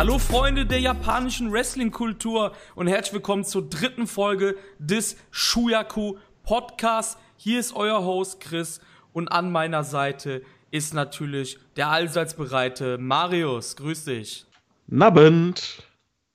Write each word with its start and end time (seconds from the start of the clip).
Hallo 0.00 0.18
Freunde 0.18 0.64
der 0.64 0.80
japanischen 0.80 1.52
Wrestling-Kultur 1.52 2.52
und 2.74 2.86
herzlich 2.86 3.12
willkommen 3.12 3.44
zur 3.44 3.68
dritten 3.68 4.06
Folge 4.06 4.56
des 4.78 5.18
Shuyaku 5.30 6.16
Podcasts. 6.42 7.18
Hier 7.36 7.60
ist 7.60 7.76
euer 7.76 8.02
Host 8.02 8.40
Chris 8.40 8.80
und 9.12 9.28
an 9.28 9.52
meiner 9.52 9.84
Seite 9.84 10.42
ist 10.70 10.94
natürlich 10.94 11.58
der 11.76 11.90
allseits 11.90 12.32
bereite 12.32 12.96
Marius. 12.96 13.76
Grüß 13.76 14.06
dich. 14.06 14.46
Nabend. 14.86 15.82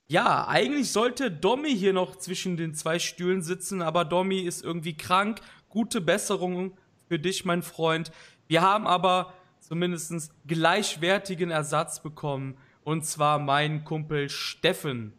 Ja, 0.06 0.48
eigentlich 0.48 0.92
sollte 0.92 1.32
Domi 1.32 1.76
hier 1.76 1.94
noch 1.94 2.18
zwischen 2.18 2.58
den 2.58 2.76
zwei 2.76 3.00
Stühlen 3.00 3.42
sitzen, 3.42 3.82
aber 3.82 4.06
Domi 4.06 4.42
ist 4.42 4.64
irgendwie 4.64 4.96
krank. 4.96 5.42
Gute 5.70 6.02
Besserung 6.02 6.78
für 7.08 7.18
dich, 7.18 7.46
mein 7.46 7.64
Freund. 7.64 8.12
Wir 8.48 8.62
haben 8.62 8.86
aber 8.86 9.34
zumindest 9.60 10.32
gleichwertigen 10.46 11.50
Ersatz 11.50 12.04
bekommen. 12.04 12.60
Und 12.86 13.04
zwar 13.04 13.40
mein 13.40 13.84
Kumpel 13.84 14.30
Steffen. 14.30 15.12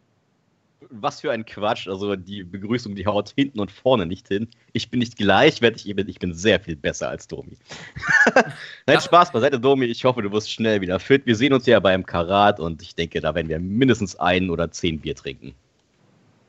Was 0.89 1.19
für 1.19 1.33
ein 1.33 1.45
Quatsch. 1.45 1.89
Also 1.89 2.15
die 2.15 2.43
Begrüßung, 2.43 2.95
die 2.95 3.05
haut 3.05 3.33
hinten 3.35 3.59
und 3.59 3.71
vorne 3.71 4.05
nicht 4.05 4.29
hin. 4.29 4.47
Ich 4.71 4.89
bin 4.89 4.99
nicht 4.99 5.17
gleichwertig, 5.17 5.85
ich 5.85 5.93
bin, 5.93 6.07
ich 6.07 6.17
bin 6.17 6.33
sehr 6.33 6.61
viel 6.61 6.77
besser 6.77 7.09
als 7.09 7.27
Domi. 7.27 7.57
Nein. 8.87 9.01
Spaß 9.01 9.33
beiseite, 9.33 9.59
Domi. 9.59 9.85
Ich 9.85 10.05
hoffe, 10.05 10.21
du 10.21 10.31
wirst 10.31 10.49
schnell 10.49 10.79
wieder 10.79 10.97
fit. 10.99 11.25
Wir 11.25 11.35
sehen 11.35 11.51
uns 11.51 11.65
ja 11.65 11.81
beim 11.81 12.05
Karat 12.05 12.61
und 12.61 12.81
ich 12.81 12.95
denke, 12.95 13.19
da 13.19 13.35
werden 13.35 13.49
wir 13.49 13.59
mindestens 13.59 14.15
ein 14.15 14.49
oder 14.49 14.71
zehn 14.71 15.01
Bier 15.01 15.15
trinken. 15.15 15.53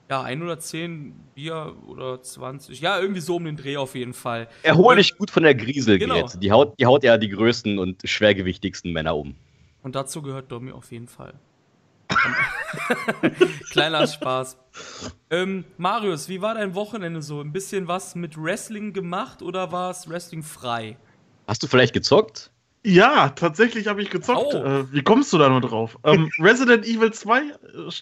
Ja, 0.09 0.23
ein 0.23 0.41
oder 0.41 0.61
zehn 0.61 1.15
Bier 1.35 1.75
oder 1.89 2.23
20. 2.23 2.81
Ja, 2.81 3.01
irgendwie 3.01 3.21
so 3.21 3.37
um 3.37 3.45
den 3.45 3.57
Dreh 3.57 3.77
auf 3.77 3.97
jeden 3.97 4.15
Fall. 4.15 4.49
Erhol 4.63 4.97
dich 4.97 5.19
gut 5.19 5.33
von 5.33 5.43
der 5.43 5.57
Grieselgräte. 5.57 6.15
Genau. 6.15 6.29
Die, 6.41 6.53
haut, 6.53 6.79
die 6.79 6.87
haut 6.87 7.03
ja 7.03 7.19
die 7.19 7.29
größten 7.29 7.79
und 7.81 8.09
schwergewichtigsten 8.09 8.93
Männer 8.93 9.17
um. 9.17 9.35
Und 9.83 9.95
dazu 9.95 10.23
gehört 10.23 10.51
Domi 10.51 10.73
auf 10.73 10.91
jeden 10.93 11.09
Fall. 11.09 11.35
Kleiner 13.71 14.07
Spaß. 14.07 14.59
Ähm, 15.31 15.65
Marius, 15.77 16.29
wie 16.29 16.41
war 16.41 16.55
dein 16.55 16.75
Wochenende 16.75 17.23
so? 17.23 17.41
Ein 17.41 17.53
bisschen 17.53 17.89
was 17.89 18.15
mit 18.15 18.43
Wrestling 18.43 18.93
gemacht 18.93 19.43
oder 19.43 19.73
war 19.73 19.91
es 19.91 20.09
Wrestling 20.09 20.43
frei? 20.43 20.97
Hast 21.47 21.63
du 21.63 21.67
vielleicht 21.67 21.95
gezockt? 21.95 22.51
Ja, 22.85 23.31
tatsächlich 23.31 23.89
habe 23.89 24.01
ich 24.03 24.11
gezockt. 24.11 24.55
Oh. 24.55 24.65
Äh, 24.65 24.93
wie 24.93 25.03
kommst 25.03 25.33
du 25.33 25.39
da 25.39 25.49
nur 25.49 25.61
drauf? 25.61 25.99
Ähm, 26.05 26.31
Resident 26.39 26.87
Evil 26.87 27.13
2 27.13 27.43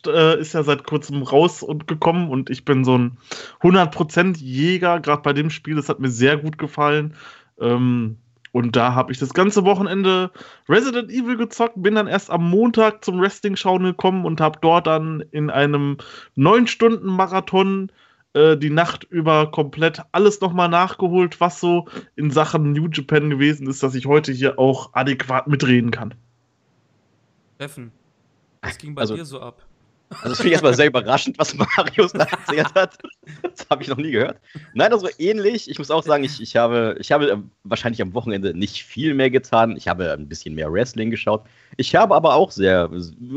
äh, 0.07 0.41
ist 0.41 0.53
ja 0.53 0.63
seit 0.63 0.85
kurzem 0.85 1.23
raus 1.23 1.63
und 1.63 1.87
gekommen 1.87 2.31
und 2.31 2.51
ich 2.51 2.65
bin 2.65 2.85
so 2.85 2.97
ein 2.97 3.17
100% 3.63 4.39
Jäger, 4.39 5.01
gerade 5.01 5.23
bei 5.23 5.33
dem 5.33 5.51
Spiel. 5.51 5.77
Das 5.77 5.89
hat 5.89 5.99
mir 5.99 6.11
sehr 6.11 6.37
gut 6.37 6.59
gefallen. 6.59 7.15
Ähm, 7.59 8.19
und 8.57 8.75
da 8.75 8.95
habe 8.95 9.13
ich 9.13 9.19
das 9.19 9.35
ganze 9.35 9.67
Wochenende 9.67 10.31
Resident 10.67 11.11
Evil 11.11 11.37
gezockt, 11.37 11.75
bin 11.77 11.95
dann 11.95 12.07
erst 12.07 12.31
am 12.31 12.49
Montag 12.49 13.05
zum 13.05 13.21
Wrestling-Schauen 13.21 13.83
gekommen 13.83 14.25
und 14.25 14.41
habe 14.41 14.59
dort 14.63 14.87
dann 14.87 15.23
in 15.31 15.51
einem 15.51 15.99
9-Stunden-Marathon 16.39 17.93
äh, 18.33 18.57
die 18.57 18.71
Nacht 18.71 19.05
über 19.05 19.51
komplett 19.51 20.01
alles 20.13 20.41
nochmal 20.41 20.71
nachgeholt, 20.71 21.39
was 21.39 21.61
so 21.61 21.87
in 22.15 22.31
Sachen 22.31 22.73
New 22.73 22.89
Japan 22.91 23.29
gewesen 23.29 23.67
ist, 23.67 23.83
dass 23.83 23.95
ich 23.95 24.07
heute 24.07 24.33
hier 24.33 24.59
auch 24.59 24.89
adäquat 24.95 25.49
mitreden 25.49 25.91
kann. 25.91 26.15
Steffen, 27.57 27.93
was 28.63 28.79
ging 28.79 28.95
bei 28.95 29.03
also, 29.03 29.17
dir 29.17 29.27
so 29.27 29.39
ab? 29.39 29.67
Also 30.11 30.29
das 30.29 30.37
finde 30.37 30.49
ich 30.49 30.53
erstmal 30.53 30.75
sehr 30.75 30.87
überraschend, 30.87 31.39
was 31.39 31.55
Marius 31.55 32.13
da 32.13 32.25
erzählt 32.25 32.75
hat. 32.75 32.99
Das 33.43 33.67
habe 33.71 33.83
ich 33.83 33.89
noch 33.89 33.97
nie 33.97 34.13
gehört. 34.13 34.39
Nein, 34.75 34.93
also 34.93 35.09
ähnlich. 35.19 35.69
Ich 35.69 35.79
muss 35.79 35.91
auch 35.91 36.05
sagen, 36.05 36.23
ich, 36.23 36.41
ich, 36.41 36.57
habe, 36.57 36.97
ich 37.01 37.11
habe 37.11 37.43
wahrscheinlich 37.65 38.01
am 38.01 38.15
Wochenende 38.15 38.55
nicht 38.55 38.85
viel 38.85 39.15
mehr 39.15 39.31
getan. 39.31 39.77
Ich 39.77 39.89
habe 39.89 40.13
ein 40.13 40.29
bisschen 40.29 40.55
mehr 40.55 40.73
Wrestling 40.73 41.11
geschaut. 41.11 41.45
Ich 41.77 41.95
habe 41.95 42.15
aber 42.15 42.35
auch 42.35 42.53
sehr, 42.53 42.91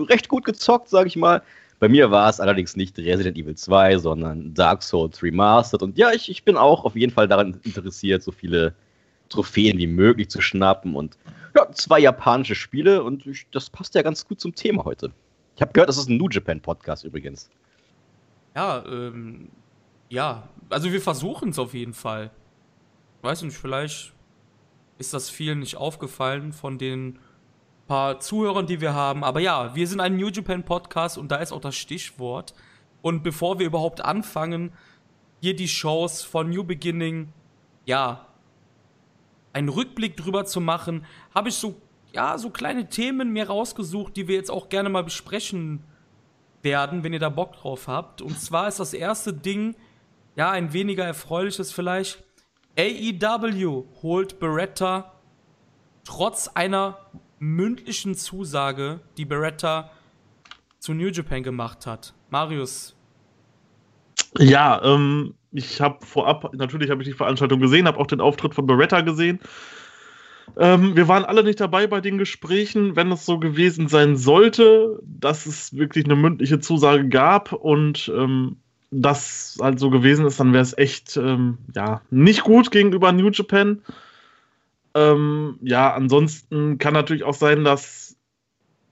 recht 0.09 0.30
gut 0.30 0.46
gezockt, 0.46 0.90
sage 0.90 1.07
ich 1.07 1.16
mal. 1.16 1.41
Bei 1.80 1.88
mir 1.88 2.12
war 2.12 2.30
es 2.30 2.40
allerdings 2.40 2.75
nicht 2.75 2.97
Resident 3.00 3.38
Evil 3.38 3.56
2, 3.56 3.97
sondern 3.97 4.53
Dark 4.53 4.84
Souls 4.84 5.24
Remastered. 5.24 5.81
Und 5.81 5.97
ja, 5.97 6.12
ich, 6.12 6.30
ich 6.30 6.44
bin 6.44 6.57
auch 6.57 6.84
auf 6.86 6.96
jeden 6.96 7.13
Fall 7.13 7.28
daran 7.28 7.59
interessiert, 7.63 8.22
so 8.22 8.31
viele 8.31 8.74
Trophäen 9.30 9.78
wie 9.78 9.88
möglich 9.88 10.30
zu 10.30 10.41
schnappen. 10.41 10.96
Und 10.96 11.18
ja, 11.56 11.72
zwei 11.72 12.00
japanische 12.00 12.56
Spiele 12.56 13.03
und 13.03 13.25
ich, 13.25 13.47
das 13.51 13.69
passt 13.69 13.96
ja 13.96 14.01
ganz 14.01 14.28
gut 14.28 14.40
zum 14.41 14.53
Thema 14.53 14.84
heute. 14.84 15.12
Ich 15.59 15.62
habe 15.62 15.74
gehört, 15.74 15.90
das 15.90 15.97
ist 15.97 16.08
ein 16.08 16.16
New 16.16 16.30
Japan 16.30 16.62
Podcast 16.62 17.03
übrigens. 17.03 17.50
Ja, 18.56 18.81
ähm, 18.86 19.50
ja, 20.08 20.47
also 20.70 20.90
wir 20.90 21.02
versuchen 21.02 21.50
es 21.50 21.59
auf 21.59 21.74
jeden 21.74 21.92
Fall. 21.94 22.31
Weiß 23.24 23.42
nicht, 23.42 23.58
vielleicht 23.58 24.14
ist 25.00 25.14
das 25.14 25.30
vielen 25.30 25.59
nicht 25.59 25.75
aufgefallen 25.75 26.53
von 26.53 26.78
den 26.78 27.19
paar 27.88 28.22
Zuhörern, 28.22 28.68
die 28.68 28.80
wir 28.80 28.94
haben. 28.94 29.25
Aber 29.25 29.42
ja, 29.42 29.75
wir 29.75 29.86
sind 29.86 30.00
ein 30.00 30.16
New 30.16 30.30
Japan 30.30 30.64
Podcast 30.64 31.18
und 31.18 31.30
da 31.30 31.36
ist 31.36 31.52
auch 31.52 31.59
das 31.59 31.75
Stichwort. 31.75 32.53
Und 33.02 33.22
bevor 33.22 33.59
wir 33.59 33.66
überhaupt 33.66 34.00
anfangen, 34.00 34.72
hier 35.42 35.58
die 35.58 35.68
Shows 35.68 36.24
von 36.24 36.50
New 36.50 36.64
Beginning, 36.64 37.34
ja, 37.86 38.28
einen 39.52 39.68
Rückblick 39.68 40.16
drüber 40.16 40.46
zu 40.46 40.62
machen, 40.62 41.06
habe 41.36 41.50
ich 41.50 41.56
so, 41.56 41.75
ja, 42.14 42.38
so 42.38 42.50
kleine 42.50 42.90
Themen 42.90 43.31
mir 43.31 43.47
rausgesucht, 43.47 44.16
die 44.16 44.28
wir 44.28 44.36
jetzt 44.36 44.52
auch 44.52 44.70
gerne 44.70 44.90
mal 44.90 45.03
besprechen 45.03 45.84
werden, 46.62 47.03
wenn 47.03 47.14
ihr 47.14 47.20
da 47.20 47.30
Bock 47.30 47.53
drauf 47.53 47.88
habt. 47.88 48.22
Und 48.22 48.40
zwar 48.40 48.68
ist 48.68 48.80
das 48.80 48.94
erste 48.94 49.34
Ding, 49.34 49.75
ja, 50.36 50.52
ein 50.52 50.74
weniger 50.74 51.06
erfreuliches 51.06 51.72
vielleicht. 51.72 52.24
AEW 52.78 53.86
holt 54.02 54.40
Beretta 54.40 55.14
trotz 56.06 56.48
einer 56.48 56.98
mündlichen 57.40 58.16
Zusage, 58.16 59.02
die 59.18 59.25
Beretta 59.25 59.92
zu 60.80 60.94
New 60.94 61.09
Japan 61.09 61.44
gemacht 61.44 61.86
hat. 61.86 62.14
Marius. 62.30 62.96
Ja, 64.38 64.81
ähm, 64.84 65.36
ich 65.52 65.81
habe 65.81 66.06
vorab, 66.06 66.53
natürlich 66.53 66.90
habe 66.90 67.02
ich 67.02 67.08
die 67.08 67.14
Veranstaltung 67.14 67.59
gesehen, 67.59 67.88
habe 67.88 68.00
auch 68.00 68.08
den 68.08 68.22
Auftritt 68.22 68.53
von 68.53 68.66
Beretta 68.68 69.02
gesehen. 69.02 69.40
Ähm, 70.58 70.96
wir 70.96 71.08
waren 71.08 71.26
alle 71.26 71.44
nicht 71.44 71.60
dabei 71.60 71.88
bei 71.88 72.02
den 72.02 72.18
Gesprächen, 72.18 72.96
wenn 72.96 73.12
es 73.12 73.26
so 73.26 73.40
gewesen 73.40 73.88
sein 73.88 74.18
sollte, 74.18 75.00
dass 75.04 75.46
es 75.46 75.76
wirklich 75.76 76.06
eine 76.06 76.16
mündliche 76.16 76.60
Zusage 76.60 77.08
gab 77.08 77.54
und 77.54 78.12
ähm, 78.16 78.58
das 78.92 79.58
halt 79.62 79.80
so 79.80 79.90
gewesen 79.90 80.26
ist, 80.26 80.40
dann 80.40 80.54
wäre 80.54 80.64
es 80.64 80.78
echt 80.78 81.18
ähm, 81.18 81.58
ja, 81.76 82.02
nicht 82.10 82.44
gut 82.44 82.72
gegenüber 82.72 83.12
New 83.12 83.30
Japan. 83.30 83.82
Ähm, 84.96 85.60
ja, 85.62 85.94
ansonsten 85.94 86.78
kann 86.80 86.94
natürlich 86.94 87.24
auch 87.24 87.36
sein, 87.36 87.64
dass 87.64 88.18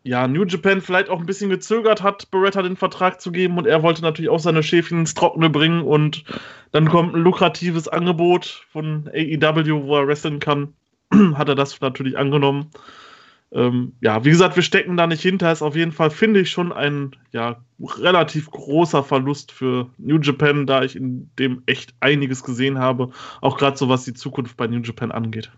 ja, 0.03 0.27
New 0.27 0.45
Japan 0.45 0.79
vielleicht 0.79 1.09
auch 1.09 1.19
ein 1.19 1.25
bisschen 1.25 1.49
gezögert 1.49 2.01
hat, 2.01 2.31
Beretta 2.31 2.61
den 2.61 2.77
Vertrag 2.77 3.19
zu 3.19 3.31
geben 3.31 3.57
und 3.57 3.67
er 3.67 3.83
wollte 3.83 4.01
natürlich 4.01 4.29
auch 4.29 4.39
seine 4.39 4.63
Schäfchen 4.63 4.99
ins 4.99 5.15
Trockene 5.15 5.49
bringen 5.49 5.81
und 5.81 6.23
dann 6.71 6.87
kommt 6.87 7.13
ein 7.13 7.21
lukratives 7.21 7.89
Angebot 7.89 8.65
von 8.71 9.09
AEW, 9.13 9.83
wo 9.83 9.97
er 9.97 10.07
wresteln 10.07 10.39
kann. 10.39 10.73
hat 11.35 11.49
er 11.49 11.55
das 11.55 11.79
natürlich 11.81 12.17
angenommen. 12.17 12.71
Ähm, 13.51 13.93
ja, 14.01 14.25
wie 14.25 14.29
gesagt, 14.29 14.55
wir 14.55 14.63
stecken 14.63 14.97
da 14.97 15.07
nicht 15.07 15.21
hinter. 15.21 15.51
Ist 15.51 15.61
auf 15.61 15.75
jeden 15.75 15.93
Fall, 15.93 16.09
finde 16.09 16.41
ich, 16.41 16.49
schon 16.49 16.73
ein 16.73 17.15
ja, 17.31 17.63
relativ 17.79 18.51
großer 18.51 19.03
Verlust 19.03 19.51
für 19.51 19.89
New 19.97 20.19
Japan, 20.19 20.67
da 20.67 20.83
ich 20.83 20.95
in 20.95 21.29
dem 21.39 21.63
echt 21.65 21.93
einiges 22.01 22.43
gesehen 22.43 22.77
habe. 22.77 23.09
Auch 23.41 23.57
gerade 23.57 23.77
so, 23.77 23.87
was 23.87 24.03
die 24.03 24.13
Zukunft 24.13 24.57
bei 24.57 24.67
New 24.67 24.81
Japan 24.81 25.11
angeht. 25.11 25.51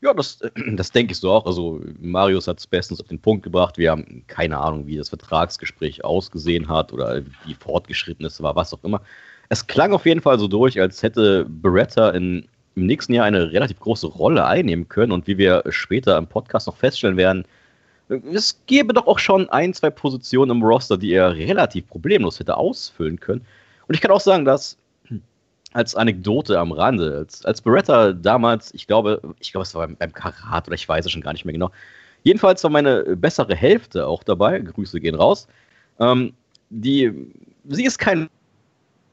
Ja, 0.00 0.12
das, 0.12 0.40
das 0.72 0.90
denke 0.90 1.12
ich 1.12 1.18
so 1.18 1.30
auch. 1.30 1.46
Also 1.46 1.80
Marius 2.00 2.48
hat 2.48 2.58
es 2.58 2.66
bestens 2.66 3.00
auf 3.00 3.08
den 3.08 3.20
Punkt 3.20 3.44
gebracht. 3.44 3.78
Wir 3.78 3.92
haben 3.92 4.24
keine 4.26 4.58
Ahnung, 4.58 4.86
wie 4.86 4.96
das 4.96 5.08
Vertragsgespräch 5.08 6.04
ausgesehen 6.04 6.68
hat 6.68 6.92
oder 6.92 7.22
wie 7.44 7.54
fortgeschritten 7.54 8.26
es 8.26 8.42
war, 8.42 8.56
was 8.56 8.74
auch 8.74 8.82
immer. 8.82 9.02
Es 9.50 9.66
klang 9.66 9.92
auf 9.92 10.04
jeden 10.04 10.20
Fall 10.20 10.38
so 10.38 10.48
durch, 10.48 10.80
als 10.80 11.02
hätte 11.02 11.46
Beretta 11.48 12.10
in, 12.10 12.48
im 12.78 12.86
nächsten 12.86 13.12
Jahr 13.12 13.26
eine 13.26 13.52
relativ 13.52 13.80
große 13.80 14.06
Rolle 14.06 14.46
einnehmen 14.46 14.88
können. 14.88 15.12
Und 15.12 15.26
wie 15.26 15.38
wir 15.38 15.64
später 15.68 16.16
im 16.16 16.26
Podcast 16.26 16.66
noch 16.66 16.76
feststellen 16.76 17.16
werden, 17.16 17.44
es 18.32 18.60
gäbe 18.66 18.94
doch 18.94 19.06
auch 19.06 19.18
schon 19.18 19.48
ein, 19.50 19.74
zwei 19.74 19.90
Positionen 19.90 20.52
im 20.52 20.62
Roster, 20.62 20.96
die 20.96 21.12
er 21.12 21.34
relativ 21.34 21.88
problemlos 21.88 22.38
hätte 22.38 22.56
ausfüllen 22.56 23.20
können. 23.20 23.44
Und 23.86 23.94
ich 23.94 24.00
kann 24.00 24.10
auch 24.10 24.20
sagen, 24.20 24.44
dass 24.44 24.78
als 25.72 25.94
Anekdote 25.94 26.58
am 26.58 26.72
Rande, 26.72 27.18
als, 27.18 27.44
als 27.44 27.60
Beretta 27.60 28.12
damals, 28.12 28.72
ich 28.72 28.86
glaube, 28.86 29.20
ich 29.38 29.52
glaube, 29.52 29.64
es 29.64 29.74
war 29.74 29.86
beim, 29.86 29.96
beim 29.96 30.12
Karat 30.12 30.66
oder 30.66 30.74
ich 30.74 30.88
weiß 30.88 31.04
es 31.04 31.12
schon 31.12 31.20
gar 31.20 31.32
nicht 31.32 31.44
mehr 31.44 31.52
genau. 31.52 31.70
Jedenfalls 32.22 32.62
war 32.64 32.70
meine 32.70 33.16
bessere 33.16 33.54
Hälfte 33.54 34.06
auch 34.06 34.22
dabei. 34.24 34.58
Grüße 34.58 35.00
gehen 35.00 35.14
raus. 35.14 35.46
Ähm, 36.00 36.32
die, 36.70 37.12
sie 37.68 37.84
ist 37.84 37.98
kein 37.98 38.28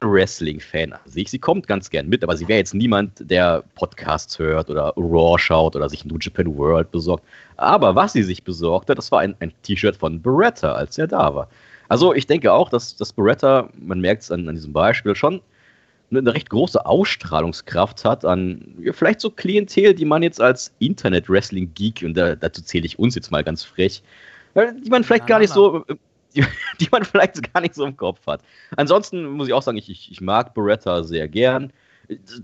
Wrestling-Fan 0.00 0.92
an 0.92 1.00
sich. 1.06 1.30
Sie 1.30 1.38
kommt 1.38 1.66
ganz 1.66 1.90
gern 1.90 2.08
mit, 2.08 2.22
aber 2.22 2.36
sie 2.36 2.46
wäre 2.48 2.58
jetzt 2.58 2.74
niemand, 2.74 3.12
der 3.30 3.64
Podcasts 3.74 4.38
hört 4.38 4.70
oder 4.70 4.92
Raw 4.96 5.38
schaut 5.38 5.76
oder 5.76 5.88
sich 5.88 6.04
New 6.04 6.18
Japan 6.20 6.56
World 6.56 6.90
besorgt. 6.90 7.24
Aber 7.56 7.94
was 7.94 8.12
sie 8.12 8.22
sich 8.22 8.42
besorgte, 8.42 8.94
das 8.94 9.10
war 9.12 9.20
ein, 9.20 9.34
ein 9.40 9.52
T-Shirt 9.62 9.96
von 9.96 10.20
Beretta, 10.20 10.72
als 10.72 10.98
er 10.98 11.06
da 11.06 11.34
war. 11.34 11.48
Also 11.88 12.14
ich 12.14 12.26
denke 12.26 12.52
auch, 12.52 12.68
dass, 12.68 12.96
dass 12.96 13.12
Beretta, 13.12 13.68
man 13.78 14.00
merkt 14.00 14.22
es 14.22 14.30
an, 14.30 14.48
an 14.48 14.54
diesem 14.54 14.72
Beispiel, 14.72 15.14
schon 15.14 15.40
eine 16.10 16.32
recht 16.32 16.50
große 16.50 16.86
Ausstrahlungskraft 16.86 18.04
hat 18.04 18.24
an 18.24 18.76
ja, 18.80 18.92
vielleicht 18.92 19.20
so 19.20 19.30
Klientel, 19.30 19.92
die 19.94 20.04
man 20.04 20.22
jetzt 20.22 20.40
als 20.40 20.72
Internet-Wrestling-Geek, 20.78 22.02
und 22.04 22.16
da, 22.16 22.36
dazu 22.36 22.62
zähle 22.62 22.86
ich 22.86 22.98
uns 22.98 23.14
jetzt 23.16 23.30
mal 23.30 23.42
ganz 23.42 23.64
frech, 23.64 24.02
Die 24.54 24.88
man 24.88 25.04
vielleicht 25.04 25.26
gar 25.26 25.38
nicht 25.38 25.52
so, 25.52 25.84
die, 26.36 26.44
die, 26.80 26.88
man 26.90 27.04
vielleicht 27.04 27.52
gar 27.52 27.60
nicht 27.60 27.74
so 27.74 27.84
im 27.84 27.96
Kopf 27.96 28.26
hat. 28.26 28.42
Ansonsten 28.76 29.24
muss 29.24 29.48
ich 29.48 29.54
auch 29.54 29.62
sagen, 29.62 29.78
ich, 29.78 29.90
ich, 29.90 30.10
ich 30.10 30.20
mag 30.20 30.54
Beretta 30.54 31.02
sehr 31.02 31.28
gern. 31.28 31.72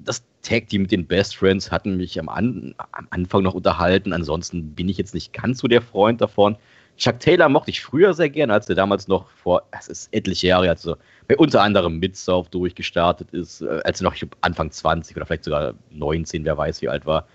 Das 0.05 0.25
Tag 0.43 0.69
Team 0.69 0.83
mit 0.83 0.91
den 0.91 1.07
Best 1.07 1.37
Friends 1.37 1.71
hatten 1.71 1.97
mich 1.97 2.19
am, 2.19 2.29
An 2.29 2.75
am 2.93 3.07
Anfang 3.11 3.43
noch 3.43 3.55
unterhalten. 3.55 4.13
Ansonsten 4.13 4.75
bin 4.75 4.89
ich 4.89 4.99
jetzt 4.99 5.15
nicht 5.15 5.33
ganz 5.33 5.61
so 5.61 5.69
der 5.69 5.83
Freund 5.83 6.21
davon. 6.21 6.57
Chuck 6.97 7.21
Taylor 7.21 7.49
mochte 7.49 7.71
ich 7.71 7.81
früher 7.81 8.13
sehr 8.13 8.29
gern, 8.29 8.51
als 8.51 8.69
er 8.69 8.75
damals 8.75 9.09
noch 9.09 9.31
vor, 9.31 9.63
es 9.71 9.89
ist 9.89 10.13
etliche 10.13 10.49
Jahre, 10.49 10.69
also 10.69 10.97
bei 11.27 11.37
unter 11.37 11.63
anderem 11.63 11.99
Mid-South 11.99 12.51
durchgestartet 12.51 13.31
ist, 13.33 13.63
äh, 13.63 13.81
als 13.85 14.01
er 14.01 14.05
noch 14.05 14.17
Anfang 14.43 14.71
20 14.71 15.17
oder 15.17 15.27
vielleicht 15.27 15.45
sogar 15.45 15.75
19, 15.91 16.45
wer 16.45 16.57
weiß 16.57 16.83
wie 16.83 16.89
alt 16.89 17.07
war. 17.07 17.27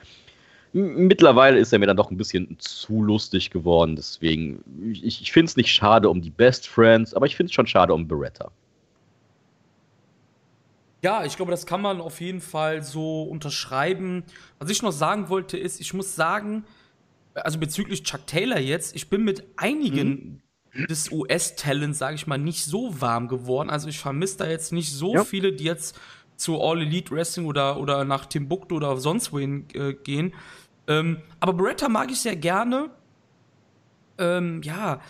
Mittlerweile 0.77 1.57
ist 1.57 1.73
er 1.73 1.79
mir 1.79 1.87
dann 1.87 1.97
doch 1.97 2.11
ein 2.11 2.17
bisschen 2.17 2.57
zu 2.59 3.01
lustig 3.01 3.49
geworden, 3.49 3.95
deswegen, 3.95 4.63
ich, 4.91 5.21
ich 5.21 5.31
finde 5.31 5.49
es 5.49 5.57
nicht 5.57 5.71
schade 5.71 6.07
um 6.09 6.21
die 6.21 6.29
Best 6.29 6.67
Friends, 6.67 7.15
aber 7.15 7.25
ich 7.25 7.35
finde 7.35 7.49
es 7.49 7.53
schon 7.53 7.65
schade 7.65 7.93
um 7.93 8.07
Beretta. 8.07 8.51
Ja, 11.01 11.25
ich 11.25 11.35
glaube, 11.35 11.51
das 11.51 11.65
kann 11.65 11.81
man 11.81 11.99
auf 11.99 12.21
jeden 12.21 12.41
Fall 12.41 12.83
so 12.83 13.23
unterschreiben. 13.23 14.23
Was 14.59 14.69
ich 14.69 14.81
noch 14.83 14.91
sagen 14.91 15.29
wollte, 15.29 15.57
ist, 15.57 15.79
ich 15.79 15.93
muss 15.93 16.15
sagen, 16.15 16.63
also 17.33 17.59
bezüglich 17.59 18.03
Chuck 18.03 18.27
Taylor 18.27 18.59
jetzt, 18.59 18.95
ich 18.95 19.09
bin 19.09 19.23
mit 19.23 19.43
einigen 19.55 20.41
mhm. 20.73 20.87
des 20.87 21.11
US-Talents, 21.11 21.97
sage 21.97 22.15
ich 22.15 22.27
mal, 22.27 22.37
nicht 22.37 22.65
so 22.65 23.01
warm 23.01 23.27
geworden. 23.27 23.69
Also 23.69 23.87
ich 23.87 23.99
vermisse 23.99 24.37
da 24.37 24.47
jetzt 24.47 24.73
nicht 24.73 24.91
so 24.91 25.15
ja. 25.15 25.23
viele, 25.23 25.53
die 25.53 25.63
jetzt 25.63 25.99
zu 26.35 26.61
All 26.61 26.81
Elite 26.81 27.11
Wrestling 27.11 27.45
oder, 27.45 27.79
oder 27.79 28.05
nach 28.05 28.25
Timbuktu 28.25 28.75
oder 28.75 28.97
sonst 28.97 29.33
wohin 29.33 29.65
äh, 29.73 29.93
gehen. 29.93 30.33
Ähm, 30.87 31.21
aber 31.39 31.53
Beretta 31.53 31.89
mag 31.89 32.11
ich 32.11 32.21
sehr 32.21 32.35
gerne. 32.35 32.89
Ähm, 34.17 34.61
ja, 34.63 35.01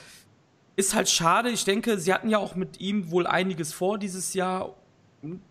ist 0.75 0.93
halt 0.93 1.09
schade. 1.09 1.49
Ich 1.49 1.65
denke, 1.65 1.99
sie 1.99 2.13
hatten 2.13 2.29
ja 2.29 2.37
auch 2.37 2.55
mit 2.55 2.79
ihm 2.79 3.11
wohl 3.11 3.27
einiges 3.27 3.73
vor 3.73 3.97
dieses 3.97 4.33
Jahr. 4.33 4.75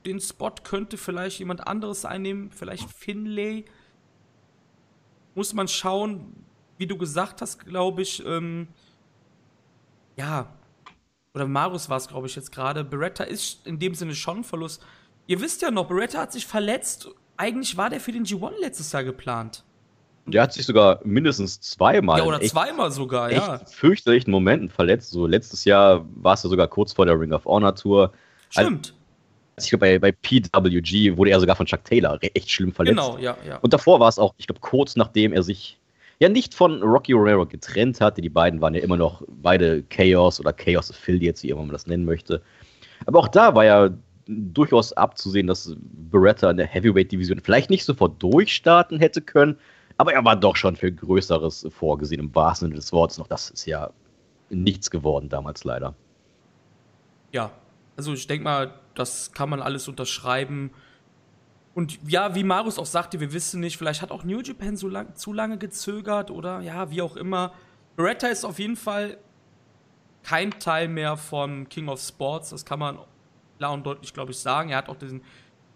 Den 0.04 0.20
Spot 0.20 0.52
könnte 0.62 0.96
vielleicht 0.96 1.38
jemand 1.38 1.66
anderes 1.66 2.04
einnehmen, 2.04 2.50
vielleicht 2.50 2.90
Finlay. 2.90 3.64
Muss 5.34 5.52
man 5.52 5.68
schauen, 5.68 6.44
wie 6.78 6.86
du 6.86 6.96
gesagt 6.96 7.42
hast, 7.42 7.64
glaube 7.64 8.02
ich, 8.02 8.24
ähm, 8.24 8.68
ja, 10.16 10.48
oder 11.34 11.46
Marius 11.46 11.90
war 11.90 11.98
es, 11.98 12.08
glaube 12.08 12.26
ich, 12.26 12.34
jetzt 12.34 12.50
gerade. 12.50 12.82
Beretta 12.82 13.22
ist 13.24 13.66
in 13.66 13.78
dem 13.78 13.94
Sinne 13.94 14.14
schon 14.14 14.38
ein 14.38 14.44
Verlust. 14.44 14.82
Ihr 15.26 15.40
wisst 15.42 15.60
ja 15.60 15.70
noch, 15.70 15.86
Beretta 15.86 16.18
hat 16.20 16.32
sich 16.32 16.46
verletzt. 16.46 17.10
Eigentlich 17.36 17.76
war 17.76 17.90
der 17.90 18.00
für 18.00 18.12
den 18.12 18.24
G1 18.24 18.58
letztes 18.58 18.92
Jahr 18.92 19.04
geplant. 19.04 19.65
Der 20.26 20.42
hat 20.42 20.52
sich 20.52 20.66
sogar 20.66 21.00
mindestens 21.04 21.60
zweimal. 21.60 22.18
Ja, 22.18 22.24
oder 22.24 22.40
zweimal 22.40 22.90
sogar, 22.90 23.30
ja. 23.30 23.58
fürchterlichen 23.66 24.30
Momenten 24.30 24.68
verletzt. 24.68 25.10
So 25.10 25.26
letztes 25.26 25.64
Jahr 25.64 26.04
war 26.16 26.34
es 26.34 26.42
ja 26.42 26.50
sogar 26.50 26.66
kurz 26.68 26.92
vor 26.92 27.06
der 27.06 27.18
Ring 27.18 27.32
of 27.32 27.44
Honor 27.44 27.74
Tour. 27.74 28.12
Stimmt. 28.50 28.94
Also, 29.56 29.66
ich 29.66 29.70
glaube, 29.70 29.98
bei, 29.98 29.98
bei 29.98 30.12
PWG 30.12 31.16
wurde 31.16 31.30
er 31.30 31.40
sogar 31.40 31.56
von 31.56 31.66
Chuck 31.66 31.84
Taylor 31.84 32.18
echt 32.34 32.50
schlimm 32.50 32.72
verletzt. 32.72 32.96
Genau, 32.96 33.18
ja, 33.18 33.36
ja. 33.46 33.58
Und 33.58 33.72
davor 33.72 34.00
war 34.00 34.08
es 34.08 34.18
auch, 34.18 34.34
ich 34.36 34.46
glaube, 34.46 34.60
kurz 34.60 34.96
nachdem 34.96 35.32
er 35.32 35.42
sich 35.42 35.78
ja 36.18 36.28
nicht 36.28 36.54
von 36.54 36.82
Rocky 36.82 37.12
Romero 37.12 37.46
getrennt 37.46 38.00
hatte. 38.00 38.20
Die 38.20 38.28
beiden 38.28 38.60
waren 38.60 38.74
ja 38.74 38.80
immer 38.80 38.96
noch 38.96 39.22
beide 39.28 39.82
Chaos 39.84 40.40
oder 40.40 40.52
Chaos 40.52 40.90
Affiliates, 40.90 41.42
wie 41.42 41.50
immer 41.50 41.60
man 41.60 41.70
das 41.70 41.86
nennen 41.86 42.04
möchte. 42.04 42.42
Aber 43.06 43.20
auch 43.20 43.28
da 43.28 43.54
war 43.54 43.64
ja 43.64 43.90
durchaus 44.26 44.92
abzusehen, 44.92 45.46
dass 45.46 45.74
Beretta 45.78 46.50
in 46.50 46.56
der 46.56 46.66
Heavyweight-Division 46.66 47.40
vielleicht 47.40 47.70
nicht 47.70 47.84
sofort 47.84 48.20
durchstarten 48.22 48.98
hätte 48.98 49.20
können, 49.22 49.56
aber 49.96 50.12
er 50.12 50.24
war 50.24 50.36
doch 50.36 50.56
schon 50.56 50.76
für 50.76 50.92
Größeres 50.92 51.68
vorgesehen, 51.70 52.20
im 52.20 52.34
wahrsten 52.34 52.66
Sinne 52.66 52.76
des 52.76 52.92
Wortes 52.92 53.18
noch. 53.18 53.26
Das 53.26 53.50
ist 53.50 53.66
ja 53.66 53.90
nichts 54.50 54.90
geworden 54.90 55.28
damals 55.28 55.64
leider. 55.64 55.94
Ja, 57.32 57.50
also 57.96 58.12
ich 58.12 58.26
denke 58.26 58.44
mal, 58.44 58.74
das 58.94 59.32
kann 59.32 59.48
man 59.48 59.60
alles 59.60 59.88
unterschreiben. 59.88 60.70
Und 61.74 61.98
ja, 62.06 62.34
wie 62.34 62.44
Marius 62.44 62.78
auch 62.78 62.86
sagte, 62.86 63.20
wir 63.20 63.32
wissen 63.32 63.60
nicht, 63.60 63.76
vielleicht 63.76 64.02
hat 64.02 64.10
auch 64.10 64.24
New 64.24 64.40
Japan 64.40 64.76
so 64.76 64.88
lang, 64.88 65.14
zu 65.14 65.32
lange 65.32 65.58
gezögert 65.58 66.30
oder 66.30 66.60
ja, 66.60 66.90
wie 66.90 67.02
auch 67.02 67.16
immer. 67.16 67.52
Beretta 67.96 68.28
ist 68.28 68.44
auf 68.44 68.58
jeden 68.58 68.76
Fall 68.76 69.18
kein 70.22 70.50
Teil 70.52 70.88
mehr 70.88 71.16
von 71.16 71.68
King 71.68 71.88
of 71.88 72.00
Sports, 72.00 72.50
das 72.50 72.64
kann 72.64 72.78
man 72.78 72.98
klar 73.58 73.72
und 73.72 73.86
deutlich, 73.86 74.12
glaube 74.12 74.32
ich, 74.32 74.38
sagen. 74.38 74.70
Er 74.70 74.78
hat 74.78 74.88
auch 74.88 74.96
diesen 74.96 75.22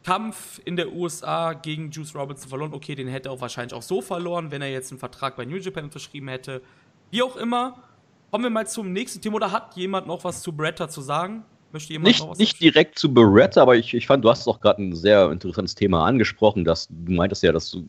Kampf 0.05 0.61
in 0.65 0.77
der 0.77 0.93
USA 0.93 1.53
gegen 1.53 1.91
Juice 1.91 2.15
Robinson 2.15 2.49
verloren. 2.49 2.73
Okay, 2.73 2.95
den 2.95 3.09
hätte 3.09 3.29
er 3.29 3.33
auch 3.33 3.41
wahrscheinlich 3.41 3.75
auch 3.75 3.83
so 3.83 4.01
verloren, 4.01 4.51
wenn 4.51 4.63
er 4.63 4.71
jetzt 4.71 4.91
einen 4.91 4.99
Vertrag 4.99 5.37
bei 5.37 5.45
New 5.45 5.57
Japan 5.57 5.85
unterschrieben 5.85 6.29
hätte. 6.29 6.63
Wie 7.11 7.23
auch 7.23 7.37
immer, 7.37 7.83
kommen 8.31 8.45
wir 8.45 8.51
mal 8.51 8.67
zum 8.67 8.93
nächsten 8.93 9.21
Thema. 9.21 9.37
Oder 9.37 9.53
hat 9.53 9.77
jemand 9.77 10.07
noch 10.07 10.25
was 10.25 10.43
zu 10.43 10.53
Beretta 10.53 10.89
zu 10.89 11.03
sagen? 11.03 11.45
Möchte 11.73 11.93
jemand 11.93 12.09
nicht, 12.09 12.39
nicht 12.39 12.61
direkt 12.61 12.99
zu 12.99 13.13
Beretta, 13.15 13.63
aber 13.63 13.77
ich, 13.77 13.95
ich 13.95 14.07
fand, 14.07 14.25
du 14.25 14.31
hast 14.31 14.49
auch 14.49 14.61
gerade 14.61 14.83
ein 14.83 14.97
sehr 14.97 15.31
interessantes 15.31 15.77
Thema 15.77 16.05
angesprochen, 16.05 16.65
dass 16.65 16.89
du 16.89 17.13
meintest 17.13 17.45
ja, 17.45 17.53
dass 17.53 17.71
du 17.71 17.85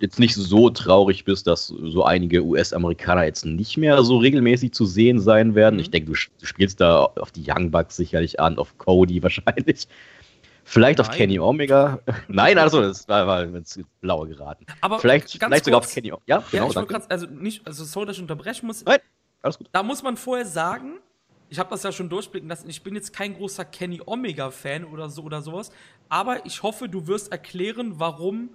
jetzt 0.00 0.18
nicht 0.18 0.34
so 0.34 0.70
traurig 0.70 1.24
bist, 1.24 1.46
dass 1.46 1.66
so 1.66 2.04
einige 2.04 2.42
US-Amerikaner 2.42 3.24
jetzt 3.24 3.44
nicht 3.44 3.76
mehr 3.76 4.02
so 4.02 4.16
regelmäßig 4.16 4.72
zu 4.72 4.86
sehen 4.86 5.20
sein 5.20 5.54
werden. 5.54 5.74
Mhm. 5.74 5.80
Ich 5.80 5.90
denke, 5.90 6.12
du, 6.12 6.18
du, 6.40 6.46
spielst 6.46 6.80
da 6.80 7.04
auf 7.04 7.30
die 7.30 7.44
Young 7.46 7.70
Bucks 7.70 7.96
sicherlich 7.96 8.40
an, 8.40 8.58
auf 8.58 8.78
Cody 8.78 9.22
wahrscheinlich. 9.22 9.86
Vielleicht 10.72 11.00
Nein. 11.00 11.06
auf 11.06 11.14
Kenny 11.14 11.38
Omega. 11.38 11.98
Nein, 12.28 12.56
also 12.56 12.80
das 12.80 13.06
war, 13.06 13.26
war 13.26 13.42
ins 13.42 13.78
Blaue 14.00 14.26
geraten. 14.26 14.64
Aber 14.80 14.98
vielleicht, 15.00 15.30
vielleicht 15.30 15.66
sogar 15.66 15.80
auf 15.80 15.92
Kenny 15.92 16.12
Omega. 16.12 16.24
Ja, 16.26 16.44
genau. 16.50 16.72
Ja, 16.72 16.80
ich 16.80 16.88
grad, 16.88 17.10
also 17.10 17.26
nicht, 17.26 17.66
also 17.66 17.84
sorry, 17.84 18.06
dass 18.06 18.16
ich 18.16 18.22
unterbrechen 18.22 18.66
muss. 18.66 18.82
Nein, 18.82 19.00
alles 19.42 19.58
gut. 19.58 19.68
Da 19.70 19.82
muss 19.82 20.02
man 20.02 20.16
vorher 20.16 20.46
sagen, 20.46 20.98
ich 21.50 21.58
habe 21.58 21.68
das 21.68 21.82
ja 21.82 21.92
schon 21.92 22.08
durchblicken 22.08 22.48
lassen, 22.48 22.70
ich 22.70 22.82
bin 22.82 22.94
jetzt 22.94 23.12
kein 23.12 23.34
großer 23.34 23.66
Kenny 23.66 24.00
Omega-Fan 24.06 24.86
oder 24.86 25.10
so 25.10 25.24
oder 25.24 25.42
sowas, 25.42 25.70
aber 26.08 26.46
ich 26.46 26.62
hoffe, 26.62 26.88
du 26.88 27.06
wirst 27.06 27.30
erklären, 27.30 28.00
warum 28.00 28.48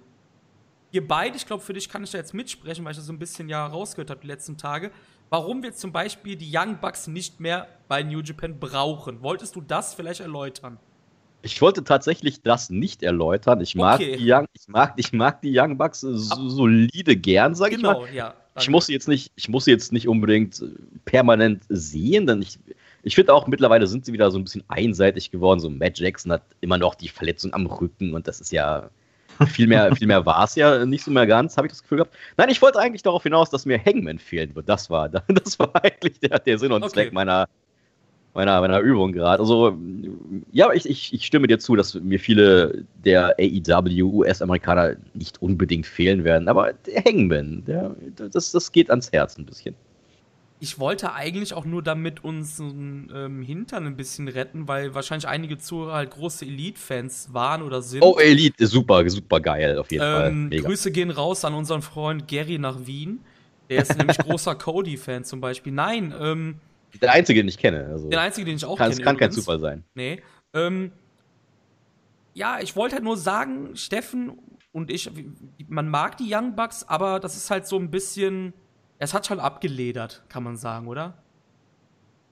ihr 0.90 1.06
beide, 1.06 1.36
ich 1.36 1.46
glaube, 1.46 1.62
für 1.62 1.72
dich 1.72 1.88
kann 1.88 2.02
ich 2.02 2.10
da 2.10 2.18
jetzt 2.18 2.34
mitsprechen, 2.34 2.84
weil 2.84 2.90
ich 2.90 2.98
das 2.98 3.06
so 3.06 3.12
ein 3.12 3.20
bisschen 3.20 3.48
ja 3.48 3.64
rausgehört 3.64 4.10
habe 4.10 4.22
die 4.22 4.26
letzten 4.26 4.56
Tage, 4.56 4.90
warum 5.30 5.62
wir 5.62 5.72
zum 5.72 5.92
Beispiel 5.92 6.34
die 6.34 6.50
Young 6.52 6.80
Bucks 6.80 7.06
nicht 7.06 7.38
mehr 7.38 7.68
bei 7.86 8.02
New 8.02 8.22
Japan 8.22 8.58
brauchen. 8.58 9.22
Wolltest 9.22 9.54
du 9.54 9.60
das 9.60 9.94
vielleicht 9.94 10.18
erläutern? 10.18 10.80
Ich 11.42 11.60
wollte 11.62 11.84
tatsächlich 11.84 12.42
das 12.42 12.68
nicht 12.68 13.02
erläutern. 13.02 13.60
Ich 13.60 13.74
mag, 13.74 14.00
okay. 14.00 14.16
die, 14.16 14.32
Young, 14.32 14.46
ich 14.52 14.68
mag, 14.68 14.94
ich 14.96 15.12
mag 15.12 15.40
die 15.42 15.56
Young 15.56 15.78
Bucks 15.78 16.00
so, 16.00 16.48
solide 16.48 17.16
gern, 17.16 17.54
sag 17.54 17.70
genau, 17.70 18.04
ich 18.04 18.10
mal. 18.10 18.14
Ja, 18.14 18.34
ich 18.58 18.68
muss 18.68 18.86
sie 18.86 18.92
jetzt 18.92 19.08
nicht, 19.08 19.32
ich 19.36 19.48
muss 19.48 19.64
sie 19.64 19.70
jetzt 19.70 19.92
nicht 19.92 20.08
unbedingt 20.08 20.62
permanent 21.04 21.62
sehen, 21.68 22.26
denn 22.26 22.42
ich 22.42 22.58
ich 23.02 23.14
finde 23.14 23.32
auch, 23.32 23.46
mittlerweile 23.46 23.86
sind 23.86 24.04
sie 24.04 24.12
wieder 24.12 24.30
so 24.30 24.38
ein 24.38 24.44
bisschen 24.44 24.64
einseitig 24.68 25.30
geworden. 25.30 25.60
So 25.60 25.70
Matt 25.70 25.98
Jackson 25.98 26.32
hat 26.32 26.42
immer 26.60 26.78
noch 26.78 26.94
die 26.94 27.08
Verletzung 27.08 27.54
am 27.54 27.66
Rücken 27.66 28.14
und 28.14 28.26
das 28.26 28.40
ist 28.40 28.52
ja 28.52 28.90
viel 29.46 29.66
mehr, 29.66 29.94
viel 29.96 30.06
mehr 30.06 30.26
war 30.26 30.44
es 30.44 30.56
ja 30.56 30.84
nicht 30.84 31.04
so 31.04 31.10
mehr 31.10 31.26
ganz, 31.26 31.56
habe 31.56 31.66
ich 31.66 31.72
das 31.72 31.82
Gefühl 31.82 31.98
gehabt. 31.98 32.14
Nein, 32.36 32.48
ich 32.48 32.60
wollte 32.60 32.78
eigentlich 32.78 33.02
darauf 33.02 33.22
hinaus, 33.22 33.50
dass 33.50 33.66
mir 33.66 33.82
Hangman 33.82 34.18
fehlen 34.18 34.54
wird. 34.54 34.68
Das 34.68 34.90
war, 34.90 35.08
das 35.28 35.58
war 35.58 35.74
eigentlich 35.82 36.18
der, 36.20 36.38
der 36.38 36.58
Sinn 36.58 36.72
und 36.72 36.82
okay. 36.82 36.92
Zweck 36.92 37.12
meiner, 37.12 37.48
meiner, 38.34 38.60
meiner 38.60 38.80
Übung 38.80 39.12
gerade. 39.12 39.40
Also, 39.40 39.76
ja, 40.52 40.72
ich, 40.72 40.88
ich, 40.88 41.12
ich 41.12 41.26
stimme 41.26 41.46
dir 41.46 41.58
zu, 41.58 41.76
dass 41.76 41.94
mir 41.94 42.20
viele 42.20 42.84
der 43.04 43.36
AEW 43.38 44.18
US-Amerikaner 44.18 44.96
nicht 45.14 45.42
unbedingt 45.42 45.86
fehlen 45.86 46.24
werden, 46.24 46.48
aber 46.48 46.72
der 46.72 47.04
Hangman, 47.04 47.64
der, 47.66 47.96
das, 48.32 48.52
das 48.52 48.72
geht 48.72 48.90
ans 48.90 49.12
Herz 49.12 49.38
ein 49.38 49.46
bisschen 49.46 49.74
ich 50.60 50.78
wollte 50.78 51.12
eigentlich 51.12 51.54
auch 51.54 51.64
nur 51.64 51.82
damit 51.82 52.24
unseren 52.24 53.10
ähm, 53.14 53.42
Hintern 53.42 53.86
ein 53.86 53.96
bisschen 53.96 54.28
retten, 54.28 54.66
weil 54.66 54.94
wahrscheinlich 54.94 55.28
einige 55.28 55.58
Zuhörer 55.58 55.94
halt 55.94 56.10
große 56.10 56.44
Elite-Fans 56.44 57.32
waren 57.32 57.62
oder 57.62 57.82
sind. 57.82 58.02
Oh, 58.02 58.18
Elite, 58.18 58.66
super, 58.66 59.08
super 59.08 59.40
geil, 59.40 59.78
auf 59.78 59.90
jeden 59.92 60.04
ähm, 60.04 60.12
Fall. 60.12 60.32
Mega. 60.32 60.68
Grüße 60.68 60.90
gehen 60.90 61.10
raus 61.10 61.44
an 61.44 61.54
unseren 61.54 61.82
Freund 61.82 62.26
Gary 62.26 62.58
nach 62.58 62.86
Wien. 62.86 63.20
Der 63.70 63.82
ist 63.82 63.96
nämlich 63.96 64.18
großer 64.18 64.54
Cody-Fan 64.56 65.24
zum 65.24 65.40
Beispiel. 65.40 65.72
Nein, 65.72 66.14
ähm. 66.18 66.56
Der 67.00 67.12
einzige, 67.12 67.40
den 67.40 67.48
ich 67.48 67.58
kenne. 67.58 67.86
Also 67.86 68.08
der 68.08 68.20
einzige, 68.20 68.46
den 68.46 68.56
ich 68.56 68.64
auch 68.64 68.76
kann, 68.76 68.90
kenne. 68.90 69.02
Kann 69.02 69.14
übrigens. 69.16 69.34
kein 69.36 69.42
Zufall 69.42 69.60
sein. 69.60 69.84
Nee. 69.94 70.22
Ähm, 70.54 70.92
ja, 72.34 72.58
ich 72.60 72.76
wollte 72.76 72.94
halt 72.94 73.04
nur 73.04 73.16
sagen, 73.16 73.76
Steffen 73.76 74.38
und 74.72 74.90
ich, 74.90 75.10
man 75.68 75.88
mag 75.88 76.16
die 76.16 76.32
Young 76.32 76.56
Bucks, 76.56 76.84
aber 76.84 77.20
das 77.20 77.36
ist 77.36 77.50
halt 77.50 77.66
so 77.66 77.76
ein 77.76 77.90
bisschen 77.90 78.54
es 78.98 79.14
hat 79.14 79.26
schon 79.26 79.40
abgeledert, 79.40 80.22
kann 80.28 80.42
man 80.42 80.56
sagen, 80.56 80.88
oder? 80.88 81.14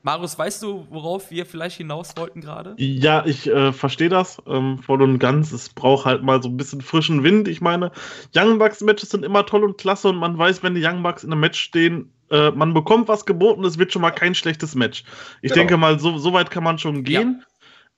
Marius, 0.02 0.38
weißt 0.38 0.62
du, 0.62 0.86
worauf 0.90 1.32
wir 1.32 1.46
vielleicht 1.46 1.78
hinaus 1.78 2.16
wollten 2.16 2.40
gerade? 2.40 2.74
Ja, 2.78 3.26
ich 3.26 3.48
äh, 3.48 3.72
verstehe 3.72 4.08
das 4.08 4.40
ähm, 4.46 4.78
voll 4.78 5.02
und 5.02 5.18
ganz. 5.18 5.50
Es 5.50 5.68
braucht 5.68 6.06
halt 6.06 6.22
mal 6.22 6.40
so 6.40 6.48
ein 6.48 6.56
bisschen 6.56 6.80
frischen 6.80 7.24
Wind. 7.24 7.48
Ich 7.48 7.60
meine, 7.60 7.90
Young 8.34 8.58
Bucks 8.58 8.80
Matches 8.82 9.10
sind 9.10 9.24
immer 9.24 9.46
toll 9.46 9.64
und 9.64 9.78
klasse 9.78 10.08
und 10.08 10.16
man 10.16 10.38
weiß, 10.38 10.62
wenn 10.62 10.76
die 10.76 10.84
Young 10.84 11.02
Bucks 11.02 11.24
in 11.24 11.32
einem 11.32 11.40
Match 11.40 11.58
stehen, 11.58 12.12
äh, 12.30 12.50
man 12.50 12.74
bekommt 12.74 13.08
was 13.08 13.26
geboten, 13.26 13.64
es 13.64 13.78
wird 13.78 13.92
schon 13.92 14.02
mal 14.02 14.10
kein 14.10 14.34
schlechtes 14.34 14.74
Match. 14.74 15.04
Ich 15.42 15.52
genau. 15.52 15.54
denke 15.54 15.76
mal, 15.76 15.98
so, 15.98 16.18
so, 16.18 16.32
weit 16.32 16.50
kann 16.50 16.64
man 16.64 16.78
schon 16.78 17.04
gehen. 17.04 17.44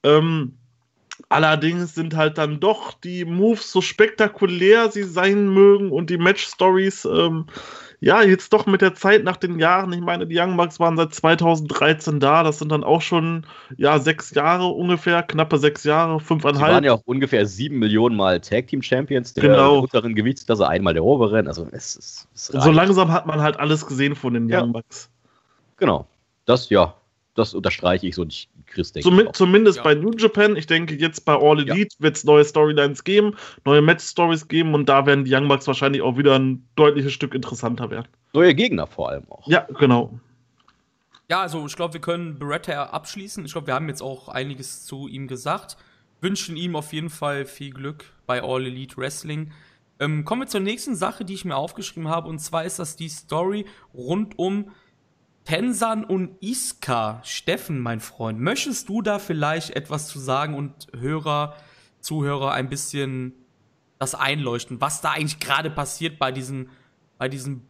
Ja. 0.05 0.19
Ähm, 0.19 0.55
allerdings 1.29 1.95
sind 1.95 2.15
halt 2.15 2.39
dann 2.39 2.61
doch 2.61 2.95
die 2.95 3.25
Moves 3.25 3.73
so 3.73 3.81
spektakulär 3.81 4.91
sie 4.91 5.03
sein 5.03 5.49
mögen 5.53 5.91
und 5.91 6.11
die 6.11 6.19
Match 6.19 6.47
Stories 6.47 7.05
ähm, 7.05 7.47
ja, 8.01 8.23
jetzt 8.23 8.53
doch 8.53 8.67
mit 8.67 8.81
der 8.81 8.95
Zeit 8.95 9.25
nach 9.25 9.37
den 9.37 9.59
Jahren, 9.59 9.93
ich 9.93 10.01
meine, 10.01 10.27
die 10.27 10.39
Young 10.39 10.57
Bucks 10.57 10.79
waren 10.79 10.97
seit 10.97 11.13
2013 11.13 12.21
da, 12.21 12.45
das 12.45 12.61
sind 12.61 12.71
dann 12.71 12.85
auch 12.85 13.03
schon, 13.03 13.45
ja, 13.77 13.99
sechs 13.99 14.33
Jahre 14.35 14.67
ungefähr, 14.67 15.23
knappe 15.25 15.59
sechs 15.59 15.83
Jahre, 15.83 16.21
fünfeinhalb. 16.21 16.69
Die 16.69 16.75
waren 16.75 16.85
ja 16.85 16.93
auch 16.93 17.03
ungefähr 17.07 17.45
sieben 17.47 17.79
Millionen 17.79 18.17
Mal 18.17 18.41
Tag 18.41 18.69
Team 18.69 18.83
Champions 18.83 19.35
der 19.35 19.43
genau. 19.43 19.81
unteren 19.81 20.15
Gewichtsklasse, 20.15 20.69
einmal 20.69 20.95
der 20.95 21.05
oberen, 21.05 21.49
also 21.49 21.67
es 21.73 21.97
ist. 21.97 22.29
So 22.35 22.71
langsam 22.71 23.11
hat 23.11 23.27
man 23.27 23.41
halt 23.41 23.59
alles 23.59 23.85
gesehen 23.85 24.15
von 24.15 24.35
den 24.35 24.49
ja. 24.49 24.63
Young 24.63 24.73
Bucks. 24.73 25.11
Genau. 25.77 26.07
Das, 26.45 26.71
ja, 26.71 26.95
das 27.35 27.53
unterstreiche 27.55 28.07
ich 28.07 28.15
so 28.15 28.25
nicht. 28.25 28.49
Chris 28.71 28.93
denke 28.93 29.09
Zum, 29.09 29.33
Zumindest 29.33 29.79
ja. 29.79 29.83
bei 29.85 29.95
New 29.95 30.13
Japan. 30.13 30.57
Ich 30.57 30.67
denke, 30.67 30.95
jetzt 30.95 31.25
bei 31.25 31.35
All 31.35 31.59
Elite 31.59 31.95
ja. 31.99 32.03
wird 32.03 32.17
es 32.17 32.25
neue 32.25 32.45
Storylines 32.45 33.05
geben, 33.05 33.37
neue 33.65 33.83
Match-Stories 33.83 34.49
geben 34.49 34.75
und 34.75 34.89
da 34.89 35.07
werden 35.07 35.25
die 35.25 35.35
Young 35.35 35.49
Bucks 35.49 35.67
wahrscheinlich 35.67 36.03
auch 36.03 36.17
wieder 36.17 36.39
ein 36.39 36.67
deutliches 36.77 37.13
Stück 37.13 37.35
interessanter 37.35 37.91
werden. 37.91 38.09
Neue 38.33 38.55
Gegner 38.55 38.87
vor 38.87 39.11
allem 39.11 39.25
auch. 39.31 39.47
Ja, 39.49 39.67
genau. 39.79 40.19
Ja, 41.31 41.43
also 41.43 41.67
ich 41.67 41.77
glaube, 41.77 41.95
wir 41.95 42.01
können 42.01 42.39
Beretta 42.39 42.85
abschließen. 42.85 43.45
Ich 43.45 43.53
glaube, 43.53 43.67
wir 43.67 43.75
haben 43.75 43.89
jetzt 43.89 44.03
auch 44.03 44.29
einiges 44.29 44.85
zu 44.87 45.09
ihm 45.09 45.29
gesagt. 45.29 45.77
Wünschen 46.21 46.57
ihm 46.57 46.75
auf 46.75 46.93
jeden 46.93 47.11
Fall 47.11 47.45
viel 47.45 47.71
Glück 47.71 48.07
bei 48.27 48.43
All 48.43 48.65
Elite 48.65 48.97
Wrestling. 48.97 49.53
Ähm, 50.01 50.25
kommen 50.25 50.43
wir 50.43 50.47
zur 50.47 50.61
nächsten 50.61 50.95
Sache, 50.95 51.25
die 51.25 51.35
ich 51.35 51.45
mir 51.45 51.57
aufgeschrieben 51.57 52.09
habe. 52.09 52.29
Und 52.29 52.39
zwar 52.39 52.65
ist 52.65 52.79
das 52.79 52.97
die 52.97 53.09
Story 53.09 53.67
rund 53.93 54.39
um 54.39 54.71
Tensan 55.49 56.05
und 56.05 56.43
Iska. 56.43 57.23
Steffen, 57.25 57.81
mein 57.81 58.01
Freund, 58.01 58.39
möchtest 58.39 58.91
du 58.91 59.01
da 59.01 59.19
vielleicht 59.19 59.71
etwas 59.71 60.07
zu 60.07 60.19
sagen 60.19 60.55
und 60.55 60.89
Hörer, 60.95 61.57
Zuhörer 62.01 62.53
ein 62.53 62.69
bisschen 62.69 63.33
das 63.99 64.15
einleuchten, 64.15 64.79
was 64.83 65.01
da 65.01 65.13
eigentlich 65.13 65.41
gerade 65.41 65.71
passiert 65.71 66.19
bei 66.19 66.33
diesen, 66.33 66.69
bei 67.17 67.31
diesen 67.31 67.63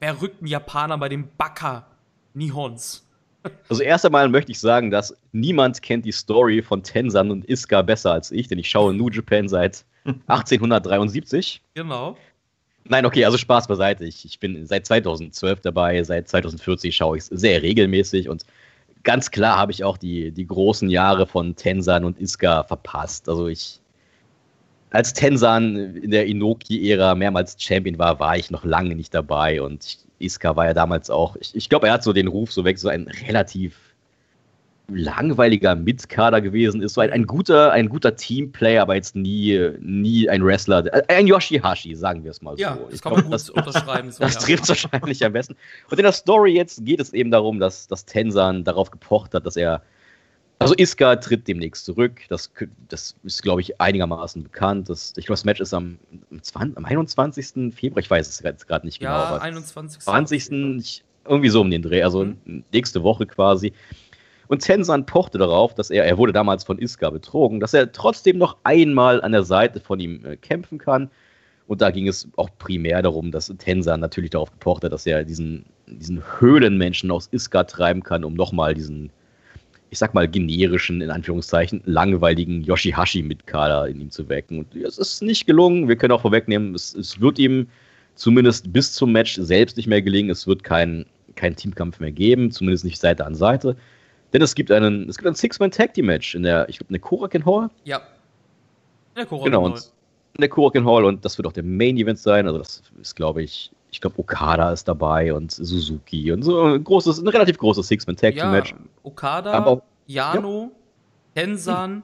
verrückten 0.00 0.46
Japanern, 0.46 0.98
bei 0.98 1.10
den 1.10 1.28
Baka 1.36 1.88
Nihons? 2.32 3.06
Also 3.70 3.82
erst 3.82 4.04
einmal 4.04 4.28
möchte 4.28 4.52
ich 4.52 4.60
sagen, 4.60 4.90
dass 4.90 5.16
niemand 5.32 5.80
kennt 5.80 6.04
die 6.04 6.12
Story 6.12 6.62
von 6.62 6.82
Tensan 6.82 7.30
und 7.30 7.48
Iska 7.48 7.80
besser 7.80 8.12
als 8.12 8.30
ich, 8.30 8.48
denn 8.48 8.58
ich 8.58 8.68
schaue 8.68 8.92
New 8.92 9.08
Japan 9.08 9.48
seit 9.48 9.84
1873. 10.04 11.62
Genau. 11.74 12.18
Nein, 12.84 13.06
okay, 13.06 13.24
also 13.24 13.38
Spaß 13.38 13.68
beiseite. 13.68 14.04
Ich, 14.04 14.24
ich 14.24 14.40
bin 14.40 14.66
seit 14.66 14.86
2012 14.86 15.60
dabei, 15.60 16.02
seit 16.02 16.28
2040 16.28 16.94
schaue 16.94 17.16
ich 17.16 17.24
es 17.24 17.26
sehr 17.28 17.62
regelmäßig 17.62 18.28
und 18.28 18.44
ganz 19.02 19.30
klar 19.30 19.56
habe 19.56 19.72
ich 19.72 19.84
auch 19.84 19.96
die, 19.96 20.30
die 20.30 20.46
großen 20.46 20.90
Jahre 20.90 21.26
von 21.26 21.56
Tensan 21.56 22.04
und 22.04 22.20
Iska 22.20 22.64
verpasst. 22.64 23.28
Also 23.28 23.48
ich, 23.48 23.80
als 24.90 25.12
Tensan 25.12 25.76
in 25.96 26.10
der 26.10 26.26
Inoki-Ära 26.26 27.14
mehrmals 27.14 27.56
Champion 27.58 27.98
war, 27.98 28.18
war 28.18 28.36
ich 28.36 28.50
noch 28.50 28.64
lange 28.64 28.94
nicht 28.94 29.14
dabei 29.14 29.62
und 29.62 29.98
Iska 30.18 30.56
war 30.56 30.66
ja 30.66 30.74
damals 30.74 31.10
auch, 31.10 31.36
ich, 31.36 31.54
ich 31.54 31.68
glaube, 31.68 31.86
er 31.86 31.94
hat 31.94 32.02
so 32.02 32.12
den 32.12 32.28
Ruf 32.28 32.52
so 32.52 32.64
weg, 32.64 32.78
so 32.78 32.88
ein 32.88 33.08
relativ 33.26 33.89
langweiliger 34.92 35.74
Mitkader 35.74 36.40
gewesen 36.40 36.82
ist. 36.82 36.94
So 36.94 37.00
ein, 37.00 37.10
ein, 37.10 37.26
guter, 37.26 37.72
ein 37.72 37.88
guter 37.88 38.16
Teamplayer, 38.16 38.82
aber 38.82 38.94
jetzt 38.94 39.16
nie, 39.16 39.70
nie 39.80 40.28
ein 40.28 40.44
Wrestler. 40.44 40.84
Ein 41.08 41.26
Yoshihashi, 41.26 41.94
sagen 41.94 42.24
wir 42.24 42.30
es 42.30 42.42
mal 42.42 42.58
ja, 42.58 42.76
so. 42.76 42.84
Das 42.84 42.94
ich 42.94 43.02
kann 43.02 43.12
man 43.12 43.22
gut 43.22 43.32
das, 43.32 43.50
unterschreiben. 43.50 44.10
So, 44.10 44.22
das 44.22 44.34
ja. 44.34 44.40
trifft 44.40 44.68
wahrscheinlich 44.68 45.24
am 45.24 45.32
besten. 45.32 45.56
Und 45.90 45.98
in 45.98 46.04
der 46.04 46.12
Story 46.12 46.54
jetzt 46.54 46.84
geht 46.84 47.00
es 47.00 47.12
eben 47.12 47.30
darum, 47.30 47.58
dass, 47.58 47.86
dass 47.86 48.04
Tensan 48.04 48.64
darauf 48.64 48.90
gepocht 48.90 49.34
hat, 49.34 49.46
dass 49.46 49.56
er. 49.56 49.82
Also 50.58 50.74
Iska 50.74 51.16
tritt 51.16 51.48
demnächst 51.48 51.86
zurück. 51.86 52.20
Das, 52.28 52.52
das 52.88 53.16
ist, 53.22 53.42
glaube 53.42 53.62
ich, 53.62 53.80
einigermaßen 53.80 54.42
bekannt. 54.42 54.90
Das, 54.90 55.14
ich 55.16 55.24
glaube, 55.24 55.38
das 55.38 55.44
Match 55.46 55.60
ist 55.60 55.72
am, 55.72 55.98
am 56.52 56.84
21. 56.84 57.74
Februar. 57.74 58.00
Ich 58.00 58.10
weiß 58.10 58.28
es 58.28 58.40
jetzt 58.40 58.68
gerade 58.68 58.84
nicht 58.86 58.98
genau. 58.98 59.12
Ja, 59.12 59.38
21. 59.38 60.02
20. 60.02 61.02
irgendwie 61.24 61.48
so 61.48 61.62
um 61.62 61.70
den 61.70 61.80
Dreh. 61.80 62.02
Also 62.02 62.26
mhm. 62.26 62.64
nächste 62.72 63.02
Woche 63.02 63.24
quasi. 63.24 63.72
Und 64.50 64.62
Tenzan 64.62 65.06
pochte 65.06 65.38
darauf, 65.38 65.74
dass 65.76 65.90
er, 65.90 66.04
er 66.04 66.18
wurde 66.18 66.32
damals 66.32 66.64
von 66.64 66.76
Iska 66.76 67.10
betrogen, 67.10 67.60
dass 67.60 67.72
er 67.72 67.92
trotzdem 67.92 68.36
noch 68.36 68.56
einmal 68.64 69.22
an 69.22 69.30
der 69.30 69.44
Seite 69.44 69.78
von 69.78 70.00
ihm 70.00 70.26
äh, 70.26 70.36
kämpfen 70.36 70.76
kann. 70.76 71.08
Und 71.68 71.80
da 71.80 71.92
ging 71.92 72.08
es 72.08 72.26
auch 72.34 72.50
primär 72.58 73.00
darum, 73.00 73.30
dass 73.30 73.46
Tenzan 73.58 74.00
natürlich 74.00 74.30
darauf 74.30 74.50
gepocht 74.50 74.82
hat, 74.82 74.92
dass 74.92 75.06
er 75.06 75.22
diesen, 75.22 75.66
diesen 75.86 76.20
Höhlenmenschen 76.40 77.12
aus 77.12 77.28
Iska 77.30 77.62
treiben 77.62 78.02
kann, 78.02 78.24
um 78.24 78.34
nochmal 78.34 78.74
diesen, 78.74 79.10
ich 79.90 80.00
sag 80.00 80.14
mal, 80.14 80.26
generischen, 80.26 81.00
in 81.00 81.10
Anführungszeichen, 81.12 81.82
langweiligen 81.84 82.64
Yoshihashi 82.64 83.22
mit 83.22 83.46
Kader 83.46 83.86
in 83.86 84.00
ihm 84.00 84.10
zu 84.10 84.28
wecken. 84.28 84.58
Und 84.58 84.74
es 84.74 84.98
ist 84.98 85.22
nicht 85.22 85.46
gelungen. 85.46 85.86
Wir 85.86 85.94
können 85.94 86.12
auch 86.12 86.22
vorwegnehmen, 86.22 86.74
es, 86.74 86.92
es 86.92 87.20
wird 87.20 87.38
ihm 87.38 87.68
zumindest 88.16 88.72
bis 88.72 88.94
zum 88.94 89.12
Match 89.12 89.36
selbst 89.36 89.76
nicht 89.76 89.86
mehr 89.86 90.02
gelingen. 90.02 90.30
Es 90.30 90.48
wird 90.48 90.64
keinen 90.64 91.06
kein 91.36 91.54
Teamkampf 91.54 92.00
mehr 92.00 92.10
geben, 92.10 92.50
zumindest 92.50 92.84
nicht 92.84 92.98
Seite 92.98 93.24
an 93.24 93.36
Seite. 93.36 93.76
Denn 94.32 94.42
es 94.42 94.54
gibt 94.54 94.70
einen, 94.70 95.08
es 95.08 95.16
gibt 95.16 95.28
ein 95.28 95.34
Six-Man-Tag-Team-Match 95.34 96.34
in 96.34 96.42
der, 96.42 96.68
ich 96.68 96.78
glaube, 96.78 96.88
in 96.88 96.94
der 96.94 97.00
Korakin 97.00 97.44
Hall. 97.44 97.70
Ja. 97.84 97.98
In 97.98 99.16
der 99.16 99.26
Korakin 99.26 99.52
genau, 99.52 99.70
Hall. 99.70 99.80
in 100.34 100.40
der 100.40 100.48
Korakin 100.48 100.86
Hall 100.86 101.04
und 101.04 101.24
das 101.24 101.36
wird 101.36 101.46
auch 101.46 101.52
der 101.52 101.64
Main-Event 101.64 102.18
sein. 102.18 102.46
Also 102.46 102.58
das 102.58 102.82
ist, 103.00 103.16
glaube 103.16 103.42
ich, 103.42 103.70
ich 103.90 104.00
glaube, 104.00 104.18
Okada 104.18 104.72
ist 104.72 104.86
dabei 104.86 105.34
und 105.34 105.50
Suzuki 105.50 106.30
und 106.30 106.42
so 106.42 106.62
ein 106.62 106.84
großes, 106.84 107.18
ein 107.18 107.28
relativ 107.28 107.58
großes 107.58 107.88
Six-Man-Tag-Team-Match. 107.88 108.70
Ja, 108.70 108.76
Okada, 109.02 109.52
Aber, 109.52 109.82
Yano, 110.06 110.70
ja. 111.34 111.42
Tensan 111.42 111.90
hm. 111.90 112.02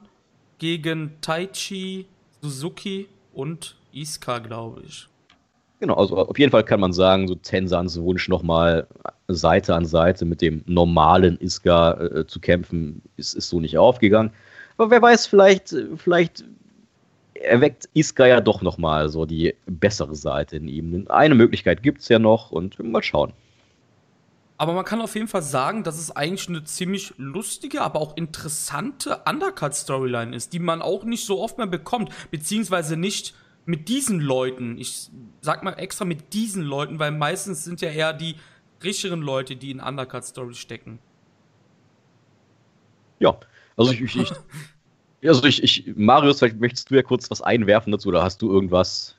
gegen 0.57 1.11
Taichi, 1.21 2.07
Suzuki 2.41 3.07
und 3.33 3.75
Iska, 3.93 4.39
glaube 4.39 4.81
ich. 4.85 5.07
Genau, 5.79 5.93
also 5.93 6.17
auf 6.17 6.37
jeden 6.39 6.51
Fall 6.51 6.63
kann 6.63 6.79
man 6.79 6.91
sagen, 6.91 7.27
so 7.27 7.35
Tensans 7.35 8.01
Wunsch 8.01 8.27
nochmal 8.29 8.87
Seite 9.27 9.75
an 9.75 9.85
Seite 9.85 10.25
mit 10.25 10.41
dem 10.41 10.63
normalen 10.65 11.37
Iska 11.39 11.93
äh, 11.93 12.27
zu 12.27 12.39
kämpfen, 12.39 13.01
ist, 13.17 13.33
ist 13.33 13.49
so 13.49 13.59
nicht 13.59 13.77
aufgegangen. 13.77 14.31
Aber 14.77 14.91
wer 14.91 15.01
weiß, 15.01 15.27
vielleicht, 15.27 15.75
vielleicht 15.97 16.45
erweckt 17.33 17.89
Iska 17.93 18.25
ja 18.25 18.41
doch 18.41 18.61
nochmal 18.61 19.09
so 19.09 19.25
die 19.25 19.55
bessere 19.65 20.15
Seite 20.15 20.57
in 20.57 20.67
ihm. 20.67 21.05
Eine 21.09 21.35
Möglichkeit 21.35 21.83
gibt 21.83 22.01
es 22.01 22.09
ja 22.09 22.19
noch 22.19 22.51
und 22.51 22.79
mal 22.79 23.03
schauen. 23.03 23.33
Aber 24.59 24.73
man 24.73 24.85
kann 24.85 25.01
auf 25.01 25.13
jeden 25.13 25.27
Fall 25.27 25.43
sagen, 25.43 25.83
dass 25.83 25.99
es 25.99 26.15
eigentlich 26.15 26.49
eine 26.49 26.63
ziemlich 26.63 27.13
lustige, 27.17 27.81
aber 27.81 27.99
auch 27.99 28.17
interessante 28.17 29.21
Undercut-Storyline 29.29 30.35
ist, 30.35 30.51
die 30.53 30.59
man 30.59 30.81
auch 30.81 31.03
nicht 31.03 31.25
so 31.25 31.41
oft 31.41 31.59
mehr 31.59 31.67
bekommt, 31.67 32.11
beziehungsweise 32.31 32.97
nicht 32.97 33.35
mit 33.65 33.87
diesen 33.87 34.19
Leuten. 34.19 34.79
Ich 34.79 35.11
sag 35.41 35.61
mal 35.61 35.73
extra 35.73 36.05
mit 36.05 36.33
diesen 36.33 36.63
Leuten, 36.63 36.97
weil 36.97 37.11
meistens 37.11 37.65
sind 37.65 37.81
ja 37.81 37.89
eher 37.89 38.13
die 38.13 38.35
richtigen 38.83 39.21
Leute, 39.21 39.55
die 39.55 39.71
in 39.71 39.79
Undercut-Story 39.79 40.55
stecken. 40.55 40.99
Ja, 43.19 43.37
also 43.75 43.91
ich, 43.91 44.01
ich, 44.01 44.31
also 45.25 45.43
ich, 45.45 45.63
ich, 45.63 45.95
Marius, 45.95 46.39
vielleicht 46.39 46.59
möchtest 46.59 46.89
du 46.89 46.95
ja 46.95 47.01
kurz 47.01 47.29
was 47.31 47.41
einwerfen 47.41 47.91
dazu, 47.91 48.09
oder 48.09 48.23
hast 48.23 48.41
du 48.41 48.51
irgendwas 48.51 49.15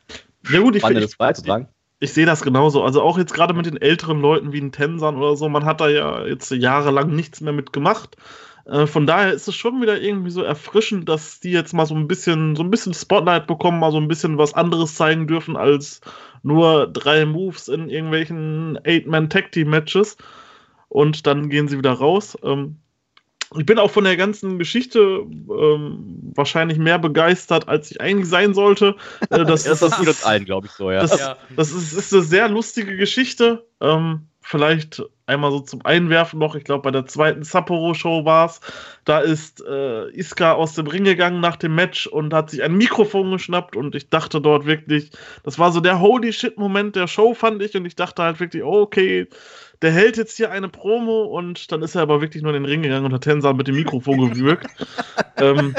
ja, 0.50 0.60
gut, 0.60 0.76
ich, 0.76 0.82
Spannendes 0.82 1.16
beizutragen? 1.16 1.68
Ich, 2.00 2.08
ich 2.08 2.14
sehe 2.14 2.26
das 2.26 2.42
genauso. 2.42 2.82
Also 2.82 3.02
auch 3.02 3.18
jetzt 3.18 3.34
gerade 3.34 3.54
mit 3.54 3.66
den 3.66 3.76
älteren 3.76 4.20
Leuten 4.20 4.52
wie 4.52 4.60
ein 4.60 4.72
Tensan 4.72 5.16
oder 5.16 5.36
so, 5.36 5.48
man 5.48 5.64
hat 5.64 5.80
da 5.80 5.88
ja 5.88 6.24
jetzt 6.26 6.50
jahrelang 6.50 7.14
nichts 7.14 7.40
mehr 7.40 7.52
mitgemacht. 7.52 8.16
Äh, 8.68 8.86
von 8.86 9.06
daher 9.06 9.32
ist 9.32 9.48
es 9.48 9.54
schon 9.54 9.80
wieder 9.80 10.00
irgendwie 10.00 10.30
so 10.30 10.42
erfrischend, 10.42 11.08
dass 11.08 11.40
die 11.40 11.50
jetzt 11.50 11.72
mal 11.72 11.86
so 11.86 11.94
ein 11.94 12.06
bisschen, 12.06 12.54
so 12.54 12.62
ein 12.62 12.70
bisschen 12.70 12.94
Spotlight 12.94 13.46
bekommen, 13.46 13.80
mal 13.80 13.92
so 13.92 13.98
ein 13.98 14.08
bisschen 14.08 14.36
was 14.38 14.54
anderes 14.54 14.94
zeigen 14.94 15.26
dürfen 15.26 15.56
als 15.56 16.00
nur 16.42 16.86
drei 16.86 17.24
Moves 17.24 17.68
in 17.68 17.88
irgendwelchen 17.88 18.78
Eight-Man-Tag-Team-Matches. 18.84 20.16
Und 20.88 21.26
dann 21.26 21.48
gehen 21.48 21.68
sie 21.68 21.78
wieder 21.78 21.92
raus. 21.92 22.36
Ähm, 22.42 22.76
ich 23.56 23.64
bin 23.64 23.78
auch 23.78 23.90
von 23.90 24.04
der 24.04 24.16
ganzen 24.18 24.58
Geschichte 24.58 25.26
ähm, 25.26 26.32
wahrscheinlich 26.34 26.76
mehr 26.76 26.98
begeistert, 26.98 27.68
als 27.68 27.90
ich 27.90 28.00
eigentlich 28.00 28.28
sein 28.28 28.52
sollte. 28.52 28.96
Äh, 29.30 29.44
das, 29.46 29.64
ja, 29.64 29.74
das 29.74 29.98
geht 29.98 30.08
uns 30.08 30.24
allen, 30.24 30.44
glaube 30.44 30.66
ich, 30.66 30.72
so, 30.72 30.90
ja. 30.90 31.00
Das, 31.00 31.36
das 31.56 31.72
ist, 31.72 31.92
ist, 31.94 32.12
eine 32.12 32.22
sehr 32.22 32.48
lustige 32.48 32.96
Geschichte. 32.96 33.66
Ähm, 33.80 34.26
vielleicht 34.42 35.02
einmal 35.28 35.50
so 35.50 35.60
zum 35.60 35.84
Einwerfen 35.84 36.38
noch, 36.38 36.54
ich 36.54 36.64
glaube 36.64 36.82
bei 36.82 36.90
der 36.90 37.06
zweiten 37.06 37.42
Sapporo-Show 37.42 38.24
war 38.24 38.46
es, 38.46 38.60
da 39.04 39.20
ist 39.20 39.64
äh, 39.64 40.08
Iska 40.10 40.52
aus 40.52 40.74
dem 40.74 40.86
Ring 40.86 41.04
gegangen 41.04 41.40
nach 41.40 41.56
dem 41.56 41.74
Match 41.74 42.06
und 42.06 42.34
hat 42.34 42.50
sich 42.50 42.62
ein 42.62 42.76
Mikrofon 42.76 43.30
geschnappt 43.30 43.76
und 43.76 43.94
ich 43.94 44.10
dachte 44.10 44.40
dort 44.40 44.66
wirklich, 44.66 45.10
das 45.44 45.58
war 45.58 45.72
so 45.72 45.80
der 45.80 46.00
Holy 46.00 46.32
Shit-Moment 46.32 46.96
der 46.96 47.06
Show, 47.06 47.34
fand 47.34 47.62
ich, 47.62 47.76
und 47.76 47.84
ich 47.84 47.96
dachte 47.96 48.22
halt 48.22 48.40
wirklich, 48.40 48.62
oh, 48.62 48.80
okay, 48.80 49.28
der 49.82 49.92
hält 49.92 50.16
jetzt 50.16 50.36
hier 50.36 50.50
eine 50.50 50.68
Promo. 50.68 51.22
Und 51.22 51.70
dann 51.72 51.82
ist 51.82 51.94
er 51.94 52.02
aber 52.02 52.20
wirklich 52.20 52.42
nur 52.42 52.54
in 52.54 52.62
den 52.62 52.70
Ring 52.70 52.82
gegangen 52.82 53.06
und 53.06 53.12
hat 53.12 53.22
Tensar 53.22 53.54
mit 53.54 53.68
dem 53.68 53.76
Mikrofon 53.76 54.30
gewürgt. 54.30 54.66
ähm, 55.36 55.74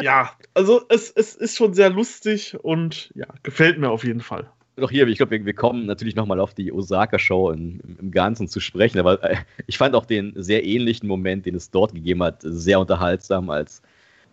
ja, 0.00 0.30
also 0.54 0.82
es, 0.88 1.10
es 1.10 1.34
ist 1.34 1.56
schon 1.56 1.74
sehr 1.74 1.90
lustig 1.90 2.56
und 2.62 3.12
ja, 3.14 3.26
gefällt 3.42 3.78
mir 3.78 3.90
auf 3.90 4.04
jeden 4.04 4.20
Fall 4.20 4.50
doch 4.80 4.90
hier, 4.90 5.06
ich 5.08 5.18
glaube, 5.18 5.32
wir, 5.32 5.44
wir, 5.44 5.54
kommen 5.54 5.86
natürlich 5.86 6.14
nochmal 6.16 6.40
auf 6.40 6.54
die 6.54 6.72
Osaka-Show 6.72 7.50
im, 7.50 7.80
Ganzen 8.10 8.48
zu 8.48 8.60
sprechen, 8.60 8.98
aber 8.98 9.22
äh, 9.22 9.36
ich 9.66 9.78
fand 9.78 9.94
auch 9.94 10.06
den 10.06 10.32
sehr 10.36 10.64
ähnlichen 10.64 11.08
Moment, 11.08 11.46
den 11.46 11.54
es 11.54 11.70
dort 11.70 11.94
gegeben 11.94 12.22
hat, 12.22 12.38
sehr 12.42 12.80
unterhaltsam, 12.80 13.50
als 13.50 13.82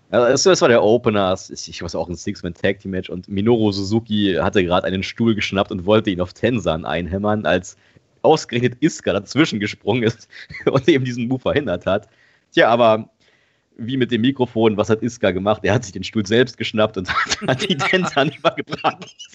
Also 0.09 0.49
das 0.49 0.61
war 0.61 0.69
der 0.69 0.83
Opener, 0.83 1.35
ich 1.49 1.81
weiß 1.81 1.95
auch 1.95 2.09
ein 2.09 2.15
Six-Man-Tag-Team-Match 2.15 3.09
und 3.09 3.27
Minoru 3.27 3.71
Suzuki 3.71 4.37
hatte 4.39 4.63
gerade 4.63 4.87
einen 4.87 5.03
Stuhl 5.03 5.35
geschnappt 5.35 5.71
und 5.71 5.85
wollte 5.85 6.09
ihn 6.11 6.21
auf 6.21 6.33
Tensan 6.33 6.85
einhämmern, 6.85 7.45
als 7.45 7.77
ausgerechnet 8.21 8.77
Iska 8.81 9.13
dazwischen 9.13 9.59
gesprungen 9.59 10.03
ist 10.03 10.27
und 10.65 10.87
eben 10.87 11.05
diesen 11.05 11.27
Move 11.27 11.41
verhindert 11.41 11.85
hat. 11.85 12.09
Tja, 12.51 12.69
aber 12.69 13.09
wie 13.77 13.97
mit 13.97 14.11
dem 14.11 14.21
Mikrofon, 14.21 14.77
was 14.77 14.89
hat 14.89 15.01
Iska 15.01 15.31
gemacht? 15.31 15.61
Er 15.63 15.73
hat 15.73 15.83
sich 15.83 15.93
den 15.93 16.03
Stuhl 16.03 16.25
selbst 16.25 16.57
geschnappt 16.57 16.97
und 16.97 17.09
hat 17.47 17.61
die 17.69 17.77
Tensan 17.77 18.29
übergebracht. 18.29 19.15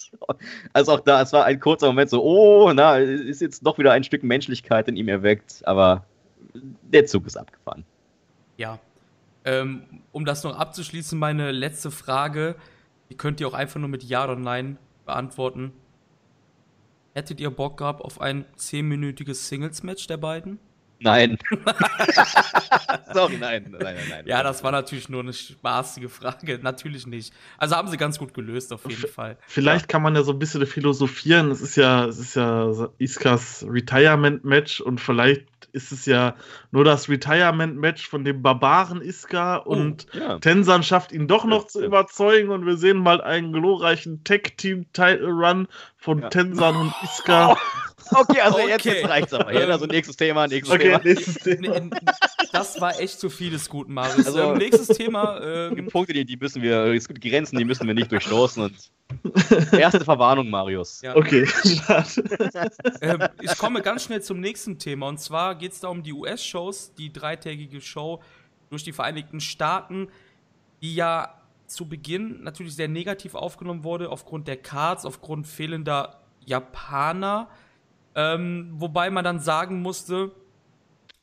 Also 0.72 0.92
auch 0.92 1.00
da, 1.00 1.22
es 1.22 1.32
war 1.32 1.44
ein 1.44 1.58
kurzer 1.58 1.86
Moment 1.86 2.10
so, 2.10 2.22
oh, 2.22 2.72
na, 2.72 2.98
ist 2.98 3.40
jetzt 3.40 3.66
doch 3.66 3.78
wieder 3.78 3.92
ein 3.92 4.04
Stück 4.04 4.22
Menschlichkeit 4.22 4.86
in 4.86 4.96
ihm 4.96 5.08
erweckt, 5.08 5.66
aber 5.66 6.04
der 6.54 7.06
Zug 7.06 7.26
ist 7.26 7.36
abgefahren. 7.36 7.84
Ja. 8.56 8.78
Ähm, 9.44 9.84
um 10.12 10.24
das 10.24 10.44
noch 10.44 10.56
abzuschließen, 10.56 11.18
meine 11.18 11.52
letzte 11.52 11.90
Frage, 11.90 12.54
die 13.08 13.16
könnt 13.16 13.40
ihr 13.40 13.48
auch 13.48 13.54
einfach 13.54 13.80
nur 13.80 13.88
mit 13.88 14.04
Ja 14.04 14.24
oder 14.24 14.36
Nein 14.36 14.78
beantworten. 15.06 15.72
Hättet 17.14 17.40
ihr 17.40 17.50
Bock 17.50 17.78
gehabt 17.78 18.02
auf 18.02 18.20
ein 18.20 18.44
zehnminütiges 18.56 19.48
Singles-Match 19.48 20.06
der 20.06 20.18
beiden? 20.18 20.58
Nein. 21.00 21.38
Sorry, 23.12 23.38
nein, 23.38 23.68
nein, 23.70 23.80
nein, 23.80 23.96
nein. 24.08 24.26
Ja, 24.26 24.42
das 24.42 24.62
war 24.62 24.70
natürlich 24.70 25.08
nur 25.08 25.22
eine 25.22 25.32
spaßige 25.32 26.10
Frage. 26.10 26.58
Natürlich 26.62 27.06
nicht. 27.06 27.32
Also 27.58 27.76
haben 27.76 27.88
sie 27.88 27.96
ganz 27.96 28.18
gut 28.18 28.34
gelöst, 28.34 28.72
auf 28.72 28.84
jeden 28.86 29.00
V 29.00 29.08
Fall. 29.08 29.36
Vielleicht 29.46 29.82
ja. 29.82 29.86
kann 29.86 30.02
man 30.02 30.14
ja 30.14 30.22
so 30.22 30.32
ein 30.32 30.38
bisschen 30.38 30.66
philosophieren. 30.66 31.50
Es 31.50 31.60
ist 31.62 31.76
ja, 31.76 32.04
es 32.04 32.18
ist 32.18 32.36
ja 32.36 32.70
Iskas 32.98 33.64
Retirement-Match 33.68 34.80
und 34.80 35.00
vielleicht 35.00 35.46
ist 35.72 35.92
es 35.92 36.06
ja 36.06 36.34
nur 36.70 36.84
das 36.84 37.08
Retirement-Match 37.08 38.08
von 38.08 38.24
dem 38.24 38.42
Barbaren 38.42 39.00
Iska 39.00 39.62
oh, 39.64 39.70
und 39.70 40.06
ja. 40.12 40.38
Tensan 40.38 40.82
schafft 40.82 41.12
ihn 41.12 41.28
doch 41.28 41.44
noch 41.44 41.62
ja, 41.62 41.68
zu 41.68 41.84
überzeugen 41.84 42.50
und 42.50 42.66
wir 42.66 42.76
sehen 42.76 42.98
mal 42.98 43.20
einen 43.20 43.52
glorreichen 43.52 44.24
Tag-Team-Title-Run 44.24 45.68
von 45.96 46.28
Tensan 46.30 46.76
und 46.76 46.92
Iska. 47.02 47.56
Okay, 48.12 48.40
also 48.40 48.58
okay. 48.58 48.68
Jetzt, 48.68 48.84
jetzt 48.84 49.08
reicht's 49.08 49.32
aber. 49.32 49.50
Hier, 49.50 49.68
also 49.68 49.86
nächstes 49.86 50.16
Thema, 50.16 50.46
nächstes 50.46 50.74
okay, 50.74 50.84
Thema. 50.84 51.00
Nächstes 51.04 51.34
Thema. 51.34 51.90
Das 52.52 52.80
war 52.80 52.98
echt 53.00 53.20
zu 53.20 53.30
viel 53.30 53.50
des 53.50 53.68
guten, 53.68 53.94
Marius. 53.94 54.26
Also, 54.26 54.52
ähm, 54.52 54.58
nächstes 54.58 54.88
Thema. 54.88 55.40
Ähm, 55.40 55.86
Punkte, 55.88 56.12
die, 56.12 56.24
die 56.24 56.36
müssen 56.36 56.62
wir, 56.62 56.86
es 56.86 57.06
gibt 57.06 57.20
Grenzen, 57.20 57.58
die 57.58 57.64
müssen 57.64 57.86
wir 57.86 57.94
nicht 57.94 58.10
durchstoßen. 58.10 58.62
Und 58.62 59.72
erste 59.72 60.04
Verwarnung, 60.04 60.50
Marius. 60.50 61.02
Ja. 61.02 61.16
Okay. 61.16 61.48
ähm, 63.00 63.22
ich 63.40 63.56
komme 63.58 63.82
ganz 63.82 64.04
schnell 64.04 64.22
zum 64.22 64.40
nächsten 64.40 64.78
Thema. 64.78 65.08
Und 65.08 65.20
zwar 65.20 65.54
geht 65.54 65.72
es 65.72 65.80
da 65.80 65.88
um 65.88 66.02
die 66.02 66.12
US-Shows, 66.12 66.94
die 66.94 67.12
dreitägige 67.12 67.80
Show 67.80 68.20
durch 68.70 68.84
die 68.84 68.92
Vereinigten 68.92 69.40
Staaten, 69.40 70.08
die 70.82 70.94
ja 70.94 71.34
zu 71.66 71.88
Beginn 71.88 72.42
natürlich 72.42 72.74
sehr 72.74 72.88
negativ 72.88 73.34
aufgenommen 73.34 73.84
wurde, 73.84 74.10
aufgrund 74.10 74.48
der 74.48 74.56
Cards, 74.56 75.04
aufgrund 75.04 75.46
fehlender 75.46 76.20
Japaner. 76.44 77.48
Ähm, 78.20 78.72
wobei 78.74 79.08
man 79.10 79.24
dann 79.24 79.40
sagen 79.40 79.80
musste, 79.80 80.32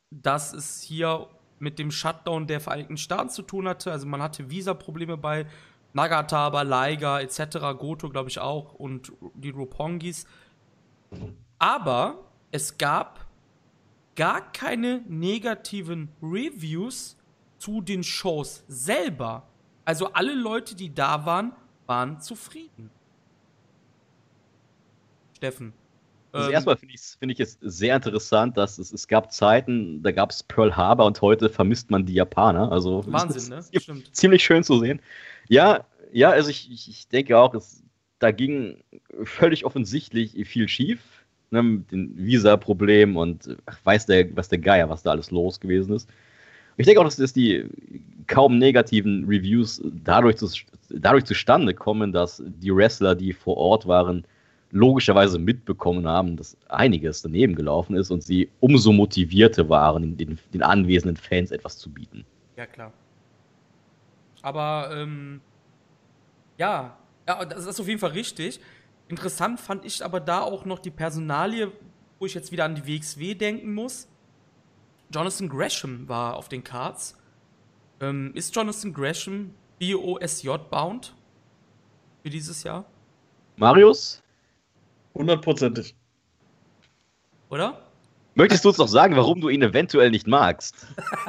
dass 0.09 0.53
es 0.53 0.81
hier 0.81 1.27
mit 1.59 1.77
dem 1.77 1.91
Shutdown 1.91 2.47
der 2.47 2.59
Vereinigten 2.59 2.97
Staaten 2.97 3.29
zu 3.29 3.43
tun 3.43 3.67
hatte. 3.67 3.91
Also 3.91 4.07
man 4.07 4.21
hatte 4.21 4.49
Visa-Probleme 4.49 5.15
bei 5.17 5.45
Nagataba, 5.93 6.63
Laiga 6.63 7.19
etc., 7.19 7.77
Goto 7.77 8.09
glaube 8.09 8.29
ich 8.29 8.39
auch 8.39 8.73
und 8.73 9.11
die 9.35 9.51
Ropongis. 9.51 10.25
Aber 11.59 12.25
es 12.51 12.77
gab 12.77 13.25
gar 14.15 14.51
keine 14.51 15.03
negativen 15.07 16.09
Reviews 16.21 17.17
zu 17.59 17.81
den 17.81 18.03
Shows 18.03 18.63
selber. 18.67 19.47
Also 19.85 20.13
alle 20.13 20.33
Leute, 20.33 20.75
die 20.75 20.93
da 20.93 21.25
waren, 21.25 21.53
waren 21.85 22.19
zufrieden. 22.21 22.89
Steffen. 25.35 25.73
Also 26.37 26.49
ähm, 26.49 26.53
erstmal 26.53 26.77
finde 26.77 26.93
ich, 26.93 27.01
find 27.01 27.31
ich 27.31 27.39
es 27.39 27.57
sehr 27.61 27.95
interessant, 27.95 28.57
dass 28.57 28.77
es, 28.77 28.93
es 28.93 29.07
gab 29.07 29.31
Zeiten, 29.31 30.03
da 30.03 30.11
gab 30.11 30.29
es 30.29 30.43
Pearl 30.43 30.75
Harbor 30.75 31.05
und 31.05 31.19
heute 31.21 31.49
vermisst 31.49 31.89
man 31.89 32.05
die 32.05 32.13
Japaner. 32.13 32.71
Also 32.71 33.03
Wahnsinn, 33.07 33.49
ne? 33.49 33.63
Stimmt. 33.79 34.15
Ziemlich 34.15 34.43
schön 34.43 34.63
zu 34.63 34.79
sehen. 34.79 35.01
Ja, 35.47 35.85
ja, 36.11 36.29
also 36.29 36.49
ich, 36.49 36.69
ich, 36.71 37.07
denke 37.07 37.37
auch, 37.37 37.53
es, 37.55 37.83
da 38.19 38.31
ging 38.31 38.83
völlig 39.23 39.65
offensichtlich 39.65 40.47
viel 40.47 40.67
schief. 40.67 40.99
Ne, 41.49 41.63
mit 41.63 41.91
dem 41.93 42.11
Visa-Problem 42.17 43.15
und 43.15 43.55
ach, 43.65 43.79
weiß 43.85 44.05
der, 44.05 44.35
was 44.35 44.49
der 44.49 44.57
Geier, 44.57 44.89
was 44.89 45.03
da 45.03 45.11
alles 45.11 45.31
los 45.31 45.61
gewesen 45.61 45.95
ist. 45.95 46.09
Ich 46.75 46.85
denke 46.85 46.99
auch, 46.99 47.05
dass, 47.05 47.15
dass 47.15 47.31
die 47.31 47.69
kaum 48.27 48.57
negativen 48.57 49.23
Reviews 49.23 49.81
dadurch, 50.03 50.35
zu, 50.35 50.49
dadurch 50.89 51.23
zustande 51.23 51.73
kommen, 51.73 52.11
dass 52.11 52.43
die 52.45 52.75
Wrestler, 52.75 53.15
die 53.15 53.31
vor 53.31 53.55
Ort 53.55 53.87
waren, 53.87 54.25
logischerweise 54.71 55.39
mitbekommen 55.39 56.07
haben, 56.07 56.35
dass 56.35 56.57
einiges 56.67 57.21
daneben 57.21 57.55
gelaufen 57.55 57.95
ist 57.95 58.11
und 58.11 58.23
sie 58.23 58.49
umso 58.59 58.91
motivierter 58.91 59.69
waren, 59.69 60.17
den, 60.17 60.37
den 60.53 60.63
anwesenden 60.63 61.17
Fans 61.17 61.51
etwas 61.51 61.77
zu 61.77 61.91
bieten. 61.91 62.25
Ja, 62.55 62.65
klar. 62.65 62.91
Aber, 64.41 64.89
ähm, 64.93 65.41
ja, 66.57 66.97
ja, 67.27 67.45
das 67.45 67.65
ist 67.65 67.79
auf 67.79 67.87
jeden 67.87 67.99
Fall 67.99 68.11
richtig. 68.11 68.59
Interessant 69.07 69.59
fand 69.59 69.85
ich 69.85 70.03
aber 70.03 70.19
da 70.19 70.41
auch 70.41 70.65
noch 70.65 70.79
die 70.79 70.91
Personalie, 70.91 71.71
wo 72.19 72.25
ich 72.25 72.33
jetzt 72.33 72.51
wieder 72.51 72.65
an 72.65 72.75
die 72.75 72.85
WXW 72.85 73.35
denken 73.35 73.73
muss. 73.73 74.07
Jonathan 75.13 75.47
Gresham 75.47 76.09
war 76.09 76.35
auf 76.35 76.49
den 76.49 76.63
Cards. 76.63 77.17
Ähm, 78.01 78.31
ist 78.33 78.53
Jonathan 78.55 78.93
Gresham 78.93 79.53
BOSJ 79.79 80.49
bound 80.69 81.15
für 82.23 82.29
dieses 82.29 82.63
Jahr? 82.63 82.85
Marius? 83.55 84.21
Hundertprozentig. 85.17 85.95
Oder? 87.49 87.81
Möchtest 88.35 88.63
du 88.63 88.69
uns 88.69 88.77
noch 88.77 88.87
sagen, 88.87 89.15
warum 89.15 89.41
du 89.41 89.49
ihn 89.49 89.63
eventuell 89.63 90.11
nicht 90.11 90.27
magst? 90.27 90.85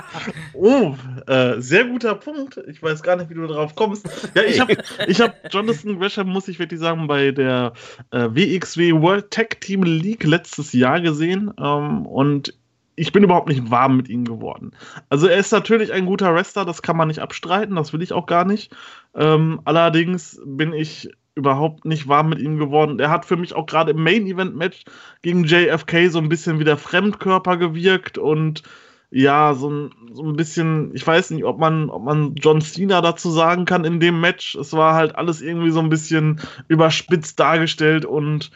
oh, 0.52 0.94
äh, 1.26 1.58
sehr 1.58 1.86
guter 1.86 2.14
Punkt. 2.14 2.60
Ich 2.68 2.82
weiß 2.82 3.02
gar 3.02 3.16
nicht, 3.16 3.30
wie 3.30 3.34
du 3.34 3.46
darauf 3.46 3.74
kommst. 3.74 4.06
Ja, 4.34 4.42
ich 4.42 4.60
habe 4.60 4.76
ich 5.06 5.18
hab 5.18 5.34
Jonathan 5.50 5.98
Gresham, 5.98 6.28
muss 6.28 6.48
ich 6.48 6.58
wirklich 6.58 6.80
sagen, 6.80 7.06
bei 7.06 7.30
der 7.30 7.72
äh, 8.10 8.28
WXW 8.30 8.92
World 9.00 9.30
Tag 9.30 9.58
Team 9.62 9.84
League 9.84 10.24
letztes 10.24 10.74
Jahr 10.74 11.00
gesehen. 11.00 11.50
Ähm, 11.58 12.04
und 12.04 12.52
ich 12.94 13.10
bin 13.12 13.22
überhaupt 13.22 13.48
nicht 13.48 13.70
warm 13.70 13.96
mit 13.96 14.10
ihm 14.10 14.26
geworden. 14.26 14.72
Also 15.08 15.28
er 15.28 15.38
ist 15.38 15.52
natürlich 15.52 15.90
ein 15.94 16.04
guter 16.04 16.34
Wrestler, 16.34 16.66
das 16.66 16.82
kann 16.82 16.98
man 16.98 17.08
nicht 17.08 17.20
abstreiten, 17.20 17.76
das 17.76 17.94
will 17.94 18.02
ich 18.02 18.12
auch 18.12 18.26
gar 18.26 18.44
nicht. 18.44 18.76
Ähm, 19.14 19.62
allerdings 19.64 20.38
bin 20.44 20.74
ich 20.74 21.08
überhaupt 21.38 21.84
nicht 21.84 22.08
warm 22.08 22.28
mit 22.28 22.40
ihm 22.40 22.58
geworden. 22.58 22.98
Er 22.98 23.10
hat 23.10 23.24
für 23.24 23.36
mich 23.36 23.54
auch 23.54 23.66
gerade 23.66 23.92
im 23.92 24.02
Main 24.02 24.26
Event 24.26 24.56
Match 24.56 24.84
gegen 25.22 25.44
JFK 25.44 26.10
so 26.10 26.18
ein 26.18 26.28
bisschen 26.28 26.58
wie 26.58 26.64
der 26.64 26.76
Fremdkörper 26.76 27.56
gewirkt 27.56 28.18
und 28.18 28.62
ja, 29.10 29.54
so 29.54 29.70
ein, 29.70 29.90
so 30.12 30.22
ein 30.22 30.36
bisschen, 30.36 30.94
ich 30.94 31.06
weiß 31.06 31.30
nicht, 31.30 31.44
ob 31.44 31.58
man, 31.58 31.88
ob 31.88 32.02
man 32.02 32.34
John 32.34 32.60
Cena 32.60 33.00
dazu 33.00 33.30
sagen 33.30 33.64
kann 33.64 33.84
in 33.84 34.00
dem 34.00 34.20
Match. 34.20 34.54
Es 34.54 34.74
war 34.74 34.94
halt 34.94 35.16
alles 35.16 35.40
irgendwie 35.40 35.70
so 35.70 35.80
ein 35.80 35.88
bisschen 35.88 36.40
überspitzt 36.68 37.40
dargestellt 37.40 38.04
und 38.04 38.50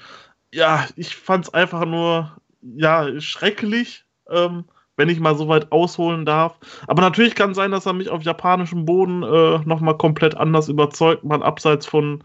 ja, 0.52 0.86
ich 0.96 1.16
fand 1.16 1.46
es 1.46 1.54
einfach 1.54 1.86
nur, 1.86 2.36
ja, 2.60 3.18
schrecklich, 3.20 4.04
ähm, 4.28 4.64
wenn 4.96 5.08
ich 5.08 5.20
mal 5.20 5.36
so 5.36 5.48
weit 5.48 5.72
ausholen 5.72 6.26
darf. 6.26 6.58
Aber 6.86 7.00
natürlich 7.00 7.34
kann 7.34 7.54
sein, 7.54 7.70
dass 7.70 7.86
er 7.86 7.94
mich 7.94 8.10
auf 8.10 8.22
japanischem 8.22 8.84
Boden 8.84 9.22
äh, 9.22 9.58
nochmal 9.64 9.96
komplett 9.96 10.36
anders 10.36 10.68
überzeugt, 10.68 11.24
mal 11.24 11.42
abseits 11.42 11.86
von 11.86 12.22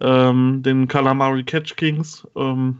ähm, 0.00 0.62
den 0.62 0.88
Calamari 0.88 1.44
Catch 1.44 1.76
Kings. 1.76 2.26
Ähm, 2.36 2.78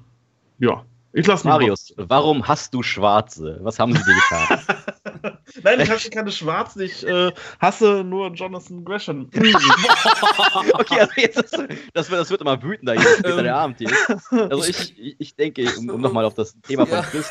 ja, 0.59 0.85
ich 1.13 1.27
lasse 1.27 1.47
Marius, 1.47 1.93
warum 1.97 2.47
hast 2.47 2.73
du 2.73 2.83
Schwarze? 2.83 3.59
Was 3.63 3.81
haben 3.81 3.95
sie 3.95 4.03
dir 4.05 4.15
getan? 4.15 5.39
Nein, 5.65 5.81
ich 5.81 5.91
habe 5.91 6.01
keine 6.11 6.31
Schwarzen, 6.31 6.83
ich 6.83 7.05
äh, 7.05 7.33
hasse 7.61 8.05
nur 8.05 8.33
Jonathan 8.33 8.85
Gresham. 8.85 9.29
okay, 10.75 11.01
also 11.01 11.13
jetzt 11.17 11.39
ist, 11.43 11.59
das, 11.95 12.11
wird, 12.11 12.21
das 12.21 12.31
wird 12.31 12.41
immer 12.41 12.63
wütender, 12.63 12.95
je 12.95 13.03
später 13.19 13.43
der 13.43 13.57
Abend 13.57 13.79
hier 13.79 13.91
ist. 13.91 14.33
Also 14.33 14.65
ich, 14.65 15.17
ich 15.19 15.35
denke, 15.35 15.67
um, 15.79 15.89
um 15.91 16.01
nochmal 16.01 16.25
auf 16.25 16.35
das 16.35 16.57
Thema 16.63 16.87
von 16.87 17.03
Chris. 17.03 17.29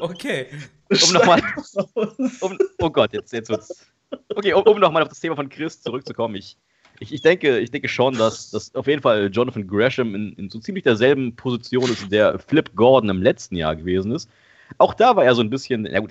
okay. 0.00 0.48
Um 0.90 1.12
nochmal. 1.12 1.42
Um, 2.40 2.58
oh 2.80 2.90
Gott, 2.90 3.14
jetzt, 3.14 3.32
jetzt 3.32 3.48
wird's. 3.48 3.86
Okay, 4.36 4.52
um, 4.52 4.62
um 4.64 4.78
nochmal 4.78 5.02
auf 5.02 5.08
das 5.08 5.20
Thema 5.20 5.36
von 5.36 5.48
Chris 5.48 5.80
zurückzukommen. 5.80 6.34
Ich, 6.34 6.58
ich, 7.00 7.12
ich, 7.12 7.20
denke, 7.20 7.58
ich 7.58 7.70
denke 7.70 7.88
schon, 7.88 8.16
dass, 8.16 8.50
dass 8.50 8.74
auf 8.74 8.86
jeden 8.86 9.02
Fall 9.02 9.30
Jonathan 9.32 9.66
Gresham 9.66 10.14
in, 10.14 10.32
in 10.34 10.50
so 10.50 10.58
ziemlich 10.58 10.84
derselben 10.84 11.34
Position 11.34 11.84
ist, 11.84 12.10
der 12.10 12.38
Flip 12.38 12.74
Gordon 12.74 13.10
im 13.10 13.22
letzten 13.22 13.56
Jahr 13.56 13.74
gewesen 13.76 14.12
ist. 14.12 14.30
Auch 14.78 14.94
da 14.94 15.14
war 15.16 15.24
er 15.24 15.34
so 15.34 15.42
ein 15.42 15.50
bisschen, 15.50 15.86
ja 15.86 16.00
gut, 16.00 16.10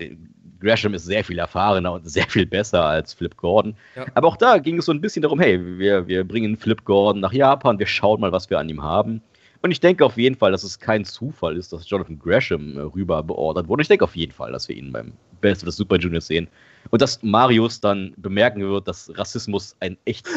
Gresham 0.60 0.94
ist 0.94 1.06
sehr 1.06 1.24
viel 1.24 1.40
erfahrener 1.40 1.94
und 1.94 2.10
sehr 2.10 2.26
viel 2.28 2.46
besser 2.46 2.86
als 2.86 3.14
Flip 3.14 3.36
Gordon. 3.36 3.76
Ja. 3.96 4.06
Aber 4.14 4.28
auch 4.28 4.38
da 4.38 4.58
ging 4.58 4.78
es 4.78 4.86
so 4.86 4.92
ein 4.92 5.02
bisschen 5.02 5.22
darum, 5.22 5.40
hey, 5.40 5.60
wir, 5.78 6.08
wir 6.08 6.24
bringen 6.24 6.58
Flip 6.58 6.84
Gordon 6.86 7.22
nach 7.22 7.34
Japan, 7.34 7.80
wir 7.80 7.88
schauen 7.88 8.22
mal, 8.22 8.32
was 8.32 8.50
wir 8.50 8.60
an 8.60 8.70
ihm 8.70 8.82
haben. 8.82 9.22
Und 9.62 9.72
ich 9.72 9.80
denke 9.80 10.06
auf 10.06 10.18
jeden 10.18 10.36
Fall, 10.36 10.52
dass 10.52 10.64
es 10.64 10.78
kein 10.78 11.06
Zufall 11.06 11.56
ist, 11.56 11.72
dass 11.72 11.90
Jonathan 11.90 12.20
Gresham 12.20 12.78
äh, 12.78 12.82
rüber 12.82 13.24
beordert 13.24 13.70
wurde. 13.70 13.82
Ich 13.82 13.88
denke 13.88 14.04
auf 14.04 14.16
jeden 14.16 14.34
Fall, 14.34 14.52
dass 14.52 14.68
wir 14.68 14.76
ihn 14.76 14.92
beim 14.92 15.14
Best 15.40 15.64
of 15.64 15.72
the 15.72 15.76
Super 15.76 15.98
Juniors 15.98 16.28
sehen. 16.28 16.50
Und 16.90 17.02
dass 17.02 17.24
Marius 17.24 17.80
dann 17.80 18.14
bemerken 18.18 18.62
wird, 18.62 18.90
dass 18.90 19.10
Rassismus 19.18 19.74
ein 19.80 19.98
echt 20.04 20.28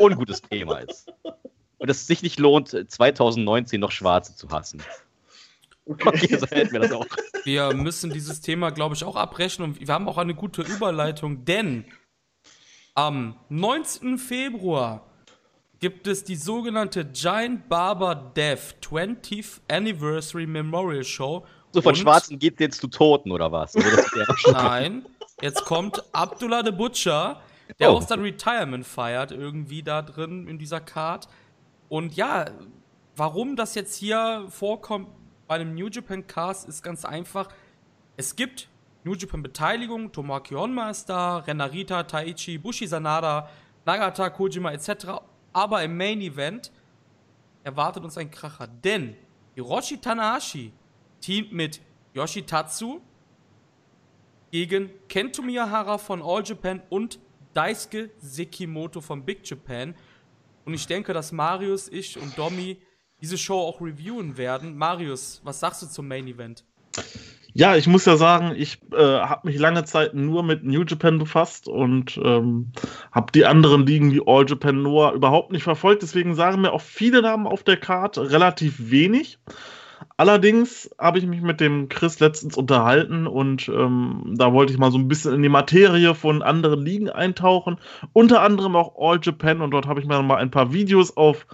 ungutes 0.00 0.42
Thema 0.42 0.78
ist. 0.78 1.12
Und 1.78 1.88
dass 1.88 1.98
es 1.98 2.06
sich 2.06 2.22
nicht 2.22 2.38
lohnt, 2.38 2.68
2019 2.68 3.80
noch 3.80 3.90
Schwarze 3.90 4.34
zu 4.34 4.50
hassen. 4.50 4.82
Okay, 5.86 6.08
okay 6.08 6.36
so 6.38 6.46
hätten 6.46 6.72
wir 6.72 6.80
das 6.80 6.92
auch. 6.92 7.06
Wir 7.44 7.72
müssen 7.74 8.10
dieses 8.10 8.40
Thema, 8.40 8.70
glaube 8.70 8.94
ich, 8.94 9.04
auch 9.04 9.16
abbrechen 9.16 9.64
und 9.64 9.80
wir 9.80 9.92
haben 9.92 10.08
auch 10.08 10.18
eine 10.18 10.34
gute 10.34 10.62
Überleitung, 10.62 11.44
denn 11.44 11.84
am 12.94 13.36
19. 13.48 14.18
Februar 14.18 15.06
gibt 15.78 16.06
es 16.06 16.22
die 16.22 16.36
sogenannte 16.36 17.06
Giant 17.06 17.68
Barber 17.68 18.14
Death 18.14 18.76
20th 18.82 19.60
Anniversary 19.68 20.46
Memorial 20.46 21.04
Show. 21.04 21.46
So 21.72 21.80
von 21.80 21.94
Schwarzen 21.94 22.38
geht 22.38 22.60
jetzt 22.60 22.80
zu 22.80 22.88
Toten 22.88 23.32
oder 23.32 23.50
was? 23.50 23.74
Nein, 24.52 25.06
jetzt 25.40 25.64
kommt 25.64 26.02
Abdullah 26.12 26.62
the 26.64 26.72
Butcher, 26.72 27.40
der 27.78 27.92
oh. 27.92 27.96
auch 27.96 28.02
sein 28.02 28.20
Retirement 28.20 28.86
feiert, 28.86 29.32
irgendwie 29.32 29.82
da 29.82 30.02
drin 30.02 30.46
in 30.46 30.58
dieser 30.58 30.80
Card. 30.80 31.28
Und 31.88 32.14
ja, 32.14 32.46
warum 33.16 33.56
das 33.56 33.74
jetzt 33.74 33.96
hier 33.96 34.46
vorkommt 34.48 35.08
bei 35.46 35.56
einem 35.56 35.74
New 35.74 35.88
Japan 35.88 36.26
Cast, 36.26 36.68
ist 36.68 36.82
ganz 36.82 37.04
einfach. 37.04 37.48
Es 38.16 38.36
gibt 38.36 38.68
New 39.04 39.14
Japan 39.14 39.42
Beteiligung, 39.42 40.12
Tomoaki 40.12 40.54
Honma 40.54 40.90
ist 40.90 41.08
da, 41.08 41.38
Renarita, 41.38 42.02
Taichi, 42.02 42.58
Bushi 42.58 42.86
Sanada, 42.86 43.48
Nagata, 43.86 44.28
Kojima 44.30 44.72
etc. 44.72 45.20
Aber 45.52 45.82
im 45.82 45.96
Main 45.96 46.20
Event 46.20 46.70
erwartet 47.64 48.04
uns 48.04 48.16
ein 48.18 48.30
Kracher, 48.30 48.66
denn 48.66 49.16
Hiroshi 49.54 49.98
Tanahashi 49.98 50.72
teamt 51.20 51.52
mit 51.52 51.80
Yoshitatsu 52.14 53.00
gegen 54.50 54.90
Kento 55.08 55.42
Miyahara 55.42 55.98
von 55.98 56.22
All 56.22 56.42
Japan 56.44 56.82
und 56.90 57.18
Daisuke 57.54 58.10
Sekimoto 58.18 59.00
von 59.00 59.24
Big 59.24 59.48
Japan. 59.48 59.94
Und 60.64 60.74
ich 60.74 60.86
denke, 60.86 61.12
dass 61.12 61.32
Marius, 61.32 61.88
ich 61.88 62.18
und 62.18 62.36
Domi 62.38 62.78
diese 63.20 63.38
Show 63.38 63.58
auch 63.58 63.80
reviewen 63.80 64.36
werden. 64.36 64.76
Marius, 64.76 65.40
was 65.44 65.60
sagst 65.60 65.82
du 65.82 65.86
zum 65.86 66.08
Main 66.08 66.26
Event? 66.26 66.64
Ja, 67.52 67.74
ich 67.76 67.86
muss 67.88 68.04
ja 68.04 68.16
sagen, 68.16 68.54
ich 68.56 68.78
äh, 68.92 68.96
habe 68.96 69.48
mich 69.48 69.58
lange 69.58 69.84
Zeit 69.84 70.14
nur 70.14 70.42
mit 70.42 70.64
New 70.64 70.84
Japan 70.84 71.18
befasst 71.18 71.66
und 71.66 72.16
ähm, 72.22 72.72
habe 73.10 73.32
die 73.32 73.44
anderen 73.44 73.86
Ligen 73.86 74.12
wie 74.12 74.22
All 74.24 74.48
Japan 74.48 74.82
Noah 74.82 75.14
überhaupt 75.14 75.50
nicht 75.50 75.64
verfolgt. 75.64 76.02
Deswegen 76.02 76.34
sagen 76.34 76.60
mir 76.60 76.72
auch 76.72 76.80
viele 76.80 77.22
Namen 77.22 77.46
auf 77.46 77.64
der 77.64 77.76
Karte 77.76 78.30
relativ 78.30 78.90
wenig. 78.90 79.38
Allerdings 80.20 80.90
habe 80.98 81.18
ich 81.18 81.24
mich 81.24 81.40
mit 81.40 81.60
dem 81.60 81.88
Chris 81.88 82.20
letztens 82.20 82.54
unterhalten 82.54 83.26
und 83.26 83.70
ähm, 83.70 84.34
da 84.36 84.52
wollte 84.52 84.70
ich 84.70 84.78
mal 84.78 84.92
so 84.92 84.98
ein 84.98 85.08
bisschen 85.08 85.32
in 85.32 85.40
die 85.40 85.48
Materie 85.48 86.14
von 86.14 86.42
anderen 86.42 86.84
Ligen 86.84 87.08
eintauchen. 87.08 87.78
Unter 88.12 88.42
anderem 88.42 88.76
auch 88.76 88.96
All 88.98 89.18
Japan 89.22 89.62
und 89.62 89.70
dort 89.70 89.86
habe 89.86 89.98
ich 89.98 90.06
mir 90.06 90.20
mal 90.20 90.36
ein 90.36 90.50
paar 90.50 90.74
Videos 90.74 91.16
auf 91.16 91.46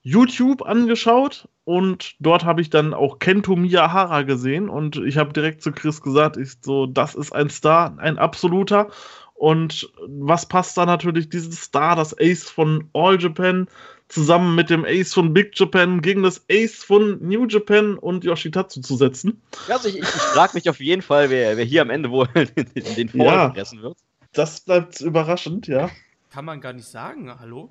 YouTube 0.00 0.62
angeschaut 0.62 1.50
und 1.64 2.14
dort 2.18 2.46
habe 2.46 2.62
ich 2.62 2.70
dann 2.70 2.94
auch 2.94 3.18
Kento 3.18 3.56
Miyahara 3.56 4.22
gesehen 4.22 4.70
und 4.70 4.96
ich 4.96 5.18
habe 5.18 5.34
direkt 5.34 5.60
zu 5.60 5.70
Chris 5.70 6.00
gesagt, 6.00 6.38
ich 6.38 6.52
so, 6.62 6.86
das 6.86 7.14
ist 7.14 7.34
ein 7.34 7.50
Star, 7.50 7.94
ein 7.98 8.16
absoluter. 8.16 8.88
Und 9.34 9.92
was 10.08 10.46
passt 10.46 10.78
da 10.78 10.86
natürlich 10.86 11.28
diesen 11.28 11.52
Star, 11.52 11.94
das 11.94 12.18
Ace 12.18 12.48
von 12.48 12.88
All 12.94 13.20
Japan, 13.20 13.68
zusammen 14.08 14.54
mit 14.54 14.70
dem 14.70 14.84
Ace 14.84 15.12
von 15.12 15.34
Big 15.34 15.58
Japan 15.58 16.00
gegen 16.00 16.22
das 16.22 16.44
Ace 16.50 16.82
von 16.82 17.18
New 17.20 17.46
Japan 17.46 17.98
und 17.98 18.24
Yoshitatsu 18.24 18.80
zu 18.80 18.96
setzen? 18.96 19.40
Also 19.68 19.88
ich, 19.88 19.96
ich, 19.96 20.02
ich 20.02 20.08
frage 20.08 20.52
mich 20.54 20.68
auf 20.68 20.80
jeden 20.80 21.02
Fall, 21.02 21.30
wer, 21.30 21.56
wer 21.56 21.64
hier 21.64 21.82
am 21.82 21.90
Ende 21.90 22.10
wohl 22.10 22.28
den 22.34 23.08
Fall 23.08 23.20
ja, 23.20 23.52
fressen 23.52 23.82
wird. 23.82 23.96
Das 24.32 24.60
bleibt 24.60 25.00
überraschend, 25.00 25.66
ja. 25.66 25.90
Kann 26.30 26.44
man 26.44 26.60
gar 26.60 26.72
nicht 26.72 26.88
sagen, 26.88 27.32
hallo? 27.38 27.70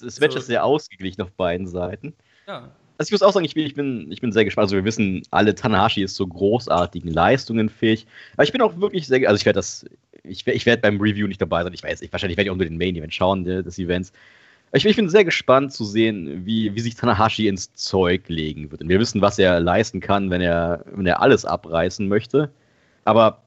das 0.00 0.20
Match 0.20 0.32
so. 0.32 0.38
ist 0.38 0.46
sehr 0.46 0.64
ausgeglichen 0.64 1.22
auf 1.22 1.32
beiden 1.32 1.66
Seiten. 1.66 2.14
Ja. 2.46 2.70
Also 2.98 3.08
ich 3.08 3.12
muss 3.12 3.22
auch 3.22 3.32
sagen, 3.32 3.44
ich 3.44 3.54
bin, 3.54 3.66
ich 3.66 3.74
bin, 3.74 4.10
ich 4.10 4.20
bin 4.20 4.32
sehr 4.32 4.44
gespannt. 4.44 4.66
Also 4.66 4.76
wir 4.76 4.84
wissen, 4.84 5.22
alle 5.30 5.54
Tanahashi 5.54 6.02
ist 6.02 6.14
zu 6.14 6.26
großartigen 6.26 7.10
Leistungen 7.10 7.68
fähig. 7.68 8.06
Aber 8.34 8.44
ich 8.44 8.52
bin 8.52 8.62
auch 8.62 8.78
wirklich 8.80 9.06
sehr, 9.06 9.28
also 9.28 9.38
ich 9.38 9.44
werde 9.44 9.58
das, 9.58 9.84
ich, 10.22 10.46
ich 10.46 10.66
werde 10.66 10.80
beim 10.80 11.00
Review 11.00 11.26
nicht 11.26 11.40
dabei 11.40 11.62
sein. 11.62 11.74
Ich 11.74 11.82
weiß, 11.82 12.00
ich, 12.00 12.10
wahrscheinlich 12.12 12.38
werde 12.38 12.48
ich 12.48 12.50
auch 12.52 12.56
nur 12.56 12.64
den 12.64 12.78
Main 12.78 12.96
Event 12.96 13.14
schauen 13.14 13.44
des 13.44 13.78
Events. 13.78 14.12
Ich, 14.76 14.84
ich, 14.84 14.96
bin 14.96 15.08
sehr 15.08 15.24
gespannt 15.24 15.72
zu 15.72 15.84
sehen, 15.84 16.44
wie, 16.44 16.74
wie 16.74 16.80
sich 16.80 16.94
Tanahashi 16.94 17.48
ins 17.48 17.72
Zeug 17.74 18.28
legen 18.28 18.70
wird. 18.70 18.82
Und 18.82 18.88
wir 18.88 19.00
wissen, 19.00 19.22
was 19.22 19.38
er 19.38 19.60
leisten 19.60 20.00
kann, 20.00 20.30
wenn 20.30 20.40
er, 20.40 20.84
wenn 20.86 21.06
er 21.06 21.20
alles 21.20 21.44
abreißen 21.44 22.06
möchte. 22.08 22.50
Aber 23.04 23.42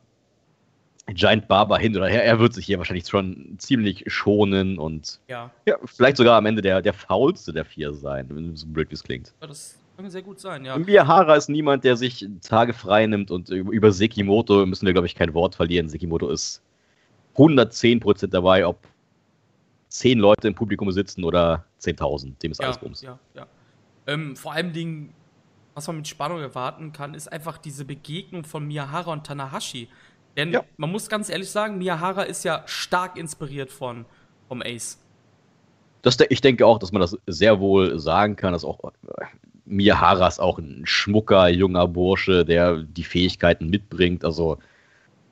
Giant 1.13 1.47
Barber 1.47 1.77
hin 1.77 1.95
oder 1.95 2.07
her. 2.07 2.23
Er 2.23 2.39
wird 2.39 2.53
sich 2.53 2.65
hier 2.65 2.77
wahrscheinlich 2.77 3.07
schon 3.07 3.55
ziemlich 3.57 4.03
schonen 4.07 4.77
und 4.77 5.19
ja. 5.27 5.51
ja 5.65 5.75
vielleicht 5.85 6.17
sogar 6.17 6.37
am 6.37 6.45
Ende 6.45 6.61
der, 6.61 6.81
der 6.81 6.93
faulste 6.93 7.53
der 7.53 7.65
vier 7.65 7.93
sein, 7.93 8.27
wenn 8.29 8.53
es 8.53 8.61
so 8.61 8.67
blöd 8.67 8.89
wie 8.89 8.95
es 8.95 9.03
klingt. 9.03 9.33
Ja, 9.41 9.47
das 9.47 9.79
kann 9.95 10.09
sehr 10.09 10.21
gut 10.21 10.39
sein, 10.39 10.65
ja. 10.65 10.77
Miyahara 10.77 11.35
ist 11.35 11.49
niemand, 11.49 11.83
der 11.83 11.97
sich 11.97 12.27
Tage 12.41 12.73
frei 12.73 13.05
nimmt 13.05 13.31
und 13.31 13.49
über 13.49 13.91
Sekimoto 13.91 14.65
müssen 14.65 14.85
wir, 14.85 14.93
glaube 14.93 15.07
ich, 15.07 15.15
kein 15.15 15.33
Wort 15.33 15.55
verlieren. 15.55 15.89
Sekimoto 15.89 16.29
ist 16.29 16.61
110% 17.35 18.27
dabei, 18.27 18.65
ob 18.65 18.79
zehn 19.89 20.19
Leute 20.19 20.47
im 20.47 20.56
Publikum 20.56 20.91
sitzen 20.91 21.23
oder 21.23 21.65
10.000. 21.82 22.39
Dem 22.39 22.52
ist 22.52 22.60
ja, 22.60 22.67
alles 22.67 22.78
Bums. 22.78 23.02
Ja, 23.02 23.19
ja. 23.36 23.47
Ähm, 24.08 24.36
vor 24.36 24.54
allem 24.54 24.71
Dingen, 24.71 25.13
was 25.73 25.88
man 25.88 25.97
mit 25.97 26.08
Spannung 26.08 26.39
erwarten 26.39 26.93
kann, 26.93 27.13
ist 27.13 27.32
einfach 27.32 27.58
diese 27.58 27.86
Begegnung 27.86 28.43
von 28.43 28.65
Miyahara 28.67 29.12
und 29.12 29.25
Tanahashi. 29.25 29.89
Denn 30.38 30.52
ja. 30.52 30.63
man 30.78 30.91
muss 30.91 31.10
ganz 31.10 31.30
ehrlich 31.30 31.49
sagen, 31.49 31.78
Miyahara 31.78 32.23
ist 32.23 32.43
ja 32.43 32.63
stark 32.65 33.17
inspiriert 33.17 33.71
von 33.71 34.06
vom 34.47 34.62
Ace. 34.62 34.99
Das, 36.02 36.17
ich 36.30 36.41
denke 36.41 36.65
auch, 36.65 36.80
dass 36.80 36.91
man 36.91 37.02
das 37.02 37.17
sehr 37.28 37.60
wohl 37.60 37.99
sagen 37.99 38.36
kann, 38.36 38.54
dass 38.54 38.63
auch 38.63 38.80
äh, 38.84 39.25
Miyahara 39.65 40.28
ist 40.28 40.39
auch 40.39 40.58
ein 40.58 40.82
schmucker, 40.86 41.49
junger 41.49 41.88
Bursche, 41.88 42.45
der 42.45 42.78
die 42.78 43.04
Fähigkeiten 43.04 43.69
mitbringt. 43.69 44.23
Also, 44.23 44.60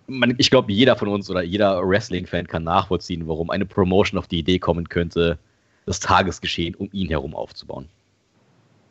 man, 0.07 0.35
ich 0.37 0.49
glaube, 0.49 0.71
jeder 0.71 0.95
von 0.95 1.09
uns 1.09 1.29
oder 1.29 1.43
jeder 1.43 1.81
Wrestling-Fan 1.87 2.47
kann 2.47 2.63
nachvollziehen, 2.63 3.27
warum 3.27 3.49
eine 3.49 3.65
Promotion 3.65 4.17
auf 4.17 4.27
die 4.27 4.39
Idee 4.39 4.59
kommen 4.59 4.89
könnte, 4.89 5.37
das 5.85 5.99
Tagesgeschehen 5.99 6.75
um 6.75 6.89
ihn 6.91 7.09
herum 7.09 7.35
aufzubauen. 7.35 7.89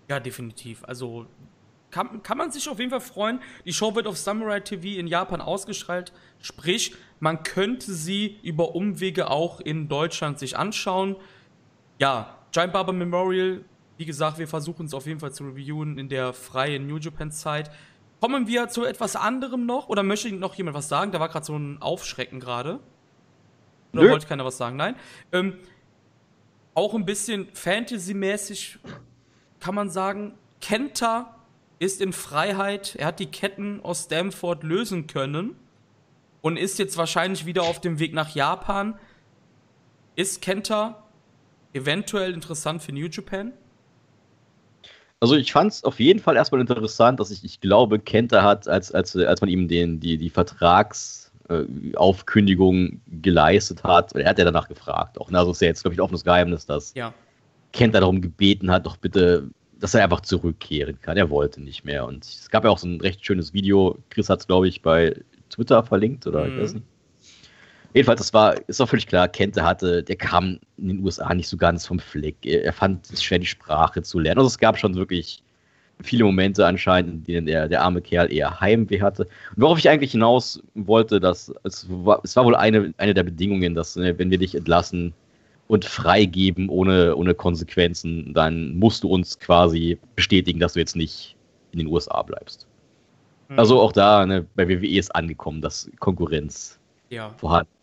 Ja, 0.09 0.21
definitiv. 0.21 0.85
Also, 0.85 1.27
kann, 1.91 2.23
kann 2.23 2.39
man 2.39 2.51
sich 2.51 2.69
auf 2.69 2.79
jeden 2.79 2.91
Fall 2.91 3.01
freuen. 3.01 3.41
Die 3.65 3.73
Show 3.73 3.95
wird 3.95 4.07
auf 4.07 4.17
Samurai 4.17 4.61
TV 4.61 4.99
in 4.99 5.07
Japan 5.07 5.41
ausgestrahlt. 5.41 6.13
Sprich, 6.41 6.95
man 7.21 7.43
könnte 7.43 7.93
sie 7.93 8.39
über 8.43 8.75
Umwege 8.75 9.31
auch 9.31 9.61
in 9.61 9.89
Deutschland 9.89 10.39
sich 10.39 10.57
anschauen. 10.57 11.17
Ja, 11.99 12.39
Giant 12.53 12.73
Barber 12.73 12.93
Memorial, 12.93 13.65
wie 13.97 14.05
gesagt, 14.05 14.39
wir 14.39 14.47
versuchen 14.49 14.87
es 14.87 14.95
auf 14.95 15.07
jeden 15.07 15.21
Fall 15.21 15.33
zu 15.33 15.45
reviewen 15.45 15.99
in 15.99 16.09
der 16.09 16.33
freien 16.33 16.87
New 16.87 16.99
Japan 16.99 17.31
Zeit. 17.31 17.71
Kommen 18.21 18.47
wir 18.47 18.69
zu 18.69 18.85
etwas 18.85 19.15
anderem 19.15 19.67
noch? 19.67 19.89
Oder 19.89 20.03
möchte 20.03 20.33
noch 20.33 20.55
jemand 20.55 20.77
was 20.77 20.89
sagen? 20.89 21.13
Da 21.13 21.21
war 21.21 21.29
gerade 21.29 21.45
so 21.45 21.57
ein 21.57 21.81
Aufschrecken 21.83 22.41
gerade. 22.41 22.81
Oder 23.93 24.03
Nö. 24.03 24.11
wollte 24.11 24.27
keiner 24.27 24.45
was 24.45 24.57
sagen? 24.57 24.77
Nein. 24.77 24.97
Ähm, 25.33 25.59
auch 26.75 26.95
ein 26.95 27.05
bisschen 27.05 27.49
Fantasy-mäßig 27.55 28.79
kann 29.61 29.75
man 29.75 29.91
sagen, 29.91 30.35
Kenta 30.61 31.37
ist 31.79 32.01
in 32.01 32.13
Freiheit. 32.13 32.97
Er 32.97 33.07
hat 33.07 33.21
die 33.21 33.31
Ketten 33.31 33.81
aus 33.83 34.05
Stamford 34.05 34.63
lösen 34.63 35.07
können 35.07 35.57
und 36.43 36.57
ist 36.57 36.79
jetzt 36.79 36.97
wahrscheinlich 36.97 37.47
wieder 37.47 37.63
auf 37.63 37.81
dem 37.81 37.99
Weg 37.99 38.15
nach 38.15 38.35
Japan. 38.35 38.99
Ist 40.15 40.41
Kenta 40.41 41.03
eventuell 41.73 42.33
interessant 42.33 42.83
für 42.83 42.93
New 42.93 43.09
Japan? 43.09 43.53
Also 45.21 45.37
ich 45.37 45.53
fand 45.53 45.73
es 45.73 45.85
auf 45.85 45.99
jeden 45.99 46.21
Fall 46.21 46.37
erstmal 46.37 46.61
interessant, 46.61 47.19
dass 47.21 47.31
ich, 47.31 47.43
ich 47.43 47.61
glaube, 47.61 47.99
Kenta 47.99 48.43
hat, 48.43 48.69
als, 48.69 48.93
als, 48.93 49.17
als 49.17 49.41
man 49.41 49.49
ihm 49.49 49.67
den, 49.67 49.99
die, 49.99 50.19
die 50.19 50.29
Vertragsaufkündigung 50.29 52.87
äh, 52.87 52.99
geleistet 53.23 53.83
hat, 53.83 54.15
er 54.15 54.29
hat 54.29 54.39
ja 54.39 54.45
danach 54.45 54.69
gefragt 54.69 55.19
auch. 55.19 55.31
Ne? 55.31 55.39
Also 55.39 55.53
ist 55.53 55.63
ja 55.63 55.69
jetzt, 55.69 55.81
glaube 55.83 55.95
ich, 55.95 56.01
ein 56.01 56.05
offenes 56.05 56.25
Geheimnis, 56.25 56.67
dass 56.67 56.93
ja. 56.95 57.15
Kenta 57.73 58.01
darum 58.01 58.21
gebeten 58.21 58.71
hat, 58.71 58.85
doch 58.85 58.99
bitte 58.99 59.49
dass 59.79 59.95
er 59.95 60.05
einfach 60.05 60.23
zurückkehren 60.23 61.01
kann. 61.01 61.17
Er 61.17 61.31
wollte 61.31 61.63
nicht 61.63 61.85
mehr. 61.85 62.07
Und 62.07 62.25
es 62.25 62.51
gab 62.51 62.65
ja 62.65 62.71
auch 62.71 62.79
so 62.79 62.89
ein 62.89 63.01
recht 63.01 63.25
schönes 63.25 63.53
Video. 63.53 63.99
Chris 64.11 64.29
hat 64.29 64.41
es, 64.41 64.47
glaube 64.47 64.69
ich, 64.69 64.83
bei 64.83 65.15
Twitter 65.51 65.83
verlinkt 65.83 66.27
oder 66.27 66.45
mhm. 66.45 66.55
ich 66.55 66.63
weiß 66.63 66.75
nicht. 66.75 66.87
Jedenfalls, 67.97 68.19
das 68.19 68.35
war, 68.35 68.55
ist 68.69 68.79
auch 68.83 68.91
völlig 68.91 69.07
klar, 69.07 69.27
Kente 69.27 69.65
hatte, 69.65 70.03
der 70.03 70.17
kam 70.17 70.59
in 70.77 70.89
den 70.89 71.03
USA 71.03 71.33
nicht 71.33 71.49
so 71.49 71.57
ganz 71.57 71.87
vom 71.87 71.99
Fleck. 71.99 72.37
Er 72.45 72.75
fand 72.75 73.11
es 73.11 73.23
schwer, 73.23 73.39
die 73.39 73.47
Sprache 73.47 74.03
zu 74.03 74.19
lernen. 74.19 74.39
Also 74.39 74.49
es 74.49 74.59
gab 74.59 74.77
schon 74.77 74.97
wirklich 74.97 75.43
viele 76.03 76.25
Momente 76.25 76.67
anscheinend, 76.67 77.15
in 77.15 77.25
denen 77.25 77.47
der, 77.47 77.69
der 77.69 77.81
arme 77.81 78.03
Kerl 78.03 78.31
eher 78.31 78.61
Heimweh 78.61 79.01
hatte. 79.01 79.23
Und 79.23 79.63
worauf 79.63 79.79
ich 79.79 79.89
eigentlich 79.89 80.13
hinaus 80.13 80.63
wollte, 80.75 81.21
dass 81.21 81.51
es 81.63 81.87
war, 81.89 82.21
es 82.23 82.37
war 82.37 82.45
wohl 82.45 82.55
eine, 82.55 82.93
eine 82.99 83.15
der 83.15 83.23
Bedingungen, 83.23 83.75
dass, 83.75 83.97
ne, 83.97 84.19
wenn 84.19 84.31
wir 84.31 84.37
dich 84.37 84.55
entlassen, 84.55 85.15
und 85.69 85.85
freigeben 85.85 86.69
ohne, 86.69 87.17
ohne 87.17 87.35
Konsequenzen, 87.35 88.33
dann 88.35 88.77
musst 88.77 89.03
du 89.03 89.09
uns 89.09 89.39
quasi 89.39 89.99
bestätigen, 90.15 90.61
dass 90.61 90.75
du 90.75 90.79
jetzt 90.79 90.95
nicht 90.95 91.35
in 91.73 91.79
den 91.79 91.89
USA 91.89 92.23
bleibst. 92.23 92.69
Mhm. 93.49 93.59
Also 93.59 93.81
auch 93.81 93.91
da, 93.91 94.27
ne, 94.27 94.47
bei 94.55 94.69
WWE 94.69 94.99
ist 94.99 95.13
angekommen, 95.17 95.61
dass 95.61 95.91
Konkurrenz 95.99 96.79
ja. 97.11 97.35
vorhanden 97.39 97.76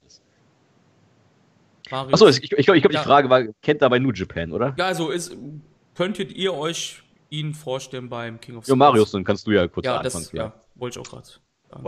Achso, 1.94 2.28
ich, 2.28 2.44
ich, 2.44 2.52
ich 2.52 2.66
glaube, 2.66 2.80
ja. 2.80 2.88
die 2.88 2.98
Frage 2.98 3.30
war, 3.30 3.44
kennt 3.62 3.82
da 3.82 3.90
bei 3.90 4.00
New 4.00 4.12
Japan, 4.12 4.52
oder? 4.52 4.74
Ja, 4.78 4.86
also 4.86 5.10
ist, 5.10 5.36
könntet 5.96 6.32
ihr 6.32 6.54
euch 6.54 7.04
ihn 7.30 7.54
vorstellen 7.54 8.10
beim 8.10 8.40
King 8.40 8.56
of 8.56 8.66
Sports? 8.66 8.70
Ja, 8.70 8.76
Marius, 8.76 9.12
dann 9.12 9.24
kannst 9.24 9.48
du 9.48 9.52
ja 9.52 9.68
kurz 9.68 9.86
ja, 9.86 9.98
anfangen. 9.98 10.24
Das, 10.24 10.32
ja, 10.32 10.54
wollte 10.76 11.00
ich 11.00 11.06
auch 11.06 11.10
gerade. 11.10 11.28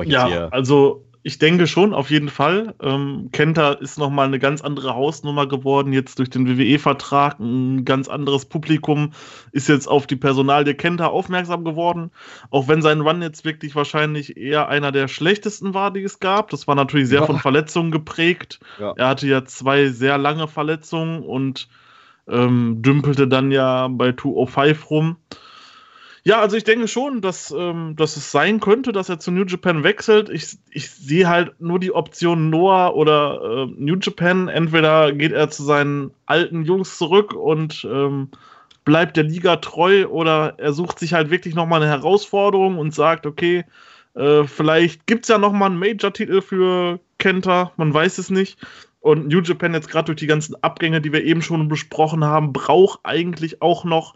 Ja, 0.10 0.48
also 0.50 1.06
ich 1.28 1.40
denke 1.40 1.66
schon, 1.66 1.96
auf 1.96 2.12
jeden 2.12 2.30
Fall. 2.30 2.76
Ähm, 2.80 3.30
Kenta 3.32 3.72
ist 3.72 3.98
nochmal 3.98 4.28
eine 4.28 4.38
ganz 4.38 4.62
andere 4.62 4.94
Hausnummer 4.94 5.48
geworden, 5.48 5.92
jetzt 5.92 6.20
durch 6.20 6.30
den 6.30 6.48
WWE-Vertrag. 6.48 7.40
Ein 7.40 7.84
ganz 7.84 8.08
anderes 8.08 8.46
Publikum 8.46 9.12
ist 9.52 9.68
jetzt 9.68 9.88
auf 9.88 10.06
die 10.06 10.18
Personalie 10.18 10.76
Kenta 10.76 11.08
aufmerksam 11.08 11.64
geworden. 11.64 12.12
Auch 12.52 12.68
wenn 12.68 12.84
sein 12.84 13.02
Run 13.02 13.24
jetzt 13.24 13.44
wirklich 13.44 13.76
wahrscheinlich 13.76 14.38
eher 14.38 14.70
einer 14.70 14.92
der 14.92 15.08
schlechtesten 15.08 15.74
war, 15.74 15.92
die 15.92 16.04
es 16.04 16.20
gab. 16.20 16.52
Das 16.52 16.68
war 16.68 16.76
natürlich 16.76 17.08
sehr 17.08 17.22
ja. 17.22 17.26
von 17.26 17.40
Verletzungen 17.40 17.90
geprägt. 17.90 18.60
Ja. 18.80 18.94
Er 18.96 19.08
hatte 19.08 19.26
ja 19.26 19.44
zwei 19.46 19.88
sehr 19.88 20.20
lange 20.20 20.48
Verletzungen 20.48 21.24
und 21.24 21.70
ähm, 22.28 22.84
dümpelte 22.84 23.28
dann 23.28 23.50
ja 23.50 23.88
bei 23.88 24.14
205 24.14 24.92
rum. 24.92 25.16
Ja, 26.28 26.40
also 26.42 26.58
ich 26.58 26.64
denke 26.64 26.88
schon, 26.88 27.22
dass, 27.22 27.54
ähm, 27.56 27.96
dass 27.96 28.18
es 28.18 28.32
sein 28.32 28.60
könnte, 28.60 28.92
dass 28.92 29.10
er 29.10 29.20
zu 29.20 29.30
New 29.32 29.44
Japan 29.46 29.84
wechselt. 29.84 30.28
Ich, 30.30 30.58
ich 30.72 30.90
sehe 30.90 31.30
halt 31.30 31.62
nur 31.62 31.80
die 31.80 31.92
Option 31.92 32.50
Noah 32.50 32.96
oder 32.96 33.68
äh, 33.68 33.74
New 33.78 33.96
Japan. 34.02 34.48
Entweder 34.48 35.12
geht 35.14 35.34
er 35.34 35.52
zu 35.52 35.64
seinen 35.64 36.12
alten 36.26 36.64
Jungs 36.64 36.98
zurück 36.98 37.36
und 37.36 37.88
ähm, 37.92 38.30
bleibt 38.86 39.18
der 39.18 39.26
Liga 39.26 39.58
treu 39.58 40.08
oder 40.08 40.56
er 40.58 40.74
sucht 40.74 40.98
sich 40.98 41.14
halt 41.14 41.30
wirklich 41.30 41.54
nochmal 41.54 41.84
eine 41.84 41.92
Herausforderung 41.92 42.80
und 42.80 42.92
sagt, 42.96 43.28
okay, 43.28 43.64
äh, 44.16 44.46
vielleicht 44.46 45.06
gibt 45.06 45.26
es 45.26 45.30
ja 45.30 45.38
nochmal 45.38 45.70
einen 45.70 45.80
Major-Titel 45.80 46.42
für 46.42 47.00
Kenta, 47.20 47.72
man 47.78 47.94
weiß 47.94 48.18
es 48.18 48.32
nicht. 48.32 48.58
Und 49.00 49.28
New 49.28 49.42
Japan 49.42 49.76
jetzt 49.76 49.90
gerade 49.90 50.08
durch 50.08 50.18
die 50.18 50.28
ganzen 50.28 50.56
Abgänge, 50.64 51.02
die 51.02 51.14
wir 51.14 51.24
eben 51.24 51.44
schon 51.44 51.68
besprochen 51.68 52.24
haben, 52.24 52.52
braucht 52.52 53.02
eigentlich 53.04 53.62
auch 53.62 53.84
noch 53.84 54.16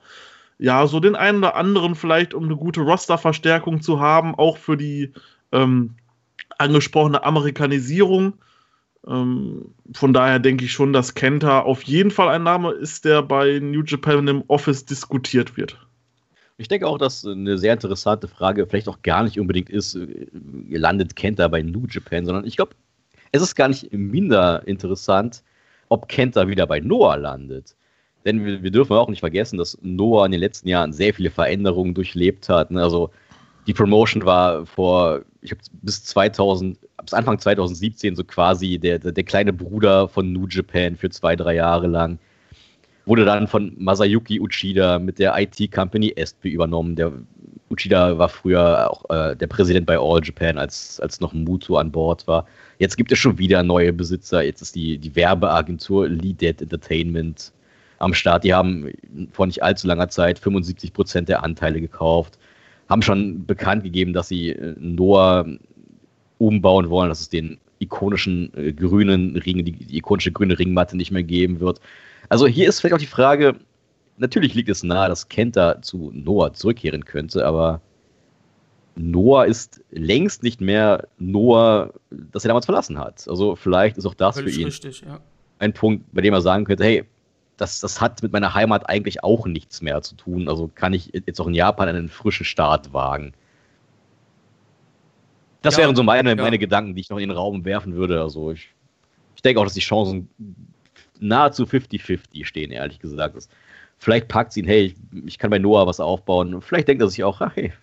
ja, 0.60 0.86
so 0.88 1.00
den 1.00 1.16
einen 1.16 1.40
oder 1.40 1.56
anderen 1.56 1.96
vielleicht, 1.96 2.34
um 2.34 2.44
eine 2.44 2.58
gute 2.58 2.82
Roster-Verstärkung 2.82 3.82
zu 3.82 4.00
haben, 4.00 4.36
auch 4.36 4.58
für 4.58 4.76
die 4.76 5.14
ähm, 5.54 5.96
angesprochene 6.58 7.24
Amerikanisierung. 7.24 8.34
Ähm, 9.08 9.74
von 9.94 10.14
daher 10.14 10.40
denke 10.40 10.66
ich 10.66 10.74
schon, 10.74 10.92
dass 10.92 11.16
Kenta 11.16 11.62
auf 11.62 11.84
jeden 11.84 12.12
Fall 12.12 12.28
ein 12.28 12.44
Name 12.44 12.72
ist, 12.72 13.06
der 13.06 13.24
bei 13.24 13.60
New 13.60 13.84
Japan 13.84 14.28
im 14.28 14.44
Office 14.48 14.86
diskutiert 14.86 15.56
wird. 15.56 15.80
Ich 16.58 16.68
denke 16.68 16.88
auch, 16.88 16.98
dass 16.98 17.26
eine 17.26 17.58
sehr 17.58 17.72
interessante 17.72 18.28
Frage 18.28 18.68
vielleicht 18.68 18.90
auch 18.90 19.02
gar 19.02 19.24
nicht 19.24 19.40
unbedingt 19.40 19.70
ist, 19.70 19.96
äh, 19.96 20.28
landet 20.70 21.16
Kenta 21.16 21.48
bei 21.48 21.62
New 21.62 21.86
Japan, 21.90 22.26
sondern 22.26 22.46
ich 22.46 22.58
glaube, 22.58 22.76
es 23.32 23.42
ist 23.42 23.56
gar 23.56 23.70
nicht 23.70 23.94
minder 23.94 24.68
interessant, 24.68 25.42
ob 25.88 26.10
Kenta 26.10 26.50
wieder 26.50 26.68
bei 26.68 26.82
Noah 26.82 27.16
landet. 27.16 27.78
Denn 28.26 28.46
wir, 28.46 28.64
wir, 28.64 28.72
dürfen 28.72 28.94
auch 28.94 29.10
nicht 29.10 29.22
vergessen, 29.22 29.58
dass 29.58 29.78
Noah 29.82 30.26
in 30.26 30.32
den 30.32 30.42
letzten 30.42 30.68
Jahren 30.68 30.92
sehr 30.92 31.14
viele 31.14 31.32
Veränderungen 31.32 31.94
durchlebt 31.94 32.50
hat. 32.50 32.72
Ne? 32.72 32.84
Also 32.84 33.12
die 33.68 33.74
Promotion 33.74 34.26
war 34.26 34.66
vor, 34.66 35.22
ich 35.42 35.52
habe 35.52 35.62
bis 35.84 36.04
2000, 36.04 36.78
bis 37.02 37.14
Anfang 37.14 37.40
2017 37.40 38.16
so 38.16 38.24
quasi 38.24 38.78
der, 38.78 39.00
der, 39.00 39.12
der, 39.12 39.24
kleine 39.24 39.54
Bruder 39.54 40.08
von 40.08 40.34
New 40.34 40.48
Japan 40.48 40.96
für 40.96 41.10
zwei, 41.10 41.36
drei 41.36 41.56
Jahre 41.56 41.88
lang. 41.88 42.20
Wurde 43.06 43.26
dann 43.26 43.48
von 43.48 43.74
Masayuki 43.78 44.40
Uchida 44.40 45.00
mit 45.00 45.18
der 45.18 45.36
IT-Company 45.40 46.14
Estby 46.16 46.50
übernommen. 46.50 46.96
Der 46.96 47.12
Uchida 47.70 48.18
war 48.18 48.30
früher 48.30 48.90
auch 48.92 49.10
äh, 49.10 49.36
der 49.36 49.48
Präsident 49.48 49.86
bei 49.86 49.98
All 49.98 50.22
Japan, 50.24 50.58
als, 50.58 51.00
als 51.00 51.20
noch 51.20 51.34
Muto 51.34 51.78
an 51.78 51.92
Bord 51.92 52.28
war. 52.28 52.46
Jetzt 52.80 52.98
gibt 52.98 53.12
es 53.12 53.20
schon 53.20 53.38
wieder 53.38 53.64
neue 53.64 53.94
Besitzer. 53.94 54.44
Jetzt 54.44 54.62
ist 54.62 54.76
die, 54.76 54.98
die 54.98 55.16
Werbeagentur 55.16 56.10
Lead 56.10 56.42
Dead 56.42 56.62
Entertainment 56.62 57.52
am 58.00 58.14
Start. 58.14 58.44
Die 58.44 58.54
haben 58.54 58.92
vor 59.32 59.46
nicht 59.46 59.64
allzu 59.64 59.88
langer 59.88 60.10
Zeit 60.10 60.40
75 60.40 60.94
Prozent 60.94 61.30
der 61.30 61.44
Anteile 61.44 61.82
gekauft, 61.82 62.40
haben 62.88 63.02
schon 63.02 63.46
bekannt 63.46 63.84
gegeben, 63.84 64.14
dass 64.14 64.28
sie 64.28 64.50
äh, 64.50 64.76
Noah 64.80 65.46
umbauen 66.38 66.90
wollen, 66.90 67.10
dass 67.10 67.22
es 67.22 67.30
den 67.30 67.60
ikonischen 67.80 68.52
äh, 68.56 68.74
grünen 68.74 69.36
Ring, 69.36 69.64
die, 69.64 69.72
die 69.72 69.98
ikonische 69.98 70.32
grüne 70.32 70.58
Ringmatte 70.58 70.98
nicht 70.98 71.12
mehr 71.12 71.24
geben 71.24 71.60
wird. 71.60 71.80
Also 72.30 72.48
hier 72.48 72.68
ist 72.68 72.80
vielleicht 72.80 72.96
auch 72.96 73.00
die 73.00 73.06
Frage, 73.06 73.56
natürlich 74.18 74.54
liegt 74.54 74.70
es 74.70 74.84
nahe, 74.84 75.08
dass 75.08 75.30
Kenta 75.30 75.82
zu 75.82 76.12
Noah 76.14 76.54
zurückkehren 76.54 77.06
könnte, 77.06 77.46
aber 77.46 77.82
Noah 78.96 79.46
ist 79.46 79.82
längst 79.92 80.44
nicht 80.44 80.60
mehr 80.60 81.08
Noah, 81.20 81.94
das 82.10 82.44
er 82.44 82.50
damals 82.50 82.66
verlassen 82.66 83.00
hat. 83.00 83.26
Also 83.30 83.56
vielleicht 83.56 83.98
ist 83.98 84.06
auch 84.06 84.14
das 84.14 84.36
Völlig 84.36 84.56
für 84.56 84.62
ihn 84.62 84.68
richtig, 84.68 85.02
ja. 85.02 85.20
ein 85.60 85.74
Punkt, 85.74 86.06
bei 86.12 86.22
dem 86.22 86.34
er 86.34 86.42
sagen 86.42 86.66
könnte, 86.66 86.84
hey, 86.84 87.06
das, 87.60 87.82
das 87.82 88.00
hat 88.00 88.24
mit 88.24 88.32
meiner 88.32 88.54
Heimat 88.54 88.88
eigentlich 88.90 89.24
auch 89.24 89.46
nichts 89.46 89.82
mehr 89.82 90.02
zu 90.02 90.16
tun. 90.16 90.48
Also 90.48 90.70
kann 90.74 90.94
ich 90.94 91.12
jetzt 91.14 91.40
auch 91.42 91.48
in 91.48 91.54
Japan 91.54 91.90
einen 91.90 92.10
frischen 92.10 92.46
Start 92.46 92.94
wagen. 92.94 93.34
Das 95.62 95.76
ja, 95.76 95.84
wären 95.84 95.96
so 95.96 96.04
meine, 96.04 96.30
ja. 96.30 96.36
meine 96.36 96.58
Gedanken, 96.58 96.96
die 96.96 97.02
ich 97.02 97.10
noch 97.10 97.18
in 97.18 97.28
den 97.28 97.38
Raum 97.38 97.66
werfen 97.66 97.96
würde. 97.96 98.22
Also 98.22 98.52
ich, 98.52 98.70
ich 99.36 99.42
denke 99.42 99.60
auch, 99.60 99.66
dass 99.66 99.74
die 99.74 99.82
Chancen 99.82 100.30
nahezu 101.20 101.64
50-50 101.66 102.46
stehen, 102.46 102.72
ehrlich 102.72 103.00
gesagt. 103.00 103.36
Das, 103.36 103.50
vielleicht 103.98 104.30
packt 104.30 104.54
sie 104.54 104.62
ihn, 104.62 104.68
hey, 104.68 104.86
ich, 104.86 105.26
ich, 105.26 105.38
kann 105.38 105.50
bei 105.50 105.60
Noah 105.60 105.86
was 105.86 106.00
aufbauen. 106.00 106.62
Vielleicht 106.62 106.88
denkt 106.88 107.04
er 107.04 107.10
sich 107.10 107.26
auch, 107.26 107.42
ach, 107.42 107.56
hey, 107.56 107.74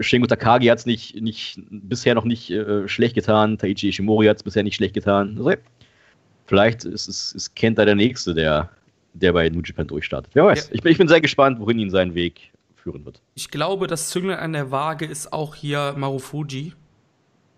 Shingo 0.00 0.26
Takagi 0.26 0.66
hat 0.66 0.78
es 0.78 0.86
nicht, 0.86 1.20
nicht, 1.20 1.60
bisher 1.70 2.16
noch 2.16 2.24
nicht 2.24 2.50
äh, 2.50 2.88
schlecht 2.88 3.14
getan, 3.14 3.58
Taichi 3.58 3.88
Ishimori 3.88 4.26
hat 4.26 4.38
es 4.38 4.42
bisher 4.42 4.64
nicht 4.64 4.76
schlecht 4.76 4.94
getan. 4.94 5.36
Also, 5.36 5.50
hey, 5.50 5.58
vielleicht 6.46 6.84
ist, 6.84 7.06
ist, 7.06 7.32
ist 7.32 7.54
Kenta 7.54 7.84
der 7.84 7.94
Nächste, 7.94 8.34
der 8.34 8.70
der 9.18 9.32
bei 9.32 9.48
New 9.48 9.62
Japan 9.64 9.86
durchstartet. 9.86 10.34
Wer 10.34 10.44
weiß. 10.44 10.68
Ja. 10.68 10.74
Ich, 10.74 10.82
bin, 10.82 10.92
ich 10.92 10.98
bin 10.98 11.08
sehr 11.08 11.20
gespannt, 11.20 11.60
wohin 11.60 11.78
ihn 11.78 11.90
sein 11.90 12.14
Weg 12.14 12.52
führen 12.74 13.04
wird. 13.04 13.20
Ich 13.34 13.50
glaube, 13.50 13.86
das 13.86 14.10
Zünglein 14.10 14.38
an 14.38 14.52
der 14.52 14.70
Waage 14.70 15.04
ist 15.04 15.32
auch 15.32 15.54
hier 15.54 15.94
Marufuji. 15.96 16.72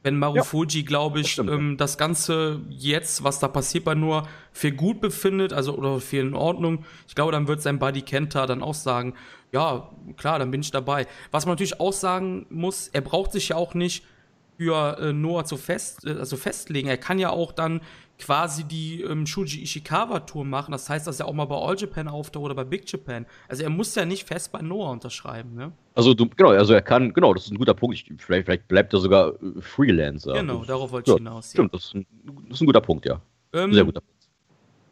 Wenn 0.03 0.19
Marufuji, 0.19 0.81
ja, 0.81 0.87
glaube 0.87 1.21
ich, 1.21 1.37
das, 1.37 1.47
ähm, 1.47 1.77
das, 1.77 1.99
Ganze 1.99 2.61
jetzt, 2.71 3.23
was 3.23 3.39
da 3.39 3.49
passiert 3.49 3.85
bei 3.85 3.95
nur 3.95 4.27
für 4.51 4.73
gut 4.73 5.01
befindet, 5.03 5.53
also 5.53 5.77
oder 5.77 6.01
für 6.01 6.21
in 6.21 6.35
Ordnung, 6.35 6.85
ich 7.07 7.15
glaube, 7.15 7.33
dann 7.33 7.49
wird 7.49 7.61
sein 7.61 7.79
Buddy 7.79 8.01
Kenta 8.01 8.47
dann 8.47 8.63
auch 8.63 8.75
sagen, 8.75 9.15
ja, 9.53 9.91
klar, 10.17 10.39
dann 10.39 10.51
bin 10.51 10.63
ich 10.63 10.71
dabei. 10.71 11.07
Was 11.33 11.45
man 11.45 11.53
natürlich 11.53 11.81
auch 11.81 11.93
sagen 11.93 12.47
muss, 12.49 12.89
er 12.89 13.03
braucht 13.03 13.33
sich 13.33 13.51
ja 13.51 13.57
auch 13.57 13.75
nicht 13.75 14.05
für 14.57 14.99
äh, 14.99 15.13
Noah 15.13 15.45
zu 15.45 15.57
fest, 15.57 16.07
äh, 16.07 16.13
also 16.13 16.37
festlegen. 16.37 16.89
Er 16.89 16.99
kann 16.99 17.19
ja 17.19 17.31
auch 17.31 17.53
dann 17.53 17.81
quasi 18.21 18.65
die 18.65 19.03
ähm, 19.03 19.27
Shuji 19.27 19.63
Ishikawa 19.63 20.21
Tour 20.21 20.45
machen. 20.45 20.73
Das 20.73 20.89
heißt, 20.89 21.07
dass 21.07 21.21
er 21.21 21.27
auch 21.27 21.33
mal 21.33 21.47
bei 21.47 21.57
All 21.57 21.77
Japan 21.77 22.09
auftaucht 22.09 22.45
oder 22.45 22.55
bei 22.55 22.65
Big 22.65 22.91
Japan. 22.91 23.27
Also 23.49 23.63
er 23.63 23.71
muss 23.71 23.95
ja 23.95 24.05
nicht 24.05 24.27
fest 24.27 24.53
bei 24.53 24.63
Noah 24.63 24.91
unterschreiben, 24.91 25.55
ne? 25.55 25.73
Also 25.95 26.15
du, 26.15 26.29
genau, 26.29 26.51
also 26.51 26.73
er 26.73 26.83
kann, 26.83 27.13
genau, 27.13 27.35
das 27.35 27.47
ist 27.47 27.53
ein 27.53 27.59
guter 27.59 27.75
Punkt. 27.75 27.97
Ich, 27.97 28.13
vielleicht, 28.19 28.47
vielleicht 28.47 28.69
bleibt 28.69 28.93
er 28.93 29.01
sogar 29.01 29.35
äh, 29.35 29.61
Freelancer. 29.61 30.35
Genau, 30.35 30.59
das, 30.59 30.69
darauf 30.69 30.93
wollte 30.93 31.11
ich 31.11 31.15
ja, 31.15 31.19
hinaus. 31.19 31.51
Stimmt, 31.51 31.75
das 31.75 31.87
ist, 31.87 31.95
ein, 31.95 32.07
das 32.49 32.57
ist 32.57 32.61
ein 32.63 32.67
guter 32.67 32.81
Punkt, 32.81 33.07
ja. 33.07 33.21
Ähm, 33.53 33.73
Sehr 33.73 33.85
guter 33.85 34.01
Punkt. 34.01 34.21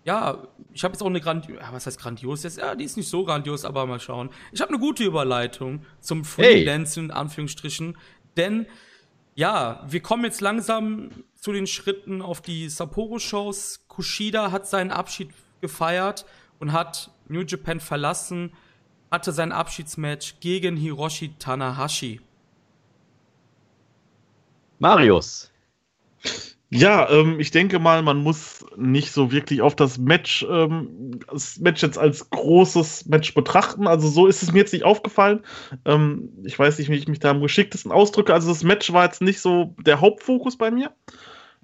Ja, 0.04 0.38
ich 0.72 0.82
habe 0.84 0.92
jetzt 0.92 1.02
auch 1.02 1.06
eine 1.06 1.20
grandiose, 1.20 1.60
was 1.70 1.86
heißt 1.86 2.00
grandios? 2.00 2.42
Jetzt, 2.42 2.58
ja, 2.58 2.74
die 2.74 2.84
ist 2.84 2.96
nicht 2.96 3.08
so 3.08 3.24
grandios, 3.24 3.64
aber 3.64 3.84
mal 3.84 4.00
schauen. 4.00 4.30
Ich 4.52 4.60
habe 4.60 4.70
eine 4.70 4.78
gute 4.78 5.04
Überleitung 5.04 5.84
zum 6.00 6.24
Freelancing, 6.24 7.04
hey. 7.04 7.10
in 7.10 7.16
Anführungsstrichen. 7.16 7.96
Denn 8.36 8.66
ja, 9.34 9.84
wir 9.86 10.00
kommen 10.00 10.24
jetzt 10.24 10.40
langsam 10.40 11.10
zu 11.38 11.52
den 11.52 11.66
Schritten 11.66 12.20
auf 12.20 12.40
die 12.40 12.68
Sapporo-Shows. 12.68 13.86
Kushida 13.88 14.50
hat 14.50 14.66
seinen 14.66 14.90
Abschied 14.90 15.30
gefeiert 15.60 16.26
und 16.58 16.72
hat 16.72 17.10
New 17.28 17.42
Japan 17.42 17.80
verlassen, 17.80 18.52
hatte 19.10 19.32
sein 19.32 19.52
Abschiedsmatch 19.52 20.40
gegen 20.40 20.76
Hiroshi 20.76 21.34
Tanahashi. 21.38 22.20
Marius. 24.78 25.50
Ja, 26.70 27.08
ähm, 27.08 27.40
ich 27.40 27.50
denke 27.50 27.78
mal, 27.78 28.02
man 28.02 28.18
muss 28.18 28.64
nicht 28.76 29.12
so 29.12 29.32
wirklich 29.32 29.62
auf 29.62 29.74
das 29.74 29.96
Match, 29.96 30.46
ähm, 30.50 31.18
das 31.30 31.58
Match 31.58 31.82
jetzt 31.82 31.96
als 31.96 32.28
großes 32.28 33.06
Match 33.06 33.32
betrachten. 33.32 33.86
Also 33.86 34.08
so 34.08 34.26
ist 34.26 34.42
es 34.42 34.52
mir 34.52 34.58
jetzt 34.58 34.74
nicht 34.74 34.84
aufgefallen. 34.84 35.44
Ähm, 35.86 36.28
ich 36.44 36.58
weiß 36.58 36.78
nicht, 36.78 36.90
wie 36.90 36.96
ich 36.96 37.08
mich 37.08 37.20
da 37.20 37.30
am 37.30 37.40
geschicktesten 37.40 37.90
ausdrücke. 37.90 38.34
Also 38.34 38.48
das 38.48 38.64
Match 38.64 38.92
war 38.92 39.04
jetzt 39.04 39.22
nicht 39.22 39.40
so 39.40 39.74
der 39.80 40.02
Hauptfokus 40.02 40.58
bei 40.58 40.70
mir. 40.70 40.92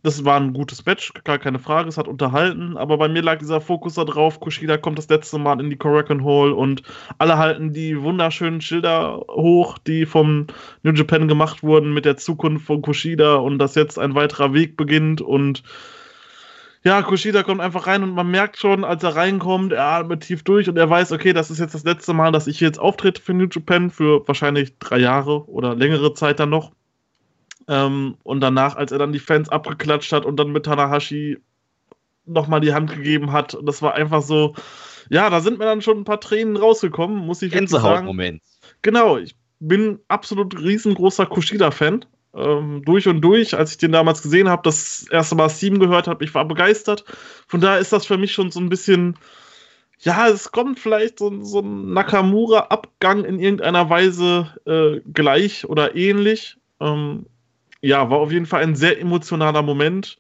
Das 0.05 0.23
war 0.23 0.38
ein 0.38 0.53
gutes 0.53 0.85
Match, 0.85 1.14
gar 1.25 1.38
keine 1.38 1.59
Frage, 1.59 1.88
es 1.88 1.97
hat 1.97 2.09
unterhalten, 2.09 2.77
aber 2.77 2.99
bei 2.99 3.09
mir 3.09 3.23
lag 3.23 3.38
dieser 3.38 3.62
Fokus 3.62 3.95
da 3.95 4.05
drauf, 4.05 4.38
Kushida 4.38 4.77
kommt 4.77 4.99
das 4.99 5.09
letzte 5.09 5.38
Mal 5.38 5.59
in 5.62 5.71
die 5.71 5.79
Korakuen 5.79 6.23
Hall 6.27 6.53
und 6.53 6.83
alle 7.17 7.38
halten 7.38 7.73
die 7.73 7.99
wunderschönen 8.03 8.61
Schilder 8.61 9.25
hoch, 9.31 9.79
die 9.79 10.05
vom 10.05 10.47
New 10.83 10.93
Japan 10.93 11.27
gemacht 11.27 11.62
wurden 11.62 11.95
mit 11.95 12.05
der 12.05 12.19
Zukunft 12.19 12.67
von 12.67 12.83
Kushida 12.83 13.37
und 13.37 13.59
dass 13.59 13.77
jetzt 13.77 13.99
ein 13.99 14.14
weiterer 14.14 14.53
Weg 14.53 14.77
beginnt 14.77 15.23
und 15.23 15.62
ja, 16.85 17.01
Kushida 17.01 17.43
kommt 17.43 17.62
einfach 17.62 17.87
rein 17.87 18.03
und 18.03 18.12
man 18.12 18.31
merkt 18.31 18.59
schon, 18.59 18.85
als 18.85 19.03
er 19.03 19.17
reinkommt, 19.17 19.73
er 19.73 19.87
atmet 19.87 20.21
tief 20.21 20.43
durch 20.43 20.69
und 20.69 20.77
er 20.77 20.90
weiß, 20.90 21.12
okay, 21.12 21.33
das 21.33 21.51
ist 21.51 21.61
jetzt 21.61 21.75
das 21.75 21.85
letzte 21.85 22.12
Mal, 22.12 22.31
dass 22.31 22.47
ich 22.47 22.61
jetzt 22.61 22.79
auftrete 22.79 23.23
für 23.23 23.33
New 23.33 23.49
Japan 23.51 23.90
für 23.90 24.29
wahrscheinlich 24.29 24.79
drei 24.79 24.99
Jahre 24.99 25.49
oder 25.49 25.75
längere 25.75 26.12
Zeit 26.12 26.40
dann 26.40 26.51
noch. 26.51 26.73
Ähm, 27.68 28.16
und 28.22 28.40
danach, 28.40 28.77
als 28.77 28.92
er 28.92 28.98
dann 28.98 29.12
die 29.12 29.18
Fans 29.18 29.48
abgeklatscht 29.48 30.12
hat 30.12 30.24
und 30.24 30.37
dann 30.37 30.53
mit 30.53 30.64
Tanahashi 30.64 31.38
nochmal 32.27 32.61
die 32.61 32.72
Hand 32.72 32.90
gegeben 32.90 33.33
hat, 33.33 33.57
das 33.62 33.83
war 33.83 33.94
einfach 33.94 34.22
so, 34.22 34.55
ja, 35.11 35.31
da 35.31 35.40
sind 35.40 35.59
mir 35.59 35.66
dann 35.66 35.83
schon 35.83 35.98
ein 35.98 36.05
paar 36.05 36.20
Tränen 36.20 36.57
rausgekommen, 36.57 37.18
muss 37.18 37.42
ich 37.42 37.53
wirklich 37.53 37.70
sagen. 37.70 38.07
Moment. 38.07 38.42
Genau, 38.83 39.18
ich 39.18 39.37
bin 39.61 40.00
absolut 40.09 40.61
riesengroßer 40.61 41.27
Kushida-Fan 41.27 42.05
ähm, 42.35 42.83
durch 42.85 43.09
und 43.09 43.20
durch. 43.20 43.57
Als 43.57 43.72
ich 43.72 43.79
den 43.79 43.92
damals 43.92 44.22
gesehen 44.22 44.48
habe, 44.48 44.62
das 44.62 45.07
erste 45.11 45.35
Mal 45.35 45.48
Steam 45.48 45.79
gehört 45.79 46.09
habe, 46.09 46.24
ich 46.24 46.35
war 46.35 46.44
begeistert. 46.46 47.05
Von 47.46 47.61
daher 47.61 47.79
ist 47.79 47.92
das 47.92 48.07
für 48.07 48.18
mich 48.18 48.33
schon 48.33 48.50
so 48.50 48.61
ein 48.61 48.68
bisschen, 48.68 49.16
ja, 50.00 50.29
es 50.29 50.53
kommt 50.53 50.79
vielleicht 50.79 51.18
so, 51.18 51.42
so 51.42 51.61
ein 51.61 51.92
Nakamura-Abgang 51.92 53.24
in 53.24 53.38
irgendeiner 53.38 53.88
Weise 53.88 54.55
äh, 54.66 55.00
gleich 55.12 55.68
oder 55.68 55.94
ähnlich. 55.96 56.57
Ähm, 56.81 57.27
ja, 57.85 58.09
war 58.11 58.18
auf 58.18 58.33
jeden 58.33 58.47
Fall 58.47 58.62
ein 58.62 58.77
sehr 58.77 58.99
emotionaler 59.01 59.62
Moment, 59.62 60.18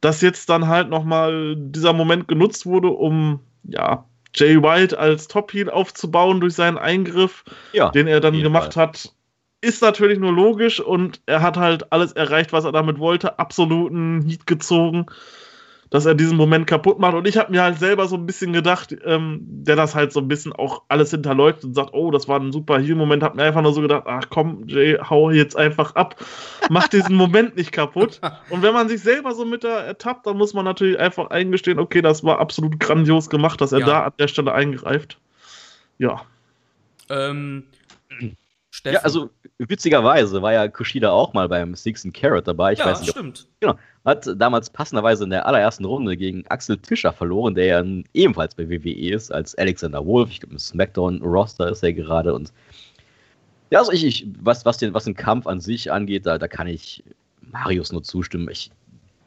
dass 0.00 0.20
jetzt 0.20 0.48
dann 0.48 0.68
halt 0.68 0.88
nochmal 0.88 1.56
dieser 1.56 1.92
Moment 1.92 2.28
genutzt 2.28 2.64
wurde, 2.64 2.88
um, 2.88 3.40
ja, 3.64 4.04
Jay 4.34 4.62
White 4.62 4.98
als 4.98 5.28
Top-Heel 5.28 5.68
aufzubauen 5.68 6.40
durch 6.40 6.54
seinen 6.54 6.78
Eingriff, 6.78 7.44
ja, 7.72 7.90
den 7.90 8.06
er 8.06 8.20
dann 8.20 8.40
gemacht 8.40 8.74
Fall. 8.74 8.84
hat 8.84 9.12
ist 9.64 9.80
natürlich 9.80 10.18
nur 10.18 10.32
logisch 10.32 10.80
und 10.80 11.20
er 11.26 11.40
hat 11.40 11.56
halt 11.56 11.92
alles 11.92 12.12
erreicht, 12.12 12.52
was 12.52 12.64
er 12.64 12.72
damit 12.72 12.98
wollte. 12.98 13.38
Absoluten 13.38 14.22
Heat 14.26 14.46
gezogen, 14.46 15.06
dass 15.92 16.06
er 16.06 16.14
diesen 16.14 16.38
Moment 16.38 16.66
kaputt 16.66 16.98
macht. 16.98 17.14
Und 17.14 17.28
ich 17.28 17.36
habe 17.36 17.52
mir 17.52 17.62
halt 17.62 17.78
selber 17.78 18.08
so 18.08 18.16
ein 18.16 18.24
bisschen 18.24 18.54
gedacht, 18.54 18.96
ähm, 19.04 19.40
der 19.42 19.76
das 19.76 19.94
halt 19.94 20.10
so 20.10 20.20
ein 20.20 20.26
bisschen 20.26 20.54
auch 20.54 20.82
alles 20.88 21.10
hinterläuft 21.10 21.64
und 21.64 21.74
sagt, 21.74 21.90
oh, 21.92 22.10
das 22.10 22.26
war 22.28 22.40
ein 22.40 22.50
super 22.50 22.80
Heal-Moment, 22.80 23.22
hat 23.22 23.34
mir 23.34 23.42
einfach 23.42 23.60
nur 23.60 23.74
so 23.74 23.82
gedacht, 23.82 24.04
ach 24.06 24.24
komm, 24.30 24.64
Jay, 24.66 24.96
hau 24.98 25.30
jetzt 25.30 25.54
einfach 25.54 25.94
ab, 25.94 26.16
mach 26.70 26.88
diesen 26.88 27.14
Moment 27.14 27.56
nicht 27.56 27.72
kaputt. 27.72 28.20
Und 28.48 28.62
wenn 28.62 28.72
man 28.72 28.88
sich 28.88 29.02
selber 29.02 29.34
so 29.34 29.44
mit 29.44 29.64
der 29.64 29.80
ertappt, 29.80 30.26
dann 30.26 30.38
muss 30.38 30.54
man 30.54 30.64
natürlich 30.64 30.98
einfach 30.98 31.28
eingestehen, 31.28 31.78
okay, 31.78 32.00
das 32.00 32.24
war 32.24 32.40
absolut 32.40 32.80
grandios 32.80 33.28
gemacht, 33.28 33.60
dass 33.60 33.72
er 33.72 33.80
ja. 33.80 33.86
da 33.86 34.02
an 34.04 34.12
der 34.18 34.28
Stelle 34.28 34.54
eingreift. 34.54 35.18
Ja. 35.98 36.22
Ähm, 37.10 37.64
Steffen. 38.82 38.94
Ja, 38.96 39.02
also 39.02 39.30
witzigerweise 39.58 40.42
war 40.42 40.52
ja 40.52 40.66
Kushida 40.66 41.12
auch 41.12 41.32
mal 41.34 41.48
beim 41.48 41.76
Six 41.76 42.04
and 42.04 42.14
Carrot 42.14 42.48
dabei. 42.48 42.72
Ich 42.72 42.80
ja, 42.80 42.86
weiß 42.86 43.00
nicht, 43.00 43.10
stimmt. 43.10 43.46
Ob, 43.46 43.60
genau. 43.60 43.78
Hat 44.04 44.28
damals 44.36 44.70
passenderweise 44.70 45.22
in 45.22 45.30
der 45.30 45.46
allerersten 45.46 45.84
Runde 45.84 46.16
gegen 46.16 46.44
Axel 46.48 46.76
Tischer 46.78 47.12
verloren, 47.12 47.54
der 47.54 47.66
ja 47.66 47.84
ebenfalls 48.12 48.56
bei 48.56 48.68
WWE 48.68 49.12
ist, 49.14 49.32
als 49.32 49.54
Alexander 49.54 50.04
Wolf. 50.04 50.30
Ich 50.30 50.40
glaube, 50.40 50.54
im 50.54 50.58
SmackDown-Roster 50.58 51.68
ist 51.68 51.84
er 51.84 51.92
gerade. 51.92 52.34
Und 52.34 52.52
ja, 53.70 53.78
also 53.78 53.92
ich, 53.92 54.04
ich 54.04 54.26
was, 54.40 54.64
was, 54.64 54.78
den, 54.78 54.94
was 54.94 55.04
den 55.04 55.14
Kampf 55.14 55.46
an 55.46 55.60
sich 55.60 55.92
angeht, 55.92 56.26
da, 56.26 56.36
da 56.36 56.48
kann 56.48 56.66
ich 56.66 57.04
Marius 57.40 57.92
nur 57.92 58.02
zustimmen. 58.02 58.48
Ich, 58.50 58.72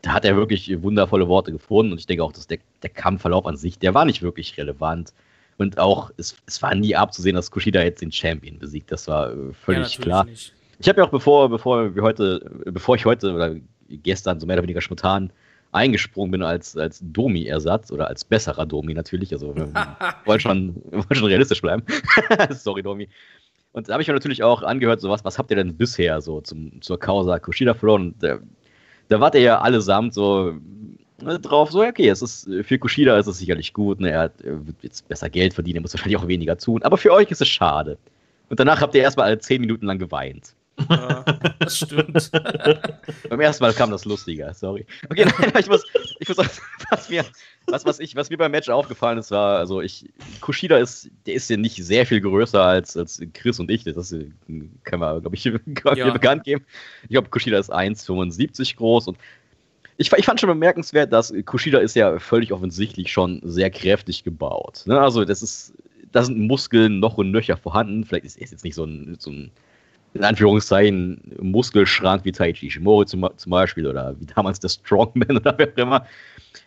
da 0.02 0.12
hat 0.12 0.26
er 0.26 0.36
wirklich 0.36 0.82
wundervolle 0.84 1.30
Worte 1.30 1.54
gefunden 1.54 1.94
und 1.94 2.00
ich 2.00 2.08
denke 2.08 2.26
auch, 2.26 2.34
dass 2.34 2.48
der, 2.48 2.60
der 2.84 2.90
Kampfverlauf 2.90 3.46
an 3.46 3.56
sich, 3.56 3.80
der 3.80 3.94
war 3.94 4.04
nicht 4.04 4.22
wirklich 4.22 4.58
relevant. 4.58 5.14
Und 5.58 5.78
auch, 5.78 6.12
es, 6.18 6.36
es 6.48 6.62
war 6.62 6.76
nie 6.76 6.96
abzusehen, 6.96 7.36
dass 7.36 7.50
Kushida 7.50 7.82
jetzt 7.82 8.02
den 8.02 8.12
Champion 8.12 8.60
besiegt. 8.60 8.92
Das 8.92 9.08
war 9.08 9.32
äh, 9.32 9.54
völlig 9.54 9.98
ja, 9.98 10.02
klar. 10.02 10.26
Nicht. 10.26 10.54
Ich 10.80 10.90
habe 10.90 11.00
ja 11.00 11.08
auch 11.08 11.12
bevor, 11.12 11.50
bevor 11.50 11.96
wir 11.96 12.04
heute, 12.04 12.52
bevor 12.66 12.96
ich 12.96 13.06
heute 13.06 13.34
oder 13.34 13.56
gestern 13.90 14.40
so 14.40 14.46
mehr 14.46 14.56
oder 14.56 14.64
weniger 14.64 14.82
spontan 14.82 15.32
eingesprungen 15.72 16.32
bin 16.32 16.42
als, 16.42 16.76
als 16.78 17.00
Domi-Ersatz 17.04 17.92
oder 17.92 18.08
als 18.08 18.24
besserer 18.24 18.66
Domi 18.66 18.94
natürlich. 18.94 19.32
Also 19.34 19.56
wir 19.56 19.68
wollen 20.26 20.40
schon, 20.40 20.76
wollen 20.92 21.06
schon 21.16 21.28
realistisch 21.28 21.62
bleiben. 21.62 21.84
Sorry, 22.50 22.82
Domi. 22.82 23.10
Und 23.74 23.90
da 23.90 23.94
habe 23.94 24.02
ich 24.02 24.08
mir 24.08 24.14
natürlich 24.14 24.42
auch 24.42 24.64
angehört, 24.64 25.02
so 25.02 25.10
was, 25.10 25.26
was 25.26 25.38
habt 25.38 25.52
ihr 25.52 25.58
denn 25.58 25.76
bisher 25.76 26.22
so 26.22 26.40
zum, 26.42 26.82
zur 26.82 26.98
Causa 26.98 27.40
Kushida 27.40 27.74
verloren? 27.74 28.16
Da, 28.20 28.40
da 29.10 29.20
wart 29.20 29.36
ihr 29.36 29.42
ja 29.42 29.60
allesamt 29.60 30.14
so 30.14 30.56
drauf, 31.26 31.72
so, 31.72 31.84
okay, 31.84 32.10
es 32.10 32.22
ist, 32.22 32.50
für 32.64 32.80
Kushida 32.80 33.18
ist 33.18 33.28
es 33.28 33.38
sicherlich 33.38 33.74
gut, 33.74 34.00
ne, 34.00 34.12
er, 34.12 34.20
hat, 34.22 34.34
wird 34.44 34.78
jetzt 34.82 35.08
besser 35.08 35.30
Geld 35.30 35.54
verdienen, 35.54 35.78
er 35.78 35.82
muss 35.82 35.94
wahrscheinlich 35.94 36.18
auch 36.18 36.28
weniger 36.28 36.58
tun, 36.58 36.84
aber 36.84 36.98
für 36.98 37.12
euch 37.12 37.30
ist 37.32 37.42
es 37.42 37.48
schade. 37.48 37.98
Und 38.50 38.60
danach 38.60 38.82
habt 38.82 38.96
ihr 38.96 39.02
erstmal 39.02 39.28
alle 39.28 39.40
zehn 39.40 39.62
Minuten 39.62 39.86
lang 39.86 40.00
geweint. 40.00 40.54
Ja, 40.90 41.24
das 41.60 41.78
stimmt. 41.78 42.32
Beim 43.30 43.40
ersten 43.40 43.64
Mal 43.64 43.74
kam 43.74 43.92
das 43.92 44.06
lustiger, 44.06 44.54
sorry. 44.54 44.86
Okay, 45.10 45.26
nein, 45.26 45.52
ich 45.58 45.68
muss, 45.68 45.84
ich 46.20 46.28
muss 46.28 46.38
was 46.90 47.10
mir, 47.10 47.24
was, 47.68 47.86
was, 47.86 48.00
ich, 48.00 48.16
was 48.16 48.30
mir 48.30 48.38
beim 48.38 48.52
Match 48.52 48.70
aufgefallen 48.70 49.18
ist, 49.18 49.32
war, 49.32 49.58
also 49.58 49.82
ich, 49.82 50.10
Kushida 50.42 50.78
ist, 50.78 51.10
der 51.26 51.36
ist 51.36 51.50
ja 51.50 51.58
nicht 51.58 51.78
sehr 51.78 52.06
viel 52.06 52.22
größer 52.22 52.62
als, 52.62 52.98
als 52.98 53.22
Chris 53.34 53.60
und 53.60 53.72
ich, 53.72 53.84
das 53.84 54.12
können 54.12 55.02
wir, 55.02 55.22
glaube 55.22 55.36
ich, 55.36 55.46
ja. 55.96 56.12
bekannt 56.12 56.44
geben. 56.44 56.66
Ich 57.04 57.10
glaube, 57.10 57.30
Kushida 57.30 57.58
ist 57.58 57.74
1,75 57.74 58.76
groß 58.76 59.08
und 59.08 59.18
ich, 59.98 60.12
ich, 60.12 60.26
fand 60.26 60.40
schon 60.40 60.50
bemerkenswert, 60.50 61.14
dass 61.14 61.34
Kushida 61.46 61.80
ist 61.80 61.96
ja 61.96 62.20
völlig 62.20 62.52
offensichtlich 62.52 63.12
schon 63.12 63.42
sehr 63.44 63.70
kräftig 63.70 64.24
gebaut. 64.24 64.84
Ne? 64.86 65.00
Also 65.00 65.24
das 65.24 65.42
ist, 65.42 65.74
da 66.12 66.24
sind 66.24 66.40
Muskeln 66.40 67.00
noch 67.00 67.18
und 67.18 67.32
nöcher 67.32 67.58
vorhanden. 67.58 68.04
Vielleicht 68.04 68.26
ist 68.26 68.38
er 68.38 68.48
jetzt 68.48 68.64
nicht 68.64 68.76
so 68.76 68.84
ein, 68.86 69.16
so 69.20 69.32
ein 69.32 69.52
in 70.14 70.24
Anführungszeichen 70.24 71.22
Muskelschrank 71.42 72.24
wie 72.24 72.32
Taichi 72.32 72.68
Ishimori 72.68 73.06
zum, 73.06 73.30
zum, 73.36 73.50
Beispiel 73.50 73.86
oder 73.86 74.16
wie 74.20 74.26
damals 74.26 74.60
der 74.60 74.70
Strongman 74.70 75.38
oder 75.38 75.54
wer 75.58 75.68
auch 75.68 75.78
immer. 75.78 76.08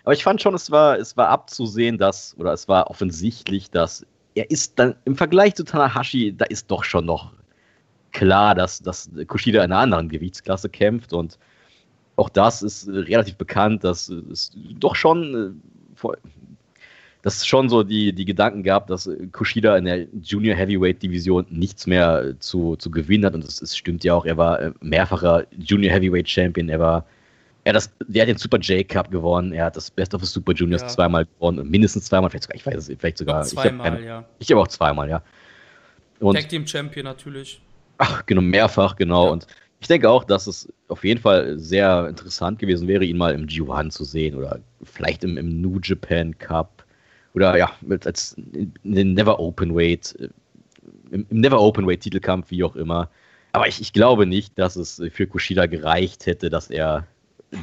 Aber 0.05 0.13
ich 0.13 0.23
fand 0.23 0.41
schon, 0.41 0.55
es 0.55 0.71
war, 0.71 0.99
es 0.99 1.17
war 1.17 1.29
abzusehen, 1.29 1.97
dass, 1.97 2.37
oder 2.39 2.53
es 2.53 2.69
war 2.69 2.91
offensichtlich, 2.91 3.71
dass 3.71 4.05
er 4.35 4.51
ist 4.51 4.79
dann 4.79 4.95
im 5.07 5.17
Vergleich 5.17 5.55
zu 5.55 5.65
Tanahashi, 5.65 6.35
da 6.37 6.45
ist 6.45 6.71
doch 6.71 6.85
schon 6.85 7.07
noch 7.07 7.33
klar, 8.13 8.55
dass, 8.55 8.81
dass 8.81 9.11
Kushida 9.27 9.65
in 9.65 9.73
einer 9.73 9.81
anderen 9.81 10.09
Gewichtsklasse 10.09 10.69
kämpft 10.69 11.13
und 11.13 11.39
auch 12.19 12.29
das 12.29 12.63
ist 12.63 12.89
äh, 12.89 12.99
relativ 12.99 13.37
bekannt, 13.37 13.85
dass 13.85 14.09
es 14.09 14.53
doch 14.79 14.95
schon, 14.97 15.63
äh, 16.03 16.09
dass 17.23 17.37
es 17.37 17.47
schon 17.47 17.69
so 17.69 17.83
die, 17.83 18.13
die 18.13 18.25
Gedanken 18.25 18.63
gab, 18.63 18.87
dass 18.89 19.09
Kushida 19.33 19.77
in 19.77 19.85
der 19.85 20.07
Junior 20.23 20.57
Heavyweight 20.57 21.03
Division 21.03 21.47
nichts 21.51 21.87
mehr 21.87 22.35
zu, 22.41 22.77
zu 22.77 22.91
gewinnen 22.91 23.25
hat. 23.25 23.35
Und 23.35 23.45
das, 23.45 23.57
das 23.57 23.77
stimmt 23.77 24.05
ja 24.05 24.15
auch. 24.15 24.25
Er 24.25 24.37
war 24.37 24.61
äh, 24.61 24.73
mehrfacher 24.81 25.47
Junior 25.57 25.93
Heavyweight 25.93 26.29
Champion. 26.29 26.69
Er 26.69 26.81
war 26.81 27.07
er, 27.65 27.75
das, 27.75 27.91
der 28.07 28.23
hat 28.23 28.29
den 28.29 28.39
Super 28.39 28.59
J 28.59 28.89
Cup 28.89 29.11
gewonnen, 29.11 29.53
er 29.53 29.67
hat 29.67 29.77
das 29.77 29.91
Best 29.91 30.15
of 30.15 30.23
the 30.23 30.27
Super 30.27 30.55
Juniors 30.55 30.83
ja. 30.83 30.89
zweimal 30.89 31.27
gewonnen, 31.27 31.69
mindestens 31.69 32.07
zweimal, 32.07 32.31
vielleicht 32.31 32.45
sogar, 32.45 32.57
ich 32.57 32.65
weiß 32.65 32.77
es, 32.77 32.97
vielleicht 32.99 33.19
sogar. 33.19 33.43
Zweimal, 33.43 33.99
ich 33.99 34.07
ja. 34.07 34.25
Ich 34.39 34.51
habe 34.51 34.61
auch 34.63 34.69
zweimal, 34.69 35.11
ja. 35.11 35.23
Und, 36.19 36.37
Tag 36.37 36.49
Team 36.49 36.67
Champion 36.67 37.05
natürlich. 37.05 37.61
Ach, 37.99 38.25
genau, 38.25 38.41
mehrfach, 38.41 38.97
genau. 38.97 39.27
Ja. 39.27 39.33
Und 39.33 39.47
ich 39.81 39.89
denke 39.89 40.11
auch, 40.11 40.25
dass 40.25 40.47
es 40.47 40.73
auf 40.89 41.05
jeden 41.05 41.21
Fall 41.21 41.59
sehr 41.59 42.09
interessant 42.09 42.59
gewesen 42.59 42.89
wäre, 42.89 43.05
ihn 43.05 43.17
mal 43.17 43.35
im 43.35 43.47
G1 43.47 43.91
zu 43.91 44.05
sehen 44.05 44.35
oder 44.35 44.61
vielleicht 44.83 45.25
im, 45.25 45.37
im 45.37 45.61
New 45.61 45.79
Japan 45.83 46.37
Cup 46.39 46.85
oder 47.35 47.57
ja, 47.57 47.71
als 48.05 48.33
in 48.53 48.73
den 48.83 49.15
Never 49.15 49.39
Open 49.39 49.75
Weight, 49.75 50.17
äh, 50.19 50.29
im, 51.11 51.27
im 51.29 51.41
Never 51.41 51.61
Open 51.61 51.87
Weight 51.87 52.01
Titelkampf, 52.01 52.51
wie 52.51 52.65
auch 52.65 52.75
immer. 52.75 53.09
Aber 53.53 53.69
ich, 53.69 53.81
ich 53.81 53.93
glaube 53.93 54.27
nicht, 54.27 54.59
dass 54.59 54.77
es 54.77 55.01
für 55.11 55.27
Kushida 55.27 55.67
gereicht 55.67 56.27
hätte, 56.27 56.51
dass 56.51 56.71
er 56.71 57.07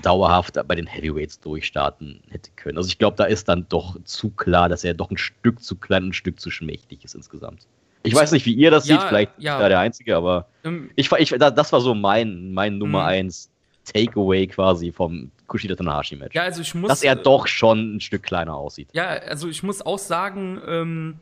dauerhaft 0.01 0.57
bei 0.67 0.75
den 0.75 0.87
Heavyweights 0.87 1.39
durchstarten 1.41 2.21
hätte 2.29 2.49
können. 2.55 2.77
Also 2.77 2.87
ich 2.87 2.97
glaube, 2.97 3.17
da 3.17 3.25
ist 3.25 3.47
dann 3.47 3.67
doch 3.69 4.01
zu 4.03 4.29
klar, 4.31 4.67
dass 4.67 4.83
er 4.83 4.93
doch 4.93 5.11
ein 5.11 5.17
Stück 5.17 5.61
zu 5.61 5.75
klein, 5.75 6.07
ein 6.07 6.13
Stück 6.13 6.39
zu 6.39 6.49
schmächtig 6.49 7.03
ist 7.03 7.13
insgesamt. 7.13 7.67
Ich 8.05 8.15
weiß 8.15 8.31
nicht, 8.31 8.45
wie 8.45 8.53
ihr 8.53 8.71
das 8.71 8.87
ja, 8.87 8.99
seht, 8.99 9.07
vielleicht 9.07 9.31
ja. 9.37 9.59
da 9.59 9.69
der 9.69 9.79
Einzige, 9.79 10.15
aber 10.15 10.47
ähm, 10.63 10.89
ich, 10.95 11.11
ich, 11.11 11.29
das 11.29 11.73
war 11.73 11.81
so 11.81 11.95
mein, 11.95 12.53
mein 12.53 12.77
Nummer 12.77 13.05
1 13.05 13.49
mhm. 13.49 13.91
Takeaway 13.91 14.47
quasi 14.47 14.91
vom 14.91 15.31
Kushida 15.47 15.75
Tanahashi 15.75 16.15
Match. 16.15 16.35
Ja, 16.35 16.43
also 16.43 16.61
ich 16.61 16.73
muss. 16.73 16.89
Dass 16.89 17.03
er 17.03 17.15
doch 17.15 17.47
schon 17.47 17.95
ein 17.95 18.01
Stück 18.01 18.23
kleiner 18.23 18.55
aussieht. 18.55 18.89
Ja, 18.93 19.07
also 19.07 19.47
ich 19.47 19.63
muss 19.63 19.81
auch 19.81 19.99
sagen, 19.99 20.59
ähm, 20.67 21.19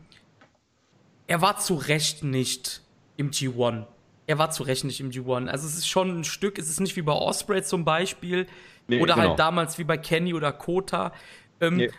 er 1.27 1.41
war 1.41 1.57
zu 1.57 1.75
Recht 1.75 2.23
nicht 2.23 2.81
im 3.17 3.31
G1. 3.31 3.85
Er 4.25 4.37
war 4.37 4.51
zu 4.51 4.63
Recht 4.63 4.85
nicht 4.85 5.01
im 5.01 5.11
G1. 5.11 5.47
Also 5.47 5.67
es 5.67 5.77
ist 5.77 5.87
schon 5.87 6.19
ein 6.19 6.23
Stück, 6.23 6.57
es 6.57 6.69
ist 6.69 6.79
nicht 6.79 6.95
wie 6.95 7.01
bei 7.01 7.13
Osprey 7.13 7.63
zum 7.63 7.83
Beispiel. 7.83 8.47
Nee, 8.87 9.01
oder 9.01 9.15
halt 9.15 9.21
genau. 9.21 9.29
halt 9.29 9.39
damals 9.39 9.77
wie 9.77 9.83
bei 9.83 9.97
Kenny 9.97 10.33
oder 10.33 10.51
Kota. 10.51 11.11
Ähm, 11.59 11.77
nee 11.77 11.89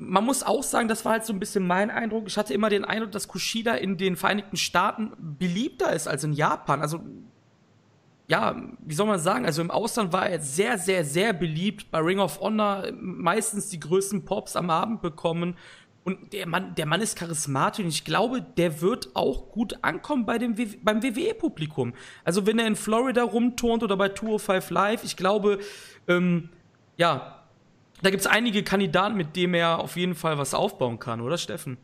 man 0.00 0.24
muss 0.24 0.42
auch 0.42 0.62
sagen, 0.62 0.88
das 0.88 1.04
war 1.04 1.12
halt 1.12 1.26
so 1.26 1.32
ein 1.32 1.38
bisschen 1.38 1.66
mein 1.66 1.90
Eindruck. 1.90 2.26
Ich 2.26 2.38
hatte 2.38 2.54
immer 2.54 2.70
den 2.70 2.86
Eindruck, 2.86 3.12
dass 3.12 3.28
Kushida 3.28 3.74
in 3.74 3.98
den 3.98 4.16
Vereinigten 4.16 4.56
Staaten 4.56 5.12
beliebter 5.18 5.92
ist 5.92 6.08
als 6.08 6.24
in 6.24 6.32
Japan. 6.32 6.80
Also, 6.80 7.00
ja, 8.26 8.56
wie 8.80 8.94
soll 8.94 9.06
man 9.06 9.18
sagen? 9.18 9.44
Also 9.44 9.60
im 9.60 9.70
Ausland 9.70 10.12
war 10.12 10.26
er 10.26 10.40
sehr, 10.40 10.78
sehr, 10.78 11.04
sehr 11.04 11.34
beliebt. 11.34 11.90
Bei 11.90 11.98
Ring 11.98 12.18
of 12.18 12.40
Honor 12.40 12.86
meistens 12.98 13.68
die 13.68 13.78
größten 13.78 14.24
Pops 14.24 14.56
am 14.56 14.70
Abend 14.70 15.02
bekommen. 15.02 15.54
Und 16.02 16.32
der 16.32 16.48
Mann, 16.48 16.74
der 16.76 16.86
Mann 16.86 17.02
ist 17.02 17.18
charismatisch 17.18 17.84
und 17.84 17.90
ich 17.90 18.06
glaube, 18.06 18.40
der 18.40 18.80
wird 18.80 19.10
auch 19.14 19.50
gut 19.50 19.80
ankommen 19.82 20.24
bei 20.24 20.38
dem, 20.38 20.54
beim 20.82 21.02
WWE-Publikum. 21.02 21.92
Also 22.24 22.46
wenn 22.46 22.58
er 22.58 22.66
in 22.66 22.74
Florida 22.74 23.22
rumturnt 23.22 23.82
oder 23.82 23.98
bei 23.98 24.08
Tour 24.08 24.40
5 24.40 24.70
Live, 24.70 25.04
ich 25.04 25.18
glaube, 25.18 25.58
ähm, 26.08 26.48
ja, 26.96 27.39
da 28.02 28.10
gibt 28.10 28.20
es 28.20 28.26
einige 28.26 28.62
Kandidaten, 28.62 29.16
mit 29.16 29.36
denen 29.36 29.54
er 29.54 29.78
auf 29.78 29.96
jeden 29.96 30.14
Fall 30.14 30.38
was 30.38 30.54
aufbauen 30.54 30.98
kann, 30.98 31.20
oder 31.20 31.38
Steffen? 31.38 31.78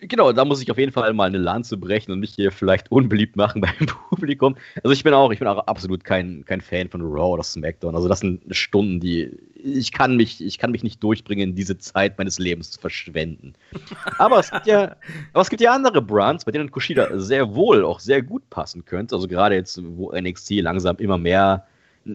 Genau, 0.00 0.30
da 0.32 0.44
muss 0.44 0.62
ich 0.62 0.70
auf 0.70 0.78
jeden 0.78 0.92
Fall 0.92 1.12
mal 1.12 1.24
eine 1.24 1.38
Lanze 1.38 1.76
brechen 1.76 2.12
und 2.12 2.20
mich 2.20 2.32
hier 2.34 2.52
vielleicht 2.52 2.92
unbeliebt 2.92 3.36
machen 3.36 3.60
beim 3.78 3.86
Publikum. 4.10 4.56
Also 4.82 4.92
ich 4.92 5.02
bin 5.02 5.12
auch, 5.12 5.32
ich 5.32 5.40
bin 5.40 5.48
auch 5.48 5.66
absolut 5.66 6.04
kein, 6.04 6.44
kein 6.44 6.60
Fan 6.60 6.88
von 6.88 7.00
Raw 7.02 7.32
oder 7.32 7.42
SmackDown. 7.42 7.96
Also 7.96 8.08
das 8.08 8.20
sind 8.20 8.44
Stunden, 8.54 9.00
die 9.00 9.36
ich 9.54 9.90
kann 9.90 10.16
mich, 10.16 10.44
ich 10.44 10.58
kann 10.58 10.70
mich 10.70 10.84
nicht 10.84 11.02
durchbringen, 11.02 11.56
diese 11.56 11.78
Zeit 11.78 12.16
meines 12.16 12.38
Lebens 12.38 12.70
zu 12.70 12.80
verschwenden. 12.80 13.54
Aber 14.18 14.38
es 14.38 14.50
gibt 14.50 14.66
ja, 14.66 14.96
aber 15.32 15.42
es 15.42 15.50
gibt 15.50 15.60
ja 15.60 15.72
andere 15.72 16.00
Brands, 16.00 16.44
bei 16.44 16.52
denen 16.52 16.70
Kushida 16.70 17.18
sehr 17.18 17.54
wohl 17.54 17.84
auch 17.84 17.98
sehr 17.98 18.22
gut 18.22 18.48
passen 18.50 18.84
könnte. 18.84 19.16
Also 19.16 19.26
gerade 19.26 19.56
jetzt, 19.56 19.80
wo 19.82 20.12
NXT 20.12 20.60
langsam 20.62 20.96
immer 20.98 21.18
mehr 21.18 21.66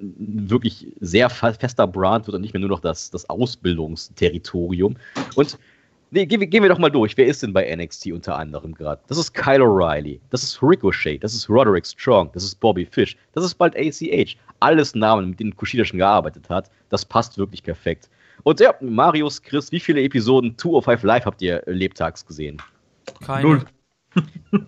wirklich 0.01 0.87
sehr 0.99 1.29
fester 1.29 1.87
Brand 1.87 2.27
wird 2.27 2.35
und 2.35 2.41
nicht 2.41 2.53
mehr 2.53 2.61
nur 2.61 2.69
noch 2.69 2.79
das, 2.79 3.09
das 3.11 3.29
Ausbildungsterritorium. 3.29 4.95
Und 5.35 5.57
Nee, 6.15 6.27
gehen, 6.27 6.47
gehen 6.47 6.61
wir 6.61 6.69
doch 6.69 6.77
mal 6.77 6.91
durch. 6.91 7.17
Wer 7.17 7.25
ist 7.25 7.41
denn 7.41 7.53
bei 7.53 7.75
NXT 7.75 8.11
unter 8.11 8.37
anderem 8.37 8.75
gerade? 8.75 9.01
Das 9.07 9.17
ist 9.17 9.33
Kyle 9.33 9.63
O'Reilly, 9.63 10.19
das 10.29 10.43
ist 10.43 10.61
Ricochet, 10.61 11.23
das 11.23 11.33
ist 11.33 11.49
Roderick 11.49 11.87
Strong, 11.87 12.29
das 12.33 12.43
ist 12.43 12.59
Bobby 12.59 12.85
Fish, 12.85 13.17
das 13.31 13.43
ist 13.43 13.55
bald 13.55 13.75
ACH. 13.75 14.37
Alles 14.59 14.93
Namen, 14.93 15.31
mit 15.31 15.39
denen 15.39 15.55
Kushida 15.55 15.83
schon 15.83 15.97
gearbeitet 15.97 16.47
hat. 16.51 16.69
Das 16.89 17.03
passt 17.03 17.39
wirklich 17.39 17.63
perfekt. 17.63 18.11
Und 18.43 18.59
ja, 18.59 18.75
Marius, 18.79 19.41
Chris, 19.41 19.71
wie 19.71 19.79
viele 19.79 20.03
Episoden 20.03 20.55
205 20.55 21.01
Live 21.01 21.25
habt 21.25 21.41
ihr 21.41 21.63
lebtags 21.65 22.23
gesehen? 22.23 22.61
Keine. 23.25 23.47
Null. 23.47 23.65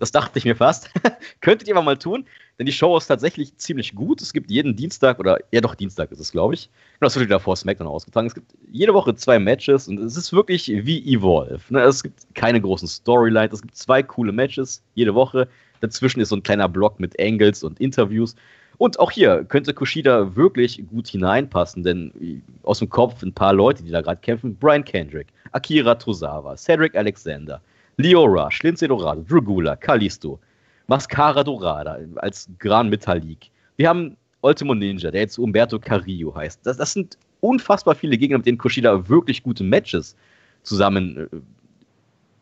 Das 0.00 0.10
dachte 0.10 0.40
ich 0.40 0.44
mir 0.44 0.56
fast. 0.56 0.90
Könntet 1.40 1.68
ihr 1.68 1.76
aber 1.76 1.84
mal 1.84 1.96
tun, 1.96 2.26
denn 2.58 2.66
die 2.66 2.72
Show 2.72 2.96
ist 2.96 3.06
tatsächlich 3.06 3.56
ziemlich 3.56 3.94
gut. 3.94 4.22
Es 4.22 4.32
gibt 4.32 4.50
jeden 4.50 4.76
Dienstag, 4.76 5.18
oder 5.18 5.38
ja 5.52 5.60
doch, 5.60 5.74
Dienstag 5.74 6.10
ist 6.10 6.20
es, 6.20 6.32
glaube 6.32 6.54
ich. 6.54 6.70
Das 7.00 7.14
wird 7.14 7.26
wieder 7.26 7.40
vor 7.40 7.54
SmackDown 7.54 7.86
ausgetragen. 7.86 8.26
Es 8.26 8.34
gibt 8.34 8.52
jede 8.72 8.94
Woche 8.94 9.14
zwei 9.14 9.38
Matches 9.38 9.88
und 9.88 9.98
es 9.98 10.16
ist 10.16 10.32
wirklich 10.32 10.68
wie 10.68 11.14
Evolve. 11.14 11.60
Ne? 11.68 11.80
Es 11.80 12.02
gibt 12.02 12.26
keine 12.34 12.60
großen 12.60 12.88
Storylines, 12.88 13.52
es 13.52 13.62
gibt 13.62 13.76
zwei 13.76 14.02
coole 14.02 14.32
Matches 14.32 14.82
jede 14.94 15.14
Woche. 15.14 15.48
Dazwischen 15.80 16.20
ist 16.20 16.30
so 16.30 16.36
ein 16.36 16.42
kleiner 16.42 16.68
Block 16.68 16.98
mit 16.98 17.20
Angles 17.20 17.62
und 17.62 17.78
Interviews. 17.78 18.34
Und 18.78 18.98
auch 18.98 19.10
hier 19.10 19.44
könnte 19.44 19.72
Kushida 19.72 20.34
wirklich 20.36 20.82
gut 20.90 21.08
hineinpassen, 21.08 21.82
denn 21.82 22.42
aus 22.62 22.78
dem 22.78 22.88
Kopf 22.88 23.22
ein 23.22 23.32
paar 23.32 23.52
Leute, 23.52 23.82
die 23.82 23.90
da 23.90 24.00
gerade 24.00 24.20
kämpfen: 24.20 24.56
Brian 24.56 24.84
Kendrick, 24.84 25.28
Akira 25.52 25.94
Tozawa, 25.94 26.56
Cedric 26.56 26.94
Alexander, 26.94 27.60
Leo 27.96 28.24
Rush, 28.24 28.62
Lindsay 28.62 28.88
Dorado, 28.88 29.24
Dragula, 29.26 29.76
Kalisto, 29.76 30.38
Mascara 30.86 31.42
Dorada 31.42 31.98
als 32.16 32.48
Gran 32.58 32.88
Metallic. 32.88 33.50
Wir 33.76 33.88
haben 33.88 34.16
Ultimo 34.42 34.74
Ninja, 34.74 35.10
der 35.10 35.22
jetzt 35.22 35.38
Umberto 35.38 35.78
Carrillo 35.78 36.34
heißt. 36.34 36.60
Das, 36.64 36.76
das 36.76 36.92
sind 36.92 37.18
unfassbar 37.40 37.94
viele 37.94 38.16
Gegner, 38.16 38.38
mit 38.38 38.46
denen 38.46 38.58
Kushida 38.58 39.08
wirklich 39.08 39.42
gute 39.42 39.64
Matches 39.64 40.16
zusammen 40.62 41.16
äh, 41.16 41.36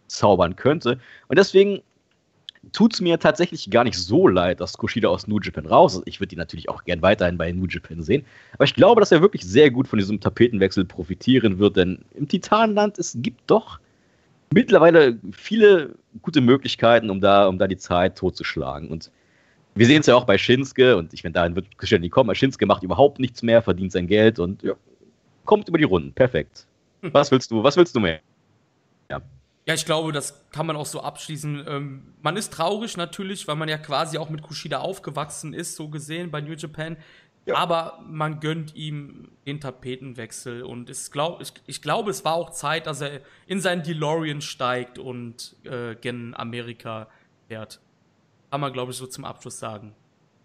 zaubern 0.09 0.57
könnte. 0.57 0.99
Und 1.29 1.39
deswegen 1.39 1.81
tut 2.73 2.95
es 2.95 3.01
mir 3.01 3.19
tatsächlich 3.19 3.71
gar 3.71 3.85
nicht 3.85 3.99
so 3.99 4.29
leid, 4.29 4.61
dass 4.61 4.77
Kushida 4.77 5.09
aus 5.09 5.27
New 5.27 5.39
Japan 5.41 5.67
raus 5.67 5.97
ist. 5.97 6.03
Ich 6.07 6.21
würde 6.21 6.35
ihn 6.35 6.39
natürlich 6.39 6.69
auch 6.69 6.85
gern 6.85 7.03
weiterhin 7.03 7.37
bei 7.37 7.53
New 7.53 7.67
Japan 7.67 8.03
sehen. 8.03 8.25
Aber 8.55 8.65
ich 8.65 8.75
glaube, 8.75 9.01
dass 9.01 9.13
er 9.13 9.21
wirklich 9.21 9.45
sehr 9.45 9.71
gut 9.71 9.89
von 9.89 9.99
diesem 9.99 10.21
Tapetenwechsel 10.21 10.85
profitieren 10.85 11.59
wird, 11.59 11.77
denn 11.77 12.05
im 12.15 12.29
Titanland, 12.29 12.99
es 12.99 13.17
gibt 13.21 13.43
doch 13.47 13.79
mittlerweile 14.55 15.19
viele 15.33 15.97
gute 16.23 16.41
Möglichkeiten, 16.41 17.11
um 17.11 17.21
da, 17.21 17.49
um 17.49 17.59
da 17.59 17.67
die 17.67 17.77
Zeit 17.77 18.17
totzuschlagen. 18.17 18.89
Und 18.89 19.11
wir 19.75 19.87
sehen 19.87 20.01
es 20.01 20.07
ja 20.07 20.15
auch 20.15 20.25
bei 20.25 20.39
Shinsuke, 20.39 20.97
und 20.97 21.13
ich 21.13 21.25
meine, 21.25 21.33
dahin 21.33 21.57
wird 21.57 21.77
Christian 21.77 22.01
nicht 22.01 22.13
kommen. 22.13 22.35
Shinsuke 22.35 22.65
macht 22.65 22.85
überhaupt 22.85 23.19
nichts 23.19 23.43
mehr, 23.43 23.61
verdient 23.63 23.91
sein 23.91 24.07
Geld 24.07 24.39
und 24.39 24.63
ja, 24.63 24.75
kommt 25.45 25.69
über 25.69 25.79
die 25.79 25.85
Runden. 25.85 26.13
Perfekt. 26.13 26.67
Was 27.03 27.31
willst 27.31 27.51
du? 27.51 27.63
Was 27.63 27.77
willst 27.77 27.95
du 27.95 28.01
mehr? 28.01 28.21
Ja. 29.11 29.21
Ja, 29.67 29.75
ich 29.75 29.87
glaube, 29.87 30.13
das 30.13 30.49
kann 30.51 30.67
man 30.67 30.77
auch 30.77 30.87
so 30.87 31.01
abschließen. 31.01 31.65
Ähm, 31.67 32.03
man 32.23 32.37
ist 32.37 32.53
traurig 32.53 32.97
natürlich, 32.97 33.49
weil 33.49 33.57
man 33.57 33.69
ja 33.69 33.79
quasi 33.79 34.19
auch 34.19 34.31
mit 34.31 34.43
Kushida 34.43 34.79
aufgewachsen 34.79 35.55
ist, 35.55 35.77
so 35.77 35.89
gesehen 35.89 36.31
bei 36.31 36.41
New 36.41 36.53
Japan. 36.53 36.97
Ja. 37.47 37.57
Aber 37.57 38.03
man 38.07 38.41
gönnt 38.41 38.75
ihm 38.75 39.29
den 39.47 39.61
Tapetenwechsel 39.61 40.63
und 40.63 40.89
es 40.89 41.11
glaub, 41.11 41.43
ich, 41.43 41.53
ich 41.67 41.83
glaube, 41.83 42.11
es 42.11 42.25
war 42.25 42.35
auch 42.35 42.51
Zeit, 42.51 42.87
dass 42.87 43.03
er 43.03 43.21
in 43.47 43.61
seinen 43.61 43.83
DeLorean 43.83 44.41
steigt 44.41 44.99
und 44.99 45.57
äh, 45.65 45.95
gen 45.95 46.35
Amerika 46.35 47.09
fährt. 47.49 47.81
Kann 48.51 48.61
man, 48.61 48.73
glaube 48.73 48.93
ich, 48.93 48.97
so 48.97 49.07
zum 49.07 49.25
Abschluss 49.25 49.59
sagen. 49.59 49.95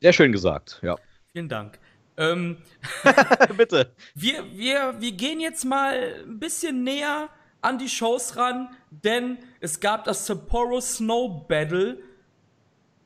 Sehr 0.02 0.14
schön 0.14 0.32
gesagt, 0.32 0.80
ja. 0.82 0.98
Vielen 1.32 1.48
Dank. 1.48 1.80
Ähm, 2.18 2.58
Bitte. 3.58 3.94
Wir, 4.14 4.44
wir, 4.52 4.96
wir 5.00 5.12
gehen 5.14 5.40
jetzt 5.40 5.64
mal 5.64 6.24
ein 6.26 6.40
bisschen 6.40 6.84
näher 6.84 7.30
an 7.62 7.78
die 7.78 7.90
Shows 7.90 8.36
ran, 8.36 8.70
denn 8.90 9.38
es 9.62 9.80
gab 9.80 10.04
das 10.04 10.26
Sapporo 10.26 10.82
Snow 10.82 11.48
Battle 11.48 11.98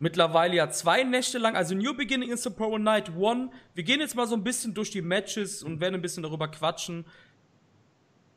mittlerweile 0.03 0.57
ja 0.57 0.69
zwei 0.69 1.03
Nächte 1.03 1.37
lang, 1.37 1.55
also 1.55 1.73
New 1.73 1.95
Beginning 1.95 2.29
in 2.29 2.35
Sapporo 2.35 2.77
Night 2.77 3.15
One. 3.15 3.51
Wir 3.73 3.85
gehen 3.85 4.01
jetzt 4.01 4.15
mal 4.15 4.27
so 4.27 4.35
ein 4.35 4.43
bisschen 4.43 4.73
durch 4.73 4.91
die 4.91 5.01
Matches 5.01 5.63
und 5.63 5.79
werden 5.79 5.95
ein 5.95 6.01
bisschen 6.01 6.23
darüber 6.23 6.49
quatschen. 6.49 7.05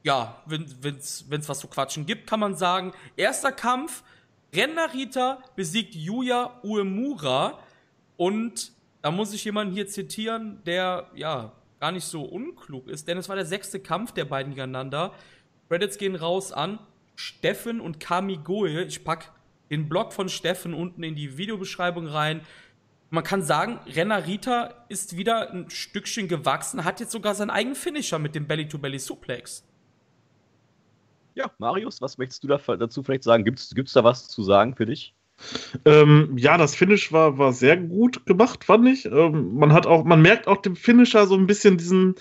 Ja, 0.04 0.40
wenn 0.46 0.62
es 0.62 1.24
was 1.28 1.58
zu 1.58 1.66
quatschen 1.66 2.06
gibt, 2.06 2.28
kann 2.28 2.38
man 2.38 2.54
sagen. 2.54 2.92
Erster 3.16 3.50
Kampf, 3.50 4.04
Ren 4.54 4.76
Narita 4.76 5.42
besiegt 5.56 5.96
Yuya 5.96 6.60
Uemura 6.62 7.58
und 8.16 8.70
da 9.02 9.10
muss 9.10 9.34
ich 9.34 9.44
jemanden 9.44 9.74
hier 9.74 9.88
zitieren, 9.88 10.62
der 10.66 11.10
ja 11.16 11.52
gar 11.80 11.90
nicht 11.90 12.04
so 12.04 12.22
unklug 12.22 12.86
ist, 12.86 13.08
denn 13.08 13.18
es 13.18 13.28
war 13.28 13.34
der 13.34 13.44
sechste 13.44 13.80
Kampf 13.80 14.12
der 14.12 14.24
beiden 14.24 14.54
gegeneinander. 14.54 15.12
Credits 15.68 15.98
gehen 15.98 16.14
raus 16.14 16.52
an 16.52 16.78
Steffen 17.16 17.80
und 17.80 17.98
Kami 17.98 18.36
Goe. 18.36 18.84
Ich 18.84 19.02
pack 19.02 19.32
den 19.70 19.88
Blog 19.88 20.12
von 20.12 20.28
Steffen 20.28 20.74
unten 20.74 21.02
in 21.02 21.14
die 21.14 21.38
Videobeschreibung 21.38 22.06
rein. 22.06 22.40
Man 23.10 23.24
kann 23.24 23.42
sagen, 23.42 23.78
Renner 23.86 24.26
Rita 24.26 24.74
ist 24.88 25.16
wieder 25.16 25.52
ein 25.52 25.70
Stückchen 25.70 26.28
gewachsen, 26.28 26.84
hat 26.84 27.00
jetzt 27.00 27.12
sogar 27.12 27.34
seinen 27.34 27.50
eigenen 27.50 27.76
Finisher 27.76 28.18
mit 28.18 28.34
dem 28.34 28.46
Belly-to-Belly-Suplex. 28.46 29.64
Ja, 31.34 31.50
Marius, 31.58 32.00
was 32.00 32.18
möchtest 32.18 32.42
du 32.44 32.48
da, 32.48 32.58
dazu 32.76 33.02
vielleicht 33.02 33.22
sagen? 33.22 33.44
Gibt 33.44 33.58
es 33.60 33.92
da 33.92 34.04
was 34.04 34.28
zu 34.28 34.42
sagen 34.42 34.74
für 34.74 34.86
dich? 34.86 35.14
Ähm, 35.84 36.36
ja, 36.38 36.56
das 36.56 36.74
Finish 36.74 37.12
war, 37.12 37.36
war 37.38 37.52
sehr 37.52 37.76
gut 37.76 38.24
gemacht, 38.24 38.64
fand 38.64 38.88
ich. 38.88 39.04
Ähm, 39.04 39.54
man 39.54 39.72
hat 39.72 39.86
auch, 39.86 40.04
man 40.04 40.22
merkt 40.22 40.46
auch 40.46 40.62
dem 40.62 40.76
Finisher 40.76 41.26
so 41.26 41.36
ein 41.36 41.46
bisschen 41.46 41.76
diesen, 41.76 42.14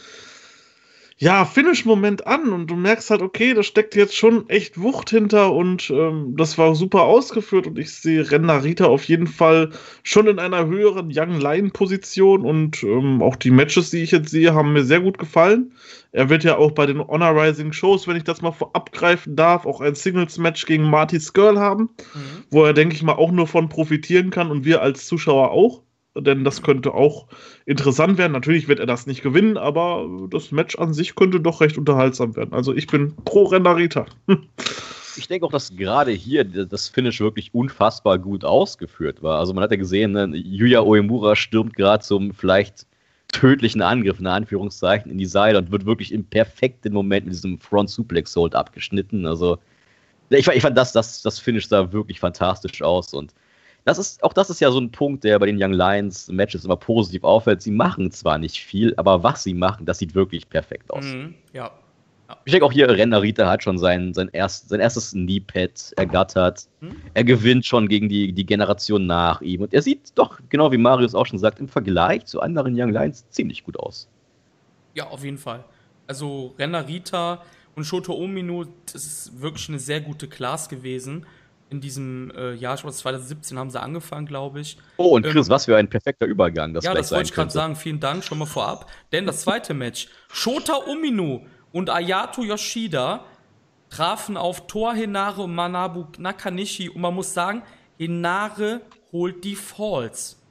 ja, 1.17 1.45
Finish-Moment 1.45 2.27
an 2.27 2.51
und 2.51 2.67
du 2.67 2.75
merkst 2.75 3.09
halt, 3.09 3.21
okay, 3.21 3.53
da 3.53 3.63
steckt 3.63 3.95
jetzt 3.95 4.17
schon 4.17 4.49
echt 4.49 4.81
Wucht 4.81 5.09
hinter 5.09 5.53
und 5.53 5.89
ähm, 5.89 6.35
das 6.35 6.57
war 6.57 6.75
super 6.75 7.03
ausgeführt 7.03 7.67
und 7.67 7.79
ich 7.79 7.93
sehe 7.93 8.29
Ren 8.29 8.41
Narita 8.41 8.85
auf 8.85 9.05
jeden 9.05 9.27
Fall 9.27 9.69
schon 10.03 10.27
in 10.27 10.39
einer 10.39 10.65
höheren 10.65 11.09
Young 11.15 11.39
Lion-Position 11.39 12.43
und 12.43 12.83
ähm, 12.83 13.21
auch 13.21 13.37
die 13.37 13.51
Matches, 13.51 13.91
die 13.91 14.03
ich 14.03 14.11
jetzt 14.11 14.29
sehe, 14.29 14.53
haben 14.53 14.73
mir 14.73 14.83
sehr 14.83 14.99
gut 14.99 15.17
gefallen. 15.17 15.71
Er 16.11 16.29
wird 16.29 16.43
ja 16.43 16.57
auch 16.57 16.71
bei 16.71 16.85
den 16.85 16.99
Honor 16.99 17.41
Rising 17.41 17.71
Shows, 17.71 18.09
wenn 18.09 18.17
ich 18.17 18.25
das 18.25 18.41
mal 18.41 18.51
vorabgreifen 18.51 19.37
darf, 19.37 19.65
auch 19.65 19.79
ein 19.79 19.95
Singles-Match 19.95 20.65
gegen 20.65 20.83
Marty 20.83 21.21
Skirl 21.21 21.57
haben, 21.57 21.83
mhm. 22.13 22.43
wo 22.49 22.65
er, 22.65 22.73
denke 22.73 22.93
ich 22.93 23.03
mal, 23.03 23.13
auch 23.13 23.31
nur 23.31 23.47
von 23.47 23.69
profitieren 23.69 24.31
kann 24.31 24.51
und 24.51 24.65
wir 24.65 24.81
als 24.81 25.05
Zuschauer 25.05 25.51
auch 25.51 25.84
denn 26.17 26.43
das 26.43 26.63
könnte 26.63 26.93
auch 26.93 27.27
interessant 27.65 28.17
werden. 28.17 28.31
Natürlich 28.31 28.67
wird 28.67 28.79
er 28.79 28.85
das 28.85 29.07
nicht 29.07 29.21
gewinnen, 29.21 29.57
aber 29.57 30.07
das 30.29 30.51
Match 30.51 30.77
an 30.77 30.93
sich 30.93 31.15
könnte 31.15 31.39
doch 31.39 31.61
recht 31.61 31.77
unterhaltsam 31.77 32.35
werden. 32.35 32.53
Also 32.53 32.73
ich 32.73 32.87
bin 32.87 33.13
pro 33.25 33.43
Renarita. 33.43 34.05
ich 35.17 35.27
denke 35.27 35.45
auch, 35.45 35.51
dass 35.51 35.75
gerade 35.75 36.11
hier 36.11 36.43
das 36.43 36.87
Finish 36.87 37.19
wirklich 37.19 37.53
unfassbar 37.53 38.17
gut 38.19 38.45
ausgeführt 38.45 39.21
war. 39.21 39.39
Also 39.39 39.53
man 39.53 39.63
hat 39.63 39.71
ja 39.71 39.77
gesehen, 39.77 40.11
ne, 40.11 40.29
Yuya 40.33 40.81
Oemura 40.81 41.35
stürmt 41.35 41.75
gerade 41.75 42.03
zum 42.03 42.33
vielleicht 42.33 42.85
tödlichen 43.29 43.81
Angriff, 43.81 44.19
in 44.19 44.27
Anführungszeichen, 44.27 45.11
in 45.11 45.17
die 45.17 45.25
Seile 45.25 45.57
und 45.57 45.71
wird 45.71 45.85
wirklich 45.85 46.13
im 46.13 46.23
perfekten 46.23 46.93
Moment 46.93 47.25
mit 47.25 47.35
diesem 47.35 47.59
Front 47.59 47.89
Suplex 47.89 48.35
Hold 48.35 48.55
abgeschnitten. 48.55 49.25
Also 49.25 49.57
ich, 50.29 50.47
ich 50.47 50.61
fand 50.61 50.77
das, 50.77 50.93
das, 50.93 51.21
das 51.21 51.39
Finish 51.39 51.67
sah 51.67 51.91
wirklich 51.91 52.19
fantastisch 52.19 52.81
aus 52.81 53.13
und 53.13 53.33
das 53.85 53.99
ist, 53.99 54.23
auch 54.23 54.33
das 54.33 54.49
ist 54.49 54.59
ja 54.59 54.71
so 54.71 54.79
ein 54.79 54.91
Punkt, 54.91 55.23
der 55.23 55.37
bei 55.37 55.45
den 55.45 55.61
Young 55.61 55.71
Lions 55.71 56.27
Matches 56.27 56.65
immer 56.65 56.75
positiv 56.75 57.23
auffällt. 57.23 57.61
Sie 57.61 57.71
machen 57.71 58.11
zwar 58.11 58.39
nicht 58.39 58.57
viel, 58.57 58.93
aber 58.97 59.21
was 59.21 59.43
sie 59.43 59.53
machen, 59.53 59.85
das 59.85 59.99
sieht 59.99 60.15
wirklich 60.15 60.49
perfekt 60.49 60.91
aus. 60.91 61.05
Mhm, 61.05 61.35
ja. 61.53 61.69
ja. 62.27 62.37
Ich 62.45 62.51
denke 62.51 62.65
auch 62.65 62.71
hier, 62.71 62.89
Rennerita 62.89 63.47
hat 63.47 63.61
schon 63.61 63.77
sein, 63.77 64.11
sein, 64.15 64.29
erst, 64.33 64.69
sein 64.69 64.79
erstes 64.79 65.11
Knee-Pad 65.11 65.93
ergattert. 65.97 66.67
Mhm. 66.81 66.95
Er 67.13 67.23
gewinnt 67.23 67.63
schon 67.67 67.87
gegen 67.87 68.09
die, 68.09 68.33
die 68.33 68.45
Generation 68.45 69.05
nach 69.05 69.41
ihm. 69.41 69.61
Und 69.61 69.71
er 69.71 69.83
sieht 69.83 70.13
doch, 70.15 70.39
genau 70.49 70.71
wie 70.71 70.79
Marius 70.79 71.13
auch 71.13 71.27
schon 71.27 71.37
sagt, 71.37 71.59
im 71.59 71.67
Vergleich 71.67 72.25
zu 72.25 72.41
anderen 72.41 72.73
Young 72.75 72.89
Lions 72.89 73.29
ziemlich 73.29 73.63
gut 73.63 73.77
aus. 73.77 74.09
Ja, 74.95 75.05
auf 75.09 75.23
jeden 75.23 75.37
Fall. 75.37 75.63
Also 76.07 76.55
Rennerita 76.57 77.43
und 77.75 77.83
Shoto 77.83 78.15
Omino, 78.15 78.65
das 78.91 79.05
ist 79.05 79.41
wirklich 79.41 79.69
eine 79.69 79.77
sehr 79.77 80.01
gute 80.01 80.27
Class 80.27 80.69
gewesen 80.69 81.27
in 81.75 81.81
diesem 81.81 82.31
äh, 82.31 82.53
Jahr, 82.53 82.75
ich 82.75 82.81
glaube 82.81 82.95
2017 82.95 83.59
haben 83.59 83.69
sie 83.69 83.79
angefangen, 83.79 84.25
glaube 84.25 84.61
ich. 84.61 84.77
Oh, 84.97 85.15
und 85.15 85.25
Chris, 85.25 85.47
ähm, 85.47 85.51
was 85.51 85.65
für 85.65 85.75
ein 85.75 85.89
perfekter 85.89 86.25
Übergang 86.25 86.73
das 86.73 86.85
Ja, 86.85 86.93
das 86.93 87.11
wollte 87.11 87.25
ich 87.25 87.33
gerade 87.33 87.51
sagen, 87.51 87.75
vielen 87.75 87.99
Dank 87.99 88.23
schon 88.23 88.37
mal 88.37 88.45
vorab. 88.45 88.89
Denn 89.11 89.25
das 89.25 89.41
zweite 89.41 89.73
Match, 89.73 90.07
Shota 90.31 90.75
Umino 90.75 91.45
und 91.71 91.89
Ayato 91.89 92.43
Yoshida 92.43 93.25
trafen 93.89 94.37
auf 94.37 94.67
Thor 94.67 94.93
Hinare 94.93 95.43
und 95.43 95.53
Manabu 95.53 96.05
Nakanishi 96.17 96.89
und 96.89 97.01
man 97.01 97.13
muss 97.13 97.33
sagen, 97.33 97.61
Hinare 97.97 98.81
holt 99.11 99.43
die 99.43 99.55
Falls. 99.55 100.41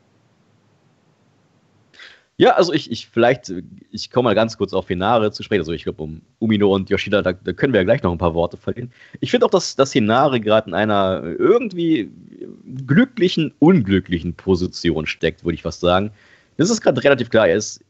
Ja, 2.37 2.55
also 2.55 2.73
ich, 2.73 2.91
ich 2.91 3.07
vielleicht, 3.07 3.53
ich 3.91 4.11
komme 4.11 4.25
mal 4.31 4.35
ganz 4.35 4.59
kurz 4.59 4.73
auf 4.73 4.89
Hinare 4.89 5.31
zu 5.31 5.45
sprechen. 5.45 5.61
Also 5.61 5.73
ich 5.73 5.85
glaube, 5.85 6.03
um 6.03 6.21
Umino 6.41 6.75
und 6.75 6.91
Yoshida, 6.91 7.23
da, 7.23 7.33
da, 7.33 7.53
können 7.53 7.73
wir 7.73 7.81
ja 7.81 7.85
gleich 7.85 8.03
noch 8.03 8.11
ein 8.11 8.19
paar 8.19 8.35
Worte 8.35 8.57
verlieren. 8.57 8.91
Ich 9.21 9.31
finde 9.31 9.47
auch, 9.47 9.51
dass, 9.51 9.77
dass 9.77 9.93
Hinare 9.93 10.41
gerade 10.41 10.69
in 10.69 10.75
einer 10.75 11.23
irgendwie 11.23 12.11
glücklichen, 12.87 13.55
unglücklichen 13.61 14.35
Position 14.35 15.07
steckt, 15.07 15.45
würde 15.45 15.55
ich 15.55 15.63
fast 15.63 15.81
sagen. 15.81 16.11
Das 16.57 16.71
ist 16.71 16.81
gerade 16.81 17.03
relativ 17.05 17.31
klar. 17.31 17.47
Er, 17.47 17.57
ist, 17.57 17.85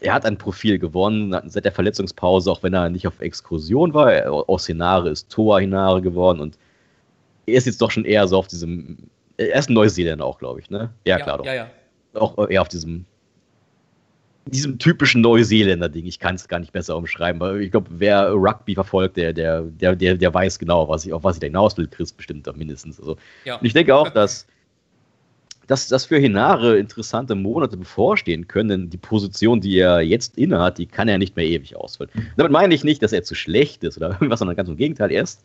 er 0.00 0.14
hat 0.14 0.26
ein 0.26 0.36
Profil 0.36 0.80
gewonnen 0.80 1.36
seit 1.46 1.64
der 1.64 1.72
Verletzungspause, 1.72 2.50
auch 2.50 2.64
wenn 2.64 2.74
er 2.74 2.88
nicht 2.88 3.06
auf 3.06 3.20
Exkursion 3.20 3.94
war. 3.94 4.28
Aus 4.48 4.66
Hinare 4.66 5.10
ist 5.10 5.30
Toa 5.30 5.60
Hinare 5.60 6.02
geworden 6.02 6.40
und 6.40 6.58
er 7.46 7.54
ist 7.54 7.66
jetzt 7.66 7.80
doch 7.80 7.92
schon 7.92 8.04
eher 8.04 8.26
so 8.26 8.36
auf 8.36 8.48
diesem. 8.48 8.96
Er 9.36 9.60
ist 9.60 9.70
ein 9.70 9.74
Neuseeländer 9.74 10.24
auch, 10.24 10.38
glaube 10.38 10.58
ich, 10.58 10.70
ne? 10.70 10.90
Ja, 11.04 11.18
ja 11.18 11.22
klar 11.22 11.38
doch. 11.38 11.46
Ja, 11.46 11.54
ja. 11.54 11.70
Auch 12.14 12.48
eher 12.48 12.62
auf 12.62 12.68
diesem 12.68 13.04
diesem 14.46 14.78
typischen 14.78 15.20
Neuseeländer-Ding. 15.22 16.06
Ich 16.06 16.18
kann 16.18 16.36
es 16.36 16.48
gar 16.48 16.60
nicht 16.60 16.72
besser 16.72 16.96
umschreiben, 16.96 17.40
weil 17.40 17.62
ich 17.62 17.70
glaube, 17.70 17.88
wer 17.90 18.30
Rugby 18.32 18.74
verfolgt, 18.74 19.16
der, 19.16 19.32
der, 19.32 19.62
der, 19.62 19.94
der, 19.94 20.34
weiß 20.34 20.58
genau, 20.58 20.88
was 20.88 21.04
ich, 21.04 21.12
auf 21.12 21.24
was 21.24 21.36
ich 21.36 21.40
da 21.40 21.46
hinaus 21.46 21.76
will, 21.76 21.88
Chris 21.88 22.12
bestimmt 22.12 22.46
mindestens. 22.56 23.00
Also, 23.00 23.16
ja. 23.44 23.56
Und 23.56 23.66
ich 23.66 23.72
denke 23.72 23.94
auch, 23.94 24.08
dass, 24.10 24.46
dass, 25.66 25.88
dass 25.88 26.06
für 26.06 26.18
Hinare 26.18 26.78
interessante 26.78 27.34
Monate 27.34 27.76
bevorstehen 27.76 28.46
können, 28.46 28.68
denn 28.68 28.90
die 28.90 28.98
Position, 28.98 29.60
die 29.60 29.78
er 29.78 30.00
jetzt 30.00 30.38
innehat, 30.38 30.78
die 30.78 30.86
kann 30.86 31.08
er 31.08 31.18
nicht 31.18 31.34
mehr 31.34 31.46
ewig 31.46 31.76
ausfüllen. 31.76 32.10
Damit 32.36 32.52
meine 32.52 32.74
ich 32.74 32.84
nicht, 32.84 33.02
dass 33.02 33.12
er 33.12 33.24
zu 33.24 33.34
schlecht 33.34 33.82
ist 33.82 33.96
oder 33.96 34.10
irgendwas, 34.12 34.38
sondern 34.38 34.56
ganz 34.56 34.68
im 34.68 34.76
Gegenteil. 34.76 35.10
Er 35.10 35.24
ist 35.24 35.42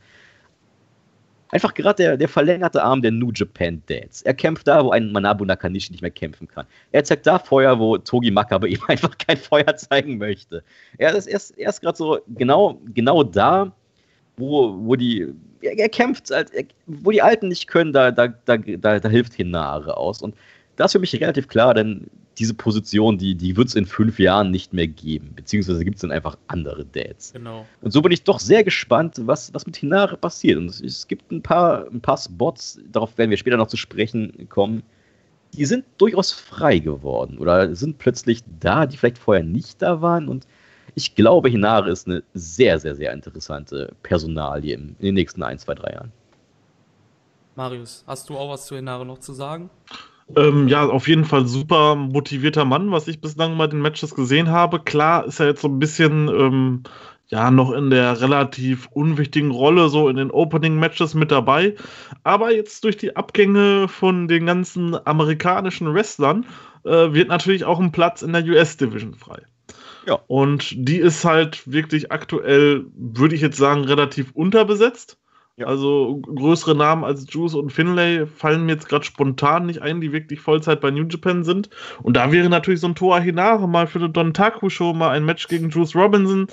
Einfach 1.51 1.73
gerade 1.73 2.03
der, 2.03 2.17
der 2.17 2.29
verlängerte 2.29 2.81
Arm 2.81 3.01
der 3.01 3.11
New 3.11 3.31
Japan 3.33 3.81
Dads. 3.87 4.21
Er 4.21 4.33
kämpft 4.33 4.67
da, 4.67 4.83
wo 4.83 4.91
ein 4.91 5.11
Manabu 5.11 5.43
Nakanishi 5.43 5.91
nicht 5.91 6.01
mehr 6.01 6.11
kämpfen 6.11 6.47
kann. 6.47 6.65
Er 6.91 7.03
zeigt 7.03 7.27
da 7.27 7.39
Feuer, 7.39 7.77
wo 7.77 7.97
Togi 7.97 8.31
Makabe 8.31 8.69
ihm 8.69 8.79
einfach 8.87 9.17
kein 9.17 9.37
Feuer 9.37 9.75
zeigen 9.75 10.17
möchte. 10.17 10.63
Er 10.97 11.13
ist, 11.13 11.27
er 11.27 11.35
ist, 11.35 11.51
er 11.57 11.71
gerade 11.73 11.97
so 11.97 12.19
genau, 12.27 12.79
genau 12.93 13.23
da, 13.23 13.71
wo, 14.37 14.75
wo 14.85 14.95
die. 14.95 15.27
Er, 15.61 15.77
er 15.77 15.89
kämpft, 15.89 16.31
wo 16.87 17.11
die 17.11 17.21
Alten 17.21 17.49
nicht 17.49 17.67
können, 17.67 17.91
da, 17.91 18.11
da, 18.11 18.27
da, 18.27 18.57
da, 18.57 18.99
da 18.99 19.09
hilft 19.09 19.33
Hinare 19.33 19.97
aus. 19.97 20.21
Und 20.21 20.35
das 20.77 20.87
ist 20.87 20.93
für 20.93 20.99
mich 20.99 21.13
relativ 21.15 21.47
klar, 21.47 21.73
denn 21.73 22.07
diese 22.41 22.55
Position, 22.55 23.19
die, 23.19 23.35
die 23.35 23.55
wird 23.55 23.67
es 23.67 23.75
in 23.75 23.85
fünf 23.85 24.17
Jahren 24.17 24.49
nicht 24.49 24.73
mehr 24.73 24.87
geben. 24.87 25.33
Beziehungsweise 25.35 25.85
gibt 25.85 25.97
es 25.97 26.01
dann 26.01 26.11
einfach 26.11 26.37
andere 26.47 26.83
Dads. 26.83 27.33
Genau. 27.33 27.67
Und 27.81 27.91
so 27.91 28.01
bin 28.01 28.11
ich 28.11 28.23
doch 28.23 28.39
sehr 28.39 28.63
gespannt, 28.63 29.21
was, 29.25 29.53
was 29.53 29.67
mit 29.67 29.77
Hinare 29.77 30.17
passiert. 30.17 30.57
Und 30.57 30.65
es, 30.65 30.81
es 30.81 31.07
gibt 31.07 31.31
ein 31.31 31.43
paar, 31.43 31.85
ein 31.91 32.01
paar 32.01 32.17
Spots, 32.17 32.79
darauf 32.91 33.15
werden 33.19 33.29
wir 33.29 33.37
später 33.37 33.57
noch 33.57 33.67
zu 33.67 33.77
sprechen 33.77 34.49
kommen, 34.49 34.81
die 35.53 35.65
sind 35.65 35.85
durchaus 35.99 36.31
frei 36.31 36.79
geworden 36.79 37.37
oder 37.37 37.75
sind 37.75 37.99
plötzlich 37.99 38.41
da, 38.59 38.87
die 38.87 38.97
vielleicht 38.97 39.19
vorher 39.19 39.43
nicht 39.43 39.79
da 39.81 40.01
waren. 40.01 40.27
Und 40.27 40.47
ich 40.95 41.13
glaube, 41.13 41.49
Hinare 41.49 41.91
ist 41.91 42.07
eine 42.07 42.23
sehr, 42.33 42.79
sehr, 42.79 42.95
sehr 42.95 43.13
interessante 43.13 43.93
Personalie 44.01 44.73
in, 44.73 44.95
in 44.97 45.05
den 45.05 45.13
nächsten 45.13 45.43
ein, 45.43 45.59
zwei, 45.59 45.75
drei 45.75 45.93
Jahren. 45.93 46.11
Marius, 47.55 48.03
hast 48.07 48.29
du 48.29 48.37
auch 48.37 48.49
was 48.49 48.65
zu 48.65 48.75
Hinare 48.75 49.05
noch 49.05 49.19
zu 49.19 49.33
sagen? 49.33 49.69
Ähm, 50.35 50.67
ja, 50.67 50.87
auf 50.87 51.07
jeden 51.07 51.25
Fall 51.25 51.47
super 51.47 51.95
motivierter 51.95 52.65
Mann, 52.65 52.91
was 52.91 53.07
ich 53.07 53.21
bislang 53.21 53.55
mal 53.55 53.67
den 53.67 53.81
Matches 53.81 54.15
gesehen 54.15 54.49
habe. 54.49 54.79
Klar 54.79 55.25
ist 55.25 55.39
er 55.39 55.47
jetzt 55.47 55.61
so 55.61 55.67
ein 55.67 55.79
bisschen, 55.79 56.27
ähm, 56.29 56.83
ja, 57.27 57.49
noch 57.49 57.71
in 57.71 57.89
der 57.89 58.19
relativ 58.21 58.87
unwichtigen 58.91 59.51
Rolle, 59.51 59.89
so 59.89 60.09
in 60.09 60.17
den 60.17 60.31
Opening-Matches 60.31 61.13
mit 61.13 61.31
dabei. 61.31 61.75
Aber 62.23 62.53
jetzt 62.53 62.83
durch 62.83 62.97
die 62.97 63.15
Abgänge 63.15 63.87
von 63.87 64.27
den 64.27 64.45
ganzen 64.45 64.95
amerikanischen 65.07 65.93
Wrestlern 65.93 66.45
äh, 66.83 67.13
wird 67.13 67.29
natürlich 67.29 67.65
auch 67.65 67.79
ein 67.79 67.91
Platz 67.91 68.21
in 68.21 68.33
der 68.33 68.43
US-Division 68.43 69.15
frei. 69.15 69.41
Ja. 70.05 70.19
Und 70.27 70.73
die 70.75 70.97
ist 70.97 71.23
halt 71.25 71.71
wirklich 71.71 72.11
aktuell, 72.11 72.85
würde 72.95 73.35
ich 73.35 73.41
jetzt 73.41 73.57
sagen, 73.57 73.83
relativ 73.83 74.31
unterbesetzt. 74.33 75.17
Ja. 75.57 75.67
Also 75.67 76.21
größere 76.21 76.75
Namen 76.75 77.03
als 77.03 77.25
Juice 77.29 77.55
und 77.55 77.71
Finlay 77.71 78.25
fallen 78.25 78.65
mir 78.65 78.73
jetzt 78.73 78.87
gerade 78.87 79.05
spontan 79.05 79.65
nicht 79.65 79.81
ein, 79.81 80.01
die 80.01 80.11
wirklich 80.11 80.39
Vollzeit 80.39 80.81
bei 80.81 80.91
New 80.91 81.05
Japan 81.07 81.43
sind. 81.43 81.69
Und 82.01 82.15
da 82.15 82.31
wäre 82.31 82.49
natürlich 82.49 82.79
so 82.79 82.87
ein 82.87 82.95
Toa 82.95 83.19
Hinare 83.19 83.67
mal 83.67 83.87
für 83.87 83.99
eine 83.99 84.09
Don 84.09 84.33
Taku 84.33 84.69
Show 84.69 84.93
mal 84.93 85.09
ein 85.09 85.25
Match 85.25 85.47
gegen 85.47 85.69
Juice 85.69 85.95
Robinson. 85.95 86.47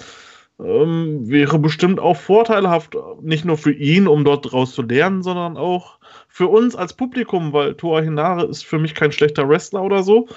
Ähm, 0.61 1.29
wäre 1.29 1.59
bestimmt 1.61 2.01
auch 2.01 2.17
vorteilhaft, 2.17 2.97
nicht 3.23 3.45
nur 3.45 3.57
für 3.57 3.73
ihn, 3.73 4.09
um 4.09 4.25
dort 4.25 4.51
draus 4.51 4.75
zu 4.75 4.83
lernen, 4.83 5.23
sondern 5.23 5.57
auch 5.57 5.99
für 6.27 6.49
uns 6.49 6.75
als 6.75 6.95
Publikum, 6.95 7.53
weil 7.53 7.75
Toa 7.75 8.01
Hinare 8.01 8.47
ist 8.47 8.67
für 8.67 8.81
mich 8.81 8.95
kein 8.97 9.13
schlechter 9.13 9.49
Wrestler 9.49 9.83
oder 9.83 10.03
so. 10.03 10.29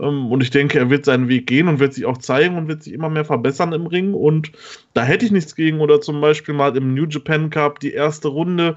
Ähm, 0.00 0.30
und 0.30 0.42
ich 0.42 0.50
denke, 0.50 0.78
er 0.78 0.90
wird 0.90 1.04
seinen 1.04 1.28
Weg 1.28 1.46
gehen 1.46 1.68
und 1.68 1.78
wird 1.78 1.94
sich 1.94 2.06
auch 2.06 2.18
zeigen 2.18 2.56
und 2.56 2.68
wird 2.68 2.82
sich 2.82 2.92
immer 2.92 3.10
mehr 3.10 3.24
verbessern 3.24 3.72
im 3.72 3.86
Ring. 3.86 4.14
Und 4.14 4.52
da 4.94 5.04
hätte 5.04 5.24
ich 5.24 5.32
nichts 5.32 5.54
gegen. 5.54 5.80
Oder 5.80 6.00
zum 6.00 6.20
Beispiel 6.20 6.54
mal 6.54 6.76
im 6.76 6.94
New 6.94 7.06
Japan 7.06 7.50
Cup 7.50 7.80
die 7.80 7.92
erste 7.92 8.28
Runde. 8.28 8.76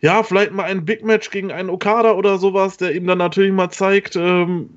Ja, 0.00 0.22
vielleicht 0.22 0.52
mal 0.52 0.64
ein 0.64 0.84
Big 0.84 1.04
Match 1.04 1.30
gegen 1.30 1.50
einen 1.50 1.70
Okada 1.70 2.12
oder 2.12 2.38
sowas, 2.38 2.76
der 2.76 2.94
ihm 2.94 3.06
dann 3.06 3.18
natürlich 3.18 3.52
mal 3.52 3.70
zeigt, 3.70 4.14
ähm, 4.14 4.70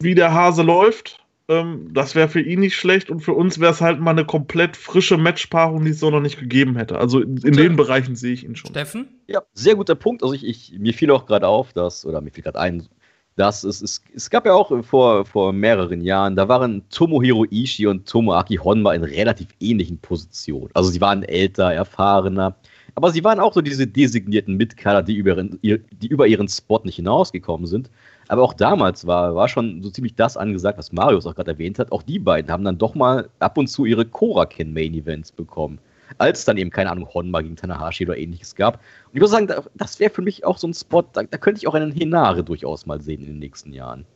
wie 0.00 0.14
der 0.14 0.34
Hase 0.34 0.62
läuft. 0.62 1.24
Ähm, 1.48 1.90
das 1.92 2.14
wäre 2.14 2.28
für 2.28 2.40
ihn 2.40 2.60
nicht 2.60 2.76
schlecht 2.76 3.10
und 3.10 3.20
für 3.20 3.32
uns 3.32 3.60
wäre 3.60 3.72
es 3.72 3.80
halt 3.80 4.00
mal 4.00 4.12
eine 4.12 4.24
komplett 4.24 4.76
frische 4.76 5.18
Matchpaarung, 5.18 5.84
die 5.84 5.90
es 5.90 6.00
so 6.00 6.10
noch 6.10 6.20
nicht 6.20 6.38
gegeben 6.38 6.76
hätte. 6.76 6.98
Also 6.98 7.20
in, 7.20 7.36
in 7.38 7.54
den 7.54 7.76
Bereichen 7.76 8.16
sehe 8.16 8.32
ich 8.32 8.44
ihn 8.44 8.56
schon. 8.56 8.70
Steffen? 8.70 9.08
Ja, 9.26 9.42
sehr 9.52 9.74
guter 9.74 9.94
Punkt. 9.94 10.22
Also 10.22 10.34
ich, 10.34 10.46
ich 10.46 10.78
mir 10.78 10.94
fiel 10.94 11.10
auch 11.10 11.26
gerade 11.26 11.46
auf, 11.46 11.72
dass, 11.72 12.06
oder 12.06 12.20
mir 12.22 12.30
fiel 12.30 12.44
gerade 12.44 12.58
ein, 12.58 12.88
dass 13.36 13.64
es, 13.64 13.82
es, 13.82 14.02
es 14.14 14.30
gab 14.30 14.46
ja 14.46 14.54
auch 14.54 14.84
vor, 14.84 15.24
vor 15.24 15.52
mehreren 15.52 16.00
Jahren, 16.00 16.36
da 16.36 16.48
waren 16.48 16.88
Tomohiro 16.90 17.44
Ishii 17.50 17.86
und 17.86 18.06
Tomoaki 18.06 18.56
Honma 18.56 18.94
in 18.94 19.02
relativ 19.02 19.48
ähnlichen 19.60 19.98
Positionen. 19.98 20.70
Also 20.74 20.90
sie 20.90 21.00
waren 21.00 21.22
älter, 21.24 21.72
erfahrener, 21.72 22.54
aber 22.94 23.10
sie 23.10 23.24
waren 23.24 23.40
auch 23.40 23.52
so 23.52 23.60
diese 23.60 23.86
designierten 23.86 24.56
Mitkader, 24.56 25.02
die 25.02 25.16
über, 25.16 25.30
ihren, 25.30 25.58
die 25.62 26.06
über 26.06 26.28
ihren 26.28 26.48
Spot 26.48 26.80
nicht 26.84 26.96
hinausgekommen 26.96 27.66
sind. 27.66 27.90
Aber 28.28 28.42
auch 28.42 28.54
damals 28.54 29.06
war, 29.06 29.34
war 29.34 29.48
schon 29.48 29.82
so 29.82 29.90
ziemlich 29.90 30.14
das 30.14 30.36
angesagt, 30.36 30.78
was 30.78 30.92
Marius 30.92 31.26
auch 31.26 31.34
gerade 31.34 31.50
erwähnt 31.50 31.78
hat. 31.78 31.90
Auch 31.92 32.02
die 32.02 32.20
beiden 32.20 32.50
haben 32.50 32.64
dann 32.64 32.78
doch 32.78 32.94
mal 32.94 33.28
ab 33.40 33.58
und 33.58 33.66
zu 33.66 33.84
ihre 33.84 34.04
Koraken-Main-Events 34.04 35.32
bekommen 35.32 35.78
als 36.18 36.40
es 36.40 36.44
dann 36.44 36.56
eben, 36.56 36.70
keine 36.70 36.90
Ahnung, 36.90 37.08
Honma 37.12 37.40
gegen 37.40 37.56
Tanahashi 37.56 38.04
oder 38.04 38.16
ähnliches 38.16 38.54
gab. 38.54 38.74
Und 38.74 39.14
ich 39.14 39.20
muss 39.20 39.30
sagen, 39.30 39.48
das 39.74 40.00
wäre 40.00 40.10
für 40.10 40.22
mich 40.22 40.44
auch 40.44 40.58
so 40.58 40.66
ein 40.66 40.74
Spot, 40.74 41.02
da, 41.02 41.22
da, 41.22 41.38
könnte 41.38 41.58
ich 41.58 41.66
auch 41.66 41.74
einen 41.74 41.92
Hinare 41.92 42.44
durchaus 42.44 42.86
mal 42.86 43.00
sehen 43.00 43.20
in 43.22 43.26
den 43.26 43.38
nächsten 43.38 43.72
Jahren. 43.72 44.06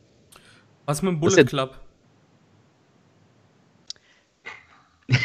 Was 0.85 1.01
mit 1.01 1.13
dem 1.13 1.19
Bullet 1.19 1.45
Club? 1.45 1.79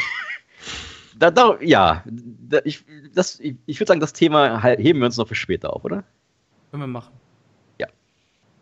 da, 1.19 1.31
da, 1.31 1.57
ja, 1.61 2.03
da, 2.05 2.59
ich, 2.65 2.83
ich, 3.39 3.55
ich 3.65 3.79
würde 3.79 3.87
sagen, 3.87 3.99
das 3.99 4.13
Thema 4.13 4.61
heben 4.63 4.99
wir 4.99 5.05
uns 5.05 5.17
noch 5.17 5.27
für 5.27 5.35
später 5.35 5.73
auf, 5.73 5.83
oder? 5.85 6.03
Können 6.71 6.83
wir 6.83 6.87
machen. 6.87 7.13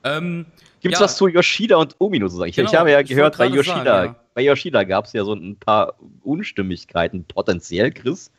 Ähm, 0.04 0.46
Gibt 0.82 0.96
es 0.96 1.00
ja, 1.00 1.06
was 1.06 1.16
zu 1.16 1.28
Yoshida 1.28 1.78
und 1.78 1.96
Umino 2.00 2.28
zu 2.28 2.36
sagen? 2.36 2.50
Ich, 2.50 2.56
genau, 2.56 2.70
ich 2.70 2.76
habe 2.76 2.92
ja 2.92 3.02
gehört, 3.02 3.38
bei 3.38 3.48
Yoshida, 3.48 3.84
sagen, 3.84 4.14
ja. 4.14 4.24
bei 4.34 4.42
Yoshida 4.42 4.84
gab 4.84 5.06
es 5.06 5.14
ja 5.14 5.24
so 5.24 5.34
ein 5.34 5.56
paar 5.56 5.96
Unstimmigkeiten, 6.24 7.24
potenziell, 7.26 7.92
Chris. 7.92 8.32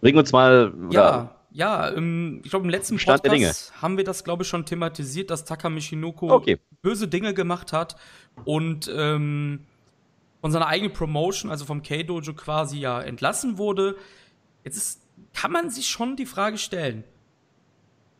Bring 0.00 0.16
uns 0.16 0.32
mal. 0.32 0.72
Ja, 0.90 1.30
ja, 1.52 1.88
im, 1.88 2.40
ich 2.42 2.50
glaube, 2.50 2.64
im 2.64 2.70
letzten 2.70 2.98
Stand 2.98 3.22
Podcast 3.22 3.72
haben 3.80 3.96
wir 3.96 4.04
das, 4.04 4.24
glaube 4.24 4.42
ich, 4.42 4.48
schon 4.48 4.64
thematisiert, 4.64 5.30
dass 5.30 5.44
Taka 5.44 5.68
Mishinoko 5.68 6.30
okay. 6.30 6.58
böse 6.80 7.08
Dinge 7.08 7.34
gemacht 7.34 7.72
hat 7.72 7.96
und 8.44 8.90
ähm, 8.94 9.60
von 10.40 10.50
seiner 10.50 10.66
eigenen 10.66 10.92
Promotion, 10.92 11.50
also 11.50 11.64
vom 11.64 11.82
K-Dojo 11.82 12.32
quasi 12.34 12.78
ja 12.78 13.00
entlassen 13.00 13.58
wurde. 13.58 13.96
Jetzt 14.64 14.76
ist, 14.76 15.02
kann 15.34 15.52
man 15.52 15.70
sich 15.70 15.88
schon 15.88 16.16
die 16.16 16.26
Frage 16.26 16.58
stellen, 16.58 17.04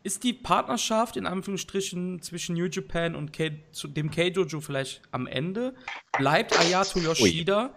ist 0.03 0.25
die 0.25 0.33
Partnerschaft 0.33 1.17
in 1.17 1.27
Anführungsstrichen 1.27 2.21
zwischen 2.23 2.57
New 2.57 2.67
Japan 2.67 3.15
und 3.15 3.33
K 3.33 3.51
dem 3.85 4.11
K-Dojo 4.11 4.61
vielleicht 4.61 5.03
am 5.11 5.27
Ende? 5.27 5.75
Bleibt 6.17 6.59
Ayato 6.59 6.99
Yoshida 6.99 7.67
Ui. 7.67 7.71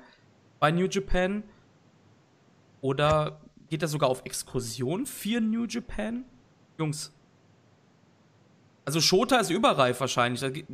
bei 0.60 0.72
New 0.72 0.88
Japan? 0.88 1.44
Oder 2.82 3.42
geht 3.70 3.82
er 3.82 3.88
sogar 3.88 4.10
auf 4.10 4.22
Exkursion 4.26 5.06
für 5.06 5.40
New 5.40 5.66
Japan? 5.66 6.26
Jungs. 6.78 7.14
Also 8.86 9.02
Shota 9.02 9.40
ist 9.40 9.50
überreif 9.50 10.00
wahrscheinlich. 10.00 10.66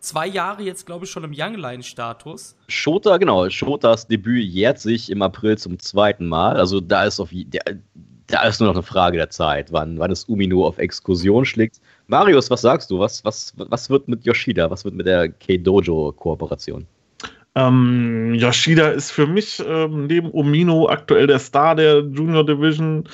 Zwei 0.00 0.26
Jahre 0.26 0.62
jetzt, 0.62 0.86
glaube 0.86 1.06
ich, 1.06 1.10
schon 1.10 1.24
im 1.24 1.32
Young 1.34 1.54
Line-Status. 1.54 2.56
Shota, 2.68 3.16
genau. 3.16 3.48
Shotas 3.48 4.06
Debüt 4.06 4.44
jährt 4.44 4.78
sich 4.78 5.10
im 5.10 5.22
April 5.22 5.56
zum 5.58 5.78
zweiten 5.78 6.26
Mal. 6.28 6.56
Also 6.56 6.80
da 6.80 7.04
ist 7.06 7.18
auf 7.18 7.30
der, 7.32 7.62
da 8.28 8.42
ist 8.44 8.60
nur 8.60 8.68
noch 8.68 8.76
eine 8.76 8.82
Frage 8.82 9.18
der 9.18 9.30
Zeit, 9.30 9.72
wann, 9.72 9.98
wann 9.98 10.10
es 10.10 10.24
Umino 10.24 10.66
auf 10.66 10.78
Exkursion 10.78 11.44
schlägt. 11.44 11.80
Marius, 12.08 12.50
was 12.50 12.62
sagst 12.62 12.90
du? 12.90 12.98
Was, 12.98 13.24
was, 13.24 13.54
was 13.56 13.90
wird 13.90 14.08
mit 14.08 14.24
Yoshida? 14.24 14.70
Was 14.70 14.84
wird 14.84 14.94
mit 14.94 15.06
der 15.06 15.28
K-Dojo-Kooperation? 15.28 16.86
Ähm, 17.54 18.34
Yoshida 18.34 18.88
ist 18.88 19.12
für 19.12 19.26
mich 19.26 19.62
ähm, 19.66 20.06
neben 20.06 20.30
Omino 20.30 20.88
aktuell 20.88 21.26
der 21.26 21.38
Star 21.38 21.74
der 21.74 22.00
Junior 22.00 22.44
Division. 22.44 23.08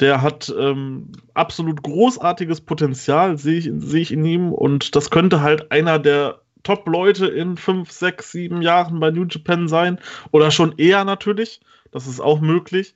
Der 0.00 0.22
hat 0.22 0.52
ähm, 0.58 1.12
absolut 1.34 1.82
großartiges 1.82 2.62
Potenzial, 2.62 3.36
sehe 3.36 3.58
ich, 3.58 3.70
seh 3.76 4.00
ich 4.00 4.12
in 4.12 4.24
ihm. 4.24 4.52
Und 4.52 4.96
das 4.96 5.10
könnte 5.10 5.42
halt 5.42 5.70
einer 5.70 5.98
der 5.98 6.40
Top-Leute 6.62 7.26
in 7.26 7.56
fünf, 7.56 7.90
sechs, 7.90 8.32
sieben 8.32 8.62
Jahren 8.62 8.98
bei 8.98 9.10
New 9.10 9.26
Japan 9.28 9.68
sein. 9.68 9.98
Oder 10.30 10.50
schon 10.50 10.78
eher 10.78 11.04
natürlich. 11.04 11.60
Das 11.90 12.06
ist 12.06 12.20
auch 12.20 12.40
möglich. 12.40 12.94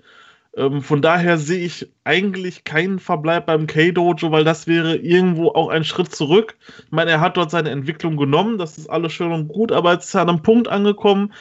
Ähm, 0.57 0.80
von 0.82 1.02
daher 1.02 1.38
sehe 1.38 1.64
ich 1.64 1.88
eigentlich 2.04 2.64
keinen 2.64 2.98
Verbleib 2.98 3.46
beim 3.46 3.66
K-Dojo, 3.66 4.32
weil 4.32 4.44
das 4.44 4.66
wäre 4.66 4.96
irgendwo 4.96 5.48
auch 5.48 5.68
ein 5.68 5.84
Schritt 5.84 6.14
zurück. 6.14 6.57
Ich 6.78 6.92
meine, 6.92 7.11
er 7.11 7.20
hat 7.20 7.36
dort 7.36 7.50
seine 7.50 7.70
Entwicklung 7.70 8.16
genommen, 8.16 8.59
das 8.59 8.78
ist 8.78 8.88
alles 8.88 9.12
schön 9.12 9.32
und 9.32 9.48
gut, 9.48 9.70
aber 9.70 9.92
jetzt 9.92 10.07
ist 10.07 10.14
er 10.14 10.22
an 10.22 10.30
einem 10.30 10.42
Punkt 10.42 10.68
angekommen, 10.68 11.32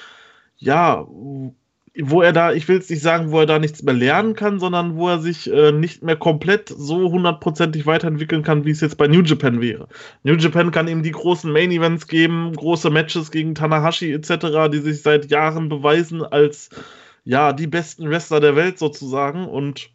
ja, 0.58 1.06
wo 1.98 2.22
er 2.22 2.34
da, 2.34 2.52
ich 2.52 2.68
will 2.68 2.76
jetzt 2.76 2.90
nicht 2.90 3.02
sagen, 3.02 3.32
wo 3.32 3.40
er 3.40 3.46
da 3.46 3.58
nichts 3.58 3.82
mehr 3.84 3.94
lernen 3.94 4.36
kann, 4.36 4.60
sondern 4.60 4.98
wo 4.98 5.08
er 5.08 5.20
sich 5.20 5.50
äh, 5.52 5.72
nicht 5.72 6.04
mehr 6.04 6.18
komplett 6.18 6.68
so 6.68 7.10
hundertprozentig 7.10 7.86
weiterentwickeln 7.86 8.44
kann, 8.44 8.66
wie 8.66 8.72
es 8.72 8.82
jetzt 8.82 8.98
bei 8.98 9.08
New 9.08 9.22
Japan 9.22 9.62
wäre. 9.62 9.88
New 10.24 10.36
Japan 10.36 10.72
kann 10.72 10.90
ihm 10.90 11.04
die 11.04 11.12
großen 11.12 11.52
Main 11.52 11.72
Events 11.72 12.08
geben, 12.08 12.52
große 12.54 12.90
Matches 12.90 13.32
gegen 13.32 13.56
Tanahashi 13.56 14.12
etc., 14.12 14.70
die 14.72 14.80
sich 14.80 15.02
seit 15.02 15.32
Jahren 15.32 15.70
beweisen 15.70 16.22
als 16.22 16.70
ja, 17.26 17.54
die 17.54 17.68
besten 17.68 18.10
Wrestler 18.10 18.40
der 18.40 18.56
Welt 18.56 18.80
sozusagen. 18.80 19.46
Und 19.46 19.90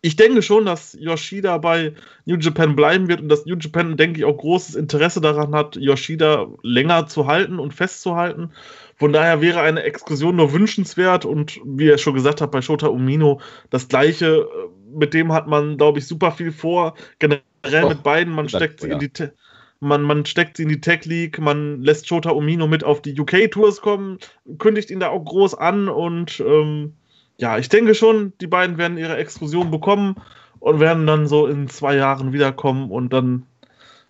ich 0.00 0.16
denke 0.16 0.42
schon, 0.42 0.64
dass 0.64 0.96
Yoshida 0.98 1.58
bei 1.58 1.92
New 2.24 2.36
Japan 2.36 2.76
bleiben 2.76 3.08
wird 3.08 3.20
und 3.20 3.28
dass 3.28 3.44
New 3.46 3.56
Japan, 3.56 3.96
denke 3.96 4.20
ich, 4.20 4.24
auch 4.24 4.36
großes 4.36 4.76
Interesse 4.76 5.20
daran 5.20 5.54
hat, 5.54 5.76
Yoshida 5.76 6.46
länger 6.62 7.08
zu 7.08 7.26
halten 7.26 7.58
und 7.58 7.74
festzuhalten. 7.74 8.52
Von 8.96 9.12
daher 9.12 9.40
wäre 9.40 9.60
eine 9.60 9.82
Exkursion 9.82 10.36
nur 10.36 10.52
wünschenswert 10.52 11.24
und 11.24 11.60
wie 11.64 11.88
er 11.88 11.98
schon 11.98 12.14
gesagt 12.14 12.40
hat, 12.40 12.52
bei 12.52 12.62
Shota 12.62 12.86
Umino 12.86 13.40
das 13.70 13.88
gleiche. 13.88 14.48
Mit 14.94 15.12
dem 15.12 15.32
hat 15.32 15.46
man, 15.46 15.76
glaube 15.76 15.98
ich, 15.98 16.06
super 16.06 16.32
viel 16.32 16.52
vor. 16.52 16.94
Generell 17.18 17.42
oh, 17.82 17.88
mit 17.88 18.02
beiden. 18.02 18.32
Man 18.32 18.48
steckt 18.48 18.80
sie 18.80 18.88
ja. 18.88 18.94
in 18.94 19.00
die. 19.00 19.10
Te 19.10 19.34
man, 19.80 20.02
man 20.02 20.24
steckt 20.24 20.56
sie 20.56 20.64
in 20.64 20.68
die 20.68 20.80
Tech 20.80 21.04
League, 21.04 21.38
man 21.38 21.82
lässt 21.82 22.08
Shota 22.08 22.30
Omino 22.30 22.66
mit 22.66 22.84
auf 22.84 23.02
die 23.02 23.18
UK-Tours 23.18 23.80
kommen, 23.80 24.18
kündigt 24.58 24.90
ihn 24.90 25.00
da 25.00 25.08
auch 25.08 25.24
groß 25.24 25.54
an 25.54 25.88
und 25.88 26.40
ähm, 26.40 26.94
ja, 27.38 27.58
ich 27.58 27.68
denke 27.68 27.94
schon, 27.94 28.32
die 28.40 28.46
beiden 28.46 28.78
werden 28.78 28.98
ihre 28.98 29.16
Exkursion 29.16 29.70
bekommen 29.70 30.16
und 30.58 30.80
werden 30.80 31.06
dann 31.06 31.26
so 31.26 31.46
in 31.46 31.68
zwei 31.68 31.96
Jahren 31.96 32.32
wiederkommen 32.32 32.90
und 32.90 33.12
dann 33.12 33.46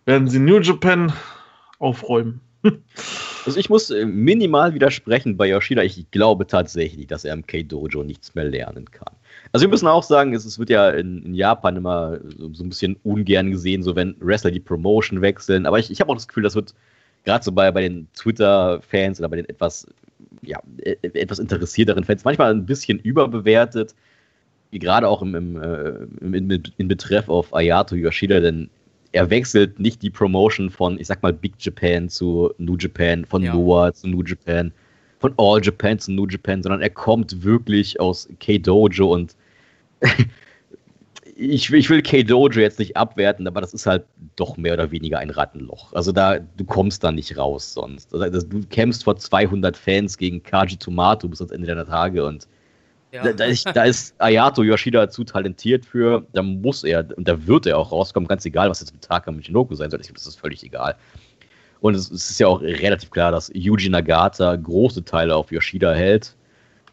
werden 0.05 0.29
sie 0.29 0.39
New 0.39 0.61
Japan 0.61 1.13
aufräumen. 1.79 2.41
Also 3.47 3.61
ich 3.61 3.71
muss 3.71 3.91
äh, 3.91 4.05
minimal 4.05 4.75
widersprechen 4.75 5.37
bei 5.37 5.49
Yoshida. 5.49 5.83
Ich 5.83 6.11
glaube 6.11 6.49
tatsächlich, 6.49 7.07
dass 7.07 7.25
er 7.25 7.33
im 7.33 7.47
K-Dojo 7.47 8.03
nichts 8.03 8.35
mehr 8.35 8.45
lernen 8.45 8.91
kann. 8.91 9.15
Also 9.53 9.65
wir 9.65 9.71
müssen 9.71 9.87
auch 9.87 10.03
sagen, 10.03 10.35
es, 10.35 10.59
wird 10.59 10.69
ja 10.69 10.91
in, 10.91 11.33
Japan 11.33 11.77
immer 11.77 12.19
so, 12.37 12.53
so, 12.53 12.65
ein 12.65 12.69
bisschen 12.69 12.97
ungern 13.05 13.53
gesehen, 13.53 13.85
so 13.85 13.95
wenn 13.95 14.17
Wrestler 14.19 14.51
die 14.51 14.61
Promotion 14.61 15.23
wechseln. 15.23 15.65
Aber 15.65 15.79
ich, 15.79 15.93
ich 15.93 16.01
habe 16.01 16.11
auch 16.11 16.17
das 16.17 16.27
Gefühl, 16.27 16.43
das 16.43 16.57
wird 16.57 16.75
gerade 17.25 17.45
so 17.45 17.53
bei, 17.53 17.71
bei 17.71 17.83
den 17.83 18.09
Twitter-Fans 18.15 19.21
oder 19.21 19.29
bei 19.29 19.37
den 19.37 19.49
etwas, 19.49 19.87
ja, 20.43 20.61
e, 20.79 20.97
e, 21.03 21.21
etwas 21.21 21.39
interessierteren 21.39 22.03
Fans 22.03 22.25
manchmal 22.25 22.51
ein 22.53 22.67
bisschen 22.67 22.99
überbewertet. 22.99 23.95
Gerade 24.73 25.07
auch 25.07 25.23
im, 25.23 25.37
im, 25.37 25.63
äh, 25.63 25.91
im, 26.21 26.63
in 26.77 26.89
Betreff 26.89 27.29
auf 27.29 27.55
Ayato 27.55 27.95
Yoshida, 27.95 28.41
denn 28.41 28.71
er 29.17 29.31
wechselt 29.31 29.81
nicht 29.81 30.03
die 30.03 30.11
Promotion 30.11 30.71
von, 30.71 31.01
ich 31.01 31.07
sag 31.07 31.23
mal, 31.23 31.33
Big 31.33 31.55
Japan 31.59 32.09
zu 32.09 32.53
New 32.59 32.77
Japan, 32.77 33.25
von 33.25 33.43
ja. 33.43 33.55
Noah 33.55 33.93
zu 33.93 34.09
New 34.09 34.23
Japan 34.23 34.73
von 35.19 35.35
All 35.39 35.65
Japan 35.65 35.99
zu 35.99 36.13
New 36.13 36.27
Japan, 36.27 36.63
sondern 36.63 36.83
er 36.83 36.91
kommt 36.91 37.43
wirklich 37.43 37.99
aus 38.01 38.29
K-Dojo 38.39 39.13
und 39.13 39.35
ich, 41.37 41.73
ich 41.73 41.91
will 41.91 42.03
K-Dojo 42.03 42.61
jetzt 42.61 42.79
nicht 42.79 42.97
abwerten, 42.97 43.47
aber 43.47 43.61
das 43.61 43.75
ist 43.75 43.87
halt 43.87 44.05
doch 44.37 44.57
mehr 44.57 44.75
oder 44.75 44.91
weniger 44.91 45.19
ein 45.19 45.31
Rattenloch. 45.31 45.93
Also 45.95 46.13
da, 46.13 46.39
du 46.39 46.65
kommst 46.65 47.03
da 47.03 47.13
nicht 47.13 47.37
raus 47.37 47.73
sonst. 47.73 48.15
Also, 48.15 48.47
du 48.47 48.61
kämpfst 48.69 49.05
vor 49.05 49.17
200 49.17 49.77
Fans 49.77 50.19
gegen 50.19 50.43
Kaji 50.43 50.77
Tomato 50.77 51.29
bis 51.29 51.41
ans 51.41 51.53
Ende 51.53 51.67
deiner 51.67 51.87
Tage 51.87 52.25
und 52.27 52.47
ja. 53.17 53.25
da, 53.25 53.33
da, 53.33 53.45
ist, 53.45 53.67
da, 53.67 53.85
ist, 53.85 54.15
Ayato 54.19 54.63
Yoshida 54.63 55.09
zu 55.09 55.25
talentiert 55.25 55.85
für, 55.85 56.27
da 56.33 56.43
muss 56.43 56.85
er 56.85 57.07
und 57.17 57.27
da 57.27 57.47
wird 57.47 57.67
er 57.67 57.79
auch 57.79 57.93
rauskommen, 57.93 58.29
ganz 58.29 58.45
egal, 58.45 58.71
was 58.71 58.81
jetzt 58.81 58.93
mit 58.93 59.03
Taka 59.03 59.33
Michinoku 59.33 59.75
sein 59.75 59.91
soll. 59.91 60.01
Ich 60.01 60.07
glaube, 60.07 60.19
das 60.19 60.27
ist 60.27 60.39
völlig 60.39 60.63
egal. 60.63 60.97
Und 61.81 61.95
es, 61.95 62.11
es, 62.11 62.31
ist 62.31 62.41
ja 62.41 62.47
auch 62.49 62.61
relativ 62.61 63.11
klar, 63.11 63.33
dass 63.33 63.51
Yuji 63.55 63.89
Nagata 63.89 64.57
große 64.57 65.05
Teile 65.05 65.35
auf 65.35 65.53
Yoshida 65.53 65.93
hält. 65.93 66.35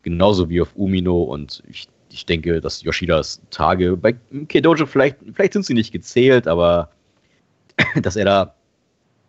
Genauso 0.03 0.49
wie 0.49 0.61
auf 0.61 0.75
Umino. 0.75 1.23
Und 1.23 1.63
ich, 1.69 1.87
ich 2.11 2.25
denke, 2.25 2.59
dass 2.59 2.83
Yoshidas 2.83 3.41
Tage 3.49 3.95
bei 3.95 4.13
Kedojo 4.47 4.85
vielleicht, 4.85 5.17
vielleicht 5.33 5.53
sind 5.53 5.65
sie 5.65 5.73
nicht 5.73 5.91
gezählt, 5.91 6.47
aber 6.47 6.89
dass 8.01 8.15
er 8.15 8.25
da. 8.25 8.55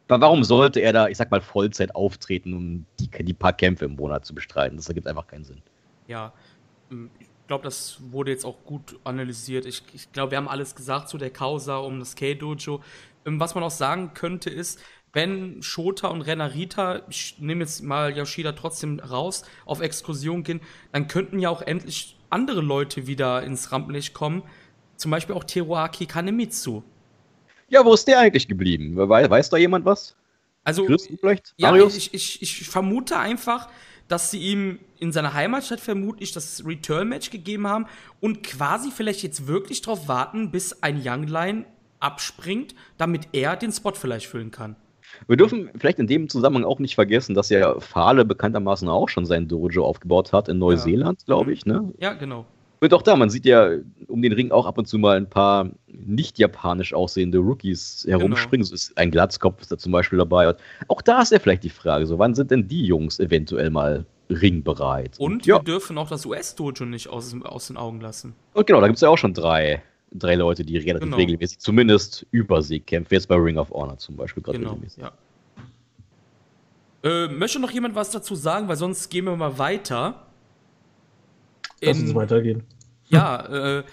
Warum 0.08 0.44
sollte 0.44 0.80
er 0.80 0.92
da, 0.92 1.08
ich 1.08 1.16
sag 1.16 1.30
mal, 1.30 1.40
Vollzeit 1.40 1.94
auftreten, 1.94 2.52
um 2.52 2.86
die, 3.00 3.08
die 3.24 3.32
paar 3.32 3.54
Kämpfe 3.54 3.86
im 3.86 3.96
Monat 3.96 4.26
zu 4.26 4.34
bestreiten? 4.34 4.76
Das 4.76 4.86
ergibt 4.86 5.06
einfach 5.06 5.26
keinen 5.26 5.44
Sinn. 5.44 5.62
Ja, 6.08 6.30
ich 6.90 7.46
glaube, 7.46 7.64
das 7.64 7.98
wurde 8.10 8.30
jetzt 8.30 8.44
auch 8.44 8.64
gut 8.64 8.98
analysiert. 9.04 9.66
Ich, 9.66 9.82
ich 9.92 10.12
glaube, 10.12 10.32
wir 10.32 10.38
haben 10.38 10.48
alles 10.48 10.74
gesagt 10.74 11.08
zu 11.08 11.18
der 11.18 11.30
Causa 11.30 11.76
um 11.76 11.98
das 11.98 12.16
K-Dojo. 12.16 12.80
Ähm, 13.26 13.40
was 13.40 13.54
man 13.54 13.64
auch 13.64 13.70
sagen 13.70 14.12
könnte, 14.14 14.50
ist, 14.50 14.80
wenn 15.12 15.62
Shota 15.62 16.08
und 16.08 16.22
Renarita, 16.22 17.02
ich 17.08 17.36
nehme 17.38 17.60
jetzt 17.62 17.82
mal 17.82 18.16
Yoshida 18.16 18.52
trotzdem 18.52 18.98
raus, 18.98 19.44
auf 19.64 19.80
Exkursion 19.80 20.42
gehen, 20.42 20.60
dann 20.92 21.06
könnten 21.06 21.38
ja 21.38 21.50
auch 21.50 21.62
endlich 21.62 22.18
andere 22.30 22.60
Leute 22.60 23.06
wieder 23.06 23.42
ins 23.44 23.70
Rampenlicht 23.70 24.12
kommen. 24.12 24.42
Zum 24.96 25.10
Beispiel 25.10 25.34
auch 25.34 25.44
Teruaki 25.44 26.06
Kanemitsu. 26.06 26.82
Ja, 27.68 27.84
wo 27.84 27.94
ist 27.94 28.06
der 28.06 28.18
eigentlich 28.18 28.48
geblieben? 28.48 28.96
Weiß, 28.96 29.30
weiß 29.30 29.50
da 29.50 29.56
jemand 29.56 29.84
was? 29.84 30.16
Also, 30.64 30.86
vielleicht? 30.86 31.54
ja, 31.58 31.76
ich, 31.76 32.14
ich, 32.14 32.42
ich 32.42 32.68
vermute 32.68 33.18
einfach, 33.18 33.68
dass 34.08 34.30
sie 34.30 34.38
ihm 34.38 34.78
in 34.98 35.12
seiner 35.12 35.34
Heimatstadt 35.34 35.80
vermutlich 35.80 36.32
das 36.32 36.64
Return-Match 36.66 37.30
gegeben 37.30 37.66
haben 37.66 37.86
und 38.20 38.42
quasi 38.42 38.90
vielleicht 38.90 39.22
jetzt 39.22 39.46
wirklich 39.46 39.82
darauf 39.82 40.08
warten, 40.08 40.50
bis 40.50 40.82
ein 40.82 41.00
Young 41.04 41.26
Line 41.26 41.64
abspringt, 42.00 42.74
damit 42.98 43.28
er 43.32 43.56
den 43.56 43.72
Spot 43.72 43.92
vielleicht 43.92 44.26
füllen 44.26 44.50
kann. 44.50 44.76
Wir 45.26 45.36
dürfen 45.36 45.70
vielleicht 45.76 45.98
in 45.98 46.06
dem 46.06 46.28
Zusammenhang 46.28 46.64
auch 46.64 46.78
nicht 46.78 46.94
vergessen, 46.94 47.34
dass 47.34 47.48
ja 47.48 47.78
Fahle 47.80 48.24
bekanntermaßen 48.24 48.88
auch 48.88 49.08
schon 49.08 49.26
sein 49.26 49.48
Dojo 49.48 49.84
aufgebaut 49.84 50.32
hat 50.32 50.48
in 50.48 50.58
Neuseeland, 50.58 51.20
ja. 51.20 51.26
glaube 51.26 51.52
ich. 51.52 51.66
Ne? 51.66 51.92
Ja, 51.98 52.14
genau. 52.14 52.46
Und 52.84 52.94
auch 52.94 53.02
da, 53.02 53.16
man 53.16 53.30
sieht 53.30 53.46
ja 53.46 53.70
um 54.08 54.22
den 54.22 54.32
Ring 54.32 54.50
auch 54.50 54.66
ab 54.66 54.78
und 54.78 54.86
zu 54.86 54.98
mal 54.98 55.16
ein 55.16 55.28
paar 55.28 55.70
nicht 55.86 56.38
japanisch 56.38 56.92
aussehende 56.92 57.38
Rookies 57.38 58.04
herumspringen. 58.08 58.64
Genau. 58.64 58.68
So 58.68 58.74
ist 58.74 58.96
ein 58.98 59.10
Glatzkopf 59.10 59.62
ist 59.62 59.72
da 59.72 59.78
zum 59.78 59.92
Beispiel 59.92 60.18
dabei. 60.18 60.48
Und 60.48 60.58
auch 60.88 61.02
da 61.02 61.22
ist 61.22 61.32
ja 61.32 61.38
vielleicht 61.38 61.64
die 61.64 61.70
Frage, 61.70 62.06
so 62.06 62.18
wann 62.18 62.34
sind 62.34 62.50
denn 62.50 62.68
die 62.68 62.84
Jungs 62.84 63.18
eventuell 63.20 63.70
mal 63.70 64.04
ringbereit? 64.28 65.18
Und, 65.18 65.32
und 65.32 65.46
ja. 65.46 65.56
wir 65.56 65.62
dürfen 65.62 65.96
auch 65.98 66.08
das 66.08 66.26
US-Dojo 66.26 66.84
nicht 66.84 67.08
aus, 67.08 67.34
aus 67.44 67.68
den 67.68 67.76
Augen 67.76 68.00
lassen. 68.00 68.34
Und 68.52 68.66
genau, 68.66 68.80
da 68.80 68.86
gibt 68.86 68.96
es 68.96 69.02
ja 69.02 69.08
auch 69.08 69.18
schon 69.18 69.34
drei 69.34 69.82
drei 70.14 70.36
Leute, 70.36 70.64
die 70.64 70.76
relativ 70.78 71.06
genau. 71.06 71.16
regelmäßig 71.16 71.58
zumindest 71.58 72.26
über 72.30 72.62
Sieg 72.62 72.86
kämpfen. 72.86 73.14
Jetzt 73.14 73.26
bei 73.26 73.34
Ring 73.34 73.58
of 73.58 73.70
Honor 73.70 73.98
zum 73.98 74.16
Beispiel 74.16 74.42
gerade 74.42 74.58
genau, 74.58 74.70
regelmäßig. 74.70 75.02
Ja. 75.02 75.12
Äh, 77.02 77.28
möchte 77.28 77.58
noch 77.58 77.70
jemand 77.70 77.94
was 77.94 78.10
dazu 78.10 78.34
sagen, 78.34 78.68
weil 78.68 78.76
sonst 78.76 79.10
gehen 79.10 79.24
wir 79.24 79.36
mal 79.36 79.58
weiter. 79.58 80.26
Lass 81.82 82.00
uns 82.00 82.14
weitergehen. 82.14 82.62
Ja, 83.08 83.78
äh, 83.78 83.84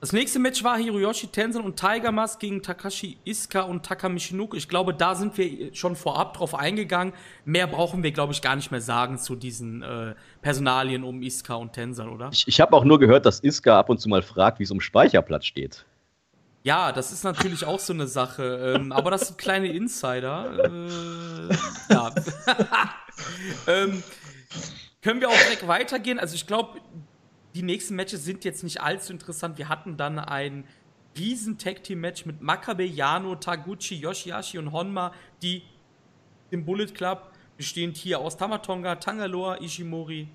das 0.00 0.12
nächste 0.12 0.38
Match 0.38 0.62
war 0.62 0.78
Hiroyoshi 0.78 1.26
Tenzan 1.26 1.64
und 1.64 1.76
Tiger 1.76 2.12
Mask 2.12 2.38
gegen 2.38 2.62
Takashi 2.62 3.18
Iska 3.24 3.62
und 3.62 3.84
Takamichinoku. 3.84 4.56
Ich 4.56 4.68
glaube, 4.68 4.94
da 4.94 5.16
sind 5.16 5.36
wir 5.36 5.74
schon 5.74 5.96
vorab 5.96 6.34
drauf 6.34 6.54
eingegangen. 6.54 7.12
Mehr 7.44 7.66
brauchen 7.66 8.04
wir, 8.04 8.12
glaube 8.12 8.32
ich, 8.32 8.40
gar 8.40 8.54
nicht 8.54 8.70
mehr 8.70 8.80
sagen 8.80 9.18
zu 9.18 9.34
diesen 9.34 9.82
äh, 9.82 10.14
Personalien 10.40 11.02
um 11.02 11.20
Iska 11.20 11.54
und 11.54 11.72
Tenzan, 11.72 12.10
oder? 12.10 12.30
Ich, 12.32 12.46
ich 12.46 12.60
habe 12.60 12.76
auch 12.76 12.84
nur 12.84 13.00
gehört, 13.00 13.26
dass 13.26 13.40
Iska 13.40 13.76
ab 13.76 13.88
und 13.88 13.98
zu 13.98 14.08
mal 14.08 14.22
fragt, 14.22 14.60
wie 14.60 14.62
es 14.62 14.70
um 14.70 14.80
Speicherplatz 14.80 15.46
steht. 15.46 15.84
Ja, 16.62 16.92
das 16.92 17.12
ist 17.12 17.24
natürlich 17.24 17.64
auch 17.64 17.80
so 17.80 17.92
eine 17.92 18.06
Sache. 18.06 18.76
Ähm, 18.76 18.92
aber 18.92 19.10
das 19.10 19.28
sind 19.28 19.38
kleine 19.38 19.68
Insider. 19.68 20.64
Äh, 20.64 21.54
ja. 21.90 22.14
ähm, 23.66 24.02
können 25.02 25.20
wir 25.20 25.28
auch 25.28 25.42
direkt 25.44 25.66
weitergehen? 25.66 26.20
Also 26.20 26.36
ich 26.36 26.46
glaube, 26.46 26.80
die 27.58 27.64
nächsten 27.64 27.96
Matches 27.96 28.24
sind 28.24 28.44
jetzt 28.44 28.62
nicht 28.62 28.80
allzu 28.80 29.12
interessant. 29.12 29.58
Wir 29.58 29.68
hatten 29.68 29.96
dann 29.96 30.20
ein 30.20 30.62
riesen 31.18 31.58
Tag 31.58 31.82
Team 31.82 31.98
Match 31.98 32.24
mit 32.24 32.40
Makabe, 32.40 32.84
Yano, 32.84 33.34
Taguchi, 33.34 33.96
Yoshihashi 33.96 34.58
und 34.58 34.70
Honma, 34.70 35.12
die 35.42 35.62
im 36.52 36.64
Bullet 36.64 36.86
Club 36.94 37.32
bestehend 37.56 37.96
hier 37.96 38.20
aus 38.20 38.36
Tamatonga, 38.36 38.94
Tangaloa, 38.94 39.60
Ishimori, 39.60 40.28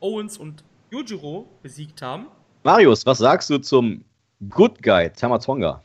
Owens 0.00 0.38
und 0.38 0.64
Yujiro 0.90 1.50
besiegt 1.62 2.00
haben. 2.00 2.28
Marius, 2.64 3.04
was 3.04 3.18
sagst 3.18 3.50
du 3.50 3.58
zum 3.58 4.02
Good 4.48 4.82
Guy 4.82 5.10
Tamatonga? 5.10 5.84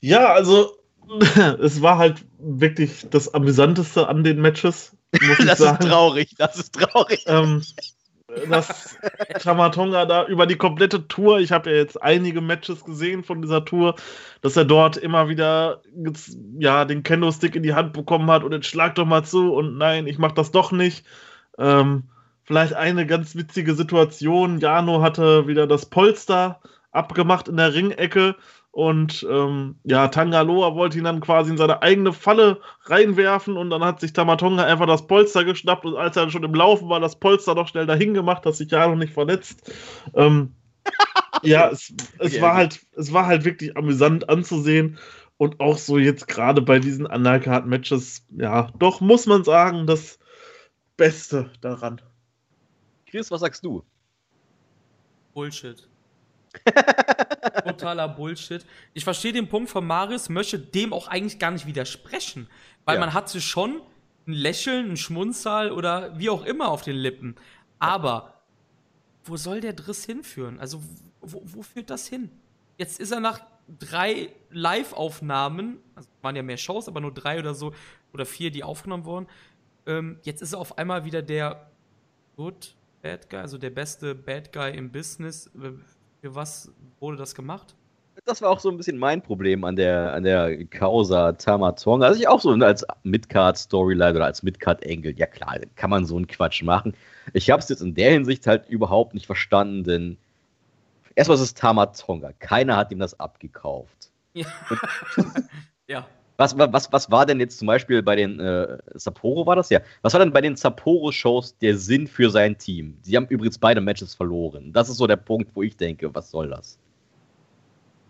Ja, 0.00 0.32
also 0.32 0.78
es 1.62 1.80
war 1.80 1.96
halt 1.96 2.24
wirklich 2.40 3.06
das 3.08 3.32
Amüsanteste 3.32 4.08
an 4.08 4.24
den 4.24 4.40
Matches. 4.40 4.96
muss 5.22 5.38
ich 5.38 5.46
Das 5.46 5.58
sagen. 5.60 5.84
ist 5.84 5.88
traurig, 5.88 6.34
das 6.38 6.56
ist 6.58 6.74
traurig. 6.74 7.22
ähm, 7.28 7.62
dass 8.48 8.96
Tamatonga 9.40 10.06
da 10.06 10.26
über 10.26 10.46
die 10.46 10.56
komplette 10.56 11.06
Tour, 11.08 11.40
ich 11.40 11.52
habe 11.52 11.70
ja 11.70 11.76
jetzt 11.76 12.02
einige 12.02 12.40
Matches 12.40 12.84
gesehen 12.84 13.24
von 13.24 13.42
dieser 13.42 13.64
Tour, 13.64 13.94
dass 14.40 14.56
er 14.56 14.64
dort 14.64 14.96
immer 14.96 15.28
wieder 15.28 15.82
ja, 16.58 16.84
den 16.84 17.02
Kendo-Stick 17.02 17.56
in 17.56 17.62
die 17.62 17.74
Hand 17.74 17.92
bekommen 17.92 18.30
hat 18.30 18.44
und 18.44 18.52
jetzt 18.52 18.66
schlag 18.66 18.94
doch 18.94 19.06
mal 19.06 19.24
zu 19.24 19.54
und 19.54 19.78
nein, 19.78 20.06
ich 20.06 20.18
mach 20.18 20.32
das 20.32 20.50
doch 20.50 20.72
nicht. 20.72 21.04
Ähm, 21.58 22.04
vielleicht 22.44 22.74
eine 22.74 23.06
ganz 23.06 23.36
witzige 23.36 23.74
Situation, 23.74 24.58
Jano 24.58 25.02
hatte 25.02 25.46
wieder 25.46 25.66
das 25.66 25.86
Polster 25.86 26.60
abgemacht 26.92 27.48
in 27.48 27.56
der 27.56 27.74
Ringecke 27.74 28.36
und 28.72 29.26
ähm, 29.28 29.76
ja, 29.82 30.08
Tangaloa 30.08 30.74
wollte 30.76 30.98
ihn 30.98 31.04
dann 31.04 31.20
quasi 31.20 31.50
in 31.50 31.56
seine 31.58 31.82
eigene 31.82 32.12
Falle 32.12 32.60
reinwerfen 32.84 33.56
und 33.56 33.70
dann 33.70 33.84
hat 33.84 34.00
sich 34.00 34.12
Tamatonga 34.12 34.64
einfach 34.64 34.86
das 34.86 35.06
Polster 35.06 35.44
geschnappt 35.44 35.84
und 35.84 35.96
als 35.96 36.16
er 36.16 36.22
dann 36.22 36.30
schon 36.30 36.44
im 36.44 36.54
Laufen 36.54 36.88
war, 36.88 37.00
das 37.00 37.18
Polster 37.18 37.54
noch 37.54 37.68
schnell 37.68 37.86
dahin 37.86 38.14
gemacht, 38.14 38.46
dass 38.46 38.58
sich 38.58 38.70
Jano 38.70 38.94
nicht 38.94 39.12
verletzt. 39.12 39.72
Ähm, 40.14 40.54
ja, 41.42 41.68
es, 41.68 41.92
es 42.18 42.34
Okay, 42.34 42.40
war 42.40 42.50
okay. 42.50 42.56
halt, 42.58 42.80
es 42.92 43.12
war 43.12 43.26
halt 43.26 43.44
wirklich 43.44 43.76
amüsant 43.76 44.28
anzusehen 44.28 44.98
und 45.36 45.58
auch 45.58 45.78
so 45.78 45.98
jetzt 45.98 46.28
gerade 46.28 46.62
bei 46.62 46.78
diesen 46.78 47.06
Undercard-Matches, 47.06 48.26
ja, 48.36 48.70
doch 48.78 49.00
muss 49.00 49.26
man 49.26 49.42
sagen, 49.42 49.86
das 49.86 50.18
Beste 50.96 51.50
daran. 51.60 52.00
Chris, 53.06 53.30
was 53.30 53.40
sagst 53.40 53.64
du? 53.64 53.82
Bullshit. 55.34 55.88
Totaler 57.64 58.08
Bullshit. 58.08 58.64
Ich 58.94 59.04
verstehe 59.04 59.32
den 59.32 59.48
Punkt 59.48 59.70
von 59.70 59.86
Marius, 59.86 60.28
möchte 60.28 60.58
dem 60.58 60.92
auch 60.92 61.08
eigentlich 61.08 61.38
gar 61.38 61.50
nicht 61.50 61.66
widersprechen. 61.66 62.48
Weil 62.84 62.96
Ja. 62.96 63.00
man 63.00 63.14
hatte 63.14 63.40
schon 63.40 63.80
ein 64.26 64.32
Lächeln, 64.32 64.90
ein 64.92 64.96
Schmunzal 64.96 65.72
oder 65.72 66.18
wie 66.18 66.30
auch 66.30 66.44
immer 66.44 66.68
auf 66.68 66.82
den 66.82 66.96
Lippen. 66.96 67.36
Aber 67.78 68.34
wo 69.24 69.36
soll 69.36 69.60
der 69.60 69.72
Driss 69.72 70.04
hinführen? 70.04 70.58
Also, 70.60 70.82
wo, 71.20 71.42
wo 71.44 71.62
führt 71.62 71.90
das 71.90 72.06
hin? 72.06 72.30
Jetzt 72.78 72.98
ist 73.00 73.10
er 73.12 73.20
nach 73.20 73.40
drei 73.78 74.32
Live-Aufnahmen, 74.50 75.78
also 75.94 76.08
waren 76.22 76.34
ja 76.36 76.42
mehr 76.42 76.56
Shows, 76.56 76.88
aber 76.88 77.00
nur 77.00 77.12
drei 77.12 77.38
oder 77.38 77.54
so, 77.54 77.72
oder 78.12 78.26
vier, 78.26 78.50
die 78.50 78.64
aufgenommen 78.64 79.04
wurden. 79.04 79.26
Ähm, 79.86 80.18
jetzt 80.22 80.42
ist 80.42 80.52
er 80.54 80.58
auf 80.58 80.78
einmal 80.78 81.04
wieder 81.04 81.22
der 81.22 81.70
Good 82.36 82.74
Bad 83.02 83.30
Guy, 83.30 83.38
also 83.40 83.58
der 83.58 83.70
beste 83.70 84.14
Bad 84.14 84.52
Guy 84.52 84.76
im 84.76 84.90
Business. 84.90 85.50
Für 86.20 86.34
was 86.34 86.70
wurde 86.98 87.16
das 87.16 87.34
gemacht? 87.34 87.74
Das 88.26 88.42
war 88.42 88.50
auch 88.50 88.60
so 88.60 88.70
ein 88.70 88.76
bisschen 88.76 88.98
mein 88.98 89.22
Problem 89.22 89.64
an 89.64 89.76
der, 89.76 90.12
an 90.12 90.24
der 90.24 90.66
Causa 90.66 91.32
Tamatonga. 91.32 92.06
Also 92.06 92.20
ich 92.20 92.28
auch 92.28 92.40
so 92.40 92.50
als 92.50 92.84
Midcard-Storyline 93.02 94.16
oder 94.16 94.26
als 94.26 94.42
Midcard-Angle. 94.42 95.14
Ja 95.16 95.26
klar, 95.26 95.58
kann 95.76 95.88
man 95.88 96.04
so 96.04 96.16
einen 96.16 96.26
Quatsch 96.26 96.62
machen. 96.62 96.94
Ich 97.32 97.50
habe 97.50 97.62
es 97.62 97.68
jetzt 97.70 97.80
in 97.80 97.94
der 97.94 98.12
Hinsicht 98.12 98.46
halt 98.46 98.68
überhaupt 98.68 99.14
nicht 99.14 99.24
verstanden, 99.24 99.84
denn 99.84 100.18
erstmal 101.14 101.36
ist 101.36 101.42
es 101.42 101.54
Tamatonga. 101.54 102.32
Keiner 102.38 102.76
hat 102.76 102.92
ihm 102.92 102.98
das 102.98 103.18
abgekauft. 103.18 104.10
Ja. 104.34 104.46
ja. 105.86 106.06
Was, 106.40 106.56
wa- 106.56 106.72
was, 106.72 106.90
was 106.90 107.10
war 107.10 107.26
denn 107.26 107.38
jetzt 107.38 107.58
zum 107.58 107.66
Beispiel 107.66 108.02
bei 108.02 108.16
den 108.16 108.40
äh, 108.40 108.78
Sapporo 108.94 109.44
war 109.44 109.56
das 109.56 109.68
ja? 109.68 109.80
Was 110.00 110.14
war 110.14 110.20
denn 110.20 110.32
bei 110.32 110.40
den 110.40 110.56
Sapporo-Shows 110.56 111.58
der 111.58 111.76
Sinn 111.76 112.06
für 112.06 112.30
sein 112.30 112.56
Team? 112.56 112.96
Sie 113.02 113.14
haben 113.14 113.26
übrigens 113.26 113.58
beide 113.58 113.82
Matches 113.82 114.14
verloren. 114.14 114.72
Das 114.72 114.88
ist 114.88 114.96
so 114.96 115.06
der 115.06 115.16
Punkt, 115.16 115.50
wo 115.54 115.62
ich 115.62 115.76
denke, 115.76 116.14
was 116.14 116.30
soll 116.30 116.48
das? 116.48 116.78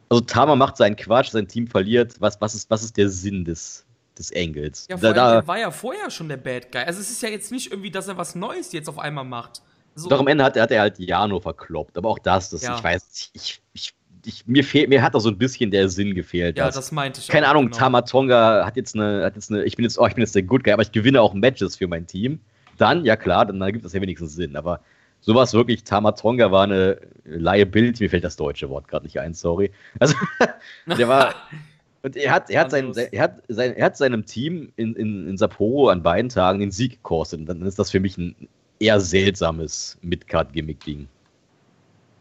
Also 0.08 0.20
Tama 0.20 0.54
macht 0.54 0.76
seinen 0.76 0.94
Quatsch, 0.94 1.30
sein 1.30 1.48
Team 1.48 1.66
verliert. 1.66 2.20
Was, 2.20 2.40
was, 2.40 2.54
ist, 2.54 2.70
was 2.70 2.84
ist 2.84 2.96
der 2.96 3.08
Sinn 3.08 3.44
des, 3.44 3.84
des 4.16 4.32
Angles? 4.32 4.86
Ja, 4.88 4.96
Da- 4.96 5.12
da, 5.12 5.34
er 5.34 5.46
war 5.48 5.58
ja 5.58 5.72
vorher 5.72 6.08
schon 6.08 6.28
der 6.28 6.36
Bad 6.36 6.70
Guy. 6.70 6.82
Also 6.82 7.00
es 7.00 7.10
ist 7.10 7.20
ja 7.24 7.28
jetzt 7.30 7.50
nicht 7.50 7.72
irgendwie, 7.72 7.90
dass 7.90 8.06
er 8.06 8.16
was 8.16 8.36
Neues 8.36 8.70
jetzt 8.70 8.88
auf 8.88 9.00
einmal 9.00 9.24
macht. 9.24 9.60
So, 9.96 10.08
doch 10.08 10.20
am 10.20 10.28
Ende 10.28 10.44
hat, 10.44 10.56
hat 10.56 10.70
er 10.70 10.82
halt 10.82 11.00
Jano 11.00 11.40
verkloppt. 11.40 11.98
Aber 11.98 12.08
auch 12.08 12.18
das, 12.20 12.50
das 12.50 12.62
Ja. 12.62 12.76
ich 12.76 12.84
weiß, 12.84 13.30
ich, 13.32 13.60
ich, 13.72 13.92
ich, 14.24 14.46
mir, 14.46 14.64
fehlt, 14.64 14.88
mir 14.88 15.02
hat 15.02 15.14
da 15.14 15.20
so 15.20 15.28
ein 15.28 15.38
bisschen 15.38 15.70
der 15.70 15.88
Sinn 15.88 16.14
gefehlt. 16.14 16.56
ja, 16.58 16.66
dass- 16.66 16.74
das 16.74 16.92
meinte 16.92 17.20
ich. 17.20 17.28
keine 17.28 17.46
auch, 17.46 17.50
Ahnung, 17.50 17.66
genau. 17.66 17.76
Tamatonga 17.78 18.64
hat 18.66 18.76
jetzt 18.76 18.94
eine, 18.94 19.24
hat 19.24 19.34
jetzt 19.34 19.50
eine, 19.50 19.64
ich 19.64 19.76
bin 19.76 19.84
jetzt, 19.84 19.98
oh, 19.98 20.06
ich 20.06 20.14
bin 20.14 20.22
jetzt 20.22 20.34
der 20.34 20.42
Good 20.42 20.64
Guy, 20.64 20.72
aber 20.72 20.82
ich 20.82 20.92
gewinne 20.92 21.20
auch 21.22 21.34
Matches 21.34 21.76
für 21.76 21.86
mein 21.86 22.06
Team. 22.06 22.40
Dann, 22.78 23.04
ja 23.04 23.16
klar, 23.16 23.46
dann, 23.46 23.58
dann 23.60 23.72
gibt 23.72 23.84
es 23.84 23.92
ja 23.92 24.00
wenigstens 24.00 24.34
Sinn. 24.34 24.56
Aber 24.56 24.80
sowas 25.20 25.52
wirklich, 25.54 25.84
Tamatonga 25.84 26.50
war 26.50 26.64
eine 26.64 26.98
Liability, 27.24 28.02
mir 28.04 28.10
fällt 28.10 28.24
das 28.24 28.36
deutsche 28.36 28.68
Wort 28.70 28.88
gerade 28.88 29.04
nicht 29.04 29.20
ein, 29.20 29.34
sorry. 29.34 29.70
Also, 29.98 30.14
der 30.86 31.08
war, 31.08 31.34
und 32.02 32.16
er 32.16 32.32
hat, 32.32 32.48
er 32.50 32.60
hat, 32.62 32.70
sein, 32.70 32.92
er 33.12 33.22
hat, 33.22 33.42
sein, 33.48 33.74
er 33.74 33.84
hat 33.86 33.96
seinem 33.96 34.24
Team 34.26 34.72
in, 34.76 34.94
in, 34.94 35.28
in 35.28 35.36
Sapporo 35.36 35.88
an 35.88 36.02
beiden 36.02 36.28
Tagen 36.30 36.60
den 36.60 36.70
Sieg 36.70 36.92
gekostet. 36.92 37.40
Und 37.40 37.46
dann 37.46 37.62
ist 37.62 37.78
das 37.78 37.90
für 37.90 38.00
mich 38.00 38.16
ein 38.18 38.34
eher 38.78 38.98
seltsames 39.00 39.98
Midcard-Gimmick-Ding. 40.00 41.06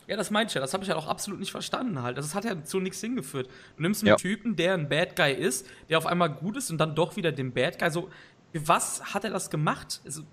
Ja, 0.09 0.17
das 0.17 0.31
meinte 0.31 0.49
ich 0.49 0.55
ja. 0.55 0.61
Das 0.61 0.73
habe 0.73 0.83
ich 0.83 0.89
halt 0.89 0.99
auch 0.99 1.07
absolut 1.07 1.39
nicht 1.39 1.51
verstanden 1.51 2.01
halt. 2.01 2.17
Das 2.17 2.33
hat 2.33 2.43
ja 2.43 2.63
zu 2.63 2.79
nichts 2.79 2.99
hingeführt. 2.99 3.47
Du 3.77 3.83
nimmst 3.83 4.01
einen 4.01 4.07
Ja. 4.09 4.15
Typen, 4.15 4.55
der 4.55 4.73
ein 4.73 4.89
Bad 4.89 5.15
Guy 5.15 5.33
ist, 5.33 5.67
der 5.87 5.99
auf 5.99 6.07
einmal 6.07 6.29
gut 6.31 6.57
ist 6.57 6.71
und 6.71 6.79
dann 6.79 6.95
doch 6.95 7.15
wieder 7.15 7.31
den 7.31 7.53
Bad 7.53 7.77
Guy. 7.77 7.91
So, 7.91 8.09
was 8.53 9.13
hat 9.13 9.23
er 9.23 9.29
das 9.29 9.51
gemacht? 9.51 10.01
Also, 10.03 10.23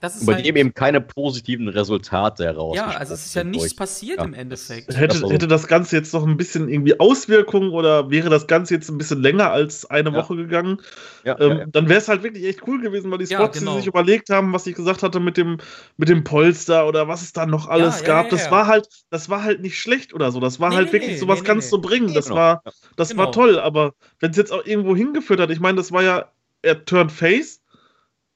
das 0.00 0.16
ist 0.16 0.26
bei 0.26 0.34
halt, 0.34 0.46
dem 0.46 0.56
eben 0.56 0.74
keine 0.74 1.00
positiven 1.00 1.68
Resultate 1.68 2.44
heraus. 2.44 2.76
Ja, 2.76 2.88
also 2.88 3.14
es 3.14 3.26
ist 3.26 3.34
ja 3.34 3.44
nichts 3.44 3.74
passiert 3.74 4.18
Ja, 4.18 4.24
im 4.24 4.34
Endeffekt. 4.34 4.96
Hätte, 4.96 5.28
hätte 5.28 5.46
das 5.46 5.66
Ganze 5.66 5.96
jetzt 5.96 6.12
noch 6.14 6.26
ein 6.26 6.36
bisschen 6.36 6.68
irgendwie 6.68 6.98
Auswirkungen 6.98 7.70
oder 7.70 8.10
wäre 8.10 8.30
das 8.30 8.46
Ganze 8.46 8.74
jetzt 8.74 8.88
ein 8.88 8.98
bisschen 8.98 9.20
länger 9.22 9.50
als 9.50 9.84
eine 9.90 10.10
Ja. 10.10 10.16
Woche 10.16 10.36
gegangen, 10.36 10.80
Ja, 11.24 11.38
ähm, 11.38 11.50
ja, 11.50 11.58
ja. 11.58 11.66
dann 11.66 11.88
wäre 11.88 11.98
es 11.98 12.08
halt 12.08 12.22
wirklich 12.22 12.44
echt 12.44 12.66
cool 12.66 12.80
gewesen, 12.80 13.10
weil 13.10 13.18
die 13.18 13.26
Ja, 13.26 13.38
Spots, 13.40 13.58
genau. 13.58 13.72
die 13.72 13.78
sich 13.78 13.86
überlegt 13.86 14.30
haben, 14.30 14.52
was 14.52 14.66
ich 14.66 14.74
gesagt 14.74 15.02
hatte 15.02 15.20
mit 15.20 15.36
dem, 15.36 15.58
mit 15.96 16.08
dem 16.08 16.24
Polster 16.24 16.86
oder 16.88 17.08
was 17.08 17.22
es 17.22 17.32
da 17.32 17.46
noch 17.46 17.68
alles 17.68 18.00
ja, 18.00 18.06
gab, 18.06 18.24
ja, 18.26 18.30
das 18.30 18.44
ja. 18.46 18.50
war 18.50 18.66
halt, 18.66 18.88
das 19.10 19.28
war 19.28 19.42
halt 19.42 19.60
nicht 19.60 19.78
schlecht 19.78 20.14
oder 20.14 20.32
so. 20.32 20.40
Das 20.40 20.60
war 20.60 20.70
Nee, 20.70 20.76
halt 20.76 20.86
nee, 20.88 20.92
wirklich 20.94 21.12
nee, 21.12 21.18
so, 21.18 21.28
was 21.28 21.40
nee, 21.40 21.46
kannst 21.46 21.70
nee. 21.72 21.76
du 21.76 21.82
bringen. 21.82 22.14
Das 22.14 22.30
Genau. 22.30 22.36
war, 22.36 22.62
das 22.96 23.10
Genau. 23.10 23.24
war 23.24 23.32
toll, 23.32 23.58
aber 23.58 23.92
wenn 24.18 24.30
es 24.30 24.36
jetzt 24.36 24.52
auch 24.52 24.64
irgendwo 24.64 24.96
hingeführt 24.96 25.40
hat, 25.40 25.50
ich 25.50 25.60
meine, 25.60 25.76
das 25.76 25.92
war 25.92 26.02
ja, 26.02 26.30
er 26.62 26.84
turned 26.84 27.12
face 27.12 27.59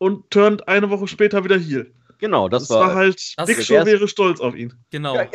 und 0.05 0.31
turned 0.31 0.69
eine 0.69 0.91
Woche 0.91 1.09
später 1.09 1.45
wieder 1.45 1.59
heel. 1.59 1.91
Genau, 2.19 2.49
das, 2.49 2.69
Das, 2.69 2.77
war, 2.77 2.89
war 2.89 2.95
halt, 2.95 3.33
das 3.39 3.47
Big 3.47 3.63
Show 3.65 3.87
wäre 3.87 4.07
stolz 4.07 4.39
auf 4.39 4.55
ihn. 4.55 4.73
Genau. 4.91 5.17
Ja. 5.17 5.27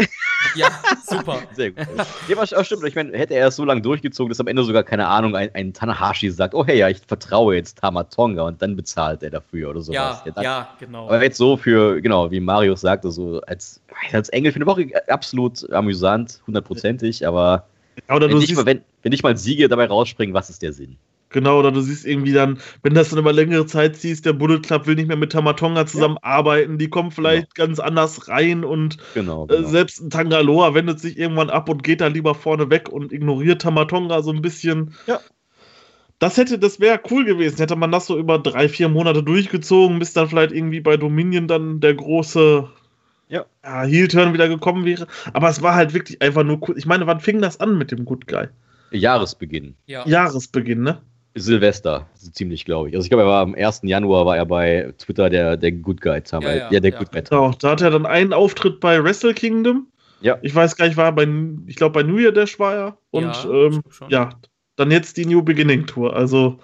Ja, 0.55 0.69
super. 1.05 1.39
Sehr 1.53 1.71
gut. 1.71 1.85
ja, 2.27 2.37
auch 2.37 2.65
stimmt. 2.65 2.83
Ich 2.85 2.95
meine, 2.95 3.17
hätte 3.17 3.33
er 3.33 3.47
es 3.47 3.55
so 3.55 3.65
lange 3.65 3.81
durchgezogen, 3.81 4.29
dass 4.29 4.39
am 4.39 4.47
Ende 4.47 4.63
sogar, 4.63 4.83
keine 4.83 5.07
Ahnung, 5.07 5.35
ein, 5.35 5.49
ein 5.53 5.73
Tanahashi 5.73 6.29
sagt, 6.29 6.53
oh 6.53 6.65
hey, 6.65 6.77
ja, 6.77 6.87
ich 6.87 6.99
vertraue 7.05 7.55
jetzt 7.55 7.79
Tamatonga 7.79 8.43
und 8.43 8.61
dann 8.61 8.75
bezahlt 8.75 9.23
er 9.23 9.31
dafür 9.31 9.71
oder 9.71 9.81
sowas. 9.81 10.21
Ja, 10.25 10.31
dann, 10.31 10.43
ja, 10.43 10.69
genau. 10.79 11.07
Aber 11.07 11.21
jetzt 11.23 11.37
so 11.37 11.57
für, 11.57 11.99
genau, 12.01 12.29
wie 12.31 12.39
Marius 12.39 12.81
sagte, 12.81 13.11
so 13.11 13.41
als, 13.41 13.81
als 14.13 14.29
Engel 14.29 14.51
für 14.51 14.57
eine 14.57 14.67
Woche 14.67 14.87
absolut 15.07 15.69
amüsant, 15.71 16.41
hundertprozentig, 16.47 17.27
aber 17.27 17.67
Ja, 18.07 18.15
oder 18.15 18.27
wenn 18.27 18.33
du 18.33 18.37
nicht, 18.37 18.47
siehst, 18.47 18.59
mal, 18.59 18.65
wenn, 18.65 18.81
wenn 19.01 19.09
nicht 19.09 19.23
mal 19.23 19.35
Siege 19.35 19.67
dabei 19.67 19.87
rausspringen, 19.87 20.33
was 20.33 20.49
ist 20.49 20.61
der 20.61 20.73
Sinn? 20.73 20.97
Genau, 21.31 21.59
oder 21.59 21.71
du 21.71 21.81
siehst 21.81 22.05
irgendwie 22.07 22.33
dann, 22.33 22.57
wenn 22.81 22.95
das 22.95 23.09
dann 23.09 23.19
über 23.19 23.31
längere 23.31 23.67
Zeit 23.67 23.95
siehst, 23.95 24.25
der 24.25 24.33
Bullet 24.33 24.59
Club 24.61 24.87
will 24.87 24.95
nicht 24.95 25.07
mehr 25.07 25.17
mit 25.17 25.31
Tamatonga 25.31 25.85
zusammenarbeiten, 25.85 26.79
die 26.79 26.89
kommen 26.89 27.11
vielleicht 27.11 27.53
ganz 27.53 27.79
anders 27.79 28.27
rein 28.29 28.63
und 28.63 28.97
Genau. 29.13 29.45
äh, 29.45 29.57
genau. 29.57 29.67
selbst 29.67 30.01
ein 30.01 30.09
Tangaloa 30.09 30.73
wendet 30.73 30.99
sich 30.99 31.17
irgendwann 31.19 31.51
ab 31.51 31.69
und 31.69 31.83
geht 31.83 32.01
dann 32.01 32.13
lieber 32.13 32.33
vorne 32.33 32.69
weg 32.71 32.89
und 32.89 33.11
ignoriert 33.13 33.61
Tamatonga 33.61 34.23
so 34.23 34.31
ein 34.31 34.41
bisschen. 34.41 34.95
Ja. 35.05 35.19
Das 36.17 36.35
hätte, 36.35 36.57
das 36.59 36.79
wäre 36.79 36.99
cool 37.11 37.23
gewesen, 37.25 37.57
hätte 37.57 37.75
man 37.75 37.91
das 37.91 38.07
so 38.07 38.17
über 38.17 38.39
drei, 38.39 38.67
vier 38.67 38.89
Monate 38.89 39.23
durchgezogen, 39.23 39.99
bis 39.99 40.13
dann 40.13 40.27
vielleicht 40.27 40.51
irgendwie 40.51 40.81
bei 40.81 40.97
Dominion 40.97 41.47
dann 41.47 41.79
der 41.79 41.93
große 41.93 42.67
Ja. 43.29 43.45
ja, 43.63 43.83
Heel-Turn 43.83 44.33
wieder 44.33 44.49
gekommen 44.49 44.83
wäre. 44.83 45.07
Aber 45.33 45.47
es 45.49 45.61
war 45.61 45.75
halt 45.75 45.93
wirklich 45.93 46.21
einfach 46.21 46.43
nur 46.43 46.59
cool. 46.67 46.75
Ich 46.77 46.85
meine, 46.87 47.05
wann 47.07 47.19
fing 47.19 47.39
das 47.41 47.59
an 47.59 47.77
mit 47.77 47.91
dem 47.91 48.03
Good 48.03 48.25
Guy? 48.27 48.47
Jahresbeginn. 48.91 49.75
ja. 49.85 50.05
Jahresbeginn, 50.07 50.81
ne? 50.81 51.01
Silvester, 51.35 52.07
so 52.15 52.31
ziemlich, 52.31 52.65
glaube 52.65 52.89
ich. 52.89 52.95
Also 52.95 53.05
ich 53.05 53.09
glaube, 53.09 53.23
er 53.23 53.27
war 53.27 53.41
am 53.41 53.55
1. 53.55 53.81
Januar 53.83 54.25
war 54.25 54.37
er 54.37 54.45
bei 54.45 54.93
Twitter 54.97 55.29
der, 55.29 55.57
der 55.57 55.71
Good 55.71 56.01
Guy. 56.01 56.21
Ja, 56.31 56.41
ja, 56.41 56.69
ja, 56.71 56.79
der 56.79 56.91
ja. 56.91 56.97
Good 56.97 57.11
Guy. 57.11 57.21
Genau, 57.21 57.51
da 57.59 57.71
hat 57.71 57.81
er 57.81 57.91
dann 57.91 58.05
einen 58.05 58.33
Auftritt 58.33 58.79
bei 58.79 59.01
Wrestle 59.03 59.33
Kingdom. 59.33 59.87
Ja. 60.21 60.37
Ich 60.41 60.53
weiß 60.53 60.75
gar 60.75 60.87
nicht, 60.87 60.97
war 60.97 61.05
er 61.05 61.11
bei, 61.13 61.27
ich 61.67 61.75
glaube 61.75 61.93
bei 61.93 62.03
New 62.03 62.17
Year 62.17 62.31
Dash 62.31 62.59
war 62.59 62.75
er. 62.75 62.97
Und 63.11 63.23
Ja, 63.23 63.45
ähm, 63.49 63.81
ja, 64.09 64.29
dann 64.75 64.91
jetzt 64.91 65.17
die 65.17 65.25
New 65.25 65.41
Beginning 65.41 65.85
Tour. 65.85 66.15
Also 66.15 66.59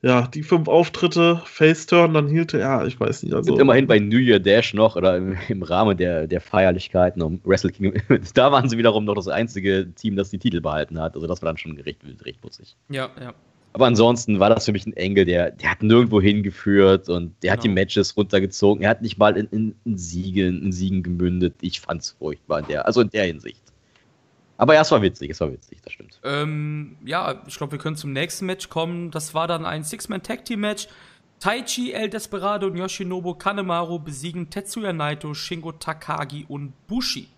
ja, 0.00 0.28
die 0.28 0.44
fünf 0.44 0.68
Auftritte, 0.68 1.42
Face-Turn, 1.44 2.14
dann 2.14 2.28
hielt 2.28 2.54
er, 2.54 2.60
ja, 2.60 2.86
ich 2.86 3.00
weiß 3.00 3.24
nicht. 3.24 3.34
Also, 3.34 3.52
Und 3.52 3.60
immerhin 3.60 3.88
bei 3.88 3.98
New 3.98 4.18
Year 4.18 4.38
Dash 4.38 4.72
noch 4.72 4.94
oder 4.94 5.16
im, 5.16 5.36
im 5.48 5.62
Rahmen 5.62 5.96
der, 5.96 6.28
der 6.28 6.40
Feierlichkeiten 6.40 7.20
um 7.20 7.40
Wrestle 7.44 7.72
Kingdom, 7.72 8.00
da 8.34 8.52
waren 8.52 8.68
sie 8.68 8.78
wiederum 8.78 9.04
noch 9.04 9.14
das 9.14 9.26
einzige 9.26 9.92
Team, 9.94 10.14
das 10.14 10.30
die 10.30 10.38
Titel 10.38 10.60
behalten 10.60 11.00
hat. 11.00 11.16
Also 11.16 11.26
das 11.26 11.42
war 11.42 11.48
dann 11.48 11.56
schon 11.56 11.76
recht, 11.80 12.00
recht 12.24 12.40
putzig. 12.40 12.76
Ja, 12.88 13.10
ja. 13.20 13.34
Aber 13.72 13.86
ansonsten 13.86 14.40
war 14.40 14.50
das 14.50 14.64
für 14.64 14.72
mich 14.72 14.86
ein 14.86 14.96
Engel, 14.96 15.24
der, 15.24 15.50
der 15.50 15.70
hat 15.70 15.82
nirgendwo 15.82 16.20
hingeführt 16.20 17.08
und 17.08 17.34
der 17.42 17.52
hat 17.52 17.62
die 17.62 17.68
Genau. 17.68 17.80
Matches 17.80 18.16
runtergezogen. 18.16 18.82
Er 18.82 18.90
hat 18.90 19.02
nicht 19.02 19.18
mal 19.18 19.36
in, 19.36 19.46
in, 19.50 19.74
in, 19.84 19.98
Siegen, 19.98 20.62
in 20.62 20.72
Siegen 20.72 21.02
gemündet. 21.02 21.54
Ich 21.60 21.80
fand's 21.80 22.16
furchtbar 22.18 22.60
in 22.60 22.66
der, 22.66 22.86
also 22.86 23.02
in 23.02 23.10
der 23.10 23.24
Hinsicht. 23.24 23.62
Aber 24.56 24.74
ja, 24.74 24.80
es 24.80 24.90
war 24.90 25.00
witzig, 25.02 25.30
es 25.30 25.40
war 25.40 25.52
witzig, 25.52 25.78
das 25.84 25.92
stimmt. 25.92 26.18
Ähm, 26.24 26.96
ja, 27.04 27.42
ich 27.46 27.56
glaube, 27.56 27.72
wir 27.72 27.78
können 27.78 27.94
zum 27.94 28.12
nächsten 28.12 28.46
Match 28.46 28.68
kommen. 28.68 29.12
Das 29.12 29.32
war 29.32 29.46
dann 29.46 29.64
ein 29.64 29.84
Six-Man-Tag-Team-Match. 29.84 30.88
Taichi, 31.38 31.92
El 31.92 32.10
Desperado 32.10 32.66
und 32.66 32.76
Yoshinobu 32.76 33.34
Kanemaru 33.34 34.00
besiegen 34.00 34.50
Tetsuya 34.50 34.92
Naito, 34.92 35.34
Shingo 35.34 35.70
Takagi 35.70 36.46
und 36.48 36.72
Bushi. 36.88 37.28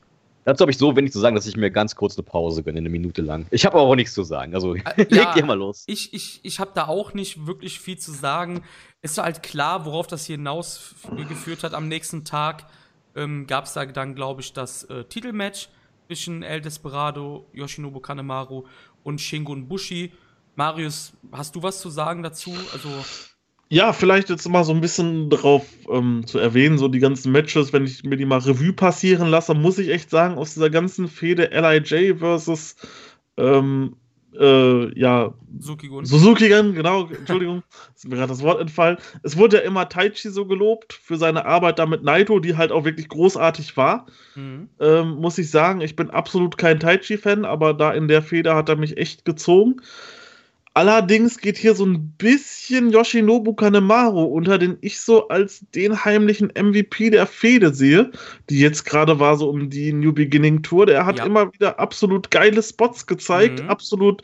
Dazu 0.44 0.62
habe 0.62 0.70
ich 0.70 0.78
so 0.78 0.96
wenig 0.96 1.12
zu 1.12 1.20
sagen, 1.20 1.36
dass 1.36 1.46
ich 1.46 1.56
mir 1.56 1.70
ganz 1.70 1.94
kurz 1.94 2.16
eine 2.16 2.24
Pause 2.24 2.62
gönne, 2.62 2.78
eine 2.78 2.88
Minute 2.88 3.22
lang. 3.22 3.46
Ich 3.50 3.66
habe 3.66 3.78
aber 3.78 3.88
auch 3.88 3.94
nichts 3.94 4.14
zu 4.14 4.22
sagen. 4.22 4.54
Also 4.54 4.74
äh, 4.74 4.82
leg 4.96 5.12
ja, 5.12 5.34
dir 5.34 5.44
mal 5.44 5.58
los. 5.58 5.84
Ich, 5.86 6.14
ich, 6.14 6.40
ich 6.42 6.60
habe 6.60 6.70
da 6.74 6.88
auch 6.88 7.12
nicht 7.14 7.46
wirklich 7.46 7.80
viel 7.80 7.98
zu 7.98 8.12
sagen. 8.12 8.62
Ist 9.02 9.18
halt 9.18 9.42
klar, 9.42 9.84
worauf 9.84 10.06
das 10.06 10.26
hier 10.26 10.36
hinausgeführt 10.36 11.62
hat. 11.62 11.74
Am 11.74 11.88
nächsten 11.88 12.24
Tag 12.24 12.66
ähm, 13.14 13.46
gab 13.46 13.64
es 13.66 13.74
da 13.74 13.84
dann, 13.84 14.14
glaube 14.14 14.40
ich, 14.40 14.52
das 14.52 14.84
äh, 14.84 15.04
Titelmatch 15.04 15.68
zwischen 16.06 16.42
El 16.42 16.60
Desperado, 16.60 17.46
Yoshinobu 17.52 18.00
Kanemaru 18.00 18.64
und 19.04 19.20
Shingun 19.20 19.68
Bushi. 19.68 20.12
Marius, 20.56 21.12
hast 21.32 21.54
du 21.54 21.62
was 21.62 21.80
zu 21.80 21.90
sagen 21.90 22.22
dazu? 22.22 22.52
Also 22.72 22.88
ja, 23.72 23.92
vielleicht 23.92 24.28
jetzt 24.30 24.48
mal 24.48 24.64
so 24.64 24.72
ein 24.72 24.80
bisschen 24.80 25.30
drauf 25.30 25.64
ähm, 25.88 26.26
zu 26.26 26.38
erwähnen, 26.38 26.76
so 26.76 26.88
die 26.88 26.98
ganzen 26.98 27.30
Matches, 27.30 27.72
wenn 27.72 27.84
ich 27.84 28.02
mir 28.02 28.16
die 28.16 28.24
mal 28.24 28.40
Revue 28.40 28.72
passieren 28.72 29.28
lasse, 29.28 29.54
muss 29.54 29.78
ich 29.78 29.90
echt 29.90 30.10
sagen, 30.10 30.36
aus 30.38 30.54
dieser 30.54 30.70
ganzen 30.70 31.06
Fehde 31.06 31.50
LIJ 31.52 32.16
versus 32.18 32.74
ähm, 33.36 33.94
äh, 34.36 34.98
ja, 34.98 35.34
Suzuki-Gun. 35.58 36.04
Suzuki-Gun, 36.04 36.74
genau, 36.74 37.06
Entschuldigung, 37.06 37.62
ist 37.94 38.08
mir 38.08 38.16
gerade 38.16 38.30
das 38.30 38.42
Wort 38.42 38.60
entfallen. 38.60 38.98
Es 39.22 39.36
wurde 39.36 39.58
ja 39.58 39.62
immer 39.62 39.88
Taichi 39.88 40.30
so 40.30 40.46
gelobt 40.46 40.92
für 40.92 41.16
seine 41.16 41.46
Arbeit 41.46 41.78
da 41.78 41.86
mit 41.86 42.02
Naito, 42.02 42.40
die 42.40 42.56
halt 42.56 42.72
auch 42.72 42.84
wirklich 42.84 43.08
großartig 43.08 43.76
war. 43.76 44.06
Mhm. 44.34 44.68
Ähm, 44.80 45.10
muss 45.16 45.38
ich 45.38 45.48
sagen, 45.48 45.80
ich 45.80 45.94
bin 45.94 46.10
absolut 46.10 46.58
kein 46.58 46.80
Taichi-Fan, 46.80 47.44
aber 47.44 47.72
da 47.72 47.92
in 47.92 48.08
der 48.08 48.22
Feder 48.22 48.56
hat 48.56 48.68
er 48.68 48.76
mich 48.76 48.96
echt 48.96 49.24
gezogen. 49.24 49.80
Allerdings 50.72 51.38
geht 51.38 51.58
hier 51.58 51.74
so 51.74 51.84
ein 51.84 52.12
bisschen 52.16 52.90
Yoshinobu 52.90 53.54
Kanemaru 53.54 54.22
unter, 54.22 54.56
den 54.56 54.78
ich 54.82 55.00
so 55.00 55.26
als 55.26 55.64
den 55.74 56.04
heimlichen 56.04 56.52
MVP 56.56 57.10
der 57.10 57.26
Fehde 57.26 57.74
sehe, 57.74 58.12
die 58.48 58.60
jetzt 58.60 58.84
gerade 58.84 59.18
war 59.18 59.36
so 59.36 59.50
um 59.50 59.68
die 59.68 59.92
New 59.92 60.12
Beginning 60.12 60.62
Tour. 60.62 60.86
Der 60.86 61.04
hat 61.06 61.18
ja. 61.18 61.26
immer 61.26 61.52
wieder 61.52 61.80
absolut 61.80 62.30
geile 62.30 62.62
Spots 62.62 63.06
gezeigt, 63.06 63.60
mhm. 63.60 63.68
absolut 63.68 64.22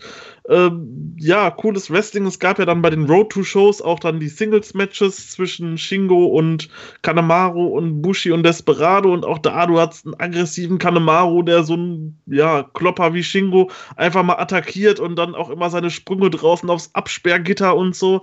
ähm, 0.49 1.16
ja, 1.18 1.51
cooles 1.51 1.90
Wrestling. 1.90 2.26
Es 2.26 2.38
gab 2.38 2.61
ja 2.61 2.64
dann 2.64 2.82
bei 2.82 2.90
den 2.90 3.07
Road 3.07 3.30
to 3.30 3.42
Shows 3.42 3.82
auch 3.82 3.99
dann 3.99 4.20
die 4.20 4.28
Singles-Matches 4.28 5.30
zwischen 5.32 5.76
Shingo 5.76 6.26
und 6.26 6.68
Kanemaru 7.03 7.66
und 7.76 8.03
Bushi 8.03 8.30
und 8.30 8.44
Desperado. 8.44 9.12
Und 9.12 9.24
auch 9.24 9.38
da, 9.38 9.66
du 9.66 9.80
hattest 9.80 10.07
einen 10.07 10.14
aggressiven 10.20 10.78
Kanemaru, 10.78 11.42
der 11.42 11.64
so 11.64 11.76
ein, 11.76 12.18
ja, 12.26 12.62
Klopper 12.74 13.14
wie 13.14 13.24
Shingo 13.24 13.70
einfach 13.97 14.22
mal 14.22 14.38
attackiert 14.38 15.01
und 15.01 15.16
dann 15.16 15.34
auch 15.34 15.51
immer 15.51 15.70
seine 15.70 15.90
Sprünge 15.90 16.30
draußen 16.37 16.68
aufs 16.70 16.91
Absperrgitter 16.93 17.76
und 17.76 17.97
so 17.97 18.22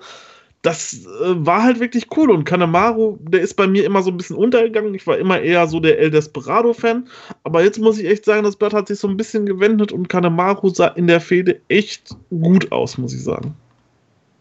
das 0.64 1.06
äh, 1.06 1.46
war 1.46 1.62
halt 1.62 1.80
wirklich 1.80 2.08
cool. 2.16 2.32
Und 2.32 2.46
Kanemaru, 2.46 3.18
der 3.22 3.42
ist 3.42 3.56
bei 3.56 3.68
mir 3.68 3.86
immer 3.86 4.02
so 4.02 4.10
ein 4.10 4.18
bisschen 4.18 4.38
untergegangen. 4.38 4.96
Ich 4.96 5.06
war 5.06 5.18
immer 5.18 5.40
eher 5.40 5.68
so 5.68 5.80
der 5.80 6.00
El 6.00 6.10
Desperado-Fan. 6.10 7.08
Aber 7.44 7.64
jetzt 7.64 7.80
muss 7.80 8.00
ich 8.00 8.08
echt 8.08 8.26
sagen, 8.26 8.44
das 8.44 8.56
Blatt 8.56 8.74
hat 8.74 8.88
sich 8.88 8.98
so 8.98 9.10
ein 9.10 9.18
bisschen 9.18 9.46
gewendet 9.46 9.92
und 9.92 10.08
Kanemaru 10.08 10.70
sah 10.70 10.88
in 10.88 11.08
der 11.08 11.20
Fehde 11.20 11.60
echt 11.68 12.16
gut 12.30 12.72
aus, 12.72 12.98
muss 12.98 13.14
ich 13.14 13.24
sagen. 13.24 13.56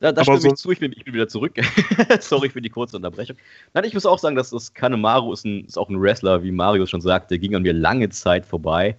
Ja, 0.00 0.12
da 0.12 0.22
stimme 0.22 0.40
so 0.40 0.48
ich 0.48 0.54
zu, 0.54 0.70
ich 0.70 0.78
bin, 0.78 0.92
ich 0.96 1.04
bin 1.04 1.12
wieder 1.12 1.28
zurück. 1.28 1.54
Sorry 2.20 2.48
für 2.48 2.62
die 2.62 2.70
kurze 2.70 2.96
Unterbrechung. 2.96 3.36
Nein, 3.74 3.84
ich 3.84 3.94
muss 3.94 4.06
auch 4.06 4.18
sagen, 4.18 4.36
dass 4.36 4.50
das 4.50 4.74
Kanemaru 4.74 5.32
ist, 5.32 5.44
ein, 5.44 5.64
ist 5.64 5.76
auch 5.76 5.88
ein 5.88 6.00
Wrestler, 6.00 6.44
wie 6.44 6.52
Mario 6.52 6.86
schon 6.86 7.00
sagte, 7.00 7.36
ging 7.38 7.56
an 7.56 7.62
mir 7.62 7.72
lange 7.72 8.08
Zeit 8.10 8.46
vorbei. 8.46 8.96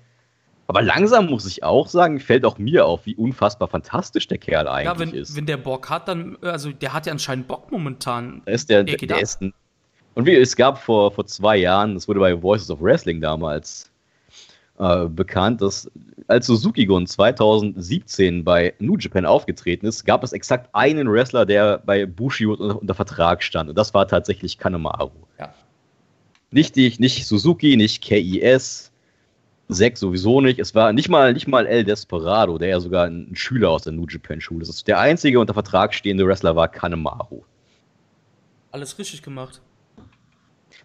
Aber 0.67 0.81
langsam 0.81 1.27
muss 1.27 1.45
ich 1.45 1.63
auch 1.63 1.87
sagen, 1.87 2.19
fällt 2.19 2.45
auch 2.45 2.57
mir 2.57 2.85
auf, 2.85 3.05
wie 3.05 3.15
unfassbar 3.15 3.67
fantastisch 3.67 4.27
der 4.27 4.37
Kerl 4.37 4.67
eigentlich 4.67 4.85
ja, 4.85 4.99
wenn, 4.99 5.13
ist. 5.13 5.35
Wenn 5.35 5.45
der 5.45 5.57
Bock 5.57 5.89
hat, 5.89 6.07
dann, 6.07 6.37
also 6.41 6.71
der 6.71 6.93
hat 6.93 7.05
ja 7.05 7.11
anscheinend 7.11 7.47
Bock 7.47 7.71
momentan. 7.71 8.41
Da 8.45 8.51
ist 8.53 8.69
der, 8.69 8.83
der, 8.83 8.95
der 8.95 9.19
ist 9.19 9.41
ein, 9.41 9.53
Und 10.15 10.25
wie 10.25 10.35
es 10.35 10.55
gab 10.55 10.77
vor, 10.77 11.11
vor 11.11 11.25
zwei 11.25 11.57
Jahren, 11.57 11.95
das 11.95 12.07
wurde 12.07 12.21
bei 12.21 12.41
Voices 12.41 12.69
of 12.69 12.81
Wrestling 12.81 13.19
damals 13.19 13.91
äh, 14.79 15.05
bekannt, 15.05 15.61
dass 15.61 15.91
als 16.27 16.47
Suzuki-Gun 16.47 17.07
2017 17.07 18.45
bei 18.45 18.73
New 18.79 18.97
Japan 18.97 19.25
aufgetreten 19.25 19.85
ist, 19.85 20.05
gab 20.05 20.23
es 20.23 20.31
exakt 20.31 20.69
einen 20.73 21.11
Wrestler, 21.11 21.45
der 21.45 21.79
bei 21.79 22.05
Bushiroad 22.05 22.61
unter, 22.61 22.81
unter 22.81 22.93
Vertrag 22.95 23.43
stand. 23.43 23.69
Und 23.69 23.77
das 23.77 23.93
war 23.93 24.07
tatsächlich 24.07 24.57
Kanemaru. 24.57 25.11
Ja. 25.37 25.53
Nicht, 26.51 26.77
die, 26.77 26.93
nicht 26.99 27.27
Suzuki, 27.27 27.75
nicht 27.75 28.01
KIS, 28.01 28.92
Zack 29.69 29.97
sowieso 29.97 30.41
nicht. 30.41 30.59
Es 30.59 30.75
war 30.75 30.93
nicht 30.93 31.09
mal, 31.09 31.33
nicht 31.33 31.47
mal 31.47 31.65
El 31.65 31.83
Desperado, 31.83 32.57
der 32.57 32.69
ja 32.69 32.79
sogar 32.79 33.05
ein 33.05 33.35
Schüler 33.35 33.69
aus 33.69 33.83
der 33.83 33.93
New 33.93 34.05
Japan 34.07 34.41
Schule 34.41 34.63
ist. 34.63 34.87
Der 34.87 34.99
einzige 34.99 35.39
unter 35.39 35.53
Vertrag 35.53 35.93
stehende 35.93 36.27
Wrestler 36.27 36.55
war 36.55 36.67
Kanemaru. 36.67 37.43
Alles 38.71 38.97
richtig 38.97 39.21
gemacht. 39.21 39.61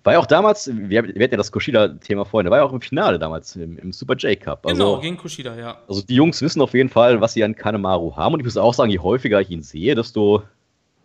War 0.05 0.13
ja 0.13 0.19
auch 0.21 0.27
damals, 0.27 0.71
wir, 0.73 0.89
wir 0.89 1.03
hatten 1.03 1.33
ja 1.33 1.37
das 1.37 1.51
Kushida-Thema 1.51 2.25
vorhin, 2.25 2.45
der 2.45 2.51
war 2.51 2.59
ja 2.59 2.65
auch 2.65 2.73
im 2.73 2.81
Finale 2.81 3.19
damals, 3.19 3.57
im, 3.57 3.79
im 3.79 3.93
Super 3.93 4.15
J-Cup. 4.15 4.65
Also, 4.65 4.85
genau, 4.85 5.01
gegen 5.01 5.17
Kushida, 5.17 5.57
ja. 5.57 5.79
Also 5.89 6.03
die 6.03 6.15
Jungs 6.15 6.41
wissen 6.41 6.61
auf 6.63 6.73
jeden 6.73 6.89
Fall, 6.89 7.21
was 7.21 7.33
sie 7.33 7.43
an 7.43 7.57
Kanemaru 7.57 8.17
haben. 8.17 8.35
Und 8.35 8.41
ich 8.41 8.45
muss 8.45 8.57
auch 8.57 8.75
sagen, 8.75 8.91
je 8.91 9.01
häufiger 9.01 9.41
ich 9.41 9.51
ihn 9.51 9.63
sehe, 9.63 9.95
desto 9.95 10.45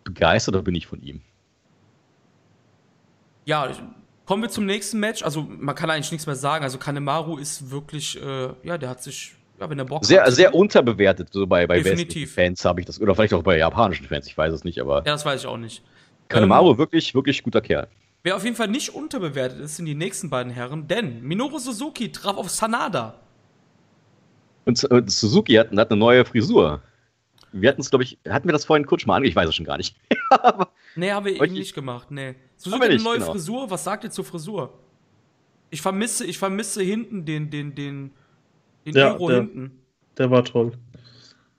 begeisterter 0.04 0.62
bin 0.62 0.74
ich 0.74 0.86
von 0.86 1.02
ihm. 1.02 1.22
Ja, 3.46 3.68
Kommen 4.26 4.42
wir 4.42 4.48
zum 4.48 4.66
nächsten 4.66 4.98
Match. 5.00 5.22
Also, 5.22 5.42
man 5.42 5.74
kann 5.74 5.90
eigentlich 5.90 6.12
nichts 6.12 6.26
mehr 6.26 6.36
sagen. 6.36 6.64
Also, 6.64 6.78
Kanemaru 6.78 7.36
ist 7.36 7.70
wirklich, 7.70 8.20
äh, 8.20 8.48
ja, 8.62 8.78
der 8.78 8.88
hat 8.88 9.02
sich, 9.02 9.34
ja, 9.60 9.68
wenn 9.68 9.78
der 9.78 9.84
Bock 9.84 10.04
sehr, 10.04 10.24
hat. 10.24 10.32
Sehr 10.32 10.54
unterbewertet, 10.54 11.28
so 11.32 11.46
bei, 11.46 11.66
bei 11.66 11.82
Fans 12.26 12.64
habe 12.64 12.80
ich 12.80 12.86
das. 12.86 13.00
Oder 13.00 13.14
vielleicht 13.14 13.34
auch 13.34 13.42
bei 13.42 13.58
japanischen 13.58 14.06
Fans, 14.06 14.26
ich 14.26 14.36
weiß 14.36 14.52
es 14.52 14.64
nicht, 14.64 14.80
aber. 14.80 14.98
Ja, 14.98 15.12
das 15.12 15.24
weiß 15.24 15.42
ich 15.42 15.46
auch 15.46 15.58
nicht. 15.58 15.82
Kanemaru, 16.28 16.72
ähm, 16.72 16.78
wirklich, 16.78 17.14
wirklich 17.14 17.42
guter 17.42 17.60
Kerl. 17.60 17.88
Wer 18.22 18.36
auf 18.36 18.44
jeden 18.44 18.56
Fall 18.56 18.68
nicht 18.68 18.94
unterbewertet 18.94 19.60
ist, 19.60 19.76
sind 19.76 19.84
die 19.84 19.94
nächsten 19.94 20.30
beiden 20.30 20.50
Herren, 20.50 20.88
denn 20.88 21.22
Minoru 21.22 21.58
Suzuki 21.58 22.10
traf 22.10 22.38
auf 22.38 22.48
Sanada. 22.48 23.20
Und, 24.64 24.82
und 24.84 25.10
Suzuki 25.10 25.54
hat, 25.54 25.70
hat 25.76 25.90
eine 25.90 26.00
neue 26.00 26.24
Frisur. 26.24 26.80
Wir 27.52 27.68
hatten 27.68 27.82
es, 27.82 27.90
glaube 27.90 28.04
ich, 28.04 28.18
hatten 28.26 28.48
wir 28.48 28.52
das 28.52 28.64
vorhin 28.64 28.86
kurz 28.86 29.04
mal 29.04 29.16
ange... 29.16 29.28
Ich 29.28 29.36
weiß 29.36 29.48
es 29.48 29.54
schon 29.54 29.66
gar 29.66 29.76
nicht. 29.76 29.94
nee, 30.96 31.12
haben 31.12 31.26
wir 31.26 31.40
eben 31.40 31.52
nicht 31.52 31.74
gemacht, 31.74 32.10
nee. 32.10 32.34
Suzuki 32.56 32.82
hat 32.82 32.90
eine 32.90 33.02
neue 33.02 33.18
genau. 33.18 33.32
Frisur. 33.32 33.70
Was 33.70 33.84
sagt 33.84 34.04
ihr 34.04 34.10
zur 34.10 34.24
Frisur? 34.24 34.72
Ich 35.70 35.82
vermisse, 35.82 36.24
ich 36.24 36.38
vermisse 36.38 36.82
hinten 36.82 37.24
den, 37.24 37.50
den, 37.50 37.74
den, 37.74 38.10
den 38.86 38.94
ja, 38.94 39.12
Euro 39.12 39.28
der, 39.28 39.40
hinten. 39.40 39.72
Der 40.18 40.30
war 40.30 40.44
toll. 40.44 40.72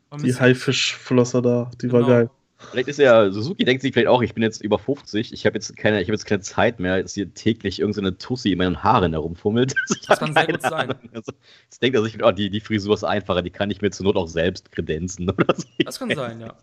Vermisse 0.10 0.28
die 0.28 0.40
Haifischflosse 0.40 1.42
da, 1.42 1.72
die 1.82 1.88
genau. 1.88 2.02
war 2.02 2.08
geil. 2.08 2.30
Vielleicht 2.58 2.88
ist 2.88 3.00
ja, 3.00 3.30
Suzuki 3.32 3.66
denkt 3.66 3.82
sich 3.82 3.94
vielleicht 3.94 4.08
auch, 4.08 4.22
ich 4.22 4.34
bin 4.34 4.42
jetzt 4.42 4.62
über 4.62 4.80
50, 4.80 5.34
ich 5.34 5.46
habe 5.46 5.56
jetzt 5.56 5.76
keine, 5.76 6.02
ich 6.02 6.08
habe 6.08 6.14
jetzt 6.14 6.26
keine 6.26 6.42
Zeit 6.42 6.80
mehr, 6.80 7.02
dass 7.02 7.14
hier 7.14 7.34
täglich 7.34 7.80
irgendeine 7.80 8.18
Tussi 8.18 8.52
in 8.52 8.58
meinen 8.58 8.82
Haaren 8.82 9.12
herumfummelt. 9.12 9.76
Das 10.08 10.20
kann 10.20 10.34
sehr 10.34 10.48
gut 10.48 10.62
sein. 10.62 10.94
Also, 11.14 11.34
jetzt 11.64 11.82
denkt 11.82 11.96
er 11.98 12.04
sich, 12.04 12.24
oh, 12.24 12.32
die, 12.32 12.50
die 12.50 12.62
Frisur 12.62 12.94
ist 12.94 13.04
einfacher, 13.04 13.42
die 13.42 13.50
kann 13.50 13.72
ich 13.72 13.82
mir 13.82 13.92
zur 13.92 14.06
Not 14.06 14.16
auch 14.16 14.28
selbst 14.28 14.72
kredenzen 14.72 15.30
oder 15.30 15.54
so. 15.56 15.68
Das 15.84 16.00
kann 16.00 16.14
sein, 16.16 16.40
ja. 16.42 16.56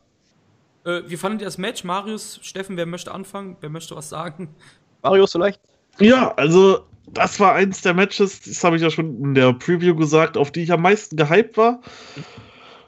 Äh, 0.85 1.03
wie 1.07 1.17
fandet 1.17 1.43
ihr 1.43 1.47
das 1.47 1.59
Match? 1.59 1.85
Marius, 1.85 2.41
Steffen, 2.43 2.77
wer 2.77 2.87
möchte 2.87 3.13
anfangen? 3.13 3.57
Wer 3.61 3.71
möchte 3.71 3.95
was 3.97 4.09
sagen? 4.09 4.55
Marius 5.03 5.33
vielleicht? 5.33 5.61
Ja, 5.99 6.33
also 6.35 6.87
das 7.07 7.39
war 7.41 7.55
eins 7.55 7.83
der 7.83 7.95
Matches, 7.95 8.41
das 8.41 8.63
habe 8.65 8.77
ich 8.77 8.83
ja 8.83 8.91
schon 8.91 9.23
in 9.23 9.35
der 9.35 9.53
Preview 9.53 9.95
gesagt, 9.95 10.37
auf 10.37 10.51
die 10.51 10.63
ich 10.63 10.73
am 10.73 10.83
meisten 10.83 11.17
gehypt 11.17 11.57
war. 11.57 11.81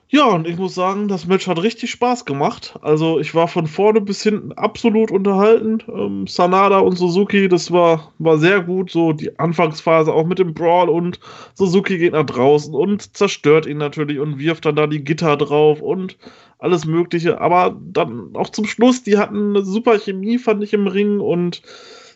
Ja, 0.09 0.27
und 0.27 0.47
ich 0.47 0.57
muss 0.57 0.75
sagen, 0.75 1.09
das 1.09 1.27
Match 1.27 1.47
hat 1.49 1.61
richtig 1.63 1.91
Spaß 1.91 2.25
gemacht. 2.25 2.79
Also 2.83 3.19
ich 3.19 3.35
war 3.35 3.49
von 3.49 3.67
vorne 3.67 4.01
bis 4.01 4.23
hinten 4.23 4.53
absolut 4.53 5.11
unterhalten. 5.11 5.83
Ähm, 5.89 6.27
Sanada 6.27 6.79
und 6.79 6.97
Suzuki, 6.97 7.49
das 7.49 7.73
war, 7.73 8.13
war 8.19 8.39
sehr 8.39 8.61
gut. 8.61 8.91
So 8.93 9.13
die 9.13 9.37
Anfangsphase 9.39 10.13
auch 10.13 10.25
mit 10.27 10.39
dem 10.39 10.55
Brawl 10.55 10.89
und 10.89 11.19
Suzuki 11.55 11.99
geht 11.99 12.13
nach 12.13 12.27
draußen 12.27 12.75
und 12.75 13.17
zerstört 13.17 13.67
ihn 13.67 13.79
natürlich 13.79 14.21
und 14.21 14.39
wirft 14.39 14.67
dann 14.67 14.77
da 14.77 14.87
die 14.87 15.03
Gitter 15.03 15.37
drauf 15.37 15.81
und 15.81 16.17
alles 16.59 16.85
Mögliche. 16.85 17.41
Aber 17.41 17.77
dann 17.83 18.31
auch 18.37 18.51
zum 18.51 18.67
Schluss, 18.67 19.03
die 19.03 19.19
hatten 19.19 19.57
eine 19.57 19.65
super 19.65 19.99
Chemie, 19.99 20.39
fand 20.39 20.63
ich 20.63 20.73
im 20.75 20.87
Ring 20.87 21.19
und 21.19 21.63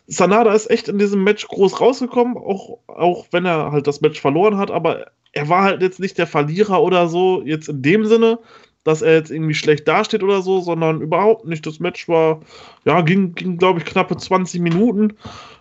Sanada 0.09 0.53
ist 0.53 0.69
echt 0.69 0.87
in 0.87 0.97
diesem 0.97 1.23
Match 1.23 1.47
groß 1.47 1.79
rausgekommen, 1.79 2.35
auch, 2.35 2.79
auch 2.87 3.27
wenn 3.31 3.45
er 3.45 3.71
halt 3.71 3.87
das 3.87 4.01
Match 4.01 4.19
verloren 4.19 4.57
hat, 4.57 4.71
aber 4.71 5.11
er 5.33 5.49
war 5.49 5.63
halt 5.63 5.81
jetzt 5.81 5.99
nicht 5.99 6.17
der 6.17 6.27
Verlierer 6.27 6.81
oder 6.81 7.07
so, 7.07 7.43
jetzt 7.45 7.69
in 7.69 7.83
dem 7.83 8.05
Sinne, 8.05 8.39
dass 8.83 9.03
er 9.03 9.13
jetzt 9.13 9.29
irgendwie 9.29 9.53
schlecht 9.53 9.87
dasteht 9.87 10.23
oder 10.23 10.41
so, 10.41 10.61
sondern 10.61 11.01
überhaupt 11.01 11.45
nicht. 11.45 11.65
Das 11.65 11.79
Match 11.79 12.07
war, 12.07 12.41
ja, 12.85 13.01
ging, 13.01 13.35
ging 13.35 13.57
glaube 13.57 13.79
ich, 13.79 13.85
knappe 13.85 14.17
20 14.17 14.61
Minuten. 14.61 15.13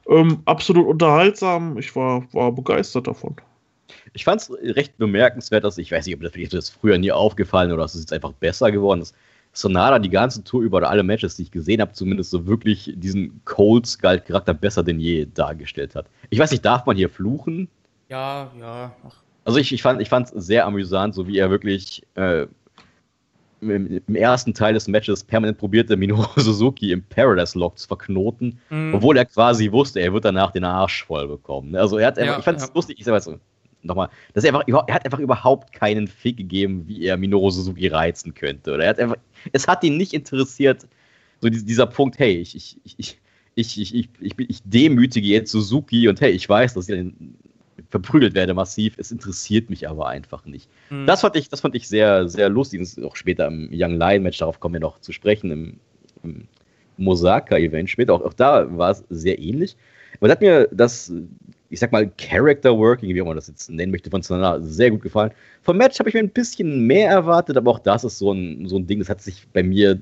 Ähm, 0.09 0.39
absolut 0.47 0.87
unterhaltsam. 0.87 1.77
Ich 1.77 1.95
war, 1.95 2.27
war 2.33 2.53
begeistert 2.53 3.07
davon. 3.07 3.37
Ich 4.15 4.25
fand 4.25 4.41
es 4.41 4.51
recht 4.51 4.97
bemerkenswert, 4.97 5.65
dass 5.65 5.77
ich 5.79 5.93
weiß 5.93 6.07
nicht, 6.07 6.15
ob 6.15 6.23
das, 6.23 6.33
das 6.51 6.71
früher 6.71 6.97
nie 6.97 7.13
aufgefallen 7.13 7.73
oder 7.73 7.83
dass 7.83 7.95
es 7.95 8.03
jetzt 8.03 8.13
einfach 8.13 8.33
besser 8.33 8.73
geworden 8.73 9.03
ist. 9.03 9.15
Sonada 9.53 9.99
die 9.99 10.11
ganze 10.11 10.45
Tour 10.45 10.63
über 10.63 10.79
oder 10.79 10.91
alle 10.91 11.03
Matches, 11.03 11.37
die 11.37 11.43
ich 11.43 11.51
gesehen 11.51 11.81
habe, 11.81 11.93
zumindest 11.93 12.31
so 12.31 12.47
wirklich 12.47 12.93
diesen 12.97 13.41
Cold 13.45 13.87
Skull 13.87 14.21
Charakter 14.21 14.55
besser 14.55 14.83
denn 14.83 15.01
je 15.01 15.27
dargestellt 15.33 15.95
hat. 15.95 16.07
Ich 16.31 16.39
weiß 16.39 16.51
nicht, 16.51 16.65
darf 16.65 16.87
man 16.87 16.97
hier 16.97 17.09
fluchen? 17.09 17.69
Ja, 18.09 18.51
ja. 18.59 18.93
Ach. 19.07 19.17
Also 19.45 19.59
ich, 19.59 19.73
ich 19.73 19.83
fand 19.83 20.01
ich 20.03 20.11
sehr 20.35 20.67
amüsant, 20.67 21.15
so 21.15 21.27
wie 21.27 21.39
er 21.39 21.51
wirklich 21.51 22.03
äh, 22.17 22.47
im, 23.61 24.01
im 24.07 24.15
ersten 24.15 24.55
Teil 24.55 24.75
des 24.75 24.89
Matches 24.89 25.25
permanent 25.25 25.59
probierte, 25.59 25.97
Minoru 25.97 26.29
Suzuki 26.41 26.93
im 26.93 27.03
Paradise 27.03 27.59
Lock 27.59 27.79
zu 27.79 27.89
verknoten, 27.89 28.61
mhm. 28.71 28.95
obwohl 28.95 29.17
er 29.17 29.25
quasi 29.25 29.73
wusste, 29.73 30.01
er 30.01 30.13
wird 30.13 30.25
danach 30.25 30.53
den 30.53 30.65
Arsch 30.65 31.05
voll 31.05 31.27
bekommen. 31.29 31.75
Also 31.75 31.99
er 31.99 32.09
hat 32.09 32.19
einfach, 32.19 32.35
ja, 32.35 32.39
ich 32.39 32.45
fand 32.45 32.59
es 32.59 32.67
ja. 32.67 32.75
lustig, 32.75 32.99
ich 32.99 33.05
sag 33.05 33.13
mal 33.13 33.21
so, 33.21 33.39
nochmal, 33.83 34.09
dass 34.35 34.45
er 34.45 34.55
einfach, 34.55 34.67
er 34.67 34.95
hat 34.95 35.05
einfach 35.05 35.19
überhaupt 35.19 35.73
keinen 35.73 36.07
Fick 36.07 36.37
gegeben, 36.37 36.85
wie 36.87 37.05
er 37.05 37.17
Minoru 37.17 37.51
Suzuki 37.51 37.89
reizen 37.89 38.35
könnte. 38.35 38.75
Oder 38.75 38.85
er 38.85 38.91
hat 38.91 38.99
einfach, 38.99 39.17
es 39.53 39.67
hat 39.67 39.85
ihn 39.85 39.97
nicht 39.97 40.13
interessiert, 40.13 40.87
so 41.41 41.49
dieser 41.49 41.87
Punkt, 41.87 42.19
hey, 42.19 42.37
ich, 42.37 42.57
ich, 42.57 42.79
ich, 42.85 42.99
ich, 43.55 43.81
ich, 43.81 43.95
ich, 43.95 44.09
ich, 44.21 44.35
ich 44.39 44.61
demütige 44.65 45.29
jetzt 45.29 45.53
Suzuki 45.53 46.09
und 46.09 46.21
hey, 46.21 46.31
ich 46.31 46.49
weiß, 46.49 46.75
dass 46.75 46.89
ich 46.89 47.13
verprügelt 47.91 48.35
werde 48.35 48.55
massiv, 48.55 48.95
es 48.99 49.11
interessiert 49.11 49.71
mich 49.71 49.89
aber 49.89 50.09
einfach 50.09 50.45
nicht. 50.45 50.69
Mhm. 50.91 51.07
Das, 51.07 51.23
fand 51.23 51.37
ich, 51.37 51.49
das 51.49 51.61
fand 51.61 51.75
ich 51.75 51.89
sehr, 51.89 52.29
sehr 52.29 52.49
lustig. 52.49 52.81
Das 52.81 52.91
ist 52.91 53.05
auch 53.05 53.17
später 53.17 53.47
im 53.47 53.69
Young 53.73 53.99
Lion 53.99 54.23
Match, 54.23 54.39
darauf 54.39 54.61
kommen 54.61 54.75
wir 54.75 54.81
noch 54.81 55.01
zu 55.01 55.13
sprechen, 55.13 55.51
im, 55.51 55.81
im 56.23 56.49
Mosaka-Event 56.99 57.89
später. 57.89 58.15
Auch, 58.15 58.23
auch 58.23 58.35
da 58.35 58.77
war 58.77 58.91
es 58.91 59.05
sehr 59.09 59.39
ähnlich. 59.39 59.77
Aber 60.19 60.29
da 60.29 60.33
hat 60.33 60.41
mir 60.41 60.69
das, 60.73 61.13
ich 61.71 61.81
sag 61.81 61.93
mal, 61.93 62.11
Character 62.17 62.77
Working, 62.77 63.15
wie 63.15 63.23
man 63.23 63.37
das 63.37 63.49
jetzt 63.49 63.71
nennen 63.71 63.93
möchte, 63.93 64.11
von 64.11 64.23
Sanada 64.23 64.61
sehr 64.63 64.91
gut 64.91 65.03
gefallen. 65.03 65.33
Vom 65.63 65.77
Match 65.77 65.99
habe 65.99 66.09
ich 66.09 66.15
mir 66.15 66.21
ein 66.21 66.31
bisschen 66.31 66.87
mehr 66.87 67.11
erwartet, 67.11 67.57
aber 67.57 67.71
auch 67.71 67.79
das 67.79 68.05
ist 68.05 68.19
so 68.19 68.33
ein, 68.33 68.67
so 68.69 68.77
ein 68.77 68.87
Ding, 68.87 68.99
das 69.01 69.09
hat 69.09 69.21
sich 69.21 69.47
bei 69.53 69.63
mir 69.63 70.01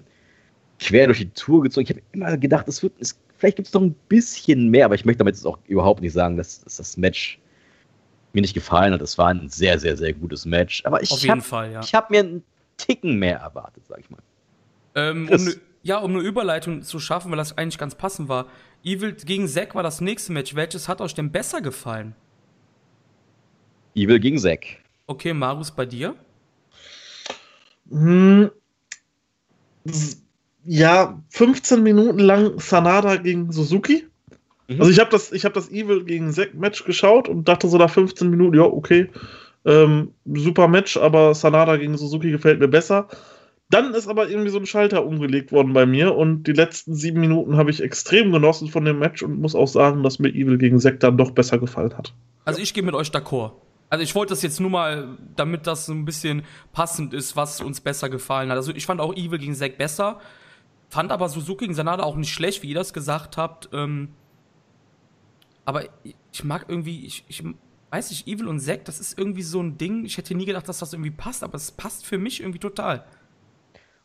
quer 0.78 1.06
durch 1.06 1.18
die 1.18 1.30
Tour 1.30 1.62
gezogen. 1.62 1.84
Ich 1.84 1.90
habe 1.90 2.02
immer 2.12 2.36
gedacht, 2.36 2.68
es 2.68 2.82
wird, 2.82 2.92
es, 3.00 3.18
vielleicht 3.36 3.56
gibt 3.56 3.68
es 3.68 3.74
noch 3.74 3.82
ein 3.82 3.94
bisschen 4.08 4.68
mehr, 4.68 4.84
aber 4.84 4.94
ich 4.94 5.04
möchte 5.04 5.18
damit 5.18 5.34
jetzt 5.34 5.46
auch 5.46 5.58
überhaupt 5.66 6.02
nicht 6.02 6.12
sagen, 6.12 6.36
dass, 6.36 6.62
dass 6.62 6.76
das 6.76 6.96
Match 6.96 7.40
mir 8.32 8.42
nicht 8.42 8.54
gefallen 8.54 8.92
hat. 8.92 9.00
Es 9.00 9.18
war 9.18 9.28
ein 9.28 9.48
sehr, 9.48 9.78
sehr, 9.78 9.96
sehr 9.96 10.12
gutes 10.12 10.44
Match. 10.44 10.84
Aber 10.84 11.02
ich 11.02 11.28
habe 11.28 11.42
ja. 11.72 11.80
hab 11.80 12.10
mir 12.10 12.20
einen 12.20 12.44
Ticken 12.76 13.18
mehr 13.18 13.38
erwartet, 13.38 13.84
sag 13.88 14.00
ich 14.00 14.10
mal. 14.10 14.20
Ähm, 14.94 15.28
um 15.30 15.48
ja, 15.86 15.98
um 15.98 16.10
eine 16.10 16.20
Überleitung 16.20 16.82
zu 16.82 16.98
schaffen, 16.98 17.30
weil 17.30 17.38
das 17.38 17.56
eigentlich 17.56 17.78
ganz 17.78 17.94
passend 17.94 18.28
war. 18.28 18.46
Evil 18.84 19.12
gegen 19.12 19.46
Zack 19.46 19.74
war 19.76 19.84
das 19.84 20.00
nächste 20.00 20.32
Match. 20.32 20.56
Welches 20.56 20.88
hat 20.88 21.00
euch 21.00 21.14
denn 21.14 21.30
besser 21.30 21.60
gefallen? 21.60 22.14
Evil 23.94 24.18
gegen 24.18 24.38
Zack. 24.38 24.78
Okay, 25.06 25.32
Marus, 25.32 25.70
bei 25.70 25.86
dir? 25.86 26.16
Hm, 27.88 28.50
ja, 30.64 31.22
15 31.28 31.82
Minuten 31.84 32.18
lang 32.18 32.58
Sanada 32.58 33.14
gegen 33.16 33.52
Suzuki. 33.52 34.06
Mhm. 34.66 34.80
Also 34.80 34.90
ich 34.90 34.98
habe 34.98 35.10
das, 35.10 35.30
hab 35.30 35.54
das 35.54 35.70
Evil 35.70 36.04
gegen 36.04 36.32
Zack 36.32 36.54
Match 36.54 36.84
geschaut 36.84 37.28
und 37.28 37.46
dachte 37.46 37.68
so 37.68 37.78
nach 37.78 37.90
15 37.90 38.28
Minuten, 38.28 38.56
ja, 38.56 38.64
okay, 38.64 39.08
ähm, 39.64 40.12
super 40.24 40.66
Match, 40.66 40.96
aber 40.96 41.32
Sanada 41.34 41.76
gegen 41.76 41.96
Suzuki 41.96 42.32
gefällt 42.32 42.58
mir 42.58 42.68
besser. 42.68 43.06
Dann 43.68 43.94
ist 43.94 44.06
aber 44.06 44.28
irgendwie 44.28 44.50
so 44.50 44.58
ein 44.58 44.66
Schalter 44.66 45.04
umgelegt 45.04 45.50
worden 45.50 45.72
bei 45.72 45.86
mir 45.86 46.14
und 46.14 46.44
die 46.44 46.52
letzten 46.52 46.94
sieben 46.94 47.20
Minuten 47.20 47.56
habe 47.56 47.70
ich 47.70 47.82
extrem 47.82 48.30
genossen 48.30 48.68
von 48.68 48.84
dem 48.84 49.00
Match 49.00 49.24
und 49.24 49.40
muss 49.40 49.56
auch 49.56 49.66
sagen, 49.66 50.04
dass 50.04 50.20
mir 50.20 50.28
Evil 50.28 50.56
gegen 50.56 50.78
Zack 50.78 51.00
dann 51.00 51.18
doch 51.18 51.32
besser 51.32 51.58
gefallen 51.58 51.96
hat. 51.96 52.14
Also 52.44 52.60
ich 52.60 52.74
gehe 52.74 52.84
mit 52.84 52.94
euch 52.94 53.08
d'accord. 53.08 53.52
Also 53.90 54.04
ich 54.04 54.14
wollte 54.14 54.30
das 54.30 54.42
jetzt 54.42 54.60
nur 54.60 54.70
mal, 54.70 55.16
damit 55.34 55.66
das 55.66 55.86
so 55.86 55.92
ein 55.92 56.04
bisschen 56.04 56.42
passend 56.72 57.12
ist, 57.12 57.34
was 57.36 57.60
uns 57.60 57.80
besser 57.80 58.08
gefallen 58.08 58.50
hat. 58.50 58.56
Also 58.56 58.72
ich 58.72 58.86
fand 58.86 59.00
auch 59.00 59.14
Evil 59.14 59.38
gegen 59.38 59.54
Zack 59.54 59.78
besser, 59.78 60.20
fand 60.88 61.10
aber 61.10 61.28
Suzuki 61.28 61.64
gegen 61.64 61.74
Sanada 61.74 62.04
auch 62.04 62.16
nicht 62.16 62.32
schlecht, 62.32 62.62
wie 62.62 62.68
ihr 62.68 62.74
das 62.76 62.92
gesagt 62.92 63.36
habt. 63.36 63.68
Ähm, 63.72 64.10
aber 65.64 65.84
ich 66.30 66.44
mag 66.44 66.66
irgendwie, 66.68 67.04
ich, 67.04 67.24
ich 67.26 67.42
weiß 67.90 68.10
nicht, 68.10 68.28
Evil 68.28 68.46
und 68.46 68.60
Zack, 68.60 68.84
das 68.84 69.00
ist 69.00 69.18
irgendwie 69.18 69.42
so 69.42 69.60
ein 69.60 69.76
Ding. 69.76 70.04
Ich 70.04 70.18
hätte 70.18 70.36
nie 70.36 70.46
gedacht, 70.46 70.68
dass 70.68 70.78
das 70.78 70.92
irgendwie 70.92 71.10
passt, 71.10 71.42
aber 71.42 71.56
es 71.56 71.72
passt 71.72 72.06
für 72.06 72.18
mich 72.18 72.40
irgendwie 72.40 72.60
total. 72.60 73.04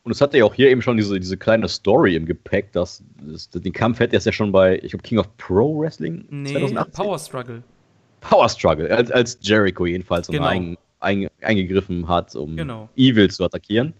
Und 0.03 0.11
es 0.11 0.21
hatte 0.21 0.37
ja 0.37 0.45
auch 0.45 0.53
hier 0.53 0.69
eben 0.69 0.81
schon 0.81 0.97
diese, 0.97 1.19
diese 1.19 1.37
kleine 1.37 1.67
Story 1.67 2.15
im 2.15 2.25
Gepäck, 2.25 2.71
dass, 2.71 3.03
dass 3.21 3.49
den 3.49 3.71
Kampf 3.71 3.99
hätte 3.99 4.15
er 4.15 4.21
ja 4.21 4.31
schon 4.31 4.51
bei, 4.51 4.77
ich 4.77 4.91
glaube, 4.91 5.03
King 5.03 5.19
of 5.19 5.37
Pro 5.37 5.79
Wrestling 5.79 6.25
nee, 6.29 6.51
2018. 6.51 6.93
Power 6.93 7.19
Struggle. 7.19 7.63
Power 8.21 8.49
Struggle, 8.49 8.89
als, 8.95 9.11
als 9.11 9.37
Jericho 9.41 9.85
jedenfalls 9.85 10.27
genau. 10.27 10.45
ein, 10.45 10.77
ein, 10.99 11.27
eingegriffen 11.41 12.07
hat, 12.07 12.35
um 12.35 12.55
genau. 12.55 12.89
Evil 12.95 13.29
zu 13.29 13.43
attackieren. 13.43 13.93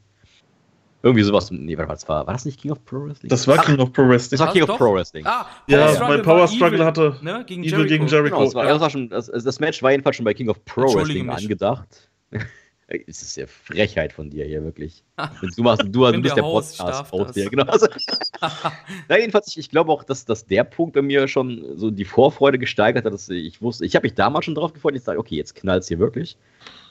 Irgendwie 1.03 1.23
sowas. 1.23 1.49
Nee, 1.49 1.77
warte 1.77 1.89
mal, 1.89 1.97
war, 2.07 2.27
war 2.27 2.33
das 2.33 2.45
nicht 2.45 2.59
King 2.59 2.71
of 2.71 2.85
Pro 2.85 3.05
Wrestling? 3.05 3.29
Das 3.29 3.47
war 3.47 3.57
King 3.57 3.79
of 3.79 3.91
Pro 3.91 4.07
Wrestling. 4.07 4.37
Das 4.37 4.45
war 4.45 4.53
King 4.53 4.63
of 4.63 4.77
Pro 4.77 4.93
Wrestling. 4.93 5.25
Ah, 5.25 5.47
ja, 5.67 5.99
weil 5.99 6.19
Power 6.19 6.47
Struggle 6.47 6.77
Evil, 6.77 6.85
hatte 6.85 7.15
ne, 7.21 7.43
gegen 7.47 7.63
Evil 7.63 7.71
Jericho. 7.71 7.89
gegen 7.89 8.07
Jericho. 8.07 8.35
Genau, 8.35 8.45
das, 8.45 8.53
war, 8.53 8.65
das, 8.65 8.81
war 8.81 8.89
schon, 8.91 9.09
das, 9.09 9.25
das, 9.27 9.59
Match 9.59 9.81
war 9.81 9.91
jedenfalls 9.91 10.15
schon 10.15 10.25
bei 10.25 10.33
King 10.35 10.49
of 10.49 10.63
Pro 10.65 10.93
Wrestling 10.93 11.29
angedacht. 11.29 12.09
Es 13.07 13.21
ist 13.21 13.37
ja 13.37 13.45
Frechheit 13.47 14.13
von 14.13 14.29
dir 14.29 14.45
hier, 14.45 14.63
wirklich. 14.63 15.03
Du, 15.55 15.63
machst, 15.63 15.83
du, 15.83 15.89
du 15.89 16.21
bist 16.21 16.35
der, 16.35 16.43
der 16.43 16.49
Podcast-Host 16.49 17.33
hier, 17.33 17.49
genau. 17.49 17.63
Also, 17.63 17.87
na, 19.09 19.17
jedenfalls, 19.17 19.47
ich, 19.47 19.57
ich 19.57 19.69
glaube 19.69 19.91
auch, 19.91 20.03
dass, 20.03 20.25
dass 20.25 20.45
der 20.45 20.63
Punkt 20.63 20.93
bei 20.93 21.01
mir 21.01 21.27
schon 21.27 21.77
so 21.77 21.91
die 21.91 22.05
Vorfreude 22.05 22.59
gesteigert 22.59 23.05
hat, 23.05 23.13
dass 23.13 23.29
ich 23.29 23.61
wusste, 23.61 23.85
ich 23.85 23.95
habe 23.95 24.05
mich 24.05 24.15
damals 24.15 24.45
schon 24.45 24.55
drauf 24.55 24.73
gefreut, 24.73 24.95
ich 24.95 25.03
sage, 25.03 25.19
okay, 25.19 25.35
jetzt 25.35 25.55
knallt 25.55 25.83
es 25.83 25.87
hier 25.87 25.99
wirklich. 25.99 26.37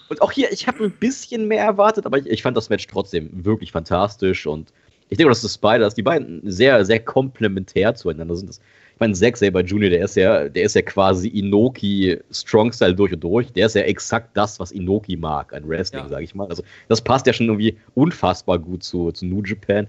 Und 0.08 0.22
auch 0.22 0.32
hier, 0.32 0.50
ich 0.52 0.66
habe 0.66 0.84
ein 0.84 0.90
bisschen 0.90 1.46
mehr 1.46 1.64
erwartet, 1.64 2.06
aber 2.06 2.18
ich, 2.18 2.26
ich, 2.26 2.42
fand 2.42 2.56
das 2.56 2.68
Match 2.68 2.86
trotzdem 2.86 3.44
wirklich 3.44 3.72
fantastisch 3.72 4.46
und 4.46 4.72
ich 5.08 5.18
denke, 5.18 5.30
dass 5.30 5.42
das 5.42 5.58
beide, 5.58 5.84
dass 5.84 5.94
die 5.94 6.02
beiden 6.02 6.40
sehr, 6.48 6.84
sehr 6.84 7.00
komplementär 7.00 7.94
zueinander 7.94 8.36
sind. 8.36 8.48
Das, 8.48 8.60
meine, 9.00 9.14
Zack 9.14 9.36
Saber 9.36 9.62
Jr., 9.62 9.90
der 9.90 10.04
ist 10.04 10.16
ja, 10.16 10.48
der 10.48 10.62
ist 10.62 10.74
ja 10.74 10.82
quasi 10.82 11.28
Inoki 11.28 12.18
Strong 12.30 12.72
Style 12.72 12.94
durch 12.94 13.12
und 13.12 13.20
durch. 13.20 13.52
Der 13.52 13.66
ist 13.66 13.74
ja 13.74 13.82
exakt 13.82 14.36
das, 14.36 14.60
was 14.60 14.72
Inoki 14.72 15.16
mag 15.16 15.52
an 15.52 15.68
Wrestling, 15.68 16.02
ja. 16.02 16.08
sage 16.08 16.24
ich 16.24 16.34
mal. 16.34 16.48
Also 16.48 16.62
das 16.88 17.00
passt 17.00 17.26
ja 17.26 17.32
schon 17.32 17.46
irgendwie 17.46 17.76
unfassbar 17.94 18.58
gut 18.58 18.82
zu, 18.82 19.10
zu 19.12 19.26
New 19.26 19.42
Japan. 19.42 19.86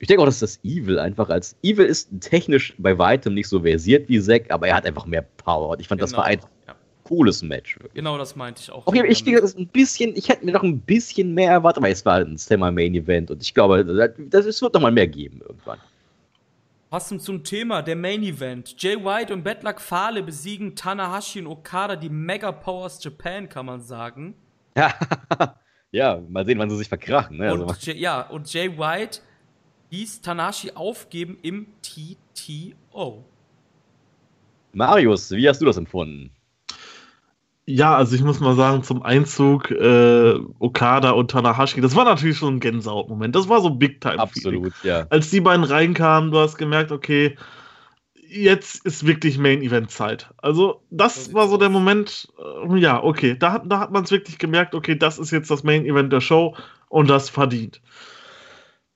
Ich 0.00 0.08
denke 0.08 0.22
auch, 0.22 0.26
dass 0.26 0.40
das 0.40 0.58
Evil 0.64 0.98
einfach 0.98 1.30
als 1.30 1.56
Evil 1.62 1.86
ist 1.86 2.10
technisch 2.20 2.74
bei 2.78 2.98
weitem 2.98 3.34
nicht 3.34 3.48
so 3.48 3.60
versiert 3.60 4.08
wie 4.08 4.20
Zack, 4.20 4.50
aber 4.50 4.68
er 4.68 4.76
hat 4.76 4.86
einfach 4.86 5.06
mehr 5.06 5.24
Power. 5.36 5.70
Und 5.70 5.80
ich 5.80 5.88
fand, 5.88 6.00
genau. 6.00 6.10
das 6.10 6.16
war 6.16 6.24
einfach 6.24 6.48
ja 6.66 6.74
cooles 7.04 7.42
Match. 7.42 7.76
Wirklich. 7.76 7.94
Genau, 7.94 8.18
das 8.18 8.34
meinte 8.34 8.60
ich 8.62 8.70
auch. 8.70 8.86
Okay, 8.86 9.04
ich, 9.06 9.22
das 9.24 9.56
ein 9.56 9.68
bisschen, 9.68 10.16
ich 10.16 10.28
hätte 10.28 10.44
mir 10.44 10.52
noch 10.52 10.62
ein 10.62 10.80
bisschen 10.80 11.32
mehr 11.34 11.52
erwartet, 11.52 11.78
aber 11.78 11.90
es 11.90 12.04
war 12.04 12.16
ein 12.16 12.36
Semi-Main-Event 12.36 13.30
und 13.30 13.42
ich 13.42 13.54
glaube, 13.54 13.84
das, 13.84 14.46
es 14.46 14.60
wird 14.60 14.74
noch 14.74 14.80
mal 14.80 14.92
mehr 14.92 15.06
geben 15.06 15.40
irgendwann. 15.46 15.78
Passend 16.94 17.22
zum 17.22 17.42
Thema, 17.42 17.82
der 17.82 17.96
Main 17.96 18.22
Event. 18.22 18.80
Jay 18.80 18.94
White 18.94 19.34
und 19.34 19.42
Bedluck 19.42 19.80
Fale 19.80 20.22
besiegen 20.22 20.76
Tanahashi 20.76 21.40
und 21.40 21.48
Okada, 21.48 21.96
die 21.96 22.08
Mega 22.08 22.52
Powers 22.52 23.02
Japan, 23.02 23.48
kann 23.48 23.66
man 23.66 23.80
sagen. 23.80 24.36
ja, 25.90 26.22
mal 26.28 26.46
sehen, 26.46 26.60
wann 26.60 26.70
sie 26.70 26.76
sich 26.76 26.88
verkrachen. 26.88 27.38
Ne? 27.38 27.52
Und 27.52 27.68
also, 27.68 27.90
ja, 27.90 28.20
und 28.20 28.52
Jay 28.52 28.78
White 28.78 29.22
hieß 29.90 30.20
Tanahashi 30.20 30.70
aufgeben 30.76 31.36
im 31.42 31.66
TTO. 31.82 33.24
Marius, 34.72 35.32
wie 35.32 35.48
hast 35.48 35.60
du 35.60 35.64
das 35.64 35.76
empfunden? 35.76 36.30
Ja, 37.66 37.96
also 37.96 38.14
ich 38.14 38.22
muss 38.22 38.40
mal 38.40 38.54
sagen, 38.56 38.82
zum 38.82 39.02
Einzug 39.02 39.70
äh, 39.70 40.34
Okada 40.58 41.12
und 41.12 41.30
Tanahashi, 41.30 41.80
das 41.80 41.96
war 41.96 42.04
natürlich 42.04 42.36
schon 42.36 42.56
ein 42.56 42.60
Gänsehaut-Moment. 42.60 43.34
Das 43.34 43.48
war 43.48 43.62
so 43.62 43.70
Big 43.70 44.02
Time. 44.02 44.18
Absolut, 44.18 44.72
ja. 44.82 45.06
Als 45.08 45.30
die 45.30 45.40
beiden 45.40 45.64
reinkamen, 45.64 46.30
du 46.30 46.38
hast 46.38 46.58
gemerkt, 46.58 46.92
okay, 46.92 47.36
jetzt 48.28 48.84
ist 48.84 49.06
wirklich 49.06 49.38
Main-Event-Zeit. 49.38 50.30
Also, 50.36 50.82
das, 50.90 51.32
war 51.32 51.48
so 51.48 51.56
der 51.56 51.70
Moment, 51.70 52.28
äh, 52.38 52.78
ja, 52.78 53.02
okay, 53.02 53.34
da, 53.38 53.60
da 53.60 53.78
hat 53.78 53.92
man 53.92 54.04
es 54.04 54.10
wirklich 54.10 54.38
gemerkt, 54.38 54.74
okay, 54.74 54.96
das 54.96 55.18
ist 55.18 55.30
jetzt 55.30 55.50
das 55.50 55.62
Main-Event 55.62 56.12
der 56.12 56.20
Show 56.20 56.54
und 56.88 57.08
das 57.08 57.30
verdient. 57.30 57.80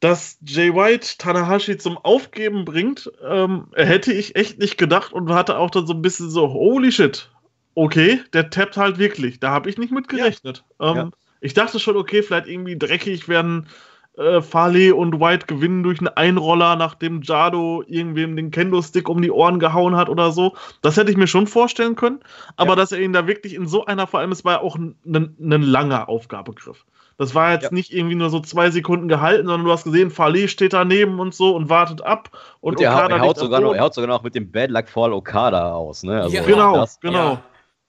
Dass 0.00 0.38
Jay 0.46 0.74
White 0.74 1.16
Tanahashi 1.18 1.78
zum 1.78 1.96
Aufgeben 1.96 2.64
bringt, 2.64 3.10
ähm, 3.26 3.68
hätte 3.74 4.12
ich 4.12 4.36
echt 4.36 4.58
nicht 4.58 4.76
gedacht 4.76 5.12
und 5.12 5.32
hatte 5.32 5.56
auch 5.56 5.70
dann 5.70 5.86
so 5.86 5.94
ein 5.94 6.02
bisschen 6.02 6.30
so, 6.30 6.52
holy 6.52 6.92
shit, 6.92 7.30
okay, 7.78 8.20
der 8.32 8.50
tappt 8.50 8.76
halt 8.76 8.98
wirklich. 8.98 9.40
Da 9.40 9.50
habe 9.50 9.70
ich 9.70 9.78
nicht 9.78 9.92
mit 9.92 10.08
gerechnet. 10.08 10.64
Ja. 10.80 10.90
Ähm, 10.90 10.96
ja. 10.96 11.10
Ich 11.40 11.54
dachte 11.54 11.78
schon, 11.78 11.96
okay, 11.96 12.22
vielleicht 12.22 12.48
irgendwie 12.48 12.76
dreckig 12.76 13.28
werden 13.28 13.68
äh, 14.16 14.42
Farley 14.42 14.90
und 14.90 15.20
White 15.20 15.46
gewinnen 15.46 15.84
durch 15.84 16.00
einen 16.00 16.08
Einroller, 16.08 16.74
nachdem 16.74 17.22
Jado 17.22 17.84
irgendwem 17.86 18.34
den 18.34 18.50
Kendo-Stick 18.50 19.08
um 19.08 19.22
die 19.22 19.30
Ohren 19.30 19.60
gehauen 19.60 19.94
hat 19.94 20.08
oder 20.08 20.32
so. 20.32 20.54
Das 20.82 20.96
hätte 20.96 21.12
ich 21.12 21.16
mir 21.16 21.28
schon 21.28 21.46
vorstellen 21.46 21.94
können. 21.94 22.18
Aber 22.56 22.70
ja. 22.70 22.76
dass 22.76 22.90
er 22.90 22.98
ihn 22.98 23.12
da 23.12 23.28
wirklich 23.28 23.54
in 23.54 23.68
so 23.68 23.86
einer, 23.86 24.08
vor 24.08 24.18
allem, 24.18 24.32
es 24.32 24.44
war 24.44 24.54
ja 24.54 24.60
auch 24.60 24.74
ein, 24.74 24.96
ein 25.06 25.62
langer 25.62 26.08
Aufgabegriff. 26.08 26.84
Das 27.16 27.34
war 27.34 27.52
jetzt 27.52 27.64
ja. 27.64 27.70
nicht 27.72 27.92
irgendwie 27.92 28.14
nur 28.14 28.30
so 28.30 28.40
zwei 28.40 28.70
Sekunden 28.70 29.06
gehalten, 29.06 29.46
sondern 29.46 29.66
du 29.66 29.72
hast 29.72 29.84
gesehen, 29.84 30.10
Farley 30.10 30.48
steht 30.48 30.72
daneben 30.72 31.20
und 31.20 31.34
so 31.34 31.54
und 31.54 31.68
wartet 31.68 32.02
ab. 32.02 32.30
Und, 32.60 32.76
und 32.76 32.82
er, 32.82 32.92
Okada 32.92 33.16
er, 33.16 33.22
haut 33.22 33.38
sogar 33.38 33.60
noch, 33.60 33.74
er 33.74 33.82
haut 33.82 33.94
sogar 33.94 34.08
noch 34.08 34.22
mit 34.24 34.34
dem 34.34 34.50
Bad 34.50 34.70
Luck 34.70 34.88
Fall 34.88 35.12
Okada 35.12 35.72
aus. 35.74 36.02
Ne? 36.02 36.22
Also 36.22 36.34
ja. 36.34 36.42
Genau, 36.42 36.74
das, 36.74 36.98
genau 36.98 37.38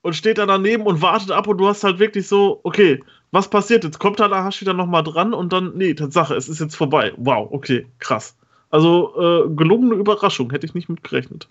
und 0.02 0.16
steht 0.16 0.38
da 0.38 0.46
daneben 0.46 0.84
und 0.84 1.02
wartet 1.02 1.32
ab 1.32 1.48
und 1.48 1.58
du 1.58 1.68
hast 1.68 1.84
halt 1.84 2.00
wirklich 2.00 2.28
so, 2.28 2.60
okay, 2.64 3.02
was 3.32 3.50
passiert 3.50 3.84
jetzt? 3.84 4.00
Kommt 4.00 4.18
Tanahashi 4.18 4.66
dann 4.66 4.78
nochmal 4.78 5.04
dran 5.04 5.34
und 5.34 5.54
dann, 5.54 5.74
nee, 5.76 5.94
Tatsache, 5.94 6.36
es 6.36 6.50
ist 6.50 6.60
jetzt 6.60 6.76
vorbei. 6.76 7.14
Wow, 7.18 7.50
okay, 7.52 7.86
krass. 8.00 8.36
Also 8.70 9.14
äh, 9.20 9.56
gelungene 9.56 9.96
Überraschung, 9.96 10.52
hätte 10.52 10.66
ich 10.66 10.74
nicht 10.74 10.90
mit 10.90 11.04
gerechnet. 11.04 11.48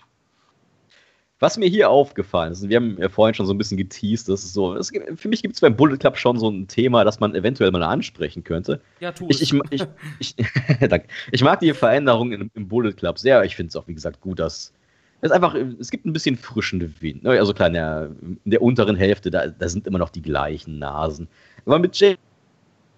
Was 1.40 1.57
mir 1.57 1.68
hier 1.68 1.88
aufgefallen 1.88 2.51
ist, 2.51 2.68
wir 2.68 2.76
haben 2.76 2.96
ja 2.99 3.09
vorhin 3.09 3.32
schon 3.32 3.46
so 3.46 3.55
ein 3.55 3.59
bisschen 3.59 3.76
geteased, 3.76 4.28
das 4.28 4.42
ist 4.42 4.55
so, 4.55 4.74
es, 4.74 4.90
für 5.14 5.28
mich 5.28 5.40
gibt 5.40 5.55
es 5.55 5.61
beim 5.61 5.76
Bullet 5.76 5.96
Club 5.96 6.16
schon 6.16 6.36
so 6.36 6.51
ein 6.51 6.66
Thema, 6.66 7.05
das 7.05 7.20
man 7.20 7.36
eventuell 7.36 7.70
mal 7.70 7.84
ansprechen 7.84 8.42
könnte. 8.42 8.80
Ja, 8.99 9.12
tu 9.12 9.26
Ich, 9.28 9.40
es. 9.40 9.53
ich, 9.70 9.86
ich, 10.18 10.34
ich, 10.36 10.46
danke. 10.88 11.07
ich 11.30 11.44
mag 11.44 11.61
die 11.61 11.72
Veränderung 11.74 12.32
im, 12.32 12.51
im 12.55 12.66
Bullet 12.66 12.92
Club 12.94 13.20
sehr. 13.20 13.44
Ich 13.44 13.55
finde 13.55 13.68
es 13.68 13.76
auch, 13.76 13.86
wie 13.86 13.94
gesagt, 13.94 14.20
gut, 14.20 14.40
dass 14.40 14.72
es 15.21 15.31
einfach, 15.31 15.55
es 15.55 15.91
gibt 15.91 16.07
ein 16.07 16.12
bisschen 16.12 16.37
frischen 16.37 16.95
Wind. 17.01 17.25
ne? 17.25 17.31
Also 17.31 17.53
klar, 17.53 17.69
in 17.69 17.75
der, 17.75 18.11
in 18.45 18.51
der 18.51 18.62
unteren 18.62 18.97
Hälfte, 18.97 19.31
da, 19.31 19.49
da 19.49 19.69
sind 19.69 19.87
immer 19.87 19.99
noch 19.99 20.11
die 20.11 20.23
gleichen 20.23 20.79
Nasen. 20.79 21.29
Aber 21.66 21.79
mit 21.79 21.99
Jay 21.99 22.16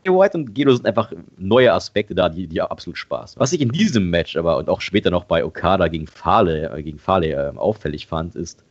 White 0.05 0.37
und 0.37 0.55
Gedo 0.55 0.75
sind 0.75 0.87
einfach 0.87 1.13
neue 1.37 1.73
Aspekte 1.73 2.15
da, 2.15 2.29
die, 2.29 2.47
die 2.47 2.61
absolut 2.61 2.99
Spaß. 2.99 3.37
machen. 3.37 3.41
Was 3.41 3.53
ich 3.53 3.61
in 3.61 3.71
diesem 3.71 4.11
Match 4.11 4.37
aber 4.37 4.59
und 4.59 4.69
auch 4.69 4.81
später 4.81 5.11
noch 5.11 5.25
bei 5.25 5.45
Okada 5.45 5.89
gegen 5.89 6.07
Fale, 6.07 6.71
äh, 6.71 6.83
gegen 6.83 6.99
Fale 6.99 7.29
äh, 7.29 7.57
auffällig 7.57 8.07
fand, 8.07 8.35
ist, 8.35 8.65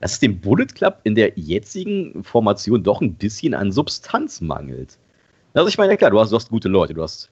dass 0.00 0.12
es 0.12 0.20
dem 0.20 0.40
Bullet 0.40 0.66
Club 0.66 1.00
in 1.04 1.14
der 1.14 1.32
jetzigen 1.36 2.24
Formation 2.24 2.82
doch 2.82 3.00
ein 3.00 3.14
bisschen 3.14 3.54
an 3.54 3.70
Substanz 3.70 4.40
mangelt. 4.40 4.98
Also 5.54 5.68
ich 5.68 5.78
meine, 5.78 5.96
klar, 5.96 6.10
du 6.10 6.20
hast, 6.20 6.30
du 6.30 6.36
hast 6.36 6.48
gute 6.48 6.68
Leute, 6.68 6.94
du 6.94 7.02
hast 7.02 7.30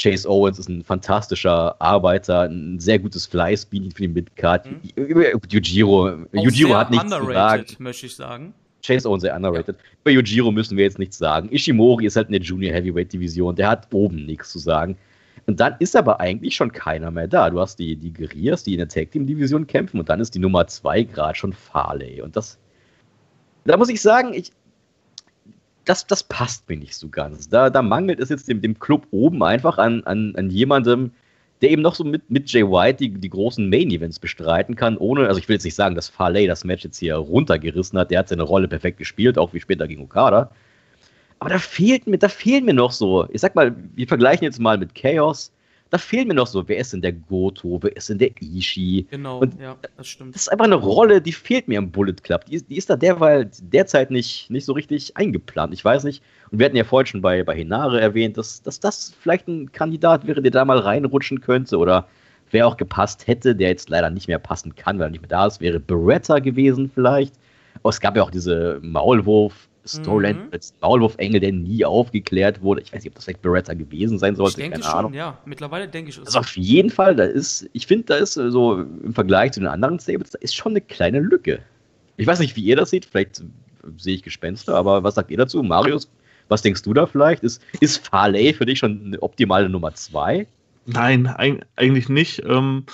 Chase 0.00 0.28
Owens 0.28 0.58
ist 0.58 0.68
ein 0.68 0.84
fantastischer 0.84 1.80
Arbeiter, 1.80 2.42
ein 2.42 2.78
sehr 2.78 2.98
gutes 2.98 3.26
Fleißbienen 3.26 3.90
für 3.90 4.02
die 4.02 4.08
Midcard. 4.08 4.66
Mhm. 4.66 4.80
Yujiro, 5.48 6.76
hat 6.76 6.90
nichts 6.90 7.10
zu 7.10 7.24
sagen. 7.32 7.64
möchte 7.78 8.06
ich 8.06 8.14
sagen. 8.16 8.54
Chase 8.84 9.08
Owens 9.08 9.22
sehr 9.22 9.34
underrated. 9.34 9.76
Bei 10.04 10.12
Yujiro 10.12 10.52
müssen 10.52 10.76
wir 10.76 10.84
jetzt 10.84 11.00
nichts 11.00 11.18
sagen. 11.18 11.48
Ishimori 11.50 12.06
ist 12.06 12.14
halt 12.16 12.28
in 12.28 12.32
der 12.32 12.42
Junior 12.42 12.72
Heavyweight 12.72 13.12
Division, 13.12 13.56
der 13.56 13.70
hat 13.70 13.92
oben 13.92 14.24
nichts 14.24 14.52
zu 14.52 14.60
sagen. 14.60 14.96
Und 15.46 15.58
dann 15.60 15.74
ist 15.80 15.96
aber 15.96 16.20
eigentlich 16.20 16.54
schon 16.54 16.70
keiner 16.70 17.10
mehr 17.10 17.26
da. 17.26 17.50
Du 17.50 17.58
hast 17.58 17.78
die, 17.78 17.96
die 17.96 18.12
Guerrillas, 18.12 18.62
die 18.62 18.74
in 18.74 18.78
der 18.78 18.88
Tag 18.88 19.10
Team 19.10 19.26
Division 19.26 19.66
kämpfen, 19.66 19.98
und 19.98 20.08
dann 20.08 20.20
ist 20.20 20.34
die 20.34 20.38
Nummer 20.38 20.66
zwei 20.68 21.02
gerade 21.02 21.36
schon 21.36 21.52
Farley. 21.52 22.22
Und 22.22 22.36
das, 22.36 22.58
da 23.64 23.76
muss 23.76 23.88
ich 23.88 24.00
sagen, 24.00 24.32
ich, 24.32 24.52
das, 25.88 26.06
das 26.06 26.22
passt 26.22 26.68
mir 26.68 26.76
nicht 26.76 26.94
so 26.94 27.08
ganz. 27.08 27.48
Da, 27.48 27.70
da 27.70 27.80
mangelt 27.80 28.20
es 28.20 28.28
jetzt 28.28 28.46
dem, 28.48 28.60
dem 28.60 28.78
Club 28.78 29.06
oben 29.10 29.42
einfach 29.42 29.78
an, 29.78 30.04
an, 30.04 30.34
an 30.36 30.50
jemandem, 30.50 31.12
der 31.62 31.70
eben 31.70 31.80
noch 31.80 31.94
so 31.94 32.04
mit, 32.04 32.30
mit 32.30 32.52
Jay 32.52 32.62
White 32.62 32.98
die, 32.98 33.10
die 33.10 33.30
großen 33.30 33.68
Main-Events 33.68 34.18
bestreiten 34.18 34.76
kann, 34.76 34.98
ohne, 34.98 35.26
also 35.26 35.40
ich 35.40 35.48
will 35.48 35.54
jetzt 35.56 35.64
nicht 35.64 35.74
sagen, 35.74 35.94
dass 35.94 36.08
Farley 36.08 36.46
das 36.46 36.64
Match 36.64 36.84
jetzt 36.84 36.98
hier 36.98 37.16
runtergerissen 37.16 37.98
hat, 37.98 38.10
der 38.10 38.20
hat 38.20 38.28
seine 38.28 38.42
Rolle 38.42 38.68
perfekt 38.68 38.98
gespielt, 38.98 39.38
auch 39.38 39.54
wie 39.54 39.60
später 39.60 39.88
gegen 39.88 40.02
Okada. 40.02 40.50
Aber 41.38 41.50
da 41.50 41.58
fehlt 41.58 42.06
mir, 42.06 42.18
da 42.18 42.28
fehlen 42.28 42.66
mir 42.66 42.74
noch 42.74 42.92
so, 42.92 43.26
ich 43.30 43.40
sag 43.40 43.54
mal, 43.54 43.74
wir 43.94 44.06
vergleichen 44.06 44.44
jetzt 44.44 44.60
mal 44.60 44.76
mit 44.76 44.94
Chaos, 44.94 45.52
da 45.90 45.98
fehlen 45.98 46.28
mir 46.28 46.34
noch 46.34 46.46
so, 46.46 46.68
wer 46.68 46.78
ist 46.78 46.92
denn 46.92 47.00
der 47.00 47.12
Goto, 47.12 47.78
wer 47.82 47.96
ist 47.96 48.08
denn 48.10 48.18
der 48.18 48.30
Ishii? 48.40 49.06
Genau, 49.10 49.38
Und- 49.38 49.58
ja, 49.60 49.76
das 49.96 50.06
stimmt. 50.08 50.34
Das 50.34 50.42
ist 50.42 50.48
einfach 50.48 50.66
eine 50.66 50.74
Rolle, 50.74 51.20
die 51.20 51.32
fehlt 51.32 51.66
mir 51.68 51.78
im 51.78 51.90
Bullet 51.90 52.14
Club. 52.22 52.44
Die 52.44 52.54
ist, 52.56 52.68
die 52.68 52.76
ist 52.76 52.90
da 52.90 52.96
derweil 52.96 53.50
derzeit 53.62 54.10
nicht, 54.10 54.50
nicht 54.50 54.64
so 54.64 54.72
richtig 54.72 55.16
eingeplant. 55.16 55.72
Ich 55.72 55.84
weiß 55.84 56.04
nicht. 56.04 56.22
Und 56.50 56.58
wir 56.58 56.66
hatten 56.66 56.76
ja 56.76 56.84
vorhin 56.84 57.06
schon 57.06 57.22
bei, 57.22 57.42
bei 57.42 57.54
Hinare 57.56 58.00
erwähnt, 58.00 58.36
dass, 58.36 58.62
dass 58.62 58.80
das 58.80 59.14
vielleicht 59.20 59.48
ein 59.48 59.72
Kandidat 59.72 60.26
wäre, 60.26 60.42
der 60.42 60.50
da 60.50 60.64
mal 60.64 60.78
reinrutschen 60.78 61.40
könnte. 61.40 61.78
Oder 61.78 62.06
wer 62.50 62.66
auch 62.66 62.76
gepasst 62.76 63.26
hätte, 63.26 63.54
der 63.56 63.68
jetzt 63.68 63.88
leider 63.88 64.10
nicht 64.10 64.28
mehr 64.28 64.38
passen 64.38 64.74
kann, 64.74 64.98
weil 64.98 65.06
er 65.06 65.10
nicht 65.10 65.22
mehr 65.22 65.28
da 65.28 65.46
ist, 65.46 65.60
wäre 65.60 65.80
Beretta 65.80 66.38
gewesen 66.38 66.90
vielleicht. 66.94 67.34
Aber 67.82 67.90
es 67.90 68.00
gab 68.00 68.16
ja 68.16 68.22
auch 68.22 68.30
diese 68.30 68.78
Maulwurf-Storyline 69.96 70.38
Mhm. 70.44 70.48
als 70.52 70.74
Maulwurf-Engel, 70.80 71.40
der 71.40 71.52
nie 71.52 71.84
aufgeklärt 71.84 72.62
wurde. 72.62 72.82
Ich 72.82 72.92
weiß 72.92 73.02
nicht, 73.02 73.10
ob 73.12 73.14
das 73.16 73.24
vielleicht 73.24 73.42
Beretta 73.42 73.74
gewesen 73.74 74.18
sein 74.18 74.32
ich 74.32 74.38
sollte. 74.38 74.56
denke 74.58 74.78
Keine 74.78 74.84
schon, 74.84 74.98
Ahnung. 74.98 75.14
ja. 75.14 75.38
Mittlerweile 75.44 75.88
denke 75.88 76.10
ich 76.10 76.18
es. 76.18 76.26
Also 76.26 76.40
auf 76.40 76.56
jeden 76.56 76.90
Fall, 76.90 77.16
da 77.16 77.24
ist, 77.24 77.68
ich 77.72 77.86
finde, 77.86 78.04
da 78.06 78.16
ist 78.16 78.34
so 78.34 78.80
im 78.80 79.14
Vergleich 79.14 79.52
zu 79.52 79.60
den 79.60 79.68
anderen 79.68 79.98
Stables, 79.98 80.30
da 80.30 80.38
ist 80.40 80.54
schon 80.54 80.72
eine 80.72 80.80
kleine 80.80 81.20
Lücke. 81.20 81.60
Ich 82.16 82.26
weiß 82.26 82.38
nicht, 82.40 82.56
wie 82.56 82.62
ihr 82.62 82.76
das 82.76 82.90
seht, 82.90 83.04
vielleicht 83.04 83.42
sehe 83.96 84.14
ich 84.14 84.22
Gespenster, 84.22 84.74
aber 84.74 85.02
was 85.04 85.14
sagt 85.14 85.30
ihr 85.30 85.36
dazu? 85.38 85.62
Marius, 85.62 86.10
was 86.48 86.62
denkst 86.62 86.82
du 86.82 86.92
da 86.94 87.06
vielleicht? 87.06 87.42
Ist, 87.42 87.62
ist 87.80 88.06
Farley 88.08 88.52
für 88.54 88.66
dich 88.66 88.78
schon 88.80 89.00
eine 89.06 89.22
optimale 89.22 89.68
Nummer 89.68 89.94
zwei? 89.94 90.46
Nein, 90.86 91.26
eig 91.26 91.64
eigentlich 91.76 92.08
nicht. 92.08 92.42
Ähm, 92.46 92.84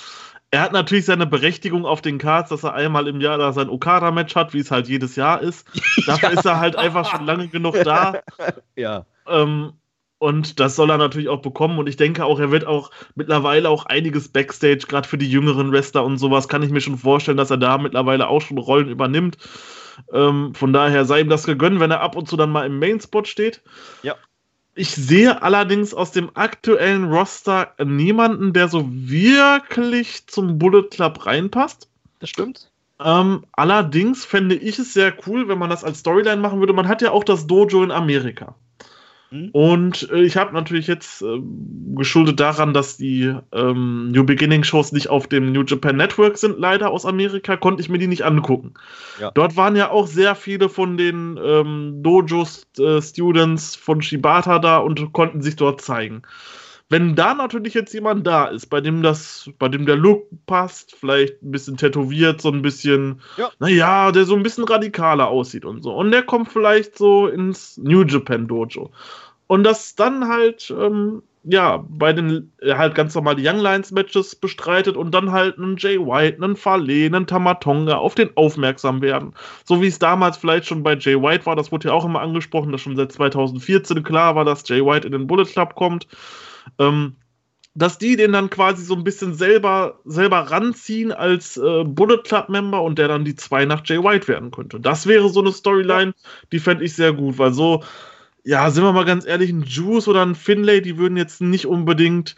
er 0.54 0.60
hat 0.60 0.72
natürlich 0.72 1.04
seine 1.04 1.26
Berechtigung 1.26 1.84
auf 1.84 2.00
den 2.00 2.18
Cards, 2.18 2.50
dass 2.50 2.62
er 2.62 2.74
einmal 2.74 3.08
im 3.08 3.20
Jahr 3.20 3.38
da 3.38 3.52
sein 3.52 3.68
Okada-Match 3.68 4.36
hat, 4.36 4.54
wie 4.54 4.60
es 4.60 4.70
halt 4.70 4.86
jedes 4.86 5.16
Jahr 5.16 5.42
ist. 5.42 5.66
Dafür 6.06 6.30
ist 6.30 6.44
er 6.44 6.60
halt 6.60 6.76
einfach 6.76 7.10
schon 7.10 7.26
lange 7.26 7.48
genug 7.48 7.74
da. 7.82 8.20
Ja. 8.76 9.04
Ähm, 9.26 9.72
und 10.18 10.60
das 10.60 10.76
soll 10.76 10.90
er 10.90 10.98
natürlich 10.98 11.28
auch 11.28 11.42
bekommen. 11.42 11.80
Und 11.80 11.88
ich 11.88 11.96
denke 11.96 12.24
auch, 12.24 12.38
er 12.38 12.52
wird 12.52 12.68
auch 12.68 12.92
mittlerweile 13.16 13.68
auch 13.68 13.86
einiges 13.86 14.28
Backstage, 14.28 14.86
gerade 14.88 15.08
für 15.08 15.18
die 15.18 15.28
jüngeren 15.28 15.72
Wrestler 15.72 16.04
und 16.04 16.18
sowas, 16.18 16.46
kann 16.46 16.62
ich 16.62 16.70
mir 16.70 16.80
schon 16.80 16.98
vorstellen, 16.98 17.36
dass 17.36 17.50
er 17.50 17.56
da 17.56 17.76
mittlerweile 17.76 18.28
auch 18.28 18.40
schon 18.40 18.58
Rollen 18.58 18.88
übernimmt. 18.88 19.38
Ähm, 20.12 20.54
von 20.54 20.72
daher 20.72 21.04
sei 21.04 21.20
ihm 21.20 21.28
das 21.30 21.46
gegönnt, 21.46 21.80
wenn 21.80 21.90
er 21.90 22.00
ab 22.00 22.14
und 22.14 22.28
zu 22.28 22.36
dann 22.36 22.50
mal 22.50 22.64
im 22.64 22.78
Main-Spot 22.78 23.24
steht. 23.24 23.60
Ja. 24.04 24.14
Ich 24.76 24.90
sehe 24.90 25.40
allerdings 25.42 25.94
aus 25.94 26.10
dem 26.10 26.30
aktuellen 26.34 27.04
Roster 27.04 27.74
niemanden, 27.84 28.52
der 28.52 28.68
so 28.68 28.86
wirklich 28.90 30.26
zum 30.26 30.58
Bullet 30.58 30.88
Club 30.90 31.26
reinpasst. 31.26 31.88
Das 32.18 32.30
stimmt. 32.30 32.70
Ähm, 33.00 33.44
allerdings 33.52 34.24
fände 34.24 34.54
ich 34.54 34.78
es 34.78 34.94
sehr 34.94 35.14
cool, 35.26 35.48
wenn 35.48 35.58
man 35.58 35.70
das 35.70 35.84
als 35.84 36.00
Storyline 36.00 36.40
machen 36.40 36.58
würde. 36.58 36.72
Man 36.72 36.88
hat 36.88 37.02
ja 37.02 37.12
auch 37.12 37.24
das 37.24 37.46
Dojo 37.46 37.84
in 37.84 37.90
Amerika. 37.90 38.54
Mhm. 39.34 39.48
Und 39.50 40.08
äh, 40.12 40.22
ich 40.22 40.36
habe 40.36 40.54
natürlich 40.54 40.86
jetzt 40.86 41.20
ähm, 41.22 41.94
geschuldet 41.96 42.38
daran, 42.38 42.72
dass 42.72 42.96
die 42.96 43.34
ähm, 43.52 44.12
New 44.12 44.24
Beginning 44.24 44.62
Shows 44.62 44.92
nicht 44.92 45.10
auf 45.10 45.26
dem 45.26 45.50
New 45.50 45.64
Japan 45.64 45.96
Network 45.96 46.38
sind, 46.38 46.58
leider 46.60 46.90
aus 46.90 47.04
Amerika, 47.04 47.56
konnte 47.56 47.82
ich 47.82 47.88
mir 47.88 47.98
die 47.98 48.06
nicht 48.06 48.24
angucken. 48.24 48.74
Ja. 49.20 49.32
Dort 49.32 49.56
waren 49.56 49.74
ja 49.74 49.90
auch 49.90 50.06
sehr 50.06 50.36
viele 50.36 50.68
von 50.68 50.96
den 50.96 51.38
ähm, 51.44 52.00
Dojo-Students 52.02 53.74
von 53.74 54.02
Shibata 54.02 54.60
da 54.60 54.78
und 54.78 55.12
konnten 55.12 55.42
sich 55.42 55.56
dort 55.56 55.80
zeigen. 55.80 56.22
Wenn 56.90 57.14
da 57.16 57.34
natürlich 57.34 57.72
jetzt 57.72 57.94
jemand 57.94 58.26
da 58.26 58.44
ist, 58.44 58.66
bei 58.66 58.80
dem 58.80 59.02
das, 59.02 59.50
bei 59.58 59.68
dem 59.68 59.86
der 59.86 59.96
Look 59.96 60.28
passt, 60.46 60.94
vielleicht 60.94 61.42
ein 61.42 61.50
bisschen 61.50 61.78
tätowiert, 61.78 62.42
so 62.42 62.50
ein 62.50 62.60
bisschen, 62.60 63.20
Ja. 63.38 63.50
naja, 63.58 64.12
der 64.12 64.26
so 64.26 64.36
ein 64.36 64.42
bisschen 64.42 64.64
radikaler 64.64 65.28
aussieht 65.28 65.64
und 65.64 65.82
so. 65.82 65.94
Und 65.94 66.10
der 66.10 66.22
kommt 66.22 66.52
vielleicht 66.52 66.98
so 66.98 67.26
ins 67.26 67.78
New 67.78 68.02
Japan 68.04 68.46
Dojo. 68.46 68.90
Und 69.46 69.64
das 69.64 69.94
dann 69.94 70.28
halt, 70.28 70.72
ähm, 70.76 71.22
ja, 71.44 71.84
bei 71.88 72.12
den 72.12 72.52
äh, 72.60 72.74
halt 72.74 72.94
ganz 72.94 73.14
normal 73.14 73.36
die 73.36 73.46
Young 73.46 73.58
Lions 73.60 73.92
Matches 73.92 74.34
bestreitet 74.34 74.96
und 74.96 75.12
dann 75.12 75.32
halt 75.32 75.58
einen 75.58 75.76
Jay 75.76 75.98
White, 75.98 76.42
einen 76.42 76.56
Fale, 76.56 77.06
einen 77.06 77.26
Tamatonga 77.26 77.96
auf 77.96 78.14
den 78.14 78.34
aufmerksam 78.36 79.02
werden. 79.02 79.34
So 79.64 79.82
wie 79.82 79.88
es 79.88 79.98
damals 79.98 80.38
vielleicht 80.38 80.66
schon 80.66 80.82
bei 80.82 80.96
Jay 80.96 81.20
White 81.20 81.44
war, 81.46 81.56
das 81.56 81.70
wurde 81.70 81.88
ja 81.88 81.94
auch 81.94 82.04
immer 82.04 82.20
angesprochen, 82.20 82.72
dass 82.72 82.80
schon 82.80 82.96
seit 82.96 83.12
2014 83.12 84.02
klar 84.02 84.34
war, 84.34 84.44
dass 84.44 84.66
Jay 84.68 84.84
White 84.84 85.06
in 85.06 85.12
den 85.12 85.26
Bullet 85.26 85.44
Club 85.44 85.74
kommt. 85.74 86.06
Ähm, 86.78 87.16
dass 87.74 87.98
die 87.98 88.16
den 88.16 88.32
dann 88.32 88.50
quasi 88.50 88.84
so 88.84 88.94
ein 88.94 89.04
bisschen 89.04 89.34
selber, 89.34 90.00
selber 90.04 90.38
ranziehen 90.38 91.10
als 91.12 91.56
äh, 91.56 91.84
Bullet 91.84 92.22
Club 92.22 92.48
Member 92.48 92.80
und 92.82 92.98
der 92.98 93.08
dann 93.08 93.24
die 93.24 93.34
zwei 93.34 93.64
nach 93.64 93.82
Jay 93.84 93.98
White 94.02 94.28
werden 94.28 94.52
könnte. 94.52 94.78
Das 94.78 95.06
wäre 95.06 95.28
so 95.28 95.40
eine 95.40 95.52
Storyline, 95.52 96.14
die 96.52 96.60
fände 96.60 96.84
ich 96.84 96.94
sehr 96.94 97.12
gut, 97.12 97.38
weil 97.38 97.52
so, 97.52 97.82
ja, 98.44 98.70
sind 98.70 98.84
wir 98.84 98.92
mal 98.92 99.04
ganz 99.04 99.26
ehrlich, 99.26 99.50
ein 99.50 99.62
Juice 99.62 100.06
oder 100.08 100.22
ein 100.24 100.34
Finlay, 100.34 100.80
die 100.82 100.98
würden 100.98 101.16
jetzt 101.16 101.40
nicht 101.40 101.66
unbedingt 101.66 102.36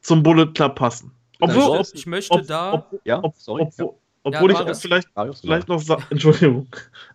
zum 0.00 0.22
Bullet 0.22 0.46
Club 0.54 0.74
passen. 0.76 1.12
Obwohl, 1.40 1.76
Also, 1.78 1.92
ich 1.94 2.06
möchte 2.06 2.34
ob, 2.34 2.46
da. 2.46 2.72
ob, 2.74 3.00
Ja, 3.04 3.22
ob, 3.22 3.34
sorry. 3.36 3.62
obwohl, 3.62 3.94
obwohl 4.24 4.52
Ja, 4.52 4.60
ich 4.60 4.66
das- 4.66 4.80
vielleicht 4.80 5.08
Marius, 5.16 5.40
vielleicht 5.40 5.68
noch 5.68 5.82
Entschuldigung. 6.10 6.68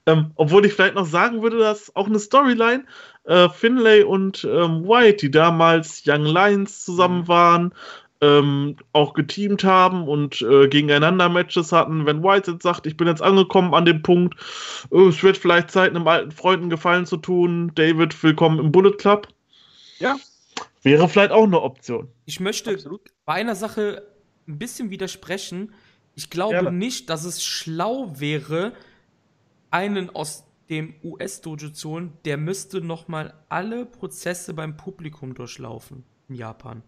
Ähm, 0.05 0.31
obwohl 0.35 0.65
ich 0.65 0.73
vielleicht 0.73 0.95
noch 0.95 1.05
sagen 1.05 1.41
würde, 1.41 1.57
dass 1.57 1.95
auch 1.95 2.07
eine 2.07 2.19
Storyline 2.19 2.83
äh, 3.23 3.49
Finlay 3.49 4.03
und 4.03 4.43
ähm, 4.43 4.87
White, 4.87 5.17
die 5.17 5.31
damals 5.31 6.03
Young 6.05 6.25
Lions 6.25 6.83
zusammen 6.85 7.21
Mhm. 7.21 7.27
waren, 7.27 7.73
ähm, 8.21 8.77
auch 8.93 9.13
geteamt 9.13 9.63
haben 9.63 10.07
und 10.07 10.41
äh, 10.41 10.67
gegeneinander 10.67 11.29
Matches 11.29 11.71
hatten. 11.71 12.05
Wenn 12.05 12.23
White 12.23 12.51
jetzt 12.51 12.63
sagt, 12.63 12.87
ich 12.87 12.97
bin 12.97 13.07
jetzt 13.07 13.21
angekommen 13.21 13.73
an 13.73 13.85
dem 13.85 14.01
Punkt, 14.01 14.35
äh, 14.91 15.07
es 15.07 15.21
wird 15.23 15.37
vielleicht 15.37 15.71
Zeit, 15.71 15.91
einem 15.91 16.07
alten 16.07 16.31
Freund 16.31 16.61
einen 16.61 16.69
Gefallen 16.69 17.05
zu 17.05 17.17
tun. 17.17 17.71
David, 17.75 18.21
willkommen 18.23 18.59
im 18.59 18.71
Bullet 18.71 18.97
Club. 18.97 19.27
Ja. 19.99 20.15
Wäre 20.81 21.09
vielleicht 21.09 21.31
auch 21.31 21.43
eine 21.43 21.61
Option. 21.61 22.07
Ich 22.25 22.39
möchte 22.39 22.71
Absolut. 22.71 23.01
bei 23.25 23.33
einer 23.33 23.55
Sache 23.55 24.03
ein 24.47 24.57
bisschen 24.57 24.89
widersprechen. 24.89 25.73
Ich 26.15 26.29
glaube 26.29 26.53
Gerne. 26.53 26.71
nicht, 26.71 27.09
dass 27.09 27.25
es 27.25 27.43
schlau 27.43 28.13
wäre, 28.19 28.73
einen 29.69 30.09
aus 30.09 30.45
dem 30.69 30.95
US-Dojo 31.03 31.69
zu 31.69 31.89
holen, 31.89 32.13
der 32.25 32.37
müsste 32.37 32.81
nochmal 32.81 33.33
alle 33.49 33.85
Prozesse 33.85 34.53
beim 34.53 34.75
Publikum 34.75 35.33
durchlaufen 35.33 36.03
in 36.27 36.35
Japan. 36.35 36.83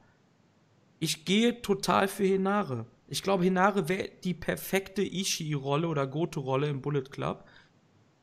Ich 1.00 1.26
gehe 1.26 1.62
total 1.62 2.08
für 2.08 2.26
Hinare. 2.26 2.86
Ich 3.08 3.24
glaube, 3.24 3.44
Hinare 3.44 3.90
wäre 3.90 4.10
die 4.24 4.34
perfekte 4.34 5.02
Ishii-Rolle 5.02 5.88
oder 5.88 6.06
Goto-Rolle 6.06 6.68
im 6.68 6.82
Bullet 6.82 7.06
Club. 7.10 7.46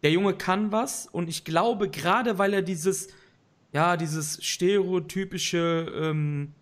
Der 0.03 0.11
Junge 0.12 0.35
kann 0.35 0.70
was 0.70 1.07
und 1.07 1.28
ich 1.28 1.44
glaube, 1.44 1.90
gerade 1.90 2.39
weil 2.39 2.55
er 2.55 2.62
dieses, 2.62 3.09
ja, 3.73 3.97
dieses 3.97 4.44
stereotypische, 4.44 5.93
ähm, 5.97 6.53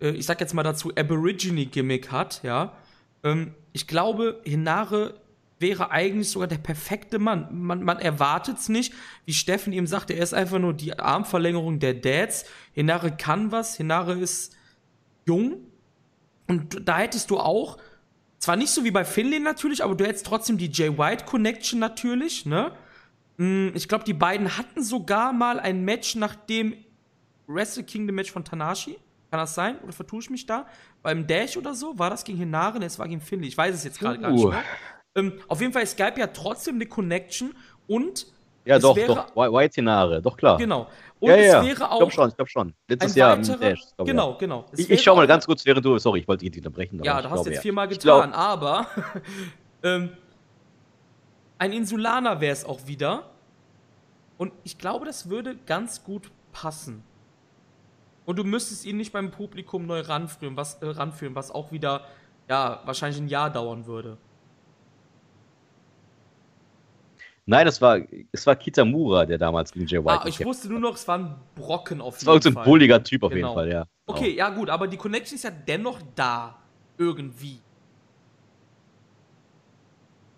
äh, 0.00 0.10
ich 0.10 0.26
sag 0.26 0.40
jetzt 0.40 0.54
mal 0.54 0.62
dazu, 0.62 0.90
Aborigine-Gimmick 0.96 2.10
hat, 2.10 2.42
ja, 2.42 2.72
ähm, 3.22 3.54
ich 3.72 3.86
glaube, 3.86 4.40
Hinare 4.44 5.20
wäre 5.58 5.90
eigentlich 5.90 6.30
sogar 6.30 6.48
der 6.48 6.58
perfekte 6.58 7.18
Mann. 7.18 7.48
Man, 7.52 7.82
man 7.82 7.98
erwartet 7.98 8.58
es 8.58 8.68
nicht. 8.68 8.92
Wie 9.24 9.32
Steffen 9.32 9.72
eben 9.72 9.86
sagte, 9.86 10.14
er 10.14 10.22
ist 10.22 10.34
einfach 10.34 10.58
nur 10.58 10.74
die 10.74 10.98
Armverlängerung 10.98 11.78
der 11.78 11.94
Dads. 11.94 12.46
Hinare 12.72 13.16
kann 13.16 13.52
was, 13.52 13.76
Hinare 13.76 14.14
ist 14.14 14.55
jung. 15.26 15.58
Und 16.46 16.88
da 16.88 16.98
hättest 16.98 17.30
du 17.30 17.38
auch, 17.38 17.76
zwar 18.38 18.56
nicht 18.56 18.70
so 18.70 18.84
wie 18.84 18.90
bei 18.90 19.04
Finlay 19.04 19.40
natürlich, 19.40 19.82
aber 19.84 19.94
du 19.94 20.06
hättest 20.06 20.26
trotzdem 20.26 20.58
die 20.58 20.70
Jay 20.70 20.96
White 20.96 21.24
Connection 21.24 21.78
natürlich, 21.78 22.46
ne? 22.46 22.72
Mm, 23.36 23.68
ich 23.74 23.88
glaube, 23.88 24.04
die 24.04 24.14
beiden 24.14 24.56
hatten 24.56 24.82
sogar 24.82 25.32
mal 25.32 25.60
ein 25.60 25.84
Match 25.84 26.14
nach 26.14 26.34
dem 26.34 26.74
Wrestle 27.46 27.84
Kingdom 27.84 28.16
Match 28.16 28.32
von 28.32 28.44
Tanashi. 28.44 28.98
Kann 29.30 29.40
das 29.40 29.54
sein? 29.54 29.78
Oder 29.80 29.92
vertue 29.92 30.20
ich 30.20 30.30
mich 30.30 30.46
da? 30.46 30.66
Beim 31.02 31.26
Dash 31.26 31.56
oder 31.56 31.74
so? 31.74 31.98
War 31.98 32.10
das 32.10 32.24
gegen 32.24 32.38
Hinare? 32.38 32.78
Ne, 32.78 32.86
es 32.86 32.98
war 32.98 33.08
gegen 33.08 33.20
Finley. 33.20 33.48
Ich 33.48 33.58
weiß 33.58 33.74
es 33.74 33.84
jetzt 33.84 33.98
gerade 33.98 34.18
uh. 34.18 34.22
gar 34.22 34.30
nicht 34.30 34.48
mehr. 34.48 34.64
Ähm, 35.16 35.32
auf 35.48 35.60
jeden 35.60 35.72
Fall, 35.72 35.82
es 35.82 35.96
gab 35.96 36.16
ja 36.18 36.28
trotzdem 36.28 36.76
eine 36.76 36.86
Connection 36.86 37.54
und. 37.86 38.26
Ja, 38.66 38.80
doch, 38.80 38.96
wäre, 38.96 39.14
doch. 39.34 39.52
White 39.52 39.76
Hinare, 39.76 40.20
doch 40.20 40.36
klar. 40.36 40.58
Genau. 40.58 40.88
Und 41.20 41.30
ja, 41.30 41.36
ja, 41.36 41.60
es 41.60 41.66
wäre 41.66 41.88
auch. 41.88 41.92
Ich 41.92 41.98
glaube 41.98 42.12
schon, 42.12 42.28
ich 42.28 42.36
glaube 42.36 42.50
schon. 42.50 42.74
Letztes 42.88 43.14
Jahr 43.14 43.38
weiterer, 43.38 43.56
Dash, 43.56 43.80
glaub, 43.96 44.08
Genau, 44.08 44.30
ja. 44.32 44.36
genau. 44.38 44.64
Ich, 44.76 44.90
ich 44.90 45.02
schau 45.02 45.14
mal 45.14 45.26
ganz 45.26 45.46
kurz, 45.46 45.64
während 45.64 45.84
du. 45.84 45.96
Sorry, 45.98 46.20
ich 46.20 46.28
wollte 46.28 46.44
dich 46.44 46.56
unterbrechen. 46.58 47.00
Ja, 47.04 47.22
da 47.22 47.30
hast 47.30 47.46
du 47.46 47.50
jetzt 47.50 47.62
viermal 47.62 47.86
getan, 47.86 48.30
glaub, 48.30 48.38
aber. 48.38 48.86
ähm, 49.84 50.10
ein 51.58 51.72
Insulaner 51.72 52.40
wäre 52.40 52.52
es 52.52 52.64
auch 52.64 52.86
wieder. 52.86 53.30
Und 54.36 54.52
ich 54.64 54.76
glaube, 54.78 55.06
das 55.06 55.30
würde 55.30 55.56
ganz 55.64 56.04
gut 56.04 56.30
passen. 56.52 57.02
Und 58.26 58.36
du 58.38 58.44
müsstest 58.44 58.84
ihn 58.84 58.96
nicht 58.96 59.12
beim 59.12 59.30
Publikum 59.30 59.86
neu 59.86 60.00
ranführen, 60.00 60.56
was, 60.56 60.82
äh, 60.82 60.86
ranführen, 60.86 61.34
was 61.34 61.50
auch 61.50 61.70
wieder, 61.72 62.04
ja, 62.48 62.82
wahrscheinlich 62.84 63.20
ein 63.20 63.28
Jahr 63.28 63.50
dauern 63.50 63.86
würde. 63.86 64.18
Nein, 67.48 67.68
es 67.68 67.80
war, 67.80 68.00
es 68.32 68.44
war 68.44 68.56
Kitamura, 68.56 69.24
der 69.24 69.38
damals 69.38 69.72
gegen 69.72 69.86
Jay 69.86 70.04
White 70.04 70.22
Ah, 70.24 70.26
ich 70.26 70.44
wusste 70.44 70.68
nur 70.68 70.80
noch, 70.80 70.96
es 70.96 71.06
war 71.06 71.18
ein 71.18 71.34
Brocken 71.54 72.00
auf 72.00 72.16
jeden 72.16 72.26
Fall. 72.26 72.38
Es 72.38 72.44
war 72.44 72.52
so 72.52 72.58
ein 72.58 72.64
bulliger 72.64 73.02
Typ 73.02 73.22
auf 73.22 73.32
genau. 73.32 73.48
jeden 73.48 73.54
Fall, 73.54 73.70
ja. 73.70 73.86
Okay, 74.06 74.34
ja 74.34 74.50
gut, 74.50 74.68
aber 74.68 74.88
die 74.88 74.96
Connection 74.96 75.36
ist 75.36 75.44
ja 75.44 75.50
dennoch 75.50 76.00
da. 76.14 76.58
Irgendwie. 76.98 77.60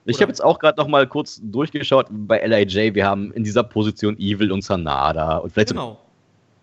Ich 0.05 0.21
habe 0.21 0.31
jetzt 0.31 0.43
auch 0.43 0.59
gerade 0.59 0.77
noch 0.81 0.89
mal 0.89 1.07
kurz 1.07 1.41
durchgeschaut 1.43 2.07
bei 2.11 2.45
LIJ. 2.45 2.95
Wir 2.95 3.07
haben 3.07 3.31
in 3.33 3.45
dieser 3.45 3.63
Position 3.63 4.19
Evil 4.19 4.51
und 4.51 4.63
Sanada 4.63 5.39
und 5.39 5.53
vielleicht 5.53 5.71
genau. 5.71 5.99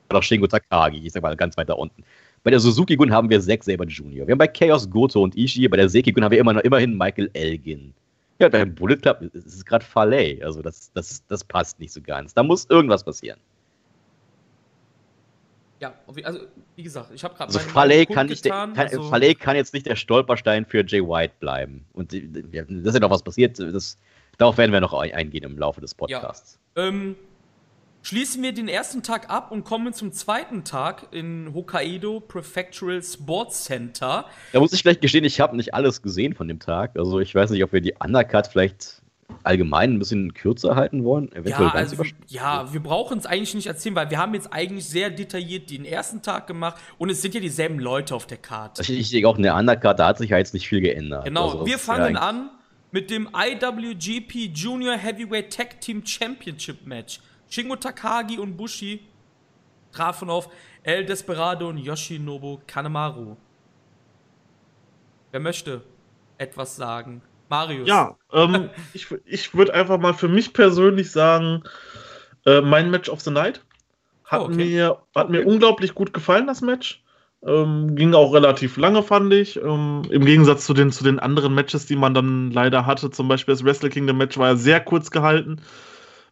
auch 0.10 0.24
Shingo 0.24 0.48
Takagi, 0.48 1.06
ich 1.06 1.14
sag 1.14 1.24
mal 1.24 1.36
ganz 1.36 1.56
weit 1.56 1.70
da 1.70 1.74
unten. 1.74 2.04
Bei 2.44 2.52
der 2.52 2.60
Suzuki-Gun 2.60 3.12
haben 3.12 3.30
wir 3.30 3.40
Zack 3.42 3.64
Saber 3.64 3.86
Jr. 3.86 4.28
Wir 4.28 4.34
haben 4.34 4.38
bei 4.38 4.48
Chaos 4.48 4.90
Goto 4.90 5.24
und 5.24 5.36
Ishii. 5.38 5.68
Bei 5.68 5.78
der 5.78 5.90
Seki-Gun 5.90 6.24
haben 6.24 6.32
wir 6.32 6.40
immer 6.40 6.54
noch, 6.54 6.62
immerhin 6.62 6.98
Michael 6.98 7.30
Elgin. 7.34 7.94
Ja, 8.40 8.50
beim 8.50 8.76
Bullet 8.76 8.98
Club 8.98 9.22
ist 9.34 9.66
gerade 9.66 9.86
Farley. 9.86 10.44
Also 10.44 10.62
das, 10.62 10.92
das, 10.94 11.26
das 11.28 11.44
passt 11.44 11.80
nicht 11.80 11.94
so 11.94 12.02
ganz. 12.02 12.34
Da 12.34 12.44
muss 12.44 12.66
irgendwas 12.70 13.04
passieren. 13.04 13.40
Ja, 15.80 15.94
also 16.24 16.40
wie 16.76 16.84
gesagt, 16.84 17.12
ich 17.14 17.24
habe 17.24 17.36
gerade 17.36 17.54
also 17.54 17.60
Fallet 17.60 18.10
kann, 18.10 18.28
nicht 18.28 18.44
getan, 18.44 18.74
der, 18.74 18.88
kann, 18.88 19.00
also 19.00 19.34
kann 19.40 19.56
jetzt 19.56 19.74
nicht 19.74 19.86
der 19.86 19.96
Stolperstein 19.96 20.66
für 20.66 20.86
Jay 20.86 21.02
White 21.02 21.36
bleiben. 21.40 21.86
Und 21.94 22.14
das 22.14 22.22
ist 22.22 22.94
ja 22.94 23.00
noch 23.00 23.10
was 23.10 23.24
passiert. 23.24 23.60
Das, 23.60 23.98
darauf 24.38 24.58
werden 24.58 24.72
wir 24.72 24.80
noch 24.80 24.94
eingehen 24.94 25.44
im 25.44 25.58
Laufe 25.58 25.82
des 25.82 25.94
Podcasts. 25.94 26.60
Ja, 26.78 26.88
ähm, 26.88 27.16
schließen 28.06 28.44
wir 28.44 28.54
den 28.54 28.68
ersten 28.68 29.02
Tag 29.02 29.32
ab 29.32 29.52
und 29.52 29.64
kommen 29.64 29.92
zum 29.92 30.12
zweiten 30.12 30.64
Tag 30.64 31.08
in 31.12 31.52
Hokkaido 31.54 32.20
Prefectural 32.20 33.02
Sports 33.02 33.64
Center. 33.64 34.26
Da 34.54 34.60
muss 34.60 34.74
ich 34.74 34.82
vielleicht 34.84 35.02
gestehen, 35.02 35.26
ich 35.26 35.40
habe 35.40 35.56
nicht 35.56 35.74
alles 35.74 36.04
gesehen 36.04 36.36
von 36.36 36.48
dem 36.48 36.60
Tag. 36.60 36.92
Also 36.98 37.20
ich 37.20 37.34
weiß 37.34 37.50
nicht, 37.50 37.64
ob 37.64 37.74
wir 37.74 37.82
die 37.82 37.96
Undercut 38.00 38.48
vielleicht 38.48 39.02
allgemein 39.42 39.94
ein 39.94 40.00
bisschen 40.00 40.36
kürzer 40.36 40.76
halten 40.76 41.04
wollen? 41.04 41.32
Eventuell 41.32 41.68
ja, 41.68 41.74
also, 41.74 42.04
ja, 42.28 42.72
wir 42.72 42.80
brauchen 42.80 43.18
es 43.18 43.26
eigentlich 43.26 43.56
nicht 43.56 43.66
erzählen, 43.66 43.96
weil 43.96 44.12
wir 44.12 44.20
haben 44.20 44.36
jetzt 44.36 44.54
eigentlich 44.54 44.86
sehr 44.86 45.10
detailliert 45.10 45.72
den 45.72 45.84
ersten 45.84 46.22
Tag 46.22 46.46
gemacht 46.46 46.80
und 47.00 47.10
es 47.10 47.24
sind 47.24 47.34
ja 47.34 47.42
dieselben 47.42 47.80
Leute 47.80 48.14
auf 48.14 48.28
der 48.28 48.38
Karte. 48.38 48.84
Ich, 48.84 48.92
ich 48.92 49.10
denke 49.10 49.28
auch 49.28 49.38
in 49.38 49.44
der 49.44 49.56
Undercard, 49.56 50.00
da 50.00 50.08
hat 50.08 50.20
sich 50.20 50.30
ja 50.30 50.38
jetzt 50.38 50.54
nicht 50.54 50.68
viel 50.68 50.82
geändert. 50.82 51.26
Genau, 51.26 51.50
also, 51.50 51.66
wir 51.66 51.80
fangen 51.80 52.18
an 52.18 52.52
mit 52.92 53.10
dem 53.10 53.28
IWGP 53.36 54.52
Junior 54.54 54.96
Heavyweight 54.96 55.52
Tag 55.52 55.82
Team 55.82 56.06
Championship 56.06 56.86
Match. 56.86 57.20
Shingo 57.50 57.76
Takagi 57.76 58.38
und 58.38 58.58
Bushi 58.58 59.02
trafen 59.92 60.30
auf 60.30 60.50
El 60.84 61.06
Desperado 61.06 61.70
und 61.70 61.78
Yoshinobu 61.78 62.60
Kanemaru. 62.68 63.36
Wer 65.32 65.40
möchte 65.40 65.82
etwas 66.38 66.76
sagen? 66.76 67.22
Marius. 67.50 67.88
Ja, 67.88 68.16
ähm, 68.34 68.70
ich, 68.94 69.08
ich 69.26 69.54
würde 69.56 69.74
einfach 69.74 70.00
mal 70.00 70.14
für 70.14 70.28
mich 70.28 70.54
persönlich 70.54 71.12
sagen, 71.12 71.64
äh, 72.46 72.62
mein 72.62 72.92
Match 72.92 73.10
of 73.10 73.22
the 73.22 73.32
Night 73.32 73.62
hat, 74.26 74.42
oh, 74.42 74.46
okay. 74.46 74.56
mir, 74.56 74.98
hat 75.16 75.26
okay. 75.26 75.32
mir 75.32 75.48
unglaublich 75.48 75.94
gut 75.94 76.14
gefallen, 76.14 76.48
das 76.48 76.62
Match. 76.62 77.04
Ähm, 77.46 77.96
ging 77.96 78.16
auch 78.16 78.34
relativ 78.34 78.76
lange, 78.78 79.04
fand 79.04 79.32
ich. 79.32 79.58
Ähm, 79.58 80.02
Im 80.10 80.26
Gegensatz 80.26 80.66
zu 80.66 80.74
den, 80.74 80.92
zu 80.92 81.04
den 81.04 81.20
anderen 81.20 81.54
Matches, 81.54 81.86
die 81.86 81.96
man 81.96 82.16
dann 82.16 82.50
leider 82.50 82.88
hatte. 82.88 83.12
Zum 83.12 83.28
Beispiel 83.28 83.54
das 83.54 83.64
Wrestle 83.64 83.90
Kingdom 83.90 84.18
Match 84.18 84.38
war 84.38 84.50
ja 84.50 84.56
sehr 84.56 84.80
kurz 84.80 85.12
gehalten 85.12 85.62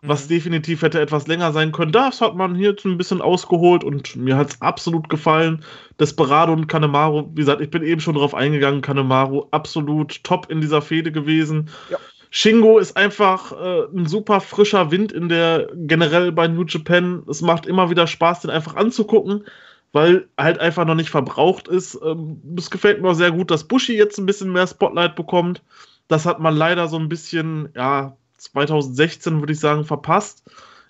was 0.04 0.26
mhm. 0.26 0.30
definitiv 0.30 0.82
hätte 0.82 1.00
etwas 1.00 1.28
länger 1.28 1.52
sein 1.54 1.72
können. 1.72 1.92
Das 1.92 2.22
hat 2.22 2.36
man 2.36 2.56
hier 2.56 2.72
jetzt 2.72 2.86
ein 2.86 2.98
bisschen 2.98 3.22
ausgeholt 3.22 3.84
und 3.84 4.16
mir 4.16 4.36
hat 4.36 4.52
es 4.52 4.62
absolut 4.62 5.10
gefallen. 5.10 5.64
Desperado 6.00 6.52
und 6.54 6.68
Kanemaru, 6.68 7.30
wie 7.32 7.42
gesagt, 7.42 7.62
ich 7.62 7.70
bin 7.70 7.84
eben 7.84 8.02
schon 8.02 8.16
drauf 8.16 8.36
eingegangen, 8.36 8.82
Kanemaru 8.82 9.48
absolut 9.52 10.24
top 10.24 10.52
in 10.52 10.62
dieser 10.62 10.82
Fehde 10.82 11.12
gewesen. 11.12 11.70
Ja. 11.90 11.98
Shingo 12.32 12.80
ist 12.80 12.98
einfach 12.98 13.52
äh, 13.52 13.84
ein 13.96 14.08
super 14.08 14.42
frischer 14.42 14.92
Wind 14.92 15.12
in 15.12 15.30
der 15.30 15.70
generell 15.76 16.32
bei 16.32 16.48
New 16.48 16.66
Japan. 16.66 17.24
Es 17.30 17.42
macht 17.42 17.68
immer 17.68 17.90
wieder 17.90 18.08
Spaß, 18.08 18.42
den 18.42 18.50
einfach 18.50 18.76
anzugucken, 18.76 19.46
weil 19.92 20.28
halt 20.38 20.60
einfach 20.60 20.86
noch 20.86 20.96
nicht 20.96 21.12
verbraucht 21.12 21.68
ist. 21.68 21.98
Ähm, 22.04 22.42
es 22.58 22.72
gefällt 22.72 23.02
mir 23.02 23.10
auch 23.10 23.14
sehr 23.14 23.32
gut, 23.32 23.52
dass 23.52 23.68
Bushi 23.68 23.96
jetzt 23.96 24.18
ein 24.18 24.26
bisschen 24.26 24.52
mehr 24.52 24.66
Spotlight 24.66 25.16
bekommt. 25.16 25.62
Das 26.08 26.26
hat 26.26 26.40
man 26.40 26.56
leider 26.56 26.88
so 26.88 26.98
ein 26.98 27.08
bisschen, 27.08 27.70
ja, 27.76 28.18
2016, 28.44 29.40
würde 29.40 29.54
ich 29.54 29.60
sagen, 29.60 29.86
verpasst, 29.86 30.44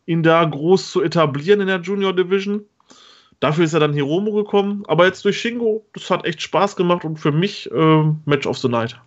ihn 0.06 0.24
da 0.24 0.44
groß 0.44 0.92
zu 0.92 1.02
etablieren 1.02 1.62
in 1.62 1.68
der 1.68 1.82
Junior 1.82 2.14
Division. 2.14 2.66
Dafür 3.40 3.66
ist 3.66 3.74
er 3.74 3.80
dann 3.82 3.94
Hiromo 3.94 4.32
gekommen. 4.32 4.84
Aber 4.88 5.06
jetzt 5.06 5.26
durch 5.26 5.40
Shingo, 5.40 5.86
das 5.94 6.10
hat 6.10 6.26
echt 6.26 6.42
Spaß 6.42 6.76
gemacht 6.76 7.04
und 7.04 7.18
für 7.18 7.32
mich 7.32 7.70
äh, 7.72 8.04
Match 8.26 8.48
of 8.48 8.58
the 8.58 8.70
Night. 8.70 8.98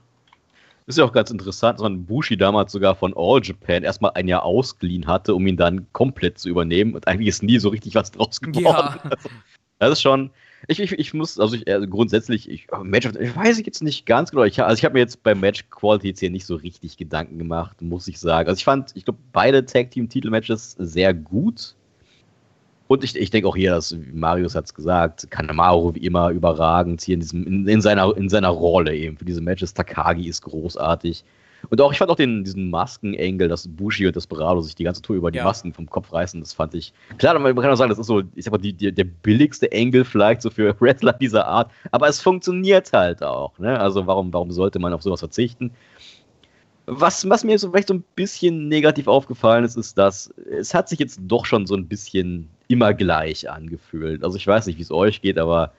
ist 0.87 0.99
ja 0.99 1.05
auch 1.05 1.13
ganz 1.13 1.31
interessant, 1.31 1.79
dass 1.79 1.83
man 1.83 2.05
Bushi 2.05 2.37
damals 2.37 2.73
sogar 2.73 2.95
von 2.95 3.15
All 3.17 3.41
Japan 3.43 3.83
erstmal 3.83 4.13
ein 4.15 4.29
Jahr 4.29 4.45
ausgeliehen 4.45 5.07
hatte, 5.07 5.35
um 5.35 5.47
ihn 5.47 5.57
dann 5.57 5.87
komplett 5.93 6.39
zu 6.39 6.49
übernehmen. 6.49 6.95
Und 6.95 7.09
eigentlich 7.09 7.29
ist 7.29 7.43
nie 7.43 7.59
so 7.59 7.71
richtig 7.71 7.95
was 7.95 8.13
draus 8.13 8.41
geworden. 8.41 8.65
Ja. 8.65 9.01
Also, 9.11 9.29
das 9.79 9.93
ist 9.93 10.03
schon, 10.03 10.31
ich, 10.69 10.81
ich, 10.81 10.93
ich 10.93 11.15
muss, 11.15 11.39
also 11.39 11.55
ich, 11.55 11.69
also 11.69 11.87
grundsätzlich, 11.87 12.51
ich, 12.51 12.67
Match, 12.83 13.09
ich 13.19 13.37
weiß 13.37 13.59
jetzt 13.65 13.83
nicht 13.83 14.07
ganz 14.07 14.31
genau. 14.31 14.45
Ich, 14.45 14.61
also 14.61 14.77
ich 14.77 14.85
habe 14.85 14.95
mir 14.95 15.01
jetzt 15.01 15.23
bei 15.23 15.35
Match 15.35 15.69
Quality 15.71 16.09
jetzt 16.09 16.21
hier 16.21 16.31
nicht 16.31 16.47
so 16.47 16.57
richtig 16.57 16.97
Gedanken 16.97 17.39
gemacht, 17.39 17.81
muss 17.83 18.09
ich 18.09 18.19
sagen. 18.19 18.49
Also 18.49 18.59
ich 18.59 18.65
fand, 18.65 18.91
ich 18.95 19.05
glaube, 19.05 19.21
beide 19.33 19.65
Tag 19.65 19.91
Team 19.93 20.09
Titelmatches 20.09 20.77
sehr 20.79 21.15
gut. 21.15 21.75
Und 22.89 23.03
ich, 23.03 23.17
ich 23.17 23.31
denke 23.31 23.49
auch 23.49 23.57
hier, 23.57 23.73
dass 23.73 23.97
Marius 24.13 24.55
hat 24.55 24.67
es 24.67 24.75
gesagt, 24.75 25.31
Kanemaru 25.31 25.95
wie 25.95 26.07
immer 26.07 26.31
überragend 26.31 27.03
hier 27.03 27.15
in, 27.15 27.21
diesem, 27.21 27.47
in, 27.47 27.67
in, 27.67 27.81
seiner, 27.81 28.17
in 28.17 28.29
seiner 28.29 28.49
Rolle 28.49 28.95
eben 28.95 29.17
für 29.17 29.25
diese 29.25 29.41
Matches. 29.41 29.75
Takagi 29.75 30.29
ist 30.29 30.43
großartig. 30.43 31.25
Und 31.71 31.81
auch, 31.81 31.93
ich 31.93 31.99
fand 31.99 32.11
auch 32.11 32.17
den, 32.17 32.45
diesen 32.45 32.71
Masken-Angle, 32.71 33.49
dass 33.49 33.67
Bushi 33.69 34.07
und 34.07 34.17
Desperado 34.17 34.61
sich 34.61 34.75
die 34.75 34.85
ganze 34.85 35.03
Tour 35.03 35.17
über 35.17 35.31
die 35.31 35.39
ja. 35.39 35.45
Masken 35.45 35.73
vom 35.73 35.89
Kopf 35.89 36.13
reißen, 36.13 36.41
das 36.41 36.53
fand 36.53 36.75
ich. 36.75 36.93
Klar, 37.19 37.39
man 37.39 37.55
kann 37.57 37.71
auch 37.71 37.77
sagen, 37.77 37.91
das 37.91 37.99
ist 37.99 38.07
so, 38.07 38.23
ich 38.35 38.45
sag 38.45 38.53
mal, 38.53 38.59
die, 38.59 38.73
die, 38.73 38.93
der 38.93 39.05
billigste 39.05 39.69
Angle 39.73 40.05
vielleicht 40.05 40.43
so 40.43 40.51
für 40.51 40.75
Wrestler 40.81 41.13
dieser 41.15 41.47
Art, 41.47 41.71
aber 41.91 42.09
es 42.09 42.21
funktioniert 42.21 42.93
halt 42.93 43.23
auch, 43.23 43.59
ne? 43.59 43.79
Also 43.79 44.07
warum, 44.07 44.33
warum 44.33 44.51
sollte 44.53 44.79
man 44.79 44.93
auf 44.93 45.03
sowas 45.03 45.21
verzichten? 45.21 45.71
Was, 46.89 47.29
was 47.29 47.43
mir 47.43 47.59
so 47.59 47.71
vielleicht 47.71 47.89
so 47.89 47.95
ein 47.95 48.05
bisschen 48.15 48.69
negativ 48.69 49.09
aufgefallen 49.09 49.65
ist, 49.65 49.77
ist, 49.77 49.99
dass 49.99 50.33
es 50.51 50.73
hat 50.73 50.89
sich 50.89 51.01
jetzt 51.01 51.19
doch 51.23 51.45
schon 51.45 51.67
so 51.67 51.75
ein 51.75 51.89
bisschen 51.89 52.49
immer 52.69 52.95
gleich 52.95 53.51
angefühlt. 53.51 54.23
Also 54.23 54.37
ich 54.37 54.47
weiß 54.47 54.67
nicht, 54.67 54.79
wie 54.79 54.83
es 54.83 54.93
euch 54.93 55.21
geht, 55.21 55.37
aber 55.39 55.73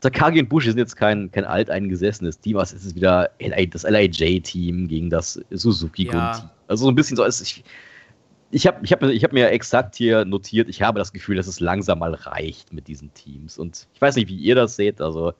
Takagi 0.00 0.40
und 0.40 0.48
Bushi 0.48 0.68
sind 0.68 0.78
jetzt 0.78 0.96
kein, 0.96 1.30
kein 1.30 1.44
alteingesessenes 1.44 2.40
Team, 2.40 2.56
was 2.56 2.72
ist 2.72 2.84
es 2.84 2.94
wieder 2.94 3.30
LA, 3.38 3.66
das 3.66 3.82
LIJ-Team 3.82 4.88
gegen 4.88 5.10
das 5.10 5.40
Suzuki-Team. 5.50 6.14
Ja. 6.14 6.50
Also 6.68 6.84
so 6.84 6.90
ein 6.90 6.94
bisschen 6.94 7.16
so, 7.16 7.26
ich, 7.26 7.62
ich 8.50 8.66
habe 8.66 8.78
ich 8.82 8.92
hab, 8.92 9.02
ich 9.02 9.24
hab 9.24 9.32
mir 9.32 9.50
exakt 9.50 9.94
hier 9.96 10.24
notiert, 10.24 10.68
ich 10.68 10.80
habe 10.82 10.98
das 10.98 11.12
Gefühl, 11.12 11.36
dass 11.36 11.46
es 11.46 11.60
langsam 11.60 11.98
mal 11.98 12.14
reicht 12.14 12.72
mit 12.72 12.88
diesen 12.88 13.12
Teams. 13.12 13.58
Und 13.58 13.86
ich 13.92 14.00
weiß 14.00 14.16
nicht, 14.16 14.28
wie 14.28 14.36
ihr 14.36 14.54
das 14.54 14.76
seht, 14.76 15.00
also 15.00 15.34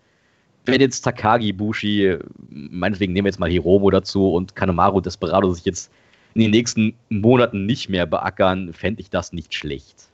wenn 0.66 0.80
jetzt 0.80 1.00
Takagi, 1.02 1.52
Bushi, 1.52 2.18
meinetwegen 2.48 3.14
nehmen 3.14 3.24
wir 3.24 3.30
jetzt 3.30 3.40
mal 3.40 3.50
Hiromo 3.50 3.90
dazu 3.90 4.32
und 4.32 4.54
Kanemaru 4.54 5.00
Desperado 5.00 5.52
sich 5.52 5.64
jetzt 5.64 5.90
in 6.34 6.42
den 6.42 6.50
nächsten 6.50 6.94
Monaten 7.08 7.64
nicht 7.64 7.88
mehr 7.88 8.06
beackern, 8.06 8.72
fände 8.72 9.00
ich 9.00 9.10
das 9.10 9.32
nicht 9.32 9.54
schlecht. 9.54 10.08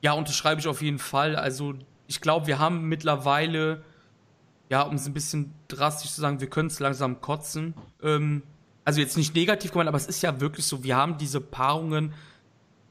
Ja, 0.00 0.12
unterschreibe 0.12 0.60
ich 0.60 0.66
auf 0.66 0.82
jeden 0.82 0.98
Fall. 0.98 1.36
Also 1.36 1.74
ich 2.06 2.20
glaube, 2.20 2.46
wir 2.46 2.58
haben 2.58 2.88
mittlerweile, 2.88 3.82
ja, 4.68 4.82
um 4.82 4.94
es 4.94 5.06
ein 5.06 5.14
bisschen 5.14 5.52
drastisch 5.68 6.12
zu 6.12 6.20
sagen, 6.20 6.40
wir 6.40 6.48
können 6.48 6.68
es 6.68 6.80
langsam 6.80 7.20
kotzen. 7.20 7.74
Ähm, 8.02 8.42
also 8.84 9.00
jetzt 9.00 9.16
nicht 9.16 9.34
negativ 9.34 9.72
gemeint, 9.72 9.88
aber 9.88 9.98
es 9.98 10.06
ist 10.06 10.22
ja 10.22 10.40
wirklich 10.40 10.66
so, 10.66 10.84
wir 10.84 10.96
haben 10.96 11.18
diese 11.18 11.40
Paarungen, 11.40 12.12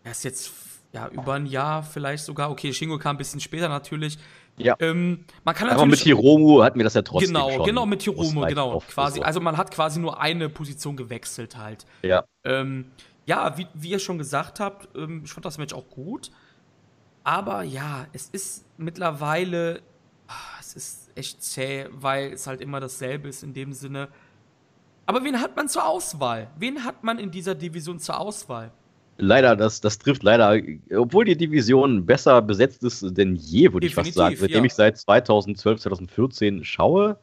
erst 0.04 0.24
jetzt 0.24 0.52
ja 0.92 1.08
über 1.10 1.34
ein 1.34 1.46
Jahr 1.46 1.84
vielleicht 1.84 2.24
sogar. 2.24 2.52
Okay, 2.52 2.74
Shingo 2.74 2.98
kam 2.98 3.16
ein 3.16 3.18
bisschen 3.18 3.40
später 3.40 3.70
natürlich. 3.70 4.18
Ja. 4.58 4.76
Ähm, 4.80 5.26
man 5.44 5.54
kann 5.54 5.70
Aber 5.70 5.86
mit 5.86 6.00
Hiromu 6.00 6.64
hatten 6.64 6.80
wir 6.80 6.86
das 6.86 6.94
ja 6.94 7.02
trotzdem 7.02 7.34
Genau, 7.34 7.52
schon. 7.52 7.66
genau 7.66 7.86
mit 7.86 8.04
Hiromu, 8.04 8.42
Das 8.42 8.50
genau. 8.50 8.80
Quasi, 8.88 9.20
so. 9.20 9.24
also 9.24 9.42
man 9.42 9.58
hat 9.58 9.72
quasi 9.72 10.00
nur 10.00 10.22
eine 10.22 10.48
Position 10.48 10.96
gewechselt 10.96 11.58
halt. 11.58 11.86
Ja. 12.04 12.24
Ähm, 12.46 12.86
ja, 13.26 13.58
wie, 13.58 13.68
wie 13.74 13.90
ihr 13.90 14.00
schon 14.00 14.18
gesagt 14.18 14.60
habt, 14.62 14.88
ähm, 14.96 15.24
ich 15.26 15.32
fand 15.34 15.46
das 15.46 15.58
Match 15.58 15.74
auch 15.74 15.90
gut. 15.90 16.32
Aber 17.26 17.64
ja, 17.64 18.06
es 18.14 18.30
ist 18.30 18.66
mittlerweile, 18.78 19.82
ah, 20.28 20.60
es 20.60 20.76
ist 20.76 21.12
echt 21.16 21.42
zäh, 21.42 21.88
weil 21.92 22.34
es 22.34 22.46
halt 22.46 22.62
immer 22.62 22.80
dasselbe 22.80 23.28
ist 23.28 23.42
in 23.44 23.52
dem 23.52 23.74
Sinne. 23.74 24.10
Aber 25.08 25.24
wen 25.24 25.42
hat 25.42 25.56
man 25.56 25.68
zur 25.68 25.88
Auswahl? 25.88 26.52
Wen 26.58 26.84
hat 26.84 27.04
man 27.04 27.18
in 27.18 27.32
dieser 27.32 27.56
Division 27.56 28.00
zur 28.00 28.20
Auswahl? 28.20 28.72
Leider, 29.18 29.56
das, 29.56 29.82
das 29.82 29.98
trifft 29.98 30.22
leider, 30.22 30.62
obwohl 30.96 31.26
die 31.26 31.36
Division 31.36 32.06
besser 32.06 32.44
besetzt 32.44 32.84
ist 32.84 33.18
denn 33.18 33.36
je, 33.36 33.74
würde 33.74 33.88
ich 33.88 33.96
fast 33.96 34.14
sagen, 34.14 34.36
seitdem 34.38 34.60
ja. 34.60 34.66
ich 34.66 34.74
seit 34.74 34.98
2012, 34.98 35.82
2014 35.82 36.64
schaue. 36.64 37.18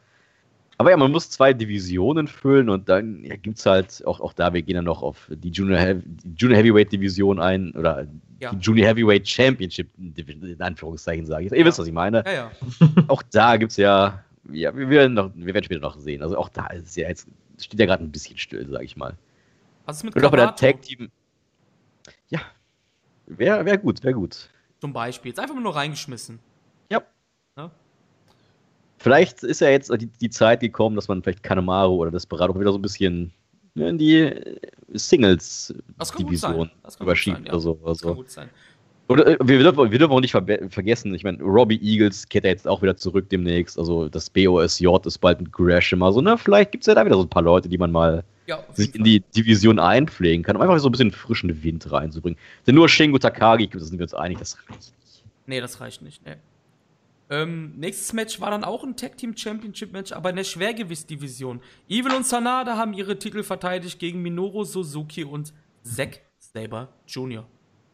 Aber 0.79 0.91
ja, 0.91 0.97
man 0.97 1.13
muss 1.13 1.31
zwei 1.31 1.53
Divisionen 1.53 2.27
füllen 2.27 2.69
und 2.69 2.89
dann 2.89 3.23
ja, 3.25 3.37
gibt 3.37 3.59
es 3.59 3.67
halt 3.67 4.03
auch, 4.07 4.21
auch 4.21 4.33
da, 4.33 4.53
wir 4.53 4.63
gehen 4.63 4.75
dann 4.77 4.87
noch 4.87 5.03
auf 5.03 5.31
die 5.31 5.51
Junior, 5.51 5.79
Heavy, 5.79 6.03
Junior 6.37 6.59
Heavyweight 6.59 6.91
Division 6.91 7.41
ein 7.41 7.73
oder 7.73 8.07
Ja. 8.41 8.53
die 8.53 8.57
Junior 8.59 8.89
Heavyweight 8.89 9.29
Championship 9.29 9.89
Division, 9.97 10.49
in 10.49 10.61
Anführungszeichen 10.61 11.27
sage 11.27 11.47
ich. 11.47 11.53
Ihr 11.53 11.65
wisst, 11.65 11.79
was 11.79 11.87
ich 11.87 11.93
meine. 11.93 12.25
Ja, 12.27 12.33
ja. 12.33 12.51
Auch 13.09 13.23
da 13.31 13.57
gibt 13.57 13.71
es 13.73 13.77
ja, 13.77 14.25
ja 14.51 14.75
wir, 14.77 14.89
werden 14.89 15.15
noch, 15.15 15.31
wir 15.35 15.55
werden 15.55 15.65
später 15.65 15.81
noch 15.81 15.97
sehen. 15.99 16.23
Also 16.23 16.37
auch 16.37 16.49
da 16.49 16.67
ist 16.69 16.97
ja 16.97 17.07
jetzt, 17.09 17.29
steht 17.61 17.79
ja 17.79 17.87
gerade 17.87 18.03
ein 18.03 18.11
bisschen 18.11 18.37
still, 18.39 18.67
sage 18.69 18.85
ich 18.85 18.97
mal. 18.97 19.15
Was 19.87 19.99
ist 19.99 20.05
mit 20.05 20.17
Und 20.17 20.25
auch 20.25 20.31
bei 20.31 20.39
der 20.39 20.57
Tag 20.57 20.83
Team. 20.83 21.11
Ja. 22.29 22.41
Wäre 23.27 23.65
wär 23.65 23.79
gut, 23.79 24.03
wäre 24.03 24.15
gut. 24.15 24.49
zum 24.81 24.93
Beispiel? 24.93 25.31
Jetzt 25.31 25.39
einfach 25.39 25.55
mal 25.55 25.61
nur 25.61 25.77
reingeschmissen. 25.77 26.41
Ja. 26.91 27.03
Vielleicht 29.03 29.43
ist 29.43 29.61
ja 29.61 29.69
jetzt 29.69 29.93
die, 30.01 30.07
die 30.07 30.31
Zeit 30.31 30.61
gekommen, 30.61 30.95
dass 30.97 31.09
man 31.09 31.23
vielleicht 31.23 31.43
Kanemaru 31.43 31.97
oder 31.97 32.11
Desperado 32.13 32.59
wieder 32.59 32.71
so 32.73 32.79
ein 32.79 32.83
bisschen 32.83 33.33
in 33.75 33.99
die 33.99 34.19
äh, 34.19 34.57
Das. 34.89 35.09
Singles-Division 35.09 36.71
Das 36.83 37.01
überschiebt 37.01 37.47
ja. 37.47 37.53
Das 37.53 38.01
kann 38.03 38.15
gut 38.15 38.31
sein. 38.31 38.49
Oder 39.09 39.27
äh, 39.27 39.39
wir, 39.43 39.59
dürfen, 39.59 39.91
wir 39.91 39.99
dürfen 39.99 40.13
auch 40.13 40.21
nicht 40.21 40.35
verbe- 40.35 40.71
vergessen, 40.71 41.15
ich 41.15 41.25
meine, 41.25 41.43
Robbie 41.43 41.81
Eagles 41.83 42.29
kehrt 42.29 42.45
ja 42.45 42.51
jetzt 42.51 42.69
auch 42.69 42.81
wieder 42.81 42.97
zurück 42.97 43.29
demnächst. 43.29 43.79
Also 43.79 44.09
das 44.09 44.31
BOSJ 44.31 44.87
ist 45.05 45.19
bald 45.19 45.41
mit 45.41 45.53
Gresham. 45.53 46.03
Also, 46.03 46.21
ne, 46.21 46.39
vielleicht 46.39 46.71
gibt 46.73 46.83
es 46.83 46.87
ja 46.87 46.95
da 46.95 47.05
wieder 47.05 47.17
so 47.17 47.23
ein 47.23 47.29
paar 47.29 47.43
Leute, 47.43 47.69
die 47.69 47.79
man 47.79 47.91
mal 47.91 48.23
Ja, 48.47 48.63
sich 48.73 48.95
in 48.95 49.03
die 49.05 49.21
Division 49.21 49.79
einpflegen 49.81 50.45
kann, 50.45 50.55
um 50.57 50.63
einfach 50.63 50.79
so 50.79 50.89
ein 50.89 50.93
bisschen 50.93 51.11
frischen 51.11 51.63
Wind 51.63 51.91
reinzubringen. 51.91 52.39
Denn 52.67 52.77
nur 52.77 52.89
Shingo 52.89 53.19
Takagi, 53.19 53.69
da 53.69 53.79
sind 53.81 53.99
wir 53.99 54.05
uns 54.05 54.15
einig, 54.15 54.39
das 54.39 54.57
reicht 54.69 54.71
nicht. 54.71 55.25
Nee, 55.47 55.61
das 55.61 55.81
reicht 55.81 56.03
nicht. 56.03 56.25
Nee. 56.25 56.37
Ähm, 57.33 57.73
nächstes 57.79 58.13
Match 58.13 58.43
war 58.43 58.51
dann 58.51 58.63
auch 58.63 58.85
ein 58.85 58.95
Tag 58.95 59.17
Team 59.17 59.35
Championship 59.35 59.91
Match, 59.91 60.13
aber 60.13 60.29
in 60.29 60.37
der 60.37 60.45
Schwergewichtsdivision. 60.45 61.63
Evil 61.89 62.13
und 62.13 62.27
Sanada 62.27 62.77
haben 62.77 62.93
ihre 62.93 63.19
Titel 63.19 63.43
verteidigt 63.43 63.99
gegen 63.99 64.21
Minoru 64.21 64.65
Suzuki 64.65 65.25
und 65.25 65.55
Zack 65.83 66.21
Saber 66.39 66.89
Jr. 67.07 67.47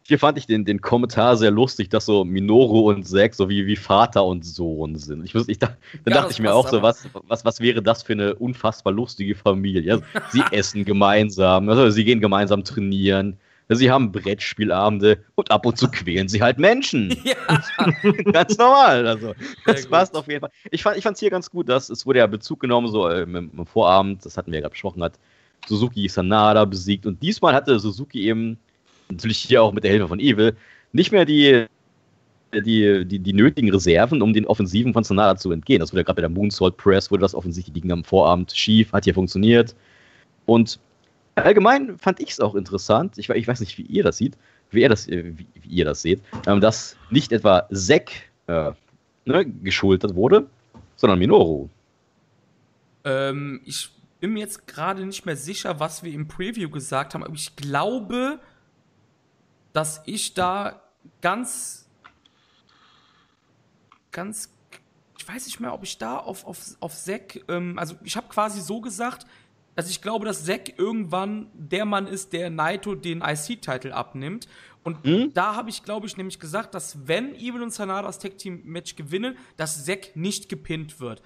Hier 0.03 0.19
fand 0.19 0.37
ich 0.37 0.45
den, 0.45 0.65
den 0.65 0.81
Kommentar 0.81 1.37
sehr 1.37 1.51
lustig, 1.51 1.87
dass 1.87 2.05
so 2.05 2.25
Minoru 2.25 2.89
und 2.89 3.07
Zack 3.07 3.33
so 3.33 3.47
wie, 3.47 3.65
wie 3.65 3.77
Vater 3.77 4.25
und 4.25 4.43
Sohn 4.43 4.97
sind. 4.97 5.23
Ich, 5.23 5.33
ich, 5.33 5.57
da, 5.57 5.67
dann 6.03 6.13
Ja, 6.13 6.21
dachte 6.21 6.33
ich 6.33 6.41
mir 6.41 6.53
auch 6.53 6.67
so, 6.67 6.81
was, 6.81 7.07
was, 7.13 7.45
was 7.45 7.61
wäre 7.61 7.81
das 7.81 8.03
für 8.03 8.13
eine 8.13 8.35
unfassbar 8.35 8.91
lustige 8.91 9.35
Familie? 9.35 9.93
Also, 9.93 10.03
sie 10.31 10.43
essen 10.51 10.83
gemeinsam, 10.83 11.69
also 11.69 11.89
sie 11.91 12.03
gehen 12.03 12.19
gemeinsam 12.19 12.65
trainieren, 12.65 13.37
sie 13.75 13.91
haben 13.91 14.11
Brettspielabende 14.11 15.23
und 15.35 15.51
ab 15.51 15.65
und 15.65 15.77
zu 15.77 15.87
quälen 15.91 16.27
sie 16.27 16.41
halt 16.41 16.57
Menschen. 16.57 17.15
Ja, 17.23 17.35
ganz 18.31 18.57
normal. 18.57 19.05
Also, 19.05 19.33
das 19.65 19.85
passt 19.85 20.15
auf 20.15 20.27
jeden 20.27 20.39
Fall. 20.39 20.49
Ich 20.71 20.81
fand 20.81 20.97
es 20.97 21.19
hier 21.19 21.29
ganz 21.29 21.49
gut, 21.49 21.69
dass 21.69 21.89
es 21.89 22.05
wurde 22.05 22.19
ja 22.19 22.27
Bezug 22.27 22.59
genommen, 22.59 22.87
so 22.87 23.07
äh, 23.07 23.23
im, 23.23 23.35
im 23.35 23.65
Vorabend, 23.65 24.25
das 24.25 24.37
hatten 24.37 24.51
wir 24.51 24.57
ja 24.57 24.61
gerade 24.61 24.71
besprochen, 24.71 25.03
hat 25.03 25.19
Suzuki 25.67 26.07
Sanada 26.07 26.65
besiegt 26.65 27.05
und 27.05 27.21
diesmal 27.21 27.53
hatte 27.53 27.79
Suzuki 27.79 28.27
eben, 28.27 28.57
natürlich 29.09 29.39
hier 29.39 29.61
auch 29.61 29.73
mit 29.73 29.83
der 29.83 29.91
Hilfe 29.91 30.07
von 30.07 30.19
Evil, 30.19 30.55
nicht 30.91 31.11
mehr 31.11 31.25
die, 31.25 31.65
die, 32.53 33.05
die, 33.05 33.19
die 33.19 33.33
nötigen 33.33 33.69
Reserven, 33.69 34.21
um 34.21 34.33
den 34.33 34.47
Offensiven 34.47 34.93
von 34.93 35.03
Sanada 35.03 35.35
zu 35.35 35.51
entgehen. 35.51 35.81
Das 35.81 35.91
wurde 35.91 35.99
ja 35.99 36.03
gerade 36.05 36.15
bei 36.15 36.21
der 36.21 36.29
Moonsault 36.29 36.77
Press, 36.77 37.11
wurde 37.11 37.21
das 37.21 37.35
offensichtlich, 37.35 37.73
die 37.73 37.81
ging 37.81 37.91
am 37.91 38.03
Vorabend 38.03 38.51
schief, 38.51 38.91
hat 38.93 39.03
hier 39.03 39.13
funktioniert. 39.13 39.75
Und 40.45 40.79
allgemein 41.43 41.97
fand 41.97 42.19
ich 42.19 42.31
es 42.31 42.39
auch 42.39 42.55
interessant, 42.55 43.17
ich, 43.17 43.29
ich 43.29 43.47
weiß 43.47 43.59
nicht, 43.59 43.77
wie 43.77 43.83
ihr 43.83 44.03
das 44.03 44.17
seht, 44.17 44.37
wie 44.71 44.81
ihr 44.81 44.89
das, 44.89 45.07
äh, 45.07 45.37
wie, 45.37 45.47
wie 45.53 45.69
ihr 45.69 45.85
das 45.85 46.01
seht, 46.01 46.21
ähm, 46.47 46.61
dass 46.61 46.95
nicht 47.09 47.31
etwa 47.31 47.67
Zack 47.71 48.11
äh, 48.47 48.71
ne, 49.25 49.45
geschultert 49.45 50.15
wurde, 50.15 50.47
sondern 50.95 51.19
Minoru. 51.19 51.69
ähm, 53.03 53.61
ich 53.65 53.91
bin 54.19 54.33
mir 54.33 54.39
jetzt 54.39 54.67
gerade 54.67 55.05
nicht 55.05 55.25
mehr 55.25 55.37
sicher, 55.37 55.79
was 55.79 56.03
wir 56.03 56.13
im 56.13 56.27
Preview 56.27 56.69
gesagt 56.69 57.13
haben, 57.13 57.23
aber 57.23 57.33
ich 57.33 57.55
glaube, 57.55 58.39
dass 59.71 60.01
ich 60.05 60.33
da 60.33 60.81
ganz, 61.21 61.87
ganz, 64.11 64.51
ich 65.17 65.27
weiß 65.27 65.45
nicht 65.45 65.59
mehr, 65.59 65.73
ob 65.73 65.83
ich 65.83 65.97
da 65.97 66.17
auf, 66.17 66.45
auf, 66.45 66.59
auf 66.79 66.95
Zack, 66.95 67.39
ähm, 67.47 67.77
also 67.79 67.95
ich 68.03 68.17
habe 68.17 68.27
quasi 68.27 68.59
so 68.61 68.81
gesagt, 68.81 69.25
dass 69.79 69.89
ich 69.89 70.01
glaube, 70.01 70.25
dass 70.25 70.43
Zack 70.43 70.77
irgendwann 70.77 71.47
der 71.53 71.85
Mann 71.85 72.05
ist, 72.05 72.33
der 72.33 72.49
Naito 72.49 72.95
den 72.95 73.21
IC-Titel 73.21 73.93
abnimmt. 73.93 74.49
Und 74.83 75.05
Hm? 75.05 75.33
da 75.33 75.55
habe 75.55 75.69
ich, 75.69 75.83
glaube 75.83 76.05
ich, 76.05 76.17
nämlich 76.17 76.37
gesagt, 76.37 76.73
dass 76.73 77.07
wenn 77.07 77.33
Evil 77.35 77.63
und 77.63 77.73
Sanada 77.73 78.07
das 78.07 78.19
Tag 78.19 78.37
Team 78.37 78.61
Match 78.65 78.97
gewinnen, 78.97 79.37
dass 79.55 79.85
Zack 79.85 80.17
nicht 80.17 80.49
gepinnt 80.49 80.99
wird. 80.99 81.21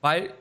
Weil 0.00 0.32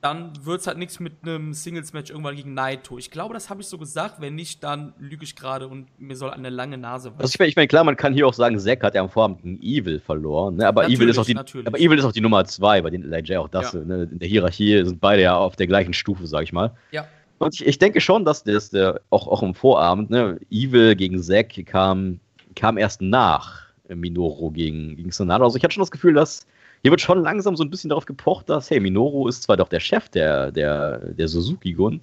dann 0.00 0.32
wird 0.44 0.60
es 0.60 0.66
halt 0.66 0.78
nichts 0.78 0.98
mit 0.98 1.12
einem 1.22 1.52
Singles-Match 1.52 2.10
irgendwann 2.10 2.34
gegen 2.34 2.54
Naito. 2.54 2.96
Ich 2.96 3.10
glaube, 3.10 3.34
das 3.34 3.50
habe 3.50 3.60
ich 3.60 3.66
so 3.66 3.76
gesagt. 3.76 4.20
Wenn 4.20 4.34
nicht, 4.34 4.64
dann 4.64 4.94
lüge 4.98 5.24
ich 5.24 5.36
gerade 5.36 5.68
und 5.68 5.88
mir 6.00 6.16
soll 6.16 6.30
eine 6.30 6.48
lange 6.48 6.78
Nase 6.78 7.12
Also 7.18 7.32
ich 7.34 7.38
meine, 7.38 7.50
ich 7.50 7.56
mein, 7.56 7.68
klar, 7.68 7.84
man 7.84 7.96
kann 7.96 8.14
hier 8.14 8.26
auch 8.26 8.32
sagen, 8.32 8.58
Zack 8.58 8.82
hat 8.82 8.94
ja 8.94 9.02
am 9.02 9.10
Vorabend 9.10 9.42
gegen 9.42 9.60
Evil 9.62 10.00
verloren, 10.00 10.56
ne? 10.56 10.66
aber, 10.66 10.88
Evil 10.88 11.08
ist 11.08 11.18
auch 11.18 11.26
die, 11.26 11.34
natürlich. 11.34 11.66
aber 11.66 11.78
Evil 11.78 11.98
ist 11.98 12.04
auch 12.04 12.12
die 12.12 12.22
Nummer 12.22 12.44
zwei, 12.46 12.80
bei 12.80 12.88
den 12.88 13.02
LIJ 13.02 13.36
auch 13.36 13.48
das. 13.48 13.74
Ja. 13.74 13.80
Ne? 13.80 14.08
In 14.10 14.18
der 14.18 14.28
Hierarchie 14.28 14.84
sind 14.84 15.00
beide 15.00 15.22
ja 15.22 15.36
auf 15.36 15.56
der 15.56 15.66
gleichen 15.66 15.92
Stufe, 15.92 16.26
sag 16.26 16.44
ich 16.44 16.52
mal. 16.52 16.72
Ja. 16.92 17.06
Und 17.38 17.54
ich, 17.54 17.66
ich 17.66 17.78
denke 17.78 18.00
schon, 18.00 18.24
dass 18.24 18.42
das 18.44 18.70
der, 18.70 19.02
auch, 19.10 19.28
auch 19.28 19.42
im 19.42 19.54
Vorabend, 19.54 20.08
ne, 20.08 20.38
Evil 20.50 20.96
gegen 20.96 21.22
Zack 21.22 21.54
kam, 21.66 22.20
kam 22.56 22.78
erst 22.78 23.02
nach 23.02 23.64
äh, 23.88 23.94
Minoru 23.94 24.50
gegen, 24.50 24.96
gegen 24.96 25.10
Sonado. 25.10 25.44
Also 25.44 25.58
ich 25.58 25.64
hatte 25.64 25.74
schon 25.74 25.82
das 25.82 25.90
Gefühl, 25.90 26.14
dass 26.14 26.46
hier 26.82 26.90
wird 26.90 27.00
schon 27.00 27.22
langsam 27.22 27.56
so 27.56 27.64
ein 27.64 27.70
bisschen 27.70 27.90
darauf 27.90 28.06
gepocht, 28.06 28.48
dass, 28.48 28.70
hey, 28.70 28.80
Minoru 28.80 29.28
ist 29.28 29.42
zwar 29.42 29.56
doch 29.56 29.68
der 29.68 29.80
Chef 29.80 30.08
der, 30.08 30.50
der, 30.50 30.98
der 31.12 31.28
Suzuki-Gun, 31.28 32.00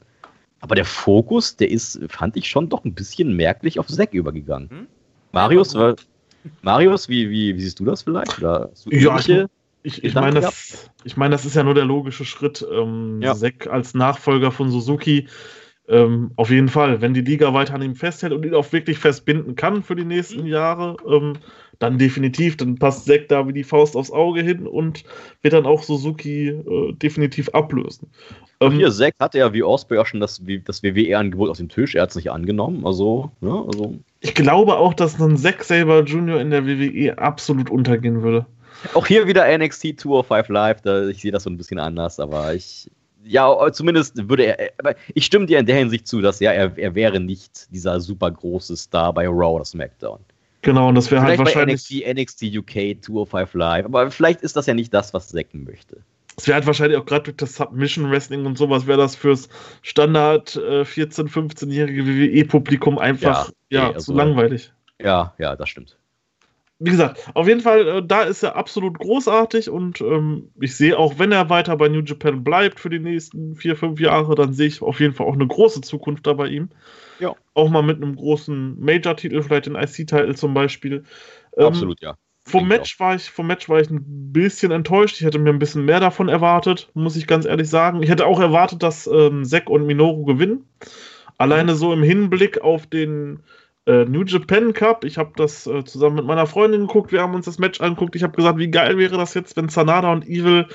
aber 0.59 0.75
der 0.75 0.85
Fokus, 0.85 1.55
der 1.55 1.69
ist, 1.69 1.99
fand 2.09 2.37
ich 2.37 2.47
schon 2.49 2.69
doch 2.69 2.83
ein 2.85 2.93
bisschen 2.93 3.35
merklich 3.35 3.79
auf 3.79 3.87
Zack 3.87 4.13
übergegangen. 4.13 4.69
Hm? 4.69 4.87
Marius, 5.31 5.73
Ja, 5.73 5.95
Marius, 6.61 7.09
wie, 7.09 7.29
wie, 7.29 7.55
wie 7.55 7.61
siehst 7.61 7.79
du 7.79 7.85
das 7.85 8.03
vielleicht? 8.03 8.37
Oder 8.39 8.69
Ja, 8.89 9.19
Ich, 9.83 10.03
ich 10.03 10.13
meine, 10.15 10.41
das, 10.41 10.89
ich 11.03 11.15
meine, 11.15 11.31
das 11.31 11.45
ist 11.45 11.55
ja 11.55 11.63
nur 11.63 11.73
der 11.73 11.85
logische 11.85 12.25
Schritt. 12.25 12.65
Ähm, 12.71 13.21
Ja. 13.21 13.35
Zack 13.35 13.67
als 13.67 13.93
Nachfolger 13.93 14.51
von 14.51 14.71
Suzuki. 14.71 15.27
Ähm, 15.87 16.31
auf 16.35 16.49
jeden 16.49 16.67
Fall, 16.67 16.99
wenn 16.99 17.13
die 17.13 17.21
Liga 17.21 17.53
weiter 17.53 17.75
an 17.75 17.81
ihm 17.81 17.95
festhält 17.95 18.33
und 18.33 18.45
ihn 18.45 18.53
auch 18.53 18.73
wirklich 18.73 18.99
festbinden 18.99 19.55
kann 19.55 19.83
für 19.83 19.95
die 19.95 20.03
nächsten 20.03 20.41
Mhm. 20.41 20.47
Jahre, 20.47 20.97
ähm, 21.07 21.37
dann 21.79 21.97
definitiv, 21.97 22.57
dann 22.57 22.75
passt 22.75 23.05
Zack 23.05 23.27
da 23.29 23.47
wie 23.47 23.53
die 23.53 23.63
Faust 23.63 23.95
aufs 23.95 24.11
Auge 24.11 24.41
hin 24.41 24.67
und 24.67 25.03
wird 25.41 25.53
dann 25.53 25.65
auch 25.65 25.83
Suzuki 25.83 26.49
äh, 26.49 26.93
definitiv 26.93 27.49
ablösen. 27.49 28.09
Ähm, 28.59 28.73
hier, 28.73 28.91
Zack 28.91 29.15
hatte 29.19 29.37
ja 29.37 29.53
wie 29.53 29.63
Osprey 29.63 29.99
auch 29.99 30.05
schon 30.05 30.19
das, 30.19 30.41
das 30.65 30.83
WWE-Angebot 30.83 31.49
auf 31.49 31.57
dem 31.57 31.69
Tisch, 31.69 31.95
er 31.95 32.03
hat 32.03 32.09
es 32.09 32.15
nicht 32.15 32.31
angenommen, 32.31 32.85
also, 32.85 33.31
ne, 33.41 33.63
also 33.67 33.95
ich 34.21 34.33
glaube 34.33 34.75
auch, 34.77 34.93
dass 34.93 35.21
ein 35.21 35.37
Zack 35.37 35.63
Saber 35.63 36.03
Jr. 36.03 36.41
in 36.41 36.49
der 36.49 36.65
WWE 36.65 37.17
absolut 37.17 37.69
untergehen 37.69 38.23
würde. 38.23 38.45
Auch 38.93 39.07
hier 39.07 39.27
wieder 39.27 39.45
NXT 39.57 39.99
205 39.99 40.49
Live, 40.49 40.81
da, 40.81 41.07
ich 41.07 41.21
sehe 41.21 41.31
das 41.31 41.43
so 41.43 41.49
ein 41.49 41.57
bisschen 41.57 41.79
anders, 41.79 42.19
aber 42.19 42.53
ich, 42.53 42.89
ja, 43.23 43.71
zumindest 43.71 44.29
würde 44.29 44.45
er, 44.45 44.71
ich 45.13 45.25
stimme 45.25 45.45
dir 45.45 45.59
in 45.59 45.65
der 45.65 45.77
Hinsicht 45.77 46.07
zu, 46.07 46.21
dass 46.21 46.39
ja, 46.39 46.51
er, 46.51 46.77
er 46.77 46.95
wäre 46.95 47.19
nicht 47.19 47.71
dieser 47.71 47.99
super 47.99 48.31
große 48.31 48.75
Star 48.75 49.13
bei 49.13 49.27
Raw 49.27 49.55
oder 49.55 49.65
SmackDown. 49.65 50.19
Genau, 50.61 50.89
und 50.89 50.95
das 50.95 51.11
wäre 51.11 51.21
halt 51.21 51.35
Vielleicht 51.35 51.53
bei 51.55 51.59
wahrscheinlich. 51.59 52.05
NXT, 52.17 52.43
NXT 52.43 52.57
UK 52.57 53.03
205 53.03 53.53
Live, 53.53 53.85
aber 53.85 54.11
vielleicht 54.11 54.41
ist 54.41 54.55
das 54.55 54.65
ja 54.65 54.73
nicht 54.73 54.93
das, 54.93 55.13
was 55.13 55.29
Zack 55.29 55.53
möchte. 55.53 55.97
Es 56.35 56.47
wäre 56.47 56.55
halt 56.55 56.67
wahrscheinlich 56.67 56.97
auch 56.99 57.05
gerade 57.05 57.23
durch 57.23 57.37
das 57.37 57.55
Submission 57.55 58.11
Wrestling 58.11 58.45
und 58.45 58.57
sowas, 58.57 58.85
wäre 58.85 58.97
das 58.99 59.15
fürs 59.15 59.49
Standard 59.81 60.55
äh, 60.55 60.81
14-, 60.81 61.29
15-jährige 61.29 62.05
WWE-Publikum 62.05 62.99
einfach 62.99 63.49
Ja, 63.69 63.81
ja, 63.81 63.87
nee, 63.89 63.93
also- 63.95 64.11
zu 64.11 64.17
langweilig. 64.17 64.71
Ja, 65.01 65.33
ja, 65.37 65.55
das 65.55 65.69
stimmt. 65.69 65.95
wie 66.79 66.91
gesagt, 66.91 67.27
auf 67.35 67.47
jeden 67.47 67.61
Fall, 67.61 67.87
äh, 67.87 68.03
da 68.05 68.23
ist 68.23 68.43
er 68.43 68.55
absolut 68.55 68.97
großartig 68.99 69.69
und 69.69 70.01
ähm, 70.01 70.49
ich 70.59 70.75
sehe 70.75 70.97
auch, 70.97 71.17
wenn 71.19 71.31
er 71.31 71.49
weiter 71.49 71.75
bei 71.77 71.87
New 71.87 72.01
Japan 72.01 72.43
bleibt 72.43 72.79
für 72.79 72.89
die 72.89 72.99
nächsten 72.99 73.55
vier, 73.55 73.75
fünf 73.75 73.99
Jahre, 73.99 74.35
dann 74.35 74.53
sehe 74.53 74.67
ich 74.67 74.81
auf 74.81 74.99
jeden 74.99 75.13
Fall 75.13 75.27
auch 75.27 75.33
eine 75.33 75.47
große 75.47 75.81
Zukunft 75.81 76.25
da 76.27 76.33
bei 76.33 76.47
ihm. 76.47 76.69
Ja. 77.19 77.35
Auch 77.53 77.69
mal 77.69 77.81
mit 77.81 77.97
einem 77.97 78.15
großen 78.15 78.79
Major-Titel, 78.79 79.41
vielleicht 79.41 79.65
den 79.65 79.75
IC-Titel 79.75 80.35
zum 80.35 80.53
Beispiel. 80.53 81.03
Ähm, 81.57 81.65
Absolut, 81.65 82.01
ja. 82.01 82.15
Vom 82.45 82.67
Match, 82.69 82.97
war 83.01 83.13
ich, 83.13 83.29
vom 83.29 83.47
Match 83.47 83.67
war 83.67 83.81
ich 83.81 83.89
ein 83.89 84.31
bisschen 84.31 84.71
enttäuscht. 84.71 85.17
Ich 85.17 85.25
hätte 85.25 85.37
mir 85.37 85.49
ein 85.49 85.59
bisschen 85.59 85.83
mehr 85.83 85.99
davon 85.99 86.29
erwartet, 86.29 86.89
muss 86.93 87.17
ich 87.17 87.27
ganz 87.27 87.45
ehrlich 87.45 87.69
sagen. 87.69 88.01
Ich 88.01 88.09
hätte 88.09 88.25
auch 88.25 88.39
erwartet, 88.39 88.83
dass 88.83 89.05
ähm, 89.05 89.43
Zack 89.43 89.69
und 89.69 89.85
Minoru 89.85 90.23
gewinnen. 90.23 90.63
Alleine 91.37 91.75
so 91.75 91.91
im 91.91 92.03
Hinblick 92.03 92.61
auf 92.61 92.87
den 92.87 93.41
äh, 93.85 94.05
New 94.05 94.23
Japan 94.23 94.71
Cup. 94.71 95.03
Ich 95.03 95.17
habe 95.17 95.33
das 95.35 95.67
äh, 95.67 95.83
zusammen 95.83 96.15
mit 96.15 96.25
meiner 96.25 96.47
Freundin 96.47 96.87
geguckt. 96.87 97.11
Wir 97.11 97.21
haben 97.21 97.35
uns 97.35 97.45
das 97.45 97.59
Match 97.59 97.81
angeguckt. 97.81 98.15
Ich 98.15 98.23
habe 98.23 98.37
gesagt, 98.37 98.57
wie 98.59 98.71
geil 98.71 98.97
wäre 98.97 99.17
das 99.17 99.33
jetzt, 99.33 99.57
wenn 99.57 99.67
Sanada 99.67 100.13
und 100.13 100.25
Evil 100.25 100.67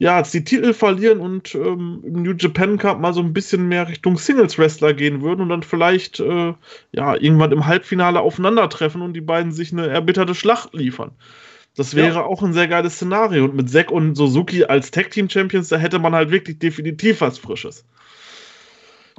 ja, 0.00 0.18
jetzt 0.18 0.34
die 0.34 0.42
Titel 0.42 0.72
verlieren 0.72 1.20
und 1.20 1.54
ähm, 1.54 2.02
im 2.04 2.22
New 2.22 2.32
Japan 2.32 2.76
Cup 2.78 2.98
mal 2.98 3.14
so 3.14 3.20
ein 3.20 3.32
bisschen 3.32 3.68
mehr 3.68 3.86
Richtung 3.86 4.18
Singles 4.18 4.58
Wrestler 4.58 4.94
gehen 4.94 5.22
würden 5.22 5.42
und 5.42 5.50
dann 5.50 5.62
vielleicht 5.62 6.18
äh, 6.18 6.54
ja 6.90 7.14
irgendwann 7.14 7.52
im 7.52 7.66
Halbfinale 7.66 8.20
aufeinandertreffen 8.20 9.02
und 9.02 9.12
die 9.12 9.20
beiden 9.20 9.52
sich 9.52 9.72
eine 9.72 9.86
erbitterte 9.86 10.34
Schlacht 10.34 10.74
liefern. 10.74 11.12
Das 11.76 11.94
wäre 11.94 12.14
ja. 12.16 12.24
auch 12.24 12.42
ein 12.42 12.52
sehr 12.52 12.66
geiles 12.66 12.96
Szenario. 12.96 13.44
Und 13.44 13.54
mit 13.54 13.70
Zack 13.70 13.92
und 13.92 14.16
Suzuki 14.16 14.64
als 14.64 14.90
Tag 14.90 15.12
Team 15.12 15.30
Champions, 15.30 15.68
da 15.68 15.76
hätte 15.76 16.00
man 16.00 16.14
halt 16.14 16.32
wirklich 16.32 16.58
definitiv 16.58 17.20
was 17.20 17.38
Frisches 17.38 17.84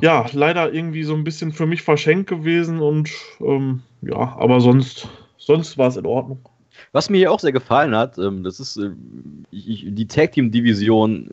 ja, 0.01 0.25
leider 0.33 0.73
irgendwie 0.73 1.03
so 1.03 1.13
ein 1.13 1.23
bisschen 1.23 1.51
für 1.51 1.67
mich 1.67 1.83
verschenkt 1.83 2.27
gewesen 2.27 2.79
und 2.79 3.11
ähm, 3.39 3.83
ja, 4.01 4.35
aber 4.37 4.59
sonst, 4.59 5.07
sonst 5.37 5.77
war 5.77 5.87
es 5.87 5.97
in 5.97 6.05
Ordnung. 6.05 6.49
Was 6.93 7.09
mir 7.09 7.19
hier 7.19 7.31
auch 7.31 7.39
sehr 7.39 7.53
gefallen 7.53 7.95
hat, 7.95 8.17
ähm, 8.17 8.43
das 8.43 8.59
ist 8.59 8.77
äh, 8.77 8.91
die 9.51 10.07
Tag 10.07 10.33
Team 10.33 10.51
Division 10.51 11.29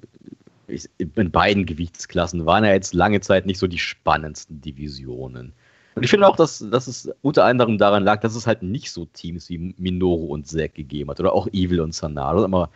in 0.98 1.30
beiden 1.30 1.66
Gewichtsklassen 1.66 2.47
waren 2.47 2.64
ja 2.64 2.72
jetzt 2.72 2.94
lange 2.94 3.20
Zeit 3.20 3.47
nicht 3.47 3.59
so 3.59 3.66
die 3.66 3.78
spannendsten 3.78 4.60
Divisionen. 4.60 5.52
Und 5.94 6.05
ich 6.05 6.10
finde 6.10 6.28
auch, 6.28 6.36
dass, 6.36 6.64
dass 6.70 6.86
es 6.86 7.10
unter 7.22 7.44
anderem 7.44 7.78
daran 7.78 8.05
lag, 8.05 8.20
dass 8.20 8.36
es 8.36 8.47
halt 8.47 8.62
nicht 8.62 8.93
so 8.93 9.06
Teams 9.06 9.48
wie 9.48 9.74
Minoru 9.78 10.26
und 10.26 10.47
Zack 10.47 10.74
gegeben 10.74 11.10
hat 11.10 11.18
oder 11.20 11.32
auch 11.32 11.48
Evil 11.48 11.80
und 11.80 11.94
Sanada, 11.94 12.44
immer 12.44 12.70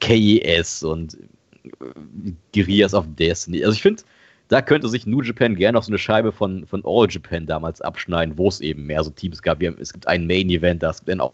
KES 0.00 0.84
und 0.84 1.18
äh, 1.64 2.32
Guerrillas 2.54 2.94
of 2.94 3.06
Destiny. 3.18 3.64
Also 3.64 3.74
ich 3.74 3.82
finde, 3.82 4.02
da 4.48 4.62
könnte 4.62 4.88
sich 4.88 5.06
New 5.06 5.20
Japan 5.20 5.56
gerne 5.56 5.76
noch 5.76 5.82
so 5.82 5.90
eine 5.90 5.98
Scheibe 5.98 6.32
von, 6.32 6.66
von 6.66 6.82
All 6.84 7.06
Japan 7.10 7.46
damals 7.46 7.80
abschneiden, 7.80 8.38
wo 8.38 8.48
es 8.48 8.60
eben 8.60 8.86
mehr 8.86 9.02
so 9.04 9.10
Teams 9.10 9.42
gab. 9.42 9.60
Wir, 9.60 9.76
es 9.78 9.92
gibt 9.92 10.06
ein 10.06 10.26
Main-Event, 10.26 10.82
das 10.82 11.04
dann 11.04 11.20
auch 11.20 11.32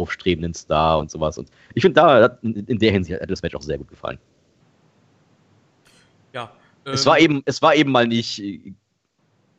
aufstrebenden 0.00 0.54
Star 0.54 0.98
und 0.98 1.10
sowas. 1.10 1.38
Und 1.38 1.50
ich 1.74 1.82
finde, 1.82 2.00
da 2.00 2.38
in 2.42 2.78
der 2.78 2.92
Hinsicht 2.92 3.20
hat 3.20 3.30
das 3.30 3.42
Match 3.42 3.54
auch 3.54 3.62
sehr 3.62 3.78
gut 3.78 3.88
gefallen. 3.88 4.18
Ja. 6.32 6.50
Ähm, 6.86 6.94
es 6.94 7.04
war 7.06 7.18
eben, 7.18 7.42
es 7.44 7.60
war 7.60 7.74
eben 7.74 7.92
mal 7.92 8.06
nicht 8.06 8.42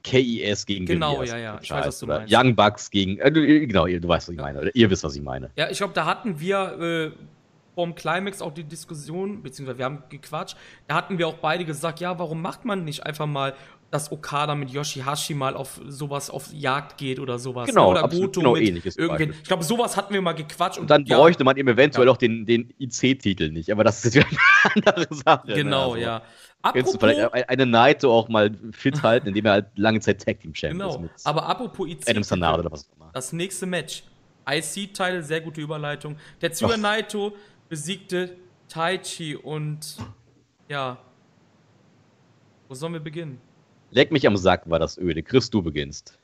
KIS 0.03 0.65
gegen 0.65 0.85
Genau, 0.85 1.13
Genias 1.13 1.29
ja, 1.31 1.37
ja. 1.37 1.59
Ich 1.61 1.71
weiß, 1.71 1.87
was 1.87 1.99
du 1.99 2.07
meinst. 2.07 2.33
Young 2.33 2.55
Bucks 2.55 2.89
gegen. 2.89 3.19
Äh, 3.19 3.31
genau, 3.31 3.85
du 3.85 4.07
weißt, 4.07 4.27
was 4.27 4.33
ich 4.33 4.39
meine. 4.39 4.59
Oder 4.59 4.75
ihr 4.75 4.89
wisst, 4.89 5.03
was 5.03 5.15
ich 5.15 5.21
meine. 5.21 5.51
Ja, 5.55 5.69
ich 5.69 5.77
glaube, 5.77 5.93
da 5.93 6.05
hatten 6.05 6.39
wir 6.39 6.79
äh, 6.79 7.11
vorm 7.75 7.95
Climax 7.95 8.41
auch 8.41 8.53
die 8.53 8.63
Diskussion, 8.63 9.43
beziehungsweise 9.43 9.77
wir 9.77 9.85
haben 9.85 10.03
gequatscht, 10.09 10.57
da 10.87 10.95
hatten 10.95 11.17
wir 11.17 11.27
auch 11.27 11.35
beide 11.35 11.65
gesagt, 11.65 11.99
ja, 11.99 12.17
warum 12.19 12.41
macht 12.41 12.65
man 12.65 12.83
nicht 12.83 13.05
einfach 13.05 13.27
mal 13.27 13.53
dass 13.91 14.09
Okada 14.11 14.55
mit 14.55 14.69
Yoshihashi 14.69 15.33
mal 15.33 15.55
auf 15.55 15.79
sowas 15.85 16.29
auf 16.29 16.51
Jagd 16.53 16.97
geht 16.97 17.19
oder 17.19 17.37
sowas. 17.37 17.67
Genau, 17.67 17.91
oder 17.91 18.03
absolut, 18.03 18.33
genau 18.33 18.55
ähnliches. 18.55 18.95
Irgendwen. 18.95 19.31
Ich 19.31 19.43
glaube, 19.43 19.63
sowas 19.63 19.97
hatten 19.97 20.13
wir 20.13 20.21
mal 20.21 20.31
gequatscht. 20.31 20.77
Und, 20.77 20.83
und 20.83 20.89
dann 20.89 21.05
ja, 21.05 21.17
bräuchte 21.17 21.43
man 21.43 21.57
eben 21.57 21.67
eventuell 21.67 22.07
ja. 22.07 22.13
auch 22.13 22.17
den, 22.17 22.45
den 22.45 22.73
IC-Titel 22.79 23.51
nicht, 23.51 23.69
aber 23.69 23.83
das 23.83 24.03
ist 24.05 24.15
jetzt 24.15 24.27
eine 24.27 24.85
andere 24.87 25.13
Sache. 25.13 25.47
Ne? 25.47 25.55
Genau, 25.55 25.89
ne? 25.89 25.93
also, 25.93 25.97
ja. 25.97 26.21
Apropos, 26.63 26.93
du 26.93 26.99
vielleicht 26.99 27.49
eine 27.49 27.65
Naito 27.65 28.13
auch 28.17 28.29
mal 28.29 28.51
fit 28.71 29.01
halten, 29.03 29.27
indem 29.27 29.45
er 29.45 29.51
halt 29.51 29.65
lange 29.75 29.99
Zeit 29.99 30.23
Tag 30.23 30.39
Team 30.39 30.55
Champion 30.55 30.79
genau. 30.79 30.89
ist. 31.05 31.23
Genau, 31.23 31.29
aber 31.29 31.45
apropos 31.47 31.89
IC. 31.89 32.09
Adam 32.09 32.23
Sanada 32.23 32.59
oder 32.59 32.71
was 32.71 32.87
auch 32.87 32.95
immer. 32.95 33.09
Das 33.13 33.33
nächste 33.33 33.65
Match. 33.65 34.03
IC-Teil, 34.49 35.21
sehr 35.21 35.41
gute 35.41 35.59
Überleitung. 35.59 36.15
Der 36.41 36.51
Tsuya 36.51 36.77
Naito 36.77 37.35
besiegte 37.67 38.37
Taichi 38.69 39.35
und 39.35 39.97
ja. 40.69 40.97
Wo 42.69 42.75
sollen 42.75 42.93
wir 42.93 42.99
beginnen? 43.01 43.39
Leck 43.91 44.11
mich 44.11 44.25
am 44.25 44.37
Sack 44.37 44.69
war 44.69 44.79
das 44.79 44.97
öde. 44.97 45.21
Chris, 45.21 45.49
du 45.49 45.61
beginnst. 45.61 46.17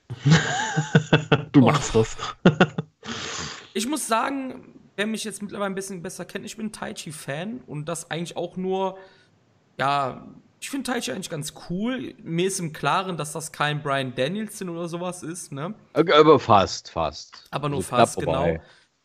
du 1.52 1.62
machst 1.62 1.94
das. 1.94 2.16
ich 3.74 3.88
muss 3.88 4.08
sagen, 4.08 4.74
wer 4.96 5.06
mich 5.06 5.26
jetzt 5.26 5.42
mittlerweile 5.42 5.72
ein 5.72 5.76
bisschen 5.76 6.02
besser 6.02 6.24
kennt, 6.24 6.46
ich 6.46 6.56
bin 6.56 6.72
Taichi-Fan 6.72 7.62
und 7.68 7.86
das 7.86 8.10
eigentlich 8.10 8.38
auch 8.38 8.56
nur, 8.56 8.98
ja, 9.78 10.26
ich 10.62 10.70
finde 10.70 10.92
Taichi 10.92 11.12
eigentlich 11.12 11.30
ganz 11.30 11.54
cool. 11.70 12.16
Mir 12.24 12.48
ist 12.48 12.60
im 12.60 12.72
Klaren, 12.72 13.18
dass 13.18 13.34
das 13.34 13.52
kein 13.52 13.84
Brian 13.84 14.16
Danielson 14.16 14.70
oder 14.70 14.88
sowas 14.88 15.22
ist, 15.22 15.52
ne? 15.52 15.76
Aber 15.94 16.40
fast, 16.40 16.90
fast. 16.90 17.48
Aber 17.52 17.68
nur 17.68 17.80
also 17.80 17.90
fast, 17.90 18.18
genau. 18.18 18.58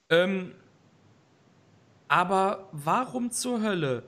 Ähm, 0.09 0.53
aber 2.07 2.69
warum 2.73 3.33
zur 3.33 3.61
Hölle 3.61 4.05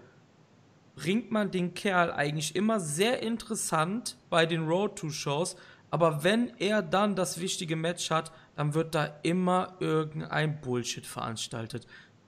bringt 0.97 1.31
man 1.31 1.51
den 1.51 1.75
Kerl 1.75 2.13
eigentlich 2.13 2.55
immer 2.55 2.81
sehr 2.81 3.23
interessant 3.23 4.17
bei 4.31 4.47
den 4.47 4.67
Road 4.67 4.97
to 4.97 5.11
Shows, 5.11 5.57
aber 5.91 6.25
wenn 6.25 6.53
er 6.59 6.83
dann 6.83 7.15
das 7.15 7.41
wichtige 7.41 7.77
Match 7.77 8.11
hat, 8.11 8.33
dann 8.57 8.75
wird 8.75 8.95
da 8.95 9.07
immer 9.23 9.77
irgendein 9.81 10.61
Bullshit 10.61 11.07
veranstaltet. 11.07 11.87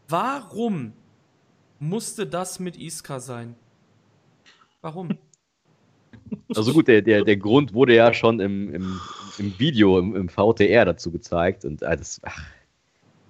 Warum 0.09 0.93
musste 1.79 2.27
das 2.27 2.61
mit 2.61 2.77
Iska 2.77 3.21
sein? 3.21 3.55
Warum? 4.83 5.19
Also 6.55 6.73
gut, 6.73 6.89
der, 6.89 7.03
der, 7.03 7.25
der 7.25 7.37
Grund 7.37 7.73
wurde 7.75 7.95
ja 7.95 8.13
schon 8.13 8.41
im, 8.41 8.73
im, 8.75 9.01
im 9.39 9.59
Video, 9.59 9.99
im, 9.99 10.17
im 10.17 10.29
VTR 10.29 10.85
dazu 10.85 11.11
gezeigt 11.11 11.65
und 11.65 11.83
äh, 11.83 11.97
das, 11.97 12.21
ach, 12.25 12.45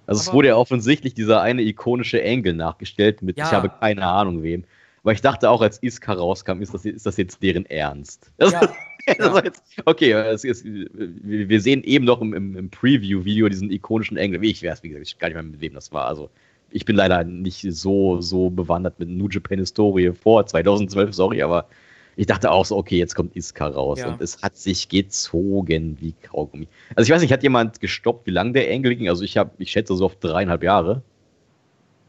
also 0.07 0.21
aber 0.21 0.27
es 0.29 0.33
wurde 0.33 0.47
ja 0.49 0.55
offensichtlich 0.55 1.13
dieser 1.13 1.41
eine 1.41 1.61
ikonische 1.63 2.21
Engel 2.21 2.53
nachgestellt 2.53 3.21
mit, 3.21 3.37
ja. 3.37 3.45
ich 3.45 3.51
habe 3.51 3.69
keine 3.69 4.05
Ahnung 4.05 4.41
wem. 4.41 4.63
Aber 5.07 5.13
ich 5.13 5.21
dachte 5.21 5.49
auch, 5.49 5.61
als 5.61 5.81
Iska 5.81 6.11
rauskam, 6.11 6.61
ist 6.61 6.73
das, 6.73 6.83
ist 6.83 7.05
das 7.05 7.15
jetzt 7.15 7.41
deren 7.41 7.65
Ernst? 7.67 8.29
Ja. 8.41 8.49
ja. 9.17 9.41
Jetzt, 9.41 9.63
okay, 9.85 10.33
ist, 10.33 10.65
wir 10.65 11.61
sehen 11.61 11.81
eben 11.85 12.03
noch 12.03 12.19
im, 12.19 12.33
im, 12.33 12.57
im 12.57 12.69
Preview-Video 12.69 13.47
diesen 13.47 13.71
ikonischen 13.71 14.17
Engel. 14.17 14.41
Wie 14.41 14.51
ich 14.51 14.61
weiß, 14.61 14.83
wie 14.83 14.89
gesagt, 14.89 15.07
ich 15.07 15.13
weiß 15.13 15.19
gar 15.19 15.27
nicht 15.29 15.35
mehr, 15.35 15.43
mit 15.43 15.61
wem 15.61 15.75
das 15.75 15.93
war. 15.93 16.07
Also 16.07 16.29
ich 16.71 16.83
bin 16.83 16.97
leider 16.97 17.23
nicht 17.23 17.65
so, 17.69 18.19
so 18.19 18.49
bewandert 18.49 18.99
mit 18.99 19.07
New 19.07 19.29
Japan-Historie 19.29 20.11
vor 20.11 20.45
2012, 20.45 21.15
sorry, 21.15 21.41
aber 21.41 21.69
ich 22.17 22.25
dachte 22.25 22.51
auch 22.51 22.65
so, 22.65 22.75
okay, 22.75 22.97
jetzt 22.97 23.15
kommt 23.15 23.33
Iska 23.33 23.65
raus. 23.65 23.99
Ja. 23.99 24.09
Und 24.09 24.19
es 24.19 24.41
hat 24.41 24.57
sich 24.57 24.89
gezogen 24.89 25.95
wie 26.01 26.15
Kaugummi. 26.21 26.67
Also 26.95 27.07
ich 27.07 27.15
weiß 27.15 27.21
nicht, 27.21 27.31
hat 27.31 27.43
jemand 27.43 27.79
gestoppt, 27.79 28.27
wie 28.27 28.31
lange 28.31 28.51
der 28.51 28.69
Engel 28.69 28.93
ging? 28.97 29.07
Also 29.07 29.23
ich 29.23 29.37
habe, 29.37 29.51
ich 29.57 29.71
schätze 29.71 29.95
so 29.95 30.03
auf 30.03 30.17
dreieinhalb 30.17 30.63
Jahre. 30.63 31.01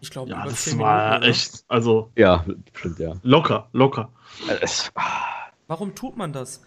Ich 0.01 0.11
glaube, 0.11 0.31
ja, 0.31 0.45
das 0.45 0.79
war 0.79 1.15
Minuten, 1.15 1.31
echt, 1.31 1.65
also. 1.69 2.11
Ja, 2.17 2.45
stimmt, 2.73 2.99
ja. 2.99 3.15
Locker, 3.23 3.69
locker. 3.73 4.11
Warum 5.67 5.95
tut 5.95 6.17
man 6.17 6.33
das? 6.33 6.63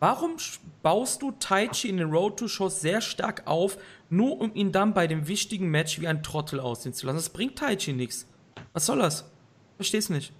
Warum 0.00 0.36
baust 0.82 1.22
du 1.22 1.30
Taichi 1.32 1.88
in 1.88 1.96
den 1.96 2.10
Road 2.10 2.38
to 2.38 2.48
Shows 2.48 2.80
sehr 2.80 3.00
stark 3.00 3.42
auf, 3.46 3.78
nur 4.10 4.38
um 4.40 4.54
ihn 4.54 4.70
dann 4.70 4.92
bei 4.92 5.06
dem 5.06 5.28
wichtigen 5.28 5.70
Match 5.70 6.00
wie 6.00 6.06
ein 6.06 6.22
Trottel 6.22 6.60
aussehen 6.60 6.92
zu 6.92 7.06
lassen? 7.06 7.16
Das 7.16 7.30
bringt 7.30 7.56
Taichi 7.56 7.94
nichts. 7.94 8.28
Was 8.74 8.86
soll 8.86 8.98
das? 8.98 9.30
Versteh's 9.76 10.10
nicht. 10.10 10.32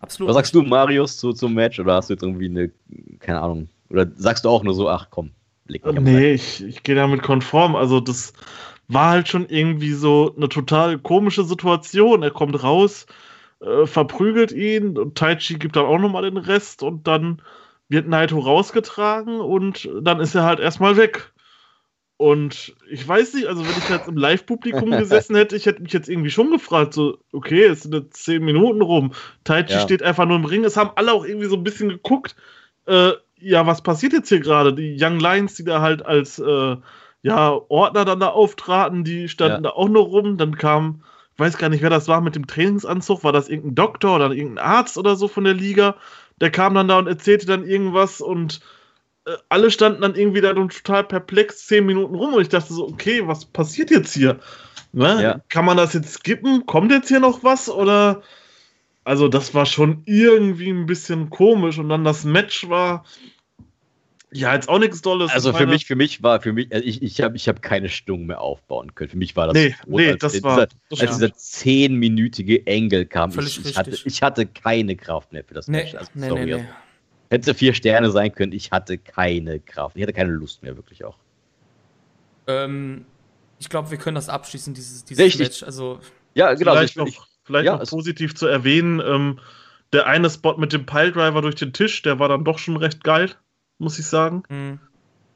Absolut. 0.00 0.28
Was 0.28 0.36
sagst 0.36 0.54
du, 0.54 0.62
Marius, 0.62 1.16
zu, 1.16 1.32
zum 1.32 1.54
Match? 1.54 1.80
Oder 1.80 1.94
hast 1.94 2.08
du 2.08 2.14
jetzt 2.14 2.22
irgendwie 2.22 2.46
eine, 2.46 2.70
keine 3.18 3.40
Ahnung, 3.40 3.68
oder 3.90 4.06
sagst 4.14 4.44
du 4.44 4.48
auch 4.48 4.62
nur 4.62 4.74
so, 4.74 4.88
ach 4.88 5.08
komm, 5.10 5.32
leg 5.66 5.84
mich 5.84 6.00
Nee, 6.00 6.32
ich, 6.34 6.62
ich 6.62 6.82
gehe 6.82 6.94
damit 6.94 7.22
konform. 7.22 7.74
Also, 7.74 8.00
das 8.00 8.32
war 8.88 9.10
halt 9.10 9.28
schon 9.28 9.48
irgendwie 9.48 9.92
so 9.92 10.34
eine 10.36 10.48
total 10.48 10.98
komische 10.98 11.44
Situation. 11.44 12.22
Er 12.22 12.30
kommt 12.30 12.62
raus, 12.62 13.06
äh, 13.60 13.86
verprügelt 13.86 14.52
ihn 14.52 14.96
und 14.96 15.16
Taichi 15.16 15.58
gibt 15.58 15.76
dann 15.76 15.86
auch 15.86 15.98
nochmal 15.98 16.22
den 16.22 16.38
Rest 16.38 16.82
und 16.82 17.06
dann 17.06 17.42
wird 17.88 18.08
Naito 18.08 18.38
rausgetragen 18.38 19.40
und 19.40 19.88
dann 20.02 20.20
ist 20.20 20.34
er 20.34 20.44
halt 20.44 20.60
erstmal 20.60 20.96
weg. 20.96 21.32
Und 22.16 22.74
ich 22.90 23.06
weiß 23.06 23.34
nicht, 23.34 23.46
also 23.46 23.62
wenn 23.62 23.78
ich 23.78 23.88
jetzt 23.88 24.08
im 24.08 24.16
Live-Publikum 24.16 24.90
gesessen 24.98 25.36
hätte, 25.36 25.54
ich 25.54 25.66
hätte 25.66 25.82
mich 25.82 25.92
jetzt 25.92 26.08
irgendwie 26.08 26.30
schon 26.30 26.50
gefragt, 26.50 26.92
so, 26.92 27.18
okay, 27.32 27.64
es 27.64 27.82
sind 27.82 27.94
jetzt 27.94 28.24
zehn 28.24 28.44
Minuten 28.44 28.82
rum. 28.82 29.12
Taichi 29.44 29.74
ja. 29.74 29.80
steht 29.80 30.02
einfach 30.02 30.26
nur 30.26 30.36
im 30.36 30.44
Ring. 30.44 30.64
Es 30.64 30.76
haben 30.76 30.90
alle 30.96 31.12
auch 31.12 31.24
irgendwie 31.24 31.46
so 31.46 31.56
ein 31.56 31.62
bisschen 31.62 31.90
geguckt, 31.90 32.34
äh, 32.86 33.12
ja, 33.40 33.66
was 33.66 33.82
passiert 33.82 34.14
jetzt 34.14 34.30
hier 34.30 34.40
gerade? 34.40 34.74
Die 34.74 34.96
Young 35.00 35.20
Lions, 35.20 35.54
die 35.54 35.64
da 35.64 35.80
halt 35.80 36.04
als 36.04 36.40
äh, 36.40 36.76
ja, 37.22 37.58
Ordner 37.68 38.04
dann 38.04 38.20
da 38.20 38.28
auftraten, 38.28 39.04
die 39.04 39.28
standen 39.28 39.64
ja. 39.64 39.70
da 39.70 39.76
auch 39.76 39.88
nur 39.88 40.04
rum. 40.04 40.38
Dann 40.38 40.56
kam, 40.56 41.02
ich 41.34 41.38
weiß 41.38 41.58
gar 41.58 41.68
nicht, 41.68 41.82
wer 41.82 41.90
das 41.90 42.08
war 42.08 42.20
mit 42.20 42.36
dem 42.36 42.46
Trainingsanzug, 42.46 43.24
war 43.24 43.32
das 43.32 43.48
irgendein 43.48 43.74
Doktor 43.74 44.16
oder 44.16 44.30
irgendein 44.30 44.64
Arzt 44.64 44.98
oder 44.98 45.16
so 45.16 45.28
von 45.28 45.44
der 45.44 45.54
Liga? 45.54 45.96
Der 46.40 46.50
kam 46.50 46.74
dann 46.74 46.88
da 46.88 46.98
und 46.98 47.08
erzählte 47.08 47.46
dann 47.46 47.66
irgendwas 47.66 48.20
und 48.20 48.60
äh, 49.26 49.32
alle 49.48 49.70
standen 49.70 50.02
dann 50.02 50.14
irgendwie 50.14 50.40
da 50.40 50.52
total 50.52 51.04
perplex 51.04 51.66
zehn 51.66 51.86
Minuten 51.86 52.14
rum 52.14 52.34
und 52.34 52.42
ich 52.42 52.48
dachte 52.48 52.72
so, 52.72 52.86
okay, 52.86 53.26
was 53.26 53.44
passiert 53.44 53.90
jetzt 53.90 54.14
hier? 54.14 54.38
Ne? 54.92 55.22
Ja. 55.22 55.40
Kann 55.48 55.64
man 55.64 55.76
das 55.76 55.92
jetzt 55.92 56.12
skippen? 56.12 56.66
Kommt 56.66 56.92
jetzt 56.92 57.08
hier 57.08 57.20
noch 57.20 57.42
was? 57.42 57.68
Oder 57.68 58.22
also 59.04 59.28
das 59.28 59.54
war 59.54 59.66
schon 59.66 60.02
irgendwie 60.04 60.70
ein 60.70 60.86
bisschen 60.86 61.30
komisch 61.30 61.78
und 61.78 61.88
dann 61.88 62.04
das 62.04 62.24
Match 62.24 62.68
war 62.68 63.04
ja 64.32 64.54
jetzt 64.54 64.68
auch 64.68 64.78
nichts 64.78 65.02
Dolles. 65.02 65.30
Also 65.30 65.52
für 65.52 65.60
meine, 65.60 65.72
mich, 65.72 65.86
für 65.86 65.96
mich 65.96 66.22
war, 66.22 66.40
für 66.40 66.52
mich, 66.52 66.72
also 66.72 66.84
ich, 66.86 67.02
ich 67.02 67.20
habe 67.20 67.36
ich 67.36 67.48
hab 67.48 67.62
keine 67.62 67.88
Stimmung 67.88 68.26
mehr 68.26 68.40
aufbauen 68.40 68.94
können. 68.94 69.10
Für 69.10 69.16
mich 69.16 69.36
war 69.36 69.46
das 69.46 69.54
Nee, 69.54 69.74
so 69.86 69.96
nee, 69.96 70.10
als 70.10 70.20
das 70.20 70.32
dieser, 70.32 70.44
war- 70.44 70.68
das 70.90 71.00
als 71.00 71.16
dieser 71.16 71.34
zehnminütige 71.34 72.66
Engel 72.66 73.06
kam. 73.06 73.32
Völlig 73.32 73.58
ich, 73.58 73.66
ich, 73.70 73.76
hatte, 73.76 73.92
richtig. 73.92 74.06
ich 74.06 74.22
hatte 74.22 74.46
keine 74.46 74.96
Kraft 74.96 75.32
mehr 75.32 75.44
für 75.44 75.54
das 75.54 75.68
Nee, 75.68 75.78
Match. 75.84 75.94
Also, 75.94 76.10
nee, 76.14 76.28
sorry, 76.28 76.44
nee, 76.46 76.52
also, 76.54 76.64
nee. 76.64 76.70
Hätte 77.30 77.54
vier 77.54 77.74
Sterne 77.74 78.10
sein 78.10 78.32
können, 78.32 78.52
ich 78.52 78.70
hatte 78.70 78.96
keine 78.98 79.60
Kraft. 79.60 79.96
Ich 79.96 80.02
hatte 80.02 80.14
keine 80.14 80.30
Lust 80.30 80.62
mehr, 80.62 80.76
wirklich 80.76 81.04
auch. 81.04 81.18
Ähm, 82.46 83.04
ich 83.58 83.68
glaube, 83.68 83.90
wir 83.90 83.98
können 83.98 84.14
das 84.14 84.28
abschließen, 84.28 84.72
dieses, 84.74 85.04
dieses 85.04 85.24
Richtig. 85.24 85.40
Match. 85.48 85.62
Also, 85.62 86.00
Ja, 86.34 86.54
genau. 86.54 86.72
also 86.72 86.80
vielleicht 86.86 86.90
ich, 86.90 86.96
noch, 86.96 87.06
ich, 87.06 87.18
vielleicht 87.44 87.66
ja, 87.66 87.76
noch 87.76 87.86
positiv 87.86 88.34
zu 88.34 88.46
erwähnen, 88.46 89.00
ähm, 89.04 89.40
der 89.92 90.06
eine 90.06 90.30
Spot 90.30 90.56
mit 90.56 90.72
dem 90.72 90.86
Piledriver 90.86 91.42
durch 91.42 91.54
den 91.56 91.72
Tisch, 91.72 92.02
der 92.02 92.18
war 92.18 92.28
dann 92.28 92.44
doch 92.44 92.58
schon 92.58 92.76
recht 92.76 93.04
geil, 93.04 93.34
muss 93.78 93.98
ich 93.98 94.06
sagen. 94.06 94.42
mh, 94.48 94.78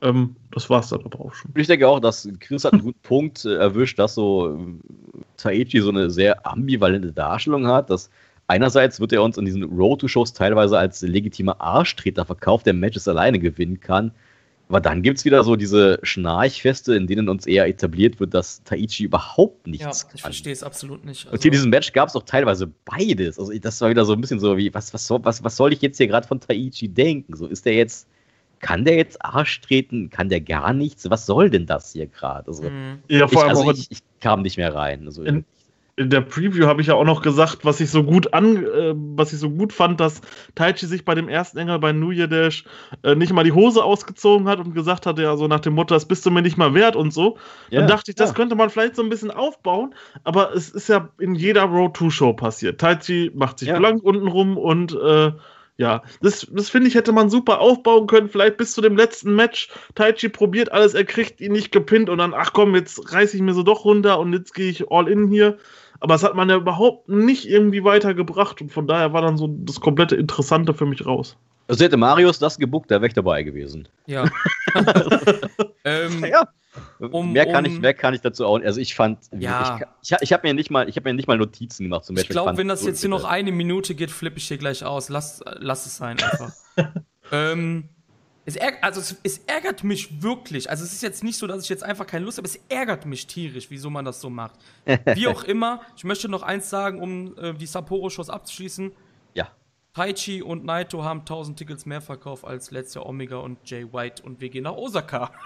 Ähm, 0.02 0.35
das 0.51 0.69
war's 0.69 0.89
dann 0.89 1.05
aber 1.05 1.20
auch 1.20 1.35
schon. 1.35 1.52
ich 1.55 1.66
denke 1.69 1.86
auch, 1.89 2.01
dass 2.01 2.28
Chris 2.40 2.64
hat 2.64 2.73
einen 2.73 2.82
guten 2.82 3.01
Punkt 3.02 3.44
äh, 3.44 3.55
erwischt, 3.55 3.98
dass 3.98 4.14
so 4.14 4.56
äh, 4.56 5.23
Taichi 5.36 5.81
so 5.81 5.90
eine 5.90 6.10
sehr 6.10 6.44
ambivalente 6.47 7.12
Darstellung 7.12 7.66
hat, 7.69 7.89
dass 7.89 8.10
einerseits 8.48 8.98
wird 9.01 9.12
er 9.12 9.23
uns 9.23 9.39
in 9.39 9.44
diesen 9.44 9.62
Road-to-Shows 9.62 10.32
teilweise 10.32 10.77
als 10.78 11.02
legitimer 11.02 11.60
Arschtreter 11.60 12.24
verkauft, 12.24 12.66
der 12.66 12.74
Matches 12.74 13.06
alleine 13.09 13.39
gewinnen 13.39 13.78
kann. 13.81 14.10
Aber 14.69 14.81
dann 14.81 15.02
gibt 15.02 15.19
es 15.19 15.24
wieder 15.27 15.44
so 15.44 15.55
diese 15.55 15.98
Schnarchfeste, 16.02 16.94
in 16.94 17.06
denen 17.06 17.28
uns 17.28 17.47
eher 17.47 17.66
etabliert 17.69 18.20
wird, 18.20 18.32
dass 18.32 18.62
Taichi 18.64 19.05
überhaupt 19.05 19.66
ja, 19.66 19.70
nichts 19.70 20.02
ich 20.05 20.09
kann. 20.09 20.19
verstehe 20.19 20.52
es 20.52 20.62
absolut 20.62 21.05
nicht. 21.05 21.27
Also, 21.27 21.35
Und 21.35 21.43
hier 21.43 21.51
in 21.51 21.52
diesem 21.52 21.70
Match 21.70 21.93
gab 21.93 22.09
es 22.09 22.16
auch 22.16 22.23
teilweise 22.23 22.66
beides. 22.86 23.39
Also 23.39 23.52
das 23.52 23.81
war 23.82 23.90
wieder 23.90 24.05
so 24.06 24.14
ein 24.14 24.20
bisschen 24.20 24.40
so 24.40 24.56
wie, 24.56 24.73
was, 24.73 24.93
was, 24.94 25.06
soll, 25.06 25.20
was, 25.24 25.44
was 25.44 25.56
soll 25.56 25.73
ich 25.74 25.82
jetzt 25.82 25.98
hier 25.98 26.06
gerade 26.09 26.27
von 26.27 26.40
Taichi 26.40 26.89
denken? 26.89 27.36
So, 27.36 27.47
ist 27.47 27.66
der 27.66 27.74
jetzt, 27.74 28.09
kann 28.62 28.84
der 28.86 28.97
jetzt 28.97 29.22
Arsch 29.22 29.60
treten? 29.60 30.09
Kann 30.09 30.30
der 30.30 30.40
gar 30.40 30.72
nichts? 30.72 31.10
Was 31.10 31.26
soll 31.26 31.51
denn 31.51 31.66
das 31.66 31.93
hier 31.93 32.06
gerade? 32.06 32.48
Also, 32.48 32.62
mh, 32.62 32.70
Ja, 33.09 33.26
ich, 33.26 33.32
vor 33.32 33.43
allem 33.43 33.51
also 33.51 33.70
ich, 33.72 33.90
ich 33.90 33.98
kam 34.20 34.40
nicht 34.40 34.56
mehr 34.56 34.74
rein. 34.74 35.05
Also, 35.05 35.22
In- 35.24 35.44
in 35.97 36.09
der 36.09 36.22
Preview 36.22 36.66
habe 36.66 36.80
ich 36.80 36.86
ja 36.86 36.94
auch 36.94 37.05
noch 37.05 37.20
gesagt, 37.20 37.66
was 37.66 37.78
ich 37.78 37.90
so 37.90 38.02
gut 38.02 38.32
an, 38.32 38.64
äh, 38.64 38.94
was 38.94 39.34
ich 39.34 39.39
so 39.39 39.51
gut 39.51 39.74
fand, 39.74 40.01
dass 40.01 40.22
Taichi 40.55 40.86
sich 40.86 41.05
bei 41.05 41.14
dem 41.14 41.28
ersten 41.28 41.59
Engel 41.59 41.78
bei 41.80 41.93
New 41.93 42.10
Year 42.12 42.28
Dash 42.28 42.64
äh, 43.02 43.14
nicht 43.14 43.30
mal 43.34 43.44
die 43.44 43.52
Hose 43.52 43.84
ausgezogen 43.84 44.48
hat 44.48 44.59
und 44.59 44.74
gesagt 44.74 45.05
hat, 45.05 45.18
ja, 45.18 45.36
so 45.36 45.48
nach 45.48 45.60
dem 45.60 45.74
Motto, 45.74 45.93
das 45.94 46.06
bist 46.06 46.24
du 46.24 46.30
mir 46.30 46.40
nicht 46.40 46.56
mal 46.56 46.72
wert 46.72 46.97
und 46.97 47.12
so. 47.12 47.36
Dann 47.70 47.86
dachte 47.89 48.10
ich, 48.10 48.14
das 48.14 48.30
ja. 48.30 48.34
könnte 48.34 48.55
man 48.55 48.70
vielleicht 48.70 48.97
so 48.97 49.02
ein 49.02 49.10
bisschen 49.10 49.30
aufbauen, 49.30 49.94
aber 50.24 50.55
es 50.55 50.70
ist 50.70 50.89
ja 50.89 51.10
in 51.18 51.34
jeder 51.34 51.64
Road 51.64 51.94
2 51.94 52.09
Show 52.09 52.32
passiert. 52.32 52.80
Taichi 52.80 53.30
macht 53.34 53.59
sich 53.59 53.68
Ja. 53.68 53.78
blank 53.78 54.02
unten 54.02 54.28
rum 54.28 54.56
und 54.56 54.94
äh, 54.94 55.32
ja, 55.78 56.02
das, 56.20 56.46
das 56.50 56.68
finde 56.68 56.88
ich, 56.88 56.94
hätte 56.94 57.12
man 57.12 57.30
super 57.30 57.60
aufbauen 57.60 58.06
können, 58.06 58.28
vielleicht 58.28 58.56
bis 58.56 58.72
zu 58.72 58.80
dem 58.80 58.96
letzten 58.96 59.34
Match. 59.34 59.68
Taichi 59.94 60.28
probiert 60.28 60.70
alles, 60.70 60.94
er 60.94 61.04
kriegt 61.04 61.40
ihn 61.40 61.52
nicht 61.52 61.72
gepinnt 61.72 62.08
und 62.08 62.18
dann, 62.18 62.34
ach 62.34 62.52
komm, 62.52 62.74
jetzt 62.74 63.12
reiße 63.12 63.36
ich 63.36 63.42
mir 63.42 63.54
so 63.54 63.62
doch 63.62 63.84
runter 63.84 64.18
und 64.18 64.32
jetzt 64.32 64.54
gehe 64.54 64.70
ich 64.70 64.90
all 64.90 65.08
in 65.08 65.28
hier. 65.28 65.58
Aber 66.00 66.14
das 66.14 66.24
hat 66.24 66.34
man 66.34 66.50
ja 66.50 66.56
überhaupt 66.56 67.08
nicht 67.08 67.48
irgendwie 67.48 67.84
weitergebracht 67.84 68.60
und 68.60 68.72
von 68.72 68.86
daher 68.86 69.12
war 69.12 69.22
dann 69.22 69.36
so 69.36 69.48
das 69.48 69.80
komplette 69.80 70.16
Interessante 70.16 70.74
für 70.74 70.86
mich 70.86 71.06
raus. 71.06 71.36
Also 71.68 71.84
hätte 71.84 71.96
Marius 71.96 72.38
das 72.38 72.58
gebuckt, 72.58 72.90
da 72.90 72.96
wäre 72.96 73.06
ich 73.06 73.14
dabei 73.14 73.42
gewesen. 73.42 73.88
ja. 74.06 74.24
ähm, 75.84 76.24
Ja. 76.24 76.48
Um- 76.98 77.32
mehr, 77.32 77.46
kann 77.46 77.66
um- 77.66 77.72
ich, 77.72 77.80
mehr 77.80 77.94
kann 77.94 78.14
ich 78.14 78.20
dazu 78.20 78.46
auch 78.46 78.58
nicht. 78.58 78.66
Also 78.66 78.80
ich 78.80 78.94
fand, 78.94 79.18
Ja. 79.38 79.80
ich, 80.02 80.10
ich, 80.12 80.16
ich 80.22 80.32
habe 80.32 80.46
mir 80.46 80.54
nicht 80.54 80.70
mal, 80.70 80.88
ich 80.88 80.96
habe 80.96 81.08
mir 81.10 81.14
nicht 81.14 81.28
mal 81.28 81.36
Notizen 81.36 81.84
gemacht 81.84 82.04
zum 82.04 82.16
Ich 82.16 82.22
Beispiel. 82.22 82.34
glaube, 82.34 82.48
fand 82.48 82.58
wenn 82.58 82.68
das 82.68 82.80
so 82.80 82.88
jetzt 82.88 83.00
hier 83.00 83.10
noch 83.10 83.24
eine 83.24 83.52
Minute 83.52 83.94
geht, 83.94 84.10
flippe 84.10 84.38
ich 84.38 84.48
hier 84.48 84.58
gleich 84.58 84.84
aus. 84.84 85.08
Lass, 85.08 85.42
lass 85.58 85.84
es 85.86 85.96
sein 85.96 86.18
einfach. 86.22 86.52
ähm, 87.32 87.88
es, 88.44 88.56
ärg 88.56 88.78
also 88.82 89.00
es, 89.00 89.16
es 89.22 89.38
ärgert 89.46 89.84
mich 89.84 90.22
wirklich. 90.22 90.68
Also 90.70 90.84
es 90.84 90.92
ist 90.92 91.02
jetzt 91.02 91.22
nicht 91.22 91.36
so, 91.38 91.46
dass 91.46 91.62
ich 91.62 91.68
jetzt 91.68 91.84
einfach 91.84 92.06
keine 92.06 92.24
Lust 92.24 92.38
habe. 92.38 92.48
Es 92.48 92.58
ärgert 92.68 93.06
mich 93.06 93.26
tierisch, 93.26 93.66
wieso 93.70 93.90
man 93.90 94.04
das 94.04 94.20
so 94.20 94.30
macht. 94.30 94.54
Wie 95.14 95.28
auch 95.28 95.44
immer, 95.44 95.80
ich 95.96 96.04
möchte 96.04 96.28
noch 96.28 96.42
eins 96.42 96.68
sagen, 96.70 97.00
um 97.00 97.36
äh, 97.38 97.52
die 97.54 97.66
Sapporo-Shows 97.66 98.30
abzuschließen. 98.30 98.92
Ja. 99.34 99.48
Taichi 99.94 100.42
und 100.42 100.64
Naito 100.64 101.04
haben 101.04 101.20
1000 101.20 101.58
Tickets 101.58 101.86
mehr 101.86 102.00
verkauft 102.00 102.44
als 102.44 102.70
letztes 102.70 102.94
Jahr 102.94 103.06
Omega 103.06 103.36
und 103.36 103.58
Jay 103.68 103.86
White 103.92 104.22
und 104.22 104.40
wir 104.40 104.48
gehen 104.48 104.64
nach 104.64 104.72
Osaka. 104.74 105.30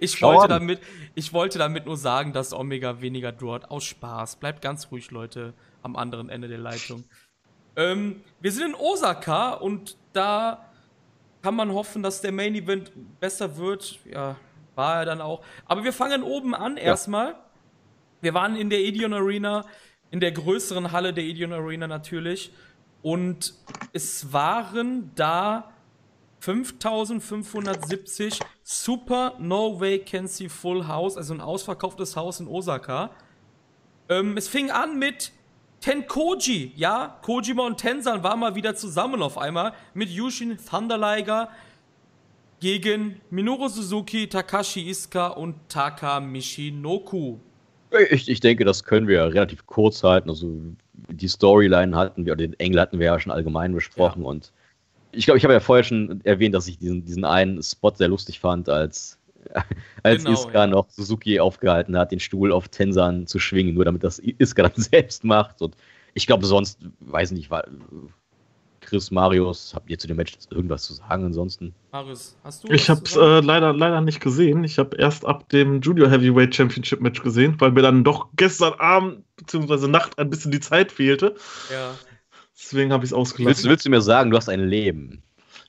ich, 0.00 0.20
wollte 0.22 0.48
damit, 0.48 0.80
ich 1.14 1.32
wollte 1.32 1.58
damit 1.58 1.86
nur 1.86 1.96
sagen, 1.96 2.32
dass 2.32 2.52
Omega 2.52 3.00
weniger 3.00 3.32
dort 3.32 3.70
aus 3.70 3.84
Spaß. 3.84 4.36
Bleibt 4.36 4.62
ganz 4.62 4.90
ruhig, 4.90 5.10
Leute, 5.10 5.54
am 5.82 5.96
anderen 5.96 6.28
Ende 6.28 6.48
der 6.48 6.58
Leitung. 6.58 7.04
Ähm, 7.76 8.22
wir 8.40 8.52
sind 8.52 8.70
in 8.70 8.74
Osaka 8.74 9.52
und 9.52 9.96
da 10.12 10.66
kann 11.42 11.54
man 11.54 11.72
hoffen, 11.72 12.02
dass 12.02 12.20
der 12.20 12.32
Main 12.32 12.54
Event 12.54 12.92
besser 13.20 13.56
wird. 13.56 13.98
Ja, 14.04 14.36
war 14.74 15.00
er 15.00 15.04
dann 15.04 15.20
auch. 15.20 15.42
Aber 15.66 15.84
wir 15.84 15.92
fangen 15.92 16.22
oben 16.22 16.54
an 16.54 16.76
erstmal. 16.76 17.34
Wir 18.20 18.34
waren 18.34 18.56
in 18.56 18.70
der 18.70 18.78
Edion 18.78 19.12
Arena, 19.12 19.64
in 20.10 20.20
der 20.20 20.32
größeren 20.32 20.92
Halle 20.92 21.12
der 21.12 21.24
Edion 21.24 21.52
Arena 21.52 21.86
natürlich. 21.86 22.52
Und 23.02 23.54
es 23.92 24.32
waren 24.32 25.10
da 25.16 25.71
5570 26.42 28.40
Super 28.64 29.34
No 29.38 29.80
Vacancy 29.80 30.48
Full 30.48 30.88
House, 30.88 31.16
also 31.16 31.34
ein 31.34 31.40
ausverkauftes 31.40 32.16
Haus 32.16 32.40
in 32.40 32.48
Osaka. 32.48 33.10
Ähm, 34.08 34.36
es 34.36 34.48
fing 34.48 34.72
an 34.72 34.98
mit 34.98 35.30
Tenkoji, 35.80 36.72
ja, 36.74 37.16
Kojima 37.22 37.64
und 37.64 37.78
Tensan 37.78 38.24
waren 38.24 38.40
mal 38.40 38.56
wieder 38.56 38.74
zusammen 38.74 39.22
auf 39.22 39.38
einmal 39.38 39.72
mit 39.94 40.10
Yushin 40.10 40.58
Thunder 40.58 40.98
Liger 40.98 41.48
gegen 42.58 43.20
Minoru 43.30 43.68
Suzuki, 43.68 44.28
Takashi 44.28 44.90
Iska 44.90 45.28
und 45.28 45.54
Taka 45.68 46.18
Michinoku. 46.18 47.36
Ich, 48.10 48.28
ich 48.28 48.40
denke, 48.40 48.64
das 48.64 48.82
können 48.82 49.06
wir 49.06 49.22
relativ 49.26 49.66
kurz 49.66 50.02
halten. 50.02 50.28
Also 50.28 50.58
die 51.08 51.28
Storyline 51.28 51.96
hatten 51.96 52.26
wir, 52.26 52.32
oder 52.32 52.42
den 52.42 52.58
Engel 52.58 52.80
hatten 52.80 52.98
wir 52.98 53.06
ja 53.06 53.20
schon 53.20 53.30
allgemein 53.30 53.72
besprochen. 53.74 54.24
Und 54.24 54.52
ich 55.12 55.24
glaube, 55.24 55.38
ich 55.38 55.44
habe 55.44 55.54
ja 55.54 55.60
vorher 55.60 55.84
schon 55.84 56.20
erwähnt, 56.24 56.54
dass 56.54 56.68
ich 56.68 56.78
diesen, 56.78 57.04
diesen 57.04 57.24
einen 57.24 57.62
Spot 57.62 57.92
sehr 57.94 58.08
lustig 58.08 58.40
fand, 58.40 58.68
als, 58.68 59.18
als 60.02 60.24
Genau, 60.24 60.34
Iska 60.34 60.60
ja. 60.60 60.66
noch 60.66 60.88
Suzuki 60.90 61.38
aufgehalten 61.38 61.96
hat, 61.96 62.12
den 62.12 62.20
Stuhl 62.20 62.52
auf 62.52 62.68
Tensan 62.68 63.26
zu 63.26 63.38
schwingen, 63.38 63.74
nur 63.74 63.84
damit 63.84 64.02
das 64.02 64.18
Iska 64.18 64.62
dann 64.68 64.82
selbst 64.82 65.24
macht. 65.24 65.62
Und 65.62 65.76
ich 66.14 66.26
glaube, 66.26 66.46
sonst, 66.46 66.80
weiß 67.00 67.32
nicht, 67.32 67.50
war, 67.50 67.64
Chris, 68.80 69.10
Marius, 69.10 69.72
habt 69.74 69.88
ihr 69.88 69.98
zu 69.98 70.06
dem 70.06 70.16
Match 70.16 70.34
irgendwas 70.50 70.82
zu 70.84 70.94
sagen 70.94 71.24
ansonsten? 71.24 71.74
Marius, 71.92 72.36
hast 72.42 72.64
du 72.64 72.68
Ich 72.68 72.88
was 72.88 72.96
habe 72.96 73.02
es 73.04 73.16
äh, 73.16 73.46
leider, 73.46 73.72
leider 73.72 74.00
nicht 74.00 74.20
gesehen. 74.20 74.64
Ich 74.64 74.78
habe 74.78 74.96
erst 74.96 75.24
ab 75.24 75.48
dem 75.50 75.80
Junior 75.80 76.10
Heavyweight 76.10 76.54
Championship 76.54 77.00
Match 77.00 77.22
gesehen, 77.22 77.54
weil 77.58 77.70
mir 77.72 77.82
dann 77.82 78.04
doch 78.04 78.28
gestern 78.36 78.74
Abend 78.74 79.24
bzw. 79.36 79.86
Nacht 79.86 80.18
ein 80.18 80.30
bisschen 80.30 80.50
die 80.50 80.60
Zeit 80.60 80.92
fehlte. 80.92 81.34
ja. 81.70 81.92
Deswegen 82.56 82.92
habe 82.92 83.04
ich 83.04 83.10
es 83.10 83.16
Willst, 83.16 83.32
ausgelassen. 83.32 83.70
willst 83.70 83.86
du 83.86 83.90
mir 83.90 84.00
sagen, 84.02 84.30
du 84.30 84.36
hast 84.36 84.48
ein 84.48 84.60
Leben? 84.66 85.22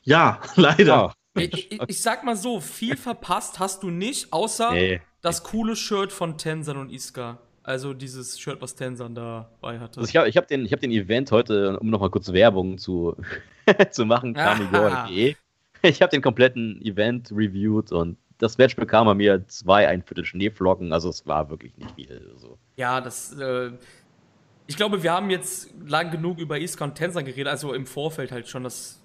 Ja, 0.03 0.39
leider. 0.55 0.95
Ah, 1.09 1.13
Ich, 1.39 1.71
ich, 1.71 1.81
ich 1.87 2.01
sag 2.01 2.23
mal 2.23 2.35
so, 2.35 2.59
viel 2.59 2.97
verpasst 2.97 3.59
hast 3.59 3.83
du 3.83 3.89
nicht, 3.89 4.31
außer 4.33 4.71
nee. 4.71 5.01
das 5.21 5.43
coole 5.43 5.75
Shirt 5.75 6.11
von 6.11 6.37
Tensan 6.37 6.77
und 6.77 6.91
Iska. 6.91 7.39
Also 7.65 7.93
dieses 7.93 8.37
Shirt, 8.39 8.61
was 8.61 8.75
Tensan 8.75 9.15
dabei 9.15 9.79
hatte. 9.79 10.01
Also 10.01 10.09
ich 10.09 10.17
habe 10.17 10.27
ich 10.27 10.35
hab 10.35 10.47
den, 10.49 10.65
ich 10.65 10.73
hab 10.73 10.81
den 10.81 10.91
Event 10.91 11.31
heute, 11.31 11.79
um 11.79 11.89
nochmal 11.89 12.09
kurz 12.09 12.31
Werbung 12.33 12.77
zu, 12.77 13.15
zu 13.91 14.05
machen, 14.05 14.35
Ah. 14.37 14.53
kamigor.de. 14.55 15.35
Ich 15.81 16.01
habe 16.01 16.11
den 16.11 16.21
kompletten 16.21 16.81
Event 16.81 17.31
reviewed 17.31 17.91
und 17.93 18.17
das 18.37 18.57
Match 18.57 18.75
bekam 18.75 19.07
er 19.07 19.15
mir 19.15 19.47
zwei, 19.47 19.87
ein 19.87 20.01
Viertel 20.03 20.25
Schneeflocken, 20.25 20.91
also 20.91 21.07
es 21.09 21.25
war 21.25 21.49
wirklich 21.49 21.75
nicht 21.77 21.91
viel. 21.95 22.29
Also. 22.33 22.57
Ja, 22.75 22.99
das. 22.99 23.31
Äh, 23.33 23.71
ich 24.67 24.75
glaube, 24.77 25.03
wir 25.03 25.11
haben 25.11 25.29
jetzt 25.29 25.69
lang 25.85 26.11
genug 26.11 26.39
über 26.39 26.59
Iska 26.59 26.83
und 26.85 26.95
Tensan 26.95 27.25
geredet, 27.25 27.47
also 27.47 27.73
im 27.73 27.85
Vorfeld 27.85 28.31
halt 28.31 28.47
schon 28.47 28.63
das. 28.63 29.01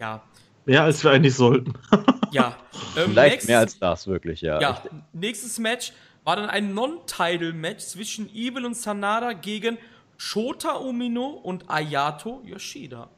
Ja. 0.00 0.22
Mehr 0.66 0.82
als 0.82 1.02
wir 1.02 1.10
eigentlich 1.12 1.34
sollten. 1.34 1.72
Ja. 2.30 2.58
Ähm, 2.94 3.12
Vielleicht 3.12 3.30
nächstes- 3.32 3.48
mehr 3.48 3.58
als 3.60 3.78
das, 3.78 4.06
wirklich, 4.06 4.42
ja. 4.42 4.60
Ja, 4.60 4.82
nächstes 5.14 5.58
Match 5.58 5.94
war 6.24 6.36
dann 6.36 6.50
ein 6.50 6.74
Non-Title-Match 6.74 7.82
zwischen 7.82 8.28
Evil 8.34 8.66
und 8.66 8.76
Sanada 8.76 9.32
gegen 9.32 9.78
Shota 10.18 10.72
Umino 10.72 11.26
und 11.28 11.70
Ayato 11.70 12.42
Yoshida. 12.44 13.08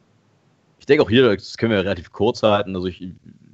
Ich 0.79 0.87
denke 0.87 1.03
auch 1.03 1.11
hier, 1.11 1.35
das 1.35 1.57
können 1.59 1.73
wir 1.73 1.81
relativ 1.81 2.13
kurz 2.13 2.41
halten. 2.45 2.77
Also 2.77 2.87
ich, 2.87 3.05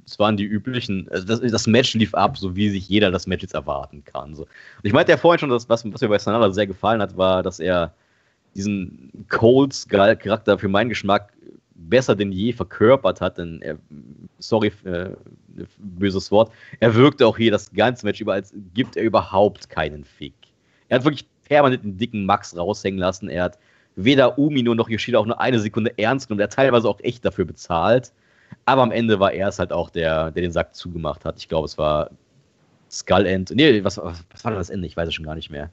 es 0.05 0.19
waren 0.19 0.37
die 0.37 0.43
üblichen, 0.45 1.09
also 1.09 1.25
das, 1.25 1.41
das 1.41 1.65
Match 1.65 1.95
lief 1.95 2.13
ab, 2.13 2.37
so 2.37 2.55
wie 2.55 2.69
sich 2.69 2.87
jeder 2.87 3.09
das 3.09 3.25
Match 3.25 3.41
jetzt 3.41 3.55
erwarten 3.55 4.03
kann. 4.05 4.35
So. 4.35 4.43
Und 4.43 4.49
ich 4.83 4.93
meinte 4.93 5.11
ja 5.11 5.17
vorhin 5.17 5.39
schon, 5.39 5.49
dass, 5.49 5.67
was, 5.69 5.91
was 5.91 6.01
mir 6.01 6.07
bei 6.09 6.19
Sanada 6.19 6.51
sehr 6.51 6.67
gefallen 6.67 7.01
hat, 7.01 7.17
war, 7.17 7.41
dass 7.41 7.59
er 7.59 7.95
diesen 8.57 9.25
Coles-Charakter 9.29 10.57
für 10.59 10.67
meinen 10.67 10.89
Geschmack 10.89 11.33
besser 11.75 12.15
denn 12.15 12.31
je 12.31 12.51
verkörpert 12.51 13.21
hat, 13.21 13.37
denn 13.37 13.61
er, 13.61 13.77
sorry, 14.39 14.71
äh, 14.83 15.11
böses 15.77 16.31
Wort, 16.31 16.51
er 16.79 16.95
wirkte 16.95 17.25
auch 17.25 17.37
hier 17.37 17.51
das 17.51 17.71
ganze 17.71 18.05
Match 18.05 18.19
über, 18.19 18.33
als 18.33 18.53
gibt 18.73 18.97
er 18.97 19.03
überhaupt 19.03 19.69
keinen 19.69 20.03
Fick. 20.03 20.33
Er 20.89 20.97
hat 20.97 21.05
wirklich 21.05 21.27
permanent 21.45 21.83
den 21.83 21.97
dicken 21.97 22.25
Max 22.25 22.55
raushängen 22.55 22.99
lassen. 22.99 23.29
Er 23.29 23.43
hat 23.43 23.59
weder 23.95 24.37
Umino 24.37 24.73
noch 24.75 24.89
Yoshida 24.89 25.19
auch 25.19 25.25
nur 25.25 25.39
eine 25.39 25.59
Sekunde 25.59 25.97
ernst 25.97 26.27
genommen. 26.27 26.41
Er 26.41 26.45
hat 26.45 26.53
teilweise 26.53 26.89
auch 26.89 26.99
echt 27.01 27.23
dafür 27.23 27.45
bezahlt. 27.45 28.11
Aber 28.65 28.81
am 28.81 28.91
Ende 28.91 29.19
war 29.19 29.33
er 29.33 29.49
es 29.49 29.59
halt 29.59 29.71
auch, 29.71 29.89
der, 29.89 30.31
der 30.31 30.41
den 30.41 30.51
Sack 30.51 30.75
zugemacht 30.75 31.25
hat. 31.25 31.37
Ich 31.37 31.49
glaube, 31.49 31.65
es 31.65 31.77
war 31.77 32.11
Skull 32.89 33.25
End. 33.25 33.51
Nee, 33.53 33.83
was, 33.83 33.97
was, 33.97 34.23
war 34.43 34.51
das 34.51 34.69
Ende? 34.69 34.87
Ich 34.87 34.95
weiß 34.95 35.07
es 35.07 35.13
schon 35.13 35.25
gar 35.25 35.35
nicht 35.35 35.49
mehr. 35.49 35.69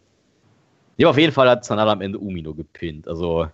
Nee, 0.97 1.07
auf 1.07 1.19
jeden 1.19 1.33
Fall 1.33 1.49
hat 1.49 1.65
Sanada 1.65 1.93
am 1.93 2.01
Ende 2.01 2.19
Umino 2.19 2.55
gepinnt. 2.55 3.09
Also, 3.09 3.49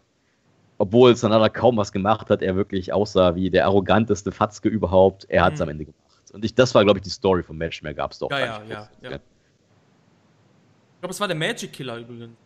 obwohl 0.79 1.17
Sanada 1.17 1.49
kaum 1.49 1.77
was 1.77 1.93
gemacht 1.93 2.31
hat, 2.31 2.43
er 2.43 2.57
wirklich 2.57 2.93
aussah 2.93 3.35
wie 3.35 3.51
der 3.51 3.67
arroganteste 3.67 4.33
Fatzke 4.33 4.69
überhaupt. 4.69 5.27
Er 5.29 5.45
hat 5.45 5.55
es 5.55 5.61
mhm. 5.61 5.63
am 5.65 5.69
Ende 5.71 5.85
gemacht. 5.87 6.01
Und 6.33 6.45
ich, 6.45 6.55
das 6.55 6.75
war, 6.75 6.85
glaube 6.85 6.99
ich, 6.99 7.03
die 7.03 7.11
Story 7.11 7.43
vom 7.43 7.57
Match. 7.57 7.83
Mehr 7.83 7.95
gab 7.95 8.13
es 8.13 8.19
doch. 8.19 8.31
Ja, 8.31 8.39
ja, 8.39 8.63
ja, 8.69 8.89
ja. 9.03 9.11
Ich 9.13 11.01
glaube, 11.01 11.13
es 11.13 11.21
war 11.21 11.29
der 11.29 11.37
Magic 11.37 11.73
Killer 11.73 11.97
übrigens. 11.97 12.37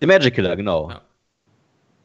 Der 0.00 0.08
Magic 0.08 0.34
Killer, 0.34 0.56
genau. 0.56 0.90
Ja. 0.90 1.02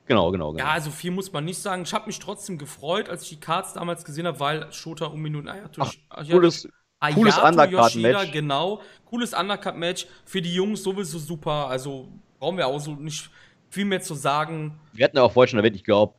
Genau, 0.07 0.31
genau, 0.31 0.51
genau. 0.51 0.65
Ja, 0.65 0.71
also 0.71 0.89
viel 0.89 1.11
muss 1.11 1.31
man 1.31 1.45
nicht 1.45 1.59
sagen. 1.59 1.83
Ich 1.83 1.93
habe 1.93 2.07
mich 2.07 2.19
trotzdem 2.19 2.57
gefreut, 2.57 3.07
als 3.07 3.23
ich 3.23 3.29
die 3.29 3.39
Cards 3.39 3.73
damals 3.73 4.03
gesehen 4.03 4.27
habe, 4.27 4.39
weil 4.39 4.73
Shota 4.73 5.05
um 5.05 5.21
Minuten 5.21 5.47
Ayato, 5.47 5.81
Ach, 5.81 5.93
cooles, 6.29 6.67
Ayato 6.99 7.19
cooles 7.19 7.37
Undercard-Match. 7.37 8.31
Genau, 8.31 8.81
cooles 9.05 9.33
Undercard-Match. 9.33 10.07
Für 10.25 10.41
die 10.41 10.53
Jungs 10.53 10.83
sowieso 10.83 11.17
super. 11.17 11.67
Also 11.67 12.09
brauchen 12.41 12.57
wir 12.57 12.67
auch 12.67 12.79
so 12.79 12.95
nicht 12.95 13.29
viel 13.69 13.85
mehr 13.85 14.01
zu 14.01 14.15
sagen. 14.15 14.77
Wir 14.91 15.05
hatten 15.05 15.15
ja 15.15 15.23
auch 15.23 15.31
vorhin 15.31 15.51
schon 15.51 15.59
erwähnt, 15.59 15.75
ich 15.77 15.85
glaube, 15.85 16.15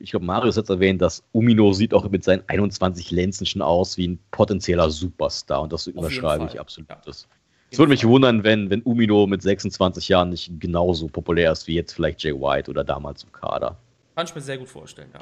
ich 0.00 0.10
glaube, 0.10 0.26
Marius 0.26 0.56
hat 0.56 0.68
erwähnt, 0.68 1.00
dass 1.00 1.22
Umino 1.32 1.72
sieht 1.72 1.94
auch 1.94 2.08
mit 2.08 2.24
seinen 2.24 2.42
21 2.48 3.10
Lenzen 3.10 3.46
schon 3.46 3.62
aus 3.62 3.96
wie 3.96 4.08
ein 4.08 4.18
potenzieller 4.30 4.90
Superstar 4.90 5.62
und 5.62 5.72
das 5.72 5.86
unterschreibe 5.86 6.46
ich 6.46 6.58
absolut. 6.58 6.88
Ja. 6.90 7.00
Das, 7.04 7.28
es 7.70 7.78
würde 7.78 7.90
mich 7.90 8.04
wundern, 8.06 8.42
wenn, 8.44 8.70
wenn 8.70 8.80
Umino 8.82 9.26
mit 9.26 9.42
26 9.42 10.08
Jahren 10.08 10.30
nicht 10.30 10.50
genauso 10.58 11.06
populär 11.06 11.52
ist 11.52 11.66
wie 11.66 11.74
jetzt 11.74 11.92
vielleicht 11.92 12.22
Jay 12.22 12.32
White 12.32 12.70
oder 12.70 12.82
damals 12.82 13.22
im 13.22 13.30
Kader. 13.30 13.76
Kann 14.16 14.26
ich 14.26 14.34
mir 14.34 14.40
sehr 14.40 14.58
gut 14.58 14.68
vorstellen, 14.68 15.10
ja. 15.12 15.20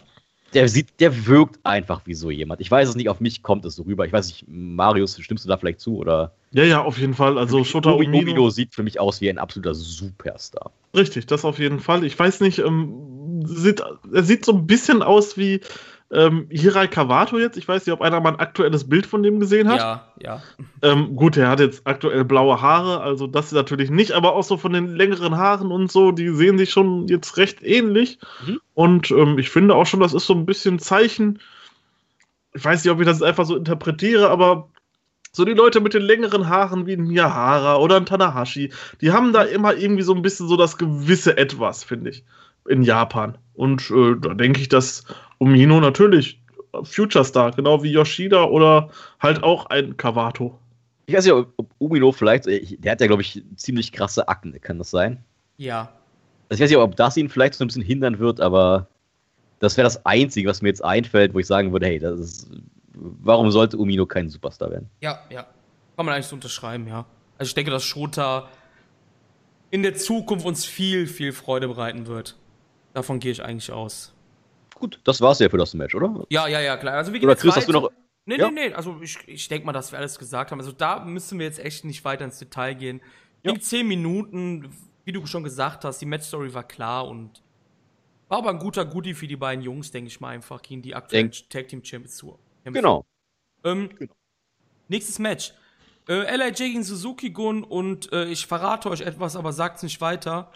Der 0.54 0.68
sieht, 0.68 1.00
der 1.00 1.26
wirkt 1.26 1.58
einfach 1.64 2.02
wie 2.04 2.14
so 2.14 2.30
jemand. 2.30 2.60
Ich 2.60 2.70
weiß 2.70 2.88
es 2.88 2.94
nicht, 2.94 3.08
auf 3.08 3.20
mich 3.20 3.42
kommt 3.42 3.64
es 3.64 3.74
so 3.76 3.82
rüber. 3.82 4.06
Ich 4.06 4.12
weiß 4.12 4.28
nicht, 4.28 4.44
Marius, 4.48 5.18
stimmst 5.20 5.44
du 5.44 5.48
da 5.48 5.56
vielleicht 5.56 5.80
zu 5.80 5.96
oder? 5.96 6.32
Ja, 6.52 6.64
ja, 6.64 6.82
auf 6.82 6.98
jeden 6.98 7.14
Fall. 7.14 7.36
Also 7.36 7.64
Shota 7.64 7.90
Umino, 7.90 8.18
Umino 8.18 8.50
sieht 8.50 8.74
für 8.74 8.82
mich 8.82 9.00
aus 9.00 9.20
wie 9.20 9.28
ein 9.28 9.38
absoluter 9.38 9.74
Superstar. 9.74 10.70
Richtig, 10.94 11.26
das 11.26 11.44
auf 11.44 11.58
jeden 11.58 11.80
Fall. 11.80 12.04
Ich 12.04 12.18
weiß 12.18 12.40
nicht, 12.40 12.58
ähm, 12.60 13.42
sieht, 13.44 13.82
er 14.12 14.22
sieht 14.22 14.44
so 14.44 14.52
ein 14.52 14.66
bisschen 14.66 15.02
aus 15.02 15.36
wie 15.36 15.60
ähm, 16.12 16.46
Hirai 16.50 16.86
Kawato 16.86 17.38
jetzt, 17.38 17.56
ich 17.56 17.66
weiß 17.66 17.84
nicht, 17.84 17.92
ob 17.92 18.00
einer 18.00 18.20
mal 18.20 18.34
ein 18.34 18.40
aktuelles 18.40 18.88
Bild 18.88 19.06
von 19.06 19.22
dem 19.22 19.40
gesehen 19.40 19.68
hat. 19.68 19.78
Ja, 19.78 20.12
ja. 20.20 20.42
Ähm, 20.82 21.16
gut, 21.16 21.36
er 21.36 21.48
hat 21.48 21.60
jetzt 21.60 21.82
aktuell 21.84 22.24
blaue 22.24 22.60
Haare, 22.60 23.00
also 23.00 23.26
das 23.26 23.50
natürlich 23.52 23.90
nicht, 23.90 24.12
aber 24.12 24.34
auch 24.34 24.44
so 24.44 24.56
von 24.56 24.72
den 24.72 24.94
längeren 24.94 25.36
Haaren 25.36 25.72
und 25.72 25.90
so, 25.90 26.12
die 26.12 26.28
sehen 26.28 26.58
sich 26.58 26.70
schon 26.70 27.08
jetzt 27.08 27.36
recht 27.36 27.62
ähnlich. 27.62 28.18
Mhm. 28.46 28.60
Und 28.74 29.10
ähm, 29.10 29.38
ich 29.38 29.50
finde 29.50 29.74
auch 29.74 29.86
schon, 29.86 30.00
das 30.00 30.14
ist 30.14 30.26
so 30.26 30.34
ein 30.34 30.46
bisschen 30.46 30.78
Zeichen. 30.78 31.40
Ich 32.54 32.64
weiß 32.64 32.84
nicht, 32.84 32.92
ob 32.92 33.00
ich 33.00 33.06
das 33.06 33.22
einfach 33.22 33.44
so 33.44 33.56
interpretiere, 33.56 34.30
aber 34.30 34.68
so 35.32 35.44
die 35.44 35.52
Leute 35.52 35.80
mit 35.80 35.92
den 35.92 36.02
längeren 36.02 36.48
Haaren 36.48 36.86
wie 36.86 36.94
ein 36.94 37.06
Miyahara 37.06 37.76
oder 37.76 37.96
ein 37.96 38.06
Tanahashi, 38.06 38.72
die 39.02 39.12
haben 39.12 39.34
da 39.34 39.42
immer 39.42 39.74
irgendwie 39.74 40.02
so 40.02 40.14
ein 40.14 40.22
bisschen 40.22 40.48
so 40.48 40.56
das 40.56 40.78
gewisse 40.78 41.36
Etwas, 41.36 41.84
finde 41.84 42.10
ich, 42.10 42.24
in 42.68 42.82
Japan. 42.82 43.38
Und 43.54 43.90
äh, 43.90 44.16
da 44.20 44.34
denke 44.34 44.60
ich, 44.60 44.68
dass 44.68 45.04
Umino 45.38 45.80
natürlich 45.80 46.40
Future 46.82 47.24
Star, 47.24 47.52
genau 47.52 47.82
wie 47.82 47.92
Yoshida 47.92 48.44
oder 48.44 48.90
halt 49.20 49.42
auch 49.42 49.66
ein 49.66 49.96
Kawato. 49.96 50.58
Ich 51.06 51.14
weiß 51.14 51.24
nicht, 51.24 51.34
ob 51.34 51.70
Umino 51.78 52.12
vielleicht, 52.12 52.46
äh, 52.46 52.76
der 52.78 52.92
hat 52.92 53.00
ja, 53.00 53.06
glaube 53.06 53.22
ich, 53.22 53.42
ziemlich 53.56 53.92
krasse 53.92 54.28
Akne, 54.28 54.60
kann 54.60 54.78
das 54.78 54.90
sein? 54.90 55.24
Ja. 55.56 55.92
Also 56.48 56.60
ich 56.60 56.60
weiß 56.60 56.70
nicht, 56.70 56.78
ob 56.78 56.96
das 56.96 57.16
ihn 57.16 57.28
vielleicht 57.28 57.54
so 57.54 57.64
ein 57.64 57.68
bisschen 57.68 57.82
hindern 57.82 58.18
wird, 58.18 58.40
aber 58.40 58.88
das 59.60 59.76
wäre 59.76 59.86
das 59.86 60.04
Einzige, 60.04 60.48
was 60.48 60.62
mir 60.62 60.68
jetzt 60.68 60.84
einfällt, 60.84 61.34
wo 61.34 61.38
ich 61.38 61.46
sagen 61.46 61.72
würde, 61.72 61.86
hey, 61.86 61.98
das 61.98 62.18
ist, 62.20 62.50
warum 62.94 63.50
sollte 63.50 63.78
Umino 63.78 64.06
kein 64.06 64.28
Superstar 64.28 64.70
werden? 64.70 64.90
Ja, 65.00 65.20
ja. 65.30 65.46
Kann 65.96 66.04
man 66.04 66.14
eigentlich 66.14 66.26
so 66.26 66.36
unterschreiben, 66.36 66.86
ja. 66.86 67.06
Also 67.38 67.50
ich 67.50 67.54
denke, 67.54 67.70
dass 67.70 67.84
Shota 67.84 68.48
in 69.70 69.82
der 69.82 69.94
Zukunft 69.94 70.46
uns 70.46 70.64
viel, 70.64 71.06
viel 71.06 71.32
Freude 71.32 71.68
bereiten 71.68 72.06
wird. 72.06 72.36
Davon 72.96 73.20
gehe 73.20 73.30
ich 73.30 73.44
eigentlich 73.44 73.70
aus. 73.70 74.14
Gut, 74.74 75.00
das 75.04 75.20
war's 75.20 75.38
ja 75.38 75.50
für 75.50 75.58
das 75.58 75.74
Match, 75.74 75.94
oder? 75.94 76.24
Ja, 76.30 76.48
ja, 76.48 76.62
ja, 76.62 76.78
klar. 76.78 76.94
Also 76.94 77.12
wie 77.12 77.22
Oder 77.22 77.36
Chris, 77.36 77.54
hast 77.54 77.68
du 77.68 77.72
noch. 77.72 77.90
Nee, 78.24 78.38
ja? 78.38 78.50
nee, 78.50 78.68
nee. 78.68 78.74
Also 78.74 78.98
ich, 79.02 79.18
ich 79.26 79.48
denke 79.48 79.66
mal, 79.66 79.74
dass 79.74 79.92
wir 79.92 79.98
alles 79.98 80.18
gesagt 80.18 80.50
haben. 80.50 80.60
Also 80.60 80.72
da 80.72 81.04
müssen 81.04 81.38
wir 81.38 81.44
jetzt 81.44 81.58
echt 81.58 81.84
nicht 81.84 82.06
weiter 82.06 82.24
ins 82.24 82.38
Detail 82.38 82.72
gehen. 82.72 83.02
Ja. 83.42 83.52
In 83.52 83.60
zehn 83.60 83.86
Minuten, 83.86 84.70
wie 85.04 85.12
du 85.12 85.26
schon 85.26 85.44
gesagt 85.44 85.84
hast, 85.84 85.98
die 85.98 86.06
Matchstory 86.06 86.54
war 86.54 86.66
klar 86.66 87.06
und 87.06 87.42
war 88.28 88.38
aber 88.38 88.48
ein 88.48 88.58
guter 88.58 88.86
Goodie 88.86 89.12
für 89.12 89.26
die 89.26 89.36
beiden 89.36 89.62
Jungs, 89.62 89.90
denke 89.90 90.08
ich 90.08 90.18
mal 90.20 90.30
einfach, 90.30 90.62
gegen 90.62 90.80
die 90.80 90.94
aktuellen 90.94 91.32
Denk. 91.32 91.50
Tag 91.50 91.68
Team 91.68 91.84
Champions 91.84 92.16
zu. 92.16 92.38
Genau. 92.64 93.04
Ähm, 93.62 93.90
genau. 93.90 94.14
Nächstes 94.88 95.18
Match. 95.18 95.52
Äh, 96.08 96.34
LIJ 96.34 96.54
gegen 96.54 96.82
Suzuki 96.82 97.28
Gun 97.28 97.62
und 97.62 98.10
äh, 98.14 98.24
ich 98.24 98.46
verrate 98.46 98.88
euch 98.88 99.02
etwas, 99.02 99.36
aber 99.36 99.52
sagt's 99.52 99.82
nicht 99.82 100.00
weiter. 100.00 100.50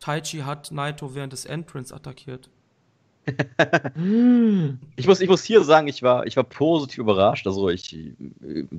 Taichi 0.00 0.38
hat 0.38 0.72
Naito 0.72 1.14
während 1.14 1.32
des 1.32 1.44
Entrance 1.44 1.94
attackiert. 1.94 2.48
ich, 4.96 5.06
muss, 5.06 5.20
ich 5.20 5.28
muss 5.28 5.44
hier 5.44 5.62
sagen, 5.62 5.88
ich 5.88 6.02
war, 6.02 6.26
ich 6.26 6.36
war 6.36 6.44
positiv 6.44 6.98
überrascht. 6.98 7.46
Also 7.46 7.68
ich, 7.68 7.96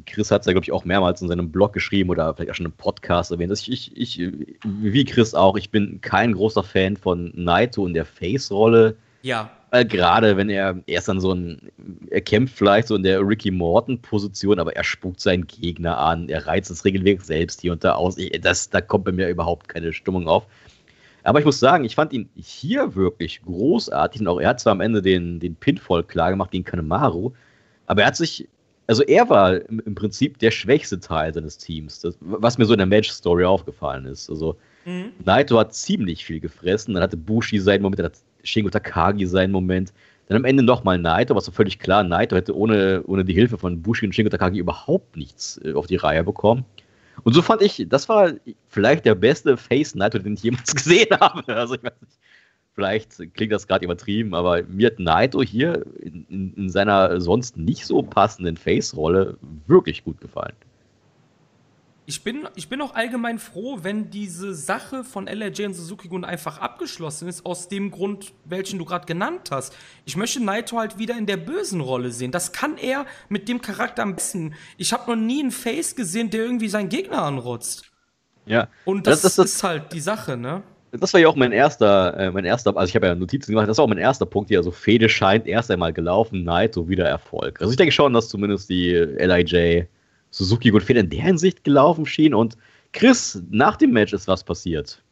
Chris 0.05 0.31
hat 0.31 0.41
es 0.41 0.47
ja, 0.47 0.53
glaube 0.53 0.65
ich, 0.65 0.71
auch 0.71 0.83
mehrmals 0.83 1.21
in 1.21 1.27
seinem 1.27 1.51
Blog 1.51 1.73
geschrieben 1.73 2.09
oder 2.09 2.33
vielleicht 2.33 2.51
auch 2.51 2.55
schon 2.55 2.65
im 2.65 2.71
Podcast 2.71 3.31
erwähnt. 3.31 3.51
Also 3.51 3.71
ich, 3.71 3.95
ich, 3.95 4.19
wie 4.63 5.05
Chris 5.05 5.33
auch, 5.33 5.55
ich 5.57 5.69
bin 5.69 6.01
kein 6.01 6.33
großer 6.33 6.63
Fan 6.63 6.97
von 6.97 7.31
Naito 7.35 7.85
in 7.85 7.93
der 7.93 8.05
Face-Rolle. 8.05 8.95
Ja. 9.21 9.51
Weil 9.69 9.85
gerade 9.85 10.35
wenn 10.35 10.49
er, 10.49 10.79
er 10.87 10.97
ist 10.97 11.07
dann 11.07 11.21
so 11.21 11.33
ein, 11.33 11.71
er 12.09 12.21
kämpft 12.21 12.57
vielleicht 12.57 12.89
so 12.89 12.95
in 12.95 13.03
der 13.03 13.25
Ricky 13.25 13.51
Morton-Position, 13.51 14.59
aber 14.59 14.75
er 14.75 14.83
spuckt 14.83 15.21
seinen 15.21 15.47
Gegner 15.47 15.97
an, 15.97 16.27
er 16.27 16.45
reizt 16.45 16.71
das 16.71 16.83
Regelwerk 16.83 17.21
selbst 17.21 17.61
hier 17.61 17.71
und 17.71 17.83
da 17.83 17.93
aus. 17.93 18.17
Ich, 18.17 18.31
das, 18.41 18.69
da 18.69 18.81
kommt 18.81 19.05
bei 19.05 19.11
mir 19.11 19.29
überhaupt 19.29 19.69
keine 19.69 19.93
Stimmung 19.93 20.27
auf. 20.27 20.45
Aber 21.23 21.39
ich 21.39 21.45
muss 21.45 21.59
sagen, 21.59 21.83
ich 21.83 21.95
fand 21.95 22.13
ihn 22.13 22.29
hier 22.35 22.95
wirklich 22.95 23.41
großartig. 23.43 24.21
Und 24.21 24.27
auch 24.27 24.39
er 24.39 24.49
hat 24.49 24.59
zwar 24.59 24.71
am 24.71 24.81
Ende 24.81 25.01
den, 25.01 25.39
den 25.39 25.55
Pinfall 25.55 26.03
klar 26.03 26.31
gemacht 26.31 26.51
gegen 26.51 26.63
Kanemaru, 26.63 27.31
aber 27.85 28.01
er 28.01 28.07
hat 28.07 28.15
sich, 28.15 28.47
also 28.87 29.03
er 29.03 29.29
war 29.29 29.61
im, 29.69 29.95
Prinzip 29.95 30.39
der 30.39 30.51
schwächste 30.51 30.99
Teil 30.99 31.33
seines 31.33 31.57
Teams, 31.57 31.99
das, 31.99 32.17
was 32.21 32.57
mir 32.57 32.65
so 32.65 32.73
in 32.73 32.79
der 32.79 32.87
Match-Story 32.87 33.43
aufgefallen 33.43 34.05
ist. 34.05 34.29
Also 34.29 34.55
mhm. 34.85 35.11
Naito 35.23 35.59
hat 35.59 35.73
ziemlich 35.73 36.25
viel 36.25 36.39
gefressen, 36.39 36.93
dann 36.93 37.03
hatte 37.03 37.17
Bushi 37.17 37.59
seinen 37.59 37.81
Moment, 37.81 37.99
dann 37.99 38.05
hat 38.07 38.17
Shingo 38.43 38.69
Takagi 38.69 39.25
seinen 39.25 39.51
Moment. 39.51 39.93
Dann 40.27 40.37
am 40.37 40.45
Ende 40.45 40.63
nochmal 40.63 40.97
Naito, 40.97 41.35
was 41.35 41.45
so 41.45 41.51
völlig 41.51 41.79
klar, 41.79 42.03
Naito 42.03 42.35
hätte 42.35 42.55
ohne, 42.55 43.03
ohne 43.05 43.25
die 43.25 43.33
Hilfe 43.33 43.57
von 43.57 43.81
Bushi 43.81 44.05
und 44.05 44.15
Shingo 44.15 44.29
Takagi 44.29 44.59
überhaupt 44.59 45.17
nichts 45.17 45.59
äh, 45.65 45.73
auf 45.73 45.87
die 45.87 45.97
Reihe 45.97 46.23
bekommen. 46.23 46.63
Und 47.23 47.33
so 47.33 47.41
fand 47.41 47.61
ich, 47.61 47.85
das 47.87 48.09
war 48.09 48.33
vielleicht 48.67 49.05
der 49.05 49.15
beste 49.15 49.57
Face 49.57 49.95
Naito, 49.95 50.19
den 50.19 50.33
ich 50.33 50.43
jemals 50.43 50.73
gesehen 50.75 51.09
habe. 51.19 51.55
Also 51.55 51.75
ich 51.75 51.83
weiß 51.83 52.01
nicht, 52.01 52.19
vielleicht 52.73 53.33
klingt 53.33 53.51
das 53.51 53.67
gerade 53.67 53.85
übertrieben, 53.85 54.33
aber 54.33 54.63
mir 54.63 54.87
hat 54.87 54.99
Naito 54.99 55.41
hier 55.41 55.85
in, 55.99 56.25
in, 56.29 56.53
in 56.55 56.69
seiner 56.69 57.21
sonst 57.21 57.57
nicht 57.57 57.85
so 57.85 58.01
passenden 58.01 58.57
Face-Rolle 58.57 59.37
wirklich 59.67 60.03
gut 60.03 60.19
gefallen 60.21 60.55
ich 62.05 62.23
bin, 62.23 62.47
ich 62.55 62.67
bin 62.67 62.81
auch 62.81 62.95
allgemein 62.95 63.37
froh, 63.37 63.79
wenn 63.83 64.09
diese 64.09 64.53
Sache 64.53 65.03
von 65.03 65.27
LRJ 65.27 65.67
und 65.67 65.73
Suzuki 65.73 66.07
Gun 66.07 66.25
einfach 66.25 66.59
abgeschlossen 66.59 67.27
ist, 67.27 67.45
aus 67.45 67.67
dem 67.67 67.91
Grund, 67.91 68.33
welchen 68.45 68.79
du 68.79 68.85
gerade 68.85 69.05
genannt 69.05 69.49
hast. 69.51 69.75
Ich 70.05 70.17
möchte 70.17 70.43
Naito 70.43 70.77
halt 70.77 70.97
wieder 70.97 71.17
in 71.17 71.25
der 71.25 71.37
bösen 71.37 71.79
Rolle 71.79 72.11
sehen. 72.11 72.31
Das 72.31 72.51
kann 72.51 72.77
er 72.77 73.05
mit 73.29 73.47
dem 73.47 73.61
Charakter 73.61 74.01
am 74.01 74.15
besten. 74.15 74.55
Ich 74.77 74.93
habe 74.93 75.11
noch 75.11 75.21
nie 75.21 75.41
einen 75.41 75.51
Face 75.51 75.95
gesehen, 75.95 76.29
der 76.29 76.41
irgendwie 76.41 76.69
seinen 76.69 76.89
Gegner 76.89 77.21
anrotzt. 77.21 77.85
Ja. 78.45 78.67
Und 78.85 79.05
das, 79.05 79.21
das, 79.21 79.35
das, 79.35 79.45
das 79.45 79.55
ist 79.55 79.63
halt 79.63 79.93
die 79.93 80.01
Sache, 80.01 80.37
ne? 80.37 80.63
Das 80.91 81.13
war 81.13 81.21
ja 81.21 81.29
auch 81.29 81.35
mein 81.35 81.53
erster, 81.53 82.17
äh, 82.17 82.31
mein 82.31 82.43
erster, 82.43 82.75
also 82.75 82.89
ich 82.89 82.95
habe 82.95 83.07
ja 83.07 83.15
Notizen 83.15 83.53
gemacht, 83.53 83.69
das 83.69 83.77
war 83.77 83.85
auch 83.85 83.89
mein 83.89 83.97
erster 83.97 84.25
Punkt 84.25 84.49
hier. 84.49 84.57
Also 84.57 84.71
Fede 84.71 85.07
scheint 85.07 85.47
erst 85.47 85.71
einmal 85.71 85.93
gelaufen, 85.93 86.43
Naito 86.43 86.89
wieder 86.89 87.05
Erfolg. 87.05 87.61
Also 87.61 87.71
ich 87.71 87.77
denke 87.77 87.93
schon, 87.93 88.11
dass 88.11 88.27
zumindest 88.27 88.69
die 88.69 88.91
LIJ 88.91 89.85
Suzuki 90.31 90.69
gut 90.69 90.89
in 90.89 91.09
der 91.09 91.21
Hinsicht 91.21 91.63
gelaufen 91.63 92.05
schien. 92.05 92.33
Und 92.33 92.57
Chris, 92.93 93.41
nach 93.51 93.75
dem 93.75 93.91
Match 93.91 94.13
ist 94.13 94.27
was 94.27 94.43
passiert. 94.43 95.03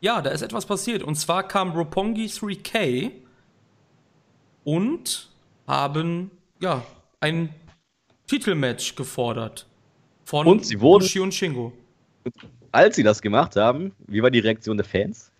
Ja, 0.00 0.20
da 0.20 0.30
ist 0.30 0.42
etwas 0.42 0.66
passiert. 0.66 1.02
Und 1.02 1.14
zwar 1.14 1.46
kam 1.46 1.70
Roppongi 1.70 2.26
3K 2.26 3.12
und 4.64 5.30
haben 5.66 6.30
ja 6.60 6.84
ein 7.20 7.54
Titelmatch 8.26 8.96
gefordert. 8.96 9.66
Von 10.24 10.46
und 10.46 10.66
sie 10.66 10.80
wurden, 10.80 11.02
Bushi 11.02 11.20
und 11.20 11.32
Shingo. 11.32 11.72
Als 12.72 12.96
sie 12.96 13.02
das 13.02 13.22
gemacht 13.22 13.54
haben, 13.56 13.92
wie 14.06 14.22
war 14.22 14.30
die 14.30 14.40
Reaktion 14.40 14.76
der 14.76 14.86
Fans? 14.86 15.30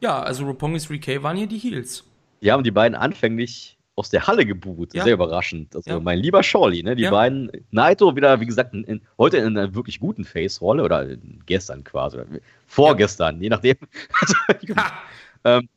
Ja, 0.00 0.22
also 0.22 0.44
Roppongi 0.44 0.78
3K 0.78 1.22
waren 1.22 1.36
hier 1.36 1.48
die 1.48 1.58
Heels. 1.58 2.04
Die 2.40 2.52
haben 2.52 2.62
die 2.62 2.70
beiden 2.70 2.94
anfänglich 2.94 3.76
aus 3.96 4.10
der 4.10 4.26
Halle 4.26 4.46
geboot. 4.46 4.94
Ja. 4.94 5.04
Sehr 5.04 5.14
überraschend. 5.14 5.74
Also 5.76 5.90
Ja. 5.90 6.00
mein 6.00 6.18
lieber 6.18 6.42
Shorty, 6.42 6.82
ne? 6.82 6.96
Die 6.96 7.02
Ja. 7.02 7.10
beiden, 7.10 7.50
Naito 7.70 8.16
wieder, 8.16 8.40
wie 8.40 8.46
gesagt, 8.46 8.72
in, 8.72 9.02
heute 9.18 9.38
in 9.38 9.56
einer 9.58 9.74
wirklich 9.74 10.00
guten 10.00 10.24
Face-Rolle 10.24 10.82
oder 10.82 11.06
gestern 11.46 11.84
quasi, 11.84 12.16
oder 12.18 12.26
vorgestern, 12.66 13.40
je 13.42 13.48
nachdem. 13.48 13.76
Ha! 15.44 15.60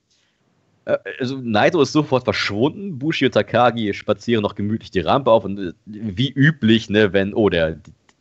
Äh, 0.86 0.98
Also 1.20 1.38
Naito 1.38 1.82
ist 1.82 1.94
sofort 1.94 2.26
verschwunden, 2.26 3.00
Bushi 3.00 3.26
und 3.26 3.32
Takagi 3.32 3.94
spazieren 3.94 4.42
noch 4.42 4.54
gemütlich 4.56 4.92
die 4.92 5.00
Rampe 5.00 5.32
auf 5.32 5.46
und 5.46 5.58
äh, 5.58 5.72
wie 5.86 6.30
üblich, 6.30 6.90
ne, 6.90 7.14
wenn, 7.14 7.34
oh, 7.34 7.48
der, 7.48 7.78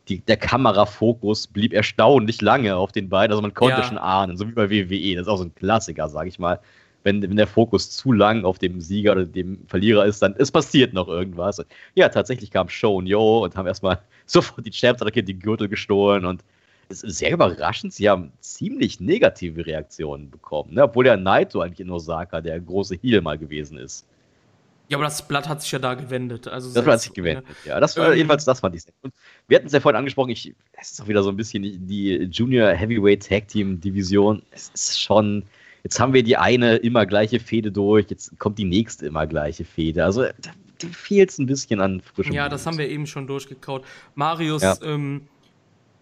die, 0.07 0.19
der 0.21 0.37
Kamerafokus 0.37 1.47
blieb 1.47 1.73
erstaunlich 1.73 2.41
lange 2.41 2.75
auf 2.77 2.93
den 2.93 3.09
beiden, 3.09 3.31
also 3.33 3.41
man 3.41 3.53
konnte 3.53 3.83
schon 3.83 3.97
ahnen, 3.97 4.37
so 4.37 4.47
wie 4.47 4.53
bei 4.53 4.69
WWE, 4.69 5.15
das 5.15 5.23
ist 5.23 5.27
auch 5.27 5.37
so 5.37 5.43
ein 5.43 5.55
Klassiker, 5.55 6.07
sag 6.07 6.27
ich 6.27 6.39
mal. 6.39 6.59
Wenn, 7.03 7.21
wenn 7.21 7.35
der 7.35 7.47
Fokus 7.47 7.91
zu 7.91 8.11
lang 8.13 8.45
auf 8.45 8.59
dem 8.59 8.79
Sieger 8.81 9.11
oder 9.13 9.25
dem 9.25 9.65
Verlierer 9.67 10.05
ist, 10.05 10.21
dann 10.21 10.35
es 10.37 10.51
passiert 10.51 10.93
noch 10.93 11.07
irgendwas. 11.07 11.59
Und 11.59 11.67
ja, 11.95 12.09
tatsächlich 12.09 12.49
kam 12.51 12.69
Show 12.69 12.95
und 12.97 13.07
Yo 13.07 13.43
und 13.43 13.55
haben 13.55 13.67
erstmal 13.67 13.99
sofort 14.25 14.65
die 14.65 14.71
Champs 14.71 15.01
attackiert, 15.01 15.27
die 15.27 15.37
Gürtel 15.37 15.67
gestohlen 15.67 16.25
und 16.25 16.43
es 16.89 17.01
ist 17.03 17.17
sehr 17.17 17.31
überraschend, 17.31 17.93
sie 17.93 18.09
haben 18.09 18.31
ziemlich 18.41 18.99
negative 18.99 19.65
Reaktionen 19.65 20.29
bekommen, 20.29 20.73
ne? 20.73 20.83
obwohl 20.83 21.05
der 21.05 21.17
Naito 21.17 21.61
eigentlich 21.61 21.79
in 21.79 21.89
Osaka 21.89 22.41
der 22.41 22.59
große 22.59 22.95
Heel 23.01 23.21
mal 23.21 23.37
gewesen 23.37 23.77
ist. 23.77 24.05
Ja, 24.89 24.97
aber 24.97 25.05
das 25.05 25.25
Blatt 25.25 25.47
hat 25.47 25.61
sich 25.61 25.71
ja 25.71 25.79
da 25.79 25.93
gewendet. 25.93 26.47
Also 26.47 26.67
Das 26.67 26.73
selbst- 26.73 26.89
hat 26.91 27.01
sich 27.01 27.13
gewendet, 27.13 27.45
ja. 27.65 27.79
Das 27.79 27.95
war 27.97 28.11
Ähm, 28.11 28.17
jedenfalls, 28.17 28.43
das 28.45 28.59
fand 28.59 28.75
ich 28.75 28.83
sehr 28.83 28.93
gut. 29.01 29.13
Wir 29.47 29.57
hatten 29.57 29.67
es 29.67 29.73
ja 29.73 29.79
vorhin 29.79 29.97
angesprochen, 29.97 30.29
ich, 30.31 30.53
es 30.73 30.91
ist 30.91 31.01
auch 31.01 31.07
wieder 31.07 31.23
so 31.23 31.29
ein 31.29 31.37
bisschen 31.37 31.63
die, 31.63 31.77
die 31.79 32.09
Junior 32.31 32.69
Heavyweight 32.71 33.27
Tag 33.27 33.47
Team 33.47 33.79
Division. 33.79 34.43
Es 34.51 34.69
ist 34.75 35.01
schon, 35.01 35.43
jetzt 35.83 35.99
haben 35.99 36.13
wir 36.13 36.23
die 36.23 36.37
eine 36.37 36.77
immer 36.77 37.05
gleiche 37.05 37.39
Fehde 37.39 37.71
durch, 37.71 38.09
jetzt 38.09 38.37
kommt 38.39 38.57
die 38.57 38.65
nächste 38.65 39.05
immer 39.05 39.27
gleiche 39.27 39.65
Fehde. 39.65 40.03
Also 40.05 40.23
da, 40.23 40.31
da 40.79 40.87
fehlt 40.91 41.29
es 41.29 41.37
ein 41.39 41.45
bisschen 41.45 41.79
an 41.81 42.01
frischem 42.01 42.33
Ja, 42.33 42.43
Blut. 42.43 42.53
das 42.53 42.65
haben 42.65 42.77
wir 42.77 42.89
eben 42.89 43.07
schon 43.07 43.27
durchgekaut. 43.27 43.83
Marius, 44.15 44.61
Ja. 44.61 44.77
ähm, 44.83 45.27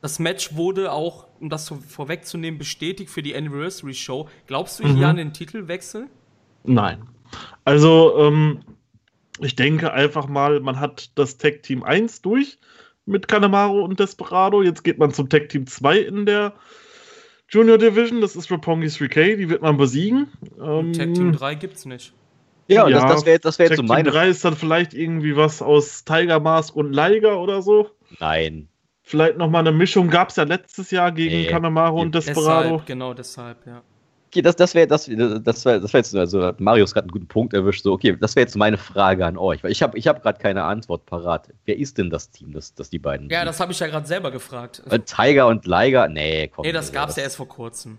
das 0.01 0.17
Match 0.19 0.55
wurde 0.55 0.91
auch, 0.91 1.27
um 1.39 1.49
das 1.49 1.65
so 1.67 1.75
vorwegzunehmen, 1.75 2.57
bestätigt 2.57 3.09
für 3.11 3.21
die 3.21 3.35
Anniversary 3.35 3.93
Show. 3.93 4.27
Glaubst 4.47 4.79
du 4.79 4.87
Mhm. 4.87 4.95
hier 4.95 5.07
an 5.07 5.17
den 5.17 5.33
Titelwechsel? 5.33 6.07
Nein. 6.63 7.03
Also, 7.65 8.15
ähm, 8.19 8.61
ich 9.39 9.55
denke 9.55 9.93
einfach 9.93 10.27
mal, 10.27 10.59
man 10.59 10.79
hat 10.79 11.11
das 11.15 11.37
Tag 11.37 11.63
Team 11.63 11.83
1 11.83 12.21
durch 12.21 12.57
mit 13.05 13.27
Kanemaru 13.27 13.81
und 13.83 13.99
Desperado. 13.99 14.61
Jetzt 14.61 14.83
geht 14.83 14.97
man 14.97 15.11
zum 15.11 15.29
Tag 15.29 15.49
Team 15.49 15.65
2 15.67 15.99
in 15.99 16.25
der 16.25 16.53
Junior 17.51 17.77
Division. 17.77 18.21
Das 18.21 18.35
ist 18.35 18.49
Roppongi 18.49 18.87
3K. 18.87 19.35
Die 19.35 19.49
wird 19.49 19.61
man 19.61 19.77
besiegen. 19.77 20.27
Ähm, 20.59 20.93
Tag 20.93 21.13
Team 21.13 21.33
3 21.33 21.55
gibt's 21.55 21.85
nicht. 21.85 22.13
ja, 22.67 22.87
ja, 22.87 23.01
das, 23.01 23.11
das 23.11 23.25
wäre 23.25 23.39
das 23.39 23.59
wär 23.59 23.65
Tag 23.65 23.71
jetzt 23.71 23.77
so 23.77 23.83
Team 23.83 23.89
meine. 23.89 24.09
3 24.09 24.29
ist 24.29 24.45
dann 24.45 24.55
vielleicht 24.55 24.93
irgendwie 24.93 25.35
was 25.35 25.61
aus 25.61 26.05
Tiger 26.05 26.39
Mask 26.39 26.75
und 26.75 26.93
Liger 26.93 27.39
oder 27.39 27.61
so. 27.61 27.89
Nein. 28.19 28.69
Vielleicht 29.03 29.37
nochmal 29.37 29.61
eine 29.67 29.73
Mischung. 29.73 30.09
Gab 30.09 30.29
es 30.29 30.37
ja 30.37 30.43
letztes 30.43 30.91
Jahr 30.91 31.11
gegen 31.11 31.35
Nee. 31.35 31.47
Kanemaru 31.47 31.99
und 32.01 32.15
Desperado. 32.15 32.63
Deshalb, 32.69 32.85
genau 32.85 33.13
deshalb, 33.13 33.65
ja. 33.67 33.83
Okay, 34.31 34.41
das, 34.41 34.55
das 34.55 34.73
wäre 34.75 34.87
das, 34.87 35.09
das 35.43 35.65
wär, 35.65 35.81
das 35.81 35.91
wär 35.91 35.99
jetzt, 35.99 36.15
also 36.15 36.53
Marius 36.57 36.93
gerade 36.93 37.03
einen 37.03 37.11
guten 37.11 37.27
Punkt 37.27 37.53
erwischt. 37.53 37.83
So, 37.83 37.91
okay, 37.91 38.15
das 38.17 38.33
wäre 38.37 38.45
jetzt 38.45 38.55
meine 38.55 38.77
Frage 38.77 39.25
an 39.25 39.35
euch, 39.37 39.61
weil 39.61 39.71
ich 39.71 39.83
habe 39.83 39.97
ich 39.97 40.07
hab 40.07 40.21
gerade 40.21 40.39
keine 40.39 40.63
Antwort 40.63 41.05
parat. 41.05 41.49
Wer 41.65 41.77
ist 41.77 41.97
denn 41.97 42.09
das 42.09 42.29
Team, 42.29 42.53
das, 42.53 42.73
das 42.73 42.89
die 42.89 42.97
beiden? 42.97 43.29
Ja, 43.29 43.43
das 43.43 43.59
habe 43.59 43.73
ich 43.73 43.79
ja 43.81 43.87
gerade 43.87 44.07
selber 44.07 44.31
gefragt. 44.31 44.83
Äh, 44.89 44.99
Tiger 44.99 45.47
und 45.47 45.65
Liger? 45.65 46.07
Nee, 46.07 46.47
komm. 46.47 46.63
Nee, 46.65 46.71
das 46.71 46.85
also, 46.85 46.93
gab's 46.93 47.17
ja 47.17 47.23
erst 47.23 47.35
vor 47.35 47.49
kurzem. 47.49 47.97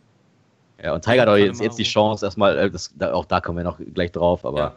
Ja, 0.83 0.95
und 0.95 1.05
Tiger 1.05 1.21
hat 1.21 1.29
auch 1.29 1.37
jetzt, 1.37 1.61
jetzt 1.61 1.79
die 1.79 1.83
Chance 1.83 2.25
erstmal, 2.25 2.57
äh, 2.57 2.71
das, 2.71 2.91
da, 2.97 3.13
auch 3.13 3.27
da 3.27 3.43
kommen 3.43 3.59
wir 3.59 3.65
noch 3.65 3.79
gleich 3.93 4.11
drauf, 4.11 4.47
aber 4.47 4.59
Ja. 4.59 4.75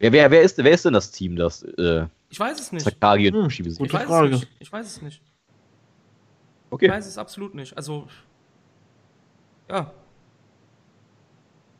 wer, 0.00 0.10
wer, 0.10 0.30
wer, 0.32 0.42
ist, 0.42 0.58
wer 0.58 0.72
ist 0.72 0.86
denn 0.86 0.94
das 0.94 1.12
Team, 1.12 1.36
das 1.36 1.62
äh, 1.62 2.06
Ich 2.30 2.40
weiß 2.40 2.58
es 2.58 2.72
nicht. 2.72 2.84
Und 2.84 2.94
Hm, 3.00 3.42
Bushi 3.44 3.62
besiegt? 3.62 3.86
Ich 3.86 3.92
gute 3.92 4.02
weiß 4.02 4.08
Frage. 4.08 4.34
es 4.34 4.40
nicht. 4.40 4.52
Ich 4.58 4.72
weiß 4.72 4.86
es 4.86 5.02
nicht. 5.02 5.22
Ich 5.22 6.72
Okay. 6.72 6.90
weiß 6.90 7.06
es 7.06 7.16
absolut 7.16 7.54
nicht. 7.54 7.76
Also, 7.76 8.08
ja. 9.70 9.92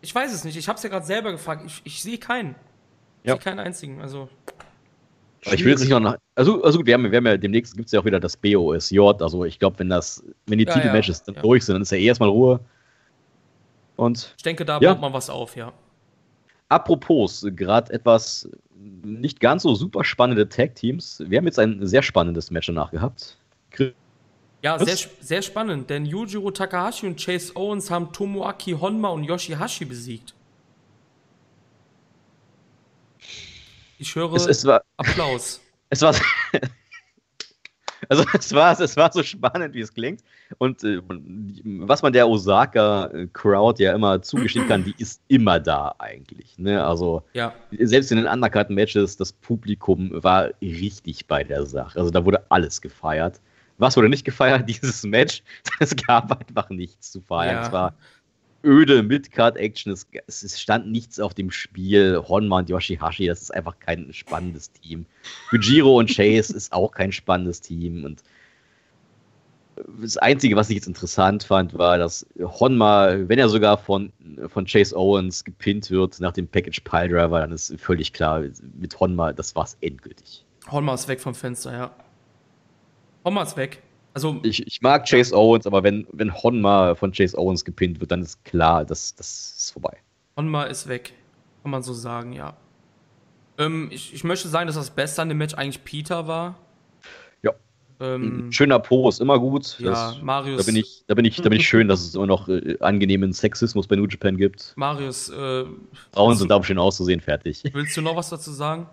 Ich 0.07 0.15
weiß 0.15 0.33
es 0.33 0.45
nicht. 0.45 0.57
Ich 0.57 0.69
habe 0.69 0.77
es 0.77 0.83
ja 0.85 0.89
gerade 0.89 1.05
selber 1.05 1.33
gefragt. 1.33 1.65
Ich, 1.67 1.81
ich 1.83 2.01
sehe 2.01 2.17
keinen. 2.19 2.55
Ich 3.25 3.29
Ja. 3.29 3.35
sehe 3.35 3.43
keinen 3.43 3.59
einzigen. 3.59 4.01
Also, 4.01 4.29
ich 5.43 5.65
will 5.65 5.73
jetzt 5.73 5.81
nicht 5.81 5.91
noch 5.91 5.99
nach. 5.99 6.17
Also, 6.37 6.63
also 6.63 6.79
gut, 6.79 6.87
wir 6.87 6.95
haben, 6.95 7.11
wir 7.11 7.17
haben 7.17 7.27
ja 7.27 7.37
demnächst 7.37 7.75
gibt 7.77 7.87
es 7.87 7.93
ja 7.93 7.99
auch 8.01 8.05
wieder 8.05 8.21
das 8.21 8.37
BOSJ. 8.37 9.01
Also 9.21 9.45
ich 9.45 9.59
glaube, 9.59 9.81
wenn 9.81 9.89
das, 9.89 10.25
wenn 10.47 10.59
die 10.59 10.65
Ja, 10.65 10.75
Titelmatches 10.75 11.25
dann 11.25 11.35
ja. 11.35 11.43
durch 11.43 11.65
sind, 11.65 11.75
dann 11.75 11.83
ist 11.83 11.91
ja 11.91 11.99
eh 11.99 12.07
erstmal 12.07 12.29
Ruhe. 12.29 12.61
Und 13.97 14.33
ich 14.37 14.43
denke, 14.45 14.65
da 14.65 14.79
Ja. 14.81 14.93
baut 14.95 15.01
man 15.01 15.13
was 15.13 15.29
auf, 15.29 15.57
ja. 15.57 15.73
apropos, 16.69 17.45
gerade 17.57 17.93
etwas 17.93 18.49
nicht 19.03 19.41
ganz 19.41 19.63
so 19.65 19.75
super 19.75 20.05
spannende 20.05 20.49
Tag-Teams. 20.49 21.25
Wir 21.27 21.39
haben 21.39 21.47
jetzt 21.47 21.59
ein 21.59 21.85
sehr 21.85 22.03
spannendes 22.03 22.51
Match 22.53 22.67
danach 22.69 22.91
gehabt. 22.93 23.39
Ja, 24.67 24.85
sehr, 24.85 24.97
sehr 25.21 25.43
spannend, 25.43 25.91
denn 25.91 26.05
Yujiro 26.05 26.51
Takahashi 26.51 27.07
und 27.07 27.25
Chase 27.25 27.55
Owens 27.55 27.89
haben 27.89 28.13
Tomoaki 28.13 28.73
Honma 28.73 29.11
und 29.11 29.23
Yoshihashi 29.23 29.85
besiegt. 29.85 30.35
Ich 34.01 34.13
höre 34.17 34.33
Es, 34.35 34.47
es 34.47 34.65
war, 34.65 34.83
Applaus. 34.97 35.61
es 35.89 36.03
war, 36.03 36.17
also 38.09 38.25
es 38.37 38.53
war, 38.53 38.81
es 38.81 38.97
war 38.97 39.13
so 39.13 39.23
spannend, 39.23 39.73
wie 39.73 39.83
es 39.83 39.95
klingt. 39.95 40.25
Und 40.59 40.83
äh, 40.83 41.01
was 41.87 42.03
man 42.03 42.13
der 42.13 42.29
Osaka-Crowd 42.29 43.81
ja 43.81 43.95
immer 43.95 44.21
zugestehen 44.21 44.67
kann, 44.67 44.83
die 44.83 44.97
ist 44.99 45.23
immer 45.29 45.61
da 45.61 45.95
eigentlich. 46.01 46.59
Ne? 46.59 46.85
Also 46.85 47.23
Ja, 47.35 47.55
selbst 47.71 48.11
in 48.11 48.17
den 48.17 48.27
Undercard-Matches, 48.27 49.17
das 49.17 49.33
Publikum 49.33 50.11
war 50.25 50.51
richtig 50.61 51.29
bei 51.29 51.45
der 51.45 51.67
Sache. 51.67 52.01
Also 52.01 52.11
da 52.11 52.25
wurde 52.25 52.45
alles 52.51 52.81
gefeiert. 52.81 53.41
Was 53.79 53.97
wurde 53.97 54.09
nicht 54.09 54.25
gefeiert? 54.25 54.69
Dieses 54.69 55.03
Match. 55.05 55.43
Es 55.81 55.95
gab 55.95 56.33
einfach 56.33 56.71
nichts 56.71 57.13
zu 57.13 57.21
feiern. 57.21 57.57
Ja. 57.57 57.63
Es 57.63 57.73
war 57.73 57.95
öde 58.65 59.03
Mid-Card-Action. 59.03 59.93
Es, 59.93 60.07
es 60.27 60.61
stand 60.61 60.91
nichts 60.91 61.21
auf 61.21 61.35
dem 61.35 61.51
Spiel. 61.51 62.23
Honma 62.27 62.59
und 62.59 62.69
Yoshihashi, 62.69 63.27
das 63.27 63.43
ist 63.43 63.55
einfach 63.55 63.79
kein 63.79 64.13
spannendes 64.13 64.73
Team. 64.73 65.07
Yujiro 65.53 65.99
und 65.99 66.11
Chase 66.11 66.55
ist 66.55 66.73
auch 66.73 66.93
kein 66.93 67.13
spannendes 67.13 67.61
Team. 67.61 68.05
Und 68.05 68.23
das 70.01 70.17
Einzige, 70.17 70.57
was 70.57 70.71
ich 70.71 70.77
jetzt 70.77 70.87
interessant 70.87 71.45
fand, 71.45 71.77
war, 71.79 71.99
dass 71.99 72.27
Honma, 72.41 73.15
wenn 73.29 73.39
er 73.39 73.49
sogar 73.49 73.79
von, 73.79 74.13
von 74.49 74.65
Chase 74.65 74.97
Owens 74.97 75.45
gepinnt 75.45 75.91
wird 75.91 76.19
nach 76.21 76.33
dem 76.33 76.49
Package 76.49 76.81
Piledriver, 76.81 77.41
dann 77.41 77.53
ist 77.53 77.75
völlig 77.79 78.13
klar, 78.13 78.43
mit 78.79 78.99
Honma, 78.99 79.33
das 79.33 79.55
war's 79.55 79.77
endgültig. 79.81 80.45
Honma 80.71 80.95
ist 80.95 81.09
weg 81.09 81.21
vom 81.21 81.35
Fenster, 81.35 81.73
ja. 81.73 81.91
Honma 83.27 83.43
ist 83.43 83.57
weg. 83.57 83.83
Also, 84.15 84.41
Ich, 84.45 84.67
ich 84.67 84.81
mag 84.81 85.07
Chase 85.07 85.37
Owens, 85.37 85.67
aber 85.67 85.83
wenn, 85.83 86.07
wenn 86.13 86.33
Honma 86.33 86.95
von 86.95 87.13
Chase 87.13 87.37
Owens 87.37 87.65
gepinnt 87.65 88.01
wird, 88.01 88.11
dann 88.13 88.23
ist 88.23 88.43
klar, 88.45 88.85
das, 88.85 89.15
das 89.15 89.55
ist 89.59 89.71
vorbei. 89.73 89.99
Honma 90.39 90.63
ist 90.65 90.89
weg. 90.89 91.13
Kann 91.63 91.73
man 91.73 91.83
so 91.83 91.93
sagen, 91.93 92.33
ja. 92.33 92.57
Ähm, 93.59 93.89
ich, 93.91 94.15
ich 94.15 94.23
möchte 94.25 94.49
sagen, 94.49 94.67
dass 94.69 94.77
das 94.77 94.91
Beste 94.91 95.21
an 95.23 95.29
dem 95.29 95.39
Match 95.39 95.55
eigentlich 95.55 95.83
Peter 95.85 96.27
war. 96.29 96.55
Ja. 97.43 97.53
Ähm, 98.01 98.51
Schöner 98.53 98.79
Po 98.79 99.09
ist 99.09 99.21
immer 99.21 99.39
gut. 99.39 99.77
ja, 99.81 99.91
Das, 99.91 100.23
Marius. 100.23 100.59
da 100.65 100.71
bin 100.71 100.77
ich, 100.77 101.05
da 101.09 101.15
bin 101.15 101.25
ich, 101.25 101.37
da 101.37 101.49
bin 101.49 101.59
ich 101.59 101.67
schön, 101.69 101.89
dass 101.89 102.01
es 102.01 102.15
immer 102.15 102.27
noch 102.27 102.49
äh, 102.49 102.77
angenehmen 102.81 103.33
Sexismus 103.33 103.87
bei 103.87 103.97
New 103.97 104.07
Japan 104.07 104.37
gibt. 104.37 104.73
Marius, 104.77 105.29
äh, 105.31 105.65
Frauen 106.13 106.37
sind 106.37 106.51
da 106.51 106.63
schön 106.63 106.79
auszusehen, 106.79 107.21
fertig. 107.21 107.63
willst 107.73 107.97
du 107.97 108.03
noch 108.03 108.15
was 108.17 108.31
dazu 108.31 108.53
sagen? 108.53 108.87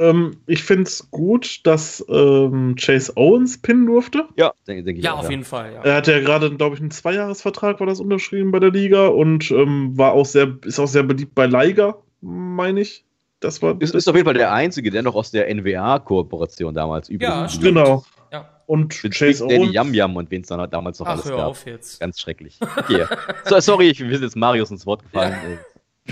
Ähm, 0.00 0.38
ich 0.46 0.62
finde 0.64 0.84
es 0.84 1.10
gut, 1.10 1.60
dass 1.64 2.04
ähm, 2.08 2.74
Chase 2.76 3.12
Owens 3.16 3.60
pinnen 3.60 3.86
durfte. 3.86 4.24
Ja, 4.36 4.52
denke 4.66 4.82
denk 4.84 4.98
ich 4.98 5.04
Ja, 5.04 5.12
auch, 5.14 5.20
auf 5.20 5.30
jeden 5.30 5.44
Fall, 5.44 5.74
ja. 5.74 5.82
Er 5.82 5.94
hat 5.96 6.06
ja 6.06 6.18
gerade, 6.20 6.50
glaube 6.56 6.74
ich, 6.74 6.80
einen 6.80 6.90
Zweijahresvertrag, 6.90 7.78
war 7.80 7.86
das 7.86 8.00
unterschrieben 8.00 8.50
bei 8.50 8.58
der 8.60 8.70
Liga 8.70 9.08
und 9.08 9.50
ähm, 9.50 9.96
war 9.98 10.12
auch 10.12 10.24
sehr, 10.26 10.56
ist 10.64 10.78
auch 10.80 10.86
sehr 10.88 11.02
beliebt 11.02 11.34
bei 11.34 11.46
Liga, 11.46 11.96
meine 12.20 12.80
ich. 12.80 13.04
Das 13.40 13.62
war. 13.62 13.80
Ist, 13.80 13.94
ist 13.94 14.08
auf 14.08 14.14
jeden 14.14 14.26
Fall 14.26 14.34
der 14.34 14.52
Einzige, 14.52 14.90
der 14.90 15.02
noch 15.02 15.14
aus 15.14 15.30
der 15.30 15.48
NWA-Kooperation 15.54 16.74
damals 16.74 17.08
übrig 17.08 17.28
Ja, 17.28 17.44
ist. 17.46 17.60
genau. 17.62 18.04
Ja. 18.32 18.48
Und 18.66 19.02
Mit 19.02 19.14
Chase 19.14 19.42
Big 19.44 19.48
Daddy 19.48 19.62
Owens. 19.62 19.74
Yam 19.74 19.94
Yam 19.94 20.16
und 20.16 20.30
wen 20.30 20.42
es 20.42 20.48
dann 20.48 20.60
halt 20.60 20.72
damals 20.72 20.98
noch 21.00 21.06
Ach, 21.06 21.12
alles 21.12 21.24
hör 21.24 21.36
gab. 21.36 21.46
auf 21.48 21.66
jetzt. 21.66 22.00
Ganz 22.00 22.20
schrecklich. 22.20 22.58
Okay. 22.76 23.06
so, 23.46 23.58
sorry, 23.60 23.88
ich, 23.88 24.00
wir 24.00 24.10
sind 24.10 24.22
jetzt 24.24 24.36
Marius 24.36 24.70
ins 24.70 24.86
Wort 24.86 25.02
gefallen. 25.02 25.32
Äh, 25.32 25.56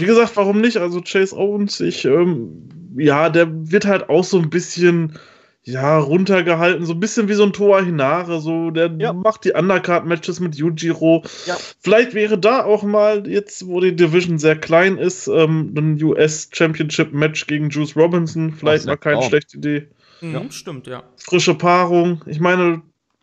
Wie 0.01 0.07
gesagt, 0.07 0.37
warum 0.37 0.61
nicht? 0.61 0.79
Also 0.79 1.01
Chase 1.03 1.37
Owens, 1.37 1.81
ich, 1.81 2.05
ähm, 2.07 2.69
ja, 2.97 3.29
der 3.31 3.49
wird 3.71 3.87
halt 3.87 4.09
auch 4.09 4.25
so 4.25 4.39
ein 4.39 4.51
bisschen, 4.51 5.19
ja, 5.65 5.99
runtergehalten, 5.99 6.87
so 6.87 6.95
ein 6.95 7.01
bisschen 7.01 7.29
wie 7.29 7.35
so 7.35 7.43
ein 7.45 7.53
Toa 7.53 7.81
Hinare, 7.83 8.41
so, 8.41 8.71
der 8.71 8.91
Ja. 8.99 9.13
macht 9.13 9.45
die 9.45 9.53
Undercard-Matches 9.53 10.41
mit 10.41 10.55
Yujiro. 10.57 11.23
Ja. 11.47 11.57
Vielleicht 11.81 12.15
wäre 12.15 12.39
da 12.39 12.65
auch 12.65 12.83
mal, 12.83 13.29
jetzt 13.29 13.67
wo 13.67 13.81
die 13.81 13.95
Division 13.95 14.39
sehr 14.39 14.57
klein 14.57 14.97
ist, 14.97 15.27
ähm, 15.29 15.75
ein 15.77 16.03
US 16.03 16.49
Championship-Match 16.53 17.47
gegen 17.47 17.69
Juice 17.71 17.97
Robinson, 17.97 18.53
vielleicht 18.53 18.87
mal 18.87 18.97
keine 18.97 19.23
schlechte 19.23 19.59
Idee. 19.59 19.89
Mhm, 20.23 20.33
Ja. 20.35 20.43
Stimmt, 20.51 20.87
ja. 20.87 21.03
Frische 21.17 21.55
Paarung, 21.55 22.23
ich 22.27 22.41
meine, 22.41 22.81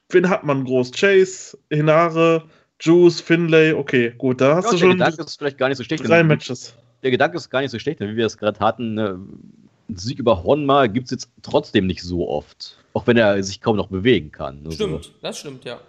wen 0.10 0.30
hat 0.30 0.44
man 0.44 0.66
groß? 0.66 0.92
Chase, 0.92 1.58
Hinare, 1.72 2.44
Juice, 2.80 3.22
Finlay, 3.22 3.74
okay, 3.74 4.14
gut, 4.18 4.40
da 4.42 4.58
hast 4.58 4.66
Ja, 4.66 4.72
du 4.72 4.78
schon 4.78 4.90
Gedanke 4.92 5.24
ist 5.24 5.38
vielleicht 5.40 5.58
gar 5.58 5.70
nicht 5.70 5.78
so 5.78 5.84
schlecht. 5.84 6.08
drei 6.08 6.24
Matches. 6.24 6.76
Der 7.06 7.12
Gedanke 7.12 7.38
ist 7.38 7.52
gar 7.52 7.62
nicht 7.62 7.70
so 7.70 7.78
schlecht, 7.78 8.00
denn 8.00 8.10
wie 8.10 8.16
wir 8.18 8.26
es 8.26 8.36
gerade 8.36 8.60
hatten. 8.60 8.96
Ne, 8.96 9.20
ein 9.88 9.96
Sieg 9.96 10.18
über 10.18 10.44
Honma 10.44 10.88
gibt 10.88 11.06
es 11.06 11.12
jetzt 11.12 11.30
trotzdem 11.44 11.86
nicht 11.86 12.02
so 12.02 12.28
oft. 12.28 12.80
Auch 12.94 13.06
wenn 13.06 13.16
er 13.16 13.44
sich 13.44 13.62
kaum 13.62 13.76
noch 13.76 13.90
bewegen 13.90 14.32
kann. 14.32 14.62
Also, 14.66 14.72
Stimmt, 14.72 15.14
das 15.22 15.38
stimmt, 15.38 15.66
ja. 15.66 15.80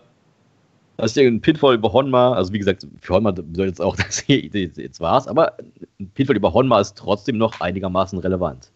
Also 0.98 1.22
ein 1.22 1.40
Pinfall 1.40 1.76
über 1.76 1.90
Honma, 1.94 2.34
also 2.34 2.52
wie 2.52 2.58
gesagt, 2.58 2.86
für 3.00 3.14
Honma 3.14 3.30
bedeutet 3.30 3.66
jetzt 3.66 3.80
auch, 3.80 3.96
dass 3.96 4.18
hier 4.18 4.44
jetzt 4.44 5.00
war's, 5.00 5.26
aber 5.26 5.56
ein 5.98 6.10
Pinfall 6.10 6.36
über 6.36 6.52
Honma 6.52 6.80
ist 6.80 6.98
trotzdem 6.98 7.38
noch 7.38 7.62
einigermaßen 7.62 8.18
relevant. 8.18 8.70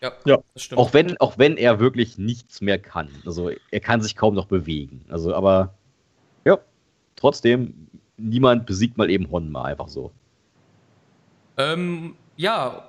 Ja, 0.00 0.12
Ja. 0.24 0.38
das 0.54 0.62
stimmt. 0.62 0.78
Auch 0.78 0.94
wenn, 0.94 1.18
auch 1.18 1.36
wenn 1.36 1.58
er 1.58 1.78
wirklich 1.78 2.16
nichts 2.16 2.62
mehr 2.62 2.78
kann. 2.78 3.10
Also 3.26 3.50
er 3.70 3.80
kann 3.80 4.00
sich 4.00 4.16
kaum 4.16 4.34
noch 4.34 4.46
bewegen. 4.46 5.04
Also, 5.10 5.34
aber 5.34 5.74
ja, 6.46 6.56
trotzdem, 7.16 7.88
niemand 8.16 8.64
besiegt 8.64 8.96
mal 8.96 9.10
eben 9.10 9.30
Honma 9.30 9.64
einfach 9.64 9.88
so. 9.88 10.10
Ähm, 11.58 12.16
ja, 12.36 12.88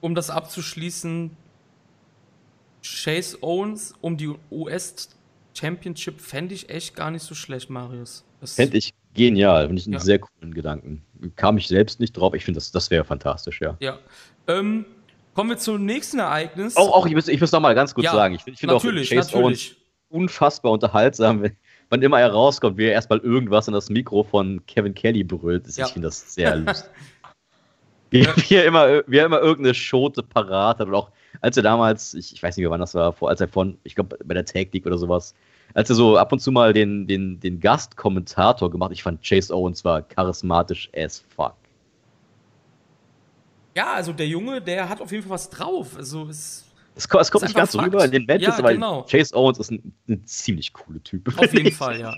um 0.00 0.14
das 0.14 0.30
abzuschließen, 0.30 1.36
Chase 2.82 3.38
Owens 3.42 3.94
um 4.00 4.16
die 4.16 4.30
US 4.50 5.10
Championship 5.54 6.20
fände 6.20 6.54
ich 6.54 6.70
echt 6.70 6.94
gar 6.96 7.10
nicht 7.10 7.22
so 7.22 7.34
schlecht, 7.34 7.68
Marius. 7.70 8.24
Fände 8.42 8.78
ich 8.78 8.94
genial, 9.14 9.66
finde 9.66 9.80
ich 9.80 9.86
einen 9.86 9.94
Ja. 9.94 10.00
sehr 10.00 10.18
coolen 10.18 10.54
Gedanken. 10.54 11.02
Kam 11.36 11.58
ich 11.58 11.68
selbst 11.68 12.00
nicht 12.00 12.12
drauf, 12.12 12.32
ich 12.34 12.44
finde, 12.44 12.58
das, 12.58 12.70
das 12.72 12.90
wäre 12.90 13.04
fantastisch, 13.04 13.60
ja. 13.60 13.76
Ja. 13.80 13.98
Ähm, 14.46 14.86
kommen 15.34 15.50
wir 15.50 15.58
zum 15.58 15.84
nächsten 15.84 16.18
Ereignis. 16.18 16.76
Auch, 16.76 16.92
auch 16.92 17.06
ich 17.06 17.14
muss, 17.14 17.28
ich 17.28 17.40
muss 17.40 17.52
noch 17.52 17.60
mal 17.60 17.74
ganz 17.74 17.94
kurz 17.94 18.06
Ja, 18.06 18.12
sagen, 18.12 18.34
ich 18.34 18.42
finde 18.42 18.58
find 18.58 18.72
auch 18.72 18.82
natürlich, 18.82 19.10
Chase 19.10 19.34
Owens 19.36 19.58
natürlich. 19.64 19.76
unfassbar 20.08 20.72
unterhaltsam, 20.72 21.42
wenn, 21.42 21.56
wann 21.90 22.00
immer 22.00 22.20
er 22.20 22.30
rauskommt, 22.32 22.78
wie 22.78 22.84
er 22.86 22.92
erstmal 22.92 23.18
irgendwas 23.18 23.68
in 23.68 23.74
das 23.74 23.90
Mikro 23.90 24.22
von 24.22 24.64
Kevin 24.66 24.94
Kelly 24.94 25.24
brüllt. 25.24 25.66
Ja. 25.76 25.86
Ich 25.86 25.92
finde 25.92 26.08
das 26.08 26.32
sehr 26.32 26.56
lustig. 26.56 26.90
Wie, 28.10 28.26
wie, 28.26 28.54
er 28.54 28.64
immer, 28.64 29.02
wie 29.06 29.18
er 29.18 29.26
immer 29.26 29.40
irgendeine 29.40 29.74
Schote 29.74 30.22
parat 30.22 30.78
hat. 30.80 30.88
Und 30.88 30.94
auch 30.94 31.10
als 31.40 31.56
er 31.56 31.62
damals, 31.62 32.14
ich, 32.14 32.32
ich 32.32 32.42
weiß 32.42 32.56
nicht 32.56 32.62
mehr 32.64 32.70
wann 32.70 32.80
das 32.80 32.94
war, 32.94 33.12
vor, 33.12 33.28
als 33.28 33.40
er 33.40 33.48
von, 33.48 33.78
ich 33.84 33.94
glaube 33.94 34.18
bei 34.24 34.34
der 34.34 34.44
Tag 34.44 34.72
League 34.72 34.86
oder 34.86 34.98
sowas, 34.98 35.34
als 35.74 35.88
er 35.88 35.94
so 35.96 36.16
ab 36.18 36.32
und 36.32 36.40
zu 36.40 36.50
mal 36.50 36.72
den, 36.72 37.06
den, 37.06 37.38
den 37.38 37.60
Gastkommentator 37.60 38.70
gemacht, 38.70 38.90
ich 38.92 39.02
fand 39.04 39.22
Chase 39.22 39.54
Owens 39.54 39.84
war 39.84 40.02
charismatisch 40.02 40.90
as 40.96 41.24
fuck. 41.34 41.54
Ja, 43.76 43.92
also 43.94 44.12
der 44.12 44.26
Junge, 44.26 44.60
der 44.60 44.88
hat 44.88 45.00
auf 45.00 45.12
jeden 45.12 45.22
Fall 45.22 45.30
was 45.30 45.48
drauf. 45.48 45.96
Also 45.96 46.26
es 46.28 46.64
Es, 46.96 47.08
ko- 47.08 47.18
es 47.20 47.30
kommt 47.30 47.44
nicht 47.44 47.56
ganz 47.56 47.72
so 47.72 47.78
rüber 47.78 48.04
in 48.04 48.10
den. 48.10 48.26
Matches, 48.26 48.48
Ja, 48.48 48.58
aber 48.58 48.72
genau. 48.72 49.02
Chase 49.08 49.34
Owens 49.36 49.58
ist 49.60 49.70
ein, 49.70 49.94
ein 50.08 50.24
ziemlich 50.26 50.72
cooler 50.72 51.02
Typ. 51.04 51.38
auf 51.38 51.52
jeden 51.54 51.68
ich. 51.68 51.76
Fall, 51.76 52.00
ja. 52.00 52.16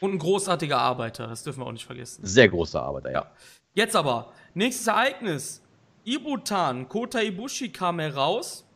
Und 0.00 0.12
ein 0.12 0.18
großartiger 0.18 0.78
Arbeiter, 0.78 1.26
das 1.26 1.42
dürfen 1.42 1.60
wir 1.60 1.66
auch 1.66 1.72
nicht 1.72 1.84
vergessen. 1.86 2.24
Sehr 2.24 2.48
großer 2.48 2.80
Arbeiter, 2.82 3.10
ja. 3.10 3.20
Ja. 3.22 3.30
Jetzt 3.74 3.96
aber, 3.96 4.32
nächstes 4.54 4.86
Ereignis. 4.86 5.62
Ibutan, 6.04 6.88
Kota 6.88 7.20
Ibushi 7.20 7.70
kam 7.70 7.98
heraus 7.98 8.66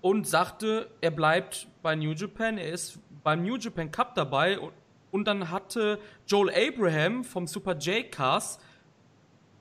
und 0.00 0.26
sagte, 0.26 0.90
er 1.00 1.10
bleibt 1.10 1.68
bei 1.82 1.94
New 1.94 2.12
Japan, 2.12 2.58
er 2.58 2.70
ist 2.70 2.98
beim 3.24 3.42
New 3.42 3.56
Japan 3.56 3.90
Cup 3.90 4.14
dabei 4.14 4.58
und, 5.10 5.24
dann 5.24 5.50
hatte 5.50 5.98
Joel 6.26 6.50
Abraham 6.50 7.24
vom 7.24 7.46
Super 7.46 7.74
J-Cast 7.74 8.60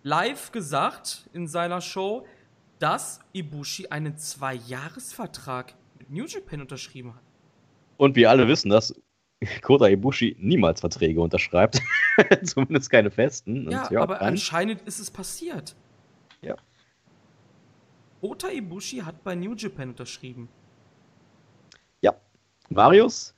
live 0.04 0.52
gesagt 0.52 1.30
in 1.32 1.48
seiner 1.48 1.80
Show, 1.80 2.28
dass 2.78 3.22
Ibushi 3.32 3.88
einen 3.88 4.18
Zwei-Jahres-Vertrag 4.18 5.74
mit 5.98 6.10
New 6.10 6.26
Japan 6.26 6.62
unterschrieben 6.62 7.16
hat. 7.16 7.24
Und 7.96 8.18
wir 8.18 8.30
alle 8.30 8.50
wissen, 8.50 8.70
dass 8.70 8.94
Kota 9.62 9.88
Ibushi 9.88 10.36
niemals 10.40 10.80
Verträge 10.80 11.20
unterschreibt. 11.22 11.82
Zumindest 12.44 12.90
keine 12.90 13.12
festen. 13.12 13.66
Und 13.68 13.72
Ja, 13.72 14.02
aber 14.02 14.16
dann- 14.16 14.30
anscheinend 14.30 14.82
ist 14.84 15.00
es 15.00 15.12
passiert. 15.12 15.76
Ja. 16.42 16.56
Kota 18.22 18.50
Ibushi 18.50 18.98
hat 19.00 19.24
bei 19.24 19.36
New 19.36 19.54
Japan 19.56 19.90
unterschrieben. 19.90 20.50
ja. 22.02 22.14
Marius? 22.70 23.36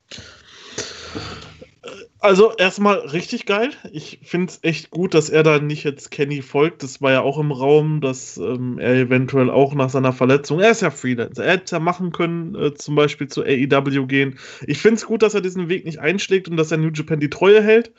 Also 2.20 2.52
erstmal 2.58 2.98
richtig 2.98 3.46
geil. 3.46 3.72
Ich 3.92 4.20
finde 4.24 4.52
es 4.52 4.60
echt 4.64 4.90
gut, 4.90 5.14
dass 5.14 5.30
er 5.30 5.44
da 5.44 5.60
nicht 5.60 5.84
jetzt 5.84 6.10
Kenny 6.10 6.42
folgt. 6.42 6.82
Das 6.82 7.00
war 7.02 7.12
ja 7.12 7.22
auch 7.22 7.38
im 7.38 7.52
Raum, 7.52 8.02
dass 8.02 8.38
ähm, 8.38 8.80
er 8.80 8.96
eventuell 8.96 9.52
auch 9.52 9.76
nach 9.76 9.90
seiner 9.90 10.14
Verletzung, 10.14 10.60
er 10.60 10.72
ist 10.72 10.82
ja 10.82 10.90
Freelancer, 10.90 11.46
er 11.46 11.54
hätte 11.54 11.66
es 11.66 11.72
ja 11.72 11.80
machen 11.80 12.12
können, 12.12 12.56
äh, 12.56 12.74
zum 12.74 12.96
Beispiel 12.96 13.28
zu 13.28 13.44
AEW 13.44 14.08
gehen. 14.08 14.40
Ich 14.66 14.80
finde 14.80 14.96
es 14.96 15.06
gut, 15.06 15.22
dass 15.22 15.36
er 15.36 15.42
diesen 15.42 15.70
Weg 15.70 15.86
nicht 15.86 16.00
einschlägt 16.00 16.50
und 16.50 16.58
dass 16.58 16.72
er 16.72 16.78
New 16.78 16.90
Japan 16.92 17.20
die 17.20 17.30
Treue 17.30 17.62
hält. 17.62 17.92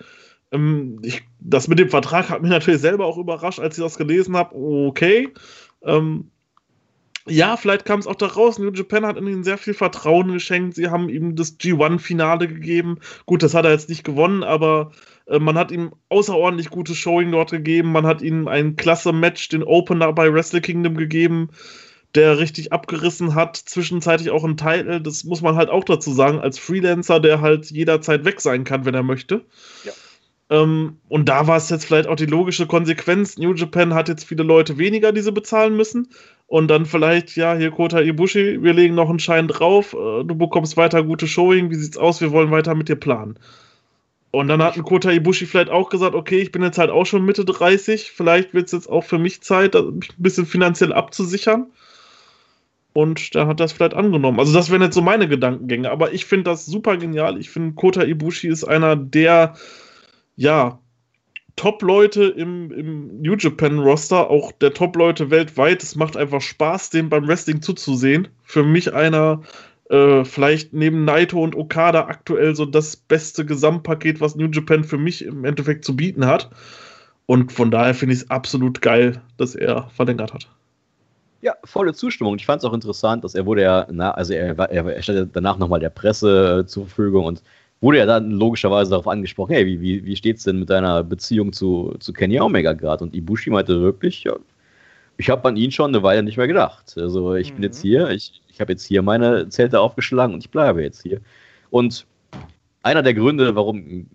Ähm, 0.51 0.99
ich, 1.03 1.23
das 1.39 1.69
mit 1.69 1.79
dem 1.79 1.91
Vertrag 1.91 2.29
hat 2.29 2.43
mich 2.43 2.51
natürlich 2.51 2.81
selber 2.81 3.07
auch 3.07 3.19
überrascht, 3.19 3.61
als 3.61 3.79
ich 3.79 3.85
das 3.85 3.99
gelesen 3.99 4.37
habe. 4.37 4.57
Okay. 4.57 5.29
Ähm, 5.85 6.31
ja, 7.29 7.57
vielleicht 7.57 7.85
kam 7.85 8.01
es 8.01 8.07
auch 8.07 8.15
daraus. 8.15 8.59
New 8.59 8.71
Japan 8.73 9.07
hat 9.07 9.17
ihnen 9.17 9.45
sehr 9.45 9.59
viel 9.59 9.75
Vertrauen 9.75 10.33
geschenkt. 10.33 10.75
Sie 10.75 10.89
haben 10.89 11.09
ihm 11.09 11.37
das 11.37 11.59
G1-Finale 11.59 12.49
gegeben. 12.49 12.99
Gut, 13.27 13.43
das 13.43 13.55
hat 13.55 13.65
er 13.65 13.73
jetzt 13.73 13.89
nicht 13.89 14.05
gewonnen, 14.05 14.43
aber 14.43 14.93
äh, 15.27 15.39
man 15.39 15.57
hat 15.59 15.71
ihm 15.71 15.93
außerordentlich 16.09 16.71
gutes 16.71 16.97
Showing 16.97 17.31
dort 17.33 17.51
gegeben. 17.51 17.93
Man 17.93 18.07
hat 18.07 18.23
ihm 18.23 18.49
ein 18.49 18.77
klasse 18.77 19.13
Match, 19.13 19.49
den 19.49 19.63
Opener 19.63 20.13
bei 20.13 20.33
Wrestle 20.33 20.61
Kingdom 20.61 20.97
gegeben, 20.97 21.51
der 22.15 22.39
richtig 22.39 22.73
abgerissen 22.73 23.35
hat. 23.35 23.57
Zwischenzeitlich 23.57 24.31
auch 24.31 24.45
ein 24.45 24.57
Titel. 24.57 25.01
Das 25.01 25.25
muss 25.25 25.43
man 25.43 25.57
halt 25.57 25.71
auch 25.71 25.85
dazu 25.85 26.13
sagen, 26.13 26.41
als 26.41 26.59
Freelancer, 26.59 27.21
der 27.21 27.41
halt 27.41 27.71
jederzeit 27.71 28.25
weg 28.25 28.41
sein 28.41 28.65
kann, 28.65 28.85
wenn 28.85 28.95
er 28.95 29.03
möchte. 29.03 29.45
Ja. 29.85 29.93
Ähm, 30.51 30.99
und 31.09 31.29
da 31.29 31.47
war 31.47 31.57
es 31.57 31.69
jetzt 31.69 31.85
vielleicht 31.85 32.09
auch 32.09 32.17
die 32.17 32.27
logische 32.27 32.67
Konsequenz. 32.67 33.37
New 33.37 33.53
Japan 33.53 33.95
hat 33.95 34.09
jetzt 34.09 34.25
viele 34.25 34.43
Leute 34.43 34.79
weniger, 34.79 35.13
die 35.13 35.21
sie 35.21 35.33
bezahlen 35.33 35.77
müssen. 35.77 36.09
Und 36.49 36.69
dann 36.69 36.87
vielleicht, 36.87 37.37
ja, 37.37 37.55
hier 37.55 37.71
Kota 37.71 38.01
Ibushi, 38.01 38.63
wir 38.63 38.73
legen 38.73 38.95
noch 38.95 39.11
einen 39.11 39.19
Schein 39.19 39.49
drauf, 39.49 39.93
äh, 39.93 40.25
du 40.25 40.35
bekommst 40.35 40.79
weiter 40.79 41.03
gute 41.05 41.29
Showing, 41.29 41.71
wie 41.71 41.75
sieht's 41.75 41.99
aus, 41.99 42.23
wir 42.23 42.33
wollen 42.33 42.51
weiter 42.51 42.75
mit 42.75 42.89
dir 42.89 42.97
planen. 42.97 43.39
Und 44.31 44.49
dann 44.49 44.63
hat 44.63 44.77
ein 44.77 44.83
Kota 44.83 45.11
Ibushi 45.11 45.45
vielleicht 45.45 45.69
auch 45.69 45.91
gesagt, 45.91 46.15
okay, 46.15 46.39
ich 46.41 46.51
bin 46.51 46.63
jetzt 46.63 46.79
halt 46.79 46.91
auch 46.91 47.05
schon 47.05 47.25
Mitte 47.27 47.45
30, 47.45 48.13
vielleicht 48.13 48.55
wird 48.55 48.67
es 48.67 48.73
jetzt 48.73 48.89
auch 48.89 49.05
für 49.05 49.19
mich 49.19 49.43
Zeit, 49.43 49.75
mich 49.75 50.11
ein 50.11 50.23
bisschen 50.23 50.47
finanziell 50.47 50.95
abzusichern. 50.95 51.67
Und 52.95 53.35
dann 53.35 53.47
hat 53.47 53.61
das 53.61 53.73
vielleicht 53.73 53.95
angenommen. 53.95 54.41
Also 54.41 54.55
das 54.55 54.71
wären 54.71 54.83
jetzt 54.83 54.95
so 54.95 55.03
meine 55.03 55.29
Gedankengänge. 55.29 55.91
Aber 55.91 56.13
ich 56.15 56.25
finde 56.25 56.45
das 56.45 56.65
super 56.67 56.97
genial. 56.97 57.39
Ich 57.39 57.51
finde, 57.51 57.75
Kota 57.75 58.03
Ibushi 58.03 58.49
ist 58.49 58.65
einer 58.65 58.97
der, 58.97 59.55
ja, 60.35 60.81
Top-Leute 61.59 62.25
im, 62.25 62.71
im 62.71 63.21
New 63.21 63.35
Japan-Roster, 63.35 64.31
auch 64.31 64.53
der 64.53 64.73
Top-Leute 64.73 65.31
weltweit. 65.31 65.83
Es 65.83 65.97
macht 65.97 66.17
einfach 66.17 66.41
Spaß, 66.41 66.91
dem 66.91 67.11
beim 67.11 67.27
Wrestling 67.27 67.61
zuzusehen. 67.61 68.29
Für 68.45 68.63
mich 68.63 68.95
einer, 68.95 69.43
äh, 69.91 70.25
vielleicht 70.25 70.73
neben 70.73 71.05
Naito 71.05 71.43
und 71.43 71.57
Okada 71.57 72.07
aktuell 72.07 72.55
so 72.55 72.65
das 72.65 72.97
beste 72.97 73.45
Gesamtpaket, 73.45 74.21
was 74.21 74.37
New 74.37 74.47
Japan 74.47 74.85
für 74.85 74.99
mich 74.99 75.25
im 75.25 75.45
Endeffekt 75.45 75.85
zu 75.85 75.97
bieten 75.97 76.27
hat. 76.27 76.49
Und 77.27 77.53
von 77.53 77.71
daher 77.71 77.95
finde 77.95 78.15
ich 78.15 78.23
es 78.23 78.31
absolut 78.31 78.81
geil, 78.81 79.21
dass 79.37 79.55
er 79.55 79.91
verlängert 79.95 80.33
hat. 80.33 80.49
Ja, 81.41 81.55
volle 81.65 81.93
Zustimmung. 81.93 82.37
Ich 82.37 82.47
fand 82.47 82.63
es 82.63 82.65
auch 82.65 82.73
interessant, 82.73 83.25
dass 83.25 83.35
er 83.35 83.47
wurde 83.47 83.63
ja, 83.63 83.87
na, 83.91 84.13
also 84.13 84.33
er, 84.33 84.59
er, 84.59 84.87
er 84.87 85.01
ja 85.01 85.25
danach 85.25 85.59
nochmal 85.59 85.81
der 85.81 85.91
Presse 85.91 86.65
zur 86.67 86.87
Verfügung 86.87 87.27
und 87.27 87.43
wurde 87.81 87.99
ja 87.99 88.07
dann 88.07 88.31
logischerweise 88.33 88.91
darauf 88.91 89.07
angesprochen, 89.09 89.53
hey, 89.53 89.67
wie, 89.67 89.81
wie, 89.81 90.05
wie 90.05 90.17
steht's 90.17 90.45
denn 90.45 90.59
mit 90.59 90.71
deiner 90.71 91.05
Beziehung 91.05 91.53
zu, 91.53 91.95
zu 92.01 92.13
Kenny 92.13 92.41
Omega 92.41 92.73
gerade? 92.73 93.05
Und 93.05 93.15
Ibushi 93.15 93.51
meinte 93.51 93.81
wirklich, 93.81 94.25
ja, 94.25 94.35
ich 95.17 95.31
habe 95.31 95.49
an 95.49 95.57
ihn 95.57 95.71
schon 95.71 95.95
eine 95.95 96.03
Weile 96.03 96.23
nicht 96.23 96.37
mehr 96.37 96.47
gedacht. 96.47 96.95
Also 96.97 97.35
ich 97.35 97.53
bin 97.53 97.61
Mhm. 97.61 97.65
jetzt 97.65 97.81
hier, 97.81 98.11
ich, 98.11 98.41
ich 98.49 98.61
habe 98.61 98.73
jetzt 98.73 98.85
hier 98.85 99.03
meine 99.03 99.49
Zelte 99.49 99.81
aufgeschlagen 99.81 100.35
und 100.35 100.41
ich 100.45 100.51
bleibe 100.51 100.83
jetzt 100.83 101.03
hier. 101.03 101.21
Und 101.71 102.07
einer 102.83 103.03
der 103.03 103.15
Gründe, 103.15 103.55
warum 103.57 103.79
äh, 103.79 104.07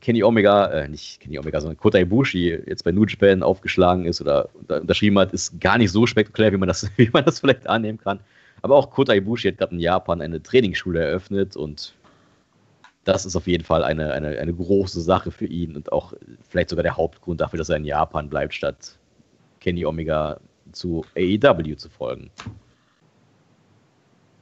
Kenny 0.00 0.22
Omega, 0.22 0.66
äh, 0.66 0.88
nicht 0.88 1.20
Kenny 1.20 1.38
Omega, 1.38 1.60
sondern 1.60 1.76
Kota 1.76 1.98
Ibushi 1.98 2.48
jetzt 2.66 2.82
bei 2.84 2.92
New 2.92 3.04
Japan 3.04 3.42
aufgeschlagen 3.42 4.06
ist 4.06 4.20
oder 4.20 4.48
unter- 4.54 4.80
unterschrieben 4.80 5.18
hat, 5.18 5.32
ist 5.32 5.60
gar 5.60 5.78
nicht 5.78 5.92
so 5.92 6.06
spektakulär, 6.06 6.52
wie 6.52 6.56
man 6.56 6.68
das, 6.68 6.90
wie 6.96 7.10
man 7.12 7.24
das 7.24 7.40
vielleicht 7.40 7.66
annehmen 7.68 7.98
kann. 7.98 8.20
Aber 8.62 8.76
auch 8.76 8.90
Kota 8.90 9.12
Ibushi 9.14 9.48
hat 9.48 9.58
gerade 9.58 9.74
in 9.74 9.80
Japan 9.80 10.20
eine 10.20 10.42
Trainingsschule 10.42 11.00
eröffnet 11.00 11.56
und 11.56 11.94
das 13.04 13.24
ist 13.26 13.34
auf 13.36 13.46
jeden 13.46 13.64
Fall 13.64 13.82
eine, 13.84 14.12
eine, 14.12 14.38
eine 14.38 14.54
große 14.54 15.00
Sache 15.00 15.30
für 15.30 15.46
ihn 15.46 15.74
und 15.76 15.90
auch 15.92 16.12
vielleicht 16.48 16.70
sogar 16.70 16.82
der 16.84 16.96
Hauptgrund 16.96 17.40
dafür, 17.40 17.58
dass 17.58 17.68
er 17.68 17.76
in 17.76 17.84
Japan 17.84 18.28
bleibt, 18.28 18.54
statt 18.54 18.98
Kenny 19.60 19.84
Omega 19.84 20.38
zu 20.72 21.04
AEW 21.16 21.74
zu 21.76 21.88
folgen. 21.90 22.30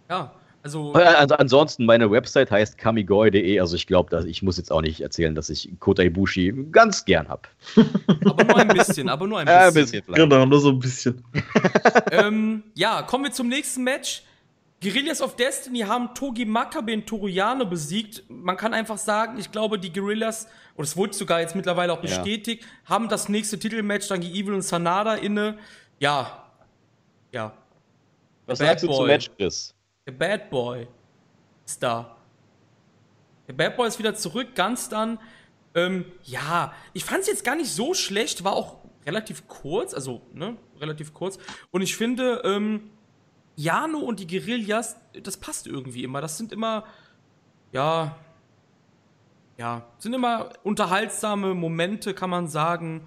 Ja, 0.08 0.32
also 0.62 0.92
Äh, 0.94 1.04
Also 1.04 1.36
ansonsten, 1.36 1.86
meine 1.86 2.10
Website 2.10 2.50
heißt 2.50 2.76
kamigoi.de, 2.76 3.60
also 3.60 3.76
ich 3.76 3.86
glaube, 3.86 4.24
ich 4.28 4.42
muss 4.42 4.56
jetzt 4.58 4.70
auch 4.72 4.82
nicht 4.82 5.00
erzählen, 5.00 5.34
dass 5.34 5.48
ich 5.50 5.70
Kota 5.80 6.02
Ibushi 6.02 6.52
ganz 6.70 7.04
gern 7.04 7.28
habe. 7.28 7.42
aber 8.24 8.44
nur 8.44 8.56
ein 8.58 8.68
bisschen, 8.68 9.08
aber 9.08 9.26
nur 9.26 9.38
ein 9.38 9.46
Äh, 9.48 9.70
bisschen. 9.72 10.02
vielleicht. 10.04 10.20
Genau, 10.22 10.44
nur 10.44 10.60
so 10.60 10.70
ein 10.70 10.78
bisschen. 10.78 11.24
ähm, 12.10 12.62
ja, 12.74 13.02
kommen 13.02 13.24
wir 13.24 13.32
zum 13.32 13.48
nächsten 13.48 13.84
Match. 13.84 14.22
Guerrillas 14.82 15.20
of 15.20 15.36
Destiny 15.36 15.80
haben 15.80 16.14
Togi 16.14 16.46
Makabe 16.46 16.94
und 16.94 17.06
Toruyano 17.06 17.66
besiegt. 17.66 18.24
Man 18.28 18.56
kann 18.56 18.72
einfach 18.72 18.96
sagen, 18.96 19.38
ich 19.38 19.52
glaube, 19.52 19.78
die 19.78 19.92
Guerrillas, 19.92 20.48
und 20.74 20.84
es 20.84 20.96
wurde 20.96 21.12
sogar 21.12 21.40
jetzt 21.40 21.54
mittlerweile 21.54 21.92
auch 21.92 22.00
bestätigt, 22.00 22.62
ja. 22.62 22.90
haben 22.90 23.08
das 23.10 23.28
nächste 23.28 23.58
Titelmatch 23.58 24.08
dann 24.08 24.20
gegen 24.20 24.34
Evil 24.34 24.54
und 24.54 24.62
Sanada 24.62 25.16
inne. 25.16 25.58
Ja. 25.98 26.46
Ja. 27.30 27.52
Was 28.46 28.58
Bad 28.58 28.68
sagst 28.68 28.84
du 28.84 28.92
zum 28.92 29.06
Match, 29.06 29.30
Chris? 29.36 29.74
Der 30.06 30.12
Bad 30.12 30.48
Boy 30.48 30.88
ist 31.66 31.82
da. 31.82 32.16
Der 33.46 33.52
Bad 33.52 33.76
Boy 33.76 33.86
ist 33.86 33.98
wieder 33.98 34.14
zurück, 34.14 34.54
ganz 34.54 34.88
dann. 34.88 35.18
Ähm, 35.74 36.06
ja, 36.24 36.72
ich 36.94 37.04
fand 37.04 37.20
es 37.20 37.26
jetzt 37.26 37.44
gar 37.44 37.54
nicht 37.54 37.70
so 37.70 37.92
schlecht, 37.92 38.44
war 38.44 38.54
auch 38.54 38.78
relativ 39.04 39.46
kurz, 39.46 39.92
also, 39.92 40.22
ne, 40.32 40.56
relativ 40.80 41.12
kurz. 41.12 41.38
Und 41.70 41.82
ich 41.82 41.96
finde, 41.96 42.40
ähm, 42.44 42.90
Jano 43.60 43.98
und 43.98 44.20
die 44.20 44.26
Guerillas, 44.26 44.96
das 45.22 45.36
passt 45.36 45.66
irgendwie 45.66 46.02
immer. 46.02 46.22
Das 46.22 46.38
sind 46.38 46.50
immer, 46.50 46.84
ja, 47.72 48.16
ja, 49.58 49.86
sind 49.98 50.14
immer 50.14 50.50
unterhaltsame 50.62 51.52
Momente, 51.54 52.14
kann 52.14 52.30
man 52.30 52.48
sagen. 52.48 53.06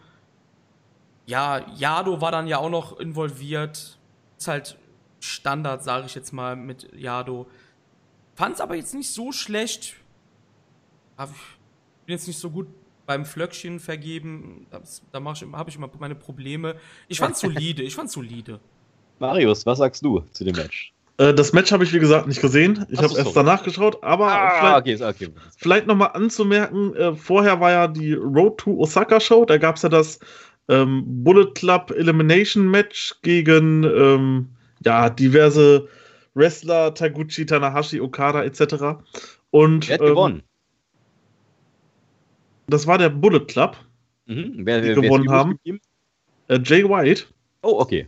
Ja, 1.25 1.67
Jado 1.73 2.21
war 2.21 2.31
dann 2.31 2.45
ja 2.45 2.59
auch 2.59 2.69
noch 2.69 2.99
involviert. 2.99 3.97
Ist 4.38 4.47
halt 4.47 4.77
Standard, 5.19 5.84
sage 5.84 6.05
ich 6.05 6.13
jetzt 6.13 6.34
mal, 6.34 6.55
mit 6.55 6.93
Jado. 6.93 7.47
Fand's 8.35 8.61
aber 8.61 8.75
jetzt 8.75 8.93
nicht 8.93 9.11
so 9.11 9.31
schlecht. 9.31 9.95
Ich 11.17 11.25
bin 12.05 12.13
jetzt 12.15 12.27
nicht 12.27 12.39
so 12.39 12.51
gut 12.51 12.67
beim 13.07 13.25
Flöckchen 13.25 13.80
vergeben. 13.80 14.67
Da 14.69 15.23
habe 15.23 15.69
ich 15.69 15.75
immer 15.75 15.89
meine 15.97 16.15
Probleme. 16.15 16.75
Ich 17.07 17.17
fand's 17.17 17.39
solide, 17.39 17.81
ich 17.81 17.95
fand's 17.95 18.13
solide. 18.13 18.59
Marius, 19.19 19.65
was 19.65 19.77
sagst 19.77 20.03
du 20.03 20.23
zu 20.31 20.44
dem 20.44 20.56
Match? 20.56 20.94
Äh, 21.18 21.34
das 21.34 21.53
Match 21.53 21.72
habe 21.72 21.84
ich, 21.84 21.94
wie 21.94 21.99
gesagt, 21.99 22.27
nicht 22.27 22.41
gesehen. 22.41 22.85
Ich 22.90 22.99
habe 22.99 23.15
erst 23.18 23.35
danach 23.35 23.64
geschaut, 23.64 24.03
aber 24.03 24.27
ah, 24.27 24.81
vielleicht, 24.81 25.02
okay, 25.02 25.27
okay. 25.27 25.34
vielleicht 25.57 25.88
nochmal 25.88 26.11
anzumerken, 26.14 26.95
äh, 26.95 27.14
vorher 27.15 27.60
war 27.60 27.72
ja 27.72 27.88
die 27.88 28.14
Road 28.14 28.57
to 28.57 28.72
Osaka 28.80 29.19
Show, 29.19 29.45
da 29.45 29.57
gab 29.57 29.76
es 29.76 29.84
ja 29.84 29.90
das 29.90 30.19
ähm, 30.69 31.03
Bullet 31.06 31.52
Club 31.53 31.91
Elimination 31.91 32.69
Match 32.69 33.15
gegen 33.22 33.84
ähm, 33.84 34.49
ja, 34.84 35.10
diverse 35.10 35.88
Wrestler, 36.34 36.94
Taguchi, 36.94 37.45
Tanahashi, 37.45 38.02
Okada 38.02 38.44
etc. 38.44 39.03
Und, 39.52 39.88
wer 39.88 39.95
hat 39.95 40.02
ähm, 40.02 40.07
gewonnen? 40.07 40.44
Das 42.68 42.88
war 42.88 42.98
der 42.98 43.10
Bullet 43.10 43.45
Club, 43.45 43.77
mhm. 44.26 44.53
wer, 44.57 44.81
die 44.81 44.88
wer, 44.88 44.95
gewonnen 44.95 45.30
haben. 45.30 45.60
Äh, 46.48 46.60
Jay 46.64 46.84
White. 46.84 47.26
Oh, 47.61 47.80
okay. 47.80 48.07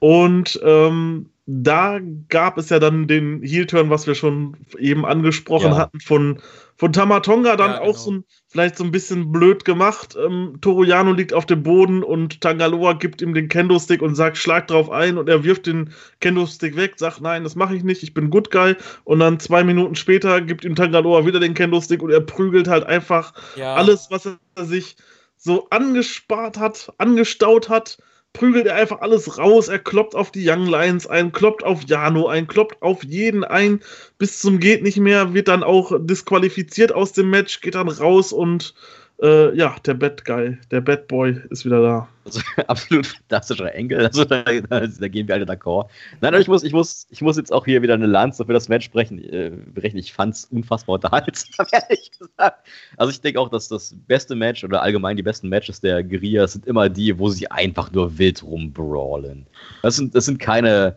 Und 0.00 0.58
ähm, 0.64 1.30
da 1.52 1.98
gab 2.28 2.58
es 2.58 2.68
ja 2.68 2.78
dann 2.78 3.08
den 3.08 3.42
Heel-Turn, 3.42 3.90
was 3.90 4.06
wir 4.06 4.14
schon 4.14 4.56
eben 4.78 5.04
angesprochen 5.04 5.72
ja. 5.72 5.76
hatten, 5.78 5.98
von, 5.98 6.40
von 6.76 6.92
Tamatonga, 6.92 7.56
dann 7.56 7.72
ja, 7.72 7.78
genau. 7.78 7.90
auch 7.90 7.96
so 7.96 8.12
ein, 8.12 8.24
vielleicht 8.46 8.76
so 8.76 8.84
ein 8.84 8.92
bisschen 8.92 9.32
blöd 9.32 9.64
gemacht. 9.64 10.16
Ähm, 10.16 10.58
Toruyano 10.60 11.12
liegt 11.12 11.34
auf 11.34 11.46
dem 11.46 11.64
Boden 11.64 12.04
und 12.04 12.40
Tangaloa 12.40 12.92
gibt 12.92 13.20
ihm 13.20 13.34
den 13.34 13.48
Kendo-Stick 13.48 14.00
und 14.00 14.14
sagt, 14.14 14.36
schlag 14.36 14.68
drauf 14.68 14.90
ein 14.90 15.18
und 15.18 15.28
er 15.28 15.42
wirft 15.42 15.66
den 15.66 15.92
Kendo-Stick 16.20 16.76
weg, 16.76 16.94
sagt, 16.96 17.20
nein, 17.20 17.42
das 17.42 17.56
mache 17.56 17.74
ich 17.74 17.82
nicht, 17.82 18.04
ich 18.04 18.14
bin 18.14 18.30
Good 18.30 18.52
Guy. 18.52 18.76
Und 19.02 19.18
dann 19.18 19.40
zwei 19.40 19.64
Minuten 19.64 19.96
später 19.96 20.40
gibt 20.40 20.64
ihm 20.64 20.76
Tangaloa 20.76 21.26
wieder 21.26 21.40
den 21.40 21.54
Kendo-Stick 21.54 22.02
und 22.02 22.10
er 22.10 22.20
prügelt 22.20 22.68
halt 22.68 22.84
einfach 22.84 23.34
ja. 23.56 23.74
alles, 23.74 24.06
was 24.10 24.26
er 24.26 24.64
sich 24.64 24.96
so 25.36 25.66
angespart 25.70 26.58
hat, 26.58 26.92
angestaut 26.98 27.68
hat 27.68 27.98
prügelt 28.32 28.66
er 28.66 28.76
einfach 28.76 29.00
alles 29.00 29.38
raus. 29.38 29.68
Er 29.68 29.78
kloppt 29.78 30.14
auf 30.14 30.30
die 30.30 30.48
Young 30.48 30.66
Lions 30.66 31.06
ein, 31.06 31.32
kloppt 31.32 31.64
auf 31.64 31.82
Jano 31.86 32.28
ein, 32.28 32.46
kloppt 32.46 32.80
auf 32.82 33.04
jeden 33.04 33.44
ein. 33.44 33.80
Bis 34.18 34.40
zum 34.40 34.60
geht 34.60 34.82
nicht 34.82 34.98
mehr, 34.98 35.34
wird 35.34 35.48
dann 35.48 35.62
auch 35.62 35.92
disqualifiziert 36.00 36.92
aus 36.92 37.12
dem 37.12 37.30
Match, 37.30 37.60
geht 37.60 37.74
dann 37.74 37.88
raus 37.88 38.32
und 38.32 38.74
äh, 39.22 39.54
ja, 39.54 39.76
der 39.84 39.94
Bad 39.94 40.24
Guy, 40.24 40.56
der 40.70 40.80
Bad 40.80 41.06
Boy 41.06 41.38
ist 41.50 41.64
wieder 41.64 41.82
da. 41.82 42.08
Also, 42.24 42.40
absolut 42.68 43.06
fantastischer 43.06 43.74
Engel. 43.74 44.06
Also, 44.06 44.24
da, 44.24 44.42
da, 44.42 44.86
da, 44.86 45.08
gehen 45.08 45.28
wir 45.28 45.34
alle 45.34 45.44
d'accord. 45.44 45.88
Nein, 46.20 46.32
aber 46.32 46.40
ich 46.40 46.48
muss, 46.48 46.62
ich, 46.62 46.72
muss, 46.72 47.06
ich 47.10 47.20
muss 47.20 47.36
jetzt 47.36 47.52
auch 47.52 47.66
hier 47.66 47.82
wieder 47.82 47.94
eine 47.94 48.06
Lanze 48.06 48.46
für 48.46 48.52
das 48.52 48.68
Match 48.68 48.86
sprechen, 48.86 49.22
äh, 49.22 49.50
brechen. 49.50 49.98
Ich 49.98 50.12
fand 50.12 50.34
es 50.34 50.44
unfassbar 50.46 50.94
unterhaltsam, 50.94 51.66
ehrlich 51.72 52.10
gesagt. 52.18 52.66
Also, 52.96 53.10
ich 53.10 53.20
denke 53.20 53.40
auch, 53.40 53.50
dass 53.50 53.68
das 53.68 53.94
beste 54.06 54.34
Match 54.34 54.64
oder 54.64 54.82
allgemein 54.82 55.16
die 55.16 55.22
besten 55.22 55.48
Matches 55.48 55.80
der 55.80 56.02
Guerillas 56.02 56.54
sind 56.54 56.66
immer 56.66 56.88
die, 56.88 57.18
wo 57.18 57.28
sie 57.28 57.50
einfach 57.50 57.92
nur 57.92 58.18
wild 58.18 58.42
rumbrawlen. 58.42 59.46
Das 59.82 59.96
sind, 59.96 60.14
das 60.14 60.24
sind 60.24 60.38
keine 60.38 60.96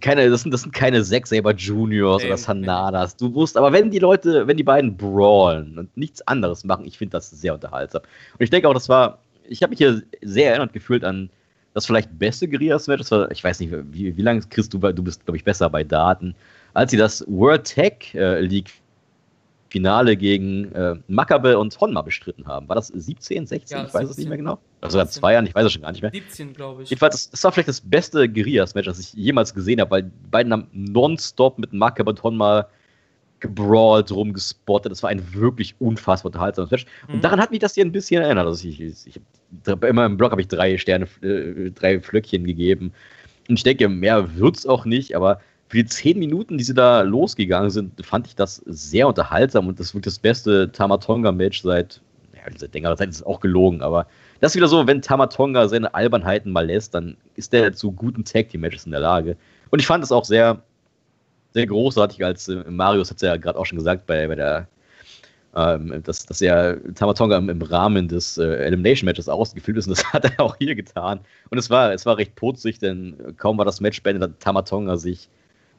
keine, 0.00 0.28
das 0.30 0.42
sind, 0.42 0.52
das 0.52 0.62
sind 0.62 0.72
keine 0.72 1.02
Zack 1.02 1.26
Saber 1.26 1.54
Juniors 1.54 2.24
oder 2.24 2.36
Sanadas. 2.36 3.16
Du 3.16 3.32
wusst, 3.34 3.56
aber 3.56 3.72
wenn 3.72 3.90
die 3.90 3.98
Leute, 3.98 4.46
wenn 4.46 4.56
die 4.56 4.62
beiden 4.62 4.96
brawlen 4.96 5.78
und 5.78 5.96
nichts 5.96 6.26
anderes 6.26 6.64
machen, 6.64 6.86
ich 6.86 6.98
finde 6.98 7.12
das 7.12 7.30
sehr 7.30 7.54
unterhaltsam. 7.54 8.02
Und 8.02 8.42
ich 8.42 8.50
denke 8.50 8.68
auch, 8.68 8.74
das 8.74 8.88
war, 8.88 9.18
ich 9.48 9.62
habe 9.62 9.70
mich 9.70 9.78
hier 9.78 10.02
sehr 10.22 10.50
erinnert 10.50 10.72
gefühlt 10.72 11.04
an 11.04 11.30
das 11.74 11.86
vielleicht 11.86 12.18
beste 12.18 12.48
Guerillas-Match. 12.48 13.00
Das 13.00 13.10
war, 13.10 13.30
ich 13.30 13.42
weiß 13.42 13.60
nicht, 13.60 13.72
wie, 13.92 14.16
wie 14.16 14.22
lange 14.22 14.40
kriegst 14.42 14.72
du, 14.72 14.78
du 14.78 15.02
bist, 15.02 15.24
glaube 15.24 15.36
ich, 15.36 15.44
besser 15.44 15.70
bei 15.70 15.84
Daten, 15.84 16.34
als 16.74 16.90
sie 16.90 16.96
das 16.96 17.24
World 17.28 17.64
Tech 17.64 18.14
äh, 18.14 18.40
League 18.40 18.70
Finale 19.70 20.16
gegen 20.16 20.72
äh, 20.72 20.96
Makabe 21.06 21.58
und 21.58 21.80
Honma 21.80 22.02
bestritten 22.02 22.46
haben. 22.46 22.68
War 22.68 22.74
das 22.74 22.88
17, 22.88 23.46
16? 23.46 23.78
Ja, 23.78 23.84
ich 23.86 23.94
weiß 23.94 24.10
es 24.10 24.18
nicht 24.18 24.28
mehr 24.28 24.36
genau. 24.36 24.58
Also 24.80 24.94
sogar 24.94 25.08
zwei 25.08 25.34
Jahren, 25.34 25.46
ich 25.46 25.54
weiß 25.54 25.64
es 25.64 25.72
schon 25.72 25.82
gar 25.82 25.92
nicht 25.92 26.02
mehr. 26.02 26.10
17, 26.12 26.52
glaube 26.54 26.82
ich. 26.82 26.90
Jedenfalls, 26.90 27.30
das 27.30 27.44
war 27.44 27.52
vielleicht 27.52 27.68
das 27.68 27.80
beste 27.80 28.28
Guerillas-Match, 28.28 28.86
das 28.86 28.98
ich 28.98 29.12
jemals 29.14 29.54
gesehen 29.54 29.80
habe, 29.80 29.90
weil 29.92 30.02
die 30.04 30.10
beiden 30.30 30.52
haben 30.52 30.66
nonstop 30.72 31.58
mit 31.58 31.72
Makabe 31.72 32.10
und 32.10 32.22
Honma 32.22 32.66
gebrawlt, 33.38 34.10
rumgespottet. 34.10 34.90
Das 34.90 35.02
war 35.04 35.10
ein 35.10 35.32
wirklich 35.32 35.74
unfassbar 35.78 36.30
unterhaltsames 36.30 36.70
Match. 36.72 36.86
Mhm. 37.08 37.14
Und 37.14 37.24
daran 37.24 37.40
hat 37.40 37.52
mich 37.52 37.60
das 37.60 37.74
hier 37.74 37.84
ein 37.84 37.92
bisschen 37.92 38.22
erinnert. 38.22 38.46
Also 38.46 38.68
ich, 38.68 38.80
ich, 38.80 39.06
ich 39.06 39.20
immer 39.82 40.06
im 40.06 40.16
Blog 40.16 40.32
habe 40.32 40.40
ich 40.40 40.48
drei 40.48 40.78
Sterne, 40.78 41.06
äh, 41.22 41.70
drei 41.70 42.00
Flöckchen 42.00 42.44
gegeben. 42.44 42.92
Und 43.48 43.56
ich 43.56 43.62
denke, 43.62 43.88
mehr 43.88 44.36
wird 44.36 44.58
es 44.58 44.66
auch 44.66 44.84
nicht, 44.84 45.14
aber 45.14 45.40
für 45.70 45.76
die 45.76 45.86
zehn 45.86 46.18
Minuten, 46.18 46.58
die 46.58 46.64
sie 46.64 46.74
da 46.74 47.02
losgegangen 47.02 47.70
sind, 47.70 48.04
fand 48.04 48.26
ich 48.26 48.34
das 48.34 48.56
sehr 48.66 49.06
unterhaltsam 49.06 49.68
und 49.68 49.78
das 49.78 49.94
wirklich 49.94 50.12
das 50.12 50.18
beste 50.18 50.72
Tamatonga-Match 50.72 51.62
seit, 51.62 52.00
ja, 52.34 52.40
seit 52.56 52.74
längerer 52.74 52.96
Zeit 52.96 53.08
ist 53.08 53.24
auch 53.24 53.38
gelogen, 53.38 53.80
aber 53.80 54.08
das 54.40 54.50
ist 54.50 54.56
wieder 54.56 54.66
so, 54.66 54.84
wenn 54.88 55.00
Tamatonga 55.00 55.68
seine 55.68 55.94
Albernheiten 55.94 56.50
mal 56.50 56.66
lässt, 56.66 56.96
dann 56.96 57.16
ist 57.36 57.52
der 57.52 57.72
zu 57.72 57.92
guten 57.92 58.24
Tag-Team-Matches 58.24 58.84
in 58.84 58.90
der 58.90 59.00
Lage. 59.00 59.36
Und 59.70 59.78
ich 59.78 59.86
fand 59.86 60.02
es 60.02 60.10
auch 60.10 60.24
sehr, 60.24 60.60
sehr 61.54 61.68
großartig, 61.68 62.24
als 62.24 62.48
äh, 62.48 62.64
Marius 62.68 63.10
hat 63.10 63.18
es 63.18 63.22
ja 63.22 63.36
gerade 63.36 63.56
auch 63.56 63.66
schon 63.66 63.78
gesagt 63.78 64.06
bei, 64.06 64.26
bei 64.26 64.34
der 64.34 64.66
ähm, 65.54 66.02
dass, 66.04 66.26
dass 66.26 66.40
er 66.40 66.78
Tamatonga 66.94 67.36
im, 67.38 67.48
im 67.48 67.62
Rahmen 67.62 68.08
des 68.08 68.38
äh, 68.38 68.44
Elimination 68.44 69.06
Matches 69.06 69.28
ausgefüllt 69.28 69.78
ist 69.78 69.86
und 69.86 69.96
das 69.96 70.04
hat 70.12 70.24
er 70.24 70.40
auch 70.40 70.56
hier 70.56 70.74
getan. 70.74 71.20
Und 71.50 71.58
es 71.58 71.70
war, 71.70 71.92
es 71.92 72.06
war 72.06 72.16
recht 72.16 72.34
putzig, 72.34 72.80
denn 72.80 73.16
kaum 73.36 73.56
war 73.58 73.64
das 73.64 73.80
Match 73.80 74.02
beendet, 74.02 74.30
hat 74.30 74.40
Tamatonga 74.40 74.96
sich 74.96 75.28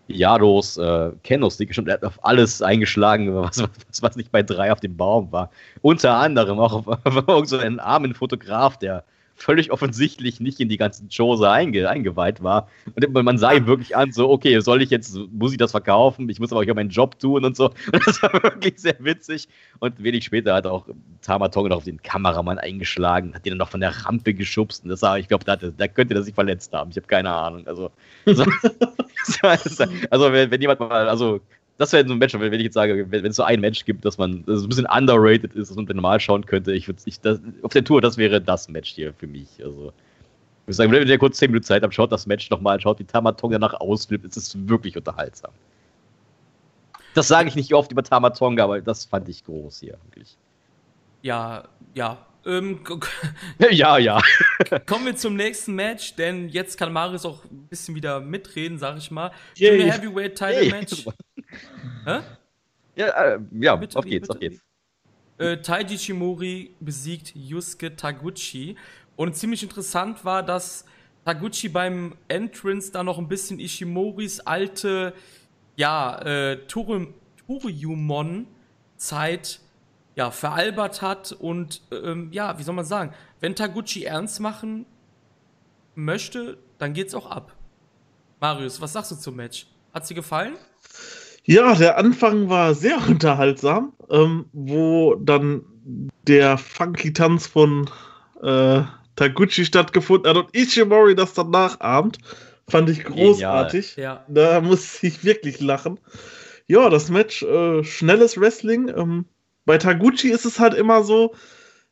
Jados 0.07 0.77
äh, 0.77 1.11
Kendo-Stick 1.23 1.77
und 1.77 1.87
er 1.87 1.95
hat 1.95 2.03
auf 2.03 2.23
alles 2.23 2.61
eingeschlagen, 2.61 3.33
was, 3.35 3.61
was, 3.61 4.01
was 4.01 4.15
nicht 4.15 4.31
bei 4.31 4.43
drei 4.43 4.71
auf 4.71 4.79
dem 4.79 4.97
Baum 4.97 5.31
war. 5.31 5.49
Unter 5.81 6.15
anderem 6.15 6.59
auch 6.59 6.85
auf, 6.85 6.87
auf 7.27 7.47
so 7.47 7.57
einen 7.57 7.79
armen 7.79 8.13
Fotograf, 8.13 8.77
der 8.77 9.03
völlig 9.41 9.71
offensichtlich 9.71 10.39
nicht 10.39 10.59
in 10.59 10.69
die 10.69 10.77
ganzen 10.77 11.09
Chose 11.09 11.49
einge 11.49 11.89
eingeweiht 11.89 12.43
war. 12.43 12.67
Und 12.95 13.13
man 13.13 13.37
sah 13.37 13.51
ihm 13.51 13.67
wirklich 13.67 13.95
an, 13.95 14.11
so, 14.11 14.29
okay, 14.29 14.59
soll 14.59 14.81
ich 14.81 14.89
jetzt, 14.89 15.17
muss 15.31 15.51
ich 15.51 15.57
das 15.57 15.71
verkaufen? 15.71 16.29
Ich 16.29 16.39
muss 16.39 16.51
aber 16.51 16.61
auch 16.61 16.75
meinen 16.75 16.89
Job 16.89 17.19
tun 17.19 17.43
und 17.45 17.55
so. 17.55 17.65
Und 17.93 18.07
das 18.07 18.21
war 18.21 18.33
wirklich 18.43 18.79
sehr 18.79 18.95
witzig. 18.99 19.47
Und 19.79 20.01
wenig 20.01 20.23
später 20.23 20.53
hat 20.53 20.65
auch 20.65 20.85
Tamatonga 21.21 21.69
noch 21.69 21.77
auf 21.77 21.83
den 21.83 22.01
Kameramann 22.01 22.59
eingeschlagen, 22.59 23.33
hat 23.33 23.45
ihn 23.45 23.51
dann 23.51 23.57
noch 23.57 23.69
von 23.69 23.81
der 23.81 24.05
Rampe 24.05 24.33
geschubst. 24.33 24.83
Und 24.83 24.89
das 24.89 25.01
war, 25.01 25.19
ich 25.19 25.27
glaube, 25.27 25.45
da, 25.45 25.55
da 25.55 25.87
könnte 25.87 26.13
er 26.13 26.23
sich 26.23 26.33
verletzt 26.33 26.73
haben. 26.73 26.91
Ich 26.91 26.97
habe 26.97 27.07
keine 27.07 27.31
Ahnung. 27.31 27.67
Also, 27.67 27.91
also, 28.25 29.85
also 30.09 30.33
wenn, 30.33 30.51
wenn 30.51 30.61
jemand 30.61 30.79
mal, 30.79 31.09
also 31.09 31.41
das 31.81 31.93
wäre 31.93 32.07
so 32.07 32.13
ein 32.13 32.19
Match, 32.19 32.35
wenn 32.35 32.53
ich 32.53 32.61
jetzt 32.61 32.75
sage, 32.75 33.09
wenn, 33.09 33.25
es 33.25 33.35
so 33.35 33.43
ein 33.43 33.59
Match 33.59 33.85
gibt, 33.85 34.05
dass 34.05 34.19
man 34.19 34.45
das 34.45 34.61
ein 34.61 34.69
bisschen 34.69 34.85
underrated 34.85 35.55
ist, 35.55 35.69
dass 35.69 35.75
man 35.75 35.85
normal 35.87 36.19
schauen 36.19 36.45
könnte, 36.45 36.73
ich 36.73 36.87
würde 36.87 37.01
das, 37.23 37.41
auf 37.63 37.73
der 37.73 37.83
Tour, 37.83 38.01
das 38.01 38.17
wäre 38.17 38.39
das 38.39 38.69
Match 38.69 38.91
hier 38.91 39.13
für 39.15 39.25
mich. 39.25 39.47
Also, 39.63 39.87
ich 40.61 40.67
würde 40.67 40.73
sagen, 40.75 40.91
wenn 40.91 41.07
ihr 41.07 41.17
kurz 41.17 41.37
10 41.37 41.49
Minuten 41.49 41.65
Zeit 41.65 41.81
habt, 41.81 41.95
schaut 41.95 42.11
das 42.11 42.27
Match 42.27 42.51
nochmal, 42.51 42.79
schaut 42.79 42.99
wie 42.99 43.03
Tamatonga 43.03 43.57
danach 43.57 43.73
ausflippt, 43.79 44.25
es 44.25 44.37
ist 44.37 44.69
wirklich 44.69 44.95
unterhaltsam. 44.95 45.51
Das 47.15 47.27
sage 47.27 47.49
ich 47.49 47.55
nicht 47.55 47.73
oft 47.73 47.91
über 47.91 48.03
Tamatonga, 48.03 48.63
aber 48.63 48.79
das 48.79 49.05
fand 49.05 49.27
ich 49.27 49.43
groß 49.43 49.79
hier, 49.79 49.97
wirklich. 50.05 50.37
Ja, 51.23 51.63
ja, 51.95 52.19
ähm, 52.45 52.79
ja, 53.71 53.97
ja. 53.97 54.21
Kommen 54.85 55.05
wir 55.05 55.15
zum 55.15 55.35
nächsten 55.35 55.73
Match, 55.73 56.15
denn 56.15 56.49
jetzt 56.49 56.77
kann 56.77 56.91
Marius 56.91 57.25
auch 57.25 57.43
ein 57.45 57.67
bisschen 57.69 57.95
wieder 57.95 58.19
mitreden, 58.19 58.77
sag 58.77 58.97
ich 58.97 59.11
mal. 59.11 59.31
Yeah, 59.59 59.73
Junior 59.73 59.95
Heavyweight 59.95 60.35
Title 60.37 60.69
Match. 60.69 61.05
Hä? 62.05 62.21
Ja, 62.95 63.07
äh, 63.07 63.39
ja 63.51 63.75
bitte, 63.75 63.97
auf 63.97 64.05
geht's, 64.05 64.27
bitte, 64.27 64.33
auf 64.33 64.39
geht's. 64.39 64.63
Äh, 65.37 65.57
Taiji 65.57 65.97
Shimori 65.97 66.75
besiegt 66.79 67.33
Yusuke 67.35 67.95
Taguchi. 67.95 68.75
Und 69.15 69.35
ziemlich 69.35 69.63
interessant 69.63 70.23
war, 70.25 70.43
dass 70.43 70.85
Taguchi 71.25 71.69
beim 71.69 72.15
Entrance 72.27 72.91
da 72.91 73.03
noch 73.03 73.17
ein 73.17 73.27
bisschen 73.27 73.59
Ishimoris 73.59 74.39
alte 74.41 75.13
ja, 75.75 76.19
äh, 76.19 76.57
Turiumon 76.67 78.47
Zeit 78.97 79.61
ja, 80.15 80.31
veralbert 80.31 81.01
hat 81.01 81.31
und 81.31 81.81
ähm, 81.91 82.29
ja, 82.31 82.57
wie 82.59 82.63
soll 82.63 82.75
man 82.75 82.85
sagen, 82.85 83.13
wenn 83.39 83.55
Taguchi 83.55 84.03
ernst 84.03 84.39
machen 84.39 84.85
möchte, 85.95 86.57
dann 86.77 86.93
geht's 86.93 87.15
auch 87.15 87.29
ab. 87.29 87.55
Marius, 88.39 88.81
was 88.81 88.93
sagst 88.93 89.11
du 89.11 89.15
zum 89.15 89.35
Match? 89.35 89.67
Hat 89.93 90.05
sie 90.05 90.13
gefallen? 90.13 90.55
Ja, 91.43 91.75
der 91.75 91.97
Anfang 91.97 92.49
war 92.49 92.73
sehr 92.73 92.97
unterhaltsam, 93.07 93.93
ähm, 94.09 94.45
wo 94.53 95.15
dann 95.15 95.63
der 96.27 96.57
funky 96.57 97.13
Tanz 97.13 97.47
von 97.47 97.89
äh, 98.41 98.81
Taguchi 99.15 99.65
stattgefunden 99.65 100.29
hat 100.29 100.37
und 100.37 100.55
Ishimori 100.55 101.15
das 101.15 101.33
dann 101.33 101.49
nachahmt. 101.49 102.19
Fand 102.67 102.89
ich 102.89 103.03
großartig. 103.03 103.97
Ja. 103.97 104.23
Da 104.29 104.61
musste 104.61 105.07
ich 105.07 105.23
wirklich 105.23 105.59
lachen. 105.59 105.99
Ja, 106.67 106.89
das 106.89 107.09
Match, 107.09 107.43
äh, 107.43 107.83
schnelles 107.83 108.39
Wrestling. 108.39 108.87
Ähm, 108.95 109.25
bei 109.65 109.77
Taguchi 109.77 110.29
ist 110.29 110.45
es 110.45 110.59
halt 110.59 110.73
immer 110.73 111.03
so, 111.03 111.35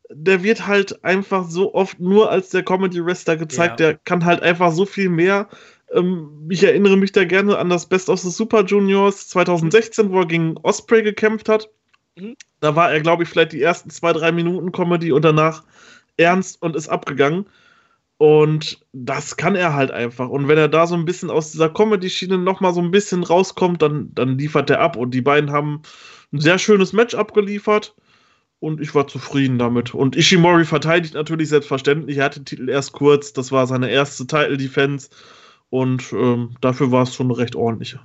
der 0.09 0.41
wird 0.41 0.67
halt 0.67 1.03
einfach 1.03 1.49
so 1.49 1.73
oft 1.73 1.99
nur 1.99 2.31
als 2.31 2.49
der 2.49 2.63
Comedy-Wrestler 2.63 3.35
gezeigt. 3.35 3.79
Ja. 3.79 3.87
Der 3.87 3.97
kann 3.97 4.25
halt 4.25 4.41
einfach 4.41 4.71
so 4.71 4.85
viel 4.85 5.09
mehr. 5.09 5.49
Ähm, 5.93 6.47
ich 6.49 6.63
erinnere 6.63 6.97
mich 6.97 7.11
da 7.11 7.23
gerne 7.23 7.57
an 7.57 7.69
das 7.69 7.87
Best 7.87 8.09
of 8.09 8.19
the 8.19 8.29
Super 8.29 8.63
Juniors 8.63 9.27
2016, 9.29 10.11
wo 10.11 10.19
er 10.19 10.27
gegen 10.27 10.57
Osprey 10.57 11.03
gekämpft 11.03 11.49
hat. 11.49 11.69
Mhm. 12.15 12.35
Da 12.59 12.75
war 12.75 12.91
er, 12.91 13.01
glaube 13.01 13.23
ich, 13.23 13.29
vielleicht 13.29 13.53
die 13.53 13.61
ersten 13.61 13.89
zwei, 13.89 14.13
drei 14.13 14.31
Minuten 14.31 14.71
Comedy 14.71 15.11
und 15.11 15.23
danach 15.23 15.63
ernst 16.17 16.61
und 16.61 16.75
ist 16.75 16.89
abgegangen. 16.89 17.45
Und 18.17 18.85
das 18.91 19.37
kann 19.37 19.55
er 19.55 19.73
halt 19.73 19.91
einfach. 19.91 20.27
Und 20.27 20.49
wenn 20.49 20.57
er 20.57 20.67
da 20.67 20.85
so 20.87 20.95
ein 20.95 21.05
bisschen 21.05 21.29
aus 21.29 21.53
dieser 21.53 21.69
Comedy-Schiene 21.69 22.37
nochmal 22.37 22.73
so 22.73 22.81
ein 22.81 22.91
bisschen 22.91 23.23
rauskommt, 23.23 23.81
dann, 23.81 24.13
dann 24.13 24.37
liefert 24.37 24.69
er 24.69 24.81
ab. 24.81 24.97
Und 24.97 25.11
die 25.11 25.21
beiden 25.21 25.51
haben 25.51 25.83
ein 26.33 26.41
sehr 26.41 26.59
schönes 26.59 26.91
Match 26.91 27.15
abgeliefert. 27.15 27.95
Und 28.59 28.81
ich 28.81 28.93
war 28.93 29.07
zufrieden 29.07 29.57
damit. 29.57 29.95
Und 29.95 30.17
Ishimori 30.17 30.65
verteidigt 30.65 31.13
natürlich 31.13 31.47
selbstverständlich. 31.47 32.17
Er 32.17 32.25
hatte 32.25 32.41
den 32.41 32.45
Titel 32.45 32.67
erst 32.67 32.91
kurz. 32.91 33.31
Das 33.31 33.53
war 33.53 33.67
seine 33.67 33.89
erste 33.89 34.27
Title-Defense. 34.27 35.09
Und 35.69 36.11
ähm, 36.13 36.55
dafür 36.61 36.91
war 36.91 37.03
es 37.03 37.13
schon 37.13 37.27
eine 37.27 37.37
recht 37.37 37.55
ordentliche. 37.55 37.99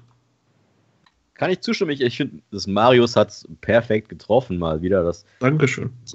Kann 1.34 1.50
ich 1.50 1.60
zustimmen. 1.60 1.90
Ich, 1.90 2.00
ich 2.00 2.16
finde, 2.16 2.42
das 2.52 2.66
Marius 2.66 3.16
hat 3.16 3.44
perfekt 3.60 4.08
getroffen 4.08 4.56
mal 4.56 4.82
wieder. 4.82 5.02
Das, 5.02 5.24
Dankeschön. 5.40 5.90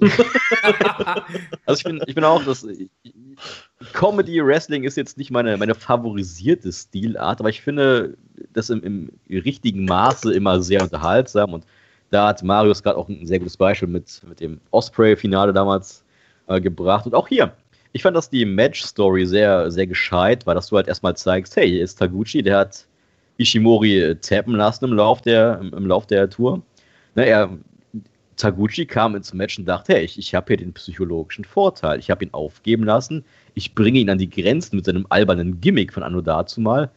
also 1.66 1.78
ich 1.78 1.84
bin, 1.84 2.02
ich 2.06 2.14
bin 2.14 2.24
auch, 2.24 2.42
das 2.44 2.66
Comedy 3.92 4.44
Wrestling 4.44 4.84
ist 4.84 4.96
jetzt 4.96 5.18
nicht 5.18 5.30
meine, 5.30 5.56
meine 5.58 5.74
favorisierte 5.74 6.72
Stilart, 6.72 7.40
aber 7.40 7.50
ich 7.50 7.60
finde 7.60 8.16
das 8.52 8.70
im, 8.70 8.82
im 8.82 9.10
richtigen 9.28 9.84
Maße 9.84 10.32
immer 10.32 10.62
sehr 10.62 10.82
unterhaltsam 10.82 11.52
und 11.52 11.66
da 12.10 12.28
hat 12.28 12.42
Marius 12.42 12.82
gerade 12.82 12.96
auch 12.96 13.08
ein 13.08 13.26
sehr 13.26 13.38
gutes 13.38 13.56
Beispiel 13.56 13.88
mit, 13.88 14.22
mit 14.28 14.40
dem 14.40 14.60
Osprey-Finale 14.72 15.52
damals 15.52 16.04
äh, 16.48 16.60
gebracht 16.60 17.06
und 17.06 17.14
auch 17.14 17.28
hier. 17.28 17.54
Ich 17.92 18.02
fand, 18.02 18.16
dass 18.16 18.30
die 18.30 18.44
Match-Story 18.44 19.26
sehr, 19.26 19.70
sehr 19.70 19.86
gescheit 19.86 20.46
war, 20.46 20.54
dass 20.54 20.68
du 20.68 20.76
halt 20.76 20.86
erstmal 20.86 21.16
zeigst, 21.16 21.56
hey, 21.56 21.68
hier 21.68 21.82
ist 21.82 21.96
Taguchi, 21.96 22.42
der 22.42 22.58
hat 22.58 22.86
Ishimori 23.38 24.00
äh, 24.00 24.14
tappen 24.16 24.54
lassen 24.54 24.84
im 24.84 24.92
Lauf 24.92 25.22
der, 25.22 25.60
im, 25.60 25.86
Lauf 25.86 26.06
der 26.06 26.30
Tour. 26.30 26.62
Er, 27.16 27.50
Taguchi 28.36 28.86
kam 28.86 29.16
ins 29.16 29.34
Match 29.34 29.58
und 29.58 29.64
dachte, 29.66 29.94
hey, 29.94 30.04
ich, 30.04 30.18
ich 30.18 30.34
habe 30.34 30.46
hier 30.48 30.58
den 30.58 30.72
psychologischen 30.72 31.44
Vorteil. 31.44 31.98
Ich 31.98 32.10
habe 32.10 32.24
ihn 32.24 32.32
aufgeben 32.32 32.84
lassen. 32.84 33.24
Ich 33.54 33.74
bringe 33.74 33.98
ihn 33.98 34.10
an 34.10 34.18
die 34.18 34.30
Grenzen 34.30 34.76
mit 34.76 34.84
seinem 34.84 35.06
albernen 35.08 35.60
Gimmick 35.60 35.92
von 35.92 36.02
Anno 36.02 36.20
dazu 36.20 36.60
mal. 36.60 36.90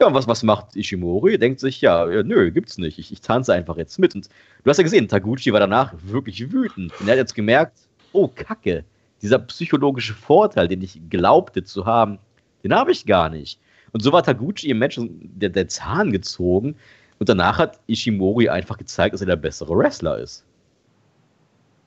Ja, 0.00 0.06
und 0.06 0.14
was, 0.14 0.28
was 0.28 0.42
macht 0.42 0.76
Ishimori? 0.76 1.32
Er 1.32 1.38
denkt 1.38 1.58
sich, 1.60 1.80
ja, 1.80 2.08
ja, 2.10 2.22
nö, 2.22 2.50
gibt's 2.50 2.78
nicht. 2.78 2.98
Ich, 2.98 3.10
ich 3.10 3.20
tanze 3.20 3.54
einfach 3.54 3.76
jetzt 3.78 3.98
mit. 3.98 4.14
Und 4.14 4.28
du 4.62 4.70
hast 4.70 4.76
ja 4.76 4.84
gesehen, 4.84 5.08
Taguchi 5.08 5.52
war 5.52 5.60
danach 5.60 5.94
wirklich 6.04 6.52
wütend. 6.52 6.92
Und 7.00 7.08
er 7.08 7.12
hat 7.12 7.18
jetzt 7.18 7.34
gemerkt, 7.34 7.78
oh, 8.12 8.28
Kacke, 8.28 8.84
dieser 9.22 9.38
psychologische 9.38 10.14
Vorteil, 10.14 10.68
den 10.68 10.82
ich 10.82 11.00
glaubte 11.08 11.64
zu 11.64 11.86
haben, 11.86 12.18
den 12.62 12.74
habe 12.74 12.92
ich 12.92 13.06
gar 13.06 13.28
nicht. 13.28 13.58
Und 13.92 14.02
so 14.02 14.12
war 14.12 14.22
Taguchi 14.22 14.68
im 14.68 14.78
Match 14.78 14.98
der, 15.00 15.48
der 15.48 15.68
Zahn 15.68 16.12
gezogen. 16.12 16.76
Und 17.18 17.28
danach 17.28 17.58
hat 17.58 17.80
Ishimori 17.86 18.48
einfach 18.48 18.76
gezeigt, 18.76 19.14
dass 19.14 19.22
er 19.22 19.26
der 19.26 19.36
bessere 19.36 19.76
Wrestler 19.76 20.18
ist. 20.18 20.44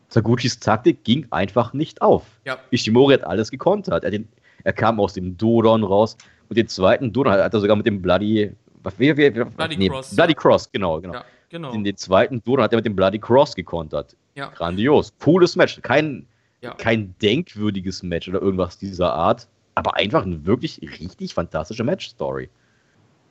Taguchis 0.10 0.60
Taktik 0.60 1.04
ging 1.04 1.28
einfach 1.30 1.74
nicht 1.74 2.02
auf. 2.02 2.26
Ja. 2.46 2.58
Ishimori 2.72 3.14
hat 3.14 3.24
alles 3.24 3.52
gekontert. 3.52 4.04
Er, 4.04 4.12
den, 4.12 4.28
er 4.64 4.74
kam 4.74 5.00
aus 5.00 5.14
dem 5.14 5.38
Dodon 5.38 5.84
raus. 5.84 6.18
Und 6.50 6.58
den 6.58 6.68
zweiten 6.68 7.14
Dodon 7.14 7.34
hat 7.34 7.54
er 7.54 7.60
sogar 7.60 7.76
mit 7.76 7.86
dem 7.86 8.02
Bloody. 8.02 8.52
Was, 8.82 8.98
wie, 8.98 9.16
wie, 9.16 9.30
Bloody 9.30 9.78
nee, 9.78 9.90
Cross. 9.90 10.16
Bloody 10.16 10.34
Cross, 10.34 10.72
genau, 10.72 11.00
genau. 11.00 11.14
Ja, 11.14 11.26
genau. 11.50 11.74
In 11.74 11.84
den 11.84 11.96
zweiten 11.96 12.42
Dodon 12.44 12.64
hat 12.64 12.74
er 12.74 12.78
mit 12.78 12.86
dem 12.86 12.96
Bloody 12.96 13.20
Cross 13.20 13.56
gekontert. 13.56 14.16
Ja. 14.34 14.48
Grandios. 14.48 15.14
Cooles 15.20 15.56
Match. 15.56 15.80
Kein, 15.84 16.26
Ja. 16.62 16.74
kein 16.74 17.16
denkwürdiges 17.22 18.04
Match 18.04 18.28
oder 18.28 18.42
irgendwas 18.42 18.78
dieser 18.78 19.14
Art. 19.14 19.48
Aber 19.76 19.96
einfach 19.96 20.24
eine 20.24 20.46
wirklich 20.46 20.82
richtig 20.82 21.34
fantastische 21.34 21.84
Match-Story. 21.86 22.50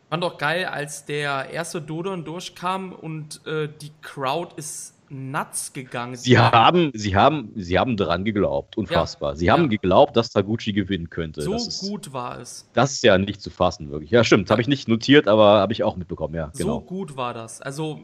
Fand 0.09 0.23
doch 0.23 0.39
geil, 0.39 0.65
als 0.65 1.05
der 1.05 1.51
erste 1.51 1.83
Dodon 1.83 2.25
durchkam 2.25 2.93
und 2.93 3.45
äh, 3.47 3.69
die 3.83 3.91
Crowd 4.01 4.55
ist 4.57 4.95
nuts 5.11 5.73
gegangen. 5.75 6.17
Sie 6.17 6.39
haben, 6.39 6.91
sie 6.95 7.15
haben, 7.17 7.53
sie 7.57 7.79
haben 7.79 7.97
dran 7.99 8.25
geglaubt. 8.25 8.77
Unfassbar. 8.79 9.37
Sie 9.37 9.51
haben 9.51 9.65
Ja. 9.65 9.69
geglaubt, 9.69 10.17
dass 10.17 10.31
Taguchi 10.31 10.73
gewinnen 10.73 11.11
könnte. 11.11 11.43
so 11.43 11.55
ist, 11.55 11.81
gut 11.81 12.13
war 12.15 12.39
es. 12.41 12.69
das 12.73 12.93
ist 12.93 13.03
ja 13.05 13.19
nicht 13.19 13.41
zu 13.43 13.51
fassen, 13.51 13.91
wirklich. 13.91 14.11
Ja, 14.11 14.25
stimmt. 14.25 14.51
Habe 14.51 14.63
ich 14.63 14.69
nicht 14.69 14.89
notiert, 14.89 15.29
aber 15.29 15.61
habe 15.61 15.73
ich 15.75 15.83
auch 15.83 15.97
mitbekommen. 15.97 16.35
Ja, 16.35 16.51
So 16.55 16.65
genau. 16.65 16.81
gut 16.81 17.17
war 17.19 17.35
das. 17.35 17.61
Also 17.61 18.01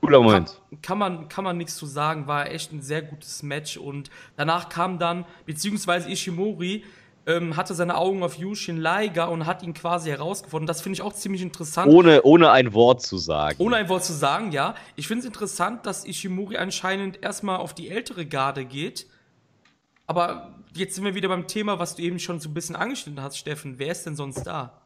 Cooler 0.00 0.18
kann, 0.18 0.26
Moment. 0.26 0.60
kann 0.82 0.98
man 0.98 1.28
kann 1.28 1.44
man 1.44 1.56
nichts 1.56 1.76
zu 1.76 1.86
sagen. 1.86 2.26
War 2.26 2.50
echt 2.50 2.72
ein 2.72 2.82
sehr 2.82 3.02
gutes 3.02 3.42
Match 3.42 3.76
und 3.76 4.10
danach 4.36 4.68
kam 4.68 4.98
dann 4.98 5.24
beziehungsweise 5.46 6.10
Ishimori 6.10 6.84
ähm, 7.26 7.56
hatte 7.56 7.74
seine 7.74 7.96
Augen 7.96 8.22
auf 8.22 8.36
Yushin 8.36 8.78
Liger 8.78 9.30
und 9.30 9.46
hat 9.46 9.62
ihn 9.62 9.74
quasi 9.74 10.10
herausgefunden. 10.10 10.66
Das 10.66 10.80
finde 10.80 10.94
ich 10.94 11.02
auch 11.02 11.12
ziemlich 11.12 11.42
interessant. 11.42 11.92
Ohne, 11.92 12.22
ohne 12.22 12.50
ein 12.50 12.72
Wort 12.72 13.02
zu 13.02 13.18
sagen. 13.18 13.56
Ohne 13.58 13.76
ein 13.76 13.88
Wort 13.88 14.04
zu 14.04 14.12
sagen, 14.12 14.52
ja. 14.52 14.74
Ich 14.96 15.06
finde 15.06 15.20
es 15.20 15.26
interessant, 15.26 15.86
dass 15.86 16.04
Ishimori 16.04 16.56
anscheinend 16.56 17.22
erstmal 17.22 17.58
auf 17.58 17.74
die 17.74 17.88
ältere 17.90 18.26
Garde 18.26 18.64
geht. 18.64 19.06
Aber 20.06 20.54
jetzt 20.74 20.94
sind 20.94 21.04
wir 21.04 21.14
wieder 21.14 21.28
beim 21.28 21.46
Thema, 21.46 21.78
was 21.78 21.96
du 21.96 22.02
eben 22.02 22.18
schon 22.18 22.40
so 22.40 22.48
ein 22.48 22.54
bisschen 22.54 22.74
angeschnitten 22.74 23.22
hast, 23.22 23.36
Steffen. 23.36 23.78
Wer 23.78 23.92
ist 23.92 24.04
denn 24.06 24.16
sonst 24.16 24.44
da? 24.44 24.79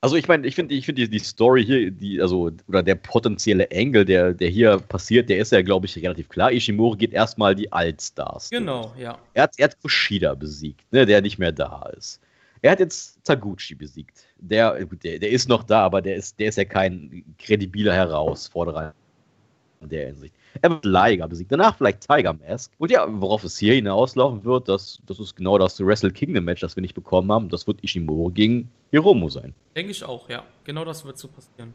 Also 0.00 0.16
ich 0.16 0.28
meine, 0.28 0.46
ich 0.46 0.54
finde, 0.54 0.74
ich 0.74 0.86
finde 0.86 1.02
die, 1.02 1.10
die 1.10 1.18
Story 1.18 1.64
hier, 1.64 1.90
die, 1.90 2.20
also, 2.20 2.50
oder 2.68 2.82
der 2.82 2.94
potenzielle 2.96 3.70
Engel, 3.70 4.04
der, 4.04 4.34
der 4.34 4.48
hier 4.48 4.78
passiert, 4.78 5.28
der 5.28 5.38
ist 5.38 5.52
ja, 5.52 5.62
glaube 5.62 5.86
ich, 5.86 5.96
relativ 5.96 6.28
klar. 6.28 6.52
Ishimori 6.52 6.98
geht 6.98 7.12
erstmal 7.12 7.54
die 7.54 7.72
Altstars. 7.72 8.50
durch. 8.50 8.60
Genau, 8.60 8.94
ja. 8.98 9.18
Er 9.34 9.44
hat, 9.44 9.54
er 9.56 9.64
hat 9.64 9.80
Kushida 9.80 10.34
besiegt, 10.34 10.84
ne, 10.92 11.06
der 11.06 11.22
nicht 11.22 11.38
mehr 11.38 11.52
da 11.52 11.90
ist. 11.96 12.20
Er 12.62 12.72
hat 12.72 12.80
jetzt 12.80 13.24
Taguchi 13.24 13.74
besiegt. 13.74 14.26
Der, 14.38 14.84
der, 14.84 15.18
der 15.18 15.30
ist 15.30 15.48
noch 15.48 15.62
da, 15.62 15.82
aber 15.82 16.02
der 16.02 16.16
ist, 16.16 16.38
der 16.38 16.48
ist 16.48 16.58
ja 16.58 16.64
kein 16.64 17.24
kredibiler 17.38 17.94
Herausforderer 17.94 18.94
in 19.80 19.88
der 19.88 20.06
Hinsicht. 20.06 20.34
Er 20.62 20.70
wird 20.70 20.84
Liger 20.84 21.28
besiegt. 21.28 21.52
Danach 21.52 21.76
vielleicht 21.76 22.06
Tiger 22.06 22.32
Mask. 22.34 22.72
Und 22.78 22.90
ja, 22.90 23.06
worauf 23.08 23.44
es 23.44 23.58
hier 23.58 23.74
hinauslaufen 23.74 24.44
wird, 24.44 24.68
das, 24.68 25.00
das 25.06 25.20
ist 25.20 25.36
genau 25.36 25.58
das 25.58 25.78
Wrestle 25.80 26.10
Kingdom 26.10 26.44
Match, 26.44 26.60
das 26.60 26.76
wir 26.76 26.80
nicht 26.80 26.94
bekommen 26.94 27.30
haben. 27.32 27.48
Das 27.48 27.66
wird 27.66 27.82
Ishimori 27.82 28.32
gegen 28.32 28.70
Hiromu 28.90 29.28
sein. 29.28 29.54
Denke 29.74 29.92
ich 29.92 30.04
auch, 30.04 30.28
ja. 30.28 30.44
Genau 30.64 30.84
das 30.84 31.04
wird 31.04 31.18
so 31.18 31.28
passieren. 31.28 31.74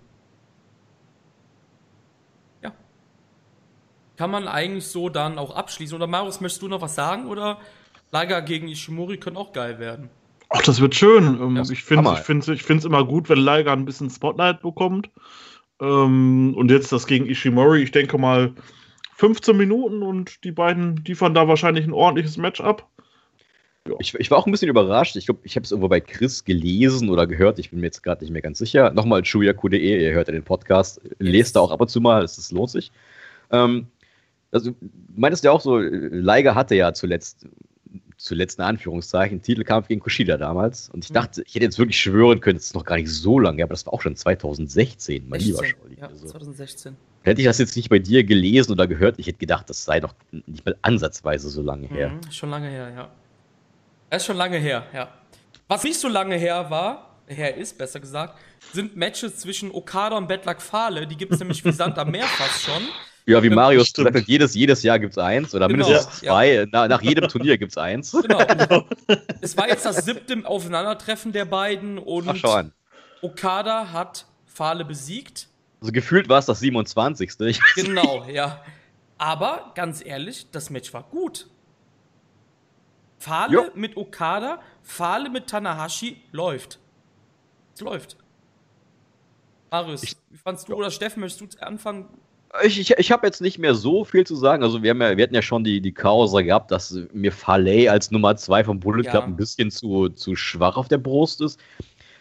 Ja. 2.64 2.72
Kann 4.18 4.32
man 4.32 4.48
eigentlich 4.48 4.88
so 4.88 5.10
dann 5.10 5.38
auch 5.38 5.56
abschließen. 5.56 5.96
Oder 5.96 6.08
Marius, 6.08 6.42
möchtest 6.42 6.62
du 6.62 6.68
noch 6.68 6.82
was 6.82 6.96
sagen? 6.96 7.28
Oder 7.28 7.60
Liger 8.12 8.42
gegen 8.42 8.68
Ishimori 8.68 9.18
können 9.18 9.38
auch 9.38 9.54
geil 9.54 9.80
werden. 9.80 10.10
Ach, 10.50 10.62
das 10.64 10.82
wird 10.82 10.96
schön. 10.96 11.40
Ähm, 11.42 11.56
Ja, 11.56 11.64
ich 11.64 11.84
finde 11.84 12.12
es 12.12 12.20
ich 12.20 12.26
find's, 12.26 12.48
ich 12.50 12.64
find's 12.64 12.84
immer 12.84 13.06
gut, 13.06 13.30
wenn 13.30 13.40
Liger 13.40 13.72
ein 13.72 13.86
bisschen 13.86 14.10
Spotlight 14.10 14.62
bekommt. 14.62 15.10
Ähm, 15.82 16.54
und 16.56 16.72
jetzt 16.72 16.92
das 16.92 17.08
gegen 17.08 17.28
Ishimori, 17.28 17.82
ich 17.82 17.92
denke 17.92 18.18
mal 18.18 18.54
15 19.16 19.58
Minuten 19.58 20.04
und 20.04 20.44
die 20.44 20.52
beiden 20.52 20.98
liefern 21.06 21.34
da 21.34 21.48
wahrscheinlich 21.48 21.86
ein 21.86 21.94
ordentliches 21.94 22.38
Match 22.38 22.62
ab. 22.62 22.88
Ich, 24.00 24.14
ich 24.14 24.30
war 24.30 24.38
auch 24.38 24.46
ein 24.46 24.52
bisschen 24.52 24.70
überrascht. 24.70 25.16
Ich 25.16 25.26
glaube, 25.26 25.42
ich 25.44 25.56
habe 25.56 25.64
es 25.64 25.72
irgendwo 25.72 25.88
bei 25.88 26.00
Chris 26.00 26.46
gelesen 26.46 27.10
oder 27.10 27.26
gehört. 27.26 27.58
Ich 27.58 27.72
bin 27.72 27.80
mir 27.80 27.88
jetzt 27.88 28.04
gerade 28.04 28.24
nicht 28.24 28.32
mehr 28.32 28.44
ganz 28.44 28.60
sicher. 28.60 28.92
Nochmal 28.92 29.26
shuyaku.de, 29.26 30.04
ihr 30.04 30.14
hört 30.14 30.28
ja 30.28 30.34
den 30.34 30.44
Podcast. 30.44 31.02
Lest 31.18 31.56
da 31.56 31.62
auch 31.62 31.72
ab 31.72 31.82
und 31.82 31.90
zu 31.90 32.00
mal, 32.00 32.24
es 32.24 32.52
lohnt 32.52 32.70
sich. 32.70 32.92
Ähm, 33.50 33.88
also, 34.52 34.72
du 34.72 34.90
meintest 35.16 35.44
ja 35.44 35.52
auch 35.52 35.62
so, 35.62 35.80
Liger 35.80 36.54
hatte 36.54 36.76
ja 36.76 36.94
zuletzt, 36.94 37.48
zuletzt 38.24 38.60
in 38.60 38.66
Anführungszeichen, 38.66 39.42
Titelkampf 39.42 39.88
gegen 39.88 40.00
Kushida 40.00 40.38
damals. 40.38 40.90
Und 40.90 41.04
ich 41.04 41.10
Mhm. 41.10 41.16
dachte, 41.16 41.44
ich 41.46 41.56
hätte 41.56 41.66
jetzt 41.66 41.80
wirklich 41.80 42.00
schwören 42.00 42.40
können, 42.40 42.58
es 42.58 42.66
ist 42.66 42.76
noch 42.76 42.86
gar 42.86 42.96
nicht 42.98 43.10
so 43.10 43.40
lange, 43.40 43.58
her, 43.58 43.66
aber 43.66 43.74
das 43.74 43.86
war 43.86 43.94
auch 43.94 44.02
schon 44.02 44.16
2016, 44.16 45.28
mein 45.28 45.40
lieber 45.40 45.58
16. 45.60 45.80
Scholli. 45.82 45.98
Ja, 46.00 46.08
Also, 46.08 46.28
2016. 46.28 46.96
hätte 47.24 47.42
ich 47.42 47.48
das 47.48 47.58
jetzt 47.58 47.76
nicht 47.76 47.90
bei 47.90 48.00
dir 48.00 48.24
gelesen 48.24 48.72
oder 48.72 48.88
gehört, 48.88 49.18
ich 49.20 49.28
hätte 49.28 49.40
gedacht, 49.40 49.70
das 49.70 49.84
sei 49.84 50.00
doch 50.00 50.14
nicht 50.32 50.66
mal 50.66 50.76
ansatzweise 50.82 51.50
so 51.50 51.62
lange 51.62 51.88
her. 51.88 52.10
Mhm, 52.10 52.32
schon 52.32 52.50
lange 52.50 52.70
her, 52.70 52.92
ja. 52.96 53.10
Das 54.10 54.22
ist 54.22 54.28
schon 54.28 54.38
lange 54.38 54.58
her, 54.58 54.86
ja. 54.94 55.08
Was 55.68 55.84
nicht 55.84 56.00
so 56.00 56.08
lange 56.08 56.36
her 56.36 56.70
war, 56.70 57.16
her 57.28 57.56
ist, 57.56 57.78
besser 57.78 58.00
gesagt, 58.00 58.38
sind 58.74 58.96
Matches 58.98 59.38
zwischen 59.38 59.72
Okada 59.72 60.18
und 60.18 60.28
Bedlack 60.28 60.62
Fale. 60.62 61.08
Die 61.08 61.16
gibt 61.16 61.32
es 61.32 61.40
nämlich 61.40 61.64
wie 61.64 61.72
Sand 61.72 61.98
am 61.98 62.12
Meer 62.12 62.26
fast 62.26 62.62
schon. 62.64 62.82
Ja, 63.28 63.42
wie 63.44 63.50
Marius 63.50 63.94
gesagt 63.94 64.16
hat, 64.16 64.24
jedes, 64.28 64.56
jedes 64.56 64.82
Jahr 64.84 64.98
gibt 65.00 65.12
es 65.14 65.18
eins 65.18 65.54
oder 65.54 65.68
Genau, 65.68 65.86
mindestens 65.88 66.22
ja. 66.22 66.32
zwei. 66.34 66.68
Na, 66.72 66.88
nach 66.88 67.02
jedem 67.02 67.28
Turnier 67.28 67.58
gibt 67.58 67.72
es 67.72 67.78
eins. 67.78 68.12
Genau. 68.22 68.86
es 69.42 69.56
war 69.58 69.68
jetzt 69.70 69.86
das 69.86 70.06
siebte 70.06 70.42
Aufeinandertreffen 70.46 71.32
der 71.32 71.46
beiden 71.46 71.98
und 72.00 72.28
Ach, 72.28 72.36
schau 72.36 72.52
an. 72.54 72.74
Okada 73.22 73.92
hat 73.92 74.26
Fale 74.48 74.84
besiegt. 74.86 75.48
Also 75.80 75.92
gefühlt 75.94 76.30
war 76.30 76.40
es 76.40 76.46
das 76.48 76.60
27. 76.60 77.32
Ich, 77.42 77.60
Genau, 77.76 78.26
ja. 78.26 78.64
Aber 79.18 79.72
ganz 79.76 80.04
ehrlich, 80.04 80.48
das 80.52 80.70
Match 80.72 80.92
war 80.94 81.04
gut. 81.04 81.48
Fale 83.20 83.54
Jo. 83.54 83.66
mit 83.76 83.98
Okada, 83.98 84.60
Fale 84.82 85.30
mit 85.30 85.48
Tanahashi 85.48 86.18
läuft. 86.32 86.80
Es 87.76 87.82
läuft. 87.82 88.18
Marius, 89.70 90.04
Ich- 90.04 90.18
wie 90.32 90.38
fandst 90.38 90.68
du 90.68 90.74
oder 90.76 90.90
Steffen, 90.92 91.20
möchtest 91.22 91.56
du 91.56 91.64
anfangen? 91.64 92.10
Ich, 92.64 92.80
ich, 92.80 92.92
ich 92.92 93.12
habe 93.12 93.26
jetzt 93.26 93.42
nicht 93.42 93.60
mehr 93.60 93.76
so 93.76 94.04
viel 94.04 94.26
zu 94.26 94.36
sagen. 94.36 94.64
Also 94.64 94.84
wir, 94.84 94.92
haben 94.92 95.02
ja, 95.02 95.18
wir 95.18 95.24
hatten 95.24 95.36
ja 95.36 95.42
schon 95.42 95.64
die, 95.64 95.82
die 95.82 95.94
Causa 95.94 96.42
gehabt, 96.42 96.72
dass 96.72 96.98
mir 97.14 97.32
Farley 97.32 97.88
als 97.88 98.12
Nummer 98.12 98.36
zwei 98.36 98.64
vom 98.64 98.80
Bullet 98.80 99.04
Ja. 99.04 99.12
Club 99.12 99.26
ein 99.26 99.36
bisschen 99.36 99.72
zu, 99.72 100.10
zu 100.10 100.36
schwach 100.36 100.78
auf 100.78 100.88
der 100.88 100.98
Brust 100.98 101.42
ist. 101.42 101.60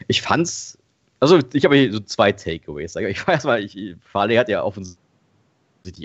Ich 0.09 0.23
fand's, 0.23 0.79
also 1.21 1.39
ich 1.53 1.65
habe 1.65 1.77
hier 1.77 1.93
so 1.93 2.01
zwei 2.01 2.33
Takeaways. 2.33 2.97
Ich 2.97 3.27
weiß 3.27 3.45
mal, 3.45 3.63
ich, 3.63 3.97
Farley 4.05 4.37
hat 4.37 4.49
ja 4.49 4.63
offensichtlich 4.63 5.10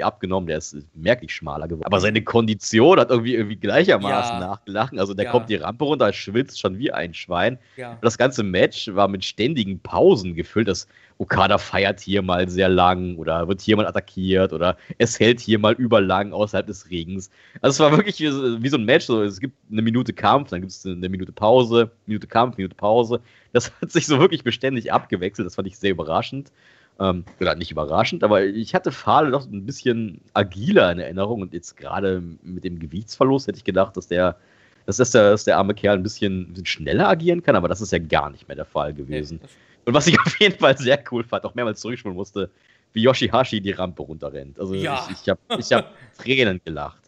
abgenommen, 0.02 0.47
der 0.47 0.57
ist 0.57 0.76
merklich 0.93 1.34
schmaler 1.34 1.68
geworden. 1.68 1.85
Aber 1.85 1.99
seine 1.99 2.22
Kondition 2.23 2.99
hat 2.99 3.10
irgendwie, 3.10 3.35
irgendwie 3.35 3.56
gleichermaßen 3.57 4.39
Ja. 4.39 4.47
nachgelachen. 4.47 4.99
Also 4.99 5.14
der 5.14 5.26
Ja. 5.26 5.31
kommt 5.31 5.49
die 5.49 5.56
Rampe 5.56 5.84
runter, 5.85 6.11
schwitzt 6.14 6.60
schon 6.60 6.77
wie 6.77 6.91
ein 6.91 7.14
Schwein. 7.14 7.57
Ja. 7.77 7.97
Das 8.02 8.18
ganze 8.18 8.43
Match 8.43 8.89
war 8.93 9.07
mit 9.07 9.23
ständigen 9.26 9.80
Pausen 9.80 10.35
gefüllt. 10.35 10.68
Das 10.68 10.88
Okada 11.18 11.57
feiert 11.57 12.02
hier 12.02 12.22
mal 12.22 12.49
sehr 12.49 12.68
lang 12.68 13.15
oder 13.15 13.47
wird 13.47 13.61
hier 13.61 13.77
mal 13.77 13.88
attackiert 13.88 14.52
oder 14.52 14.76
es 14.97 15.19
hält 15.19 15.39
hier 15.39 15.60
mal 15.60 15.73
überlang 15.73 16.34
außerhalb 16.34 16.68
des 16.68 16.89
Regens. 16.89 17.30
Also 17.61 17.84
es 17.84 17.91
war 17.91 17.97
wirklich 17.97 18.19
wie, 18.19 18.27
so- 18.27 18.61
wie 18.61 18.69
so 18.69 18.77
ein 18.77 18.84
Match. 18.85 19.06
So, 19.06 19.23
es 19.23 19.39
gibt 19.39 19.56
eine 19.72 19.81
Minute 19.81 20.11
Kampf, 20.14 20.49
dann 20.49 20.60
gibt 20.61 20.72
es 20.72 20.85
eine 20.85 21.07
Minute 21.07 21.31
Pause, 21.31 21.89
Minute 22.06 22.27
Kampf, 22.27 22.57
Minute 22.57 22.76
Pause. 22.76 23.22
Das 23.53 23.72
hat 23.81 23.91
sich 23.91 24.06
so 24.07 24.19
wirklich 24.19 24.43
beständig 24.43 24.91
abgewechselt. 24.91 25.45
Das 25.45 25.56
fand 25.56 25.68
ich 25.68 25.77
sehr 25.77 25.91
überraschend. 25.91 26.52
Ähm, 26.97 27.26
oder 27.41 27.55
nicht 27.55 27.72
überraschend, 27.72 28.23
aber 28.23 28.45
ich 28.45 28.73
hatte 28.73 28.91
Fahle 28.91 29.31
doch 29.31 29.45
ein 29.45 29.65
bisschen 29.65 30.22
agiler 30.34 30.91
in 30.93 30.99
Erinnerung 30.99 31.41
und 31.41 31.53
jetzt 31.53 31.76
gerade 31.76 32.22
mit 32.41 32.63
dem 32.63 32.80
Gewichtsverlust 32.80 33.47
hätte 33.47 33.57
ich 33.57 33.65
gedacht, 33.65 33.97
dass 33.97 34.07
der 34.07 34.38
dass, 34.85 34.97
das 34.97 35.11
der, 35.11 35.31
dass 35.31 35.43
der 35.43 35.57
arme 35.57 35.73
Kerl 35.73 35.97
ein 35.97 36.03
bisschen, 36.03 36.41
ein 36.41 36.47
bisschen 36.49 36.65
schneller 36.65 37.09
agieren 37.09 37.41
kann, 37.43 37.55
aber 37.55 37.67
das 37.67 37.81
ist 37.81 37.91
ja 37.91 37.99
gar 37.99 38.30
nicht 38.30 38.47
mehr 38.47 38.55
der 38.55 38.65
Fall 38.65 38.93
gewesen. 38.93 39.39
Nee, 39.41 39.49
Und 39.85 39.93
was 39.93 40.07
ich 40.07 40.19
auf 40.26 40.39
jeden 40.39 40.57
Fall 40.57 40.77
sehr 40.77 41.03
cool 41.11 41.23
fand, 41.23 41.43
auch 41.43 41.55
mehrmals 41.55 41.81
zurückspulen 41.81 42.15
musste, 42.15 42.49
wie 42.93 43.01
Yoshihashi 43.01 43.61
die 43.61 43.72
Rampe 43.72 44.03
runterrennt. 44.03 44.59
Also 44.59 44.76
Ja. 44.76 44.93
ich, 45.09 45.22
ich 45.23 45.30
habe 45.30 45.39
ich 45.57 45.73
hab 45.73 45.91
Tränen 46.17 46.61
gelacht. 46.63 47.01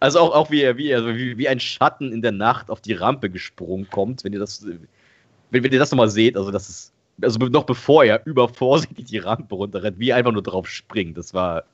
Also 0.00 0.18
auch, 0.20 0.34
auch 0.34 0.50
wie, 0.50 0.62
er, 0.62 0.78
wie, 0.78 0.88
er, 0.88 1.00
also 1.00 1.14
wie, 1.14 1.36
wie 1.36 1.48
ein 1.48 1.60
Schatten 1.60 2.10
in 2.12 2.22
der 2.22 2.32
Nacht 2.32 2.70
auf 2.70 2.80
die 2.80 2.94
Rampe 2.94 3.28
gesprungen 3.28 3.86
kommt, 3.90 4.24
wenn 4.24 4.32
ihr 4.32 4.38
das, 4.38 4.64
wenn, 4.64 5.62
wenn 5.62 5.72
ihr 5.72 5.78
das 5.78 5.90
nochmal 5.90 6.08
seht, 6.08 6.36
also 6.38 6.50
das 6.50 6.68
ist, 6.70 6.94
also 7.22 7.38
noch 7.38 7.64
bevor 7.64 8.04
er 8.04 8.24
übervorsichtig 8.26 9.06
die 9.06 9.18
Rampe 9.18 9.54
runterrennt, 9.54 9.98
wie 9.98 10.10
er 10.10 10.16
einfach 10.16 10.32
nur 10.32 10.42
drauf 10.42 10.68
springt. 10.68 11.16
Das 11.18 11.34
war 11.34 11.64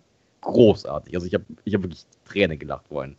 großartig. 0.43 1.15
Also 1.15 1.27
ich 1.27 1.35
habe 1.35 1.45
ich 1.65 1.75
hab 1.75 1.83
wirklich 1.83 2.05
Tränen 2.25 2.59
gelacht 2.59 2.89
vorhin. 2.89 3.17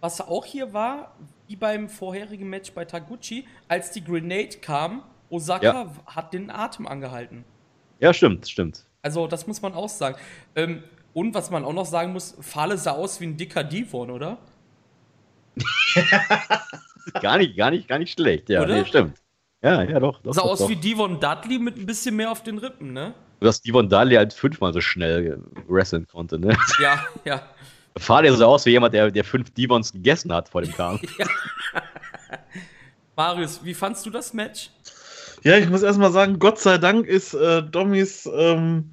Was 0.00 0.20
auch 0.20 0.44
hier 0.44 0.72
war, 0.72 1.16
wie 1.48 1.56
beim 1.56 1.88
vorherigen 1.88 2.48
Match 2.48 2.72
bei 2.72 2.84
Taguchi, 2.84 3.46
als 3.68 3.90
die 3.90 4.04
Grenade 4.04 4.58
kam, 4.60 5.02
Osaka 5.30 5.66
Ja. 5.66 5.92
hat 6.06 6.32
den 6.32 6.50
Atem 6.50 6.86
angehalten. 6.86 7.44
Ja, 7.98 8.12
stimmt, 8.12 8.46
stimmt. 8.48 8.84
Also, 9.02 9.26
das 9.26 9.46
muss 9.46 9.62
man 9.62 9.72
auch 9.74 9.88
sagen. 9.88 10.16
Ähm, 10.54 10.82
und 11.14 11.34
was 11.34 11.50
man 11.50 11.64
auch 11.64 11.72
noch 11.72 11.86
sagen 11.86 12.12
muss, 12.12 12.36
Fale 12.40 12.76
sah 12.76 12.92
aus 12.92 13.20
wie 13.20 13.26
ein 13.26 13.36
dicker 13.36 13.64
Devon, 13.64 14.10
oder? 14.10 14.38
Gar 17.20 17.38
nicht, 17.38 17.56
gar 17.56 17.70
nicht, 17.70 17.88
gar 17.88 17.98
nicht 17.98 18.12
schlecht. 18.12 18.48
Ja, 18.50 18.62
Oder? 18.62 18.74
nee, 18.74 18.84
stimmt. 18.84 19.16
Ja, 19.66 19.82
ja, 19.82 20.00
doch. 20.00 20.20
doch 20.22 20.32
Sah 20.32 20.42
doch, 20.42 20.50
aus 20.50 20.58
doch. 20.60 20.68
wie 20.68 20.76
Devon 20.76 21.18
Dudley 21.18 21.58
mit 21.58 21.76
ein 21.76 21.86
bisschen 21.86 22.16
mehr 22.16 22.30
auf 22.30 22.42
den 22.42 22.58
Rippen, 22.58 22.92
ne? 22.92 23.14
dass 23.40 23.60
Devon 23.60 23.88
Daly 23.88 24.16
halt 24.16 24.32
fünfmal 24.32 24.72
so 24.72 24.80
schnell 24.80 25.40
wresteln 25.68 26.06
konnte, 26.06 26.38
ne? 26.38 26.56
Ja, 26.80 27.04
ja. 27.24 27.42
Fahrrad 27.98 28.36
sah 28.36 28.46
aus 28.46 28.66
wie 28.66 28.70
jemand, 28.70 28.94
der, 28.94 29.10
der 29.10 29.24
fünf 29.24 29.50
Devons 29.54 29.92
gegessen 29.92 30.32
hat 30.32 30.48
vor 30.48 30.62
dem 30.62 30.72
Kampf. 30.72 31.00
Marius, 33.16 33.64
wie 33.64 33.72
fandst 33.72 34.04
du 34.04 34.10
das 34.10 34.34
Match? 34.34 34.70
Ja, 35.42 35.56
ich 35.56 35.68
muss 35.68 35.82
erstmal 35.82 36.12
sagen, 36.12 36.38
Gott 36.38 36.58
sei 36.58 36.76
Dank 36.76 37.06
ist 37.06 37.32
äh, 37.34 37.62
Dommys 37.62 38.28
ähm, 38.32 38.90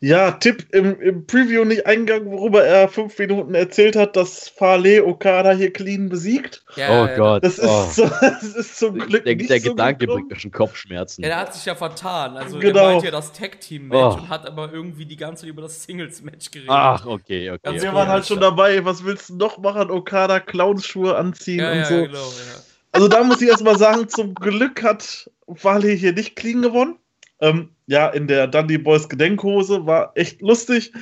ja, 0.00 0.30
Tipp 0.32 0.66
im, 0.72 1.00
im 1.00 1.26
Preview 1.26 1.64
nicht 1.64 1.86
eingegangen, 1.86 2.30
worüber 2.30 2.64
er 2.64 2.88
fünf 2.88 3.18
Minuten 3.18 3.54
erzählt 3.54 3.96
hat, 3.96 4.14
dass 4.14 4.48
Farley 4.48 5.00
Okada 5.00 5.52
hier 5.52 5.72
clean 5.72 6.08
besiegt. 6.08 6.62
Ja, 6.76 6.88
oh 7.02 7.06
ja, 7.06 7.16
Gott. 7.16 7.44
Das 7.44 7.58
ist, 7.58 7.64
oh. 7.64 7.88
so, 7.90 8.04
das 8.20 8.42
ist 8.42 8.78
zum 8.78 8.98
Glück 8.98 9.24
der, 9.24 9.34
nicht 9.34 9.50
der 9.50 9.60
so 9.60 9.70
Gedanke 9.70 10.00
gekommen. 10.06 10.20
bringt 10.20 10.30
mir 10.30 10.40
schon 10.40 10.52
Kopfschmerzen. 10.52 11.22
Ja, 11.22 11.28
der 11.28 11.38
hat 11.38 11.54
sich 11.54 11.64
ja 11.64 11.74
vertan. 11.74 12.36
Also, 12.36 12.58
Genau. 12.58 12.78
er 12.78 12.90
meinte 12.90 13.06
ja 13.06 13.10
das 13.10 13.32
Tag-Team-Match 13.32 13.98
Oh. 13.98 14.14
und 14.14 14.28
hat 14.28 14.46
aber 14.46 14.72
irgendwie 14.72 15.04
die 15.06 15.16
ganze 15.16 15.42
Zeit 15.42 15.50
über 15.50 15.62
das 15.62 15.82
Singles-Match 15.82 16.50
geredet. 16.52 16.70
Ach, 16.70 17.04
okay, 17.04 17.50
okay. 17.50 17.68
Und 17.68 17.74
wir 17.82 17.88
okay. 17.88 17.96
waren 17.96 18.08
halt 18.08 18.26
schon 18.26 18.40
dabei, 18.40 18.84
was 18.84 19.04
willst 19.04 19.30
du 19.30 19.36
noch 19.36 19.58
machen? 19.58 19.90
Okada 19.90 20.38
Clownsschuhe 20.38 21.16
anziehen 21.16 21.60
ja, 21.60 21.72
und 21.72 21.78
ja, 21.78 21.84
so. 21.84 21.94
genau, 22.02 22.18
ja. 22.18 22.62
Also 22.92 23.08
da 23.08 23.24
muss 23.24 23.42
ich 23.42 23.48
erstmal 23.48 23.78
sagen, 23.78 24.08
zum 24.08 24.34
Glück 24.34 24.82
hat 24.82 25.30
Farley 25.54 25.98
hier 25.98 26.12
nicht 26.12 26.36
clean 26.36 26.62
gewonnen. 26.62 26.96
Ähm, 27.40 27.70
ja, 27.88 28.08
in 28.08 28.26
der 28.26 28.46
Dundee 28.46 28.78
Boys 28.78 29.08
Gedenkhose 29.08 29.86
war 29.86 30.12
echt 30.14 30.42
lustig. 30.42 30.92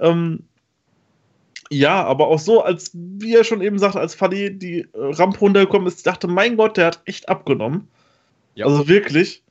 Ähm, 0.00 0.44
ja, 1.70 2.04
aber 2.04 2.28
auch 2.28 2.38
so, 2.38 2.62
als 2.62 2.92
wie 2.94 3.34
er 3.34 3.42
schon 3.42 3.60
eben 3.60 3.80
sagte, 3.80 3.98
als 3.98 4.14
Farley 4.14 4.56
die 4.56 4.82
äh, 4.82 4.86
Rampe 4.94 5.40
runtergekommen 5.40 5.88
ist, 5.88 5.98
ich 5.98 6.04
dachte, 6.04 6.28
mein 6.28 6.56
Gott, 6.56 6.76
der 6.76 6.86
hat 6.86 7.02
echt 7.04 7.28
abgenommen. 7.28 7.88
Ja. 8.54 8.66
Also 8.66 8.86
wirklich. 8.86 9.42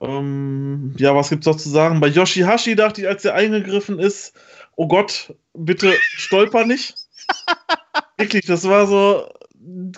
Ähm, 0.00 0.94
ja, 0.98 1.14
was 1.14 1.30
gibt's 1.30 1.46
noch 1.46 1.56
zu 1.56 1.68
sagen? 1.68 2.00
Bei 2.00 2.08
Yoshihashi 2.08 2.74
dachte 2.74 3.02
ich, 3.02 3.08
als 3.08 3.24
er 3.24 3.34
eingegriffen 3.34 4.00
ist, 4.00 4.34
oh 4.74 4.88
Gott, 4.88 5.32
bitte 5.54 5.92
stolper 6.00 6.66
nicht. 6.66 6.96
Wirklich, 8.18 8.46
das 8.46 8.68
war 8.68 8.88
so 8.88 9.28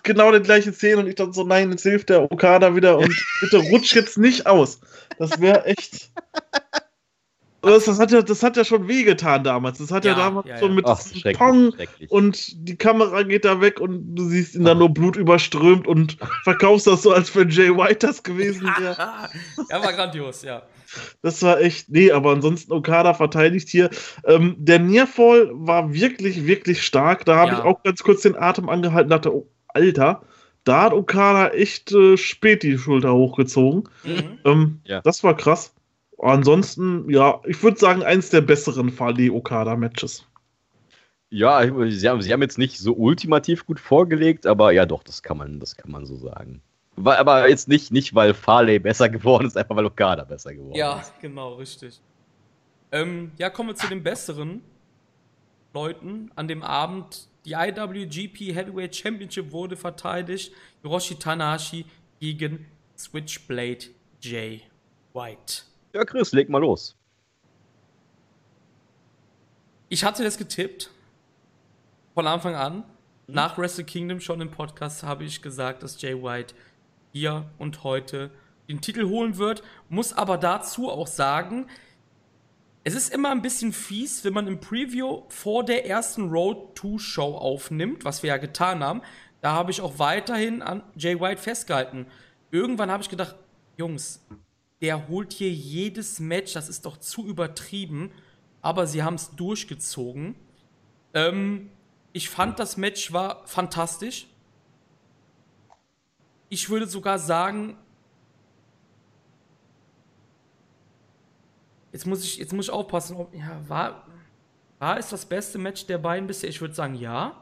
genau 0.02 0.32
die 0.32 0.40
gleiche 0.40 0.72
Szene 0.72 0.98
und 1.02 1.06
ich 1.08 1.14
dachte 1.14 1.32
so, 1.32 1.44
nein, 1.44 1.70
jetzt 1.70 1.82
hilft 1.82 2.08
der 2.10 2.22
Okada 2.30 2.74
wieder 2.76 2.98
und 2.98 3.14
bitte 3.40 3.58
rutsch 3.58 3.94
jetzt 3.94 4.18
nicht 4.18 4.46
aus. 4.46 4.80
Das 5.18 5.40
wäre 5.40 5.64
echt. 5.66 6.10
Das, 7.62 7.86
das, 7.86 7.98
hat 7.98 8.10
ja, 8.12 8.20
das 8.20 8.42
hat 8.42 8.58
ja 8.58 8.64
schon 8.64 8.88
wehgetan 8.88 9.42
damals. 9.42 9.78
Das 9.78 9.90
hat 9.90 10.04
ja, 10.04 10.12
Ja, 10.12 10.18
damals 10.18 10.46
ja, 10.46 10.58
schon 10.58 10.68
ja. 10.70 10.74
mit 10.74 10.84
Ach, 10.86 10.98
diesem 11.02 11.16
schrecklich, 11.20 11.38
Pong 11.38 11.72
schrecklich. 11.74 12.10
und 12.10 12.68
die 12.68 12.76
Kamera 12.76 13.22
geht 13.22 13.46
da 13.46 13.62
weg 13.62 13.80
und 13.80 14.14
du 14.14 14.28
siehst 14.28 14.54
ihn 14.54 14.64
dann 14.64 14.78
nur 14.78 14.90
blutüberströmt 14.92 15.86
und 15.86 16.18
verkaufst 16.44 16.86
das 16.86 17.02
so, 17.02 17.12
als 17.12 17.34
wenn 17.34 17.48
Jay 17.48 17.70
White 17.74 18.06
das 18.06 18.22
gewesen 18.22 18.66
wäre. 18.78 18.96
ja, 19.70 19.82
war 19.82 19.92
grandios, 19.94 20.42
ja. 20.42 20.62
Das 21.22 21.42
war 21.42 21.58
echt, 21.58 21.88
nee, 21.88 22.12
aber 22.12 22.32
ansonsten 22.32 22.70
Okada 22.70 23.14
verteidigt 23.14 23.70
hier. 23.70 23.88
Ähm, 24.26 24.56
der 24.58 24.78
Nearfall 24.78 25.48
war 25.54 25.90
wirklich, 25.94 26.46
wirklich 26.46 26.82
stark. 26.82 27.24
Da 27.24 27.36
habe 27.36 27.52
Ja. 27.52 27.58
ich 27.60 27.64
auch 27.64 27.82
ganz 27.82 28.02
kurz 28.02 28.20
den 28.22 28.36
Atem 28.36 28.68
angehalten 28.68 29.10
und 29.10 29.10
dachte, 29.24 29.34
oh, 29.34 29.48
Alter, 29.74 30.22
da 30.64 30.82
hat 30.84 30.92
Okada 30.94 31.48
echt 31.48 31.92
äh, 31.92 32.16
spät 32.16 32.62
die 32.62 32.78
Schulter 32.78 33.12
hochgezogen. 33.14 33.84
Mhm. 34.04 34.38
Ähm, 34.44 34.80
Ja. 34.84 35.00
Das 35.02 35.22
war 35.22 35.36
krass. 35.36 35.74
Ansonsten, 36.18 37.10
ja, 37.10 37.40
ich 37.44 37.62
würde 37.62 37.78
sagen, 37.78 38.02
eins 38.02 38.30
der 38.30 38.40
besseren 38.40 38.90
Fali 38.90 39.28
Okada-Matches. 39.30 40.26
Ja, 41.28 41.62
sie 41.90 42.08
haben, 42.08 42.22
sie 42.22 42.32
haben 42.32 42.42
jetzt 42.42 42.56
nicht 42.58 42.78
so 42.78 42.94
ultimativ 42.94 43.66
gut 43.66 43.80
vorgelegt, 43.80 44.46
aber 44.46 44.70
ja 44.72 44.86
doch, 44.86 45.02
das 45.02 45.22
kann 45.22 45.36
man, 45.36 45.58
das 45.58 45.76
kann 45.76 45.90
man 45.90 46.06
so 46.06 46.16
sagen. 46.16 46.62
Weil, 46.96 47.16
aber 47.16 47.48
jetzt 47.48 47.66
nicht, 47.66 47.90
nicht, 47.90 48.14
weil 48.14 48.32
Farley 48.34 48.78
besser 48.78 49.08
geworden 49.08 49.46
ist, 49.48 49.56
einfach 49.56 49.74
weil 49.74 49.84
Okada 49.86 50.22
besser 50.24 50.54
geworden 50.54 50.76
Ja, 50.76 51.00
ist. 51.00 51.12
genau, 51.20 51.54
richtig. 51.54 52.00
Ähm, 52.92 53.32
ja, 53.36 53.50
kommen 53.50 53.70
wir 53.70 53.74
zu 53.74 53.88
den 53.88 54.04
besseren 54.04 54.62
Leuten 55.74 56.30
an 56.36 56.46
dem 56.46 56.62
Abend. 56.62 57.28
Die 57.44 57.52
IWGP 57.52 58.54
Heavyweight 58.54 58.96
Championship 58.96 59.52
wurde 59.52 59.76
verteidigt. 59.76 60.52
Hiroshi 60.82 61.16
Tanahashi 61.16 61.84
gegen 62.18 62.66
Switchblade 62.96 63.86
Jay 64.20 64.62
White. 65.12 65.64
Ja, 65.92 66.04
Chris, 66.04 66.32
leg 66.32 66.48
mal 66.48 66.58
los. 66.58 66.96
Ich 69.90 70.04
hatte 70.04 70.24
das 70.24 70.38
getippt. 70.38 70.90
Von 72.14 72.26
Anfang 72.26 72.54
an. 72.54 72.84
Nach 73.26 73.58
Wrestle 73.58 73.84
Kingdom 73.84 74.20
schon 74.20 74.40
im 74.40 74.50
Podcast 74.50 75.02
habe 75.02 75.24
ich 75.24 75.42
gesagt, 75.42 75.82
dass 75.82 76.00
Jay 76.00 76.22
White 76.22 76.54
hier 77.12 77.50
und 77.58 77.84
heute 77.84 78.30
den 78.68 78.80
Titel 78.80 79.08
holen 79.08 79.36
wird. 79.36 79.62
Muss 79.88 80.12
aber 80.12 80.38
dazu 80.38 80.90
auch 80.90 81.06
sagen, 81.06 81.66
es 82.86 82.94
ist 82.94 83.12
immer 83.12 83.30
ein 83.30 83.40
bisschen 83.40 83.72
fies, 83.72 84.24
wenn 84.24 84.34
man 84.34 84.46
im 84.46 84.60
Preview 84.60 85.22
vor 85.28 85.64
der 85.64 85.86
ersten 85.86 86.28
Road 86.28 86.78
2 86.78 86.98
Show 86.98 87.34
aufnimmt, 87.34 88.04
was 88.04 88.22
wir 88.22 88.28
ja 88.28 88.36
getan 88.36 88.84
haben. 88.84 89.00
Da 89.40 89.52
habe 89.52 89.70
ich 89.70 89.80
auch 89.80 89.98
weiterhin 89.98 90.60
an 90.60 90.82
Jay 90.94 91.18
White 91.18 91.40
festgehalten. 91.40 92.06
Irgendwann 92.50 92.90
habe 92.90 93.02
ich 93.02 93.08
gedacht, 93.08 93.36
Jungs, 93.78 94.22
der 94.82 95.08
holt 95.08 95.32
hier 95.32 95.50
jedes 95.50 96.20
Match, 96.20 96.52
das 96.52 96.68
ist 96.68 96.84
doch 96.84 96.98
zu 96.98 97.26
übertrieben, 97.26 98.12
aber 98.60 98.86
sie 98.86 99.02
haben 99.02 99.14
es 99.14 99.30
durchgezogen. 99.30 100.34
Ähm, 101.14 101.70
ich 102.12 102.28
fand, 102.28 102.58
das 102.58 102.76
Match 102.76 103.12
war 103.14 103.46
fantastisch. 103.46 104.26
Ich 106.50 106.68
würde 106.68 106.86
sogar 106.86 107.18
sagen, 107.18 107.78
jetzt 111.94 112.06
muss 112.06 112.24
ich, 112.24 112.38
jetzt 112.38 112.52
muss 112.52 112.66
ich 112.66 112.72
aufpassen, 112.72 113.16
ob, 113.16 113.32
ja, 113.34 113.62
war, 113.68 114.06
war 114.80 114.98
es 114.98 115.10
das 115.10 115.24
beste 115.24 115.58
Match 115.58 115.86
der 115.86 115.98
beiden 115.98 116.26
bisher? 116.26 116.50
Ich 116.50 116.60
würde 116.60 116.74
sagen, 116.74 116.96
ja. 116.96 117.40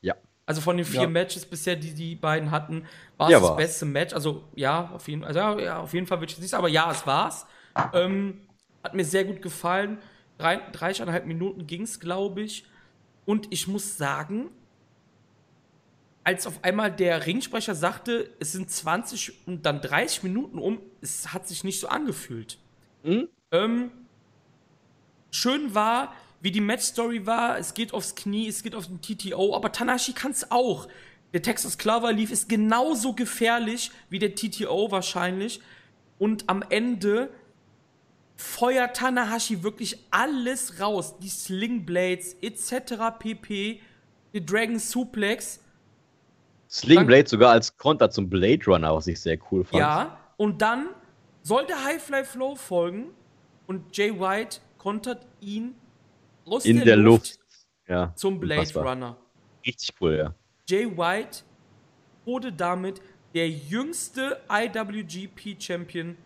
Ja. 0.00 0.14
Also 0.46 0.62
von 0.62 0.76
den 0.78 0.86
vier 0.86 1.02
Ja. 1.02 1.08
Matches 1.08 1.44
bisher, 1.44 1.76
die 1.76 1.92
die 1.92 2.14
beiden 2.16 2.50
hatten, 2.50 2.86
war 3.18 3.28
es 3.28 3.32
Ja, 3.32 3.38
das 3.40 3.48
war's. 3.50 3.56
beste 3.58 3.84
Match. 3.84 4.14
Also 4.14 4.44
ja, 4.54 4.90
auf 4.90 5.06
jeden, 5.06 5.22
also, 5.22 5.38
ja, 5.38 5.58
ja, 5.60 5.80
auf 5.80 5.92
jeden 5.92 6.06
Fall 6.06 6.18
würde 6.20 6.32
ich 6.32 6.38
nicht 6.38 6.48
sagen, 6.48 6.62
aber 6.62 6.70
ja, 6.70 6.90
es 6.90 7.06
war's. 7.06 7.46
Ähm, 7.92 8.40
hat 8.82 8.94
mir 8.94 9.04
sehr 9.04 9.24
gut 9.26 9.42
gefallen. 9.42 9.98
Drei, 10.38 10.56
dreieinhalb 10.72 11.26
Minuten 11.26 11.66
ging's, 11.66 12.00
glaube 12.00 12.40
ich. 12.40 12.66
Und 13.26 13.48
ich 13.52 13.68
muss 13.68 13.98
sagen, 13.98 14.48
als 16.24 16.46
auf 16.46 16.64
einmal 16.64 16.90
der 16.90 17.26
Ringsprecher 17.26 17.74
sagte, 17.74 18.30
es 18.40 18.52
sind 18.52 18.70
20 18.70 19.46
und 19.46 19.66
dann 19.66 19.82
30 19.82 20.22
Minuten 20.22 20.58
um, 20.58 20.80
es 21.02 21.34
hat 21.34 21.46
sich 21.46 21.64
nicht 21.64 21.80
so 21.80 21.88
angefühlt. 21.88 22.58
Hm? 23.06 23.28
Ähm, 23.52 23.90
schön 25.30 25.74
war, 25.74 26.12
wie 26.40 26.50
die 26.50 26.60
Match-Story 26.60 27.24
war. 27.24 27.58
Es 27.58 27.72
geht 27.72 27.94
aufs 27.94 28.14
Knie, 28.14 28.48
es 28.48 28.62
geht 28.62 28.74
auf 28.74 28.86
den 28.88 29.00
TTO, 29.00 29.54
aber 29.54 29.72
Tanashi 29.72 30.12
kann 30.12 30.32
es 30.32 30.50
auch. 30.50 30.88
Der 31.32 31.42
Texas 31.42 31.78
Clover 31.78 32.12
Leaf 32.12 32.30
ist 32.30 32.48
genauso 32.48 33.12
gefährlich 33.12 33.90
wie 34.10 34.18
der 34.18 34.34
TTO 34.34 34.90
wahrscheinlich. 34.90 35.60
Und 36.18 36.48
am 36.48 36.62
Ende 36.68 37.30
feuert 38.36 38.96
Tanahashi 38.96 39.62
wirklich 39.62 39.98
alles 40.10 40.80
raus. 40.80 41.18
Die 41.18 41.28
Sling 41.28 41.86
Blades 41.86 42.36
etc. 42.42 43.18
pp. 43.18 43.80
Die 44.32 44.44
Dragon 44.44 44.78
Suplex. 44.78 45.60
Sling 46.68 47.06
Blade 47.06 47.28
sogar 47.28 47.52
als 47.52 47.76
Konter 47.76 48.10
zum 48.10 48.28
Blade 48.28 48.64
Runner, 48.66 48.94
was 48.94 49.06
ich 49.06 49.20
sehr 49.20 49.38
cool 49.50 49.64
fand. 49.64 49.78
Ja, 49.78 50.18
und 50.36 50.60
dann 50.60 50.88
soll 51.46 51.64
der 51.66 51.84
Highfly 51.84 52.24
Flow 52.24 52.56
folgen 52.56 53.10
und 53.68 53.96
Jay 53.96 54.10
White 54.18 54.58
kontert 54.78 55.24
ihn 55.40 55.76
aus 56.44 56.64
In 56.64 56.84
der 56.84 56.96
Luft. 56.96 57.38
Ja. 57.88 58.12
zum 58.16 58.40
Blade 58.40 58.62
unfassbar. 58.62 58.92
Runner. 58.92 59.16
Richtig 59.64 59.94
cool, 60.00 60.16
ja. 60.16 60.34
Jay 60.68 60.86
White 60.86 61.44
wurde 62.24 62.52
damit 62.52 63.00
der 63.32 63.48
jüngste 63.48 64.40
IWGP-Champion, 64.50 66.16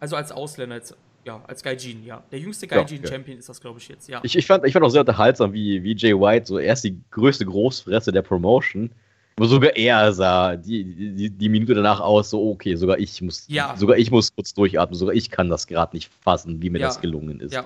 also 0.00 0.16
als 0.16 0.32
Ausländer, 0.32 0.74
als, 0.74 0.96
ja, 1.24 1.40
als 1.46 1.62
Gaijin, 1.62 2.04
ja. 2.04 2.24
Der 2.32 2.40
jüngste 2.40 2.66
Ja, 2.66 2.82
Gaijin-Champion 2.82 3.38
ist 3.38 3.48
das, 3.48 3.60
glaube 3.60 3.78
ich, 3.78 3.86
jetzt, 3.86 4.08
ja. 4.08 4.20
Ich, 4.24 4.36
ich, 4.36 4.46
fand, 4.46 4.66
ich 4.66 4.72
fand 4.72 4.84
auch 4.84 4.90
sehr 4.90 5.02
unterhaltsam, 5.02 5.52
wie, 5.52 5.84
wie 5.84 5.94
Jay 5.94 6.14
White 6.14 6.46
so 6.46 6.58
erst 6.58 6.82
die 6.82 7.00
größte 7.12 7.44
Großfresse 7.46 8.10
der 8.10 8.22
Promotion, 8.22 8.90
wo 9.38 9.44
sogar 9.46 9.76
er 9.76 10.12
sah 10.12 10.56
die, 10.56 10.84
die, 10.84 11.30
die 11.30 11.48
Minute 11.48 11.74
danach 11.74 12.00
aus, 12.00 12.30
so 12.30 12.50
okay, 12.50 12.74
sogar 12.74 12.98
ich 12.98 13.20
muss, 13.22 13.44
Ja. 13.48 13.74
sogar 13.76 13.96
ich 13.96 14.10
muss 14.10 14.34
kurz 14.34 14.52
durchatmen, 14.54 14.98
sogar 14.98 15.14
ich 15.14 15.30
kann 15.30 15.48
das 15.48 15.66
gerade 15.66 15.94
nicht 15.96 16.10
fassen, 16.22 16.60
wie 16.60 16.70
mir 16.70 16.78
Ja. 16.80 16.86
das 16.88 17.00
gelungen 17.00 17.40
ist. 17.40 17.52
ja. 17.54 17.64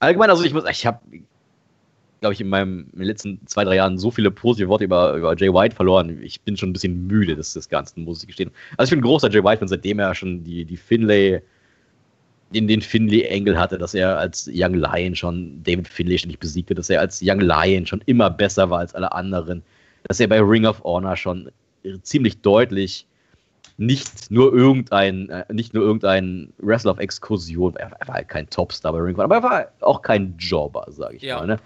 Allgemein, 0.00 0.30
also 0.30 0.42
ich 0.44 0.54
muss, 0.54 0.64
ich 0.70 0.86
habe, 0.86 0.98
glaube 2.20 2.32
ich, 2.32 2.40
in 2.40 2.48
meinem 2.48 2.86
in 2.92 2.98
den 3.00 3.06
letzten 3.06 3.46
zwei, 3.46 3.64
drei 3.64 3.76
Jahren 3.76 3.98
so 3.98 4.10
viele 4.10 4.30
positive 4.30 4.68
Worte 4.70 4.84
über, 4.84 5.14
über 5.14 5.36
Jay 5.36 5.52
White 5.52 5.76
verloren. 5.76 6.22
Ich 6.22 6.40
bin 6.40 6.56
schon 6.56 6.70
ein 6.70 6.72
bisschen 6.72 7.06
müde 7.06 7.36
des, 7.36 7.52
des 7.52 7.68
Ganzen, 7.68 8.04
muss 8.04 8.22
ich 8.22 8.26
gestehen. 8.26 8.50
Also 8.78 8.88
ich 8.88 8.90
bin 8.92 9.00
ein 9.00 9.08
großer 9.08 9.30
Jay 9.30 9.44
White-Fan, 9.44 9.68
seitdem 9.68 9.98
er 9.98 10.14
schon 10.14 10.42
die, 10.42 10.64
die 10.64 10.78
Finlay, 10.78 11.42
den, 12.54 12.66
den 12.66 12.80
Finlay-Engel 12.80 13.58
hatte, 13.58 13.76
dass 13.76 13.92
er 13.94 14.18
als 14.18 14.50
Young 14.52 14.74
Lion 14.74 15.14
schon 15.14 15.62
David 15.62 15.86
Finlay 15.86 16.16
ständig 16.18 16.38
besiegte, 16.40 16.74
dass 16.74 16.88
er 16.88 17.00
als 17.00 17.20
Young 17.22 17.40
Lion 17.40 17.84
schon 17.86 18.02
immer 18.06 18.30
besser 18.30 18.70
war 18.70 18.78
als 18.78 18.94
alle 18.94 19.12
anderen, 19.12 19.62
dass 20.10 20.18
er 20.18 20.26
bei 20.26 20.40
Ring 20.40 20.66
of 20.66 20.82
Honor 20.82 21.16
schon 21.16 21.52
ziemlich 22.02 22.40
deutlich 22.40 23.06
nicht 23.76 24.28
nur 24.28 24.52
irgendein, 24.52 25.28
äh, 25.30 25.44
nicht 25.52 25.72
nur 25.72 25.84
irgendein 25.84 26.52
Wrestler 26.58 26.90
auf 26.90 26.98
Exkursion, 26.98 27.76
er, 27.76 27.92
er 27.92 28.08
war 28.08 28.16
halt 28.16 28.28
kein 28.28 28.50
Topstar 28.50 28.92
bei 28.92 28.98
Ring 28.98 29.14
of 29.14 29.18
Honor, 29.22 29.36
aber 29.36 29.36
er 29.36 29.42
war 29.44 29.66
auch 29.88 30.02
kein 30.02 30.34
Jobber, 30.36 30.84
sage 30.88 31.14
ich 31.14 31.22
Ja. 31.22 31.38
mal. 31.38 31.46
Ne? 31.46 31.60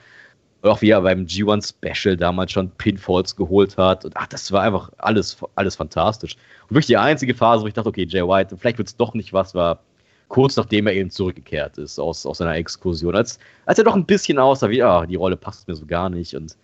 Auch 0.60 0.82
wie 0.82 0.90
er 0.90 1.00
beim 1.00 1.24
G1 1.24 1.70
Special 1.70 2.18
damals 2.18 2.52
schon 2.52 2.70
Pinfalls 2.72 3.34
geholt 3.34 3.78
hat. 3.78 4.04
Und 4.04 4.14
ach, 4.14 4.26
das 4.26 4.52
war 4.52 4.60
einfach 4.60 4.92
alles, 4.98 5.38
alles 5.54 5.76
fantastisch. 5.76 6.36
Und 6.64 6.72
wirklich 6.72 6.88
die 6.88 6.98
einzige 6.98 7.34
Phase, 7.34 7.62
wo 7.62 7.66
ich 7.66 7.72
dachte, 7.72 7.88
okay, 7.88 8.04
Jay 8.06 8.28
White, 8.28 8.58
vielleicht 8.58 8.76
wird 8.76 8.88
es 8.88 8.96
doch 8.96 9.14
nicht 9.14 9.32
was, 9.32 9.54
war 9.54 9.80
kurz 10.28 10.54
nachdem 10.56 10.86
er 10.86 10.92
eben 10.92 11.08
zurückgekehrt 11.08 11.78
ist 11.78 11.98
aus, 11.98 12.26
aus 12.26 12.36
seiner 12.38 12.56
Exkursion. 12.56 13.16
Als, 13.16 13.38
als 13.64 13.78
er 13.78 13.84
doch 13.84 13.96
ein 13.96 14.04
bisschen 14.04 14.38
aussah 14.38 14.68
wie, 14.68 14.82
ah, 14.82 15.06
die 15.06 15.16
Rolle 15.16 15.38
passt 15.38 15.66
mir 15.66 15.74
so 15.74 15.86
gar 15.86 16.10
nicht. 16.10 16.34
Und 16.34 16.58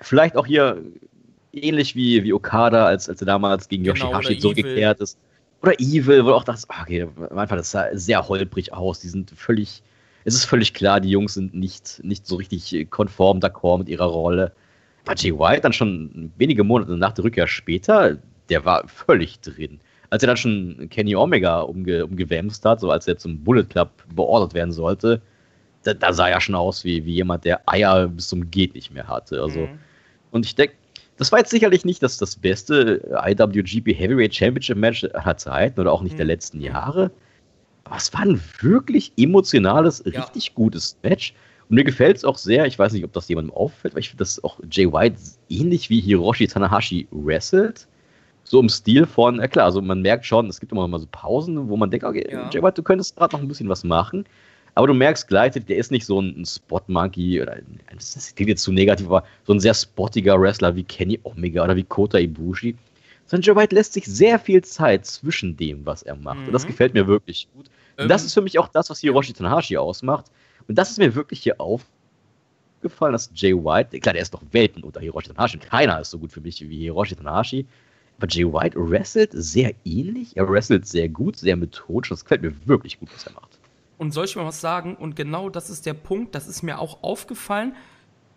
vielleicht 0.00 0.36
auch 0.36 0.46
hier 0.46 0.82
ähnlich 1.52 1.94
wie, 1.94 2.24
wie 2.24 2.32
Okada, 2.32 2.86
als, 2.86 3.08
als 3.08 3.20
er 3.20 3.26
damals 3.26 3.68
gegen 3.68 3.84
Genau, 3.84 3.94
Yoshihashi 3.94 4.38
zurückgekehrt 4.38 5.00
ist. 5.00 5.18
Oder 5.62 5.78
Evil, 5.78 6.24
wo 6.24 6.32
auch 6.32 6.44
das, 6.44 6.68
ah, 6.70 6.82
okay, 6.82 7.06
Anfang, 7.30 7.58
das 7.58 7.70
sah 7.70 7.86
sehr 7.92 8.28
holprig 8.28 8.72
aus. 8.72 9.00
Die 9.00 9.08
sind 9.08 9.30
völlig, 9.30 9.82
es 10.24 10.34
ist 10.34 10.44
völlig 10.44 10.74
klar, 10.74 11.00
die 11.00 11.10
Jungs 11.10 11.34
sind 11.34 11.54
nicht, 11.54 12.00
nicht 12.02 12.26
so 12.26 12.36
richtig 12.36 12.90
konform 12.90 13.38
d'accord 13.38 13.78
mit 13.78 13.88
ihrer 13.88 14.06
Rolle. 14.06 14.52
Aber 15.04 15.16
Jay 15.16 15.32
White 15.32 15.62
dann 15.62 15.72
schon 15.72 16.32
wenige 16.36 16.64
Monate 16.64 16.96
nach 16.96 17.12
der 17.12 17.24
Rückkehr 17.24 17.46
später, 17.46 18.18
der 18.48 18.64
war 18.64 18.86
völlig 18.88 19.40
drin. 19.40 19.80
Als 20.10 20.22
er 20.22 20.26
dann 20.26 20.36
schon 20.36 20.88
Kenny 20.90 21.16
Omega 21.16 21.60
umge, 21.60 22.04
umgewämst 22.04 22.64
hat, 22.64 22.80
so 22.80 22.90
als 22.90 23.06
er 23.06 23.16
zum 23.16 23.42
Bullet 23.42 23.64
Club 23.64 23.90
beordert 24.14 24.54
werden 24.54 24.72
sollte, 24.72 25.22
da, 25.82 25.94
da 25.94 26.12
sah 26.12 26.28
er 26.28 26.40
schon 26.40 26.54
aus 26.54 26.84
wie, 26.84 27.04
wie 27.04 27.14
jemand, 27.14 27.44
der 27.44 27.60
Eier 27.66 28.08
bis 28.08 28.28
zum 28.28 28.50
Geht 28.50 28.74
nicht 28.74 28.90
mehr 28.92 29.08
hatte. 29.08 29.40
Also, 29.40 29.66
Mhm. 29.66 29.78
und 30.30 30.46
ich 30.46 30.54
denke, 30.54 30.74
das 31.16 31.30
war 31.30 31.38
jetzt 31.38 31.50
sicherlich 31.50 31.84
nicht 31.84 32.02
das, 32.02 32.16
das 32.16 32.36
beste 32.36 33.02
IWGP 33.26 33.92
Heavyweight 33.94 34.34
Championship 34.34 34.76
Match 34.76 35.04
aller 35.12 35.36
Zeiten 35.36 35.78
oder 35.80 35.92
auch 35.92 36.02
nicht 36.02 36.18
der 36.18 36.24
Mhm. 36.24 36.30
letzten 36.30 36.60
Jahre. 36.60 37.10
Aber 37.84 37.96
es 37.96 38.12
war 38.14 38.20
ein 38.22 38.40
wirklich 38.60 39.12
emotionales, 39.16 40.02
Ja. 40.06 40.20
richtig 40.22 40.54
gutes 40.54 40.96
Match. 41.02 41.34
Und 41.68 41.76
mir 41.76 41.84
gefällt 41.84 42.16
es 42.16 42.24
auch 42.24 42.38
sehr, 42.38 42.66
ich 42.66 42.78
weiß 42.78 42.92
nicht, 42.92 43.04
ob 43.04 43.12
das 43.12 43.28
jemandem 43.28 43.54
auffällt, 43.54 43.94
aber 43.94 44.00
ich 44.00 44.08
finde, 44.08 44.22
dass 44.22 44.42
auch 44.42 44.58
Jay 44.70 44.90
White 44.92 45.16
ähnlich 45.48 45.90
wie 45.90 46.00
Hiroshi 46.00 46.46
Tanahashi 46.46 47.08
wrestelt. 47.10 47.86
So 48.44 48.58
im 48.60 48.68
Stil 48.68 49.06
von, 49.06 49.36
ja 49.36 49.46
klar, 49.48 49.66
also 49.66 49.80
man 49.80 50.02
merkt 50.02 50.26
schon, 50.26 50.48
es 50.48 50.58
gibt 50.58 50.72
immer 50.72 50.86
mal 50.88 50.98
so 50.98 51.06
Pausen, 51.10 51.68
wo 51.68 51.76
man 51.76 51.90
denkt, 51.90 52.04
okay, 52.04 52.26
Ja. 52.30 52.48
Jay 52.50 52.62
White, 52.62 52.74
du 52.74 52.82
könntest 52.82 53.16
gerade 53.16 53.34
noch 53.34 53.40
ein 53.42 53.48
bisschen 53.48 53.68
was 53.68 53.84
machen. 53.84 54.24
Aber 54.74 54.86
du 54.86 54.94
merkst 54.94 55.28
gleichzeitig, 55.28 55.66
der 55.66 55.76
ist 55.76 55.90
nicht 55.90 56.06
so 56.06 56.20
ein, 56.20 56.44
Spot-Monkey 56.46 57.42
oder 57.42 57.52
ein- 57.54 57.80
das 57.94 58.34
klingt 58.34 58.48
jetzt 58.48 58.62
zu 58.62 58.72
negativ, 58.72 59.06
aber 59.06 59.24
so 59.44 59.52
ein 59.52 59.60
sehr 59.60 59.74
spottiger 59.74 60.40
Wrestler 60.40 60.74
wie 60.74 60.84
Kenny 60.84 61.20
Omega 61.24 61.62
oder 61.62 61.76
wie 61.76 61.84
Kota 61.84 62.18
Ibushi. 62.18 62.74
Sondern 63.26 63.46
Jay 63.46 63.56
White 63.62 63.74
lässt 63.74 63.92
sich 63.92 64.06
sehr 64.06 64.38
viel 64.38 64.62
Zeit 64.64 65.06
zwischen 65.06 65.56
dem, 65.56 65.84
was 65.86 66.02
er 66.02 66.16
macht. 66.16 66.46
Und 66.46 66.52
das 66.54 66.64
Mhm. 66.64 66.68
gefällt 66.68 66.94
mir 66.94 67.06
wirklich 67.06 67.48
gut. 67.52 67.66
Und 67.66 68.04
Ähm, 68.04 68.08
das 68.08 68.24
ist 68.24 68.34
für 68.34 68.40
mich 68.42 68.58
auch 68.58 68.68
das, 68.68 68.88
was 68.90 69.00
Hiroshi 69.00 69.32
Tanahashi 69.34 69.76
ausmacht. 69.76 70.26
Und 70.66 70.76
das 70.76 70.90
ist 70.90 70.98
mir 70.98 71.14
wirklich 71.14 71.42
hier 71.42 71.60
aufgefallen, 71.60 73.12
dass 73.12 73.30
Jay 73.34 73.54
White, 73.54 73.98
klar, 74.00 74.14
der 74.14 74.22
ist 74.22 74.32
doch 74.34 74.42
Welten 74.52 74.82
unter 74.82 75.00
Hiroshi 75.00 75.28
Tanahashi. 75.28 75.58
Keiner 75.58 76.00
ist 76.00 76.10
so 76.10 76.18
gut 76.18 76.32
für 76.32 76.40
mich 76.40 76.60
wie 76.68 76.78
Hiroshi 76.78 77.14
Tanahashi. 77.14 77.66
Aber 78.18 78.26
Jay 78.28 78.44
White 78.44 78.76
wrestelt 78.78 79.30
sehr 79.34 79.74
ähnlich. 79.84 80.36
Er 80.36 80.48
wrestelt 80.48 80.86
sehr 80.86 81.08
gut, 81.08 81.36
sehr 81.36 81.56
methodisch. 81.56 82.08
Das 82.10 82.24
gefällt 82.24 82.42
mir 82.42 82.54
wirklich 82.66 82.98
gut, 82.98 83.10
was 83.14 83.26
er 83.26 83.32
macht. 83.32 83.58
Und 84.02 84.10
soll 84.10 84.24
ich 84.24 84.34
mal 84.34 84.44
was 84.44 84.60
sagen? 84.60 84.96
Und 84.96 85.14
genau 85.14 85.48
das 85.48 85.70
ist 85.70 85.86
der 85.86 85.94
Punkt, 85.94 86.34
das 86.34 86.48
ist 86.48 86.62
mir 86.62 86.80
auch 86.80 87.04
aufgefallen. 87.04 87.76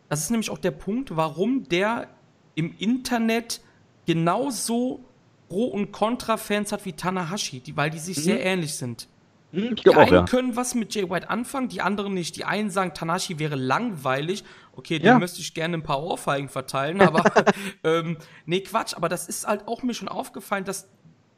Das 0.09 0.19
ist 0.21 0.29
nämlich 0.29 0.51
auch 0.51 0.59
der 0.59 0.69
Punkt, 0.69 1.15
warum 1.15 1.67
der 1.67 2.07
im 2.53 2.75
Internet 2.77 3.61
genauso 4.05 5.03
Pro- 5.49 5.65
und 5.65 5.91
Contra-Fans 5.91 6.71
hat 6.71 6.85
wie 6.85 6.93
Tanahashi, 6.93 7.61
die, 7.61 7.75
weil 7.75 7.89
die 7.89 7.97
sich 7.97 8.17
Mhm. 8.17 8.21
sehr 8.21 8.45
ähnlich 8.45 8.75
sind. 8.75 9.07
Hm, 9.51 9.63
Ich 9.63 9.69
Die 9.75 9.83
glaube 9.83 10.01
auch, 10.01 10.03
einen 10.07 10.13
ja. 10.13 10.25
können 10.25 10.55
was 10.55 10.75
mit 10.75 10.93
Jay 10.93 11.09
White 11.09 11.31
anfangen, 11.31 11.67
die 11.67 11.81
anderen 11.81 12.13
nicht. 12.13 12.35
Die 12.35 12.45
einen 12.45 12.69
sagen, 12.69 12.93
Tanashi 12.93 13.39
wäre 13.39 13.55
langweilig. 13.55 14.43
Okay, 14.75 14.99
dem 14.99 15.07
Ja. 15.07 15.19
müsste 15.19 15.39
ich 15.41 15.53
gerne 15.55 15.77
ein 15.77 15.83
paar 15.83 16.03
Ohrfeigen 16.03 16.47
verteilen, 16.49 17.01
aber 17.01 17.23
ähm, 17.83 18.17
nee, 18.45 18.61
Quatsch. 18.61 18.93
Aber 18.95 19.09
das 19.09 19.27
ist 19.27 19.47
halt 19.47 19.67
auch 19.67 19.81
mir 19.81 19.95
schon 19.95 20.09
aufgefallen, 20.09 20.63
dass 20.63 20.87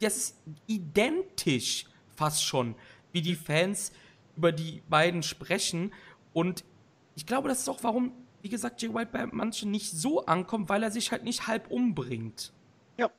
das 0.00 0.16
ist 0.18 0.38
identisch 0.66 1.86
fast 2.14 2.44
schon, 2.44 2.74
wie 3.12 3.22
die 3.22 3.34
Fans 3.34 3.92
über 4.38 4.52
die 4.52 4.82
beiden 4.88 5.22
sprechen. 5.22 5.92
Und 6.32 6.64
ich 7.16 7.26
glaube, 7.26 7.48
das 7.48 7.58
ist 7.60 7.68
auch, 7.68 7.82
warum, 7.82 8.12
wie 8.40 8.48
gesagt, 8.48 8.80
Jay 8.80 8.94
White 8.94 9.10
bei 9.12 9.26
manchen 9.26 9.70
nicht 9.70 9.90
so 9.90 10.24
ankommt, 10.26 10.68
weil 10.68 10.82
er 10.82 10.90
sich 10.90 11.10
halt 11.10 11.24
nicht 11.24 11.48
halb 11.48 11.70
umbringt. 11.70 12.52
Ja. 12.96 13.10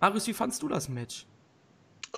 Marius, 0.00 0.26
wie 0.26 0.32
fandst 0.32 0.62
du 0.62 0.68
das 0.68 0.88
Match? 0.88 1.26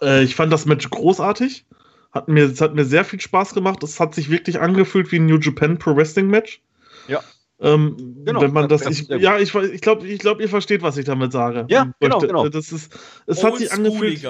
Äh, 0.01 0.23
ich 0.23 0.37
fand 0.37 0.53
das 0.53 0.67
Match 0.67 0.89
großartig. 0.89 1.67
Hat 2.13 2.29
mir, 2.29 2.45
es 2.45 2.61
hat 2.61 2.75
mir 2.75 2.85
sehr 2.85 3.05
viel 3.05 3.21
Spaß 3.21 3.55
gemacht. 3.55 3.83
Es 3.83 3.99
hat 3.99 4.15
sich 4.15 4.31
wirklich 4.31 4.61
angefühlt 4.61 5.11
wie 5.11 5.19
ein 5.19 5.27
New 5.27 5.39
Japan 5.39 5.79
Pro 5.79 5.97
Wrestling 5.97 6.29
Match. 6.29 6.63
Ja. 7.09 7.21
Ähm, 7.61 8.23
Genau, 8.25 8.41
wenn 8.41 8.53
man 8.53 8.69
das, 8.69 8.83
das 8.83 9.01
ich, 9.01 9.09
ja, 9.09 9.39
ich, 9.39 9.53
ich 9.55 9.81
glaube, 9.81 10.07
ich 10.07 10.21
glaub, 10.21 10.41
ihr 10.41 10.49
versteht, 10.49 10.83
was 10.83 10.97
ich 10.97 11.05
damit 11.07 11.33
sage. 11.33 11.67
Ja, 11.69 11.93
genau, 11.99 12.19
genau. 12.19 12.49
Das 12.49 12.71
ist, 12.71 12.97
es 13.27 13.43
hat 13.43 13.57
sich 13.59 13.73
angefühlt. 13.73 14.23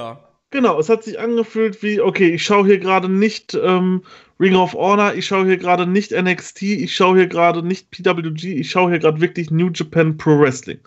Genau, 0.50 0.80
es 0.80 0.88
hat 0.88 1.04
sich 1.04 1.18
angefühlt 1.20 1.80
wie, 1.82 2.00
okay, 2.00 2.30
ich 2.30 2.44
schaue 2.44 2.66
hier 2.66 2.78
gerade 2.78 3.08
nicht 3.08 3.54
ähm, 3.54 4.02
Ring 4.40 4.56
of 4.56 4.74
Honor, 4.74 5.14
ich 5.14 5.26
schaue 5.26 5.46
hier 5.46 5.58
gerade 5.58 5.86
nicht 5.86 6.10
NXT, 6.10 6.62
ich 6.62 6.94
schaue 6.94 7.18
hier 7.18 7.28
gerade 7.28 7.62
nicht 7.62 7.90
PWG, 7.92 8.58
ich 8.58 8.70
schaue 8.70 8.90
hier 8.90 8.98
gerade 8.98 9.20
wirklich 9.20 9.50
New 9.50 9.70
Japan 9.72 10.16
Pro 10.16 10.40
Wrestling. 10.40 10.80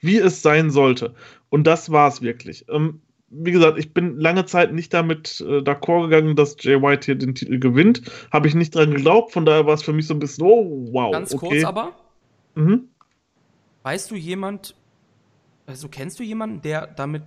Wie 0.00 0.18
es 0.18 0.42
sein 0.42 0.70
sollte. 0.70 1.14
Und 1.48 1.66
das 1.66 1.90
war 1.90 2.08
es 2.08 2.22
wirklich. 2.22 2.64
Ähm, 2.68 3.00
wie 3.30 3.52
gesagt, 3.52 3.78
ich 3.78 3.92
bin 3.92 4.18
lange 4.18 4.44
Zeit 4.46 4.72
nicht 4.72 4.94
damit 4.94 5.40
äh, 5.40 5.58
d'accord 5.58 6.04
gegangen, 6.04 6.36
dass 6.36 6.56
Jay 6.60 6.80
White 6.80 7.06
hier 7.06 7.14
den 7.16 7.34
Titel 7.34 7.58
gewinnt. 7.58 8.02
Habe 8.32 8.48
ich 8.48 8.54
nicht 8.54 8.74
dran 8.74 8.92
geglaubt, 8.92 9.32
von 9.32 9.44
daher 9.44 9.66
war 9.66 9.74
es 9.74 9.82
für 9.82 9.92
mich 9.92 10.06
so 10.06 10.14
ein 10.14 10.20
bisschen, 10.20 10.44
oh, 10.44 10.88
wow. 10.92 11.12
Ganz 11.12 11.34
okay. 11.34 11.48
kurz 11.48 11.64
aber, 11.64 11.96
Mhm. 12.54 12.88
weißt 13.84 14.10
du 14.10 14.16
jemand, 14.16 14.74
also 15.66 15.88
kennst 15.88 16.18
du 16.18 16.24
jemanden, 16.24 16.62
der 16.62 16.86
damit 16.88 17.22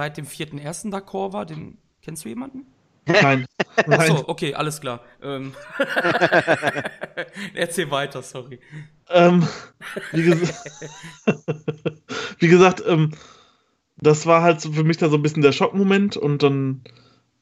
seit 0.00 0.16
dem 0.16 0.24
4.1. 0.24 0.90
d'accord 0.90 1.34
war? 1.34 1.44
Den, 1.44 1.76
kennst 2.00 2.24
du 2.24 2.30
jemanden? 2.30 2.64
Nein. 3.04 3.44
Achso, 3.86 4.24
okay, 4.28 4.54
alles 4.54 4.80
klar. 4.80 5.00
Ähm, 5.22 5.52
Erzähl 7.54 7.90
weiter, 7.90 8.22
sorry. 8.22 8.60
Ähm, 9.10 9.46
wie, 10.12 10.22
ges 10.22 10.64
wie 12.38 12.48
gesagt, 12.48 12.82
ähm, 12.86 13.10
das 13.98 14.24
war 14.24 14.40
halt 14.40 14.62
für 14.62 14.84
mich 14.84 14.96
da 14.96 15.10
so 15.10 15.16
ein 15.16 15.22
bisschen 15.22 15.42
der 15.42 15.52
Schockmoment 15.52 16.16
und 16.16 16.42
dann. 16.42 16.80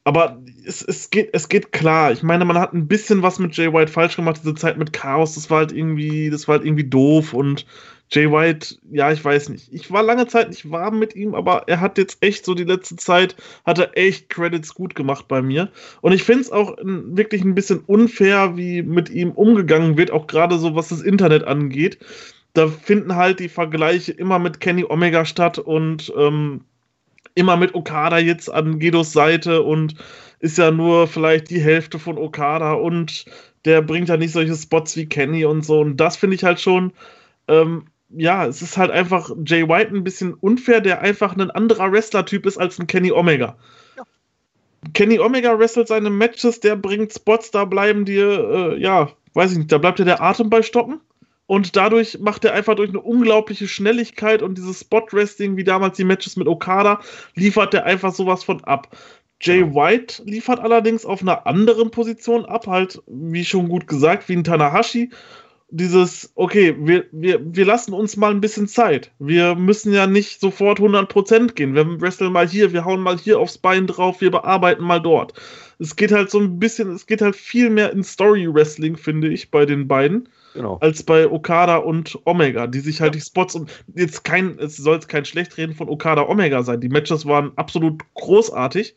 Aber 0.03 0.41
es, 0.65 0.81
es, 0.81 1.09
geht, 1.09 1.29
es 1.31 1.47
geht 1.47 1.71
klar. 1.71 2.11
Ich 2.11 2.23
meine, 2.23 2.43
man 2.43 2.57
hat 2.57 2.73
ein 2.73 2.89
bisschen 2.89 3.21
was 3.21 3.39
mit 3.39 3.55
Jay 3.55 3.71
White 3.71 3.91
falsch 3.91 4.17
gemacht, 4.17 4.41
diese 4.43 4.55
Zeit 4.55 4.77
mit 4.77 4.91
Chaos. 4.91 5.35
Das 5.35 5.49
war 5.49 5.59
halt 5.59 5.71
irgendwie, 5.71 6.29
das 6.29 6.49
war 6.49 6.57
halt 6.57 6.65
irgendwie 6.65 6.89
doof 6.89 7.33
und 7.33 7.65
Jay 8.11 8.29
White, 8.31 8.75
ja, 8.91 9.11
ich 9.11 9.23
weiß 9.23 9.49
nicht. 9.49 9.71
Ich 9.71 9.91
war 9.91 10.01
lange 10.01 10.25
Zeit 10.25 10.49
nicht 10.49 10.71
warm 10.71 10.97
mit 10.97 11.15
ihm, 11.15 11.35
aber 11.35 11.67
er 11.67 11.79
hat 11.79 11.99
jetzt 11.99 12.23
echt 12.23 12.43
so 12.43 12.55
die 12.55 12.63
letzte 12.63 12.95
Zeit, 12.95 13.35
hat 13.65 13.77
er 13.77 13.95
echt 13.97 14.29
Credits 14.29 14.73
gut 14.73 14.95
gemacht 14.95 15.27
bei 15.27 15.43
mir. 15.43 15.69
Und 16.01 16.13
ich 16.13 16.23
finde 16.23 16.41
es 16.41 16.51
auch 16.51 16.75
n- 16.79 17.15
wirklich 17.15 17.43
ein 17.43 17.53
bisschen 17.53 17.81
unfair, 17.85 18.57
wie 18.57 18.81
mit 18.81 19.09
ihm 19.11 19.31
umgegangen 19.31 19.95
wird, 19.97 20.09
auch 20.09 20.25
gerade 20.25 20.57
so, 20.57 20.73
was 20.75 20.87
das 20.89 21.01
Internet 21.01 21.43
angeht. 21.43 21.99
Da 22.53 22.67
finden 22.67 23.15
halt 23.15 23.39
die 23.39 23.49
Vergleiche 23.49 24.11
immer 24.11 24.39
mit 24.39 24.59
Kenny 24.59 24.85
Omega 24.87 25.23
statt 25.25 25.59
und 25.59 26.11
ähm, 26.17 26.61
immer 27.35 27.57
mit 27.57 27.75
Okada 27.75 28.17
jetzt 28.19 28.51
an 28.51 28.79
Gedos 28.79 29.13
Seite 29.13 29.61
und 29.63 29.95
ist 30.39 30.57
ja 30.57 30.71
nur 30.71 31.07
vielleicht 31.07 31.49
die 31.49 31.61
Hälfte 31.61 31.99
von 31.99 32.17
Okada 32.17 32.73
und 32.73 33.25
der 33.65 33.81
bringt 33.81 34.09
ja 34.09 34.17
nicht 34.17 34.31
solche 34.33 34.55
Spots 34.55 34.95
wie 34.95 35.05
Kenny 35.07 35.45
und 35.45 35.63
so. 35.65 35.79
Und 35.81 35.97
das 35.97 36.17
finde 36.17 36.35
ich 36.35 36.43
halt 36.43 36.59
schon, 36.59 36.93
ähm, 37.47 37.85
ja, 38.09 38.45
es 38.45 38.61
ist 38.61 38.77
halt 38.77 38.91
einfach 38.91 39.31
Jay 39.45 39.67
White 39.67 39.95
ein 39.95 40.03
bisschen 40.03 40.33
unfair, 40.33 40.81
der 40.81 41.01
einfach 41.01 41.35
ein 41.35 41.51
anderer 41.51 41.91
Wrestler-Typ 41.91 42.45
ist 42.45 42.57
als 42.57 42.79
ein 42.79 42.87
Kenny 42.87 43.11
Omega. 43.11 43.57
Kenny 44.93 45.19
Omega 45.19 45.59
wrestelt 45.59 45.87
seine 45.87 46.09
Matches, 46.09 46.61
der 46.61 46.75
bringt 46.75 47.13
Spots, 47.13 47.51
da 47.51 47.65
bleiben 47.65 48.05
dir, 48.05 48.73
äh, 48.73 48.81
ja, 48.81 49.09
weiß 49.33 49.51
ich 49.51 49.57
nicht, 49.57 49.71
da 49.71 49.77
bleibt 49.77 49.99
dir 49.99 50.05
der 50.05 50.21
Atem 50.21 50.49
bei 50.49 50.61
stocken. 50.61 51.01
Und 51.47 51.75
dadurch 51.75 52.19
macht 52.19 52.45
er 52.45 52.53
einfach 52.53 52.75
durch 52.75 52.89
eine 52.89 53.01
unglaubliche 53.01 53.67
Schnelligkeit 53.67 54.43
und 54.43 54.57
dieses 54.57 54.81
Spot-Wrestling, 54.81 55.57
wie 55.57 55.63
damals 55.63 55.97
die 55.97 56.03
Matches 56.03 56.35
mit 56.35 56.47
Okada, 56.47 57.01
liefert 57.33 57.73
er 57.73 57.85
einfach 57.85 58.13
sowas 58.13 58.43
von 58.43 58.63
ab. 58.63 58.95
Jay 59.41 59.63
White 59.73 60.21
liefert 60.25 60.59
allerdings 60.59 61.05
auf 61.05 61.21
einer 61.21 61.47
anderen 61.47 61.89
Position 61.89 62.45
ab, 62.45 62.67
halt, 62.67 63.01
wie 63.07 63.45
schon 63.45 63.67
gut 63.67 63.87
gesagt, 63.87 64.29
wie 64.29 64.33
ein 64.33 64.43
Tanahashi. 64.43 65.09
Dieses, 65.71 66.31
okay, 66.35 66.75
wir, 66.79 67.05
wir, 67.11 67.39
wir 67.43 67.65
lassen 67.65 67.93
uns 67.93 68.17
mal 68.17 68.31
ein 68.31 68.41
bisschen 68.41 68.67
Zeit. 68.67 69.11
Wir 69.19 69.53
müssen 69.53 69.93
ja 69.93 70.07
nicht 70.07 70.39
sofort 70.41 70.79
100% 70.79 71.53
gehen. 71.53 71.75
Wir 71.75 72.01
wresteln 72.01 72.31
mal 72.33 72.47
hier, 72.47 72.73
wir 72.73 72.85
hauen 72.85 73.01
mal 73.01 73.17
hier 73.17 73.39
aufs 73.39 73.59
Bein 73.59 73.85
drauf, 73.85 74.21
wir 74.21 74.31
bearbeiten 74.31 74.83
mal 74.83 74.99
dort. 74.99 75.33
Es 75.77 75.95
geht 75.95 76.11
halt 76.11 76.31
so 76.31 76.39
ein 76.39 76.59
bisschen, 76.59 76.91
es 76.91 77.05
geht 77.05 77.21
halt 77.21 77.35
viel 77.35 77.69
mehr 77.69 77.91
in 77.91 78.03
Story-Wrestling, 78.03 78.97
finde 78.97 79.29
ich, 79.29 79.51
bei 79.51 79.65
den 79.65 79.87
beiden 79.87 80.27
Genau. 80.53 80.77
als 80.81 81.03
bei 81.03 81.29
Okada 81.29 81.77
und 81.77 82.19
Omega, 82.25 82.67
die 82.67 82.79
sich 82.79 83.01
halt 83.01 83.15
die 83.15 83.21
Spots 83.21 83.55
und 83.55 83.71
jetzt 83.93 84.23
kein, 84.23 84.57
es 84.57 84.77
soll 84.77 84.95
jetzt 84.95 85.07
kein 85.07 85.25
Schlechtreden 85.25 85.75
von 85.75 85.89
Okada 85.89 86.23
Omega 86.27 86.63
sein. 86.63 86.81
Die 86.81 86.89
Matches 86.89 87.25
waren 87.25 87.51
absolut 87.55 88.01
großartig. 88.15 88.95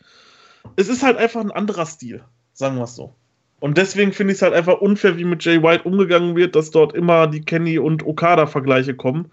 Es 0.76 0.88
ist 0.88 1.02
halt 1.02 1.18
einfach 1.18 1.40
ein 1.40 1.50
anderer 1.50 1.86
Stil, 1.86 2.24
sagen 2.54 2.76
wir 2.76 2.84
es 2.84 2.94
so. 2.94 3.14
Und 3.62 3.78
deswegen 3.78 4.12
finde 4.12 4.32
ich 4.32 4.38
es 4.38 4.42
halt 4.42 4.54
einfach 4.54 4.80
unfair, 4.80 5.16
wie 5.18 5.24
mit 5.24 5.44
Jay 5.44 5.62
White 5.62 5.84
umgegangen 5.84 6.34
wird, 6.34 6.56
dass 6.56 6.72
dort 6.72 6.96
immer 6.96 7.28
die 7.28 7.42
Kenny 7.42 7.78
und 7.78 8.04
Okada-Vergleiche 8.04 8.94
kommen. 8.94 9.30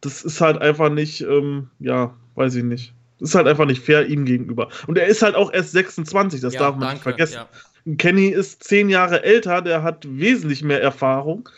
Das 0.00 0.24
ist 0.24 0.40
halt 0.40 0.60
einfach 0.60 0.90
nicht, 0.90 1.20
ähm, 1.20 1.68
ja, 1.78 2.12
weiß 2.34 2.56
ich 2.56 2.64
nicht. 2.64 2.92
Das 3.20 3.28
ist 3.30 3.34
halt 3.36 3.46
einfach 3.46 3.66
nicht 3.66 3.80
fair 3.80 4.08
ihm 4.08 4.24
gegenüber. 4.24 4.68
Und 4.88 4.98
er 4.98 5.06
ist 5.06 5.22
halt 5.22 5.36
auch 5.36 5.52
erst 5.52 5.70
26, 5.70 6.40
das 6.40 6.54
Ja, 6.54 6.60
darf 6.60 6.72
man 6.72 6.80
danke, 6.80 6.94
nicht 6.94 7.02
vergessen. 7.04 7.38
ja. 7.86 7.94
Kenny 7.98 8.26
ist 8.26 8.64
zehn 8.64 8.88
Jahre 8.88 9.22
älter, 9.22 9.62
der 9.62 9.84
hat 9.84 10.04
wesentlich 10.08 10.64
mehr 10.64 10.82
Erfahrung 10.82 11.48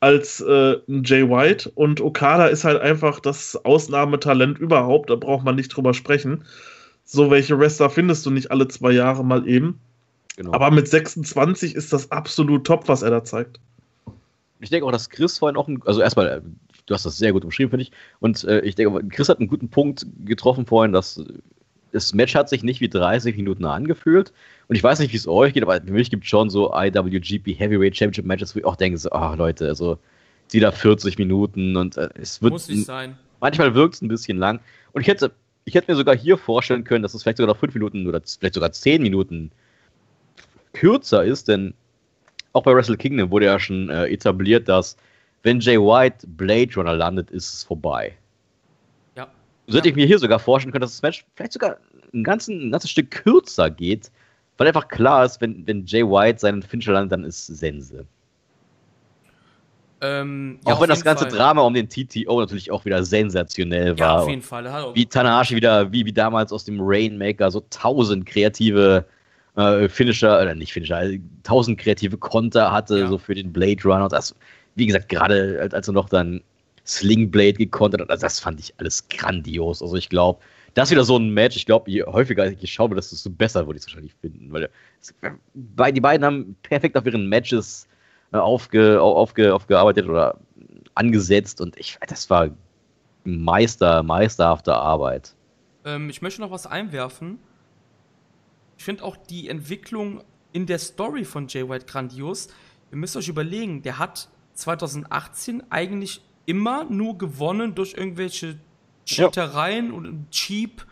als 0.00 0.40
äh, 0.40 0.76
Jay 0.88 1.22
White 1.30 1.70
und 1.76 2.00
Okada 2.00 2.46
ist 2.48 2.64
halt 2.64 2.80
einfach 2.82 3.20
das 3.20 3.56
Ausnahmetalent 3.64 4.58
überhaupt, 4.58 5.08
da 5.08 5.14
braucht 5.14 5.44
man 5.44 5.54
nicht 5.54 5.68
drüber 5.68 5.94
sprechen. 5.94 6.44
So 7.04 7.30
welche 7.30 7.56
Wrestler 7.58 7.90
findest 7.90 8.26
du 8.26 8.30
nicht 8.30 8.50
alle 8.50 8.66
zwei 8.66 8.90
Jahre 8.90 9.24
mal 9.24 9.48
eben. 9.48 9.78
Genau. 10.36 10.52
Aber 10.52 10.70
mit 10.70 10.88
26 10.88 11.74
ist 11.74 11.92
das 11.92 12.10
absolut 12.10 12.66
top, 12.66 12.88
was 12.88 13.02
er 13.02 13.10
da 13.10 13.24
zeigt. 13.24 13.60
Ich 14.60 14.70
denke 14.70 14.86
auch, 14.86 14.92
dass 14.92 15.10
Chris 15.10 15.38
vorhin 15.38 15.56
auch, 15.56 15.68
ein, 15.68 15.82
also 15.84 16.00
erstmal, 16.00 16.26
äh, 16.28 16.40
du 16.86 16.94
hast 16.94 17.04
das 17.04 17.18
sehr 17.18 17.32
gut 17.32 17.44
umschrieben, 17.44 17.70
finde 17.70 17.82
ich. 17.82 17.92
Und 18.20 18.44
äh, 18.44 18.60
ich 18.60 18.74
denke, 18.74 19.06
Chris 19.08 19.28
hat 19.28 19.38
einen 19.38 19.48
guten 19.48 19.68
Punkt 19.68 20.06
getroffen 20.24 20.66
vorhin, 20.66 20.92
dass 20.92 21.18
äh, 21.18 21.24
das 21.92 22.12
Match 22.12 22.34
hat 22.34 22.48
sich 22.48 22.62
nicht 22.62 22.80
wie 22.80 22.88
30 22.88 23.36
Minuten 23.36 23.64
angefühlt. 23.64 24.32
Und 24.68 24.76
ich 24.76 24.82
weiß 24.82 24.98
nicht, 24.98 25.12
wie 25.12 25.16
es 25.16 25.28
euch 25.28 25.54
geht, 25.54 25.62
aber 25.62 25.80
für 25.80 25.92
mich 25.92 26.10
gibt 26.10 26.24
es 26.24 26.30
schon 26.30 26.50
so 26.50 26.74
IWGP 26.74 27.58
Heavyweight 27.58 27.96
Championship 27.96 28.26
Matches, 28.26 28.54
wo 28.54 28.58
ich 28.58 28.64
auch 28.64 28.76
denke, 28.76 28.98
so, 28.98 29.12
ach 29.12 29.36
Leute, 29.36 29.68
also 29.68 29.98
die 30.52 30.60
da 30.60 30.72
40 30.72 31.18
Minuten 31.18 31.76
und 31.76 31.96
äh, 31.96 32.08
es 32.14 32.42
wird 32.42 32.52
Muss 32.52 32.68
nicht 32.68 32.84
sein. 32.84 33.16
manchmal 33.40 33.74
wirkt 33.74 33.94
es 33.94 34.02
ein 34.02 34.08
bisschen 34.08 34.38
lang. 34.38 34.60
Und 34.92 35.02
ich 35.02 35.08
hätte, 35.08 35.32
ich 35.64 35.74
hätte 35.74 35.90
mir 35.90 35.96
sogar 35.96 36.16
hier 36.16 36.36
vorstellen 36.36 36.84
können, 36.84 37.02
dass 37.02 37.14
es 37.14 37.22
vielleicht 37.22 37.38
sogar 37.38 37.54
noch 37.54 37.60
5 37.60 37.74
Minuten 37.74 38.06
oder 38.06 38.20
vielleicht 38.24 38.54
sogar 38.54 38.72
10 38.72 39.02
Minuten 39.02 39.52
kürzer 40.74 41.24
ist, 41.24 41.48
denn 41.48 41.72
auch 42.52 42.62
bei 42.62 42.74
Wrestle 42.74 42.96
Kingdom 42.98 43.30
wurde 43.30 43.46
ja 43.46 43.58
schon 43.58 43.88
äh, 43.88 44.04
etabliert, 44.08 44.68
dass 44.68 44.96
wenn 45.42 45.60
Jay 45.60 45.78
White 45.78 46.26
Blade 46.26 46.70
Runner 46.76 46.94
landet, 46.94 47.30
ist 47.30 47.52
es 47.54 47.62
vorbei. 47.64 48.14
Ja. 49.16 49.28
So 49.66 49.78
hätte 49.78 49.88
Ja. 49.88 49.92
ich 49.92 49.96
mir 49.96 50.06
hier 50.06 50.18
sogar 50.18 50.38
vorstellen 50.38 50.72
können, 50.72 50.82
dass 50.82 50.92
das 50.92 51.02
Match 51.02 51.24
vielleicht 51.34 51.52
sogar 51.54 51.78
ein, 52.12 52.22
ganzen, 52.22 52.68
ein 52.68 52.70
ganzes 52.70 52.90
Stück 52.90 53.10
kürzer 53.10 53.70
geht, 53.70 54.10
weil 54.56 54.68
einfach 54.68 54.88
klar 54.88 55.24
ist, 55.24 55.40
wenn, 55.40 55.66
wenn 55.66 55.84
Jay 55.84 56.02
White 56.04 56.38
seinen 56.38 56.62
Finisher 56.62 56.92
landet, 56.92 57.12
dann 57.12 57.24
ist 57.24 57.46
Sense. 57.46 58.06
Ähm, 60.00 60.58
ja, 60.66 60.74
auch 60.74 60.80
wenn 60.80 60.88
das 60.90 61.02
ganze 61.04 61.24
Fall. 61.28 61.32
Drama 61.38 61.62
um 61.62 61.72
den 61.72 61.88
TTO 61.88 62.40
natürlich 62.40 62.70
auch 62.70 62.84
wieder 62.84 63.02
sensationell 63.04 63.94
Ja, 63.98 64.06
war. 64.06 64.22
auf 64.22 64.28
jeden 64.28 64.42
Fall. 64.42 64.66
Auch- 64.68 64.94
wie 64.94 65.06
Tanahashi 65.06 65.56
wieder, 65.56 65.90
wie, 65.92 66.04
wie 66.04 66.12
damals 66.12 66.52
aus 66.52 66.64
dem 66.64 66.78
Rainmaker, 66.80 67.50
so 67.50 67.64
tausend 67.70 68.26
kreative 68.26 69.06
äh, 69.56 69.88
Finisher, 69.88 70.40
oder 70.40 70.54
nicht 70.54 70.72
Finisher, 70.72 70.96
also 70.96 71.16
tausend 71.42 71.78
kreative 71.78 72.16
Konter 72.18 72.72
hatte, 72.72 73.00
Ja. 73.00 73.06
so 73.08 73.18
für 73.18 73.34
den 73.34 73.52
Blade 73.52 73.82
Runner. 73.84 74.08
Das, 74.08 74.34
wie 74.74 74.86
gesagt, 74.86 75.08
gerade 75.08 75.58
als, 75.60 75.74
als 75.74 75.88
er 75.88 75.94
noch 75.94 76.08
dann 76.08 76.42
Sling 76.86 77.30
Blade 77.30 77.54
gekontert 77.54 78.00
hat, 78.02 78.10
also 78.10 78.22
das 78.22 78.40
fand 78.40 78.60
ich 78.60 78.74
alles 78.78 79.08
grandios. 79.08 79.80
Also 79.82 79.96
ich 79.96 80.08
glaube, 80.08 80.40
das 80.74 80.88
ist 80.88 80.92
wieder 80.92 81.04
so 81.04 81.16
ein 81.16 81.30
Match, 81.30 81.56
ich 81.56 81.66
glaube, 81.66 81.90
je 81.90 82.02
häufiger 82.04 82.46
ich 82.50 82.72
schaue, 82.72 82.94
desto 82.94 83.30
besser 83.30 83.66
würde 83.66 83.78
ich 83.78 83.82
es 83.82 83.86
wahrscheinlich 83.86 84.14
finden. 84.20 84.52
Weil 84.52 85.92
die 85.92 86.00
beiden 86.00 86.26
haben 86.26 86.56
perfekt 86.62 86.96
auf 86.96 87.06
ihren 87.06 87.28
Matches 87.28 87.86
äh, 88.32 88.38
aufge, 88.38 89.00
au- 89.00 89.14
aufge, 89.14 89.54
aufgearbeitet 89.54 90.08
oder 90.08 90.36
angesetzt 90.96 91.60
und 91.60 91.76
ich, 91.78 91.96
das 92.08 92.28
war 92.28 92.50
Meister, 93.24 94.02
meisterhafte 94.02 94.74
Arbeit. 94.74 95.34
Ähm, 95.84 96.10
ich 96.10 96.20
möchte 96.22 96.40
noch 96.40 96.50
was 96.50 96.66
einwerfen. 96.66 97.38
Ich 98.76 98.84
finde 98.84 99.04
auch 99.04 99.16
die 99.16 99.48
Entwicklung 99.48 100.22
in 100.52 100.66
der 100.66 100.78
Story 100.78 101.24
von 101.24 101.48
Jay 101.48 101.68
White 101.68 101.86
grandios. 101.86 102.48
Ihr 102.90 102.98
müsst 102.98 103.16
euch 103.16 103.28
überlegen, 103.28 103.82
der 103.82 103.98
hat 103.98 104.28
2018 104.54 105.64
eigentlich 105.70 106.22
immer 106.46 106.84
nur 106.84 107.18
gewonnen 107.18 107.74
durch 107.74 107.94
irgendwelche 107.94 108.58
Cheatereien 109.04 109.92
und 109.92 110.30
Cheap 110.30 110.86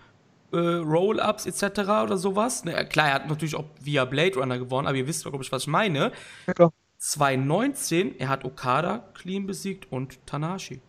äh, 0.52 0.56
Roll-Ups 0.56 1.46
etc. 1.46 1.80
oder 2.04 2.16
sowas. 2.16 2.64
Ne, 2.64 2.86
klar, 2.86 3.08
er 3.08 3.14
hat 3.14 3.28
natürlich 3.28 3.54
auch 3.54 3.64
via 3.80 4.04
Blade 4.04 4.36
Runner 4.36 4.58
gewonnen, 4.58 4.86
aber 4.86 4.96
ihr 4.96 5.06
wisst 5.06 5.24
doch, 5.24 5.30
glaube 5.30 5.44
ich, 5.44 5.52
was 5.52 5.62
ich 5.62 5.68
meine. 5.68 6.12
Ja, 6.46 6.54
klar. 6.54 6.72
2019, 6.98 8.18
er 8.20 8.28
hat 8.28 8.44
Okada 8.44 8.98
clean 9.14 9.46
besiegt 9.46 9.90
und 9.90 10.24
Tanahashi. 10.26 10.80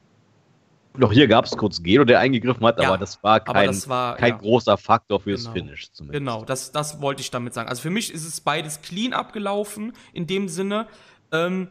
Und 0.94 1.04
auch 1.04 1.12
hier 1.12 1.28
gab 1.28 1.46
es 1.46 1.52
kurz 1.58 1.82
Gedo, 1.82 2.04
der 2.06 2.20
eingegriffen 2.20 2.64
hat, 2.66 2.80
Ja, 2.80 2.90
aber 2.90 2.98
das 3.00 3.22
war 3.24 3.40
kein, 3.40 3.68
das 3.68 3.90
war, 3.90 4.16
kein 4.16 4.34
ja. 4.34 4.38
großer 4.38 4.78
Faktor 4.78 5.20
fürs 5.20 5.44
Genau. 5.46 5.54
Finish 5.54 5.92
zumindest. 5.92 6.20
Genau, 6.20 6.46
das, 6.46 6.72
das 6.72 7.02
wollte 7.02 7.22
ich 7.22 7.32
damit 7.32 7.54
sagen. 7.56 7.68
Also 7.68 7.82
für 7.82 7.90
mich 7.90 8.14
ist 8.14 8.26
es 8.28 8.40
beides 8.42 8.82
clean 8.82 9.14
abgelaufen, 9.14 9.94
in 10.14 10.28
dem 10.28 10.48
Sinne. 10.50 10.88
Ähm, 11.32 11.68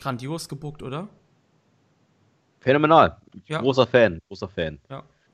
grandios 0.00 0.48
gebuckt, 0.48 0.82
oder? 0.82 1.08
Phänomenal. 2.60 3.16
Ja. 3.46 3.60
Großer 3.60 3.86
Fan, 3.86 4.20
großer 4.28 4.48
Fan. 4.48 4.80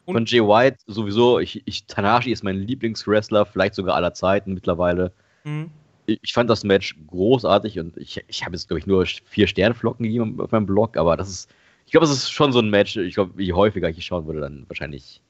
Und- 0.05 0.15
Von 0.15 0.27
Jay 0.27 0.41
White 0.43 0.79
sowieso, 0.87 1.39
ich, 1.39 1.63
ich, 1.67 1.87
Tanahashi 1.87 2.33
ist 2.33 2.43
mein 2.45 2.57
Lieblingswrestler, 2.57 3.47
vielleicht 3.47 3.75
sogar 3.75 3.95
aller 3.95 4.13
Zeiten 4.13 4.53
mittlerweile. 4.53 5.13
Mhm. 5.45 5.71
Ich, 6.07 6.19
ich 6.23 6.33
fand 6.33 6.51
das 6.51 6.65
Match 6.65 6.97
großartig 7.07 7.79
und 7.79 7.97
ich, 7.97 8.23
ich 8.27 8.45
habe 8.45 8.55
jetzt, 8.55 8.67
glaube 8.69 8.81
ich, 8.81 8.87
nur 8.87 9.07
vier 9.07 9.47
Sternflocken 9.47 10.03
gegeben 10.05 10.41
auf 10.41 10.51
meinem 10.51 10.67
Blog, 10.67 10.97
aber 10.97 11.17
das 11.17 11.31
ist, 11.31 11.51
glaube, 11.93 12.07
es 12.07 12.11
ist 12.13 12.31
schon 12.31 12.53
so 12.53 12.59
ein 12.59 12.71
Match, 12.71 12.97
ich 12.97 13.15
glaube, 13.15 13.41
je 13.43 13.53
häufiger 13.53 13.89
ich 13.89 14.05
schauen 14.05 14.27
würde, 14.27 14.41
dann 14.41 14.65
wahrscheinlich, 14.69 15.21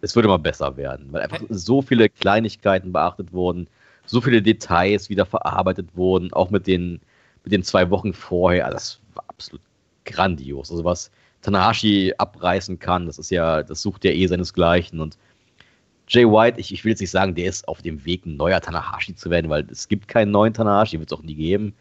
es 0.00 0.16
würde 0.16 0.28
mal 0.28 0.38
besser 0.38 0.76
werden, 0.76 1.12
weil 1.12 1.22
einfach 1.22 1.40
so 1.50 1.82
viele 1.82 2.08
Kleinigkeiten 2.08 2.92
beachtet 2.92 3.32
wurden, 3.32 3.68
so 4.06 4.20
viele 4.20 4.42
Details 4.42 5.10
wieder 5.10 5.26
verarbeitet 5.26 5.88
wurden, 5.94 6.32
auch 6.32 6.50
mit 6.50 6.66
den, 6.66 7.00
mit 7.44 7.52
den 7.52 7.62
zwei 7.62 7.90
Wochen 7.90 8.12
vorher, 8.12 8.66
also 8.66 8.76
das 8.76 9.00
war 9.14 9.24
absolut 9.28 9.62
grandios. 10.04 10.70
Also 10.70 10.84
was 10.84 11.10
Tanahashi 11.42 12.14
abreißen 12.16 12.78
kann, 12.78 13.06
das 13.06 13.18
ist 13.18 13.30
ja, 13.30 13.62
das 13.62 13.82
sucht 13.82 14.04
ja 14.04 14.10
eh 14.10 14.26
seinesgleichen 14.26 15.00
und 15.00 15.18
Jay 16.08 16.24
White, 16.24 16.58
ich, 16.58 16.72
ich 16.72 16.84
will 16.84 16.90
jetzt 16.92 17.00
nicht 17.00 17.10
sagen, 17.10 17.34
der 17.34 17.50
ist 17.50 17.68
auf 17.68 17.82
dem 17.82 18.02
Weg, 18.06 18.24
ein 18.24 18.36
neuer 18.36 18.62
Tanahashi 18.62 19.14
zu 19.14 19.28
werden, 19.28 19.50
weil 19.50 19.66
es 19.70 19.88
gibt 19.88 20.08
keinen 20.08 20.30
neuen 20.30 20.54
Tanahashi, 20.54 20.98
wird 20.98 21.12
es 21.12 21.18
auch 21.18 21.22
nie 21.22 21.34
geben. 21.34 21.74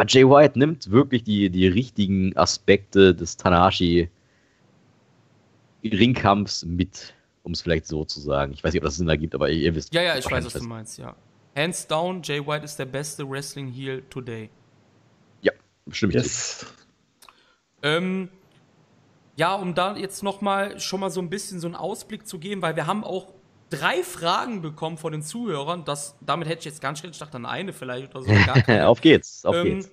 Aber 0.00 0.08
Jay 0.08 0.26
White 0.26 0.58
nimmt 0.58 0.90
wirklich 0.90 1.24
die, 1.24 1.50
die 1.50 1.66
richtigen 1.66 2.34
Aspekte 2.34 3.14
des 3.14 3.36
Tanahashi 3.36 4.08
Ringkampfs 5.84 6.64
mit, 6.64 7.12
um 7.42 7.52
es 7.52 7.60
vielleicht 7.60 7.86
so 7.86 8.06
zu 8.06 8.18
sagen. 8.18 8.54
Ich 8.54 8.64
weiß 8.64 8.72
nicht, 8.72 8.80
ob 8.80 8.86
das 8.86 8.96
Sinn 8.96 9.10
ergibt, 9.10 9.34
aber 9.34 9.50
ihr 9.50 9.74
wisst. 9.74 9.92
Ja, 9.92 10.00
ja, 10.00 10.16
ich 10.16 10.24
weiß, 10.30 10.46
was 10.46 10.54
du 10.54 10.62
meinst, 10.62 10.98
ja. 10.98 11.14
Hands 11.54 11.86
down, 11.86 12.22
Jay 12.22 12.40
White 12.46 12.64
ist 12.64 12.78
der 12.78 12.86
beste 12.86 13.28
Wrestling 13.28 13.68
Heel 13.68 14.02
today. 14.08 14.48
Stimme 15.90 16.14
ich 16.14 16.22
zu. 16.22 16.24
Yes. 16.24 16.66
Ähm, 17.82 18.30
ja, 19.36 19.54
um 19.54 19.74
da 19.74 19.96
jetzt 19.96 20.22
noch 20.22 20.40
mal 20.40 20.80
schon 20.80 21.00
mal 21.00 21.10
so 21.10 21.20
ein 21.20 21.28
bisschen 21.28 21.60
so 21.60 21.66
einen 21.66 21.76
Ausblick 21.76 22.26
zu 22.26 22.38
geben, 22.38 22.62
weil 22.62 22.74
wir 22.74 22.86
haben 22.86 23.04
auch 23.04 23.34
drei 23.70 24.02
Fragen 24.02 24.62
bekommen 24.62 24.98
von 24.98 25.12
den 25.12 25.22
Zuhörern. 25.22 25.84
Das, 25.84 26.16
damit 26.20 26.48
hätte 26.48 26.60
ich 26.60 26.64
jetzt 26.66 26.80
ganz 26.80 26.98
schnell, 26.98 27.12
ich 27.12 27.18
dachte 27.18 27.36
an 27.36 27.46
eine 27.46 27.72
vielleicht 27.72 28.14
oder 28.14 28.22
so. 28.24 28.72
Auf 28.84 29.00
geht's, 29.00 29.44
auf 29.44 29.56
Ähm, 29.56 29.64
geht's. 29.64 29.90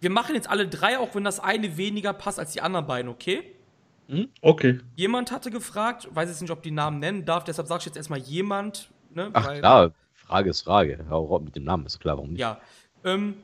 wir 0.00 0.10
machen 0.10 0.34
jetzt 0.34 0.48
alle 0.48 0.68
drei, 0.68 0.98
auch 0.98 1.14
wenn 1.14 1.24
das 1.24 1.40
eine 1.40 1.76
weniger 1.76 2.12
passt 2.12 2.38
als 2.38 2.52
die 2.52 2.60
anderen 2.60 2.86
beiden, 2.86 3.10
okay? 3.10 3.42
Okay. 4.40 4.80
Jemand 4.96 5.30
hatte 5.30 5.50
gefragt, 5.50 6.08
weiß 6.12 6.28
jetzt 6.28 6.40
nicht, 6.40 6.50
ob 6.50 6.62
die 6.62 6.72
Namen 6.72 6.98
nennen 6.98 7.24
darf, 7.24 7.44
deshalb 7.44 7.68
sage 7.68 7.80
ich 7.80 7.86
jetzt 7.86 7.96
erstmal 7.96 8.18
jemand. 8.18 8.90
Ne, 9.14 9.30
Ach 9.32 9.54
klar, 9.54 9.92
Frage 10.14 10.50
ist 10.50 10.62
Frage. 10.62 11.04
Raus 11.08 11.42
mit 11.42 11.54
dem 11.56 11.64
Namen, 11.64 11.86
ist 11.86 12.00
klar, 12.00 12.16
warum 12.16 12.30
nicht. 12.30 12.40
Ja. 12.40 12.60
Ähm, 13.04 13.36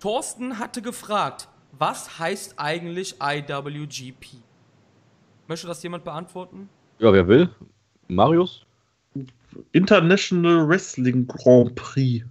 Thorsten 0.00 0.58
hatte 0.58 0.82
gefragt, 0.82 1.48
was 1.72 2.18
heißt 2.18 2.54
eigentlich 2.56 3.16
IWGP? 3.20 4.38
Möchte 5.48 5.66
das 5.66 5.82
jemand 5.82 6.04
beantworten? 6.04 6.68
Ja, 6.98 7.12
wer 7.12 7.26
will? 7.26 7.50
Marius? 8.14 8.64
International 9.72 10.66
Wrestling 10.66 11.26
Grand 11.26 11.74
Prix. 11.74 12.24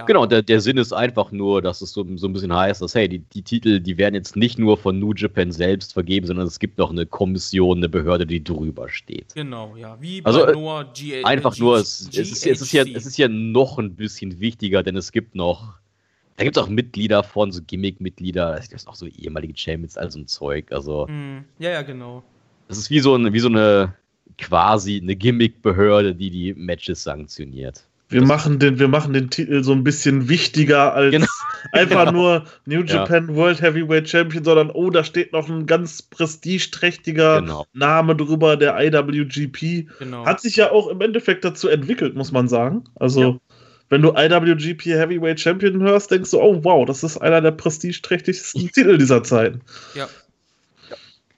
Ja. 0.00 0.06
Genau, 0.06 0.24
der, 0.24 0.40
der 0.42 0.60
Sinn 0.60 0.78
ist 0.78 0.92
einfach 0.92 1.30
nur, 1.30 1.60
dass 1.60 1.82
es 1.82 1.92
so, 1.92 2.06
so 2.16 2.26
ein 2.26 2.32
bisschen 2.32 2.54
heißt, 2.54 2.80
dass, 2.80 2.94
hey, 2.94 3.06
die, 3.08 3.18
die 3.18 3.42
Titel, 3.42 3.80
die 3.80 3.98
werden 3.98 4.14
jetzt 4.14 4.34
nicht 4.34 4.58
nur 4.58 4.78
von 4.78 4.98
New 4.98 5.12
Japan 5.14 5.52
selbst 5.52 5.92
vergeben, 5.92 6.26
sondern 6.26 6.46
es 6.46 6.58
gibt 6.58 6.78
noch 6.78 6.90
eine 6.90 7.04
Kommission, 7.04 7.78
eine 7.78 7.88
Behörde, 7.88 8.26
die 8.26 8.42
drüber 8.42 8.88
steht. 8.88 9.34
Genau, 9.34 9.76
ja. 9.76 9.98
Wie 10.00 10.24
Also, 10.24 10.46
bei 10.46 10.52
äh, 10.52 10.54
Noah 10.54 10.92
G 10.94 11.22
Einfach 11.24 11.54
G 11.54 11.60
nur, 11.60 11.76
es, 11.76 12.08
es, 12.12 12.16
ist, 12.16 12.46
es, 12.46 12.62
ist 12.62 12.72
ja, 12.72 12.84
es 12.84 13.04
ist 13.04 13.18
ja 13.18 13.28
noch 13.28 13.78
ein 13.78 13.94
bisschen 13.94 14.40
wichtiger, 14.40 14.82
denn 14.82 14.96
es 14.96 15.12
gibt 15.12 15.34
noch, 15.34 15.74
da 16.36 16.44
gibt 16.44 16.56
es 16.56 16.62
auch 16.62 16.68
Mitglieder 16.68 17.22
von, 17.22 17.52
so 17.52 17.60
Gimmick-Mitglieder, 17.60 18.56
es 18.58 18.70
gibt 18.70 18.86
auch 18.86 18.94
so 18.94 19.06
ehemalige 19.06 19.54
Champions, 19.54 19.98
all 19.98 20.10
so 20.10 20.20
ein 20.20 20.26
Zeug, 20.26 20.72
also 20.72 21.08
Hm, 21.08 21.44
ja, 21.58 21.70
ja, 21.70 21.82
genau. 21.82 22.22
es 22.68 22.78
ist 22.78 22.88
wie 22.88 23.00
so, 23.00 23.16
ein, 23.16 23.34
wie 23.34 23.40
so 23.40 23.48
eine 23.48 23.94
quasi 24.40 25.00
eine 25.02 25.16
Gimmick-Behörde, 25.16 26.14
die 26.14 26.30
die 26.30 26.54
Matches 26.54 27.02
sanktioniert. 27.04 27.84
Wir 28.08 28.22
machen, 28.22 28.58
den, 28.58 28.80
wir 28.80 28.88
machen 28.88 29.12
den 29.12 29.30
Titel 29.30 29.62
so 29.62 29.70
ein 29.70 29.84
bisschen 29.84 30.28
wichtiger 30.28 30.94
als 30.94 31.12
Genau. 31.12 31.26
einfach 31.72 32.06
Genau. 32.06 32.12
nur 32.12 32.44
New 32.66 32.80
Ja. 32.82 32.96
Japan 32.96 33.36
World 33.36 33.62
Heavyweight 33.62 34.08
Champion, 34.08 34.42
sondern 34.42 34.70
oh, 34.70 34.90
da 34.90 35.04
steht 35.04 35.32
noch 35.32 35.48
ein 35.48 35.64
ganz 35.66 36.02
prestigeträchtiger 36.02 37.40
Genau. 37.40 37.66
Name 37.72 38.16
drüber, 38.16 38.56
der 38.56 38.76
IWGP. 38.80 39.86
genau. 39.98 40.26
Hat 40.26 40.40
sich 40.40 40.56
ja 40.56 40.72
auch 40.72 40.88
im 40.88 41.00
Endeffekt 41.00 41.44
dazu 41.44 41.68
entwickelt, 41.68 42.16
muss 42.16 42.32
man 42.32 42.48
sagen. 42.48 42.82
Also, 42.96 43.20
Ja. 43.22 43.38
wenn 43.90 44.02
du 44.02 44.12
IWGP 44.16 44.86
Heavyweight 44.86 45.38
Champion 45.40 45.80
hörst, 45.80 46.10
denkst 46.10 46.30
du, 46.32 46.40
oh 46.40 46.64
wow, 46.64 46.84
das 46.86 47.04
ist 47.04 47.16
einer 47.18 47.40
der 47.40 47.52
prestigeträchtigsten 47.52 48.68
Titel 48.72 48.98
dieser 48.98 49.22
Zeit. 49.22 49.54
ja. 49.94 50.08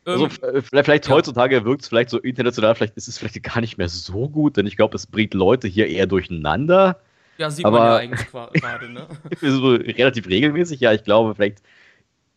Also 0.05 0.27
Ähm, 0.27 0.55
äh, 0.57 0.63
vielleicht, 0.83 1.07
ja. 1.09 1.15
heutzutage 1.15 1.65
wirkt 1.65 1.83
es 1.83 1.89
vielleicht 1.89 2.11
so 2.11 2.19
international, 2.19 2.75
vielleicht 2.75 2.97
ist 2.97 3.09
es 3.09 3.19
vielleicht 3.19 3.43
gar 3.43 3.61
nicht 3.61 3.79
mehr 3.79 3.89
so 3.89 4.29
gut, 4.29 4.57
denn 4.57 4.67
ich 4.67 4.77
glaube, 4.77 4.97
es 4.97 5.07
bringt 5.07 5.35
Leute 5.35 5.69
hier 5.69 5.87
eher 5.89 6.07
durcheinander. 6.07 7.01
ja, 7.39 7.51
sieht 7.51 7.65
man 7.65 7.75
ja 7.75 7.81
aber- 7.81 7.97
eigentlich 7.99 8.31
gerade, 8.31 8.89
ne? 8.93 9.07
so 9.41 9.69
relativ 9.75 10.27
regelmäßig. 10.29 10.81
Ja, 10.81 10.93
ich 10.93 11.05
glaube, 11.05 11.35
vielleicht 11.35 11.59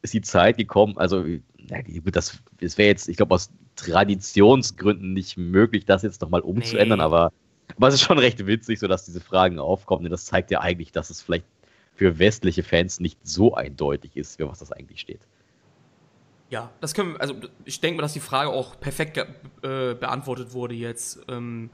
ist 0.03 0.13
die 0.13 0.21
Zeit 0.21 0.57
gekommen. 0.57 0.97
Also, 0.97 1.25
na, 1.67 1.77
das, 2.11 2.39
das 2.61 2.77
wäre 2.77 2.89
jetzt, 2.89 3.09
ich 3.09 3.17
glaube, 3.17 3.33
aus 3.33 3.49
Traditionsgründen 3.75 5.13
nicht 5.13 5.37
möglich, 5.37 5.85
das 5.85 6.03
jetzt 6.03 6.21
nochmal 6.21 6.41
umzuändern, 6.41 6.99
Nee. 6.99 7.03
aber, 7.05 7.31
aber 7.75 7.87
es 7.87 7.95
ist 7.95 8.01
schon 8.01 8.19
recht 8.19 8.45
witzig, 8.45 8.79
so 8.79 8.87
dass 8.87 9.05
diese 9.05 9.19
Fragen 9.19 9.59
aufkommen, 9.59 10.03
denn 10.03 10.11
das 10.11 10.25
zeigt 10.25 10.51
ja 10.51 10.61
eigentlich, 10.61 10.91
dass 10.91 11.09
es 11.09 11.21
vielleicht 11.21 11.45
für 11.95 12.19
westliche 12.19 12.61
Fans 12.63 12.99
nicht 12.99 13.17
so 13.23 13.55
eindeutig 13.55 14.15
ist, 14.15 14.35
für 14.37 14.47
was 14.47 14.59
das 14.59 14.71
eigentlich 14.71 14.99
steht. 14.99 15.21
Ja, 16.49 16.71
das 16.79 16.93
können 16.93 17.13
wir, 17.13 17.21
also 17.21 17.35
ich 17.65 17.81
denke 17.81 17.97
mal, 17.97 18.01
dass 18.03 18.13
die 18.13 18.19
Frage 18.19 18.49
auch 18.51 18.79
perfekt 18.79 19.17
äh, 19.17 19.25
beantwortet 19.95 20.53
wurde 20.53 20.75
jetzt. 20.75 21.19
Ähm, 21.27 21.69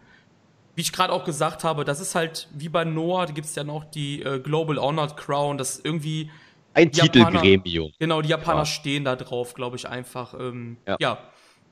wie 0.76 0.82
ich 0.82 0.94
gerade 0.94 1.12
auch 1.12 1.26
gesagt 1.26 1.64
habe, 1.66 1.84
das 1.84 2.00
ist 2.00 2.16
halt 2.16 2.48
wie 2.54 2.70
bei 2.70 2.86
Noah, 2.86 3.26
da 3.26 3.34
gibt 3.34 3.46
es 3.48 3.56
ja 3.56 3.64
noch 3.66 3.84
die 3.84 4.22
äh, 4.24 4.40
Global 4.40 4.78
Honored 4.80 5.18
Crown, 5.18 5.58
das 5.58 5.80
irgendwie, 5.84 6.32
Ein 6.74 6.92
Titelgremium. 6.92 7.92
genau, 8.00 8.22
die 8.22 8.30
Japaner 8.30 8.60
Ja. 8.60 8.66
stehen 8.66 9.04
da 9.04 9.18
drauf, 9.18 9.54
glaube 9.54 9.76
ich, 9.76 9.88
einfach. 9.90 10.34
Ähm, 10.40 10.78
ja. 10.88 10.96
Ja. 11.00 11.18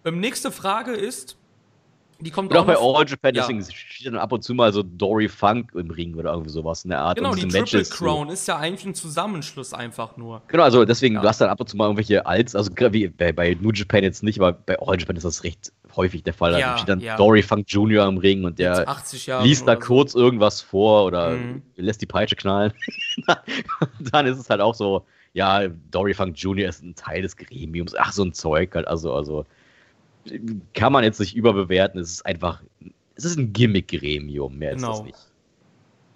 Ähm, 0.04 0.20
nächste 0.20 0.52
Frage 0.52 0.92
ist, 0.92 1.38
die 2.22 2.32
kommt 2.32 2.56
auch 2.56 2.66
bei 2.66 2.76
All 2.78 3.06
Japan, 3.08 3.34
Ja. 3.36 3.42
deswegen 3.42 3.64
steht 3.64 4.08
dann 4.08 4.16
ab 4.18 4.32
und 4.32 4.44
zu 4.44 4.54
mal 4.54 4.74
so 4.74 4.84
Dory 4.84 5.30
Funk 5.30 5.72
im 5.76 5.90
Ring 5.90 6.16
oder 6.16 6.32
irgendwie 6.32 6.50
sowas 6.52 6.84
in 6.84 6.90
der 6.90 7.00
Art. 7.02 7.18
Genau, 7.18 7.30
Und 7.32 7.38
die 7.38 7.44
Triple 7.44 7.60
Matches 7.62 7.90
Crown 7.92 8.30
ist 8.30 8.48
ja 8.48 8.58
eigentlich 8.58 8.86
ein 8.86 8.94
Zusammenschluss 8.96 9.74
einfach 9.74 10.18
nur. 10.18 10.42
Genau, 10.48 10.64
also 10.64 10.84
deswegen, 10.86 11.16
Ja. 11.16 11.22
du 11.22 11.28
hast 11.28 11.40
dann 11.42 11.50
ab 11.50 11.60
und 11.60 11.68
zu 11.70 11.78
mal 11.78 11.86
irgendwelche 11.86 12.26
Alts, 12.26 12.56
also 12.56 12.72
wie 12.92 13.08
bei, 13.08 13.32
bei 13.32 13.58
New 13.60 13.72
Japan 13.72 14.04
jetzt 14.04 14.24
nicht, 14.24 14.40
aber 14.40 14.52
bei 14.54 14.78
All 14.80 15.00
Japan 15.00 15.16
ist 15.16 15.24
das 15.24 15.44
recht 15.44 15.72
häufig 15.96 16.24
der 16.24 16.34
Fall. 16.34 16.52
Ja, 16.60 16.72
da 16.72 16.78
steht 16.78 16.90
dann 16.90 17.00
ja. 17.00 17.16
Dory 17.18 17.42
Funk 17.42 17.66
Jr. 17.68 18.08
im 18.08 18.18
Ring 18.18 18.44
und 18.46 18.60
der 18.60 18.88
80 18.88 19.26
Jahre. 19.28 19.44
liest 19.46 19.68
da 19.68 19.74
oder 19.74 19.82
so. 19.82 19.88
kurz 19.88 20.14
irgendwas 20.16 20.62
vor 20.62 21.06
oder 21.06 21.32
Mhm. 21.32 21.62
lässt 21.78 22.02
die 22.02 22.06
Peitsche 22.06 22.36
knallen. 22.36 22.74
dann 24.12 24.26
ist 24.26 24.38
es 24.38 24.50
halt 24.50 24.62
auch 24.62 24.76
so, 24.76 25.06
ja, 25.34 25.68
Dory 25.92 26.14
Funk 26.14 26.36
Jr. 26.38 26.68
ist 26.70 26.84
ein 26.84 26.96
Teil 26.96 27.22
des 27.22 27.38
Gremiums, 27.38 27.96
ach, 27.98 28.12
so 28.12 28.24
ein 28.24 28.34
Zeug 28.34 28.74
halt, 28.76 28.88
also, 28.88 29.14
also 29.14 29.46
kann 30.74 30.94
man 30.94 31.04
jetzt 31.04 31.20
nicht 31.20 31.36
überbewerten, 31.36 32.00
es 32.00 32.12
ist 32.12 32.26
einfach, 32.26 32.62
es 33.16 33.26
ist 33.26 33.38
ein 33.38 33.54
Gimmick-Gremium, 33.54 34.58
mehr 34.58 34.72
ist 34.74 34.82
das 34.82 34.90
Genau. 34.98 35.04
nicht. 35.06 35.18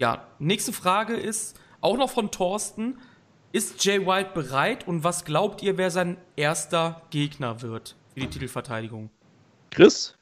Ja, 0.00 0.26
nächste 0.38 0.72
Frage 0.72 1.14
ist 1.14 1.58
auch 1.80 1.96
noch 1.96 2.10
von 2.10 2.30
Thorsten. 2.30 2.98
Ist 3.52 3.84
Jay 3.84 4.04
White 4.04 4.30
bereit 4.34 4.88
und 4.88 5.04
was 5.04 5.24
glaubt 5.24 5.62
ihr, 5.62 5.78
wer 5.78 5.90
sein 5.90 6.16
erster 6.34 7.02
Gegner 7.10 7.62
wird 7.62 7.94
für 8.12 8.20
die 8.20 8.26
Titelverteidigung? 8.26 9.10
Chris? 9.70 10.16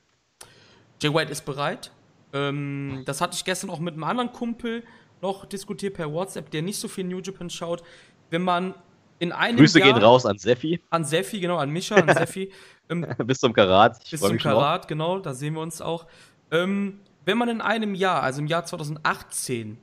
Jay 1.01 1.13
White 1.15 1.33
ist 1.33 1.47
bereit. 1.47 1.91
Ähm, 2.35 3.03
das 3.07 3.21
hatte 3.23 3.35
ich 3.35 3.45
gestern 3.45 3.71
auch 3.71 3.79
mit 3.79 3.95
einem 3.95 4.05
anderen 4.05 4.33
Kumpel 4.33 4.85
noch 5.23 5.47
diskutiert 5.47 5.95
per 5.95 6.13
WhatsApp, 6.13 6.51
der 6.51 6.61
nicht 6.63 6.79
so 6.79 6.89
viel 6.89 7.05
New 7.05 7.21
Japan 7.21 7.49
schaut. 7.49 7.83
Wenn 8.29 8.43
man 8.43 8.75
in 9.19 9.33
einem 9.33 9.57
Grüße 9.57 9.79
Jahr 9.79 9.93
gehen 9.95 10.03
raus 10.03 10.27
an 10.27 10.37
Seffi, 10.37 10.81
an 10.91 11.05
Seffi, 11.05 11.41
genau, 11.41 11.57
an 11.57 11.71
Mischa, 11.71 11.95
an 11.95 12.09
Seffi, 12.15 12.51
ähm, 12.93 13.07
bis 13.27 13.41
zum 13.41 13.53
Karat. 13.53 13.99
Ich 14.05 14.11
bis 14.11 14.21
zum. 14.21 14.39
Karat, 14.39 14.89
genau, 14.89 15.19
da 15.19 15.35
sehen 15.35 15.55
wir 15.55 15.61
uns 15.61 15.81
auch. 15.81 16.07
Ähm, 16.51 17.01
wenn 17.25 17.39
man 17.39 17.49
in 17.49 17.61
einem 17.61 17.95
Jahr, 17.95 18.23
also 18.23 18.41
im 18.41 18.47
Jahr 18.47 18.65
2018, 18.65 19.79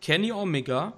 Kenny 0.00 0.32
Omega, 0.32 0.94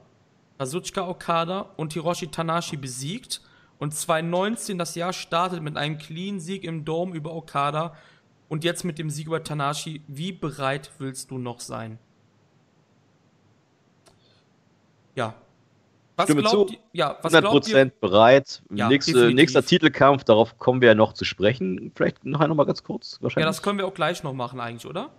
Kazuchika 0.58 1.06
Okada 1.06 1.66
und 1.76 1.92
Hiroshi 1.92 2.28
Tanashi 2.28 2.76
besiegt 2.76 3.42
und 3.78 3.92
2019 3.92 4.78
das 4.78 4.94
Jahr 4.94 5.12
startet 5.12 5.62
mit 5.62 5.76
einem 5.76 5.98
Clean-Sieg 5.98 6.64
im 6.64 6.84
Dome 6.84 7.14
über 7.14 7.34
Okada 7.34 7.94
und 8.48 8.64
jetzt 8.64 8.84
mit 8.84 8.98
dem 8.98 9.10
Sieg 9.10 9.26
über 9.26 9.42
Tanashi, 9.42 10.02
wie 10.06 10.32
bereit 10.32 10.90
willst 10.98 11.30
du 11.30 11.38
noch 11.38 11.60
sein? 11.60 11.98
Ja. 15.14 15.34
Was 16.16 16.26
Stimme 16.26 16.42
glaubt 16.42 16.70
zu. 16.70 16.76
Ja, 16.92 17.18
was 17.22 17.32
glaubt 17.32 17.68
ihr? 17.68 17.76
100% 17.76 17.92
bereit. 18.00 18.62
Ja, 18.72 18.88
Nächste, 18.88 19.12
definitiv. 19.12 19.36
nächster 19.36 19.64
Titelkampf, 19.64 20.24
darauf 20.24 20.58
kommen 20.58 20.80
wir 20.80 20.88
ja 20.88 20.94
noch 20.94 21.12
zu 21.12 21.24
sprechen. 21.24 21.92
Vielleicht 21.94 22.24
nachher 22.24 22.48
noch 22.48 22.54
mal 22.54 22.64
ganz 22.64 22.82
kurz. 22.82 23.16
Ja, 23.16 23.24
Wahrscheinlich. 23.24 23.48
das 23.48 23.62
können 23.62 23.78
wir 23.78 23.86
auch 23.86 23.94
gleich 23.94 24.22
noch 24.22 24.32
machen 24.32 24.60
eigentlich, 24.60 24.86
oder? 24.86 25.10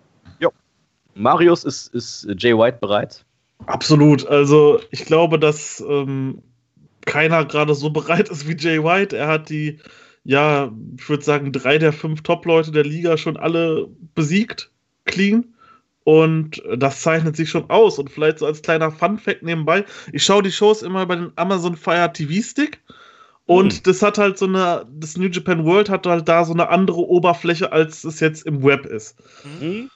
Marius 1.18 1.64
ist, 1.64 1.94
ist 1.94 2.28
Jay 2.38 2.56
White 2.58 2.80
bereit. 2.82 3.26
Absolut. 3.68 4.28
Also 4.28 4.82
ich 4.92 5.06
glaube, 5.06 5.40
dass 5.40 5.80
ähm, 5.88 6.44
keiner 7.06 7.46
gerade 7.46 7.74
so 7.74 7.90
bereit 7.90 8.28
ist 8.30 8.48
wie 8.48 8.58
Jay 8.58 8.84
White. 8.84 9.16
Er 9.16 9.28
hat 9.28 9.50
die 9.50 9.80
ja, 10.26 10.72
ich 10.98 11.08
würde 11.08 11.24
sagen, 11.24 11.52
drei 11.54 11.78
der 11.78 11.94
fünf 11.94 12.24
Top-Leute 12.24 12.72
der 12.72 12.84
Liga 12.84 13.16
schon 13.16 13.38
alle 13.38 13.88
besiegt, 14.16 14.72
clean. 15.06 15.55
Und 16.06 16.62
das 16.78 17.02
zeichnet 17.02 17.36
sich 17.36 17.50
schon 17.50 17.68
aus. 17.72 17.98
Und 17.98 18.12
vielleicht 18.12 18.38
so 18.40 18.46
als 18.46 18.62
kleiner 18.62 18.92
Fun-Fact 18.92 19.42
nebenbei: 19.42 19.84
Ich 20.14 20.24
schaue 20.24 20.44
die 20.44 20.52
Shows 20.52 20.84
immer 20.84 21.02
über 21.02 21.16
den 21.16 21.32
Amazon 21.36 21.76
Fire 21.76 22.14
TV 22.14 22.42
Stick. 22.48 22.80
Und 23.48 23.74
hm. 23.74 23.80
das 23.84 24.02
hat 24.04 24.20
halt 24.20 24.38
so 24.38 24.46
eine, 24.46 24.86
das 24.92 25.18
New 25.18 25.28
Japan 25.28 25.66
World 25.66 25.90
hat 25.90 26.06
halt 26.06 26.28
da 26.28 26.46
so 26.46 26.54
eine 26.54 26.70
andere 26.70 26.98
Oberfläche, 26.98 27.72
als 27.72 28.04
es 28.04 28.20
jetzt 28.20 28.46
im 28.46 28.64
Web 28.64 28.86
ist. 28.86 29.18
Mhm. 29.60 29.90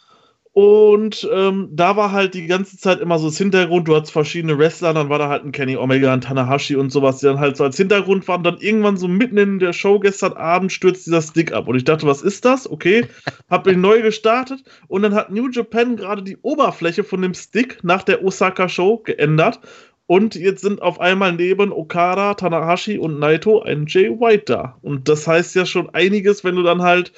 Und 0.51 1.29
ähm, 1.31 1.69
da 1.71 1.95
war 1.95 2.11
halt 2.11 2.33
die 2.33 2.47
ganze 2.47 2.77
Zeit 2.77 2.99
immer 2.99 3.19
so 3.19 3.27
das 3.27 3.37
Hintergrund, 3.37 3.87
du 3.87 3.95
hattest 3.95 4.11
verschiedene 4.11 4.57
Wrestler, 4.57 4.93
dann 4.93 5.07
war 5.07 5.19
da 5.19 5.29
halt 5.29 5.45
ein 5.45 5.51
Kenny 5.51 5.77
Omega, 5.77 6.11
ein 6.11 6.21
Tanahashi 6.21 6.75
und 6.75 6.91
sowas, 6.91 7.19
die 7.19 7.27
dann 7.27 7.39
halt 7.39 7.55
so 7.55 7.63
als 7.63 7.77
Hintergrund 7.77 8.27
waren. 8.27 8.43
Dann 8.43 8.57
irgendwann 8.57 8.97
so 8.97 9.07
mitten 9.07 9.37
in 9.37 9.59
der 9.59 9.73
Show 9.73 9.99
gestern 9.99 10.33
Abend 10.33 10.71
stürzt 10.71 11.05
dieser 11.05 11.21
Stick 11.21 11.53
ab. 11.53 11.67
Und 11.67 11.75
ich 11.75 11.83
dachte, 11.83 12.07
was 12.07 12.23
ist 12.23 12.45
das? 12.45 12.69
Okay, 12.69 13.05
hab 13.49 13.67
ihn 13.67 13.81
neu 13.81 14.01
gestartet. 14.01 14.63
Und 14.87 15.03
dann 15.03 15.13
hat 15.13 15.31
New 15.31 15.49
Japan 15.49 15.95
gerade 15.95 16.23
die 16.23 16.37
Oberfläche 16.41 17.03
von 17.03 17.21
dem 17.21 17.35
Stick 17.35 17.83
nach 17.83 18.01
der 18.01 18.23
Osaka 18.23 18.67
Show 18.67 18.97
geändert. 18.97 19.59
Und 20.07 20.33
jetzt 20.33 20.61
sind 20.61 20.81
auf 20.81 20.99
einmal 20.99 21.33
neben 21.33 21.71
Okada, 21.71 22.33
Tanahashi 22.33 22.97
und 22.97 23.19
Naito 23.19 23.61
ein 23.61 23.85
Jay 23.87 24.09
White 24.09 24.45
da. 24.47 24.77
Und 24.81 25.07
das 25.07 25.27
heißt 25.27 25.53
ja 25.53 25.67
schon 25.67 25.91
einiges, 25.91 26.43
wenn 26.43 26.55
du 26.55 26.63
dann 26.63 26.81
halt 26.81 27.13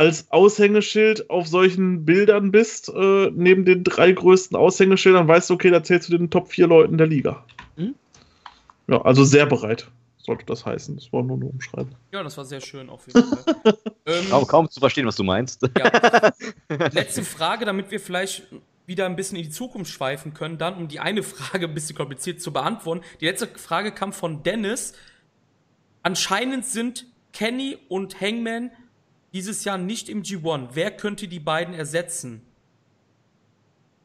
als 0.00 0.30
Aushängeschild 0.30 1.28
auf 1.28 1.46
solchen 1.46 2.06
Bildern 2.06 2.50
bist, 2.50 2.88
äh, 2.88 3.30
neben 3.34 3.66
den 3.66 3.84
drei 3.84 4.12
größten 4.12 4.56
Aushängeschildern, 4.56 5.28
weißt 5.28 5.50
du, 5.50 5.54
okay, 5.54 5.70
da 5.70 5.82
zählst 5.82 6.08
du 6.08 6.16
den 6.16 6.30
Top 6.30 6.48
4 6.48 6.68
Leuten 6.68 6.96
der 6.96 7.06
Liga. 7.06 7.44
Mhm. 7.76 7.94
Ja, 8.88 9.02
also 9.02 9.24
sehr 9.24 9.44
bereit, 9.44 9.90
sollte 10.16 10.46
das 10.46 10.64
heißen. 10.64 10.96
Das 10.96 11.12
war 11.12 11.22
nur 11.22 11.36
eine 11.36 11.44
Umschreibung. 11.44 11.94
Ja, 12.12 12.22
das 12.22 12.34
war 12.38 12.46
sehr 12.46 12.62
schön 12.62 12.88
auf 12.88 13.06
jeden 13.08 13.22
Fall. 13.28 13.76
ähm, 14.06 14.24
kaum, 14.30 14.46
kaum 14.46 14.70
zu 14.70 14.80
verstehen, 14.80 15.06
was 15.06 15.16
du 15.16 15.22
meinst. 15.22 15.68
Ja. 15.78 16.32
Letzte 16.92 17.22
Frage, 17.22 17.66
damit 17.66 17.90
wir 17.90 18.00
vielleicht 18.00 18.44
wieder 18.86 19.04
ein 19.04 19.16
bisschen 19.16 19.36
in 19.36 19.44
die 19.44 19.50
Zukunft 19.50 19.92
schweifen 19.92 20.32
können, 20.32 20.56
dann, 20.56 20.76
um 20.76 20.88
die 20.88 21.00
eine 21.00 21.22
Frage 21.22 21.66
ein 21.66 21.74
bisschen 21.74 21.94
kompliziert 21.94 22.40
zu 22.40 22.54
beantworten. 22.54 23.04
Die 23.20 23.26
letzte 23.26 23.48
Frage 23.48 23.92
kam 23.92 24.14
von 24.14 24.42
Dennis. 24.44 24.94
Anscheinend 26.02 26.64
sind 26.64 27.04
Kenny 27.34 27.76
und 27.90 28.18
Hangman 28.18 28.70
dieses 29.32 29.64
Jahr 29.64 29.78
nicht 29.78 30.08
im 30.08 30.22
G1. 30.22 30.70
Wer 30.72 30.90
könnte 30.90 31.28
die 31.28 31.40
beiden 31.40 31.74
ersetzen? 31.74 32.42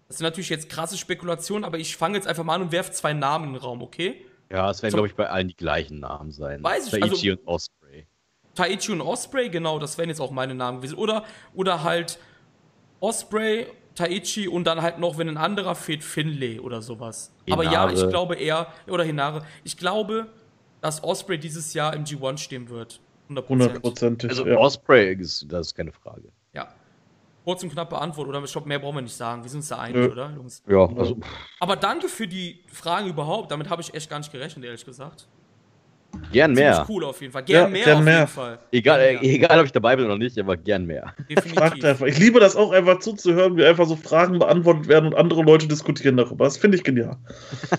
Das 0.07 0.18
sind 0.18 0.26
natürlich 0.26 0.49
jetzt 0.49 0.69
krasse 0.69 0.97
Spekulationen, 0.97 1.64
aber 1.64 1.80
ich 1.80 1.97
fange 1.97 2.15
jetzt 2.15 2.27
einfach 2.27 2.43
mal 2.43 2.56
an 2.56 2.61
und 2.64 2.72
werfe 2.72 2.91
zwei 2.91 3.14
Namen 3.14 3.47
in 3.47 3.53
den 3.53 3.61
Raum, 3.61 3.81
okay? 3.81 4.23
Ja, 4.52 4.69
es 4.69 4.84
werden, 4.84 4.91
so, 4.91 4.97
glaube 4.97 5.07
ich, 5.07 5.15
bei 5.15 5.27
allen 5.30 5.47
die 5.47 5.56
gleichen 5.56 5.99
Namen 5.99 6.31
sein. 6.31 6.64
Weiß 6.64 6.85
ich, 6.85 6.91
Taichi 6.91 7.31
also, 7.31 7.41
und 7.41 7.47
Osprey. 7.47 8.07
Taichi 8.53 8.91
und 8.91 9.02
Osprey, 9.02 9.49
genau, 9.49 9.80
das 9.80 9.97
wären 9.97 10.10
jetzt 10.10 10.22
auch 10.22 10.31
meine 10.31 10.53
Namen 10.53 10.77
gewesen. 10.77 10.95
Oder, 10.95 11.26
oder 11.56 11.84
halt 11.84 12.19
Osprey, 12.99 13.68
Taichi 13.95 14.47
und 14.47 14.65
dann 14.65 14.81
halt 14.81 14.99
noch, 14.99 15.18
wenn 15.18 15.27
ein 15.27 15.38
anderer 15.38 15.73
fehlt, 15.73 16.03
Finlay 16.03 16.60
oder 16.60 16.81
sowas. 16.81 17.34
Hinare. 17.45 17.68
Aber 17.68 17.73
ja, 17.73 17.89
ich 17.91 18.07
glaube 18.10 18.35
eher, 18.35 18.68
oder 18.88 19.03
Hinare, 19.03 19.43
ich 19.64 19.76
glaube, 19.76 20.27
dass 20.81 21.03
Osprey 21.03 21.39
dieses 21.39 21.73
Jahr 21.73 21.95
im 21.95 22.03
G1 22.03 22.38
stehen 22.38 22.69
wird. 22.69 22.99
Hundertprozentig. 23.30 24.30
Also 24.30 24.47
ja. 24.47 24.57
Osprey, 24.57 25.14
ist, 25.14 25.52
das 25.52 25.68
ist 25.68 25.76
keine 25.76 25.91
Frage. 25.91 26.31
Ja. 26.53 26.68
Kurz 27.43 27.64
und 27.64 27.72
knapp 27.72 27.89
beantwortet, 27.89 28.30
oder? 28.35 28.43
Ich 28.43 28.52
glaube, 28.52 28.68
mehr 28.68 28.80
brauchen 28.80 28.95
wir 28.95 29.02
nicht 29.02 29.15
sagen. 29.15 29.43
Wir 29.43 29.49
sind 29.49 29.60
uns 29.60 29.68
da 29.68 29.77
einig, 29.77 30.03
ja. 30.03 30.11
oder, 30.11 30.31
Jungs? 30.35 30.64
Ja, 30.68 30.88
also. 30.97 31.18
Aber 31.60 31.76
danke 31.76 32.07
für 32.07 32.27
die 32.27 32.64
Fragen 32.72 33.07
überhaupt. 33.07 33.52
Damit 33.52 33.69
habe 33.69 33.81
ich 33.81 33.93
echt 33.93 34.10
gar 34.10 34.18
nicht 34.18 34.31
gerechnet, 34.31 34.65
ehrlich 34.65 34.85
gesagt. 34.85 35.27
Gern 36.32 36.54
mehr. 36.54 36.74
Ziemlich 36.74 36.90
cool 36.90 37.04
auf 37.06 37.22
jeden 37.22 37.34
Fall. 37.34 37.44
Gern 37.44 37.64
ja, 37.64 37.70
mehr 37.70 37.84
gern 37.86 37.98
auf 37.98 38.04
mehr. 38.04 38.20
jeden 38.20 38.28
Fall. 38.28 38.60
Egal, 38.72 39.00
äh, 39.00 39.18
egal, 39.22 39.60
ob 39.60 39.66
ich 39.66 39.72
dabei 39.72 39.96
bin 39.96 40.06
oder 40.06 40.18
nicht, 40.18 40.38
aber 40.38 40.58
gern 40.58 40.86
mehr. 40.86 41.14
Definitiv. 41.30 42.02
Ich 42.02 42.18
liebe 42.20 42.40
das 42.40 42.56
auch 42.56 42.72
einfach 42.72 43.00
zuzuhören, 43.00 43.58
wie 43.58 43.66
einfach 43.66 43.86
so 43.86 43.96
Fragen 43.96 44.40
beantwortet 44.40 44.88
werden 44.88 45.08
und 45.08 45.16
andere 45.16 45.44
Leute 45.44 45.68
diskutieren 45.68 46.18
darüber. 46.18 46.46
Das 46.46 46.58
finde 46.58 46.78
ich 46.78 46.84
genial. 46.84 47.18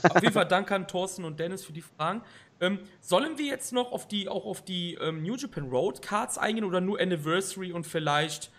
Auf 0.03 0.23
jeden 0.23 0.35
Fall 0.35 0.47
danke 0.47 0.75
an 0.75 0.87
Thorsten 0.89 1.25
und 1.25 1.39
Dennis 1.39 1.65
für 1.65 1.73
die 1.73 1.83
Fragen. 1.83 2.23
Ähm, 2.61 2.79
sollen 3.01 3.37
wir 3.39 3.47
jetzt 3.47 3.73
noch 3.73 3.93
auf 3.93 4.09
die, 4.09 4.29
auch 4.29 4.47
auf 4.47 4.65
die 4.65 4.95
ähm, 4.95 5.23
New 5.23 5.37
Japan 5.37 5.69
Road 5.69 6.01
Cards 6.01 6.39
eingehen 6.39 6.65
oder 6.65 6.81
nur 6.81 7.01
Anniversary 7.01 7.73
und 7.73 7.87
vielleicht, 7.87 8.51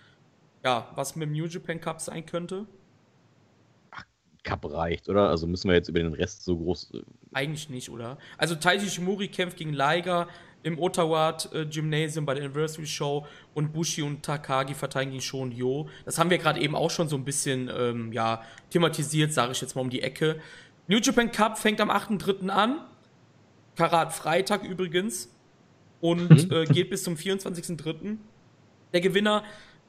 ja, 0.63 0.89
was 0.95 1.15
mit 1.15 1.29
dem 1.29 1.33
New 1.33 1.45
Japan 1.45 1.81
Cup 1.81 1.99
sein 2.01 2.25
könnte? 2.25 2.67
Cup 4.47 4.71
reicht, 4.71 5.09
oder? 5.09 5.29
Also 5.29 5.45
müssen 5.47 5.69
wir 5.69 5.75
jetzt 5.75 5.89
über 5.89 5.99
den 5.99 6.13
Rest 6.13 6.45
so 6.45 6.57
groß. 6.57 6.91
Äh 6.93 7.01
Eigentlich 7.33 7.69
nicht, 7.69 7.89
oder? 7.89 8.17
Also 8.37 8.55
Taiji 8.55 8.89
Shimori 8.89 9.27
kämpft 9.27 9.57
gegen 9.57 9.73
Liger 9.73 10.27
im 10.63 10.79
Ottawa 10.79 11.37
äh, 11.53 11.65
Gymnasium 11.65 12.25
bei 12.25 12.33
der 12.33 12.45
Anniversary 12.45 12.87
Show 12.87 13.25
und 13.53 13.73
Bushi 13.73 14.01
und 14.01 14.23
Takagi 14.23 14.73
verteidigen 14.73 15.11
gegen 15.11 15.21
Shon 15.21 15.51
Yo. 15.51 15.89
Das 16.05 16.17
haben 16.17 16.29
wir 16.29 16.37
gerade 16.37 16.59
eben 16.59 16.75
auch 16.75 16.89
schon 16.89 17.09
so 17.09 17.15
ein 17.15 17.25
bisschen, 17.25 17.69
ähm, 17.75 18.11
ja, 18.11 18.41
thematisiert, 18.69 19.33
sage 19.33 19.51
ich 19.51 19.61
jetzt 19.61 19.75
mal 19.75 19.81
um 19.81 19.89
die 19.89 20.01
Ecke. 20.01 20.39
New 20.87 20.97
Japan 20.97 21.31
Cup 21.31 21.57
fängt 21.57 21.81
am 21.81 21.91
8.3. 21.91 22.49
an 22.49 22.79
Karat 23.75 24.13
Freitag 24.13 24.63
übrigens 24.63 25.29
und 26.01 26.29
mhm. 26.29 26.51
äh, 26.51 26.65
geht 26.65 26.89
bis 26.89 27.03
zum 27.03 27.15
24.03. 27.15 28.17
Der 28.93 29.01
Gewinner 29.01 29.43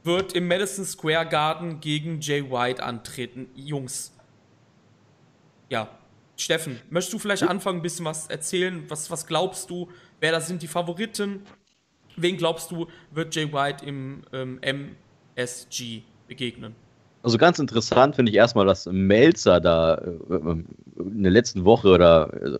wird 0.05 0.33
im 0.35 0.47
Madison 0.47 0.85
Square 0.85 1.27
Garden 1.27 1.81
gegen 1.81 2.21
Jay 2.21 2.43
White 2.51 2.83
antreten. 2.83 3.49
Jungs. 3.55 4.13
Ja. 5.69 5.89
Steffen, 6.37 6.79
möchtest 6.89 7.15
du 7.15 7.19
vielleicht 7.19 7.43
anfangen, 7.43 7.81
ein 7.81 7.83
bisschen 7.83 8.05
was 8.05 8.29
erzählen? 8.29 8.85
Was, 8.89 9.11
was 9.11 9.27
glaubst 9.27 9.69
du? 9.71 9.89
Wer 10.21 10.31
das 10.31 10.47
sind 10.47 10.63
die 10.63 10.69
Favoriten? 10.69 11.43
Wen 12.17 12.37
glaubst 12.37 12.71
du, 12.71 12.87
wird 13.11 13.35
Jay 13.35 13.53
White 13.53 13.85
im 13.85 14.23
ähm, 14.33 14.61
MSG 15.35 16.03
begegnen? 16.29 16.77
Also 17.23 17.39
ganz 17.39 17.59
interessant 17.59 18.15
finde 18.15 18.31
ich 18.31 18.37
erstmal, 18.37 18.67
dass 18.67 18.87
Melzer 18.87 19.61
da 19.61 19.97
äh, 19.97 20.35
äh 20.35 20.65
in 20.99 21.23
der 21.23 21.33
letzten 21.33 21.65
Woche 21.65 21.89
oder 21.89 22.33
äh, 22.33 22.59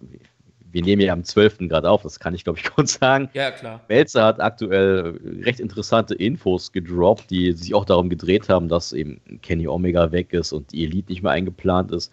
wir 0.71 0.83
nehmen 0.83 1.03
ja 1.03 1.13
am 1.13 1.25
12. 1.25 1.59
gerade 1.69 1.89
auf, 1.89 2.03
das 2.03 2.19
kann 2.19 2.35
ich 2.35 2.45
glaube 2.45 2.59
ich 2.59 2.65
kurz 2.75 2.99
sagen. 2.99 3.31
Ja, 3.33 3.53
klar. 3.53 3.81
Melzer 3.89 4.25
hat 4.25 4.41
aktuell 4.41 5.21
recht 5.43 5.61
interessante 5.61 6.15
Infos 6.15 6.73
gedroppt, 6.73 7.31
die 7.31 7.53
sich 7.53 7.75
auch 7.75 7.85
darum 7.85 8.09
gedreht 8.09 8.49
haben, 8.49 8.69
dass 8.69 8.93
eben 8.93 9.21
Kenny 9.43 9.69
Omega 9.69 10.11
weg 10.11 10.33
ist 10.33 10.53
und 10.53 10.73
die 10.73 10.85
Elite 10.85 11.13
nicht 11.13 11.23
mehr 11.23 11.33
eingeplant 11.33 11.93
ist. 11.93 12.13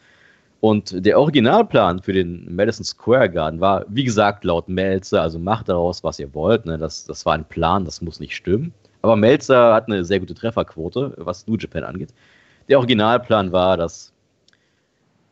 Und 0.65 1.05
der 1.05 1.19
Originalplan 1.19 2.01
für 2.01 2.11
den 2.11 2.55
Madison 2.55 2.83
Square 2.83 3.29
Garden 3.29 3.59
war, 3.59 3.85
wie 3.87 4.03
gesagt, 4.03 4.43
laut 4.43 4.67
Melzer, 4.67 5.21
also 5.21 5.37
macht 5.37 5.69
daraus, 5.69 6.03
was 6.03 6.17
ihr 6.17 6.33
wollt. 6.33 6.65
Ne? 6.65 6.79
Das, 6.79 7.05
das 7.05 7.23
war 7.23 7.35
ein 7.35 7.45
Plan, 7.45 7.85
das 7.85 8.01
muss 8.01 8.19
nicht 8.19 8.35
stimmen. 8.35 8.73
Aber 9.03 9.15
Melzer 9.15 9.75
hat 9.75 9.85
eine 9.85 10.03
sehr 10.03 10.19
gute 10.19 10.33
Trefferquote, 10.33 11.13
was 11.17 11.45
New 11.45 11.55
Japan 11.55 11.83
angeht. 11.83 12.15
Der 12.67 12.79
Originalplan 12.79 13.51
war, 13.51 13.77
dass 13.77 14.11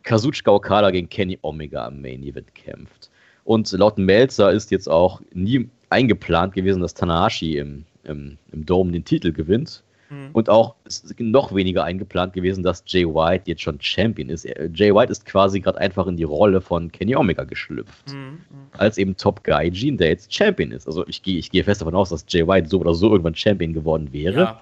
Kazuchika 0.03 0.51
Okada 0.51 0.91
gegen 0.91 1.09
Kenny 1.09 1.39
Omega 1.41 1.87
am 1.87 1.99
Main 1.99 2.21
Event 2.21 2.53
kämpft. 2.53 3.09
Und 3.43 3.71
laut 3.71 3.97
Melzer 3.97 4.51
ist 4.51 4.69
jetzt 4.69 4.87
auch 4.87 5.19
nie 5.33 5.67
eingeplant 5.89 6.53
gewesen, 6.53 6.79
dass 6.79 6.93
Tanahashi 6.93 7.57
im, 7.57 7.85
im, 8.03 8.37
im 8.51 8.67
Dome 8.67 8.91
den 8.91 9.03
Titel 9.03 9.31
gewinnt. 9.31 9.83
Mhm. 10.13 10.29
Und 10.33 10.49
auch 10.49 10.75
ist 10.85 11.19
noch 11.19 11.55
weniger 11.55 11.83
eingeplant 11.83 12.33
gewesen, 12.33 12.63
dass 12.63 12.83
Jay 12.85 13.05
White 13.05 13.43
jetzt 13.45 13.61
schon 13.61 13.79
Champion 13.81 14.29
ist. 14.29 14.47
Jay 14.73 14.93
White 14.93 15.11
ist 15.11 15.25
quasi 15.25 15.59
gerade 15.59 15.79
einfach 15.79 16.07
in 16.07 16.17
die 16.17 16.23
Rolle 16.23 16.61
von 16.61 16.91
Kenny 16.91 17.15
Omega 17.15 17.43
geschlüpft. 17.43 18.13
Mhm. 18.13 18.19
mhm. 18.19 18.39
Als 18.77 18.97
eben 18.97 19.17
Top 19.17 19.43
Guy 19.43 19.71
Gene, 19.71 19.97
der 19.97 20.09
jetzt 20.09 20.33
Champion 20.33 20.71
ist. 20.71 20.87
Also 20.87 21.07
ich 21.07 21.23
gehe 21.23 21.37
ich 21.37 21.49
geh 21.49 21.63
fest 21.63 21.81
davon 21.81 21.95
aus, 21.95 22.09
dass 22.09 22.25
Jay 22.27 22.47
White 22.47 22.69
so 22.69 22.79
oder 22.79 22.93
so 22.93 23.09
irgendwann 23.09 23.35
Champion 23.35 23.73
geworden 23.73 24.11
wäre. 24.11 24.39
Ja. 24.39 24.61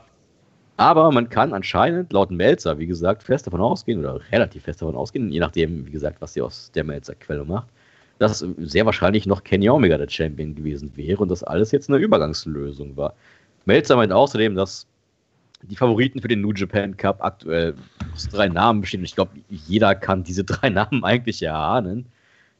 Aber 0.78 1.12
man 1.12 1.30
kann 1.30 1.54
anscheinend 1.54 2.12
laut 2.12 2.32
Melzer, 2.32 2.80
wie 2.80 2.88
gesagt, 2.88 3.22
fest 3.22 3.46
davon 3.46 3.62
ausgehen, 3.62 4.00
oder 4.00 4.20
relativ 4.32 4.64
fest 4.64 4.82
davon 4.82 4.96
ausgehen, 4.96 5.32
je 5.32 5.40
nachdem, 5.40 5.86
wie 5.86 5.92
gesagt, 5.92 6.20
was 6.22 6.34
sie 6.34 6.42
aus 6.42 6.72
der 6.74 6.84
Melzer-Quelle 6.84 7.46
macht, 7.46 7.68
dass 8.18 8.44
sehr 8.58 8.86
wahrscheinlich 8.86 9.28
noch 9.28 9.44
Kenny 9.44 9.70
Omega 9.70 9.98
der 9.98 10.10
Champion 10.10 10.56
gewesen 10.56 10.92
wäre 10.96 11.20
und 11.20 11.30
das 11.30 11.44
alles 11.44 11.72
jetzt 11.72 11.90
eine 11.90 12.00
Übergangslösung 12.00 12.98
war. 12.98 13.14
Melzer 13.66 13.96
meint 13.96 14.12
außerdem, 14.12 14.56
dass 14.56 14.88
die 15.64 15.76
Favoriten 15.76 16.22
für 16.22 16.28
den 16.28 16.42
New 16.42 16.54
Japan 16.54 16.96
Cup 16.98 17.22
aktuell 17.22 17.76
aus 18.14 18.28
drei 18.28 18.48
Namen 18.48 18.82
bestehen. 18.82 19.04
Ich 19.04 19.16
glaube, 19.16 19.32
jeder 19.50 19.96
kann 19.96 20.24
diese 20.24 20.44
drei 20.46 20.70
Namen 20.70 21.04
eigentlich 21.04 21.42
erahnen. 21.42 22.06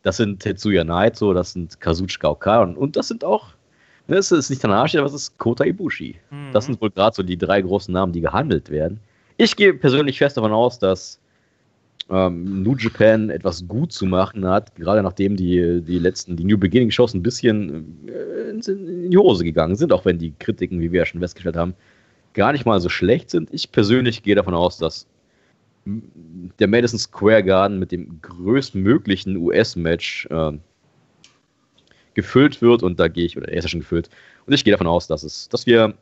Das 0.04 0.18
sind 0.18 0.40
Tetsuya 0.40 0.84
Naito, 0.84 1.34
das 1.34 1.54
sind 1.54 1.80
Kazuchika 1.80 2.30
Okada 2.30 2.64
und, 2.64 2.76
und 2.76 2.96
das 2.96 3.08
sind 3.08 3.24
auch, 3.24 3.50
ne, 4.08 4.16
das 4.16 4.32
ist 4.32 4.50
nicht 4.50 4.62
Tanahashi, 4.62 4.98
aber 4.98 5.06
das 5.06 5.14
ist 5.14 5.38
Kota 5.38 5.64
Ibushi. 5.64 6.16
Mhm. 6.32 6.52
Das 6.54 6.66
sind 6.66 6.82
wohl 6.82 6.90
gerade 6.90 7.16
so 7.16 7.22
die 7.22 7.38
drei 7.38 7.62
großen 7.62 7.94
Namen, 7.94 8.12
die 8.12 8.22
gehandelt 8.22 8.70
werden. 8.70 9.00
Ich 9.38 9.56
gehe 9.56 9.74
persönlich 9.74 10.18
fest 10.18 10.38
davon 10.38 10.52
aus, 10.52 10.80
dass 10.80 11.20
ähm, 12.10 12.64
New 12.64 12.76
Japan 12.76 13.30
etwas 13.30 13.68
gut 13.68 13.92
zu 13.94 14.06
machen 14.06 14.46
hat, 14.48 14.76
gerade 14.76 15.04
nachdem 15.04 15.36
die, 15.36 15.82
die 15.82 16.00
letzten, 16.00 16.36
die 16.36 16.44
New 16.44 16.58
Beginning 16.58 16.92
Shows 16.92 17.14
ein 17.14 17.24
bisschen 17.24 18.08
äh, 18.08 18.50
in 18.50 19.12
die 19.12 19.18
Hose 19.18 19.44
gegangen 19.44 19.76
sind, 19.76 19.94
auch 19.94 20.06
wenn 20.06 20.18
die 20.18 20.34
Kritiken, 20.40 20.80
wie 20.80 20.92
wir 20.92 21.00
ja 21.00 21.06
schon 21.06 21.22
festgestellt 21.22 21.56
haben, 21.56 21.74
gar 22.34 22.52
nicht 22.52 22.66
mal 22.66 22.80
so 22.80 22.90
schlecht 22.90 23.30
sind. 23.30 23.54
Ich 23.54 23.72
persönlich 23.72 24.24
gehe 24.24 24.36
davon 24.36 24.54
aus, 24.54 24.78
dass 24.78 25.08
der 25.86 26.68
Madison 26.68 27.00
Square 27.00 27.44
Garden 27.44 27.80
mit 27.80 27.92
dem 27.92 28.22
größtmöglichen 28.22 29.38
US-Match 29.38 30.28
äh, 30.30 30.52
gefüllt 32.14 32.62
wird 32.62 32.84
und 32.84 33.00
da 33.00 33.08
gehe 33.08 33.26
ich, 33.26 33.38
oder 33.38 33.50
er 33.50 33.58
ist 33.58 33.66
ja 33.66 33.70
schon 33.70 33.80
gefüllt, 33.80 34.10
und 34.46 34.54
ich 34.54 34.64
gehe 34.64 34.72
davon 34.72 34.88
aus, 34.88 35.08
dass, 35.08 35.24
es, 35.24 35.50
dass 35.50 35.66
wir 35.66 35.96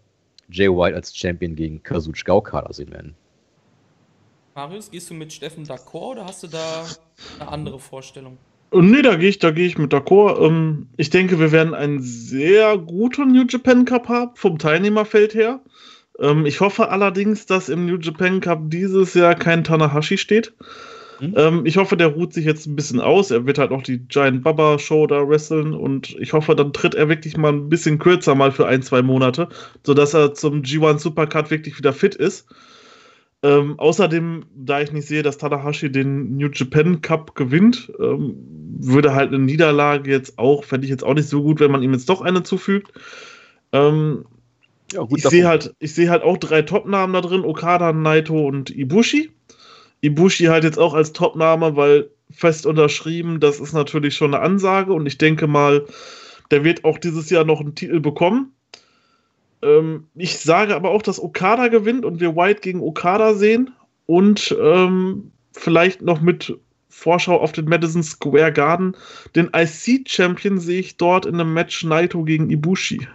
Jay 0.49 0.67
White 0.67 0.95
als 0.95 1.15
Champion 1.15 1.55
gegen 1.55 1.81
Kazuchika 1.83 2.33
Okada 2.33 2.73
sehen 2.73 2.91
werden. 2.91 3.15
Marius, 4.55 4.91
gehst 4.91 5.09
du 5.09 5.13
mit 5.13 5.31
Steffen 5.31 5.63
d'accord 5.63 6.11
oder 6.11 6.25
hast 6.25 6.43
du 6.43 6.47
da 6.47 6.85
eine 7.39 7.49
andere 7.49 7.79
Vorstellung? 7.79 8.37
Nee, 8.71 9.01
da 9.01 9.15
gehe 9.15 9.29
ich, 9.29 9.39
da 9.39 9.51
gehe 9.51 9.65
ich 9.65 9.77
mit 9.77 9.93
d'accord. 9.93 10.45
Ähm, 10.45 10.89
ich 10.97 11.09
denke, 11.09 11.39
wir 11.39 11.51
werden 11.51 11.73
einen 11.73 12.01
sehr 12.01 12.77
guten 12.77 13.31
New 13.31 13.45
Japan 13.47 13.85
Cup 13.85 14.07
haben, 14.09 14.35
vom 14.35 14.59
Teilnehmerfeld 14.59 15.33
her. 15.33 15.61
Ähm, 16.19 16.45
ich 16.45 16.59
hoffe 16.59 16.89
allerdings, 16.89 17.45
dass 17.45 17.69
im 17.69 17.85
New 17.85 17.97
Japan 17.97 18.39
Cup 18.39 18.69
dieses 18.69 19.13
Jahr 19.13 19.35
kein 19.35 19.63
Tanahashi 19.63 20.17
steht. 20.17 20.53
Mhm. 21.19 21.33
Ähm, 21.35 21.65
ich 21.65 21.77
hoffe, 21.77 21.97
der 21.97 22.07
ruht 22.07 22.33
sich 22.33 22.45
jetzt 22.45 22.65
ein 22.65 22.75
bisschen 22.75 22.99
aus. 22.99 23.31
Er 23.31 23.45
wird 23.45 23.57
halt 23.57 23.71
noch 23.71 23.83
die 23.83 23.99
Giant 23.99 24.43
Baba 24.43 24.79
Show 24.79 25.07
da 25.07 25.27
wresteln 25.27 25.73
und 25.73 26.15
ich 26.19 26.33
hoffe, 26.33 26.55
dann 26.55 26.73
tritt 26.73 26.95
er 26.95 27.09
wirklich 27.09 27.37
mal 27.37 27.53
ein 27.53 27.69
bisschen 27.69 27.99
kürzer 27.99 28.35
mal 28.35 28.51
für 28.51 28.67
ein, 28.67 28.81
zwei 28.81 29.01
Monate, 29.01 29.49
sodass 29.83 30.13
er 30.13 30.33
zum 30.33 30.61
G1 30.61 30.99
Supercard 30.99 31.51
wirklich 31.51 31.77
wieder 31.77 31.93
fit 31.93 32.15
ist. 32.15 32.47
Ähm, 33.41 33.79
außerdem, 33.79 34.45
da 34.53 34.81
ich 34.81 34.91
nicht 34.91 35.07
sehe, 35.07 35.23
dass 35.23 35.37
Tanahashi 35.37 35.89
den 35.89 36.35
New 36.35 36.49
Japan 36.51 37.01
Cup 37.01 37.35
gewinnt, 37.35 37.91
ähm, 37.99 38.35
würde 38.81 39.13
halt 39.13 39.29
eine 39.29 39.39
Niederlage 39.39 40.11
jetzt 40.11 40.37
auch, 40.37 40.65
fände 40.65 40.85
ich 40.85 40.91
jetzt 40.91 41.03
auch 41.03 41.13
nicht 41.13 41.29
so 41.29 41.41
gut, 41.41 41.59
wenn 41.61 41.71
man 41.71 41.81
ihm 41.81 41.93
jetzt 41.93 42.09
doch 42.09 42.21
eine 42.21 42.43
zufügt. 42.43 42.91
Ähm, 43.71 44.25
ja, 44.93 45.07
ich 45.15 45.23
sehe 45.23 45.47
halt, 45.47 45.73
ich 45.79 45.93
sehe 45.93 46.09
halt 46.09 46.23
auch 46.23 46.37
drei 46.37 46.61
Top-Namen 46.61 47.13
da 47.13 47.21
drin: 47.21 47.45
Okada, 47.45 47.93
Naito 47.93 48.47
und 48.47 48.69
Ibushi. 48.69 49.31
Ibushi 50.01 50.45
halt 50.45 50.63
jetzt 50.63 50.79
auch 50.79 50.93
als 50.93 51.13
Top-Name, 51.13 51.75
weil 51.75 52.09
fest 52.31 52.65
unterschrieben, 52.65 53.39
das 53.39 53.59
ist 53.59 53.73
natürlich 53.73 54.15
schon 54.15 54.33
eine 54.33 54.43
Ansage 54.43 54.93
und 54.93 55.05
ich 55.05 55.17
denke 55.17 55.47
mal, 55.47 55.85
der 56.51 56.63
wird 56.63 56.85
auch 56.85 56.97
dieses 56.97 57.29
Jahr 57.29 57.43
noch 57.43 57.59
einen 57.59 57.75
Titel 57.75 57.99
bekommen. 57.99 58.53
Ähm, 59.61 60.07
ich 60.15 60.37
sage 60.37 60.75
aber 60.75 60.91
auch, 60.91 61.01
dass 61.01 61.21
Okada 61.21 61.67
gewinnt 61.67 62.05
und 62.05 62.19
wir 62.19 62.35
White 62.35 62.61
gegen 62.61 62.81
Okada 62.81 63.33
sehen 63.33 63.71
und 64.05 64.55
ähm, 64.61 65.31
vielleicht 65.53 66.01
noch 66.01 66.21
mit 66.21 66.57
Vorschau 66.89 67.37
auf 67.39 67.51
den 67.51 67.65
Madison 67.65 68.03
Square 68.03 68.53
Garden. 68.53 68.95
Den 69.35 69.49
IC-Champion 69.55 70.59
sehe 70.59 70.79
ich 70.79 70.97
dort 70.97 71.25
in 71.25 71.35
einem 71.35 71.53
Match 71.53 71.83
Naito 71.83 72.23
gegen 72.23 72.49
Ibushi. 72.49 73.07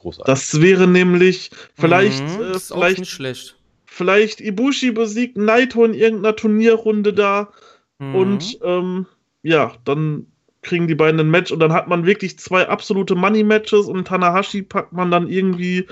Großartig. 0.00 0.26
Das 0.26 0.60
wäre 0.60 0.86
nämlich 0.86 1.50
vielleicht, 1.74 2.22
mhm, 2.22 2.52
äh, 2.54 2.58
vielleicht, 2.58 2.98
nicht 3.00 3.10
schlecht. 3.10 3.56
vielleicht 3.86 4.40
Ibushi 4.40 4.92
besiegt 4.92 5.36
Naito 5.36 5.84
in 5.84 5.94
irgendeiner 5.94 6.36
Turnierrunde 6.36 7.12
da 7.12 7.48
mhm. 7.98 8.14
und 8.14 8.58
ähm, 8.62 9.06
ja, 9.42 9.72
dann 9.84 10.26
kriegen 10.62 10.86
die 10.88 10.94
beiden 10.94 11.20
ein 11.20 11.30
Match 11.30 11.50
und 11.50 11.60
dann 11.60 11.72
hat 11.72 11.88
man 11.88 12.04
wirklich 12.04 12.38
zwei 12.38 12.68
absolute 12.68 13.14
Money-Matches 13.14 13.86
und 13.86 14.06
Tanahashi 14.06 14.62
packt 14.62 14.92
man 14.92 15.10
dann 15.10 15.28
irgendwie, 15.28 15.86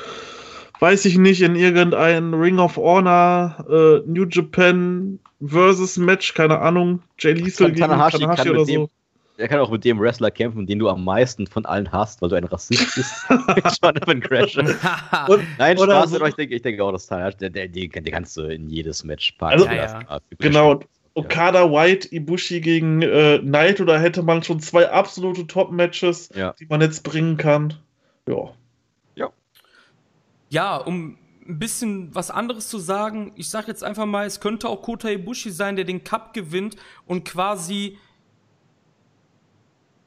weiß 0.81 1.05
ich 1.05 1.19
nicht, 1.19 1.43
in 1.43 1.57
irgendein 1.57 2.35
Ring 2.35 2.59
of 2.59 2.77
Honor, 2.77 3.65
äh, 3.69 4.09
New 4.09 4.27
Japan 4.29 5.19
versus 5.45 5.97
Match, 5.97 6.35
keine 6.35 6.59
Ahnung, 6.61 7.03
Jay 7.19 7.33
Lethal 7.33 7.69
gegen 7.69 7.89
Tanahashi, 7.89 8.19
Tanahashi 8.19 8.51
oder 8.51 8.65
dem, 8.65 8.83
so. 8.83 8.91
Er 9.39 9.49
kann 9.49 9.61
auch 9.61 9.71
mit 9.71 9.85
dem 9.85 10.01
Wrestler 10.01 10.31
kämpfen, 10.31 10.67
den 10.67 10.79
du 10.79 10.89
am 10.89 11.05
meisten 11.05 11.47
von 11.47 11.67
allen 11.67 11.91
hast, 11.93 12.23
weil 12.23 12.31
du 12.31 12.37
ein 12.37 12.45
Rassist 12.45 12.95
bist. 12.95 13.27
Jonathan 13.83 14.21
Crash. 14.21 14.57
Nein, 15.59 15.77
Spaß, 15.79 16.11
so. 16.11 16.17
aber 16.17 16.29
ich 16.29 16.35
denke, 16.35 16.55
ich 16.55 16.63
denke 16.63 16.83
auch, 16.83 16.93
dass 16.93 17.07
Tanahashi, 17.07 17.37
der, 17.39 17.51
der, 17.51 17.69
den, 17.69 17.91
den 17.91 18.05
kannst 18.05 18.37
du 18.37 18.43
in 18.43 18.71
jedes 18.71 19.05
Match 19.05 19.33
packen. 19.33 19.63
Also, 19.63 19.67
ja, 19.67 20.01
ja. 20.01 20.21
Genau, 20.39 20.81
Okada 21.15 21.71
White, 21.71 22.15
Ibushi 22.15 22.61
gegen 22.61 23.03
äh, 23.03 23.39
Knight 23.39 23.81
oder 23.81 23.99
hätte 23.99 24.23
man 24.23 24.43
schon 24.43 24.61
zwei 24.61 24.91
absolute 24.91 25.47
Top-Matches, 25.47 26.31
ja. 26.35 26.55
die 26.59 26.67
man 26.67 26.81
jetzt 26.81 27.03
bringen 27.03 27.37
kann. 27.37 27.75
Ja. 28.29 28.53
Ja. 29.15 29.31
Ja, 30.51 30.77
um 30.77 31.19
ein 31.49 31.59
bisschen 31.59 32.15
was 32.15 32.31
anderes 32.31 32.69
zu 32.69 32.79
sagen, 32.79 33.33
ich 33.37 33.49
sag 33.49 33.69
jetzt 33.69 33.85
einfach 33.85 34.07
mal, 34.07 34.27
es 34.27 34.41
könnte 34.41 34.69
auch 34.69 34.83
Kota 34.83 35.09
Ibushi 35.09 35.51
sein, 35.51 35.77
der 35.77 35.85
den 35.85 36.05
Cup 36.05 36.35
gewinnt 36.35 36.77
und 37.07 37.25
quasi 37.25 37.99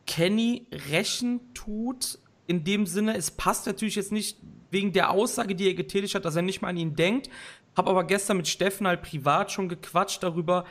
Kenny 0.09 0.65
rächen 0.89 1.53
tut. 1.53 2.17
In 2.47 2.63
dem 2.63 2.88
Sinne, 2.88 3.15
es 3.15 3.29
passt 3.29 3.67
natürlich 3.67 3.95
jetzt 3.95 4.11
nicht 4.11 4.38
wegen 4.71 4.91
der 4.91 5.11
Aussage, 5.11 5.53
die 5.53 5.67
er 5.67 5.75
getätigt 5.75 6.15
hat, 6.15 6.25
dass 6.25 6.35
er 6.35 6.41
nicht 6.41 6.63
mal 6.63 6.69
an 6.69 6.77
ihn 6.77 6.95
denkt. 6.95 7.29
Hab 7.77 7.88
aber 7.88 8.03
gestern 8.03 8.38
mit 8.38 8.47
Steffen 8.47 8.88
halt 8.88 9.03
privat 9.03 9.51
schon 9.51 9.69
gequatscht 9.69 10.23
darüber 10.23 10.65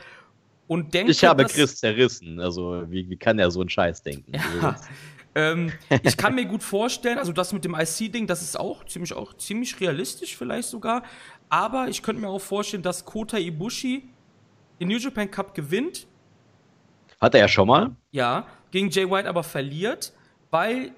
und 0.67 0.93
denke, 0.93 1.11
ich 1.11 1.23
habe 1.23 1.45
Chris 1.45 1.77
zerrissen. 1.77 2.41
Also, 2.41 2.83
wie, 2.91 3.09
wie 3.09 3.15
kann 3.15 3.39
er 3.39 3.49
so 3.49 3.61
einen 3.61 3.69
Scheiß 3.69 4.03
denken? 4.03 4.33
Ja. 4.33 4.75
ähm, 5.35 5.71
ich 6.03 6.17
kann 6.17 6.35
mir 6.35 6.45
gut 6.45 6.61
vorstellen, 6.61 7.17
also 7.17 7.31
das 7.31 7.53
mit 7.53 7.63
dem 7.63 7.75
IC-Ding, 7.75 8.27
das 8.27 8.41
ist 8.41 8.59
auch 8.59 8.83
ziemlich, 8.83 9.13
auch 9.13 9.33
ziemlich 9.35 9.79
realistisch, 9.79 10.35
vielleicht 10.35 10.67
sogar. 10.67 11.03
Aber 11.47 11.87
ich 11.87 12.03
könnte 12.03 12.21
mir 12.21 12.27
auch 12.27 12.41
vorstellen, 12.41 12.83
dass 12.83 13.05
Kota 13.05 13.37
Ibushi 13.37 14.03
den 14.81 14.89
New 14.89 14.97
Japan 14.97 15.31
Cup 15.31 15.55
gewinnt. 15.55 16.07
Hat 17.21 17.33
er 17.33 17.39
ja 17.39 17.47
schon 17.47 17.67
mal? 17.69 17.95
Ja, 18.11 18.45
gegen 18.71 18.89
Jay 18.89 19.09
White 19.09 19.27
aber 19.27 19.43
verliert, 19.43 20.13
weil 20.51 20.93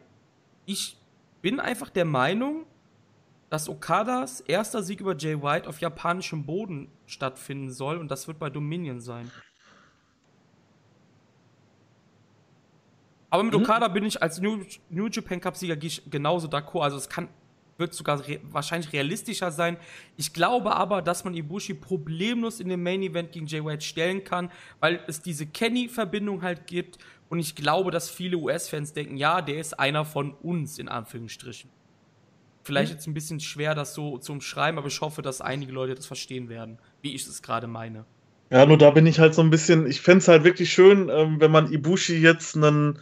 ich 0.65 0.97
bin 1.41 1.59
einfach 1.59 1.89
der 1.89 2.05
Meinung, 2.05 2.65
dass 3.49 3.67
Okadas 3.67 4.39
erster 4.41 4.81
Sieg 4.81 5.01
über 5.01 5.15
Jay 5.15 5.41
White 5.41 5.67
auf 5.67 5.81
japanischem 5.81 6.45
Boden 6.45 6.89
stattfinden 7.05 7.71
soll 7.71 7.97
und 7.97 8.09
das 8.09 8.27
wird 8.27 8.39
bei 8.39 8.49
Dominion 8.49 9.01
sein. 9.01 9.29
Aber 13.31 13.43
mit 13.43 13.53
mhm. 13.53 13.63
Okada 13.63 13.87
bin 13.87 14.05
ich 14.05 14.21
als 14.21 14.39
New, 14.39 14.63
New 14.89 15.07
Japan 15.07 15.39
Cup-Sieger 15.39 15.77
genauso 16.09 16.47
d'accord. 16.47 16.83
Also 16.83 16.97
es 16.97 17.07
kann, 17.07 17.29
wird 17.77 17.93
sogar 17.93 18.27
re 18.27 18.39
wahrscheinlich 18.43 18.91
realistischer 18.93 19.51
sein. 19.51 19.77
Ich 20.17 20.33
glaube 20.33 20.75
aber, 20.75 21.01
dass 21.01 21.23
man 21.23 21.33
Ibushi 21.33 21.73
problemlos 21.73 22.59
in 22.59 22.67
dem 22.67 22.83
Main 22.83 23.01
Event 23.01 23.31
gegen 23.31 23.47
Jay 23.47 23.63
White 23.63 23.83
stellen 23.85 24.23
kann, 24.23 24.51
weil 24.81 25.01
es 25.07 25.21
diese 25.21 25.47
Kenny-Verbindung 25.47 26.41
halt 26.41 26.67
gibt. 26.67 26.99
Und 27.31 27.39
ich 27.39 27.55
glaube, 27.55 27.91
dass 27.91 28.09
viele 28.09 28.35
US-Fans 28.35 28.91
denken, 28.91 29.15
ja, 29.15 29.41
der 29.41 29.57
ist 29.57 29.79
einer 29.79 30.03
von 30.03 30.33
uns, 30.33 30.77
in 30.77 30.89
Anführungsstrichen. 30.89 31.69
Vielleicht 32.61 32.91
mhm. 32.91 32.97
jetzt 32.97 33.07
ein 33.07 33.13
bisschen 33.13 33.39
schwer, 33.39 33.73
das 33.73 33.93
so 33.93 34.17
zu 34.17 34.33
umschreiben, 34.33 34.77
aber 34.77 34.89
ich 34.89 34.99
hoffe, 34.99 35.21
dass 35.21 35.39
einige 35.39 35.71
Leute 35.71 35.95
das 35.95 36.05
verstehen 36.05 36.49
werden, 36.49 36.77
wie 37.01 37.15
ich 37.15 37.25
es 37.25 37.41
gerade 37.41 37.67
meine. 37.67 38.03
Ja, 38.49 38.65
nur 38.65 38.77
da 38.77 38.91
bin 38.91 39.07
ich 39.07 39.17
halt 39.17 39.33
so 39.33 39.41
ein 39.41 39.49
bisschen, 39.49 39.87
ich 39.87 40.01
fände 40.01 40.17
es 40.17 40.27
halt 40.27 40.43
wirklich 40.43 40.73
schön, 40.73 41.07
ähm, 41.07 41.39
wenn 41.39 41.51
man 41.51 41.71
Ibushi 41.71 42.17
jetzt 42.17 42.57
einen, 42.57 42.99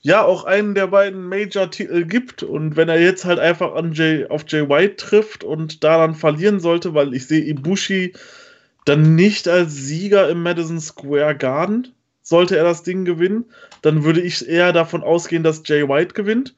ja, 0.00 0.24
auch 0.24 0.42
einen 0.42 0.74
der 0.74 0.88
beiden 0.88 1.28
Major-Titel 1.28 2.06
gibt 2.06 2.42
und 2.42 2.74
wenn 2.74 2.88
er 2.88 3.00
jetzt 3.00 3.24
halt 3.24 3.38
einfach 3.38 3.76
an 3.76 3.92
Jay, 3.92 4.26
auf 4.26 4.44
Jay 4.48 4.68
White 4.68 4.96
trifft 4.96 5.44
und 5.44 5.84
da 5.84 5.98
dann 5.98 6.16
verlieren 6.16 6.58
sollte, 6.58 6.92
weil 6.94 7.14
ich 7.14 7.28
sehe 7.28 7.44
Ibushi 7.44 8.14
dann 8.84 9.14
nicht 9.14 9.46
als 9.46 9.76
Sieger 9.76 10.28
im 10.28 10.42
Madison 10.42 10.80
Square 10.80 11.36
Garden, 11.36 11.93
sollte 12.24 12.56
er 12.56 12.64
das 12.64 12.82
Ding 12.82 13.04
gewinnen, 13.04 13.44
dann 13.82 14.02
würde 14.02 14.20
ich 14.20 14.48
eher 14.48 14.72
davon 14.72 15.04
ausgehen, 15.04 15.44
dass 15.44 15.62
Jay 15.64 15.88
White 15.88 16.14
gewinnt. 16.14 16.56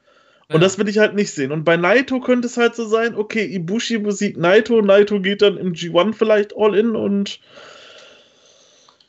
Und 0.49 0.55
ja. 0.55 0.61
das 0.61 0.79
will 0.79 0.89
ich 0.89 0.99
halt 0.99 1.15
nicht 1.15 1.33
sehen. 1.33 1.51
Und 1.51 1.65
bei 1.65 1.77
Naito 1.77 2.21
könnte 2.21 2.47
es 2.47 2.57
halt 2.57 2.77
so 2.77 2.87
sein, 2.87 3.17
okay, 3.17 3.45
Ibushi 3.45 3.99
besiegt 3.99 4.39
Naito, 4.39 4.81
Naito 4.81 5.21
geht 5.21 5.43
dann 5.43 5.59
im 5.59 5.73
G1 5.73 6.15
vielleicht 6.15 6.57
all 6.57 6.75
in 6.77 6.95
und 6.95 7.41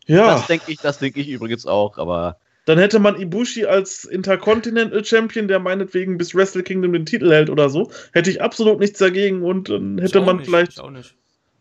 ja. 0.07 0.35
Das 0.35 0.47
denke 0.47 0.71
ich, 0.71 0.79
das 0.79 0.99
denke 0.99 1.19
ich 1.19 1.29
übrigens 1.29 1.65
auch, 1.65 1.97
aber. 1.97 2.37
Dann 2.65 2.79
hätte 2.79 2.99
man 2.99 3.19
Ibushi 3.19 3.65
als 3.65 4.03
Intercontinental 4.03 5.05
Champion, 5.05 5.47
der 5.47 5.59
meinetwegen 5.59 6.17
bis 6.17 6.35
Wrestle 6.35 6.63
Kingdom 6.63 6.91
den 6.93 7.05
Titel 7.05 7.29
hält 7.29 7.49
oder 7.49 7.69
so. 7.69 7.91
Hätte 8.11 8.29
ich 8.29 8.41
absolut 8.41 8.79
nichts 8.79 8.99
dagegen 8.99 9.43
und 9.43 9.69
dann 9.69 9.97
hätte 9.99 10.19
man 10.21 10.37
nicht, 10.37 10.47
vielleicht 10.47 10.81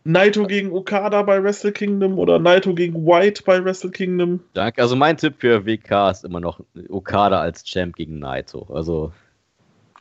Naito 0.07 0.47
gegen 0.47 0.71
Okada 0.71 1.21
bei 1.23 1.43
Wrestle 1.43 1.71
Kingdom 1.71 2.17
oder 2.17 2.39
Naito 2.39 2.73
gegen 2.73 3.05
White 3.05 3.43
bei 3.45 3.63
Wrestle 3.63 3.91
Kingdom. 3.91 4.39
Danke. 4.53 4.81
Also 4.81 4.95
mein 4.95 5.17
Tipp 5.17 5.35
für 5.39 5.65
WK 5.65 6.11
ist 6.11 6.23
immer 6.23 6.39
noch 6.39 6.61
Okada 6.89 7.41
als 7.41 7.63
Champ 7.63 7.95
gegen 7.95 8.19
Naito. 8.19 8.67
Also. 8.73 9.11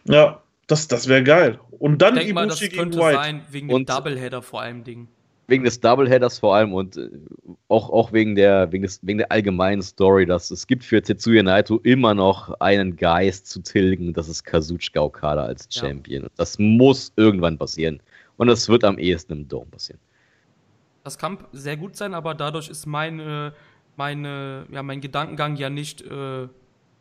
Ja, 0.04 0.40
das, 0.68 0.86
das 0.86 1.08
wäre 1.08 1.24
geil. 1.24 1.58
Und 1.78 2.02
dann 2.02 2.16
ich 2.16 2.28
Ibushi 2.28 2.34
mal, 2.34 2.46
das 2.46 2.60
gegen 2.60 2.76
könnte 2.76 2.98
White. 2.98 3.16
sein, 3.16 3.42
wegen 3.50 3.68
dem 3.68 3.84
Doubleheader 3.84 4.42
vor 4.42 4.62
allem 4.62 4.84
Ding 4.84 5.08
wegen 5.48 5.64
des 5.64 5.80
Doubleheaders 5.80 6.38
vor 6.38 6.56
allem 6.56 6.74
und 6.74 6.96
äh, 6.96 7.08
auch, 7.68 7.90
auch 7.90 8.12
wegen, 8.12 8.34
der, 8.34 8.72
wegen, 8.72 8.82
des, 8.82 9.00
wegen 9.02 9.18
der 9.18 9.30
allgemeinen 9.30 9.82
Story, 9.82 10.26
dass 10.26 10.50
es 10.50 10.66
gibt 10.66 10.84
für 10.84 11.02
Tetsuya 11.02 11.42
Naito 11.42 11.78
immer 11.82 12.14
noch 12.14 12.58
einen 12.60 12.96
Geist 12.96 13.46
zu 13.46 13.60
tilgen, 13.60 14.12
das 14.12 14.28
ist 14.28 14.44
Kazuchika 14.44 15.00
Okada 15.00 15.44
als 15.44 15.68
Champion. 15.70 16.24
Ja. 16.24 16.28
Das 16.36 16.58
muss 16.58 17.12
irgendwann 17.16 17.58
passieren. 17.58 18.00
Und 18.36 18.48
das 18.48 18.68
wird 18.68 18.84
am 18.84 18.98
ehesten 18.98 19.32
im 19.32 19.48
Dome 19.48 19.66
passieren. 19.70 20.00
Das 21.04 21.18
kann 21.18 21.38
sehr 21.52 21.76
gut 21.76 21.96
sein, 21.96 22.14
aber 22.14 22.34
dadurch 22.34 22.68
ist 22.68 22.86
meine, 22.86 23.54
meine, 23.96 24.66
ja, 24.70 24.82
mein 24.82 25.00
Gedankengang 25.00 25.56
ja 25.56 25.70
nicht 25.70 26.02
äh, 26.02 26.48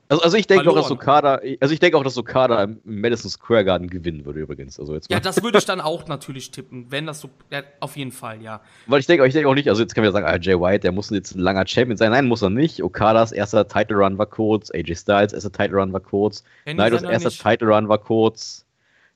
Also, 0.07 0.21
also 0.23 0.37
ich 0.37 0.45
denke 0.45 0.69
auch, 0.69 0.75
dass. 0.75 0.91
Okada, 0.91 1.41
also 1.59 1.73
ich 1.73 1.79
denke 1.79 1.97
auch, 1.97 2.03
dass 2.03 2.15
Okada 2.15 2.63
im 2.63 2.79
Madison 2.83 3.31
Square 3.31 3.65
Garden 3.65 3.89
gewinnen 3.89 4.23
würde 4.23 4.41
übrigens. 4.41 4.79
Also 4.79 4.93
jetzt 4.93 5.09
Ja, 5.09 5.19
das 5.19 5.41
würde 5.41 5.57
ich 5.57 5.65
dann 5.65 5.81
auch 5.81 6.07
natürlich 6.07 6.51
tippen, 6.51 6.85
wenn 6.91 7.07
das 7.07 7.21
so. 7.21 7.29
Ja, 7.51 7.63
auf 7.79 7.97
jeden 7.97 8.11
Fall, 8.11 8.43
ja. 8.43 8.61
Weil 8.85 8.99
ich 8.99 9.07
denke, 9.07 9.25
ich 9.25 9.33
denke 9.33 9.49
auch 9.49 9.55
nicht, 9.55 9.67
also 9.67 9.81
jetzt 9.81 9.95
kann 9.95 10.03
man 10.03 10.09
ja 10.09 10.11
sagen, 10.11 10.27
ah, 10.27 10.37
Jay 10.39 10.59
White, 10.59 10.81
der 10.81 10.91
muss 10.91 11.09
jetzt 11.09 11.35
ein 11.35 11.39
langer 11.39 11.65
Champion 11.65 11.97
sein. 11.97 12.11
Nein, 12.11 12.27
muss 12.27 12.43
er 12.43 12.51
nicht. 12.51 12.83
Okadas 12.83 13.31
erster 13.31 13.67
Title 13.67 13.97
Run 13.97 14.19
war 14.19 14.27
kurz, 14.27 14.69
AJ 14.71 14.95
Styles 14.95 15.33
erster 15.33 15.51
Title 15.51 15.79
Run 15.79 15.91
war 15.91 15.99
kurz, 15.99 16.43
Kenny 16.65 16.79
erster 16.79 17.29
nicht. 17.29 17.41
Title 17.41 17.69
Run 17.69 17.89
war 17.89 17.97
kurz. 17.97 18.64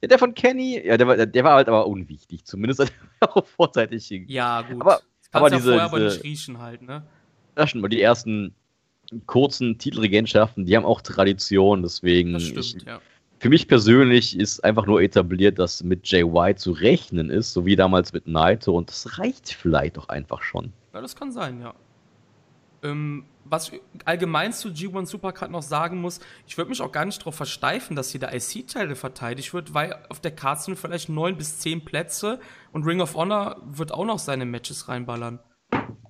Ja, 0.02 0.08
der 0.08 0.20
von 0.20 0.34
Kenny, 0.34 0.82
ja, 0.86 0.98
der 0.98 1.08
war, 1.08 1.26
der 1.26 1.44
war 1.44 1.56
halt 1.56 1.68
aber 1.68 1.88
unwichtig. 1.88 2.46
Zumindest 2.46 2.80
hat 2.80 2.92
er 3.20 3.36
auch 3.38 3.46
vorzeitig. 3.46 4.10
Ja, 4.28 4.62
gut. 4.62 4.82
Aber- 4.82 5.02
aber 5.32 5.50
ja 5.52 5.58
diese- 5.58 5.70
vorher 5.72 5.86
aber 5.86 6.00
nicht 6.00 6.24
riechen 6.24 6.58
halt, 6.60 6.82
ne? 6.82 7.04
Das 7.56 7.70
stimmt, 7.70 7.84
weil 7.84 7.90
die 7.90 8.02
ersten 8.02 8.54
kurzen 9.26 9.78
Titelregentschaften, 9.78 10.66
die 10.66 10.76
haben 10.76 10.86
auch 10.86 11.02
Tradition, 11.02 11.82
deswegen. 11.82 12.34
Das 12.34 12.44
ich, 12.44 12.50
stimmt, 12.50 12.86
ja. 12.86 13.02
für 13.40 13.50
mich 13.50 13.68
persönlich 13.68 14.40
ist 14.40 14.64
einfach 14.64 14.86
nur 14.86 15.02
etabliert, 15.02 15.60
dass 15.60 15.84
mit 15.84 16.12
White 16.12 16.60
zu 16.60 16.72
rechnen 16.72 17.30
ist, 17.30 17.54
so 17.54 17.66
wie 17.66 17.76
damals 17.76 18.14
mit 18.14 18.28
Naito, 18.28 18.76
und 18.78 18.90
das 18.90 19.20
reicht 19.20 19.52
vielleicht 19.54 19.98
doch 19.98 20.10
einfach 20.10 20.42
schon. 20.42 20.72
Ja, 20.94 21.02
das 21.02 21.16
kann 21.16 21.32
sein, 21.32 21.60
ja. 21.62 21.74
Ähm, 22.82 23.26
was 23.46 23.72
ich 23.72 23.82
allgemein 24.06 24.54
zu 24.54 24.70
G1 24.70 25.08
Supercard 25.08 25.52
noch 25.52 25.64
sagen 25.64 26.00
muss, 26.02 26.20
ich 26.48 26.58
würde 26.58 26.70
mich 26.70 26.82
auch 26.82 26.92
gar 26.92 27.06
nicht 27.06 27.20
darauf 27.20 27.36
versteifen, 27.36 27.96
dass 27.96 28.12
hier 28.12 28.20
der 28.20 28.34
IC-Teil 28.34 28.96
verteidigt 28.96 29.54
wird, 29.54 29.74
weil 29.74 29.96
auf 30.10 30.20
der 30.20 30.32
Karte 30.32 30.64
sind 30.64 30.80
vielleicht 30.80 31.10
neun 31.10 31.36
bis 31.36 31.60
zehn 31.60 31.84
Plätze 31.84 32.40
und 32.72 32.86
Ring 32.86 33.02
of 33.02 33.16
Honor 33.16 33.58
wird 33.66 33.92
auch 33.92 34.06
noch 34.06 34.20
seine 34.20 34.46
Matches 34.46 34.88
reinballern. 34.88 35.40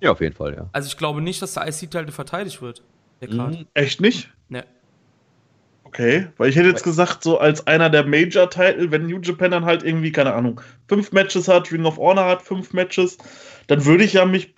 Ja, 0.00 0.12
auf 0.12 0.20
jeden 0.20 0.34
Fall, 0.34 0.54
ja. 0.54 0.68
Also 0.72 0.88
ich 0.88 0.96
glaube 0.96 1.20
nicht, 1.20 1.40
dass 1.42 1.54
der 1.54 1.66
IC-Teil 1.66 2.10
verteidigt 2.10 2.62
wird. 2.62 2.82
Der 3.20 3.28
Card. 3.28 3.58
Mhm. 3.58 3.66
Echt 3.74 4.00
nicht? 4.00 4.30
Ne. 4.48 4.64
Okay, 5.84 6.28
weil 6.36 6.48
ich 6.48 6.56
hätte 6.56 6.68
jetzt 6.68 6.84
gesagt, 6.84 7.24
so 7.24 7.38
als 7.38 7.66
einer 7.66 7.90
der 7.90 8.06
Major-Titel, 8.06 8.92
wenn 8.92 9.06
New 9.06 9.18
Japan 9.20 9.50
dann 9.50 9.64
halt 9.64 9.82
irgendwie, 9.82 10.12
keine 10.12 10.34
Ahnung, 10.34 10.60
fünf 10.88 11.10
Matches 11.10 11.48
hat, 11.48 11.72
Ring 11.72 11.84
of 11.84 11.98
Honor 11.98 12.26
hat 12.26 12.42
fünf 12.42 12.72
Matches, 12.72 13.18
dann 13.70 13.84
würde 13.84 14.04
ich 14.04 14.14
ja 14.14 14.24
mich 14.24 14.54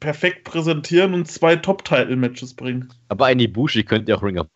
perfekt 0.00 0.44
präsentieren 0.44 1.14
und 1.14 1.26
zwei 1.30 1.56
Top-Title-Matches 1.56 2.54
bringen. 2.54 2.92
Aber 3.08 3.26
ein 3.26 3.38
Ibushi 3.38 3.84
könnte 3.84 4.10
ja 4.12 4.18
auch 4.18 4.22
Ring 4.22 4.38
of 4.38 4.46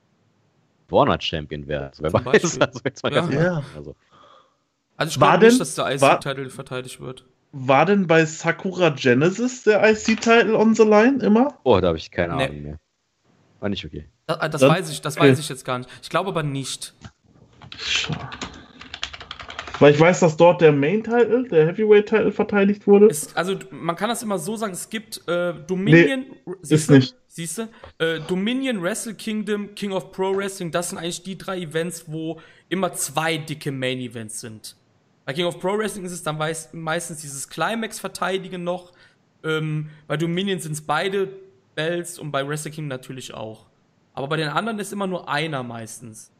Honor 0.90 1.20
Champion 1.20 1.66
werden. 1.68 1.88
Also, 1.88 2.02
wer 2.02 2.10
Zum 2.10 2.24
weiß, 2.26 2.60
also 2.60 2.80
jetzt 2.84 3.02
mal 3.02 3.12
Ja. 3.12 3.20
ganz 3.22 3.34
Ja. 3.34 3.62
also, 3.76 3.94
Also 4.96 5.10
ich 5.10 5.20
War 5.20 5.30
glaube 5.38 5.44
nicht, 5.46 5.52
denn- 5.54 5.58
dass 5.60 5.74
der 5.74 5.86
IC-Titel 5.94 6.50
verteidigt 6.50 7.00
wird. 7.00 7.24
War 7.52 7.86
denn 7.86 8.06
bei 8.06 8.24
Sakura 8.24 8.90
Genesis 8.90 9.62
der 9.64 9.82
IC-Title 9.88 10.56
on 10.56 10.74
the 10.74 10.84
line 10.84 11.22
immer? 11.22 11.58
Oh, 11.64 11.80
da 11.80 11.88
habe 11.88 11.98
ich 11.98 12.10
keine 12.10 12.36
Nee. 12.36 12.44
Ahnung 12.44 12.62
mehr. 12.62 12.78
War 13.60 13.68
nicht 13.68 13.84
okay. 13.84 14.06
Das, 14.26 14.38
das 14.50 14.60
Dann- 14.60 14.70
weiß 14.70 14.90
ich, 14.90 15.00
das 15.00 15.16
okay. 15.16 15.30
weiß 15.30 15.38
ich 15.38 15.48
jetzt 15.48 15.64
gar 15.64 15.78
nicht. 15.78 15.90
Ich 16.02 16.10
glaube 16.10 16.28
aber 16.30 16.42
nicht. 16.42 16.94
Weil 19.82 19.94
ich 19.94 20.00
weiß, 20.00 20.20
dass 20.20 20.36
dort 20.36 20.60
der 20.60 20.70
Main-Title, 20.70 21.48
der 21.48 21.66
Heavyweight-Title 21.66 22.30
verteidigt 22.30 22.86
wurde. 22.86 23.06
Es, 23.06 23.34
also 23.34 23.56
man 23.72 23.96
kann 23.96 24.08
das 24.08 24.22
immer 24.22 24.38
so 24.38 24.54
sagen, 24.54 24.72
es 24.72 24.88
gibt 24.88 25.26
äh, 25.26 25.54
Dominion, 25.66 26.26
ist 26.62 26.88
nicht. 26.88 27.16
Siehst 27.26 27.58
du? 27.58 27.68
Äh, 27.98 28.20
Dominion, 28.28 28.80
Wrestle 28.80 29.14
Kingdom, 29.14 29.74
King 29.74 29.90
of 29.90 30.12
Pro 30.12 30.36
Wrestling, 30.36 30.70
das 30.70 30.90
sind 30.90 30.98
eigentlich 30.98 31.24
die 31.24 31.36
drei 31.36 31.58
Events, 31.58 32.04
wo 32.06 32.40
immer 32.68 32.92
zwei 32.92 33.38
dicke 33.38 33.72
Main 33.72 33.98
Events 33.98 34.40
sind. 34.40 34.76
Bei 35.24 35.32
King 35.32 35.46
of 35.46 35.58
Pro 35.58 35.76
Wrestling 35.76 36.04
ist 36.04 36.12
es 36.12 36.22
dann 36.22 36.38
meistens 36.72 37.20
dieses 37.20 37.48
Climax 37.48 37.98
verteidigen 37.98 38.62
noch. 38.62 38.92
Ähm, 39.42 39.90
bei 40.06 40.16
Dominion 40.16 40.60
sind 40.60 40.72
es 40.72 40.82
beide 40.82 41.28
Bells 41.74 42.20
und 42.20 42.30
bei 42.30 42.46
Wrestle 42.46 42.70
Kingdom 42.70 42.88
natürlich 42.88 43.34
auch. 43.34 43.66
Aber 44.14 44.28
bei 44.28 44.36
den 44.36 44.48
anderen 44.48 44.78
ist 44.78 44.92
immer 44.92 45.08
nur 45.08 45.28
einer 45.28 45.64
meistens. 45.64 46.30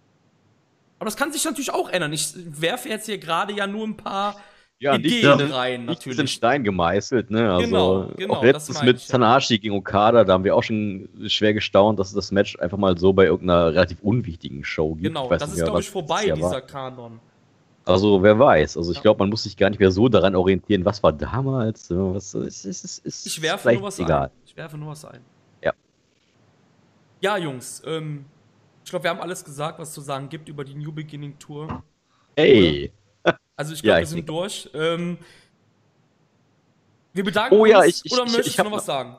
Aber 1.03 1.11
das 1.11 1.17
kann 1.17 1.33
sich 1.33 1.45
natürlich 1.45 1.73
auch 1.73 1.89
ändern. 1.89 2.13
Ich 2.13 2.33
werfe 2.37 2.89
jetzt 2.89 3.07
hier 3.07 3.19
gerade 3.19 3.53
ja 3.53 3.67
nur 3.67 3.85
ein 3.89 3.97
paar 3.97 4.37
Ja, 4.79 4.95
Ideen 4.95 5.25
Ja. 5.25 5.35
rein, 5.47 5.85
natürlich. 5.85 6.31
Stein 6.31 6.63
gemeißelt, 6.63 7.29
ne? 7.29 7.55
Also, 7.55 7.67
Genau, 7.67 8.07
genau, 8.17 8.35
auch 8.35 8.45
letztens 8.45 8.81
mit 8.83 8.99
ich, 8.99 9.09
ja. 9.09 9.13
Tanahashi 9.15 9.59
gegen 9.59 9.75
Okada, 9.75 10.23
da 10.23 10.33
haben 10.35 10.45
wir 10.45 10.55
auch 10.55 10.63
schon 10.63 11.09
schwer 11.27 11.55
gestaunt, 11.55 11.99
dass 11.99 12.11
es 12.11 12.15
das 12.15 12.31
Match 12.31 12.57
einfach 12.61 12.79
mal 12.79 12.97
so 12.97 13.13
bei 13.13 13.25
irgendeiner 13.25 13.75
relativ 13.75 13.99
unwichtigen 14.01 14.63
Show 14.65 14.95
gibt. 14.95 15.07
Genau, 15.09 15.29
das 15.29 15.49
nicht 15.49 15.59
ist, 15.59 15.65
glaube 15.65 15.81
ich, 15.81 15.91
vorbei, 15.91 16.27
Jahr 16.27 16.41
war. 16.41 16.51
dieser 16.51 16.61
Kanon. 16.61 17.19
Also, 17.85 18.23
wer 18.23 18.39
weiß. 18.39 18.77
Also, 18.77 18.93
ich 18.93 18.99
Ja. 18.99 19.03
glaube, 19.03 19.19
man 19.19 19.29
muss 19.31 19.43
sich 19.43 19.57
gar 19.57 19.71
nicht 19.71 19.81
mehr 19.81 19.91
so 19.91 20.09
daran 20.09 20.37
orientieren, 20.37 20.85
was 20.85 21.03
war 21.03 21.13
damals. 21.13 21.91
äh, 21.91 21.97
Was, 21.97 22.33
ist, 22.35 22.65
ist, 22.65 22.99
ist, 23.05 23.27
Ich 23.27 23.43
werfe 23.43 23.73
nur 23.73 23.83
was 23.83 23.99
egal. 23.99 24.27
ein. 24.27 24.31
Ich 24.47 24.57
werfe 24.57 24.79
nur 24.79 24.91
was 24.91 25.05
ein. 25.05 25.21
Ja. 25.65 25.73
Ja, 27.21 27.37
Jungs, 27.39 27.83
ähm, 27.87 28.25
ich 28.85 28.91
glaube, 28.91 29.05
wir 29.05 29.11
haben 29.11 29.21
alles 29.21 29.45
gesagt, 29.45 29.79
was 29.79 29.93
zu 29.93 30.01
sagen 30.01 30.29
gibt 30.29 30.49
über 30.49 30.65
die 30.65 30.75
New 30.75 30.93
Beginning 30.93 31.39
Tour. 31.39 31.83
Hey! 32.37 32.93
Also 33.57 33.75
ich 33.75 33.83
Ja, 33.83 33.95
glaube, 33.95 33.99
wir 33.99 34.03
ich 34.03 34.09
sind 34.09 34.29
durch. 34.29 34.71
Ähm, 34.75 35.19
wir 37.13 37.25
bedanken 37.25 37.55
Oh 37.57 37.67
ja, 37.67 37.81
uns. 37.81 37.89
ich- 37.89 38.03
ich- 38.07 38.13
oder 38.13 38.25
ich- 38.25 38.33
möchtest 38.33 38.49
ich 38.51 38.57
du 38.57 38.61
hab 38.65 38.71
noch 38.71 38.77
was 38.79 38.87
sagen? 38.87 39.17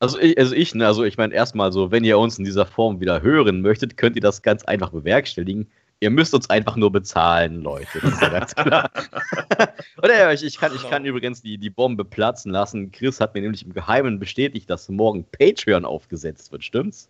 Also 0.00 0.18
ich, 0.18 0.36
also 0.38 0.54
ich, 0.54 0.74
ne, 0.74 0.86
also 0.86 1.04
ich 1.04 1.16
meine 1.16 1.32
erstmal 1.34 1.72
so, 1.72 1.90
wenn 1.90 2.04
ihr 2.04 2.18
uns 2.18 2.38
in 2.38 2.44
dieser 2.44 2.66
Form 2.66 3.00
wieder 3.00 3.22
hören 3.22 3.60
möchtet, 3.62 3.96
könnt 3.96 4.16
ihr 4.16 4.22
das 4.22 4.42
ganz 4.42 4.64
einfach 4.64 4.90
bewerkstelligen. 4.90 5.70
Ihr 6.00 6.10
müsst 6.10 6.34
uns 6.34 6.50
einfach 6.50 6.76
nur 6.76 6.90
bezahlen, 6.90 7.62
Leute. 7.62 8.00
Das 8.02 8.12
ist 8.14 8.20
ja 8.22 8.28
ganz 8.28 8.54
klar. 8.54 8.90
Oder 10.02 10.18
ja, 10.18 10.32
ich, 10.32 10.42
ich, 10.44 10.58
kann, 10.58 10.72
ich 10.74 10.78
Genau. 10.78 10.90
kann 10.90 11.04
übrigens 11.06 11.40
die, 11.40 11.56
die 11.56 11.70
Bombe 11.70 12.04
platzen 12.04 12.50
lassen. 12.50 12.90
Chris 12.90 13.20
hat 13.20 13.34
mir 13.34 13.40
nämlich 13.40 13.64
im 13.64 13.72
Geheimen 13.72 14.18
bestätigt, 14.18 14.68
dass 14.68 14.88
morgen 14.88 15.24
Patreon 15.24 15.84
aufgesetzt 15.84 16.50
wird, 16.52 16.64
stimmt's? 16.64 17.08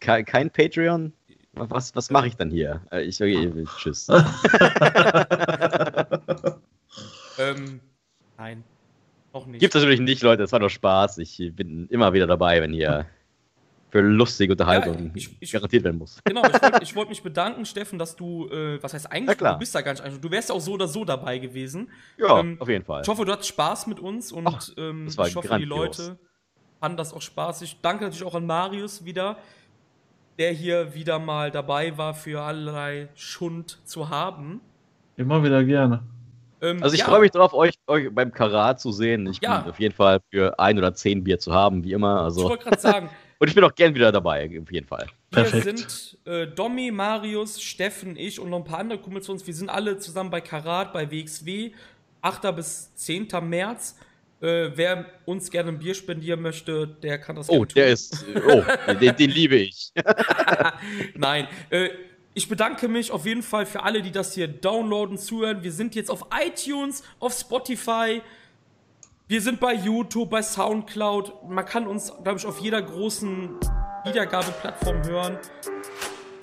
Kein, 0.00 0.24
kein 0.24 0.50
Patreon? 0.50 1.12
Was, 1.54 1.94
was 1.94 2.10
mache 2.10 2.28
ich 2.28 2.36
dann 2.36 2.50
hier? 2.50 2.80
Äh, 2.90 3.02
Ich, 3.02 3.20
okay, 3.22 3.52
tschüss. 3.78 4.08
Ähm, 7.38 7.80
nein. 8.36 8.62
Noch 9.32 9.46
nicht. 9.46 9.60
Gibt's 9.60 9.74
natürlich 9.74 10.00
nicht, 10.00 10.22
Leute. 10.22 10.42
Das 10.42 10.52
war 10.52 10.60
nur 10.60 10.68
Spaß. 10.70 11.16
Ich 11.18 11.38
bin 11.56 11.86
immer 11.88 12.12
wieder 12.12 12.26
dabei, 12.26 12.60
wenn 12.60 12.72
hier 12.74 13.06
für 13.90 14.00
lustige 14.00 14.52
Unterhaltung 14.52 15.06
Ja, 15.06 15.10
ich- 15.14 15.36
ich- 15.40 15.52
garantiert 15.52 15.84
werden 15.84 15.96
muss. 15.98 16.20
Genau, 16.24 16.42
ich 16.44 16.62
wollte 16.62 16.82
ich 16.82 16.94
wollt 16.96 17.08
mich 17.08 17.22
bedanken, 17.22 17.64
Steffen, 17.64 17.98
dass 17.98 18.14
du, 18.16 18.48
äh, 18.48 18.82
was 18.82 18.92
heißt 18.94 19.10
eigentlich, 19.10 19.38
du 19.38 19.58
bist 19.58 19.74
da 19.74 19.80
gar 19.80 19.92
nicht 19.92 20.02
eigentlich, 20.02 20.20
du 20.20 20.30
wärst 20.30 20.50
ja 20.50 20.54
auch 20.54 20.60
so 20.60 20.72
oder 20.72 20.86
so 20.88 21.04
dabei 21.04 21.38
gewesen. 21.38 21.90
Ja, 22.18 22.40
Ähm, 22.40 22.56
auf 22.60 22.68
jeden 22.68 22.84
Fall. 22.84 23.00
Ich 23.02 23.08
hoffe, 23.08 23.24
du 23.24 23.32
hattest 23.32 23.48
Spaß 23.48 23.86
mit 23.86 23.98
uns 24.00 24.30
und 24.32 24.46
Ach, 24.46 24.68
ähm, 24.76 25.08
ich 25.08 25.16
hoffe, 25.18 25.48
grandios. 25.48 25.58
die 25.58 25.64
Leute 26.02 26.18
fanden 26.80 26.96
das 26.98 27.12
auch 27.14 27.22
spaßig. 27.22 27.78
Danke 27.82 28.04
natürlich 28.04 28.24
auch 28.24 28.34
an 28.34 28.44
Marius 28.46 29.04
wieder, 29.04 29.38
der 30.38 30.52
hier 30.52 30.94
wieder 30.94 31.18
mal 31.18 31.50
dabei 31.50 31.96
war, 31.98 32.14
für 32.14 32.42
allerlei 32.42 33.08
Schund 33.14 33.78
zu 33.84 34.08
haben. 34.08 34.60
Immer 35.16 35.42
wieder 35.44 35.62
gerne. 35.64 36.02
Ähm, 36.60 36.82
Also 36.82 36.94
ich 36.94 37.00
ja, 37.00 37.06
freue 37.06 37.20
mich 37.20 37.30
drauf, 37.32 37.52
euch, 37.52 37.74
euch 37.86 38.08
beim 38.12 38.32
Karat 38.32 38.80
zu 38.80 38.92
sehen. 38.92 39.26
Ich 39.26 39.40
Ja. 39.42 39.60
bin 39.60 39.70
auf 39.70 39.78
jeden 39.80 39.94
Fall 39.94 40.20
für 40.30 40.58
ein 40.58 40.78
oder 40.78 40.94
zehn 40.94 41.22
Bier 41.24 41.38
zu 41.38 41.52
haben, 41.52 41.84
wie 41.84 41.92
immer. 41.92 42.16
Ich 42.16 42.22
Also 42.22 42.48
wollte 42.48 42.64
gerade 42.64 42.80
sagen, 42.80 43.10
und 43.38 43.48
ich 43.48 43.54
bin 43.54 43.64
auch 43.64 43.74
gern 43.74 43.94
wieder 43.94 44.10
dabei, 44.12 44.46
auf 44.60 44.70
jeden 44.72 44.86
Fall. 44.86 45.06
wir 45.30 45.42
Perfekt. 45.42 45.64
sind 45.90 46.18
äh, 46.24 46.46
Domi, 46.46 46.90
Marius, 46.90 47.60
Steffen, 47.60 48.16
ich 48.16 48.38
und 48.40 48.50
noch 48.50 48.58
ein 48.58 48.64
paar 48.64 48.78
andere 48.78 48.98
Kumpels 48.98 49.26
von 49.26 49.34
uns. 49.34 49.46
Wir 49.46 49.54
sind 49.54 49.68
alle 49.68 49.98
zusammen 49.98 50.30
bei 50.30 50.40
Karat, 50.40 50.92
bei 50.92 51.10
WXW, 51.10 51.72
8. 52.22 52.52
bis 52.54 52.94
10. 52.94 53.28
März. 53.42 53.98
Äh, 54.42 54.72
wer 54.76 55.06
uns 55.24 55.50
gerne 55.50 55.70
ein 55.70 55.78
Bier 55.78 55.94
spendieren 55.94 56.42
möchte, 56.42 56.86
der 56.86 57.18
kann 57.18 57.36
das 57.36 57.48
Oh, 57.48 57.60
gerne 57.60 57.66
tun. 57.68 57.74
der 57.76 57.86
ist. 57.88 58.24
Oh, 58.46 58.92
den, 58.94 59.16
den 59.16 59.30
liebe 59.30 59.56
ich. 59.56 59.92
Nein, 61.14 61.46
äh, 61.70 61.90
ich 62.34 62.48
bedanke 62.48 62.88
mich 62.88 63.10
auf 63.12 63.24
jeden 63.24 63.42
Fall 63.42 63.66
für 63.66 63.82
alle, 63.82 64.02
die 64.02 64.10
das 64.10 64.34
hier 64.34 64.48
downloaden, 64.48 65.16
zuhören. 65.18 65.62
Wir 65.62 65.70
sind 65.72 65.94
jetzt 65.94 66.10
auf 66.10 66.26
iTunes, 66.44 67.04
auf 67.20 67.34
Spotify, 67.34 68.20
wir 69.28 69.40
sind 69.40 69.60
bei 69.60 69.74
YouTube, 69.74 70.28
bei 70.30 70.42
Soundcloud. 70.42 71.48
Man 71.48 71.64
kann 71.64 71.86
uns, 71.86 72.12
glaube 72.22 72.38
ich, 72.38 72.44
auf 72.46 72.58
jeder 72.58 72.82
großen 72.82 73.50
Wiedergabeplattform 74.04 75.04
hören. 75.04 75.38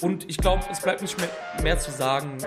Und 0.01 0.29
ich 0.29 0.37
glaube, 0.37 0.63
es 0.71 0.79
bleibt 0.79 1.01
nicht 1.01 1.17
mehr, 1.17 1.29
mehr 1.61 1.77
zu 1.77 1.91
sagen. 1.91 2.37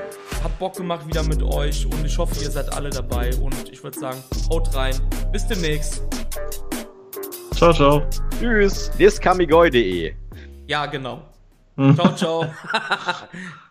Hat 0.43 0.59
Bock 0.59 0.77
gemacht 0.77 1.07
wieder 1.07 1.23
mit 1.23 1.43
euch 1.43 1.87
und 1.87 2.05
ich 2.05 2.17
hoffe, 2.17 2.43
ihr 2.43 2.51
seid 2.51 2.73
alle 2.73 2.91
dabei. 2.91 3.35
Und 3.37 3.69
ich 3.71 3.83
würde 3.83 3.99
sagen, 3.99 4.23
haut 4.51 4.75
rein. 4.75 4.95
Bis 5.33 5.47
demnächst. 5.47 6.03
Ciao, 7.55 7.73
ciao. 7.73 8.03
Tschüss. 8.39 8.91
Discamigoi.de 8.99 10.15
Ja, 10.67 10.87
genau. 10.87 11.23
Hm. 11.77 11.95
Ciao, 11.95 12.15
ciao. 12.15 12.47